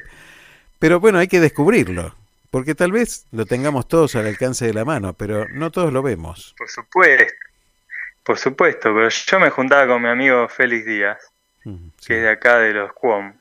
Pero 0.78 1.00
bueno, 1.00 1.18
hay 1.18 1.28
que 1.28 1.40
descubrirlo. 1.40 2.14
Porque 2.50 2.74
tal 2.74 2.92
vez 2.92 3.26
lo 3.30 3.44
tengamos 3.44 3.88
todos 3.88 4.14
al 4.14 4.26
alcance 4.26 4.66
de 4.66 4.72
la 4.72 4.84
mano, 4.84 5.12
pero 5.12 5.46
no 5.48 5.70
todos 5.70 5.92
lo 5.92 6.02
vemos. 6.02 6.54
Por 6.56 6.68
supuesto, 6.68 7.34
por 8.22 8.38
supuesto, 8.38 8.94
pero 8.94 9.08
yo 9.08 9.40
me 9.40 9.50
juntaba 9.50 9.86
con 9.86 10.02
mi 10.02 10.08
amigo 10.08 10.48
Félix 10.48 10.86
Díaz, 10.86 11.18
que 11.62 12.16
es 12.16 12.22
de 12.22 12.30
acá 12.30 12.58
de 12.58 12.72
los 12.72 12.92
Cuom, 12.94 13.34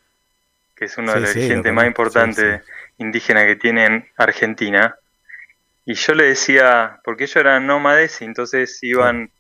que 0.76 0.86
es 0.86 0.98
uno 0.98 1.14
Sí, 1.14 1.16
de 1.16 1.22
los 1.22 1.30
sí, 1.32 1.40
dirigentes 1.40 1.74
más 1.74 1.88
importantes 1.88 2.62
indígenas 2.98 3.46
que 3.46 3.56
tiene 3.56 3.86
en 3.86 4.10
Argentina. 4.18 4.96
Y 5.86 5.94
yo 5.94 6.14
le 6.14 6.26
decía, 6.26 7.00
porque 7.06 7.24
ellos 7.24 7.38
eran 7.38 7.66
nómades 7.66 8.22
y 8.22 8.26
entonces 8.26 8.78
iban, 8.84 9.32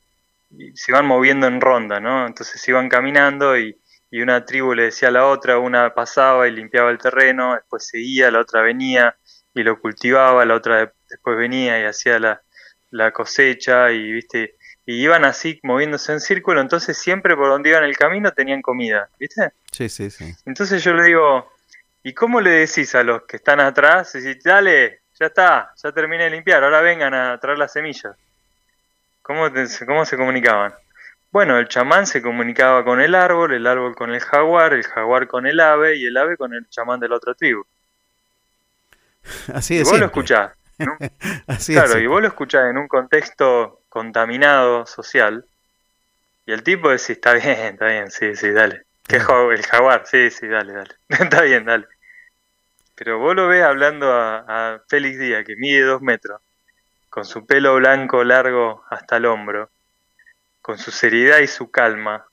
se 0.75 0.91
iban 0.91 1.05
moviendo 1.05 1.45
en 1.47 1.59
ronda, 1.59 1.99
¿no? 1.99 2.25
Entonces 2.25 2.65
iban 2.69 2.87
caminando 2.87 3.57
y, 3.57 3.77
y 4.09 4.21
una 4.21 4.45
tribu 4.45 4.73
le 4.73 4.83
decía 4.83 5.09
a 5.09 5.11
la 5.11 5.25
otra, 5.27 5.57
una 5.59 5.93
pasaba 5.93 6.47
y 6.47 6.51
limpiaba 6.51 6.91
el 6.91 6.97
terreno, 6.97 7.55
después 7.55 7.87
seguía, 7.87 8.31
la 8.31 8.39
otra 8.39 8.61
venía 8.61 9.15
y 9.53 9.63
lo 9.63 9.79
cultivaba, 9.79 10.45
la 10.45 10.55
otra 10.55 10.77
de- 10.77 10.91
después 11.09 11.37
venía 11.37 11.79
y 11.81 11.85
hacía 11.85 12.19
la, 12.19 12.41
la 12.91 13.11
cosecha 13.11 13.91
y 13.91 14.11
viste 14.11 14.55
y 14.85 15.03
iban 15.03 15.25
así 15.25 15.59
moviéndose 15.63 16.13
en 16.13 16.21
círculo, 16.21 16.61
entonces 16.61 16.97
siempre 16.97 17.35
por 17.35 17.49
donde 17.49 17.69
iban 17.69 17.83
el 17.83 17.97
camino 17.97 18.31
tenían 18.31 18.61
comida, 18.61 19.09
¿viste? 19.19 19.51
Sí, 19.71 19.89
sí, 19.89 20.09
sí. 20.09 20.33
Entonces 20.45 20.81
yo 20.81 20.93
le 20.93 21.03
digo, 21.03 21.51
¿y 22.03 22.13
cómo 22.13 22.39
le 22.39 22.51
decís 22.51 22.95
a 22.95 23.03
los 23.03 23.23
que 23.23 23.35
están 23.35 23.59
atrás? 23.59 24.13
Decís, 24.13 24.41
dale, 24.41 25.01
ya 25.19 25.25
está, 25.25 25.73
ya 25.83 25.91
terminé 25.91 26.23
de 26.25 26.29
limpiar, 26.29 26.63
ahora 26.63 26.79
vengan 26.79 27.13
a 27.13 27.37
traer 27.37 27.57
las 27.57 27.73
semillas. 27.73 28.15
¿Cómo, 29.21 29.51
te- 29.51 29.67
cómo 29.85 30.05
se 30.05 30.15
comunicaban? 30.15 30.73
Bueno, 31.31 31.57
el 31.57 31.67
chamán 31.67 32.07
se 32.07 32.21
comunicaba 32.21 32.83
con 32.83 33.01
el 33.01 33.13
árbol, 33.13 33.53
el 33.53 33.67
árbol 33.67 33.95
con 33.95 34.13
el 34.13 34.21
jaguar, 34.21 34.73
el 34.73 34.83
jaguar 34.83 35.27
con 35.27 35.45
el 35.45 35.59
ave 35.59 35.95
y 35.97 36.05
el 36.05 36.17
ave 36.17 36.37
con 36.37 36.53
el 36.53 36.67
chamán 36.69 36.99
de 36.99 37.09
la 37.09 37.15
otra 37.15 37.33
tribu. 37.33 37.63
Así 39.53 39.75
y 39.75 39.77
de 39.79 39.83
vos 39.83 39.99
lo 39.99 40.05
escuchás. 40.05 40.51
¿no? 40.77 40.97
Así 41.47 41.73
claro, 41.73 41.97
es. 41.97 42.03
y 42.03 42.07
vos 42.07 42.21
lo 42.21 42.27
escuchás 42.27 42.69
en 42.69 42.77
un 42.77 42.87
contexto 42.87 43.81
contaminado 43.89 44.85
social. 44.85 45.45
Y 46.45 46.53
el 46.53 46.63
tipo 46.63 46.91
dice, 46.91 47.13
está 47.13 47.33
bien, 47.33 47.73
está 47.73 47.87
bien, 47.87 48.09
sí, 48.09 48.35
sí, 48.35 48.51
dale. 48.51 48.83
¿Qué 49.05 49.17
el 49.17 49.65
jaguar? 49.65 50.03
Sí, 50.05 50.29
sí, 50.29 50.47
dale, 50.47 50.73
dale. 50.73 50.95
está 51.09 51.41
bien, 51.41 51.65
dale. 51.65 51.87
Pero 52.95 53.19
vos 53.19 53.35
lo 53.35 53.47
ves 53.47 53.63
hablando 53.63 54.11
a, 54.11 54.45
a 54.47 54.79
Félix 54.87 55.19
Díaz, 55.19 55.45
que 55.45 55.55
mide 55.55 55.81
dos 55.81 56.01
metros, 56.01 56.41
con 57.09 57.25
su 57.25 57.45
pelo 57.45 57.75
blanco 57.75 58.23
largo 58.23 58.83
hasta 58.89 59.17
el 59.17 59.25
hombro, 59.25 59.69
con 60.67 60.77
su 60.77 60.91
seriedad 60.91 61.39
y 61.39 61.47
su 61.47 61.71
calma, 61.71 62.27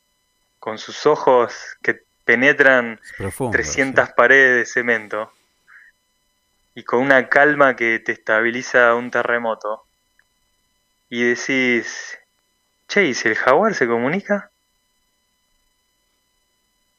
con 0.59 0.77
sus 0.77 1.07
ojos 1.07 1.55
que 1.81 2.03
penetran 2.25 3.01
Profundo, 3.17 3.53
300 3.53 4.11
paredes 4.11 4.57
de 4.57 4.67
cemento 4.67 5.33
y 6.75 6.83
con 6.83 6.99
una 6.99 7.29
calma 7.29 7.77
que 7.77 8.01
te 8.01 8.11
estabiliza 8.11 8.97
un 8.97 9.13
terremoto. 9.13 9.85
y 11.09 11.23
decís, 11.23 12.19
che, 12.89 13.05
¿y 13.05 13.15
si 13.15 13.29
el 13.29 13.37
jaguar 13.37 13.73
se 13.73 13.87
comunica? 13.87 14.51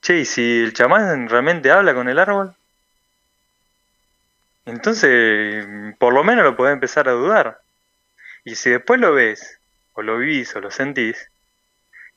Che, 0.01 0.19
¿y 0.19 0.25
si 0.25 0.63
el 0.63 0.71
chamán 0.71 1.27
realmente 1.27 1.69
habla 1.69 1.93
con 1.93 2.07
el 2.07 2.17
árbol? 2.17 2.55
Entonces, 4.65 5.65
por 5.99 6.13
lo 6.13 6.23
menos 6.23 6.45
lo 6.45 6.55
podés 6.55 6.71
empezar 6.71 7.09
a 7.09 7.11
dudar. 7.11 7.59
Y 8.45 8.55
si 8.55 8.69
después 8.69 9.01
lo 9.01 9.13
ves, 9.13 9.59
o 9.95 10.01
lo 10.01 10.17
vivís, 10.17 10.55
o 10.55 10.59
lo 10.61 10.69
sentís, 10.71 11.29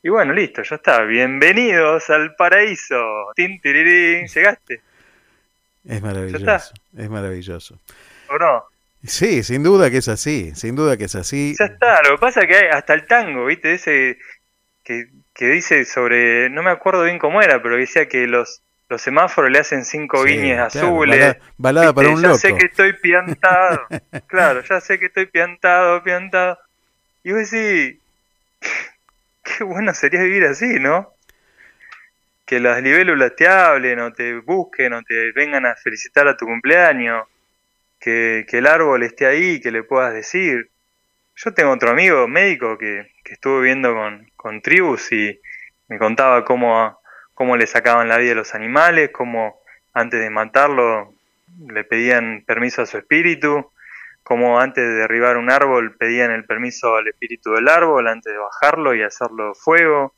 y 0.02 0.10
bueno, 0.10 0.32
listo, 0.32 0.62
ya 0.62 0.76
está. 0.76 1.02
Bienvenidos 1.02 2.08
al 2.10 2.34
paraíso. 2.36 3.32
Tin, 3.34 3.60
tirirín, 3.60 4.26
llegaste. 4.28 4.80
Es 5.84 6.02
maravilloso. 6.02 6.44
Ya. 6.92 7.02
Es 7.02 7.10
maravilloso. 7.10 7.78
¿O 8.28 8.38
no? 8.38 8.64
Sí, 9.04 9.42
sin 9.42 9.62
duda 9.64 9.90
que 9.90 9.98
es 9.98 10.08
así. 10.08 10.52
Sin 10.54 10.76
duda 10.76 10.96
que 10.96 11.04
es 11.04 11.14
así. 11.16 11.54
Ya 11.58 11.64
está. 11.66 12.02
Lo 12.02 12.10
que 12.16 12.18
pasa 12.20 12.40
es 12.42 12.46
que 12.46 12.56
hay 12.56 12.68
hasta 12.70 12.94
el 12.94 13.06
tango, 13.06 13.46
¿viste? 13.46 13.74
Ese 13.74 14.18
que, 14.84 15.06
que 15.34 15.46
dice 15.46 15.84
sobre. 15.84 16.48
No 16.50 16.62
me 16.62 16.70
acuerdo 16.70 17.04
bien 17.04 17.18
cómo 17.18 17.42
era, 17.42 17.60
pero 17.62 17.76
decía 17.76 18.06
que 18.08 18.26
los, 18.28 18.62
los 18.88 19.02
semáforos 19.02 19.50
le 19.50 19.58
hacen 19.58 19.84
cinco 19.84 20.24
Sí, 20.26 20.36
claro, 20.36 20.64
azules. 20.64 21.18
balada- 21.20 21.38
balada 21.56 21.92
para 21.94 22.08
un 22.10 22.22
ya 22.22 22.28
loco. 22.28 22.38
sé 22.38 22.54
que 22.54 22.66
estoy 22.66 22.92
piantado. 22.94 23.80
claro, 24.28 24.62
ya 24.62 24.80
sé 24.80 24.98
que 24.98 25.06
estoy 25.06 25.26
piantado, 25.26 26.02
piantado. 26.04 26.58
Y 27.28 27.32
vos 27.32 27.50
decís. 27.50 27.98
Qué 29.42 29.62
bueno 29.62 29.92
sería 29.92 30.22
vivir 30.22 30.46
así, 30.46 30.80
¿no? 30.80 31.12
Que 32.46 32.58
las 32.58 32.82
libélulas 32.82 33.36
te 33.36 33.46
hablen 33.46 34.00
o 34.00 34.14
te 34.14 34.38
busquen 34.38 34.94
o 34.94 35.02
te 35.02 35.32
vengan 35.32 35.66
a 35.66 35.74
felicitar 35.74 36.26
a 36.26 36.38
tu 36.38 36.46
cumpleaños. 36.46 37.26
Que, 38.00 38.46
que 38.48 38.58
el 38.58 38.66
árbol 38.66 39.02
esté 39.02 39.26
ahí, 39.26 39.60
que 39.60 39.70
le 39.70 39.82
puedas 39.82 40.14
decir. 40.14 40.70
Yo 41.36 41.52
tengo 41.52 41.72
otro 41.72 41.90
amigo 41.90 42.26
médico 42.28 42.78
que, 42.78 43.12
que 43.22 43.34
estuvo 43.34 43.60
viviendo 43.60 43.92
con, 43.92 44.30
con 44.34 44.62
tribus 44.62 45.12
y 45.12 45.38
me 45.88 45.98
contaba 45.98 46.46
cómo, 46.46 46.98
cómo 47.34 47.58
le 47.58 47.66
sacaban 47.66 48.08
la 48.08 48.16
vida 48.16 48.32
a 48.32 48.36
los 48.36 48.54
animales, 48.54 49.10
cómo 49.12 49.60
antes 49.92 50.18
de 50.18 50.30
matarlo 50.30 51.12
le 51.68 51.84
pedían 51.84 52.42
permiso 52.46 52.80
a 52.80 52.86
su 52.86 52.96
espíritu, 52.96 53.70
cómo 54.28 54.60
antes 54.60 54.84
de 54.84 54.92
derribar 54.92 55.38
un 55.38 55.50
árbol 55.50 55.96
pedían 55.96 56.30
el 56.30 56.44
permiso 56.44 56.96
al 56.96 57.08
espíritu 57.08 57.52
del 57.54 57.66
árbol 57.66 58.06
antes 58.08 58.30
de 58.30 58.38
bajarlo 58.38 58.94
y 58.94 59.02
hacerlo 59.02 59.54
fuego. 59.54 60.12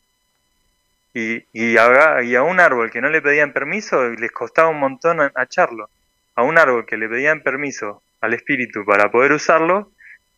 Y, 1.15 1.45
y, 1.53 1.77
a, 1.77 2.21
y 2.23 2.35
a 2.35 2.43
un 2.43 2.59
árbol 2.59 2.91
que 2.91 3.01
no 3.01 3.09
le 3.09 3.23
pedían 3.23 3.53
permiso 3.53 4.11
les 4.11 4.33
costaba 4.33 4.69
un 4.69 4.81
montón 4.81 5.21
acharlo. 5.37 5.89
A 6.35 6.43
un 6.43 6.59
árbol 6.59 6.87
que 6.87 6.97
le 6.97 7.09
pedían 7.09 7.43
permiso 7.43 8.03
al 8.21 8.35
espíritu 8.35 8.85
para 8.85 9.13
poder 9.13 9.31
usarlo, 9.31 9.93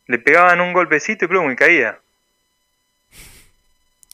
le 0.05 0.19
pegaban 0.19 0.61
un 0.61 0.71
golpecito 0.71 1.25
y 1.25 1.27
plum, 1.27 1.51
y 1.51 1.55
caía. 1.55 1.97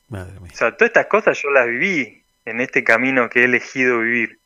Madre 0.07 0.39
mía. 0.39 0.51
O 0.53 0.55
sea, 0.55 0.71
todas 0.71 0.91
estas 0.91 1.07
cosas 1.07 1.41
yo 1.41 1.49
las 1.49 1.67
viví 1.67 2.23
en 2.45 2.61
este 2.61 2.85
camino 2.85 3.29
que 3.29 3.41
he 3.41 3.43
elegido 3.43 3.99
vivir. 3.99 4.39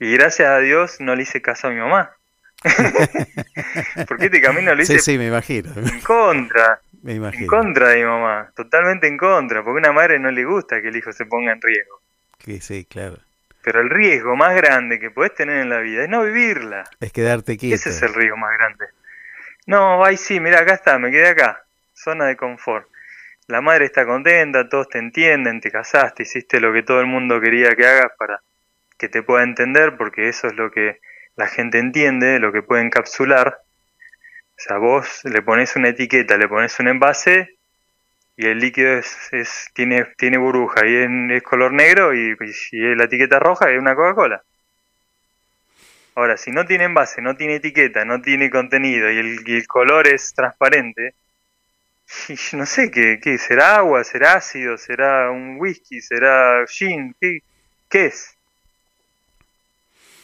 Y 0.00 0.12
gracias 0.14 0.48
a 0.48 0.58
Dios 0.58 1.00
no 1.00 1.14
le 1.14 1.22
hice 1.22 1.40
caso 1.42 1.68
a 1.68 1.70
mi 1.70 1.76
mamá. 1.76 2.17
Porque 4.08 4.26
este 4.26 4.40
camino 4.40 4.74
lo 4.74 4.82
hice 4.82 4.94
Sí, 4.98 5.12
sí, 5.12 5.18
me 5.18 5.28
imagino. 5.28 5.72
en 5.76 6.00
contra. 6.00 6.80
Me 7.02 7.12
En 7.12 7.18
imagino. 7.18 7.46
contra 7.46 7.90
de 7.90 7.98
mi 7.98 8.04
mamá. 8.04 8.50
Totalmente 8.56 9.06
en 9.06 9.16
contra. 9.16 9.62
Porque 9.62 9.78
a 9.78 9.82
una 9.88 9.92
madre 9.92 10.18
no 10.18 10.32
le 10.32 10.44
gusta 10.44 10.82
que 10.82 10.88
el 10.88 10.96
hijo 10.96 11.12
se 11.12 11.26
ponga 11.26 11.52
en 11.52 11.60
riesgo. 11.62 12.00
Sí, 12.44 12.60
sí, 12.60 12.84
claro. 12.86 13.18
Pero 13.62 13.80
el 13.80 13.88
riesgo 13.88 14.34
más 14.34 14.54
grande 14.56 14.98
que 14.98 15.10
podés 15.10 15.32
tener 15.34 15.58
en 15.60 15.68
la 15.68 15.78
vida 15.78 16.02
es 16.02 16.08
no 16.08 16.22
vivirla. 16.24 16.84
Es 16.98 17.12
quedarte 17.12 17.56
quieto. 17.56 17.76
Ese 17.76 17.90
es 17.90 18.02
el 18.02 18.14
riesgo 18.14 18.36
más 18.36 18.50
grande. 18.58 18.86
No, 19.66 20.04
ay 20.04 20.16
sí, 20.16 20.40
mira, 20.40 20.60
acá 20.60 20.74
está, 20.74 20.98
me 20.98 21.10
quedé 21.12 21.28
acá. 21.28 21.62
Zona 21.94 22.24
de 22.26 22.36
confort. 22.36 22.88
La 23.46 23.60
madre 23.60 23.84
está 23.84 24.04
contenta, 24.04 24.68
todos 24.68 24.88
te 24.88 24.98
entienden, 24.98 25.60
te 25.60 25.70
casaste, 25.70 26.24
hiciste 26.24 26.58
lo 26.60 26.72
que 26.72 26.82
todo 26.82 27.00
el 27.00 27.06
mundo 27.06 27.40
quería 27.40 27.74
que 27.76 27.86
hagas 27.86 28.10
para 28.18 28.40
que 28.98 29.08
te 29.08 29.22
pueda 29.22 29.44
entender, 29.44 29.96
porque 29.96 30.28
eso 30.28 30.48
es 30.48 30.54
lo 30.54 30.70
que 30.70 31.00
la 31.38 31.46
gente 31.46 31.78
entiende, 31.78 32.40
lo 32.40 32.52
que 32.52 32.62
puede 32.62 32.82
encapsular. 32.82 33.58
O 33.58 34.60
sea, 34.60 34.78
vos 34.78 35.20
le 35.24 35.40
pones 35.40 35.76
una 35.76 35.90
etiqueta, 35.90 36.36
le 36.36 36.48
pones 36.48 36.78
un 36.80 36.88
envase 36.88 37.56
y 38.36 38.46
el 38.46 38.58
líquido 38.58 38.98
es, 38.98 39.16
es- 39.32 39.68
tiene, 39.74 40.06
tiene 40.16 40.38
burbuja 40.38 40.86
y 40.86 40.96
es, 40.96 41.42
color 41.44 41.72
negro 41.72 42.14
y, 42.14 42.36
y 42.72 42.94
la 42.96 43.04
etiqueta 43.04 43.38
roja 43.38 43.70
es 43.70 43.78
una 43.78 43.94
Coca-Cola. 43.94 44.42
Ahora, 46.16 46.36
si 46.36 46.50
no 46.50 46.66
tiene 46.66 46.84
envase, 46.84 47.22
no 47.22 47.36
tiene 47.36 47.56
etiqueta, 47.56 48.04
no 48.04 48.20
tiene 48.20 48.50
contenido 48.50 49.08
y 49.10 49.18
el, 49.18 49.40
el 49.46 49.66
color 49.68 50.08
es 50.08 50.34
transparente, 50.34 51.14
y 52.28 52.56
no 52.56 52.66
sé 52.66 52.90
qué, 52.90 53.20
qué, 53.22 53.38
será 53.38 53.76
agua, 53.76 54.02
será 54.02 54.34
ácido, 54.34 54.76
será 54.76 55.30
un 55.30 55.58
whisky, 55.60 56.00
será 56.00 56.66
gin, 56.66 57.14
¿qué, 57.20 57.38
qué 57.88 58.06
es? 58.06 58.34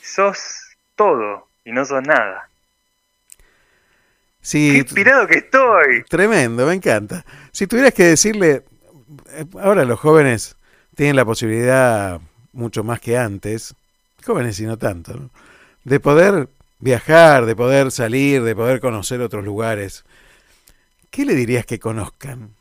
Sos 0.03 0.64
todo 0.97 1.49
y 1.65 1.73
no 1.73 1.85
sos 1.85 2.03
nada. 2.03 2.49
Sí, 4.41 4.73
Qué 4.73 4.79
inspirado 4.79 5.27
que 5.27 5.39
estoy. 5.39 6.05
Tremendo, 6.09 6.67
me 6.67 6.75
encanta. 6.75 7.25
Si 7.51 7.67
tuvieras 7.67 7.95
que 7.95 8.05
decirle, 8.05 8.63
eh, 9.31 9.47
ahora 9.61 9.85
los 9.85 9.99
jóvenes 9.99 10.57
tienen 10.95 11.17
la 11.17 11.25
posibilidad, 11.25 12.21
mucho 12.53 12.85
más 12.85 13.01
que 13.01 13.17
antes, 13.17 13.75
jóvenes 14.25 14.61
y 14.61 14.67
no 14.67 14.77
tanto, 14.77 15.15
¿no? 15.15 15.31
de 15.85 16.01
poder 16.01 16.49
viajar, 16.79 17.47
de 17.47 17.57
poder 17.57 17.91
salir, 17.91 18.43
de 18.43 18.55
poder 18.55 18.81
conocer 18.81 19.21
otros 19.21 19.45
lugares. 19.45 20.05
¿Qué 21.11 21.25
le 21.25 21.35
dirías 21.35 21.65
que 21.65 21.79
conozcan? 21.79 22.55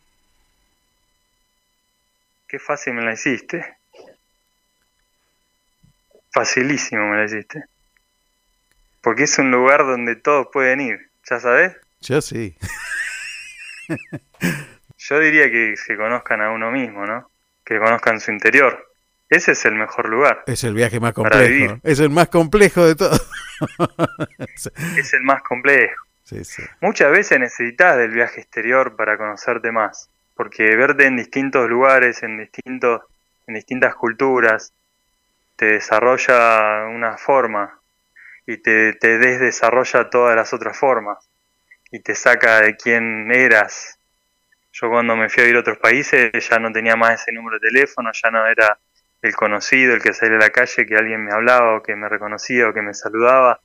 Qué 2.48 2.60
fácil 2.60 2.94
me 2.94 3.04
la 3.04 3.14
hiciste. 3.14 3.78
Facilísimo 6.32 7.10
me 7.10 7.18
la 7.18 7.26
hiciste. 7.26 7.73
Porque 9.04 9.24
es 9.24 9.38
un 9.38 9.52
lugar 9.52 9.86
donde 9.86 10.16
todos 10.16 10.48
pueden 10.52 10.80
ir, 10.80 11.10
¿ya 11.30 11.38
sabes? 11.40 11.76
Yo 12.00 12.22
sí. 12.22 12.56
Yo 14.98 15.20
diría 15.20 15.52
que 15.52 15.76
se 15.76 15.98
conozcan 15.98 16.42
a 16.42 16.52
uno 16.52 16.72
mismo, 16.72 17.06
¿no? 17.06 17.30
Que 17.66 17.80
conozcan 17.80 18.22
su 18.22 18.32
interior. 18.32 18.90
Ese 19.30 19.52
es 19.52 19.66
el 19.66 19.76
mejor 19.76 20.08
lugar. 20.08 20.44
Es 20.48 20.64
el 20.64 20.74
viaje 20.74 21.02
más 21.02 21.12
complejo. 21.12 21.80
Es 21.84 22.00
el 22.00 22.12
más 22.12 22.30
complejo 22.30 22.86
de 22.86 22.96
todo. 22.96 23.20
Es 24.98 25.14
el 25.14 25.24
más 25.24 25.42
complejo. 25.44 26.02
Sí, 26.24 26.44
sí. 26.46 26.64
Muchas 26.82 27.12
veces 27.12 27.40
necesitas 27.40 27.98
del 27.98 28.12
viaje 28.12 28.42
exterior 28.42 28.96
para 28.96 29.18
conocerte 29.18 29.72
más, 29.72 30.10
porque 30.36 30.76
verte 30.76 31.06
en 31.06 31.18
distintos 31.18 31.70
lugares, 31.70 32.24
en 32.24 32.38
distintos, 32.38 33.02
en 33.48 33.56
distintas 33.56 33.96
culturas, 33.96 34.74
te 35.56 35.66
desarrolla 35.66 36.86
una 36.88 37.18
forma 37.18 37.80
y 38.46 38.58
te, 38.58 38.94
te 38.94 39.18
desdesarrolla 39.18 40.10
todas 40.10 40.36
las 40.36 40.54
otras 40.54 40.78
formas 40.78 41.18
y 41.92 42.00
te 42.00 42.16
saca 42.16 42.62
de 42.62 42.76
quién 42.76 43.32
eras. 43.32 43.98
Yo 44.72 44.90
cuando 44.90 45.16
me 45.16 45.30
fui 45.30 45.44
a 45.44 45.48
ir 45.48 45.56
a 45.56 45.60
otros 45.60 45.78
países 45.78 46.32
ya 46.50 46.58
no 46.58 46.72
tenía 46.72 46.96
más 46.96 47.22
ese 47.22 47.32
número 47.32 47.60
de 47.60 47.70
teléfono, 47.70 48.12
ya 48.12 48.32
no 48.32 48.46
era 48.48 48.78
el 49.22 49.36
conocido, 49.36 49.94
el 49.94 50.02
que 50.02 50.14
salía 50.14 50.38
a 50.38 50.40
la 50.40 50.50
calle, 50.50 50.86
que 50.86 50.96
alguien 50.96 51.24
me 51.24 51.32
hablaba 51.32 51.78
o 51.78 51.84
que 51.84 51.96
me 51.96 52.10
reconocía 52.10 52.68
o 52.68 52.74
que 52.74 52.82
me 52.82 52.94
saludaba 52.94 53.62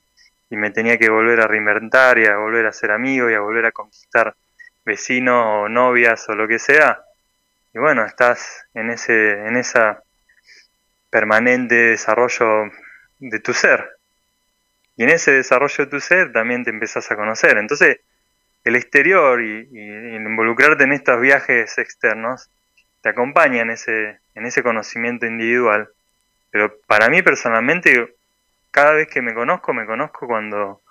y 0.50 0.56
me 0.56 0.70
tenía 0.70 0.98
que 0.98 1.10
volver 1.10 1.40
a 1.40 1.46
reinventar 1.46 2.18
y 2.18 2.26
a 2.26 2.36
volver 2.36 2.66
a 2.66 2.72
ser 2.72 2.90
amigo 2.90 3.30
y 3.30 3.34
a 3.34 3.40
volver 3.40 3.66
a 3.66 3.72
conquistar 3.72 4.34
vecinos 4.84 5.44
o 5.46 5.68
novias 5.68 6.28
o 6.28 6.34
lo 6.34 6.46
que 6.46 6.58
sea. 6.58 7.02
Y 7.74 7.78
bueno, 7.78 8.04
estás 8.04 8.66
en 8.74 8.90
ese 8.90 9.46
en 9.46 9.56
esa 9.56 10.02
permanente 11.10 11.74
desarrollo 11.74 12.70
de 13.18 13.40
tu 13.40 13.52
ser. 13.52 13.97
Y 14.98 15.04
en 15.04 15.10
ese 15.10 15.30
desarrollo 15.30 15.84
de 15.84 15.90
tu 15.90 16.00
ser 16.00 16.32
también 16.32 16.64
te 16.64 16.70
empezás 16.70 17.08
a 17.12 17.14
conocer. 17.14 17.56
Entonces, 17.56 18.00
el 18.64 18.74
exterior 18.74 19.40
y, 19.40 19.68
involucrarte 20.16 20.82
en 20.82 20.92
estos 20.92 21.20
viajes 21.20 21.78
externos 21.78 22.50
te 23.00 23.10
acompaña 23.10 23.62
en 23.62 23.70
ese, 23.70 24.18
en 24.34 24.44
ese 24.44 24.64
conocimiento 24.64 25.24
individual. 25.24 25.88
Pero 26.50 26.80
para 26.88 27.08
mí 27.10 27.22
personalmente, 27.22 28.16
cada 28.72 28.92
vez 28.94 29.06
que 29.06 29.22
me 29.22 29.34
conozco, 29.34 29.72
me 29.72 29.86
conozco 29.86 30.26
cuando, 30.26 30.82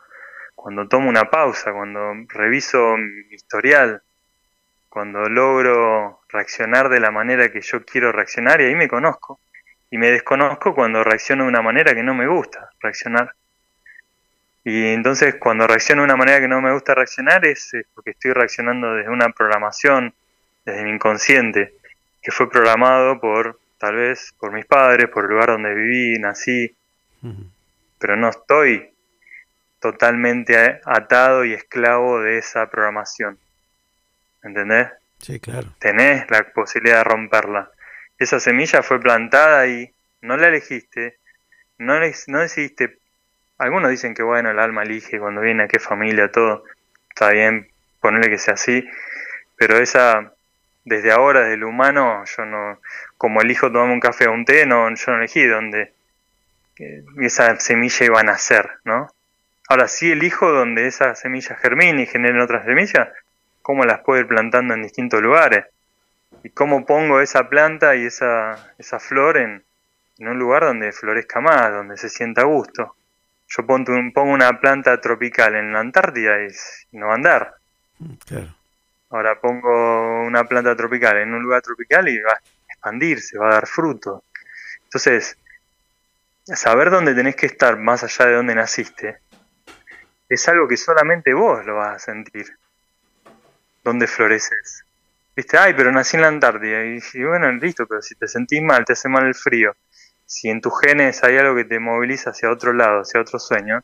cuando 0.55 0.87
tomo 0.87 1.09
una 1.09 1.29
pausa, 1.29 1.73
cuando 1.73 2.13
reviso 2.29 2.95
mi 2.95 3.35
historial, 3.35 4.01
cuando 4.87 5.27
logro 5.27 6.21
reaccionar 6.29 6.87
de 6.87 7.01
la 7.01 7.11
manera 7.11 7.51
que 7.51 7.59
yo 7.59 7.83
quiero 7.83 8.13
reaccionar 8.13 8.61
y 8.61 8.67
ahí 8.67 8.75
me 8.75 8.87
conozco. 8.87 9.41
Y 9.91 9.97
me 9.97 10.11
desconozco 10.11 10.73
cuando 10.73 11.03
reacciono 11.03 11.43
de 11.43 11.49
una 11.49 11.61
manera 11.61 11.93
que 11.93 12.03
no 12.03 12.15
me 12.15 12.25
gusta 12.27 12.69
reaccionar. 12.79 13.33
Y 14.69 14.87
entonces 14.87 15.35
cuando 15.39 15.65
reacciono 15.65 16.01
de 16.01 16.07
una 16.07 16.17
manera 16.17 16.41
que 16.41 16.47
no 16.49 16.59
me 16.61 16.73
gusta 16.73 16.93
reaccionar 16.93 17.45
es 17.45 17.73
eh, 17.73 17.85
porque 17.95 18.09
estoy 18.11 18.33
reaccionando 18.33 18.95
desde 18.95 19.09
una 19.09 19.29
programación, 19.29 20.13
desde 20.65 20.83
mi 20.83 20.89
inconsciente, 20.91 21.73
que 22.21 22.31
fue 22.31 22.49
programado 22.49 23.17
por, 23.21 23.61
tal 23.77 23.95
vez, 23.95 24.33
por 24.37 24.51
mis 24.51 24.65
padres, 24.65 25.07
por 25.07 25.23
el 25.23 25.29
lugar 25.31 25.51
donde 25.51 25.73
viví, 25.73 26.19
nací, 26.19 26.75
pero 27.97 28.17
no 28.17 28.27
estoy 28.27 28.89
totalmente 29.79 30.81
atado 30.83 31.45
y 31.45 31.53
esclavo 31.53 32.19
de 32.21 32.37
esa 32.37 32.69
programación. 32.69 33.37
¿entendés? 34.43 34.89
Sí, 35.19 35.39
claro. 35.39 35.69
Tenés 35.79 36.29
la 36.29 36.43
posibilidad 36.51 36.97
de 36.97 37.03
romperla. 37.05 37.71
Esa 38.19 38.41
semilla 38.41 38.83
fue 38.83 38.99
plantada 38.99 39.65
y 39.67 39.89
no 40.21 40.35
la 40.35 40.47
elegiste, 40.49 41.17
no, 41.77 41.99
le- 41.99 42.13
no 42.27 42.39
decidiste. 42.39 42.97
Algunos 43.57 43.89
dicen 43.89 44.13
que 44.13 44.23
bueno, 44.23 44.51
el 44.51 44.59
alma 44.59 44.83
elige 44.83 45.19
cuando 45.19 45.41
viene 45.41 45.63
a 45.63 45.67
qué 45.67 45.79
familia, 45.79 46.31
todo. 46.31 46.63
Está 47.09 47.31
bien, 47.31 47.67
ponerle 47.99 48.29
que 48.29 48.37
sea 48.37 48.53
así, 48.53 48.87
pero 49.55 49.77
esa, 49.77 50.33
desde 50.85 51.11
ahora, 51.11 51.41
desde 51.41 51.55
el 51.55 51.63
humano, 51.63 52.23
yo 52.25 52.45
no, 52.45 52.79
como 53.17 53.41
elijo 53.41 53.71
tomarme 53.71 53.93
un 53.93 53.99
café 53.99 54.27
o 54.27 54.33
un 54.33 54.45
té, 54.45 54.65
no, 54.65 54.93
yo 54.93 55.11
no 55.11 55.17
elegí 55.17 55.45
dónde 55.45 55.93
esa 57.19 57.59
semilla 57.59 58.05
iba 58.05 58.19
a 58.19 58.23
nacer, 58.23 58.69
¿no? 58.83 59.11
Ahora 59.69 59.87
sí 59.87 60.11
elijo 60.11 60.51
donde 60.51 60.87
esa 60.87 61.15
semilla 61.15 61.55
germine 61.55 62.03
y 62.03 62.05
genere 62.05 62.41
otras 62.41 62.65
semillas, 62.65 63.09
cómo 63.61 63.83
las 63.83 63.99
puedo 63.99 64.21
ir 64.21 64.27
plantando 64.27 64.73
en 64.73 64.83
distintos 64.83 65.21
lugares 65.21 65.65
y 66.43 66.49
cómo 66.51 66.85
pongo 66.85 67.19
esa 67.19 67.49
planta 67.49 67.95
y 67.95 68.05
esa, 68.05 68.73
esa 68.77 68.99
flor 68.99 69.37
en, 69.37 69.63
en 70.19 70.27
un 70.27 70.39
lugar 70.39 70.63
donde 70.63 70.91
florezca 70.91 71.41
más, 71.41 71.71
donde 71.71 71.97
se 71.97 72.09
sienta 72.09 72.41
a 72.41 72.45
gusto. 72.45 72.95
Yo 73.48 73.66
pongo, 73.66 73.93
un- 73.93 74.11
pongo 74.14 74.34
una 74.34 74.59
planta 74.59 75.00
tropical 75.00 75.56
en 75.56 75.74
la 75.74 75.80
Antártida 75.80 76.43
y, 76.43 76.48
no 76.98 77.08
va 77.08 77.14
a 77.14 77.16
andar. 77.16 77.56
Claro. 78.26 78.53
Ahora 79.09 79.40
pongo 79.40 80.24
una 80.24 80.43
planta 80.43 80.76
tropical 80.76 81.17
en 81.17 81.34
un 81.34 81.42
lugar 81.42 81.61
tropical 81.61 82.08
y 82.09 82.19
va 82.19 82.34
a 82.34 82.42
expandirse, 82.69 83.38
va 83.38 83.50
a 83.50 83.53
dar 83.53 83.67
fruto. 83.67 84.24
Entonces, 84.84 85.38
saber 86.43 86.90
dónde 86.90 87.16
tenés 87.16 87.35
que 87.35 87.45
estar 87.45 87.77
más 87.77 88.03
allá 88.03 88.26
de 88.26 88.35
dónde 88.35 88.56
naciste 88.56 89.19
es 90.30 90.48
algo 90.50 90.67
que 90.67 90.77
solamente 90.77 91.34
vos 91.34 91.66
lo 91.66 91.76
vas 91.76 91.95
a 91.95 92.00
sentir. 92.00 92.48
Dónde 93.84 94.08
floreces. 94.08 94.84
Viste, 95.35 95.58
ay, 95.58 95.74
pero 95.74 95.92
nací 95.92 96.17
en 96.17 96.24
la 96.24 96.27
Antártida. 96.27 96.84
Y, 96.84 97.00
y 97.14 97.24
bueno, 97.24 97.51
listo, 97.53 97.85
pero 97.88 98.01
si 98.01 98.16
te 98.16 98.27
sentís 98.27 98.61
mal, 98.61 98.84
te 98.84 98.93
hace 98.93 99.08
mal 99.08 99.26
el 99.26 99.35
frío. 99.35 99.74
Si 100.27 100.49
en 100.49 100.61
tus 100.61 100.73
genes 100.81 101.23
hay 101.23 101.38
algo 101.38 101.56
que 101.56 101.65
te 101.65 101.80
moviliza 101.80 102.30
hacia 102.31 102.51
otro 102.51 102.73
lado, 102.73 103.01
hacia 103.01 103.19
otro 103.22 103.39
sueño, 103.39 103.81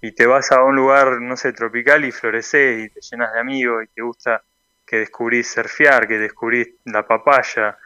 y 0.00 0.12
te 0.12 0.24
vas 0.26 0.50
a 0.52 0.62
un 0.64 0.76
lugar, 0.76 1.20
no 1.20 1.36
sé, 1.36 1.52
tropical 1.52 2.04
y 2.06 2.12
floreces 2.12 2.84
y 2.84 2.88
te 2.88 3.00
llenas 3.02 3.34
de 3.34 3.40
amigos 3.40 3.84
y 3.84 3.88
te 3.88 4.00
gusta 4.00 4.42
que 4.86 4.96
descubrís 5.00 5.50
surfear, 5.52 6.08
que 6.08 6.18
descubrís 6.18 6.68
la 6.84 7.06
papaya, 7.06 7.76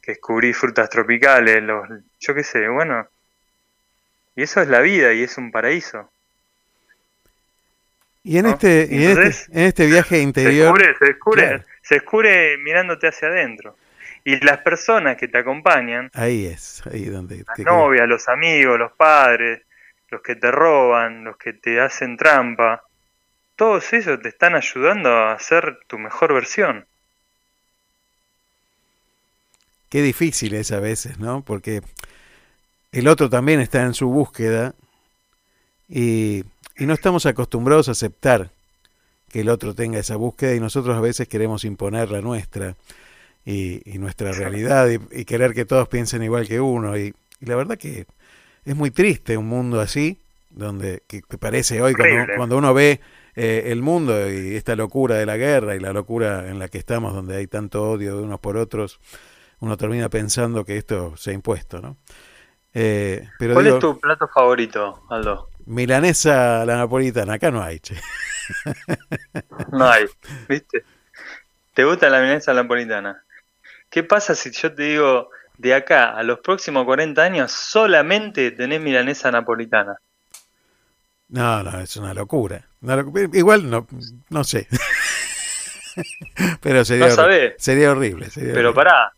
que 0.00 0.12
descubrís 0.12 0.56
frutas 0.56 0.88
tropicales, 0.88 1.62
los, 1.62 1.88
yo 2.20 2.34
qué 2.34 2.44
sé, 2.44 2.68
bueno. 2.68 3.08
Y 4.36 4.42
eso 4.42 4.60
es 4.60 4.68
la 4.68 4.80
vida 4.80 5.12
y 5.12 5.22
es 5.22 5.36
un 5.38 5.50
paraíso. 5.50 6.10
Y 8.22 8.38
en 8.38 8.44
¿no? 8.44 8.50
este, 8.52 8.88
y 8.90 9.04
en 9.04 9.22
este, 9.22 9.52
en 9.52 9.64
este 9.66 9.86
viaje 9.86 10.16
Se 10.16 10.22
interior, 10.22 10.78
descubre, 10.78 10.98
se 10.98 11.04
descubre, 11.06 11.42
Claro. 11.42 11.64
se 11.82 11.94
descubre 11.96 12.58
mirándote 12.58 13.08
hacia 13.08 13.28
adentro. 13.28 13.76
Y 14.24 14.42
las 14.44 14.58
personas 14.58 15.18
que 15.18 15.28
te 15.28 15.38
acompañan, 15.38 16.10
ahí 16.14 16.46
es, 16.46 16.82
ahí 16.86 17.04
donde 17.04 17.44
las 17.46 17.58
novias, 17.58 18.08
los 18.08 18.26
amigos, 18.28 18.78
los 18.78 18.92
padres, 18.92 19.62
los 20.08 20.22
que 20.22 20.34
te 20.34 20.50
roban, 20.50 21.24
los 21.24 21.36
que 21.36 21.52
te 21.52 21.78
hacen 21.78 22.16
trampa, 22.16 22.82
todos 23.54 23.92
ellos 23.92 24.20
te 24.22 24.30
están 24.30 24.54
ayudando 24.54 25.10
a 25.28 25.38
ser 25.38 25.78
tu 25.86 25.98
mejor 25.98 26.32
versión. 26.32 26.86
Qué 29.90 30.02
difícil 30.02 30.54
es 30.54 30.72
a 30.72 30.80
veces, 30.80 31.18
¿no? 31.18 31.42
Porque 31.42 31.82
el 32.92 33.06
otro 33.08 33.28
también 33.28 33.60
está 33.60 33.82
en 33.82 33.94
su 33.94 34.08
búsqueda 34.08 34.74
y, 35.88 36.44
y 36.78 36.86
no 36.86 36.94
estamos 36.94 37.26
acostumbrados 37.26 37.88
a 37.88 37.92
aceptar 37.92 38.50
que 39.30 39.40
el 39.40 39.50
otro 39.50 39.74
tenga 39.74 39.98
esa 39.98 40.16
búsqueda 40.16 40.54
y 40.54 40.60
nosotros 40.60 40.96
a 40.96 41.00
veces 41.00 41.28
queremos 41.28 41.64
imponer 41.64 42.10
la 42.10 42.22
nuestra 42.22 42.74
y, 43.44 43.82
y 43.90 43.98
nuestra 43.98 44.32
realidad 44.32 44.88
y, 44.90 45.20
y 45.20 45.24
querer 45.24 45.54
que 45.54 45.64
todos 45.64 45.88
piensen 45.88 46.22
igual 46.22 46.46
que 46.48 46.60
uno. 46.60 46.96
Y, 46.98 47.14
y 47.40 47.46
la 47.46 47.56
verdad 47.56 47.78
que 47.78 48.06
es 48.64 48.76
muy 48.76 48.90
triste 48.90 49.36
un 49.36 49.46
mundo 49.48 49.80
así, 49.80 50.20
donde 50.50 51.02
que, 51.08 51.22
que 51.22 51.38
parece 51.38 51.82
hoy 51.82 51.94
cuando, 51.94 52.28
cuando 52.36 52.58
uno 52.58 52.74
ve 52.74 53.00
eh, 53.36 53.64
el 53.66 53.82
mundo 53.82 54.30
y 54.30 54.56
esta 54.56 54.76
locura 54.76 55.16
de 55.16 55.26
la 55.26 55.36
guerra 55.36 55.74
y 55.76 55.80
la 55.80 55.92
locura 55.92 56.48
en 56.48 56.58
la 56.58 56.68
que 56.68 56.78
estamos, 56.78 57.14
donde 57.14 57.36
hay 57.36 57.46
tanto 57.46 57.90
odio 57.90 58.16
de 58.16 58.22
unos 58.22 58.40
por 58.40 58.56
otros, 58.56 59.00
uno 59.60 59.76
termina 59.76 60.08
pensando 60.10 60.64
que 60.64 60.76
esto 60.76 61.16
se 61.16 61.30
ha 61.30 61.34
impuesto, 61.34 61.80
¿no? 61.80 61.96
Eh, 62.74 63.28
pero 63.38 63.54
¿Cuál 63.54 63.64
digo, 63.64 63.76
es 63.76 63.78
tu 63.78 63.98
plato 63.98 64.28
favorito, 64.28 65.02
Aldo? 65.08 65.48
milanesa 65.66 66.62
a 66.62 66.66
la 66.66 66.76
napolitana, 66.76 67.34
acá 67.34 67.50
no 67.50 67.62
hay, 67.62 67.80
che. 67.80 67.94
No 69.70 69.88
hay, 69.88 70.06
¿viste? 70.48 70.84
¿Te 71.74 71.84
gusta 71.84 72.10
la 72.10 72.20
milanesa 72.20 72.54
napolitana? 72.54 73.23
¿Qué 73.94 74.02
pasa 74.02 74.34
si 74.34 74.50
yo 74.50 74.74
te 74.74 74.82
digo, 74.82 75.30
de 75.56 75.72
acá 75.72 76.16
a 76.16 76.24
los 76.24 76.40
próximos 76.40 76.84
40 76.84 77.22
años 77.22 77.52
solamente 77.52 78.50
tenés 78.50 78.80
milanesa 78.80 79.30
napolitana? 79.30 79.94
No, 81.28 81.62
no, 81.62 81.80
es 81.80 81.96
una 81.96 82.14
locura. 82.14 82.68
Una 82.80 83.04
Igual 83.32 83.68
no, 83.70 83.86
no 84.30 84.44
sé. 84.44 84.68
Pero 86.60 86.84
sería, 86.84 87.06
No 87.06 87.10
horri- 87.14 87.14
sabés. 87.16 87.54
sería 87.56 87.90
horrible. 87.92 88.30
sería 88.30 88.52
Pero 88.52 88.60
horrible. 88.60 88.74
pará, 88.74 89.12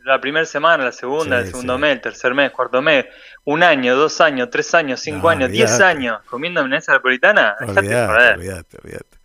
la 0.00 0.20
primera 0.20 0.46
semana, 0.46 0.84
la 0.84 0.92
segunda, 0.92 1.36
Sí, 1.36 1.40
el 1.40 1.46
segundo 1.46 1.78
mes, 1.78 1.92
el 1.92 2.00
tercer 2.02 2.34
mes, 2.34 2.50
cuarto 2.52 2.82
mes, 2.82 3.06
un 3.44 3.62
año, 3.62 3.96
dos 3.96 4.20
años, 4.20 4.48
tres 4.50 4.74
años, 4.74 5.00
cinco 5.00 5.28
No, 5.28 5.30
años, 5.30 5.50
diez 5.50 5.80
años 5.80 6.20
comiendo 6.26 6.62
milanesa 6.64 6.92
napolitana, 6.92 7.56
dejate 7.60 7.96
Olvidate, 7.96 8.06
joder. 8.06 8.36
olvidate, 8.36 8.78
olvidate. 8.82 9.18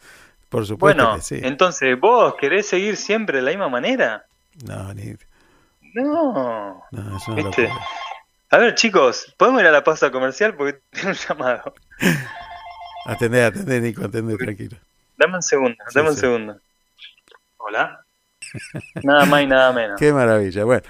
Por 0.50 0.66
supuesto 0.66 1.02
Bueno, 1.04 1.16
que 1.16 1.22
sí. 1.22 1.42
entonces, 1.42 2.00
¿vos 2.00 2.36
querés 2.40 2.68
seguir 2.68 2.98
siempre 2.98 3.38
de 3.38 3.44
la 3.44 3.52
misma 3.52 3.70
manera? 3.70 4.29
No, 4.66 4.94
ni, 4.94 5.16
No. 5.94 6.84
no, 6.92 7.18
es 7.18 7.28
una 7.28 7.36
¿Viste? 7.38 7.64
locura. 7.64 7.86
A 8.52 8.58
ver, 8.58 8.76
chicos, 8.76 9.34
¿podemos 9.38 9.62
ir 9.62 9.68
a 9.68 9.72
la 9.72 9.84
pausa 9.84 10.12
comercial? 10.12 10.56
Porque 10.56 10.80
tengo 10.92 11.10
un 11.10 11.14
llamado. 11.16 11.74
Atendé, 13.06 13.44
atendé, 13.44 13.82
Nico, 13.82 14.06
atendé, 14.06 14.38
tranquilo. 14.38 14.78
Dame 15.18 15.36
un 15.36 15.42
segundo, 15.42 15.76
Sí, 15.88 15.94
dame 15.96 16.10
un 16.10 16.16
sí. 16.16 16.22
segundo. 16.22 16.60
Hola. 17.58 18.06
Nada 19.04 19.26
más 19.26 19.42
y 19.44 19.48
nada 19.48 19.72
menos. 19.74 20.00
Qué 20.00 20.14
maravilla. 20.14 20.64
Bueno, 20.64 20.84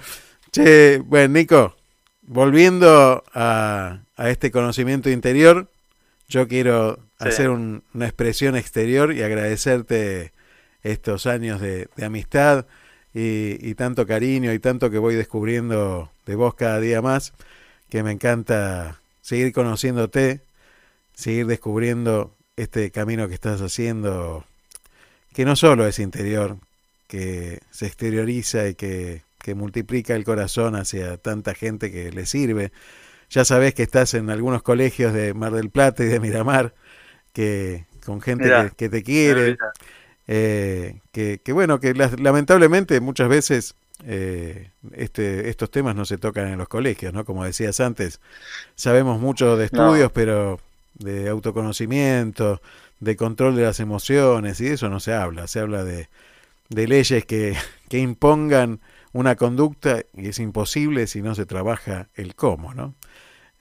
che, 0.52 1.00
bueno, 1.06 1.34
Nico, 1.34 1.76
volviendo 2.22 3.24
a, 3.34 4.00
a 4.18 4.30
este 4.30 4.52
conocimiento 4.52 5.10
interior, 5.10 5.68
yo 6.28 6.48
quiero 6.48 6.98
Sí. 7.22 7.28
hacer 7.28 7.50
un- 7.50 7.84
una 7.94 8.06
expresión 8.06 8.56
exterior 8.56 9.14
y 9.14 9.24
agradecerte 9.24 10.32
estos 10.84 11.26
años 11.26 11.60
de, 11.60 11.90
de 11.96 12.06
amistad 12.06 12.66
y, 13.20 13.58
y 13.62 13.76
tanto 13.76 14.08
cariño 14.08 14.54
y 14.54 14.60
tanto 14.60 14.90
que 14.90 14.98
voy 14.98 15.16
descubriendo 15.16 16.10
de 16.26 16.36
vos 16.36 16.56
cada 16.56 16.80
día 16.80 17.02
más, 17.02 17.34
que 17.90 18.02
me 18.02 18.12
encanta 18.12 19.00
seguir 19.22 19.52
conociéndote, 19.52 20.42
seguir 21.14 21.46
descubriendo 21.48 22.34
este 22.56 22.92
camino 22.92 23.28
que 23.28 23.34
estás 23.34 23.62
haciendo, 23.62 24.46
que 25.34 25.44
no 25.44 25.58
solo 25.58 25.86
es 25.86 26.00
interior, 26.00 26.58
que 27.08 27.60
se 27.72 27.88
exterioriza 27.88 28.70
y 28.70 28.76
que, 28.76 29.22
que 29.42 29.54
multiplica 29.54 30.16
el 30.16 30.24
corazón 30.24 30.76
hacia 30.76 31.18
tanta 31.18 31.54
gente 31.54 31.92
que 31.92 32.12
le 32.12 32.26
sirve. 32.26 32.72
Ya 33.30 33.44
sabés 33.44 33.74
que 33.74 33.84
estás 33.84 34.14
en 34.14 34.30
algunos 34.30 34.64
colegios 34.64 35.14
de 35.14 35.34
Mar 35.34 35.52
del 35.52 35.70
Plata 35.70 36.04
y 36.04 36.08
de 36.08 36.20
Miramar, 36.22 36.74
que 37.34 37.86
con 38.06 38.22
gente 38.22 38.50
que, 38.50 38.72
que 38.76 38.90
te 38.90 39.04
quiere. 39.04 39.58
Eh, 40.30 41.00
que, 41.14 41.42
que 41.44 41.54
bueno, 41.54 41.82
que 41.82 41.96
las- 41.96 42.20
lamentablemente 42.22 43.02
muchas 43.02 43.30
veces 43.30 43.76
eh, 44.06 44.72
este, 44.94 45.50
estos 45.50 45.72
temas 45.72 45.96
no 45.96 46.06
se 46.06 46.20
tocan 46.20 46.50
en 46.50 46.60
los 46.60 46.70
colegios, 46.70 47.14
¿no? 47.14 47.26
Como 47.26 47.46
decías 47.46 47.82
antes, 47.82 48.22
sabemos 48.76 49.20
mucho 49.22 49.58
de 49.58 49.66
No. 49.72 49.96
estudios, 49.96 50.12
pero 50.14 50.60
de 50.96 51.30
autoconocimiento, 51.30 52.62
de 53.00 53.16
control 53.18 53.56
de 53.56 53.64
las 53.64 53.80
emociones, 53.80 54.62
y 54.62 54.66
de 54.66 54.76
eso 54.76 54.90
no 54.90 55.00
se 55.00 55.14
habla, 55.14 55.48
se 55.48 55.60
habla 55.62 55.84
de, 55.84 56.10
de 56.70 56.88
leyes 56.88 57.26
que, 57.26 57.56
que 57.90 58.00
impongan 58.00 58.80
una 59.14 59.36
conducta 59.36 60.04
y 60.16 60.30
es 60.30 60.40
imposible 60.40 61.08
si 61.08 61.22
no 61.22 61.36
se 61.36 61.46
trabaja 61.46 62.10
el 62.16 62.36
cómo, 62.36 62.74
¿no? 62.74 62.96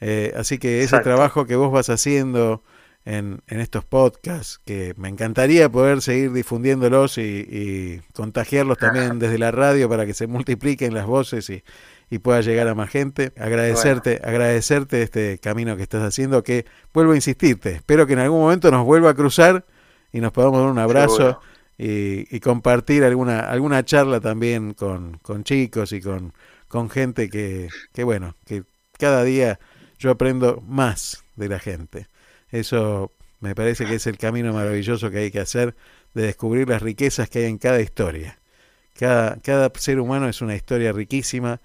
Eh, 0.00 0.32
así 0.36 0.58
que 0.58 0.82
ese 0.82 1.00
Exacto. 1.00 1.00
trabajo 1.00 1.46
que 1.46 1.56
vos 1.56 1.72
vas 1.72 1.90
haciendo 1.90 2.62
en, 3.08 3.40
en 3.46 3.60
estos 3.60 3.86
podcasts, 3.86 4.60
que 4.66 4.92
me 4.98 5.08
encantaría 5.08 5.70
poder 5.70 6.02
seguir 6.02 6.30
difundiéndolos 6.30 7.16
y, 7.16 7.22
y 7.22 8.00
contagiarlos 8.12 8.76
también 8.76 9.18
desde 9.18 9.38
la 9.38 9.50
radio 9.50 9.88
para 9.88 10.04
que 10.04 10.12
se 10.12 10.26
multipliquen 10.26 10.92
las 10.92 11.06
voces 11.06 11.48
y, 11.48 11.64
y 12.10 12.18
pueda 12.18 12.42
llegar 12.42 12.68
a 12.68 12.74
más 12.74 12.90
gente. 12.90 13.32
Agradecerte, 13.38 14.20
agradecerte 14.22 15.00
este 15.00 15.38
camino 15.38 15.74
que 15.78 15.84
estás 15.84 16.02
haciendo, 16.02 16.42
que 16.42 16.66
vuelvo 16.92 17.12
a 17.12 17.14
insistirte, 17.14 17.70
espero 17.76 18.06
que 18.06 18.12
en 18.12 18.18
algún 18.18 18.40
momento 18.40 18.70
nos 18.70 18.84
vuelva 18.84 19.10
a 19.10 19.14
cruzar 19.14 19.64
y 20.12 20.20
nos 20.20 20.32
podamos 20.32 20.60
dar 20.60 20.70
un 20.70 20.78
abrazo 20.78 21.40
y, 21.78 22.34
y 22.34 22.40
compartir 22.40 23.04
alguna, 23.04 23.40
alguna 23.40 23.86
charla 23.86 24.20
también 24.20 24.74
con, 24.74 25.16
con 25.22 25.44
chicos 25.44 25.92
y 25.92 26.02
con, 26.02 26.34
con 26.68 26.90
gente 26.90 27.30
que, 27.30 27.68
que, 27.94 28.04
bueno, 28.04 28.34
que 28.44 28.64
cada 28.98 29.24
día 29.24 29.58
yo 29.98 30.10
aprendo 30.10 30.62
más 30.66 31.24
de 31.36 31.48
la 31.48 31.58
gente. 31.58 32.06
Eso 32.50 33.12
me 33.40 33.54
parece 33.54 33.86
que 33.86 33.94
es 33.96 34.06
el 34.06 34.18
camino 34.18 34.52
maravilloso 34.52 35.10
que 35.10 35.18
hay 35.18 35.30
que 35.30 35.40
hacer 35.40 35.74
de 36.14 36.22
descubrir 36.22 36.68
las 36.68 36.82
riquezas 36.82 37.28
que 37.30 37.40
hay 37.40 37.44
en 37.46 37.58
cada 37.58 37.80
historia. 37.80 38.38
Cada, 38.98 39.36
cada 39.42 39.70
ser 39.76 40.00
humano 40.00 40.28
es 40.28 40.40
una 40.42 40.56
historia 40.56 40.92
riquísima 40.92 41.60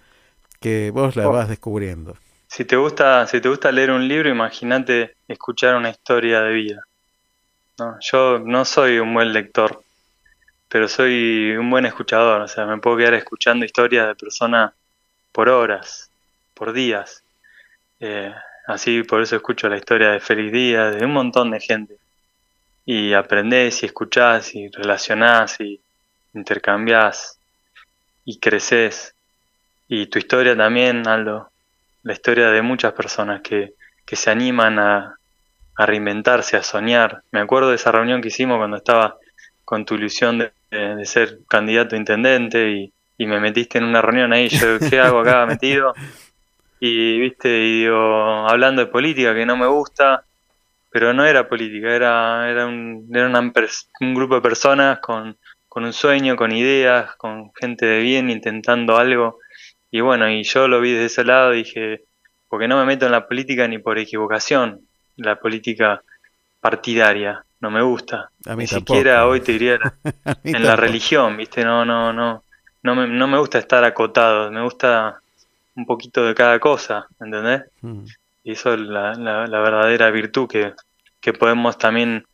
que 0.59 0.91
vos 0.91 1.15
la 1.15 1.29
Oh. 1.29 1.33
vas 1.33 1.49
descubriendo. 1.49 2.17
Si 2.47 2.65
te 2.65 2.75
gusta, 2.75 3.25
si 3.27 3.41
te 3.41 3.49
gusta 3.49 3.71
leer 3.71 3.91
un 3.91 4.07
libro, 4.07 4.29
imagínate 4.29 5.15
escuchar 5.27 5.75
una 5.75 5.89
historia 5.89 6.41
de 6.41 6.53
vida. 6.53 6.81
No, 7.79 7.97
yo 7.99 8.39
no 8.39 8.65
soy 8.65 8.99
un 8.99 9.13
buen 9.13 9.33
lector, 9.33 9.83
pero 10.69 10.87
soy 10.87 11.51
un 11.57 11.69
buen 11.69 11.85
escuchador. 11.85 12.41
O 12.41 12.47
sea, 12.47 12.65
me 12.65 12.77
puedo 12.79 12.97
quedar 12.97 13.15
escuchando 13.15 13.65
historias 13.65 14.07
de 14.07 14.15
personas 14.15 14.73
por 15.31 15.49
horas, 15.49 16.11
por 16.53 16.73
días. 16.73 17.23
Eh, 17.99 18.33
así 18.67 19.03
por 19.03 19.21
eso 19.21 19.35
escucho 19.35 19.69
la 19.69 19.77
historia 19.77 20.09
de 20.11 20.19
Félix 20.19 20.51
Díaz, 20.51 20.95
de 20.95 21.05
un 21.05 21.13
montón 21.13 21.51
de 21.51 21.59
gente. 21.59 21.97
Y 22.85 23.13
aprendés 23.13 23.83
y 23.83 23.85
escuchás 23.85 24.55
y 24.55 24.67
relacionás 24.69 25.59
y 25.59 25.79
intercambiás 26.33 27.39
y 28.25 28.39
creces. 28.39 29.15
Y 29.87 30.07
tu 30.07 30.19
historia 30.19 30.55
también, 30.55 31.07
Aldo, 31.07 31.49
la 32.03 32.13
historia 32.13 32.49
de 32.49 32.61
muchas 32.61 32.93
personas 32.93 33.41
que, 33.41 33.73
que 34.05 34.15
se 34.15 34.31
animan 34.31 34.79
a, 34.79 35.15
a 35.75 35.85
reinventarse, 35.85 36.57
a 36.57 36.63
soñar. 36.63 37.23
Me 37.31 37.39
acuerdo 37.39 37.69
de 37.69 37.75
esa 37.75 37.91
reunión 37.91 38.21
que 38.21 38.27
hicimos 38.29 38.57
cuando 38.57 38.77
estaba 38.77 39.17
con 39.65 39.85
tu 39.85 39.95
ilusión 39.95 40.39
de, 40.39 40.51
de- 40.71 41.05
ser 41.05 41.39
candidato 41.47 41.95
a 41.95 41.99
intendente 41.99 42.69
y, 42.71 42.93
y 43.17 43.25
me 43.27 43.39
metiste 43.39 43.77
en 43.77 43.85
una 43.85 44.01
reunión 44.01 44.33
ahí, 44.33 44.49
yo, 44.49 44.79
¿qué 44.89 44.99
hago 44.99 45.19
acá 45.19 45.45
metido? 45.45 45.93
Y 46.85 47.17
viste, 47.17 47.47
y 47.47 47.83
digo, 47.83 48.45
hablando 48.45 48.81
de 48.83 48.91
política 48.91 49.33
que 49.33 49.45
no 49.45 49.55
me 49.55 49.67
gusta, 49.67 50.25
pero 50.91 51.13
no 51.13 51.23
era 51.23 51.47
política, 51.47 51.95
era, 51.95 52.51
era, 52.51 52.65
un, 52.65 53.07
era 53.09 53.25
una 53.25 53.39
un 54.01 54.13
grupo 54.13 54.35
de 54.35 54.41
personas 54.41 54.99
con, 54.99 55.37
con 55.69 55.85
un 55.85 55.93
sueño, 55.93 56.35
con 56.35 56.51
ideas, 56.51 57.15
con 57.15 57.53
gente 57.53 57.85
de 57.85 58.01
bien 58.01 58.29
intentando 58.29 58.97
algo. 58.97 59.39
Y 59.91 60.01
bueno, 60.01 60.29
y 60.29 60.43
yo 60.43 60.67
lo 60.67 60.81
vi 60.81 60.91
desde 60.91 61.05
ese 61.05 61.23
lado 61.23 61.51
dije, 61.51 62.03
porque 62.49 62.67
no 62.67 62.77
me 62.77 62.83
meto 62.83 63.05
en 63.05 63.13
la 63.13 63.29
política 63.29 63.65
ni 63.65 63.77
por 63.77 63.97
equivocación, 63.97 64.81
la 65.15 65.37
política 65.37 66.03
partidaria, 66.59 67.45
no 67.61 67.71
me 67.71 67.81
gusta. 67.81 68.29
A 68.45 68.57
mí 68.57 68.63
Ni 68.63 68.67
tampoco. 68.67 68.97
siquiera 68.97 69.25
hoy 69.25 69.39
te 69.39 69.53
diría 69.53 69.79
en 70.43 70.65
la 70.65 70.75
religión, 70.75 71.37
¿viste? 71.37 71.63
No, 71.63 71.85
no, 71.85 72.11
no, 72.11 72.43
no 72.81 72.93
me, 72.93 73.07
no 73.07 73.25
me 73.29 73.37
gusta 73.37 73.57
estar 73.57 73.85
acotado, 73.85 74.51
me 74.51 74.61
gusta 74.61 75.22
un 75.75 75.85
poquito 75.85 76.25
de 76.25 76.35
cada 76.35 76.59
cosa, 76.59 77.07
¿entendés? 77.19 77.63
Mm. 77.81 78.05
Y 78.43 78.51
eso 78.51 78.73
es 78.73 78.81
la, 78.81 79.13
la, 79.13 79.47
la 79.47 79.59
verdadera 79.59 80.11
virtud 80.11 80.47
que, 80.47 80.73
que 81.21 81.33
podemos 81.33 81.77
también 81.77 82.25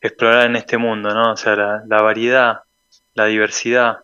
explorar 0.00 0.46
en 0.46 0.56
este 0.56 0.78
mundo, 0.78 1.12
¿no? 1.12 1.32
O 1.32 1.36
sea, 1.36 1.56
la, 1.56 1.82
la 1.86 2.02
variedad, 2.02 2.60
la 3.14 3.26
diversidad, 3.26 3.98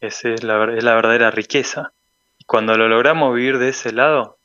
esa 0.00 0.30
es 0.30 0.42
la, 0.42 0.64
es 0.76 0.82
la 0.82 0.94
verdadera 0.94 1.30
riqueza. 1.30 1.92
Y 2.38 2.44
cuando 2.44 2.76
lo 2.76 2.88
logramos 2.88 3.34
vivir 3.34 3.58
de 3.58 3.68
ese 3.68 3.92
lado, 3.92 4.36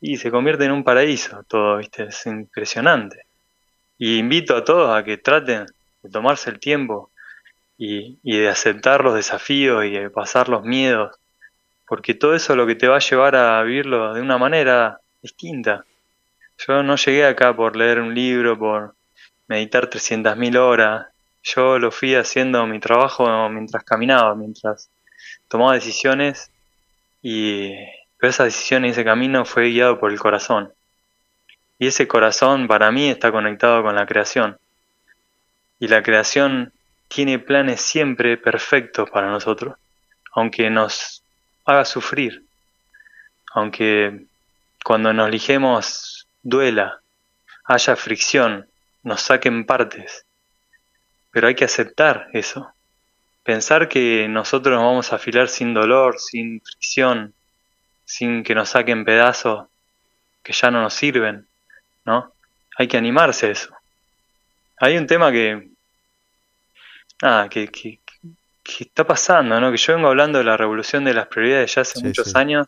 y 0.00 0.18
se 0.18 0.30
convierte 0.30 0.66
en 0.66 0.72
un 0.72 0.84
paraíso 0.84 1.44
todo, 1.48 1.78
¿viste? 1.78 2.04
Es 2.04 2.26
impresionante. 2.26 3.24
Y 3.96 4.18
invito 4.18 4.54
a 4.54 4.62
todos 4.62 4.94
a 4.94 5.02
que 5.02 5.16
traten 5.16 5.64
de 6.02 6.10
tomarse 6.10 6.50
el 6.50 6.58
tiempo 6.58 7.10
y, 7.78 8.18
y 8.22 8.36
de 8.36 8.48
aceptar 8.48 9.02
los 9.02 9.14
desafíos 9.14 9.84
y 9.86 9.92
de 9.92 10.10
pasar 10.10 10.50
los 10.50 10.62
miedos, 10.62 11.16
porque 11.86 12.14
todo 12.14 12.34
eso 12.34 12.52
es 12.52 12.56
lo 12.56 12.66
que 12.66 12.74
te 12.74 12.88
va 12.88 12.96
a 12.96 13.00
llevar 13.00 13.36
a 13.36 13.62
vivirlo 13.62 14.14
de 14.14 14.20
una 14.20 14.38
manera 14.38 15.00
distinta. 15.22 15.84
Yo 16.66 16.82
no 16.82 16.96
llegué 16.96 17.26
acá 17.26 17.54
por 17.54 17.76
leer 17.76 18.00
un 18.00 18.14
libro, 18.14 18.58
por 18.58 18.94
meditar 19.48 19.88
300.000 19.88 20.56
horas. 20.56 21.06
Yo 21.42 21.78
lo 21.78 21.90
fui 21.90 22.14
haciendo 22.14 22.66
mi 22.66 22.80
trabajo 22.80 23.26
mientras 23.50 23.84
caminaba, 23.84 24.34
mientras 24.34 24.88
tomaba 25.48 25.74
decisiones 25.74 26.50
y 27.22 27.72
esa 28.28 28.44
decisión 28.44 28.84
y 28.84 28.90
ese 28.90 29.04
camino 29.04 29.44
fue 29.44 29.70
guiado 29.70 29.98
por 29.98 30.10
el 30.10 30.18
corazón. 30.18 30.72
Y 31.78 31.88
ese 31.88 32.08
corazón 32.08 32.68
para 32.68 32.90
mí 32.90 33.08
está 33.08 33.32
conectado 33.32 33.82
con 33.82 33.94
la 33.94 34.06
creación. 34.06 34.58
Y 35.78 35.88
la 35.88 36.02
creación 36.02 36.72
tiene 37.08 37.38
planes 37.38 37.80
siempre 37.80 38.36
perfectos 38.36 39.10
para 39.10 39.30
nosotros, 39.30 39.76
aunque 40.32 40.70
nos 40.70 41.23
haga 41.64 41.84
sufrir, 41.84 42.44
aunque 43.52 44.26
cuando 44.84 45.12
nos 45.12 45.30
lijemos 45.30 46.28
duela, 46.42 47.00
haya 47.64 47.96
fricción, 47.96 48.68
nos 49.02 49.22
saquen 49.22 49.64
partes. 49.64 50.26
Pero 51.30 51.48
hay 51.48 51.54
que 51.54 51.64
aceptar 51.64 52.28
eso. 52.32 52.72
Pensar 53.42 53.88
que 53.88 54.26
nosotros 54.28 54.74
nos 54.74 54.84
vamos 54.84 55.12
a 55.12 55.16
afilar 55.16 55.48
sin 55.48 55.74
dolor, 55.74 56.18
sin 56.18 56.60
fricción, 56.60 57.34
sin 58.04 58.42
que 58.42 58.54
nos 58.54 58.70
saquen 58.70 59.04
pedazos 59.04 59.66
que 60.42 60.52
ya 60.52 60.70
no 60.70 60.82
nos 60.82 60.94
sirven, 60.94 61.48
¿no? 62.04 62.32
Hay 62.76 62.86
que 62.86 62.96
animarse 62.96 63.46
a 63.46 63.50
eso. 63.50 63.74
Hay 64.78 64.96
un 64.98 65.06
tema 65.06 65.32
que, 65.32 65.68
que, 67.50 67.68
que, 67.68 68.00
que 68.64 68.84
está 68.84 69.06
pasando, 69.06 69.60
¿no? 69.60 69.70
Que 69.70 69.76
yo 69.76 69.94
vengo 69.94 70.08
hablando 70.08 70.38
de 70.38 70.44
la 70.44 70.56
revolución 70.56 71.04
de 71.04 71.14
las 71.14 71.28
prioridades 71.28 71.74
ya 71.74 71.82
hace 71.82 72.00
Sí, 72.00 72.04
muchos 72.06 72.30
sí. 72.30 72.32
años 72.34 72.66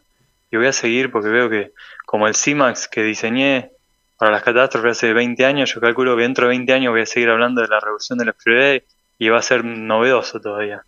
y 0.51 0.57
voy 0.57 0.67
a 0.67 0.73
seguir 0.73 1.11
porque 1.11 1.29
veo 1.31 1.51
que 1.51 1.73
como 2.05 2.29
el 2.29 2.37
CIMAX 2.37 2.87
que 2.87 3.03
diseñé 3.03 3.71
para 4.19 4.31
las 4.31 4.43
catástrofes 4.43 4.93
hace 4.99 5.13
20 5.13 5.45
años, 5.45 5.75
yo 5.75 5.81
calculo 5.81 6.15
que 6.17 6.23
dentro 6.23 6.45
de 6.47 6.51
20 6.51 6.73
años 6.73 6.93
voy 6.93 7.01
a 7.03 7.07
seguir 7.07 7.31
hablando 7.31 7.63
de 7.63 7.69
la 7.69 7.81
revolución 7.81 8.19
de 8.19 8.27
las 8.27 8.37
prioridades 8.37 8.85
y 9.19 9.29
va 9.31 9.39
a 9.39 9.43
ser 9.43 9.65
novedoso 9.65 10.41
todavía. 10.41 10.85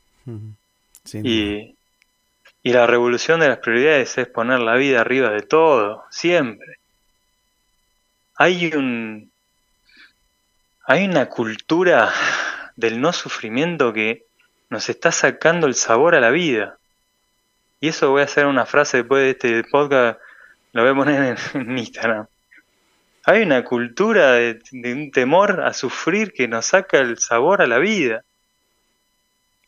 Y, 1.12 1.74
y 2.62 2.72
la 2.72 2.86
revolución 2.86 3.40
de 3.40 3.48
las 3.48 3.58
prioridades 3.58 4.16
es 4.18 4.28
poner 4.28 4.60
la 4.60 4.74
vida 4.74 5.00
arriba 5.00 5.30
de 5.30 5.42
todo, 5.42 6.04
siempre. 6.10 6.76
Hay 8.36 8.66
un 8.74 9.30
hay 10.86 11.04
una 11.04 11.26
cultura 11.28 12.12
del 12.76 13.00
no 13.00 13.12
sufrimiento 13.12 13.92
que 13.92 14.27
nos 14.70 14.88
está 14.88 15.12
sacando 15.12 15.66
el 15.66 15.74
sabor 15.74 16.14
a 16.14 16.20
la 16.20 16.30
vida. 16.30 16.78
Y 17.80 17.88
eso 17.88 18.10
voy 18.10 18.22
a 18.22 18.24
hacer 18.24 18.46
una 18.46 18.66
frase 18.66 18.98
después 18.98 19.22
de 19.22 19.30
este 19.30 19.64
podcast, 19.70 20.18
lo 20.72 20.82
voy 20.82 20.92
a 20.92 20.94
poner 20.94 21.38
en, 21.54 21.60
en 21.68 21.78
Instagram. 21.78 22.26
Hay 23.24 23.42
una 23.42 23.62
cultura 23.62 24.32
de, 24.32 24.60
de 24.70 24.92
un 24.92 25.10
temor 25.10 25.60
a 25.60 25.72
sufrir 25.72 26.32
que 26.32 26.48
nos 26.48 26.66
saca 26.66 26.98
el 26.98 27.18
sabor 27.18 27.60
a 27.60 27.66
la 27.66 27.78
vida. 27.78 28.24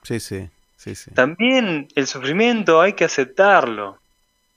Sí, 0.03 0.19
sí, 0.19 0.49
sí, 0.77 0.95
sí. 0.95 1.11
También 1.12 1.89
el 1.95 2.07
sufrimiento 2.07 2.81
hay 2.81 2.95
que 2.95 3.05
aceptarlo. 3.05 3.99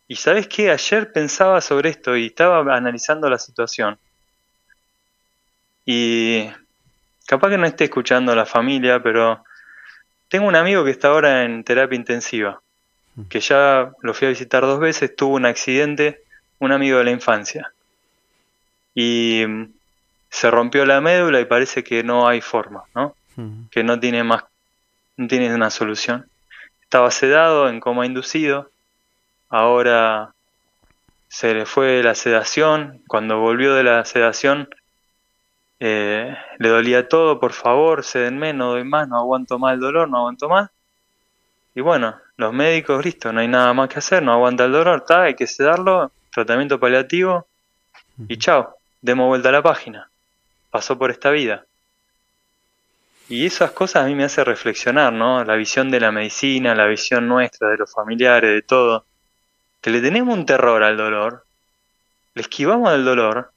Y 0.08 0.16
sabes 0.16 0.48
qué, 0.48 0.72
ayer 0.72 1.12
pensaba 1.12 1.60
sobre 1.60 1.90
esto 1.90 2.16
y 2.16 2.28
estaba 2.28 2.60
analizando 2.76 3.30
la 3.30 3.40
situación. 3.40 3.98
Y 5.86 6.50
capaz 7.26 7.50
que 7.50 7.58
no 7.58 7.66
esté 7.66 7.86
escuchando 7.86 8.32
a 8.32 8.36
la 8.36 8.46
familia, 8.46 9.02
pero 9.02 9.44
tengo 10.34 10.48
un 10.48 10.56
amigo 10.56 10.84
que 10.84 10.90
está 10.90 11.10
ahora 11.10 11.44
en 11.44 11.64
terapia 11.64 11.96
intensiva, 11.96 12.60
que 13.30 13.40
ya 13.40 13.92
lo 14.02 14.16
fui 14.16 14.26
a 14.26 14.30
visitar 14.30 14.64
dos 14.64 14.80
veces, 14.80 15.16
tuvo 15.16 15.36
un 15.36 15.46
accidente, 15.46 16.24
un 16.58 16.72
amigo 16.72 16.98
de 16.98 17.04
la 17.04 17.12
infancia. 17.12 17.72
Y 18.96 19.46
mm, 19.48 19.66
se 20.32 20.50
rompió 20.50 20.88
la 20.88 21.02
médula 21.02 21.40
y 21.40 21.46
parece 21.46 21.84
que 21.84 22.02
no 22.02 22.28
hay 22.28 22.42
forma, 22.42 22.82
¿no? 22.96 23.16
Ujú. 23.38 23.70
que 23.70 23.84
no 23.84 24.00
tiene 24.00 24.24
más, 24.24 24.46
no 25.18 25.28
tiene 25.28 25.54
una 25.54 25.70
solución. 25.70 26.26
Estaba 26.82 27.12
sedado, 27.12 27.70
en 27.70 27.80
coma 27.80 28.08
inducido, 28.08 28.72
ahora 29.50 30.34
se 31.28 31.54
le 31.54 31.68
fue 31.68 32.02
la 32.02 32.16
sedación, 32.16 33.04
cuando 33.06 33.38
volvió 33.38 33.76
de 33.76 33.84
la 33.84 34.04
sedación 34.04 34.68
eh, 35.86 36.34
le 36.60 36.70
dolía 36.70 37.10
todo, 37.10 37.42
por 37.42 37.52
favor, 37.52 38.06
sedenme, 38.06 38.54
no 38.54 38.72
doy 38.72 38.86
más, 38.86 39.06
no 39.10 39.18
aguanto 39.18 39.60
más 39.60 39.74
el 39.74 39.82
dolor, 39.82 40.08
no 40.08 40.20
aguanto 40.20 40.48
más. 40.48 40.70
Y 41.76 41.82
bueno, 41.82 42.16
los 42.38 42.54
médicos, 42.54 43.04
listo, 43.04 43.34
no 43.34 43.42
hay 43.42 43.50
nada 43.50 43.74
más 43.74 43.90
que 43.90 44.00
hacer, 44.00 44.24
no 44.24 44.32
aguanta 44.32 44.64
el 44.64 44.72
dolor, 44.72 45.00
está, 45.00 45.24
hay 45.24 45.36
que 45.36 45.46
sedarlo, 45.46 46.10
tratamiento 46.34 46.80
paliativo 46.80 47.46
y 48.30 48.38
chao, 48.38 48.78
demos 49.02 49.28
vuelta 49.28 49.50
a 49.50 49.52
la 49.52 49.62
página. 49.62 50.10
Pasó 50.72 50.98
por 50.98 51.12
esta 51.12 51.32
vida. 51.32 51.66
Y 53.28 53.46
esas 53.46 53.72
cosas 53.72 54.06
a 54.06 54.08
mí 54.08 54.16
me 54.16 54.24
hace 54.24 54.42
reflexionar, 54.46 55.12
¿no? 55.12 55.44
La 55.44 55.56
visión 55.56 55.92
de 55.92 56.00
la 56.00 56.14
medicina, 56.14 56.76
la 56.76 56.86
visión 56.86 57.28
nuestra, 57.28 57.68
de 57.68 57.76
los 57.76 57.92
familiares, 57.92 58.52
de 58.52 58.62
todo. 58.62 59.06
Que 59.82 59.90
le 59.90 60.00
tenemos 60.00 60.34
un 60.34 60.46
terror 60.46 60.82
al 60.82 60.96
dolor, 60.96 61.44
le 62.36 62.42
esquivamos 62.42 62.90
del 62.94 63.04
dolor, 63.04 63.53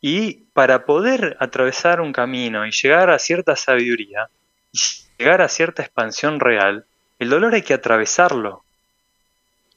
y 0.00 0.44
para 0.52 0.84
poder 0.84 1.36
atravesar 1.40 2.00
un 2.00 2.12
camino 2.12 2.66
y 2.66 2.70
llegar 2.70 3.10
a 3.10 3.18
cierta 3.18 3.56
sabiduría, 3.56 4.28
y 4.72 4.78
llegar 5.18 5.42
a 5.42 5.48
cierta 5.48 5.82
expansión 5.82 6.40
real, 6.40 6.84
el 7.18 7.28
dolor 7.28 7.54
hay 7.54 7.62
que 7.62 7.74
atravesarlo, 7.74 8.64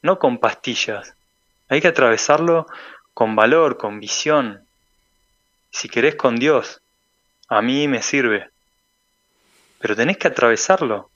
no 0.02 0.20
con 0.20 0.38
pastillas. 0.38 1.14
Hay 1.70 1.82
que 1.82 1.88
atravesarlo 1.88 2.68
con 3.14 3.36
valor, 3.36 3.78
con 3.78 4.00
visión. 4.00 4.66
Si 5.72 5.90
querés 5.90 6.16
con 6.16 6.36
Dios, 6.36 6.82
a 7.50 7.62
mí 7.62 7.88
me 7.88 8.02
sirve 8.02 8.54
pero 9.84 9.98
tenés 9.98 10.16
que 10.16 10.30
atravesarlo. 10.30 11.10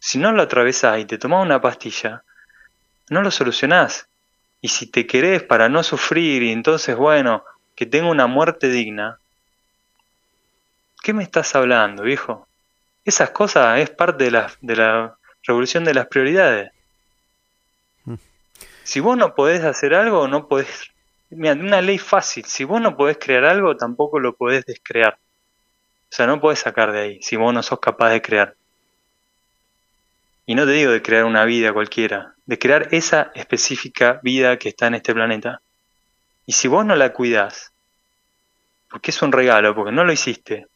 Si 0.00 0.18
no 0.18 0.32
lo 0.32 0.42
atravesás 0.42 0.98
y 0.98 1.04
te 1.04 1.18
tomás 1.18 1.40
una 1.46 1.60
pastilla, 1.60 2.24
no 3.10 3.22
lo 3.22 3.30
solucionás. 3.30 4.08
Y 4.60 4.66
si 4.66 4.90
te 4.90 5.06
querés 5.06 5.44
para 5.44 5.68
no 5.68 5.84
sufrir 5.84 6.42
y 6.42 6.50
entonces, 6.50 6.96
bueno, 6.96 7.44
que 7.78 7.86
tenga 7.86 8.10
una 8.10 8.26
muerte 8.26 8.68
digna, 8.70 9.20
¿qué 11.00 11.12
me 11.12 11.22
estás 11.22 11.54
hablando, 11.54 12.02
viejo? 12.02 12.48
Esas 13.04 13.30
cosas 13.30 13.78
es 13.78 13.88
parte 13.88 14.24
de 14.24 14.32
la, 14.32 14.50
de 14.60 14.74
la 14.74 15.16
revolución 15.44 15.84
de 15.84 15.94
las 15.94 16.08
prioridades. 16.08 16.72
Si 18.82 18.98
vos 18.98 19.16
no 19.16 19.32
podés 19.36 19.62
hacer 19.62 19.94
algo, 19.94 20.26
no 20.26 20.48
podés... 20.48 20.90
Mira, 21.30 21.52
una 21.52 21.80
ley 21.80 21.98
fácil, 21.98 22.44
si 22.46 22.64
vos 22.64 22.80
no 22.80 22.96
podés 22.96 23.16
crear 23.16 23.44
algo, 23.44 23.76
tampoco 23.76 24.18
lo 24.18 24.34
podés 24.34 24.66
descrear. 24.66 25.16
O 26.10 26.12
sea, 26.16 26.26
no 26.26 26.40
podés 26.40 26.58
sacar 26.58 26.90
de 26.90 26.98
ahí 26.98 27.22
si 27.22 27.36
vos 27.36 27.54
no 27.54 27.62
sos 27.62 27.78
capaz 27.78 28.10
de 28.10 28.20
crear. 28.20 28.56
Y 30.46 30.56
no 30.56 30.64
te 30.64 30.72
digo 30.72 30.90
de 30.90 31.00
crear 31.00 31.26
una 31.26 31.44
vida 31.44 31.72
cualquiera, 31.72 32.34
de 32.44 32.58
crear 32.58 32.88
esa 32.90 33.30
específica 33.36 34.18
vida 34.24 34.58
que 34.58 34.70
está 34.70 34.88
en 34.88 34.96
este 34.96 35.14
planeta. 35.14 35.60
Y 36.48 36.52
si 36.52 36.66
vos 36.66 36.82
no 36.86 36.96
la 36.96 37.12
cuidás, 37.12 37.72
porque 38.88 39.10
es 39.10 39.20
un 39.20 39.32
regalo, 39.32 39.74
porque 39.74 39.92
no 39.92 40.02
lo 40.02 40.14
hiciste, 40.14 40.66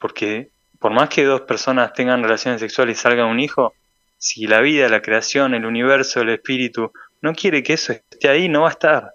porque 0.00 0.50
por 0.80 0.90
más 0.92 1.08
que 1.08 1.22
dos 1.22 1.42
personas 1.42 1.92
tengan 1.92 2.20
relaciones 2.24 2.60
sexuales 2.60 2.98
y 2.98 3.00
salga 3.00 3.24
un 3.24 3.38
hijo, 3.38 3.72
si 4.18 4.48
la 4.48 4.58
vida, 4.62 4.88
la 4.88 5.00
creación, 5.00 5.54
el 5.54 5.64
universo, 5.64 6.22
el 6.22 6.30
espíritu 6.30 6.90
no 7.20 7.34
quiere 7.34 7.62
que 7.62 7.74
eso 7.74 7.92
esté 7.92 8.28
ahí, 8.28 8.48
no 8.48 8.62
va 8.62 8.70
a 8.70 8.72
estar. 8.72 9.14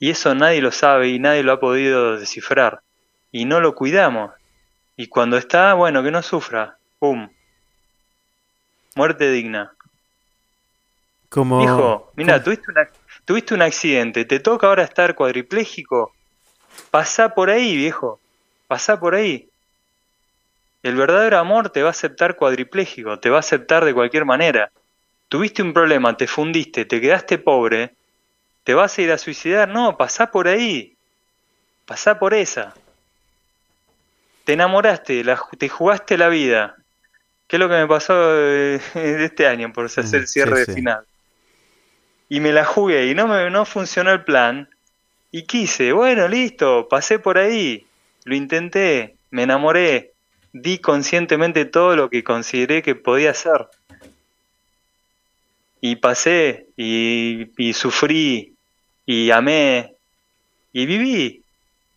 Y 0.00 0.10
eso 0.10 0.34
nadie 0.34 0.60
lo 0.60 0.72
sabe 0.72 1.10
y 1.10 1.20
nadie 1.20 1.44
lo 1.44 1.52
ha 1.52 1.60
podido 1.60 2.18
descifrar. 2.18 2.80
Y 3.30 3.44
no 3.44 3.60
lo 3.60 3.76
cuidamos. 3.76 4.32
Y 4.96 5.06
cuando 5.06 5.36
está, 5.36 5.74
bueno, 5.74 6.02
que 6.02 6.10
no 6.10 6.20
sufra. 6.20 6.78
¡Pum! 6.98 7.30
Muerte 8.96 9.30
digna. 9.30 9.72
Como, 11.28 11.62
Hijo, 11.62 12.12
mira, 12.16 12.42
tuviste, 12.42 12.72
una- 12.72 12.88
tuviste 13.24 13.54
un 13.54 13.62
accidente, 13.62 14.24
te 14.24 14.40
toca 14.40 14.66
ahora 14.66 14.84
estar 14.84 15.14
cuadripléjico. 15.14 16.14
Pasá 16.90 17.34
por 17.34 17.50
ahí, 17.50 17.76
viejo. 17.76 18.20
Pasá 18.66 18.98
por 18.98 19.14
ahí. 19.14 19.48
El 20.82 20.96
verdadero 20.96 21.38
amor 21.38 21.70
te 21.70 21.82
va 21.82 21.88
a 21.88 21.90
aceptar 21.90 22.36
cuadripléjico, 22.36 23.18
te 23.20 23.30
va 23.30 23.36
a 23.36 23.40
aceptar 23.40 23.84
de 23.84 23.94
cualquier 23.94 24.24
manera. 24.24 24.70
Tuviste 25.28 25.62
un 25.62 25.72
problema, 25.72 26.16
te 26.16 26.26
fundiste, 26.26 26.84
te 26.84 27.00
quedaste 27.00 27.38
pobre, 27.38 27.94
te 28.64 28.74
vas 28.74 28.98
a 28.98 29.02
ir 29.02 29.12
a 29.12 29.18
suicidar. 29.18 29.68
No, 29.68 29.96
pasá 29.96 30.30
por 30.30 30.48
ahí. 30.48 30.96
Pasá 31.86 32.18
por 32.18 32.34
esa. 32.34 32.74
Te 34.44 34.54
enamoraste, 34.54 35.22
la 35.22 35.40
te 35.56 35.68
jugaste 35.68 36.18
la 36.18 36.28
vida. 36.28 36.76
¿Qué 37.46 37.56
es 37.56 37.60
lo 37.60 37.68
que 37.68 37.76
me 37.76 37.86
pasó 37.86 38.14
eh, 38.16 38.80
este 38.94 39.46
año 39.46 39.72
por 39.72 39.86
hacer 39.86 40.04
el 40.14 40.26
cierre 40.26 40.56
sí, 40.56 40.60
de 40.60 40.66
sí. 40.66 40.72
final? 40.72 41.04
Y 42.28 42.40
me 42.40 42.52
la 42.52 42.64
jugué 42.64 43.08
y 43.08 43.14
no 43.14 43.26
me 43.26 43.50
no 43.50 43.64
funcionó 43.64 44.10
el 44.10 44.24
plan. 44.24 44.68
Y 45.30 45.44
quise, 45.44 45.92
bueno, 45.92 46.28
listo, 46.28 46.88
pasé 46.88 47.18
por 47.18 47.38
ahí, 47.38 47.86
lo 48.24 48.34
intenté, 48.34 49.16
me 49.30 49.44
enamoré, 49.44 50.12
di 50.52 50.78
conscientemente 50.78 51.64
todo 51.64 51.96
lo 51.96 52.10
que 52.10 52.22
consideré 52.22 52.82
que 52.82 52.94
podía 52.94 53.30
hacer. 53.30 53.68
Y 55.80 55.96
pasé, 55.96 56.66
y, 56.76 57.50
y 57.56 57.72
sufrí, 57.72 58.54
y 59.06 59.30
amé, 59.30 59.94
y 60.72 60.86
viví. 60.86 61.42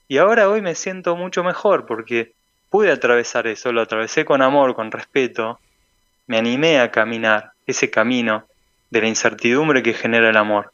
Y 0.08 0.18
ahora 0.18 0.50
hoy 0.50 0.62
me 0.62 0.76
siento 0.76 1.16
mucho 1.16 1.44
mejor 1.44 1.86
porque 1.86 2.34
pude 2.70 2.92
atravesar 2.92 3.48
eso, 3.48 3.72
lo 3.72 3.82
atravesé 3.82 4.26
con 4.26 4.42
amor, 4.42 4.76
con 4.76 4.92
respeto, 4.92 5.60
me 6.28 6.38
animé 6.38 6.80
a 6.80 6.92
caminar 6.92 7.52
ese 7.68 7.90
camino 7.90 8.46
de 8.96 9.02
la 9.02 9.08
incertidumbre 9.10 9.84
que 9.84 9.94
genera 9.94 10.30
el 10.30 10.38
amor. 10.38 10.72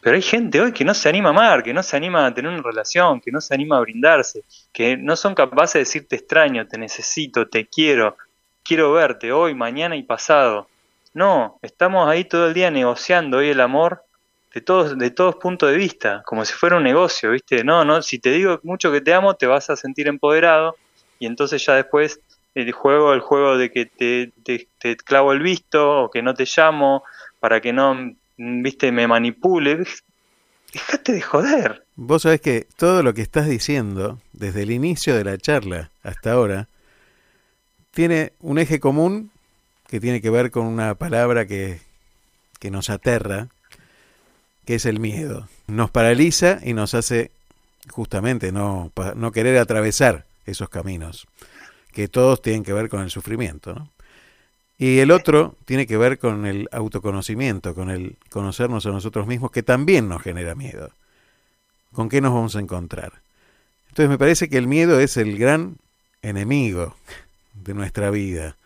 Pero 0.00 0.14
hay 0.14 0.22
gente 0.22 0.60
hoy 0.60 0.72
que 0.72 0.84
no 0.84 0.94
se 0.94 1.08
anima 1.08 1.30
a 1.30 1.32
amar, 1.32 1.64
que 1.64 1.74
no 1.74 1.82
se 1.82 1.96
anima 1.96 2.24
a 2.24 2.32
tener 2.32 2.52
una 2.52 2.62
relación, 2.62 3.20
que 3.20 3.32
no 3.32 3.40
se 3.40 3.52
anima 3.54 3.76
a 3.76 3.80
brindarse, 3.80 4.44
que 4.72 4.96
no 4.96 5.16
son 5.16 5.34
capaces 5.34 5.74
de 5.74 5.78
decir 5.80 6.06
te 6.06 6.14
extraño, 6.14 6.68
te 6.68 6.78
necesito, 6.78 7.48
te 7.48 7.66
quiero, 7.66 8.16
quiero 8.62 8.92
verte 8.92 9.32
hoy, 9.32 9.54
mañana 9.54 9.96
y 9.96 10.04
pasado. 10.04 10.68
No, 11.12 11.58
estamos 11.62 12.08
ahí 12.08 12.24
todo 12.24 12.46
el 12.46 12.54
día 12.54 12.70
negociando 12.70 13.38
hoy 13.38 13.48
el 13.48 13.60
amor 13.60 14.04
de 14.54 14.60
todos, 14.60 14.96
de 14.96 15.10
todos 15.10 15.36
puntos 15.36 15.72
de 15.72 15.76
vista, 15.76 16.22
como 16.24 16.44
si 16.44 16.54
fuera 16.54 16.76
un 16.76 16.84
negocio, 16.84 17.32
¿viste? 17.32 17.64
No, 17.64 17.84
no, 17.84 18.00
si 18.00 18.20
te 18.20 18.30
digo 18.30 18.60
mucho 18.62 18.92
que 18.92 19.00
te 19.00 19.12
amo, 19.12 19.34
te 19.34 19.46
vas 19.48 19.68
a 19.70 19.76
sentir 19.76 20.06
empoderado 20.06 20.76
y 21.18 21.26
entonces 21.26 21.64
ya 21.66 21.74
después 21.74 22.20
el 22.58 22.72
juego, 22.72 23.12
el 23.14 23.20
juego 23.20 23.56
de 23.56 23.70
que 23.70 23.86
te, 23.86 24.32
te, 24.44 24.68
te 24.78 24.96
clavo 24.96 25.32
el 25.32 25.40
visto 25.40 26.02
o 26.02 26.10
que 26.10 26.22
no 26.22 26.34
te 26.34 26.44
llamo 26.44 27.04
para 27.40 27.60
que 27.60 27.72
no, 27.72 27.94
mm, 27.94 28.62
viste, 28.62 28.92
me 28.92 29.06
manipule. 29.06 29.84
Déjate 30.72 31.12
de 31.12 31.20
joder. 31.22 31.84
Vos 31.96 32.22
sabés 32.22 32.40
que 32.40 32.66
todo 32.76 33.02
lo 33.02 33.14
que 33.14 33.22
estás 33.22 33.48
diciendo, 33.48 34.18
desde 34.32 34.62
el 34.62 34.70
inicio 34.70 35.16
de 35.16 35.24
la 35.24 35.38
charla 35.38 35.90
hasta 36.02 36.32
ahora, 36.32 36.68
tiene 37.92 38.32
un 38.40 38.58
eje 38.58 38.78
común 38.78 39.30
que 39.88 40.00
tiene 40.00 40.20
que 40.20 40.30
ver 40.30 40.50
con 40.50 40.66
una 40.66 40.94
palabra 40.94 41.46
que, 41.46 41.80
que 42.60 42.70
nos 42.70 42.90
aterra, 42.90 43.48
que 44.66 44.74
es 44.74 44.84
el 44.84 45.00
miedo. 45.00 45.48
Nos 45.66 45.90
paraliza 45.90 46.60
y 46.62 46.74
nos 46.74 46.94
hace 46.94 47.30
justamente 47.90 48.52
no, 48.52 48.92
no 49.16 49.32
querer 49.32 49.56
atravesar 49.58 50.26
esos 50.46 50.68
caminos, 50.68 51.26
que 51.92 52.08
todos 52.08 52.42
tienen 52.42 52.64
que 52.64 52.72
ver 52.72 52.88
con 52.88 53.00
el 53.00 53.10
sufrimiento. 53.10 53.74
¿no? 53.74 53.90
Y 54.78 54.98
el 54.98 55.10
otro 55.10 55.56
tiene 55.64 55.86
que 55.86 55.96
ver 55.96 56.18
con 56.18 56.46
el 56.46 56.68
autoconocimiento, 56.70 57.74
con 57.74 57.90
el 57.90 58.16
conocernos 58.30 58.86
a 58.86 58.90
nosotros 58.90 59.26
mismos, 59.26 59.50
que 59.50 59.62
también 59.62 60.08
nos 60.08 60.22
genera 60.22 60.54
miedo. 60.54 60.90
¿Con 61.92 62.08
qué 62.08 62.20
nos 62.20 62.32
vamos 62.32 62.54
a 62.54 62.60
encontrar? 62.60 63.12
Entonces 63.88 64.08
me 64.08 64.18
parece 64.18 64.48
que 64.48 64.58
el 64.58 64.68
miedo 64.68 65.00
es 65.00 65.16
el 65.16 65.36
gran 65.38 65.76
enemigo 66.22 66.96
de 67.54 67.74
nuestra 67.74 68.10
vida. 68.10 68.56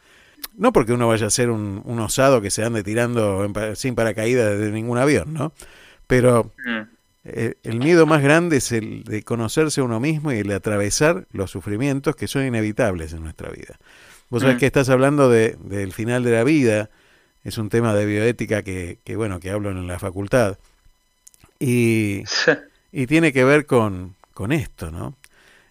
No 0.55 0.73
porque 0.73 0.93
uno 0.93 1.09
vaya 1.09 1.29
a 1.29 1.31
ser 1.31 1.49
un, 1.49 1.81
un 1.85 2.01
osado 2.01 2.43
que 2.43 2.51
se 2.51 2.63
ande 2.63 2.83
tirando 2.83 3.45
en 3.45 3.77
sin 3.77 3.95
paracaídas 3.95 4.59
de 4.59 4.71
ningún 4.71 4.99
avión, 4.99 5.33
¿no? 5.33 5.53
Pero 6.07 6.53
Mm. 6.65 6.83
Eh, 7.25 7.55
el 7.63 7.79
miedo 7.79 8.07
más 8.07 8.23
grande 8.23 8.57
es 8.57 8.73
el 8.73 9.05
de 9.05 9.23
conocerse 9.23 9.81
a 9.81 9.85
uno 9.85 10.01
mismo 10.01 10.33
y 10.33 10.39
el 10.39 10.49
de 10.49 10.55
atravesar 10.55 11.27
los 11.33 11.51
sufrimientos 11.51 12.17
que 12.17 12.27
son 12.29 12.45
inevitables 12.47 13.13
en 13.13 13.23
nuestra 13.23 13.51
vida. 13.51 13.79
Vos 14.29 14.43
sabés 14.43 14.57
Mm. 14.57 14.59
que 14.61 14.67
estás 14.67 14.89
hablando 14.89 15.29
de, 15.29 15.57
del 15.63 15.93
final 15.93 16.25
de 16.25 16.33
la 16.33 16.43
vida, 16.45 16.91
es 17.45 17.59
un 17.59 17.69
tema 17.69 17.95
de 17.95 18.07
bioética 18.07 18.63
que, 18.63 18.99
que, 19.05 19.17
bueno, 19.17 19.41
que 19.41 19.51
hablo 19.51 19.71
en 19.71 19.87
la 19.87 19.99
facultad. 19.99 20.59
Y, 21.59 22.25
y 22.93 23.07
tiene 23.07 23.33
que 23.33 23.45
ver 23.45 23.67
con, 23.67 24.15
con 24.35 24.53
esto, 24.53 24.91
¿no? 24.91 25.15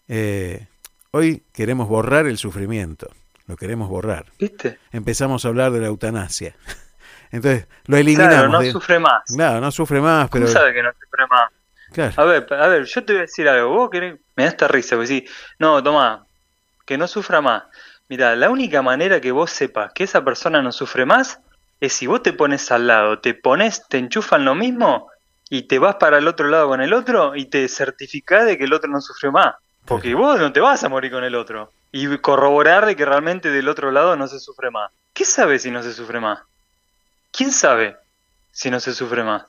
Eh, 0.07 0.67
hoy 1.11 1.43
queremos 1.53 1.87
borrar 1.87 2.27
el 2.27 2.37
sufrimiento, 2.37 3.09
lo 3.47 3.55
queremos 3.57 3.89
borrar. 3.89 4.25
¿Viste? 4.39 4.77
Empezamos 4.91 5.43
a 5.43 5.47
hablar 5.49 5.71
de 5.71 5.79
la 5.81 5.87
eutanasia. 5.87 6.55
Entonces, 7.31 7.67
lo 7.85 7.97
eliminamos. 7.97 8.33
Claro, 8.33 8.49
no 8.49 8.59
de- 8.59 8.71
sufre 8.71 8.99
más. 8.99 9.23
Claro, 9.33 9.61
no 9.61 9.71
sufre 9.71 10.01
más, 10.01 10.29
¿Cómo 10.29 10.45
pero... 10.45 10.53
sabe 10.53 10.73
que 10.73 10.83
no 10.83 10.91
sufre 10.91 11.25
más? 11.27 11.49
Claro. 11.93 12.13
A 12.17 12.23
ver, 12.25 12.53
a 12.53 12.67
ver, 12.67 12.85
yo 12.85 13.03
te 13.03 13.13
voy 13.13 13.19
a 13.19 13.21
decir 13.23 13.49
algo. 13.49 13.69
Vos 13.69 13.89
querés, 13.89 14.19
me 14.35 14.43
da 14.43 14.49
esta 14.49 14.67
risa, 14.67 14.95
porque 14.95 15.07
sí, 15.07 15.25
no, 15.59 15.81
toma, 15.83 16.25
que 16.85 16.97
no 16.97 17.07
sufra 17.07 17.41
más. 17.41 17.63
Mira, 18.09 18.35
la 18.35 18.49
única 18.49 18.81
manera 18.81 19.19
que 19.21 19.31
vos 19.31 19.51
sepas 19.51 19.91
que 19.93 20.03
esa 20.03 20.23
persona 20.23 20.61
no 20.61 20.71
sufre 20.71 21.05
más 21.05 21.39
es 21.79 21.93
si 21.93 22.07
vos 22.07 22.21
te 22.21 22.33
pones 22.33 22.71
al 22.71 22.87
lado, 22.87 23.19
te 23.19 23.33
pones, 23.33 23.87
te 23.87 23.97
enchufan 23.97 24.45
lo 24.45 24.53
mismo 24.55 25.09
y 25.49 25.63
te 25.63 25.79
vas 25.79 25.95
para 25.95 26.17
el 26.17 26.27
otro 26.27 26.47
lado 26.47 26.67
con 26.67 26.81
el 26.81 26.93
otro 26.93 27.35
y 27.35 27.45
te 27.45 27.67
certificás 27.67 28.45
de 28.45 28.57
que 28.57 28.65
el 28.65 28.73
otro 28.73 28.89
no 28.89 29.01
sufrió 29.01 29.31
más. 29.31 29.55
Porque 29.85 30.13
vos 30.13 30.39
no 30.39 30.53
te 30.53 30.59
vas 30.59 30.83
a 30.83 30.89
morir 30.89 31.11
con 31.11 31.23
el 31.23 31.35
otro. 31.35 31.71
Y 31.91 32.17
corroborar 32.19 32.85
de 32.85 32.95
que 32.95 33.03
realmente 33.05 33.49
del 33.49 33.67
otro 33.67 33.91
lado 33.91 34.15
no 34.15 34.27
se 34.27 34.39
sufre 34.39 34.71
más. 34.71 34.91
¿Qué 35.13 35.25
sabe 35.25 35.59
si 35.59 35.71
no 35.71 35.81
se 35.83 35.91
sufre 35.91 36.19
más? 36.19 36.39
¿Quién 37.31 37.51
sabe 37.51 37.95
si 38.51 38.69
no 38.69 38.79
se 38.79 38.93
sufre 38.93 39.23
más? 39.23 39.43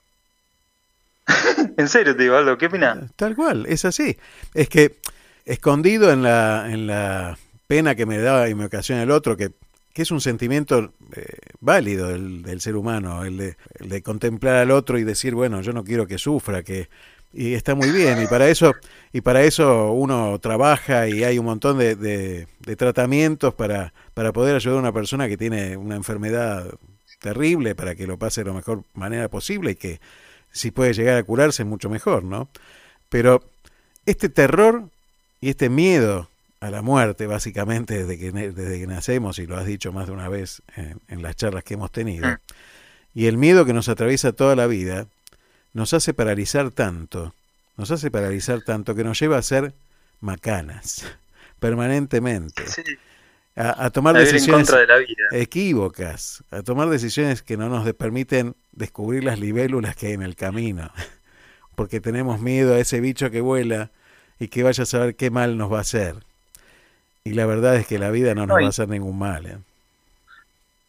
en 1.76 1.88
serio 1.88 2.16
te 2.16 2.22
digo, 2.24 2.58
¿qué 2.58 2.66
opinas? 2.66 2.98
Tal 3.16 3.34
cual, 3.36 3.66
es 3.66 3.84
así. 3.84 4.16
Es 4.54 4.68
que 4.68 4.96
escondido 5.44 6.12
en 6.12 6.22
la, 6.22 6.66
en 6.70 6.86
la 6.86 7.38
pena 7.66 7.94
que 7.94 8.06
me 8.06 8.18
da 8.18 8.48
y 8.48 8.54
me 8.54 8.66
ocasiona 8.66 9.02
el 9.02 9.10
otro, 9.10 9.36
que, 9.36 9.50
que 9.92 10.02
es 10.02 10.10
un 10.10 10.20
sentimiento 10.20 10.92
eh, 11.14 11.24
válido 11.60 12.08
del, 12.08 12.42
del 12.42 12.60
ser 12.60 12.76
humano, 12.76 13.24
el 13.24 13.36
de, 13.36 13.56
el 13.78 13.88
de 13.88 14.02
contemplar 14.02 14.56
al 14.56 14.70
otro 14.70 14.98
y 14.98 15.04
decir, 15.04 15.34
bueno, 15.34 15.60
yo 15.62 15.72
no 15.72 15.84
quiero 15.84 16.06
que 16.06 16.18
sufra, 16.18 16.62
que 16.62 16.88
y 17.34 17.54
está 17.54 17.74
muy 17.74 17.90
bien, 17.90 18.20
y 18.22 18.26
para 18.26 18.46
eso, 18.48 18.74
y 19.10 19.22
para 19.22 19.42
eso 19.42 19.92
uno 19.92 20.38
trabaja 20.38 21.08
y 21.08 21.24
hay 21.24 21.38
un 21.38 21.46
montón 21.46 21.78
de, 21.78 21.96
de- 21.96 22.46
de 22.60 22.76
tratamientos 22.76 23.54
para, 23.54 23.94
para 24.12 24.32
poder 24.34 24.54
ayudar 24.54 24.76
a 24.76 24.80
una 24.80 24.92
persona 24.92 25.28
que 25.28 25.38
tiene 25.38 25.78
una 25.78 25.96
enfermedad 25.96 26.66
terrible 27.22 27.74
para 27.74 27.94
que 27.94 28.06
lo 28.06 28.18
pase 28.18 28.42
de 28.42 28.50
la 28.50 28.56
mejor 28.56 28.84
manera 28.92 29.28
posible 29.28 29.70
y 29.70 29.76
que 29.76 30.00
si 30.50 30.70
puede 30.70 30.92
llegar 30.92 31.16
a 31.16 31.22
curarse 31.22 31.64
mucho 31.64 31.88
mejor, 31.88 32.24
¿no? 32.24 32.48
Pero 33.08 33.42
este 34.04 34.28
terror 34.28 34.90
y 35.40 35.48
este 35.50 35.70
miedo 35.70 36.28
a 36.60 36.70
la 36.70 36.82
muerte, 36.82 37.26
básicamente, 37.26 38.04
desde 38.04 38.18
que, 38.18 38.32
desde 38.32 38.78
que 38.78 38.86
nacemos, 38.86 39.38
y 39.38 39.46
lo 39.46 39.56
has 39.56 39.66
dicho 39.66 39.92
más 39.92 40.06
de 40.06 40.12
una 40.12 40.28
vez 40.28 40.62
en, 40.76 41.00
en 41.08 41.22
las 41.22 41.34
charlas 41.36 41.64
que 41.64 41.74
hemos 41.74 41.90
tenido. 41.90 42.28
Mm. 42.28 42.36
Y 43.14 43.26
el 43.26 43.36
miedo 43.36 43.64
que 43.64 43.72
nos 43.72 43.88
atraviesa 43.88 44.32
toda 44.32 44.54
la 44.54 44.66
vida 44.66 45.06
nos 45.72 45.94
hace 45.94 46.14
paralizar 46.14 46.70
tanto, 46.70 47.34
nos 47.76 47.90
hace 47.90 48.10
paralizar 48.10 48.62
tanto 48.62 48.94
que 48.94 49.04
nos 49.04 49.18
lleva 49.18 49.38
a 49.38 49.42
ser 49.42 49.74
macanas 50.20 51.04
permanentemente. 51.60 52.62
A, 53.56 53.86
a 53.86 53.90
tomar 53.90 54.14
A 54.14 54.20
en 54.20 54.24
decisiones 54.24 54.48
contra 54.48 54.78
de 54.78 54.86
la 54.86 54.96
vida. 54.98 55.28
equívocas, 55.30 56.44
a 56.50 56.62
tomar 56.62 56.88
decisiones 56.90 57.42
que 57.42 57.56
no 57.56 57.68
nos 57.68 57.90
permiten 57.94 58.56
descubrir 58.72 59.24
las 59.24 59.38
libélulas 59.40 59.96
que 59.96 60.08
hay 60.08 60.12
en 60.14 60.22
el 60.22 60.36
camino, 60.36 60.90
porque 61.76 62.00
tenemos 62.00 62.40
miedo 62.40 62.74
a 62.74 62.80
ese 62.80 63.00
bicho 63.00 63.30
que 63.30 63.40
vuela 63.42 63.90
y 64.40 64.48
que 64.48 64.62
vaya 64.64 64.84
a 64.84 64.86
saber 64.86 65.16
qué 65.16 65.30
mal 65.30 65.58
nos 65.58 65.72
va 65.72 65.78
a 65.78 65.82
hacer. 65.82 66.16
Y 67.24 67.32
la 67.34 67.46
verdad 67.46 67.74
es 67.76 67.86
que 67.88 67.98
la 67.98 68.10
vida 68.12 68.34
no 68.36 68.46
nos 68.46 68.62
va 68.62 68.66
a 68.66 68.68
hacer 68.70 68.88
ningún 68.88 69.18
mal. 69.18 69.46
¿eh? 69.46 69.58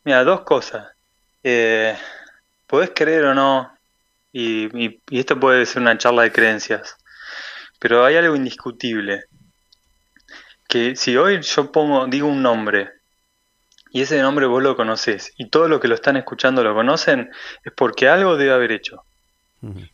Mira, 0.04 0.24
dos 0.24 0.42
cosas. 0.42 0.88
Eh, 1.44 1.96
podés 2.68 2.92
creer 2.96 3.26
o 3.26 3.34
no, 3.34 3.74
y, 4.34 4.66
y- 4.88 5.02
y 5.10 5.20
esto 5.20 5.40
puede 5.40 5.66
ser 5.66 5.82
una 5.84 5.98
charla 5.98 6.24
de 6.24 6.32
creencias, 6.32 6.98
pero 7.80 8.06
hay 8.06 8.16
algo 8.18 8.36
indiscutible. 8.36 9.26
Que 10.74 10.96
si 10.96 11.16
hoy 11.18 11.40
yo 11.44 11.72
pongo, 11.72 12.08
digo 12.08 12.28
un 12.28 12.42
nombre, 12.42 12.90
y 13.92 14.02
ese 14.02 14.20
nombre 14.20 14.48
vos 14.48 14.64
lo 14.64 14.76
conocés, 14.76 15.32
y 15.38 15.50
todos 15.50 15.70
los 15.70 15.80
que 15.80 15.88
lo 15.88 15.94
están 15.94 16.18
escuchando 16.18 16.64
lo 16.64 16.74
conocen, 16.74 17.30
es 17.64 17.72
porque 17.74 18.10
algo 18.10 18.38
debe 18.38 18.54
haber 18.54 18.72
hecho. 18.72 19.04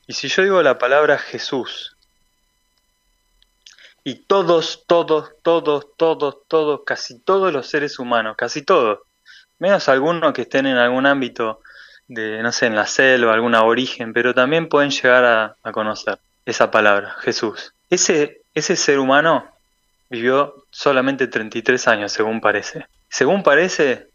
Y 0.08 0.14
si 0.14 0.30
yo 0.30 0.42
digo 0.42 0.64
la 0.64 0.78
palabra 0.78 1.18
Jesús, 1.18 1.98
y 4.06 4.24
todos, 4.26 4.86
todos, 4.88 5.34
todos, 5.42 5.98
todos, 5.98 6.38
todos, 6.48 6.80
casi 6.86 7.20
todos 7.20 7.52
los 7.52 7.68
seres 7.68 8.00
humanos, 8.00 8.38
casi 8.38 8.62
todos, 8.62 9.00
menos 9.58 9.90
algunos 9.90 10.32
que 10.32 10.44
estén 10.44 10.66
en 10.66 10.78
algún 10.78 11.06
ámbito 11.06 11.60
de, 12.08 12.42
no 12.42 12.54
sé, 12.54 12.68
en 12.68 12.76
la 12.76 12.88
selva, 12.88 13.34
algún 13.34 13.54
aborigen, 13.54 14.14
pero 14.14 14.34
también 14.34 14.70
pueden 14.70 14.92
llegar 14.92 15.26
a, 15.26 15.56
a 15.62 15.74
conocer 15.74 16.20
esa 16.46 16.72
palabra, 16.72 17.18
Jesús. 17.20 17.74
Ese, 17.90 18.44
ese 18.56 18.78
ser 18.78 19.00
humano 19.00 19.46
vivió 20.10 20.59
solamente 20.72 21.28
33 21.28 21.88
años, 21.88 22.12
según 22.12 22.42
parece. 22.42 22.86
Según 23.10 23.44
parece, 23.44 24.08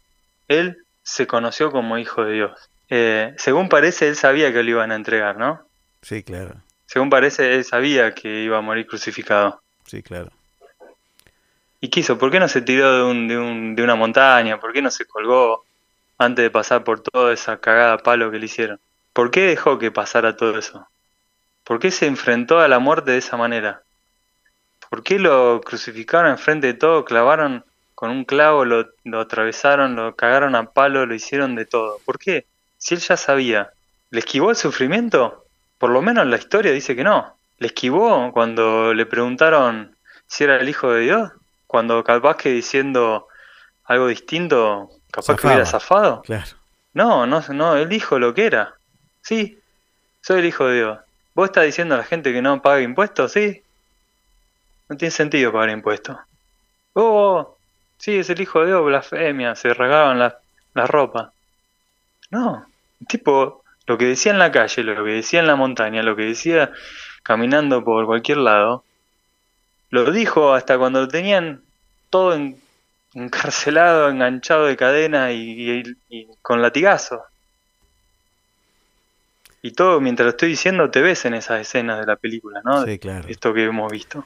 él 0.47 0.77
se 1.03 1.27
conoció 1.27 1.71
como 1.71 1.97
hijo 1.97 2.23
de 2.23 2.33
Dios. 2.33 2.69
Eh, 2.89 3.33
según 3.37 3.69
parece, 3.69 4.07
él 4.07 4.15
sabía 4.15 4.51
que 4.53 4.63
lo 4.63 4.69
iban 4.71 4.91
a 4.91 4.95
entregar, 4.95 5.37
¿no? 5.37 5.61
Sí, 6.01 6.23
claro, 6.23 6.55
Según 6.85 7.09
parece, 7.09 7.55
él 7.55 7.63
sabía 7.65 8.13
que 8.13 8.43
iba 8.43 8.57
a 8.57 8.61
morir 8.61 8.85
crucificado. 8.87 9.61
sí, 9.85 10.01
claro. 10.03 10.31
¿Y 11.81 11.89
qué 11.89 11.99
hizo? 11.99 12.17
¿Por 12.17 12.31
qué 12.31 12.39
no 12.39 12.47
se 12.47 12.61
tiró 12.61 12.95
de, 12.97 13.03
un, 13.03 13.27
de, 13.27 13.37
un- 13.37 13.75
de 13.75 13.83
una 13.83 13.95
montaña? 13.95 14.59
¿Por 14.59 14.73
qué 14.73 14.81
no 14.81 14.89
se 14.91 15.05
colgó 15.05 15.65
antes 16.17 16.43
de 16.43 16.49
pasar 16.49 16.83
por 16.83 17.01
toda 17.01 17.33
esa 17.33 17.57
cagada 17.59 17.97
palo 17.97 18.31
que 18.31 18.39
le 18.39 18.45
hicieron? 18.45 18.79
¿Por 19.13 19.31
qué 19.31 19.41
dejó 19.41 19.77
que 19.77 19.91
pasara 19.91 20.35
todo 20.37 20.57
eso? 20.57 20.87
¿Por 21.63 21.79
qué 21.79 21.91
se 21.91 22.05
enfrentó 22.07 22.59
a 22.59 22.67
la 22.67 22.79
muerte 22.79 23.11
de 23.11 23.17
esa 23.17 23.37
manera? 23.37 23.81
¿Por 24.95 25.03
qué 25.03 25.19
lo 25.19 25.59
crucificaron 25.59 26.31
enfrente 26.31 26.67
de 26.67 26.73
todo? 26.73 27.03
Clavaron 27.03 27.65
con 27.95 28.11
un 28.11 28.23
clavo, 28.23 28.63
lo, 28.63 28.87
lo 29.03 29.19
atravesaron, 29.19 29.93
lo 29.97 30.15
cagaron 30.15 30.55
a 30.55 30.71
palo, 30.71 31.05
lo 31.05 31.13
hicieron 31.13 31.53
de 31.55 31.65
todo. 31.65 31.99
¿Por 32.05 32.17
qué? 32.17 32.45
Si 32.77 32.95
él 32.95 33.01
ya 33.01 33.17
sabía. 33.17 33.71
¿Le 34.09 34.19
esquivó 34.19 34.51
el 34.51 34.55
sufrimiento? 34.55 35.43
Por 35.79 35.89
lo 35.89 36.01
menos 36.01 36.25
la 36.27 36.37
historia 36.37 36.71
dice 36.71 36.95
que 36.95 37.03
no. 37.03 37.35
¿Le 37.57 37.67
esquivó 37.67 38.31
cuando 38.31 38.93
le 38.93 39.05
preguntaron 39.05 39.97
si 40.27 40.45
era 40.45 40.61
el 40.61 40.69
hijo 40.69 40.93
de 40.93 41.01
Dios? 41.01 41.29
Cuando 41.67 42.01
capaz 42.01 42.37
que 42.37 42.51
diciendo 42.51 43.27
algo 43.83 44.07
distinto, 44.07 44.91
capaz 45.11 45.35
que 45.35 45.47
hubiera 45.47 45.65
zafado. 45.65 46.21
Claro. 46.21 46.55
No, 46.93 47.27
no, 47.27 47.43
no, 47.49 47.75
él 47.75 47.89
dijo 47.89 48.17
lo 48.17 48.33
que 48.33 48.45
era. 48.45 48.75
Sí, 49.21 49.59
soy 50.21 50.39
el 50.39 50.45
hijo 50.45 50.67
de 50.67 50.75
Dios. 50.77 50.99
¿Vos 51.33 51.49
estás 51.49 51.65
diciendo 51.65 51.95
a 51.95 51.97
la 51.97 52.05
gente 52.05 52.31
que 52.31 52.41
no 52.41 52.61
paga 52.61 52.79
impuestos? 52.79 53.33
Sí. 53.33 53.61
No 54.89 54.97
tiene 54.97 55.11
sentido 55.11 55.51
pagar 55.51 55.69
impuestos. 55.71 56.17
Oh, 56.93 57.57
sí, 57.97 58.17
es 58.17 58.29
el 58.29 58.39
hijo 58.41 58.61
de 58.61 58.67
Dios, 58.67 58.85
blasfemia, 58.85 59.55
se 59.55 59.73
regaban 59.73 60.19
las 60.19 60.35
la 60.73 60.85
ropa. 60.85 61.31
No, 62.31 62.65
tipo, 63.07 63.63
lo 63.87 63.97
que 63.97 64.05
decía 64.05 64.31
en 64.33 64.39
la 64.39 64.51
calle, 64.51 64.83
lo 64.83 65.03
que 65.05 65.11
decía 65.11 65.39
en 65.39 65.47
la 65.47 65.55
montaña, 65.55 66.03
lo 66.03 66.15
que 66.15 66.23
decía 66.23 66.71
caminando 67.23 67.83
por 67.83 68.05
cualquier 68.05 68.39
lado, 68.39 68.83
lo 69.89 70.11
dijo 70.11 70.53
hasta 70.53 70.77
cuando 70.77 71.01
lo 71.01 71.07
tenían 71.07 71.61
todo 72.09 72.33
en- 72.35 72.59
encarcelado, 73.13 74.09
enganchado 74.09 74.65
de 74.65 74.75
cadena 74.75 75.31
y, 75.31 75.71
y- 75.79 75.97
y 76.09 76.27
con 76.41 76.61
latigazos. 76.61 77.21
Y 79.61 79.71
todo, 79.71 79.99
mientras 80.01 80.25
lo 80.25 80.29
estoy 80.31 80.49
diciendo, 80.49 80.91
te 80.91 81.01
ves 81.01 81.25
en 81.25 81.33
esas 81.33 81.61
escenas 81.61 81.99
de 81.99 82.05
la 82.05 82.17
película, 82.17 82.61
¿no? 82.63 82.85
Sí, 82.85 82.99
claro. 82.99 83.27
Esto 83.27 83.53
que 83.53 83.63
hemos 83.63 83.91
visto. 83.91 84.25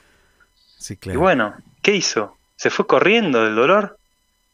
Sí, 0.80 0.98
Y 1.04 1.16
bueno, 1.16 1.54
¿qué 1.82 1.94
hizo? 1.94 2.36
¿Se 2.56 2.70
fue 2.70 2.86
corriendo 2.86 3.44
del 3.44 3.54
dolor? 3.54 3.98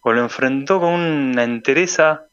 ¿O 0.01 0.13
lo 0.13 0.23
enfrentó 0.23 0.81
con 0.81 0.93
una 0.93 1.45
entereza 1.45 2.25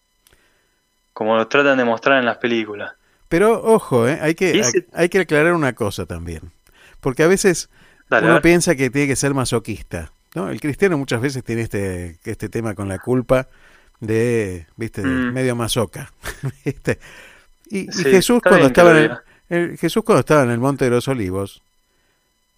como 1.14 1.36
lo 1.38 1.48
tratan 1.48 1.78
de 1.78 1.86
mostrar 1.86 2.20
en 2.20 2.26
las 2.26 2.38
películas? 2.38 2.94
Pero 3.30 3.64
ojo, 3.64 4.08
¿eh? 4.08 4.20
hay, 4.22 4.36
que, 4.36 4.60
ese- 4.60 4.86
hay, 4.94 5.04
hay 5.04 5.10
que 5.10 5.20
aclarar 5.20 5.54
una 5.54 5.74
cosa 5.74 6.06
también. 6.06 6.52
Porque 7.02 7.24
a 7.24 7.28
veces 7.28 7.70
Dale, 8.10 8.28
uno 8.28 8.42
piensa 8.42 8.76
que 8.76 8.90
tiene 8.90 9.08
que 9.08 9.16
ser 9.16 9.34
masoquista. 9.34 10.12
¿no? 10.36 10.50
El 10.50 10.60
cristiano 10.60 10.98
muchas 10.98 11.22
veces 11.22 11.44
tiene 11.44 11.62
este, 11.62 12.18
este 12.26 12.50
tema 12.50 12.74
con 12.76 12.88
la 12.88 13.00
culpa 13.00 13.48
de, 14.00 14.66
viste, 14.76 15.02
de 15.02 15.08
Mm. 15.08 15.34
medio 15.34 15.56
masoca. 15.56 16.12
¿viste? 16.66 17.00
Y, 17.70 17.92
Jesús 17.92 18.42
cuando 18.42 18.68
estaba 18.68 18.92
en 19.00 19.12
el- 19.50 19.78
Jesús 19.78 20.04
cuando 20.04 20.22
estaba 20.22 20.44
en 20.44 20.52
el 20.52 20.60
Monte 20.60 20.86
de 20.86 20.92
los 20.92 21.08
Olivos, 21.08 21.62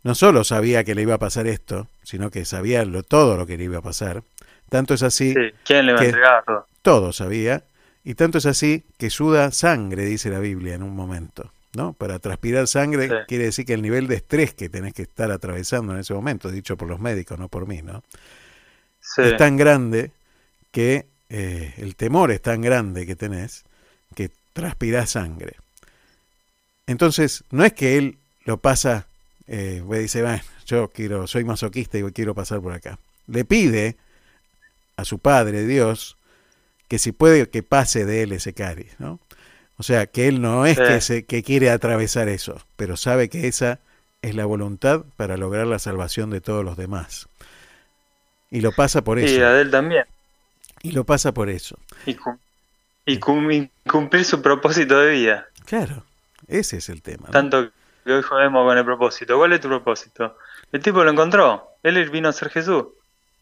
no 0.06 0.14
solo 0.14 0.44
sabía 0.44 0.84
que 0.84 0.94
le 0.94 1.02
iba 1.02 1.16
a 1.16 1.18
pasar 1.18 1.48
esto, 1.48 1.88
sino 2.04 2.30
que 2.30 2.46
sabía 2.46 2.86
lo, 2.86 3.02
todo 3.02 3.38
lo 3.38 3.48
que 3.48 3.58
le 3.58 3.64
iba 3.64 3.80
a 3.80 3.82
pasar. 3.82 4.22
Tanto 4.70 4.94
es 4.94 5.02
así 5.02 5.34
Sí, 5.34 5.52
¿quién 5.66 5.88
le 5.88 5.94
va 5.94 6.00
a 6.00 6.06
entregar 6.06 6.44
todo? 6.46 6.68
todo 6.84 7.12
sabía, 7.12 7.64
y 8.04 8.14
tanto 8.14 8.38
es 8.38 8.46
así 8.46 8.84
que 9.00 9.10
suda 9.10 9.50
sangre, 9.52 10.06
dice 10.06 10.30
la 10.30 10.38
Biblia 10.40 10.76
en 10.76 10.84
un 10.84 10.96
momento. 10.96 11.52
¿no? 11.74 11.92
Para 11.94 12.20
transpirar 12.20 12.68
sangre 12.68 13.10
Sí. 13.10 13.16
quiere 13.28 13.46
decir 13.46 13.66
que 13.66 13.74
el 13.74 13.82
nivel 13.82 14.08
de 14.08 14.16
estrés 14.16 14.54
que 14.54 14.70
tenés 14.70 14.94
que 14.94 15.02
estar 15.02 15.30
atravesando 15.32 15.92
en 15.94 16.00
ese 16.00 16.14
momento, 16.14 16.50
dicho 16.50 16.78
por 16.78 16.88
los 16.88 17.00
médicos, 17.02 17.38
no 17.38 17.50
por 17.50 17.68
mí, 17.68 17.82
¿no? 17.82 18.02
Sí. 19.02 19.24
es 19.24 19.36
tan 19.38 19.58
grande 19.58 20.12
que 20.72 21.08
eh, 21.30 21.74
el 21.78 21.96
temor 21.96 22.32
es 22.32 22.42
tan 22.42 22.62
grande 22.62 23.06
que 23.06 23.16
tenés 23.16 23.66
que 24.14 24.30
transpirás 24.54 25.10
sangre. 25.10 25.56
Entonces, 26.88 27.44
no 27.52 27.66
es 27.66 27.74
que 27.74 27.98
él 27.98 28.18
lo 28.46 28.58
pasa, 28.58 29.08
eh, 29.48 29.84
dice, 30.00 30.22
"Bueno, 30.22 30.42
yo 30.66 30.90
quiero, 30.90 31.28
soy 31.28 31.44
masoquista 31.44 31.98
y 31.98 32.04
quiero 32.12 32.34
pasar 32.36 32.62
por 32.62 32.74
acá. 32.74 33.00
Le 33.28 33.46
pide 33.46 33.98
a 34.98 35.06
su 35.06 35.20
padre, 35.20 35.66
Dios, 35.66 36.18
que 36.88 37.00
si 37.00 37.12
puede 37.12 37.50
que 37.50 37.64
pase 37.64 38.06
de 38.06 38.24
él 38.24 38.32
ese 38.32 38.54
cariz, 38.54 38.94
¿no? 39.00 39.20
O 39.78 39.84
sea, 39.84 40.06
que 40.06 40.28
él 40.28 40.42
no 40.42 40.66
es 40.66 40.78
Sí. 40.78 40.84
que, 40.88 41.02
se, 41.02 41.26
que 41.26 41.44
quiere 41.44 41.70
atravesar 41.70 42.30
eso, 42.30 42.62
pero 42.78 42.96
sabe 42.96 43.28
que 43.30 43.48
esa 43.48 43.80
es 44.22 44.34
la 44.36 44.46
voluntad 44.46 45.04
para 45.18 45.36
lograr 45.38 45.68
la 45.68 45.80
salvación 45.80 46.30
de 46.30 46.40
todos 46.42 46.64
los 46.64 46.78
demás. 46.78 47.28
Y 48.52 48.62
lo 48.62 48.72
pasa 48.72 49.04
por 49.04 49.20
Y 49.20 49.26
eso. 49.26 49.42
de 49.42 49.62
él 49.62 49.72
también. 49.72 50.06
Y 50.82 50.92
lo 50.92 51.04
pasa 51.04 51.34
por 51.34 51.50
eso. 51.50 51.78
Y, 52.06 52.14
cum- 52.14 52.38
y 53.06 53.20
cum- 53.20 53.52
y 53.52 53.70
cumplir 53.90 54.24
su 54.24 54.42
propósito 54.42 55.00
de 55.00 55.12
vida. 55.12 55.48
Claro, 55.66 56.06
ese 56.48 56.78
es 56.78 56.90
el 56.90 57.02
tema. 57.02 57.26
¿no? 57.28 57.32
Tanto 57.32 57.72
que 58.06 58.14
hoy 58.14 58.22
jodemos 58.22 58.66
con 58.68 58.78
el 58.78 58.86
propósito. 58.86 59.38
¿Cuál 59.38 59.54
es 59.54 59.62
tu 59.62 59.68
propósito? 59.68 60.38
El 60.72 60.82
tipo 60.82 61.04
lo 61.04 61.10
encontró. 61.10 61.72
Él 61.82 62.10
vino 62.12 62.30
a 62.30 62.34
ser 62.34 62.50
Jesús. 62.50 62.86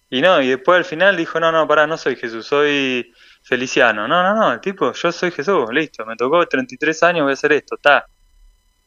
Y 0.09 0.21
no, 0.21 0.41
y 0.41 0.49
después 0.49 0.77
al 0.77 0.85
final 0.85 1.17
dijo, 1.17 1.39
no, 1.39 1.51
no, 1.51 1.67
pará, 1.67 1.85
no 1.85 1.97
soy 1.97 2.15
Jesús, 2.15 2.45
soy 2.45 3.13
Feliciano. 3.41 4.07
No, 4.07 4.23
no, 4.23 4.35
no, 4.35 4.53
el 4.53 4.61
tipo, 4.61 4.93
yo 4.93 5.11
soy 5.11 5.31
Jesús, 5.31 5.65
listo, 5.71 6.05
me 6.05 6.15
tocó 6.15 6.45
33 6.45 7.03
años, 7.03 7.23
voy 7.23 7.31
a 7.31 7.33
hacer 7.33 7.51
esto, 7.51 7.75
está. 7.75 8.05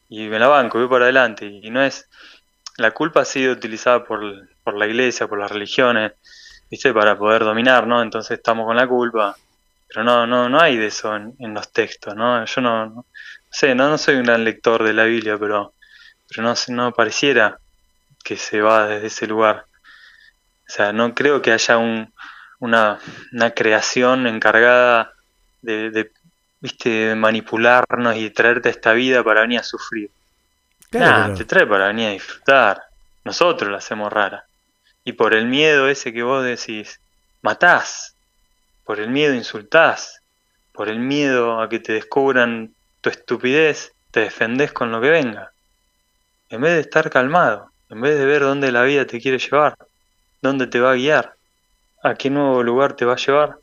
Y 0.09 0.27
me 0.27 0.39
la 0.39 0.47
banco, 0.47 0.79
voy 0.79 0.87
para 0.87 1.05
adelante. 1.05 1.45
Y 1.45 1.69
no 1.69 1.81
es... 1.83 2.09
La 2.77 2.91
culpa 2.91 3.21
ha 3.21 3.25
sido 3.25 3.53
utilizada 3.53 4.03
por, 4.03 4.21
por 4.63 4.75
la 4.75 4.87
iglesia, 4.87 5.27
por 5.27 5.39
las 5.39 5.51
religiones, 5.51 6.13
¿viste? 6.69 6.93
Para 6.93 7.17
poder 7.17 7.43
dominar, 7.43 7.87
¿no? 7.87 8.01
Entonces 8.01 8.37
estamos 8.37 8.65
con 8.65 8.77
la 8.77 8.87
culpa. 8.87 9.35
Pero 9.87 10.03
no, 10.03 10.27
no, 10.27 10.47
no 10.47 10.59
hay 10.59 10.77
de 10.77 10.87
eso 10.87 11.15
en, 11.15 11.35
en 11.39 11.53
los 11.53 11.71
textos, 11.71 12.15
¿no? 12.15 12.45
Yo 12.45 12.61
no 12.61 13.05
sé, 13.57 13.75
no, 13.75 13.89
no 13.89 13.97
soy 13.97 14.15
un 14.15 14.23
gran 14.23 14.43
lector 14.43 14.83
de 14.83 14.93
la 14.93 15.03
Biblia, 15.05 15.37
pero, 15.37 15.73
pero 16.29 16.43
no, 16.43 16.53
no 16.69 16.93
pareciera 16.93 17.57
que 18.23 18.37
se 18.37 18.61
va 18.61 18.87
desde 18.87 19.07
ese 19.07 19.27
lugar. 19.27 19.65
O 20.67 20.69
sea, 20.71 20.91
no 20.93 21.13
creo 21.15 21.41
que 21.41 21.51
haya 21.53 21.77
un, 21.77 22.13
una, 22.59 22.99
una 23.33 23.51
creación 23.51 24.27
encargada 24.27 25.13
de, 25.61 25.89
de, 25.91 26.11
viste, 26.59 26.89
de 26.89 27.15
manipularnos 27.15 28.15
y 28.17 28.29
traerte 28.29 28.69
a 28.69 28.71
esta 28.71 28.93
vida 28.93 29.23
para 29.23 29.41
venir 29.41 29.59
a 29.59 29.63
sufrir. 29.63 30.09
Claro, 30.89 31.05
Nah, 31.17 31.23
pero- 31.25 31.37
te 31.37 31.45
trae 31.45 31.65
para 31.67 31.87
venir 31.87 32.07
a 32.09 32.11
disfrutar. 32.11 32.83
Nosotros 33.23 33.71
la 33.71 33.77
hacemos 33.77 34.11
rara. 34.11 34.45
Y 35.03 35.13
por 35.13 35.33
el 35.33 35.45
miedo 35.45 35.87
ese 35.87 36.13
que 36.13 36.23
vos 36.23 36.43
decís, 36.43 36.99
matás. 37.41 38.13
Por 38.83 38.99
el 38.99 39.09
miedo 39.09 39.33
insultás. 39.33 40.21
Por 40.73 40.89
el 40.89 40.99
miedo 40.99 41.61
a 41.61 41.69
que 41.69 41.79
te 41.79 41.93
descubran 41.93 42.73
tu 43.07 43.19
estupidez, 43.19 43.93
te 44.11 44.21
defendés 44.21 44.73
con 44.73 44.91
lo 44.91 44.99
que 44.99 45.09
venga. 45.09 45.51
En 46.49 46.61
vez 46.61 46.73
de 46.73 46.81
estar 46.81 47.09
calmado, 47.09 47.71
en 47.89 48.01
vez 48.01 48.17
de 48.17 48.25
ver 48.25 48.41
dónde 48.41 48.71
la 48.71 48.83
vida 48.83 49.05
te 49.05 49.21
quiere 49.21 49.39
llevar, 49.39 49.77
dónde 50.41 50.67
te 50.67 50.79
va 50.79 50.91
a 50.91 50.95
guiar, 50.95 51.35
a 52.03 52.15
qué 52.15 52.29
nuevo 52.29 52.63
lugar 52.63 52.93
te 52.93 53.05
va 53.05 53.13
a 53.13 53.17
llevar, 53.17 53.57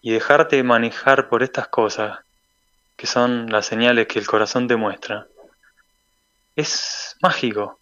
y 0.00 0.12
dejarte 0.12 0.62
manejar 0.62 1.28
por 1.28 1.42
estas 1.42 1.68
cosas, 1.68 2.20
que 2.96 3.06
son 3.06 3.50
las 3.50 3.66
señales 3.66 4.06
que 4.06 4.18
el 4.18 4.26
corazón 4.26 4.66
te 4.66 4.76
muestra, 4.76 5.26
es 6.56 7.16
mágico. 7.20 7.78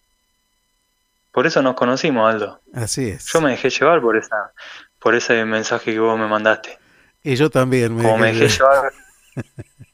Por 1.31 1.47
eso 1.47 1.61
nos 1.61 1.75
conocimos, 1.75 2.29
Aldo. 2.29 2.59
Así 2.73 3.09
es. 3.09 3.31
Yo 3.31 3.39
me 3.39 3.51
dejé 3.51 3.69
llevar 3.69 4.01
por 4.01 4.17
esa, 4.17 4.51
por 4.99 5.15
ese 5.15 5.45
mensaje 5.45 5.93
que 5.93 5.99
vos 5.99 6.19
me 6.19 6.27
mandaste. 6.27 6.77
Y 7.23 7.35
yo 7.35 7.49
también 7.49 7.95
me 7.95 8.03
Como 8.03 8.17
me 8.17 8.33
dejé 8.33 8.49
llevar. 8.49 8.91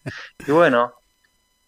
Y 0.48 0.51
bueno, 0.51 0.93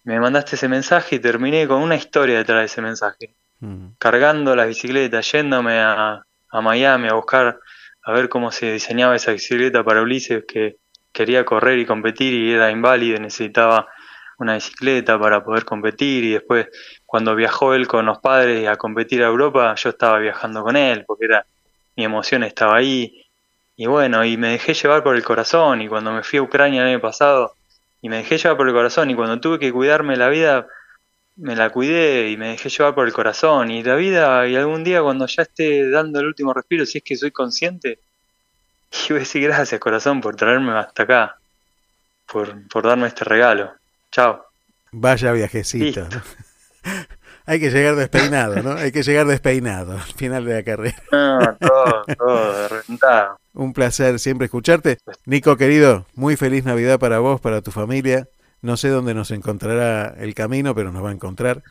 me 0.04 0.20
mandaste 0.20 0.56
ese 0.56 0.68
mensaje 0.68 1.16
y 1.16 1.20
terminé 1.20 1.68
con 1.68 1.82
una 1.82 1.96
historia 1.96 2.38
detrás 2.38 2.60
de 2.60 2.66
ese 2.66 2.82
mensaje. 2.82 3.36
Mm. 3.60 3.88
Cargando 3.98 4.56
la 4.56 4.66
bicicleta, 4.66 5.22
yéndome 5.22 5.80
a, 5.80 6.24
a 6.50 6.62
Miami 6.62 7.10
a 7.10 7.14
buscar 7.14 7.60
a 8.04 8.12
ver 8.12 8.30
cómo 8.30 8.52
se 8.52 8.72
diseñaba 8.74 9.16
esa 9.16 9.32
bicicleta 9.32 9.84
para 9.84 10.02
Ulises 10.02 10.46
que 10.48 10.78
quería 11.12 11.44
correr 11.44 11.80
y 11.80 11.86
competir 11.86 12.34
y 12.34 12.54
era 12.54 12.72
inválido, 12.72 13.18
y 13.18 13.20
necesitaba 13.20 13.88
una 14.38 14.54
bicicleta 14.54 15.20
para 15.20 15.44
poder 15.44 15.66
competir 15.66 16.24
y 16.24 16.32
después 16.34 16.68
cuando 17.06 17.36
viajó 17.36 17.74
él 17.74 17.88
con 17.88 18.06
los 18.06 18.20
padres 18.20 18.68
a 18.68 18.76
competir 18.76 19.24
a 19.24 19.28
Europa, 19.28 19.74
yo 19.76 19.90
estaba 19.90 20.20
viajando 20.20 20.64
con 20.64 20.78
él 20.78 21.04
porque 21.06 21.26
era 21.26 21.46
mi 21.96 22.04
emoción 22.06 22.44
estaba 22.44 22.78
ahí 22.78 23.26
y 23.76 23.88
bueno, 23.88 24.24
y 24.24 24.38
me 24.38 24.50
dejé 24.50 24.74
llevar 24.74 25.04
por 25.04 25.16
el 25.16 25.24
corazón 25.24 25.82
y 25.82 25.88
cuando 25.88 26.12
me 26.12 26.24
fui 26.24 26.40
a 26.40 26.44
Ucrania 26.44 26.82
el 26.82 26.88
año 26.90 27.02
pasado 27.02 27.57
y 28.02 28.10
me 28.10 28.18
dejé 28.18 28.38
llevar 28.38 28.58
por 28.58 28.68
el 28.68 28.74
corazón 28.74 29.10
y 29.10 29.16
cuando 29.16 29.40
tuve 29.40 29.60
que 29.60 29.72
cuidarme 29.72 30.16
la 30.16 30.30
vida 30.30 30.68
me 31.36 31.56
la 31.56 31.70
cuidé 31.70 32.30
y 32.30 32.38
me 32.38 32.50
dejé 32.50 32.70
llevar 32.70 32.96
por 32.96 33.08
el 33.08 33.14
corazón 33.14 33.70
y 33.72 33.84
la 33.84 33.96
vida 33.96 34.48
y 34.48 34.56
algún 34.56 34.84
día 34.84 35.02
cuando 35.02 35.28
ya 35.28 35.44
esté 35.44 35.90
dando 35.90 36.20
el 36.20 36.28
último 36.28 36.54
respiro 36.54 36.86
si 36.86 37.00
es 37.00 37.04
que 37.04 37.16
soy 37.16 37.32
consciente 37.32 38.00
y 39.06 39.14
voy 39.14 39.18
a 39.18 39.20
decir 39.20 39.44
gracias 39.44 39.80
corazón 39.80 40.22
por 40.22 40.36
traerme 40.36 40.72
hasta 40.74 41.04
acá 41.04 41.38
por, 42.28 42.68
por 42.68 42.86
darme 42.86 43.08
este 43.08 43.24
regalo. 43.24 43.74
Chao. 44.12 44.46
Vaya 44.92 45.32
viajecito. 45.32 46.08
Hay 47.48 47.60
que 47.62 47.70
llegar 47.72 47.96
despeinado, 47.96 48.62
¿no? 48.62 48.74
Hay 48.74 48.92
que 48.92 49.02
llegar 49.04 49.26
despeinado 49.26 49.94
al 49.94 50.02
final 50.02 50.44
de 50.46 50.54
la 50.54 50.64
carrera. 50.64 50.98
no, 51.12 51.56
todo, 51.56 52.04
todo 52.18 52.68
reventado 52.68 53.40
Un 53.54 53.72
placer 53.74 54.20
siempre 54.20 54.46
escucharte. 54.46 54.98
Nico, 55.26 55.56
querido, 55.58 56.06
muy 56.14 56.36
feliz 56.36 56.66
Navidad 56.66 57.00
para 57.00 57.20
vos, 57.20 57.40
para 57.42 57.62
tu 57.62 57.72
familia. 57.72 58.28
No 58.62 58.76
sé 58.76 58.90
dónde 58.90 59.14
nos 59.14 59.32
encontrará 59.32 60.14
el 60.20 60.34
camino, 60.36 60.76
pero 60.76 60.92
nos 60.92 61.04
va 61.04 61.10
a 61.10 61.14
encontrar. 61.14 61.64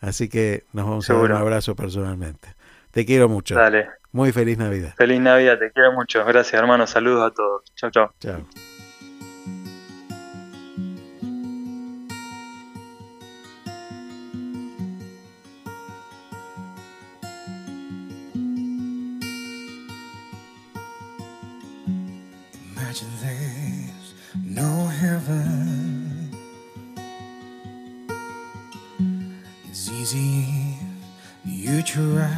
Así 0.00 0.28
que 0.28 0.64
nos 0.72 0.84
vamos 0.84 1.08
a 1.08 1.14
dar 1.14 1.22
un 1.22 1.32
abrazo 1.32 1.74
personalmente. 1.74 2.54
Te 2.90 3.06
quiero 3.06 3.28
mucho. 3.28 3.54
Dale. 3.54 3.88
Muy 4.12 4.30
feliz 4.30 4.58
Navidad. 4.58 4.94
feliz 4.96 5.20
Navidad 5.20 5.58
te 5.58 5.72
quiero 5.72 5.90
mucho 5.92 6.24
gracias 6.24 6.54
hermano 6.54 6.86
saludos 6.86 7.32
a 7.32 7.34
todos 7.34 7.64
chao 7.74 7.90
chao 7.90 8.14
Chao. 8.20 8.73
No 24.64 24.86
heaven. 24.86 26.30
It's 29.68 29.90
easy 29.90 30.78
you 31.44 31.82
try. 31.82 32.32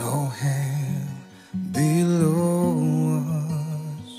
No 0.00 0.10
hell 0.40 1.08
below 1.72 2.66
us. 3.40 4.10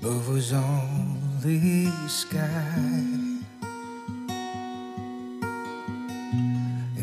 Above 0.00 0.28
was 0.34 0.52
only 0.52 1.90
sky. 2.08 2.72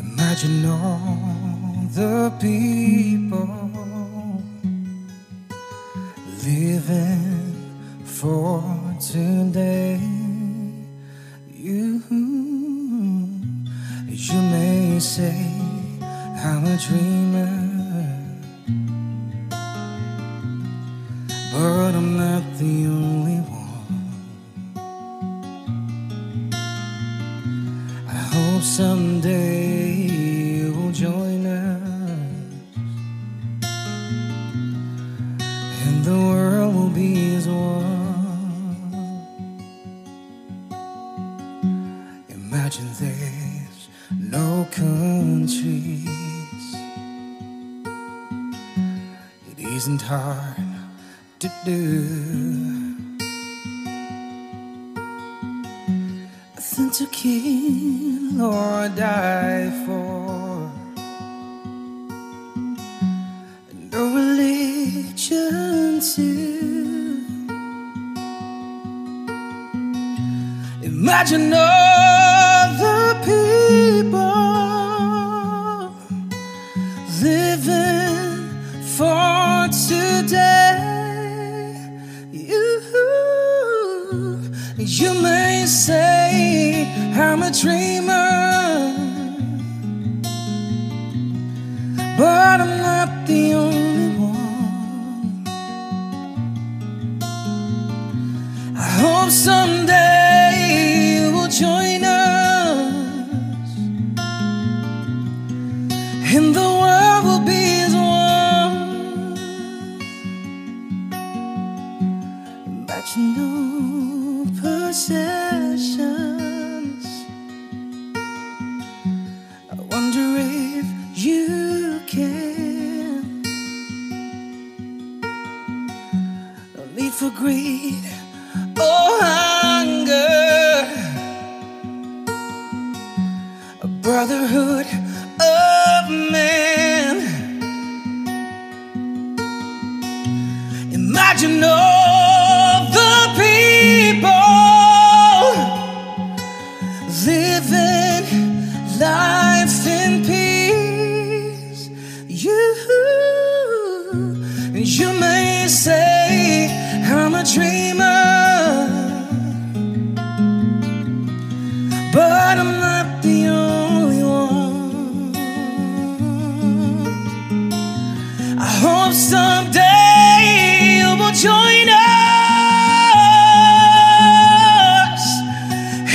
Imagine 0.02 0.66
all 0.66 1.25
the 1.96 2.30
people 2.38 3.48
living 6.44 7.56
for 8.04 8.62
today. 9.00 9.98
You, 11.50 12.02
you 14.08 14.40
may 14.52 14.98
say 15.00 15.40
I'm 16.44 16.66
a 16.66 16.76
dreamer, 16.76 17.55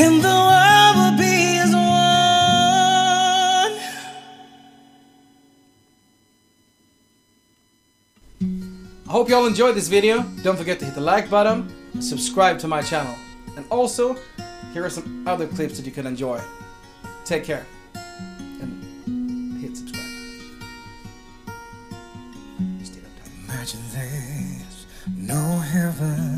and 0.03 0.23
the 0.23 0.37
world 0.49 0.95
will 0.97 1.17
be 1.17 1.59
as 1.59 1.71
one. 1.73 1.81
I 9.07 9.11
hope 9.11 9.29
you 9.29 9.35
all 9.35 9.45
enjoyed 9.45 9.75
this 9.75 9.87
video. 9.87 10.23
Don't 10.41 10.57
forget 10.57 10.79
to 10.79 10.85
hit 10.85 10.95
the 10.95 11.01
like 11.01 11.29
button, 11.29 11.69
subscribe 12.01 12.57
to 12.59 12.67
my 12.67 12.81
channel. 12.81 13.15
And 13.55 13.65
also, 13.69 14.17
here 14.73 14.83
are 14.83 14.89
some 14.89 15.27
other 15.27 15.45
clips 15.45 15.77
that 15.77 15.85
you 15.85 15.91
can 15.91 16.07
enjoy. 16.07 16.41
Take 17.25 17.43
care. 17.43 17.65
And 17.93 19.61
hit 19.61 19.77
subscribe. 19.77 20.05
Imagine 23.43 23.81
there's 23.93 24.87
no 25.15 25.59
heaven. 25.59 26.30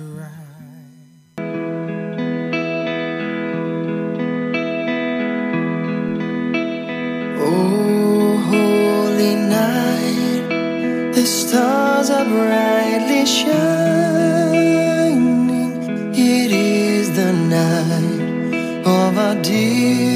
Try. 0.00 0.30
Oh, 7.38 8.36
holy 8.50 9.34
night, 9.34 10.44
the 11.14 11.24
stars 11.26 12.10
are 12.10 12.24
brightly 12.24 13.26
shining. 13.26 14.80
It 16.14 16.50
is 16.52 17.14
the 17.14 17.32
night 17.32 18.86
of 18.86 19.18
our 19.18 19.36
dear 19.42 20.09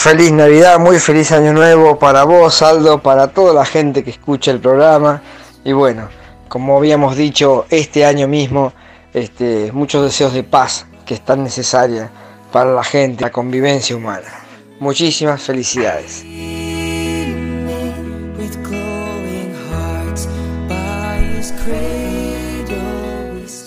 feliz 0.00 0.32
Navidad, 0.32 0.78
muy 0.78 0.98
feliz 0.98 1.30
Año 1.30 1.52
Nuevo 1.52 1.98
para 1.98 2.24
vos, 2.24 2.62
Aldo, 2.62 3.02
para 3.02 3.28
toda 3.28 3.52
la 3.52 3.66
gente 3.66 4.02
que 4.02 4.10
escucha 4.10 4.50
el 4.50 4.58
programa. 4.58 5.20
Y 5.62 5.72
bueno, 5.72 6.08
como 6.48 6.78
habíamos 6.78 7.16
dicho, 7.16 7.66
este 7.68 8.06
año 8.06 8.26
mismo, 8.26 8.72
este, 9.12 9.70
muchos 9.72 10.02
deseos 10.02 10.32
de 10.32 10.42
paz 10.42 10.86
que 11.04 11.12
es 11.12 11.20
tan 11.20 11.44
necesaria 11.44 12.10
para 12.50 12.72
la 12.72 12.82
gente, 12.82 13.24
la 13.24 13.30
convivencia 13.30 13.94
humana. 13.94 14.26
Muchísimas 14.78 15.42
felicidades. 15.42 16.24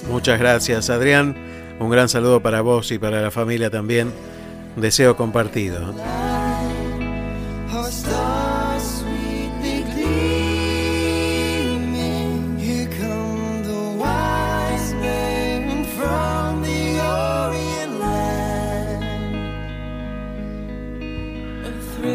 Muchas 0.09 0.39
gracias, 0.39 0.89
Adrián. 0.89 1.35
Un 1.79 1.91
gran 1.91 2.09
saludo 2.09 2.41
para 2.41 2.61
vos 2.61 2.91
y 2.91 2.97
para 2.97 3.21
la 3.21 3.29
familia 3.29 3.69
también. 3.69 4.11
Deseo 4.75 5.15
compartido. 5.15 5.93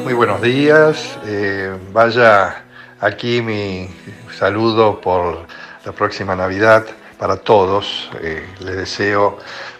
Muy 0.04 0.14
buenos 0.14 0.42
días. 0.42 1.18
eh, 1.26 1.76
vaya 1.92 2.64
aquí 3.00 3.40
mi 3.40 3.88
saludo 4.36 5.00
por 5.00 5.46
la 5.84 5.92
próxima 5.92 6.34
Navidad 6.34 6.86
para 7.18 7.36
todos. 7.36 8.10
Eh, 8.20 8.44
les 8.60 8.76
deseo 8.76 9.38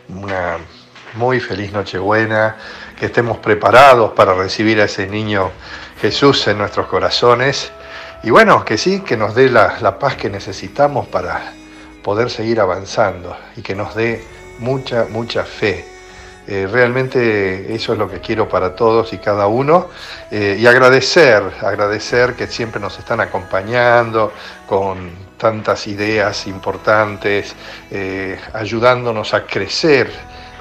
una 0.09 0.59
muy 1.19 1.41
feliz 1.41 1.73
Nochebuena, 1.73 2.57
que 2.99 3.07
estemos 3.07 3.39
preparados 3.39 4.13
para 4.13 4.33
recibir 4.35 4.81
a 4.81 4.85
ese 4.85 5.07
niño 5.07 5.51
Jesús 6.01 6.47
en 6.47 6.59
nuestros 6.59 6.87
corazones. 6.87 7.73
Y 8.23 8.31
bueno, 8.31 8.65
que 8.65 8.79
sí, 8.79 9.01
que 9.01 9.17
nos 9.17 9.35
dé 9.35 9.51
la, 9.51 9.79
la 9.81 9.99
paz 9.99 10.17
que 10.17 10.31
necesitamos 10.31 11.09
para 11.09 11.53
poder 12.03 12.31
seguir 12.31 12.61
avanzando 12.61 13.37
y 13.57 13.63
que 13.63 13.75
nos 13.75 13.95
dé 13.95 14.25
mucha, 14.61 15.07
mucha 15.11 15.45
fe. 15.45 15.85
Eh, 16.51 16.67
realmente 16.67 17.75
eso 17.75 17.93
es 17.93 17.99
lo 17.99 18.09
que 18.09 18.21
quiero 18.21 18.49
para 18.49 18.75
todos 18.75 19.13
y 19.13 19.19
cada 19.19 19.49
uno. 19.49 19.89
Eh, 20.31 20.57
y 20.59 20.67
agradecer, 20.67 21.43
agradecer 21.61 22.35
que 22.35 22.47
siempre 22.47 22.81
nos 22.81 22.99
están 22.99 23.21
acompañando 23.21 24.33
con 24.67 25.11
tantas 25.37 25.87
ideas 25.87 26.47
importantes, 26.47 27.55
eh, 27.91 28.41
ayudándonos 28.55 29.35
a 29.35 29.45
crecer. 29.45 30.11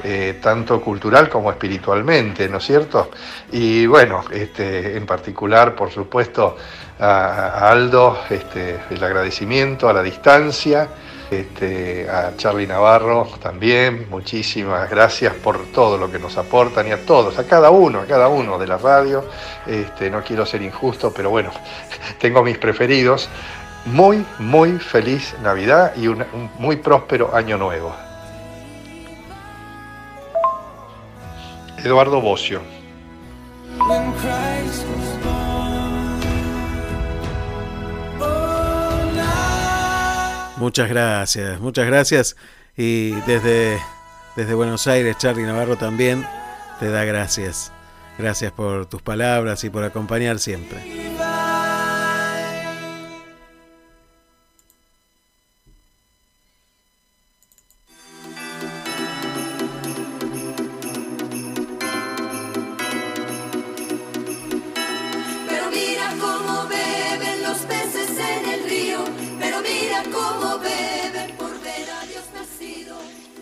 Eh, 0.04 0.40
tanto 0.42 0.80
cultural 0.80 1.30
como 1.30 1.50
espiritualmente, 1.50 2.48
¿no 2.48 2.58
es 2.58 2.66
cierto? 2.66 3.10
Y 3.52 3.86
bueno, 3.88 4.24
este, 4.32 4.96
en 4.96 5.06
particular, 5.06 5.76
por 5.76 5.92
supuesto, 5.92 6.56
a, 7.00 7.70
Aldo, 7.70 8.20
este, 8.30 8.80
el 8.90 9.04
agradecimiento 9.04 9.90
a 9.90 9.94
la 9.94 10.04
distancia, 10.04 10.88
este, 11.30 12.10
a 12.10 12.38
Charlie 12.38 12.68
Navarro 12.68 13.28
también, 13.42 14.08
muchísimas 14.10 14.90
gracias 14.90 15.34
por 15.34 15.66
todo 15.72 15.98
lo 15.98 16.10
que 16.10 16.20
nos 16.20 16.38
aportan 16.38 16.88
y 16.88 16.92
a 16.92 17.06
todos, 17.06 17.38
a 17.38 17.46
cada 17.46 17.70
uno, 17.70 18.02
a 18.02 18.06
cada 18.06 18.28
uno 18.28 18.58
de 18.58 18.68
la 18.68 18.78
radio. 18.78 19.26
Este, 19.66 20.10
no 20.10 20.24
quiero 20.24 20.46
ser 20.46 20.62
injusto, 20.62 21.12
pero 21.14 21.30
bueno, 21.30 21.52
tengo 22.20 22.44
mis 22.44 22.58
preferidos. 22.58 23.30
Muy, 23.86 24.26
muy 24.40 24.80
feliz 24.80 25.34
Navidad 25.42 25.94
y 25.96 26.08
un 26.08 26.26
muy 26.60 26.76
próspero 26.78 27.34
año 27.34 27.58
nuevo. 27.58 28.07
Eduardo 31.84 32.22
Bocio. 32.22 32.62
Muchas 40.58 40.90
gracias, 40.90 41.60
muchas 41.60 41.86
gracias. 41.86 42.36
Y 42.76 43.12
desde, 43.22 43.80
desde 44.36 44.54
Buenos 44.54 44.88
Aires, 44.88 45.18
Charlie 45.18 45.44
Navarro 45.44 45.78
también 45.78 46.26
te 46.80 46.90
da 46.90 47.06
gracias. 47.06 47.72
Gracias 48.18 48.52
por 48.52 48.88
tus 48.88 49.02
palabras 49.02 49.64
y 49.64 49.70
por 49.70 49.84
acompañar 49.84 50.40
siempre. 50.40 51.07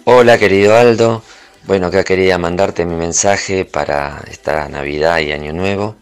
Hola 0.08 0.38
querido 0.38 0.77
Aldo, 0.77 1.24
Bueno, 1.64 1.88
acá 1.88 2.03
quería 2.03 2.38
mandarte 2.38 2.85
mi 2.85 2.93
mensaje 2.93 3.66
para 3.66 4.24
esta 4.30 4.69
Navidad 4.69 5.17
y 5.17 5.32
Año 5.32 5.51
Nuevo 5.51 5.95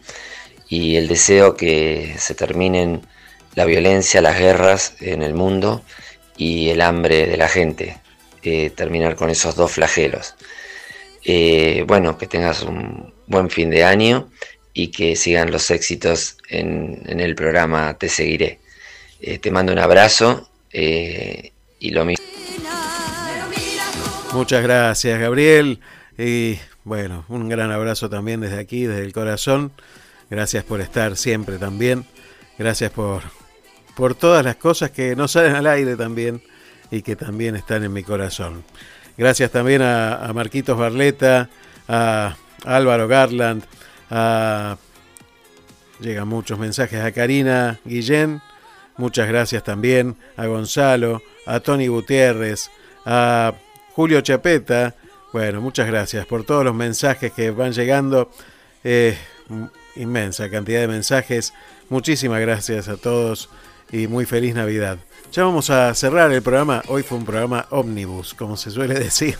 y 0.68 0.96
el 0.96 1.08
deseo 1.08 1.56
que 1.56 2.14
se 2.18 2.34
terminen 2.34 3.00
la 3.54 3.64
violencia, 3.64 4.20
las 4.20 4.38
guerras 4.38 4.94
en 5.00 5.22
el 5.22 5.32
mundo 5.32 5.82
y 6.36 6.68
el 6.68 6.82
hambre 6.82 7.26
de 7.26 7.38
la 7.38 7.48
gente. 7.48 7.96
eh, 8.42 8.68
terminar 8.68 9.16
con 9.16 9.30
esos 9.30 9.56
dos 9.56 9.72
flagelos. 9.72 10.34
Eh, 11.24 11.82
bueno, 11.86 12.18
que 12.18 12.26
tengas 12.26 12.62
un 12.62 13.14
buen 13.26 13.48
fin 13.48 13.70
de 13.70 13.84
año 13.84 14.28
y 14.74 14.88
que 14.88 15.16
sigan 15.16 15.50
los 15.50 15.70
éxitos 15.70 16.36
en, 16.50 17.00
el 17.06 17.34
programa 17.34 17.96
Te 17.96 18.10
Seguiré. 18.10 18.60
Eh, 19.18 19.38
te 19.38 19.50
mando 19.50 19.72
un 19.72 19.78
abrazo 19.78 20.50
y 20.70 21.90
lo 21.90 22.04
mismo. 22.04 22.24
Muchas 24.34 24.64
gracias, 24.64 25.20
Gabriel. 25.20 25.78
Y 26.18 26.58
bueno, 26.82 27.24
un 27.28 27.48
gran 27.48 27.70
abrazo 27.70 28.10
también 28.10 28.40
desde 28.40 28.58
aquí, 28.58 28.84
desde 28.84 29.04
el 29.04 29.12
corazón. 29.12 29.70
Gracias 30.28 30.64
por 30.64 30.80
estar 30.80 31.16
siempre 31.16 31.56
también. 31.58 32.04
Gracias 32.58 32.90
por, 32.90 33.22
por 33.94 34.16
todas 34.16 34.44
las 34.44 34.56
cosas 34.56 34.90
que 34.90 35.14
no 35.14 35.28
salen 35.28 35.54
al 35.54 35.68
aire 35.68 35.94
también 35.94 36.42
y 36.90 37.02
que 37.02 37.14
también 37.14 37.54
están 37.54 37.84
en 37.84 37.92
mi 37.92 38.02
corazón. 38.02 38.64
Gracias 39.16 39.52
también 39.52 39.82
a, 39.82 40.16
a 40.16 40.32
Marquitos 40.32 40.76
Barleta, 40.76 41.48
a 41.86 42.36
Álvaro 42.64 43.06
Garland, 43.06 43.64
a... 44.10 44.76
Llegan 46.00 46.26
muchos 46.26 46.58
mensajes 46.58 47.00
a 47.00 47.12
Karina 47.12 47.78
Guillén. 47.84 48.42
Muchas 48.96 49.28
gracias 49.28 49.62
también 49.62 50.16
a 50.36 50.46
Gonzalo, 50.46 51.22
a 51.46 51.60
Tony 51.60 51.86
Gutiérrez, 51.86 52.68
a 53.06 53.54
Julio 53.94 54.20
Chapeta. 54.22 54.94
Bueno, 55.32 55.60
muchas 55.60 55.86
gracias 55.86 56.26
por 56.26 56.44
todos 56.44 56.64
los 56.64 56.74
mensajes 56.74 57.32
que 57.32 57.52
van 57.52 57.72
llegando. 57.72 58.28
Eh, 58.82 59.16
inmensa 59.94 60.50
cantidad 60.50 60.80
de 60.80 60.88
mensajes. 60.88 61.54
Muchísimas 61.88 62.40
gracias 62.40 62.88
a 62.88 62.96
todos 62.96 63.48
y 63.92 64.08
muy 64.08 64.26
feliz 64.26 64.54
Navidad. 64.54 64.98
Ya 65.32 65.44
vamos 65.44 65.70
a 65.70 65.94
cerrar 65.94 66.32
el 66.32 66.42
programa. 66.42 66.82
Hoy 66.88 67.04
fue 67.04 67.18
un 67.18 67.24
programa 67.24 67.66
ómnibus, 67.70 68.34
como 68.34 68.56
se 68.56 68.72
suele 68.72 68.94
decir. 68.98 69.36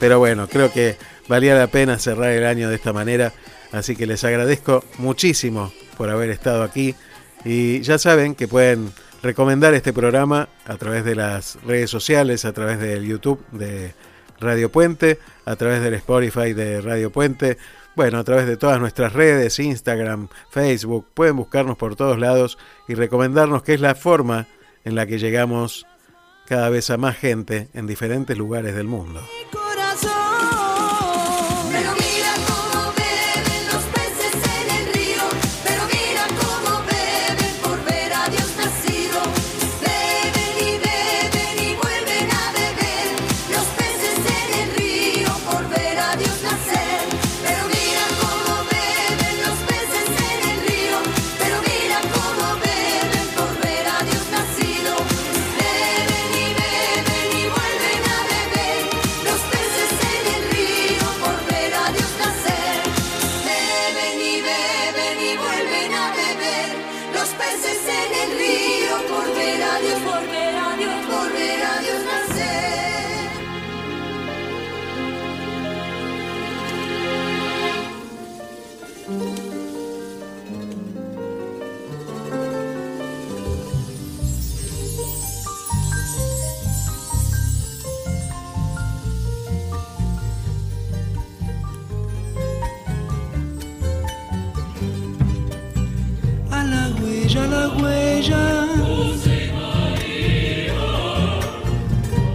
Pero 0.00 0.18
bueno, 0.18 0.48
creo 0.48 0.72
que 0.72 0.96
valía 1.28 1.54
la 1.54 1.66
pena 1.66 1.98
cerrar 1.98 2.30
el 2.30 2.46
año 2.46 2.70
de 2.70 2.76
esta 2.76 2.94
manera. 2.94 3.34
Así 3.70 3.96
que 3.96 4.06
les 4.06 4.24
agradezco 4.24 4.82
muchísimo 4.96 5.72
por 5.98 6.08
haber 6.08 6.30
estado 6.30 6.62
aquí. 6.62 6.94
Y 7.44 7.82
ya 7.82 7.98
saben 7.98 8.34
que 8.34 8.48
pueden 8.48 8.92
recomendar 9.22 9.74
este 9.74 9.92
programa 9.92 10.48
a 10.66 10.76
través 10.76 11.04
de 11.04 11.14
las 11.14 11.58
redes 11.64 11.90
sociales, 11.90 12.44
a 12.44 12.52
través 12.52 12.78
del 12.78 13.04
YouTube 13.04 13.44
de 13.52 13.94
Radio 14.40 14.70
Puente, 14.70 15.18
a 15.44 15.56
través 15.56 15.82
del 15.82 15.94
Spotify 15.94 16.52
de 16.52 16.80
Radio 16.80 17.10
Puente, 17.10 17.58
bueno, 17.96 18.18
a 18.18 18.24
través 18.24 18.46
de 18.46 18.56
todas 18.56 18.78
nuestras 18.78 19.12
redes, 19.12 19.58
Instagram, 19.58 20.28
Facebook, 20.50 21.06
pueden 21.14 21.36
buscarnos 21.36 21.76
por 21.76 21.96
todos 21.96 22.18
lados 22.18 22.56
y 22.86 22.94
recomendarnos 22.94 23.64
que 23.64 23.74
es 23.74 23.80
la 23.80 23.96
forma 23.96 24.46
en 24.84 24.94
la 24.94 25.06
que 25.06 25.18
llegamos 25.18 25.84
cada 26.46 26.68
vez 26.70 26.90
a 26.90 26.96
más 26.96 27.16
gente 27.16 27.68
en 27.74 27.86
diferentes 27.86 28.38
lugares 28.38 28.74
del 28.76 28.86
mundo. 28.86 29.20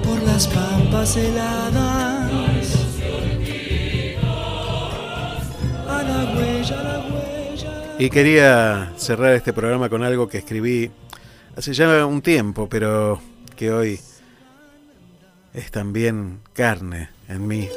Por 0.03 0.23
las 0.23 0.47
pampas 0.47 1.17
heladas. 1.17 2.31
A 5.89 6.03
la 6.03 6.33
huella, 6.35 6.83
la 6.83 6.99
huella. 6.99 7.95
Y 7.99 8.09
quería 8.09 8.93
cerrar 8.95 9.33
este 9.33 9.51
programa 9.51 9.89
con 9.89 10.03
algo 10.03 10.29
que 10.29 10.37
escribí 10.37 10.89
hace 11.57 11.73
ya 11.73 12.05
un 12.05 12.21
tiempo, 12.21 12.69
pero 12.69 13.19
que 13.57 13.73
hoy 13.73 13.99
es 15.53 15.69
también 15.69 16.39
carne 16.53 17.09
en 17.27 17.45
mí. 17.45 17.67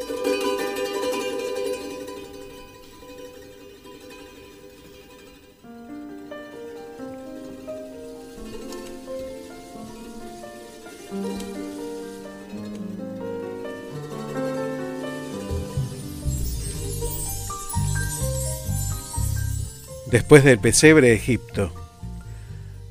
Después 20.11 20.45
del 20.45 20.61
pesebre 20.61 21.09
de 21.09 21.15
Egipto, 21.15 21.73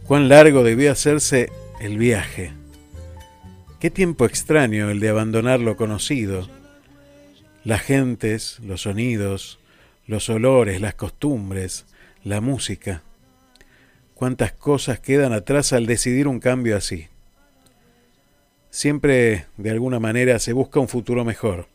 cuán 0.06 0.28
largo 0.28 0.64
debió 0.64 0.92
hacerse 0.92 1.50
el 1.80 1.98
viaje. 1.98 2.52
Qué 3.80 3.90
tiempo 3.90 4.26
extraño 4.26 4.90
el 4.90 5.00
de 5.00 5.10
abandonar 5.10 5.62
lo 5.62 5.78
conocido. 5.78 6.50
Las 7.64 7.82
gentes, 7.82 8.60
los 8.60 8.82
sonidos, 8.82 9.60
los 10.08 10.30
olores, 10.30 10.82
las 10.82 10.96
costumbres, 10.96 11.86
la 12.24 12.42
música. 12.42 13.02
Cuántas 14.14 14.52
cosas 14.52 15.00
quedan 15.00 15.32
atrás 15.32 15.72
al 15.72 15.86
decidir 15.86 16.28
un 16.28 16.42
cambio 16.42 16.76
así. 16.76 17.08
Siempre, 18.72 19.46
de 19.56 19.72
alguna 19.72 20.02
manera, 20.02 20.38
se 20.40 20.52
busca 20.52 20.82
un 20.82 20.90
futuro 20.90 21.24
mejor. 21.24 21.68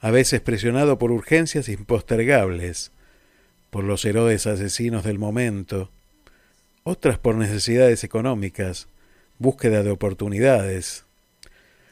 A 0.00 0.10
veces 0.10 0.40
presionado 0.40 0.98
por 0.98 1.12
urgencias 1.12 1.68
impostergables, 1.68 2.92
por 3.76 3.84
los 3.84 4.06
Herodes 4.06 4.46
asesinos 4.46 5.04
del 5.04 5.18
momento, 5.18 5.90
otras 6.82 7.18
por 7.18 7.34
necesidades 7.34 8.04
económicas, 8.04 8.88
búsqueda 9.38 9.82
de 9.82 9.90
oportunidades, 9.90 11.04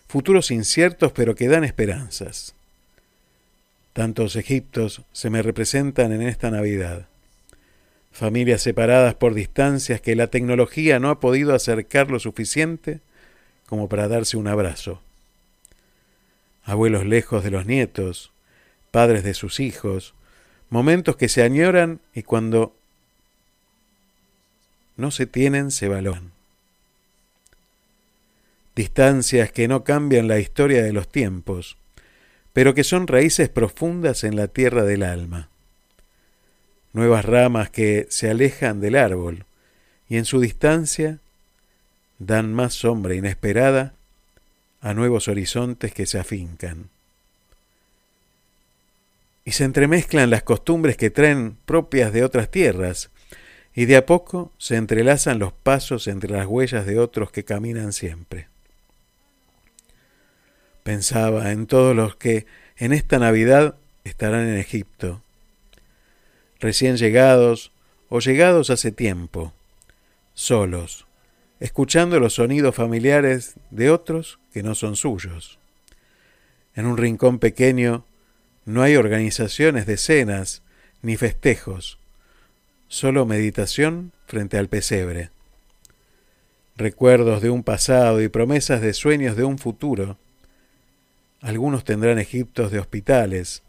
futuros 0.09 0.51
inciertos 0.51 1.13
pero 1.13 1.35
que 1.35 1.47
dan 1.47 1.63
esperanzas. 1.63 2.55
Tantos 3.93 4.35
Egiptos 4.37 5.03
se 5.13 5.29
me 5.29 5.43
representan 5.43 6.13
en 6.13 6.23
esta 6.23 6.51
Navidad, 6.51 7.07
familias 8.13 8.63
separadas 8.63 9.15
por 9.15 9.35
distancias 9.35 10.01
que 10.01 10.17
la 10.17 10.29
tecnología 10.29 10.99
no 10.99 11.11
ha 11.11 11.21
podido 11.21 11.55
acercar 11.55 12.11
lo 12.11 12.19
suficiente 12.19 13.01
como 13.67 13.91
para 13.91 14.09
darse 14.09 14.39
un 14.39 14.49
abrazo, 14.49 15.03
abuelos 16.65 17.05
lejos 17.05 17.45
de 17.45 17.51
los 17.51 17.67
nietos, 17.67 18.33
padres 18.91 19.23
de 19.23 19.35
sus 19.35 19.61
hijos, 19.61 20.15
momentos 20.75 21.15
que 21.15 21.29
se 21.29 21.45
añoran 21.45 22.01
y 22.17 22.25
cuando 22.25 22.75
no 24.97 25.13
se 25.13 25.25
tienen 25.25 25.71
se 25.71 25.87
valoran. 25.87 26.33
Distancias 28.75 29.53
que 29.53 29.69
no 29.69 29.85
cambian 29.85 30.27
la 30.27 30.41
historia 30.41 30.83
de 30.83 30.93
los 30.93 31.07
tiempos, 31.07 31.77
pero 32.53 32.75
que 32.75 32.83
son 32.83 33.07
raíces 33.07 33.49
profundas 33.49 34.25
en 34.25 34.35
la 34.35 34.49
tierra 34.49 34.83
del 34.83 35.05
alma. 35.05 35.49
Nuevas 36.93 37.25
ramas 37.25 37.71
que 37.71 38.09
se 38.11 38.29
alejan 38.29 38.81
del 38.81 38.97
árbol 38.97 39.45
y 40.09 40.17
en 40.17 40.25
su 40.25 40.41
distancia 40.41 41.21
dan 42.19 42.53
más 42.53 42.75
sombra 42.75 43.15
inesperada 43.15 43.95
a 44.81 44.93
nuevos 44.93 45.29
horizontes 45.29 45.95
que 45.95 46.07
se 46.07 46.19
afincan. 46.19 46.89
Y 49.45 49.53
se 49.53 49.65
entremezclan 49.65 50.31
las 50.31 50.43
costumbres 50.43 50.97
que 50.97 51.11
traen 51.11 51.57
propias 51.67 52.13
de 52.13 52.25
otras 52.25 52.51
tierras, 52.51 53.11
y 53.75 53.87
de 53.87 53.97
a 53.97 54.07
poco 54.07 54.53
se 54.57 54.77
entrelazan 54.77 55.39
los 55.39 55.53
pasos 55.53 56.07
entre 56.07 56.31
las 56.31 56.47
huellas 56.47 56.87
de 56.87 56.99
otros 56.99 57.31
que 57.31 57.45
caminan 57.45 57.93
siempre. 57.93 58.49
Pensaba 60.83 61.51
en 61.51 61.67
todos 61.67 61.95
los 61.95 62.17
que 62.17 62.47
en 62.77 62.93
esta 62.93 63.19
Navidad 63.19 63.77
estarán 64.05 64.49
en 64.49 64.59
Egipto, 64.59 65.23
recién 66.61 66.97
llegados 66.97 67.73
o 68.09 68.21
llegados 68.21 68.71
hace 68.71 68.93
tiempo, 68.93 69.53
solos, 70.35 71.07
escuchando 71.61 72.21
los 72.21 72.35
sonidos 72.35 72.75
familiares 72.75 73.55
de 73.71 73.91
otros 73.91 74.39
que 74.53 74.63
no 74.63 74.75
son 74.75 74.97
suyos. 74.97 75.59
En 76.75 76.87
un 76.87 76.97
rincón 76.97 77.39
pequeño 77.39 78.05
no 78.65 78.83
hay 78.83 78.97
organizaciones 78.97 79.87
de 79.87 79.97
cenas 79.97 80.63
ni 81.03 81.17
festejos, 81.17 81.99
solo 82.89 83.27
meditación 83.27 84.13
frente 84.27 84.57
al 84.57 84.69
pesebre. 84.69 85.31
Recuerdos 86.77 87.43
de 87.43 87.51
un 87.51 87.63
pasado 87.63 88.23
y 88.23 88.29
promesas 88.29 88.81
de 88.81 88.95
sueños 88.95 89.37
de 89.37 89.45
un 89.45 89.59
futuro. 89.59 90.17
Algunos 91.41 91.85
tendrán 91.85 92.19
Egiptos 92.19 92.73
de 92.73 92.79
hospitales, 92.79 93.63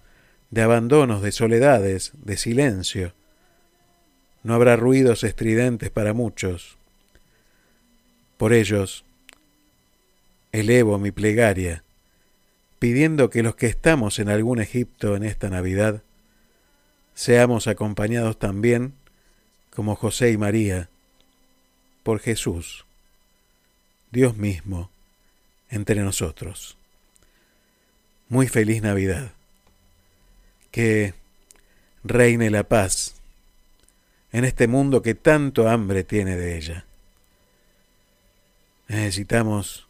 de 0.50 0.62
abandonos, 0.62 1.22
de 1.22 1.32
soledades, 1.32 2.14
de 2.16 2.38
silencio. 2.38 3.14
No 4.44 4.54
habrá 4.54 4.76
ruidos 4.76 5.24
estridentes 5.24 5.90
para 5.90 6.14
muchos. 6.14 6.78
Por 8.38 8.54
ellos, 8.54 9.06
elevo 10.52 10.98
mi 10.98 11.12
plegaria, 11.12 11.84
pidiendo 12.80 13.30
que 13.30 13.44
los 13.44 13.56
que 13.56 13.68
estamos 13.68 14.20
en 14.20 14.30
algún 14.30 14.60
Egipto 14.60 15.16
en 15.16 15.24
esta 15.24 15.50
Navidad, 15.50 16.04
seamos 17.14 17.68
acompañados 17.68 18.38
también, 18.38 18.94
como 19.70 19.96
José 19.96 20.32
y 20.32 20.38
María, 20.38 20.90
por 22.04 22.20
Jesús, 22.20 22.86
Dios 24.12 24.38
mismo, 24.38 24.90
entre 25.70 26.02
nosotros. 26.02 26.78
Muy 28.30 28.48
feliz 28.48 28.82
Navidad. 28.82 29.32
Que 30.72 31.14
reine 32.04 32.50
la 32.50 32.64
paz 32.64 33.16
en 34.32 34.46
este 34.46 34.68
mundo 34.68 35.02
que 35.02 35.16
tanto 35.16 35.70
hambre 35.70 36.04
tiene 36.04 36.36
de 36.36 36.58
ella. 36.58 36.86
Necesitamos 38.88 39.85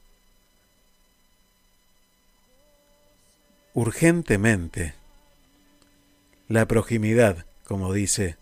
urgentemente 3.76 4.94
la 6.48 6.66
proximidad, 6.66 7.45
como 7.66 7.92
dice 7.92 8.38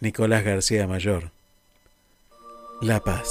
Nicolás 0.00 0.44
García 0.44 0.86
Mayor, 0.86 1.30
la 2.80 3.00
paz. 3.00 3.28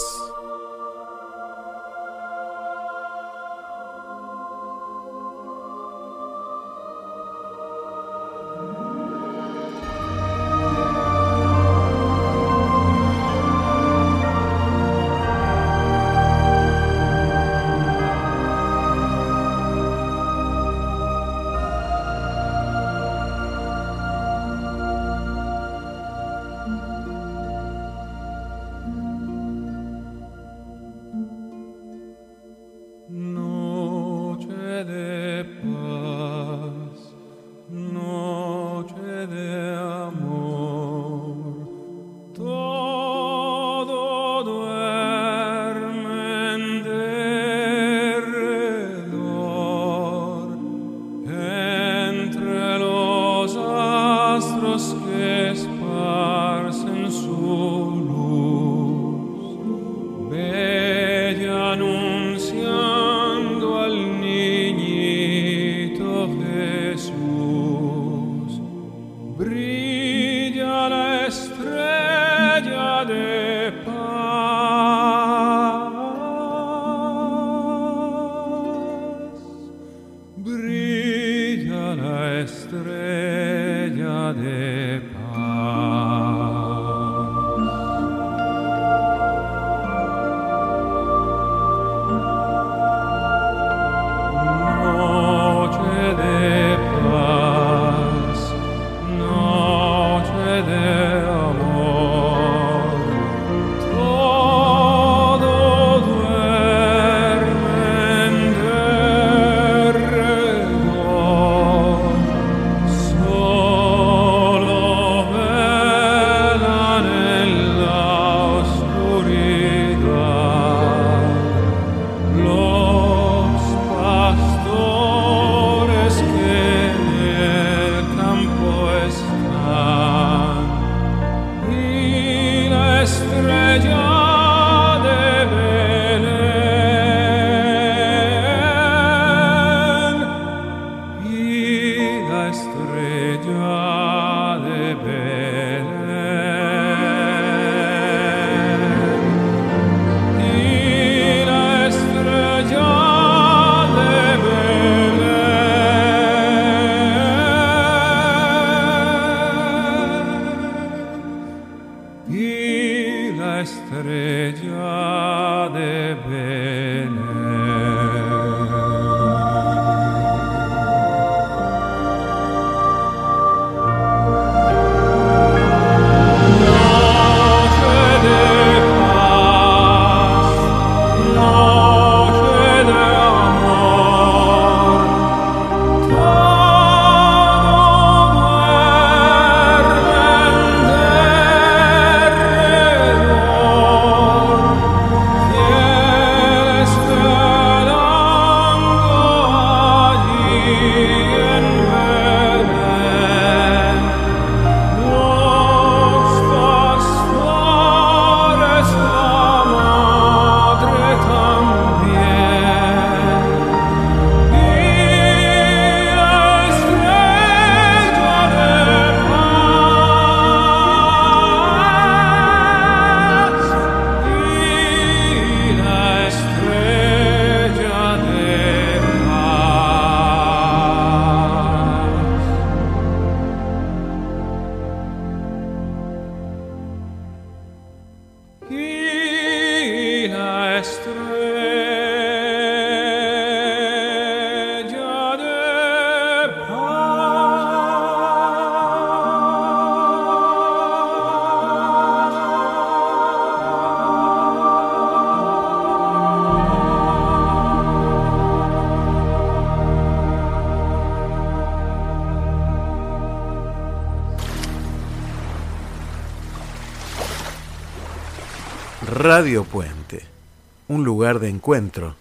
Encuentro. 271.66 272.16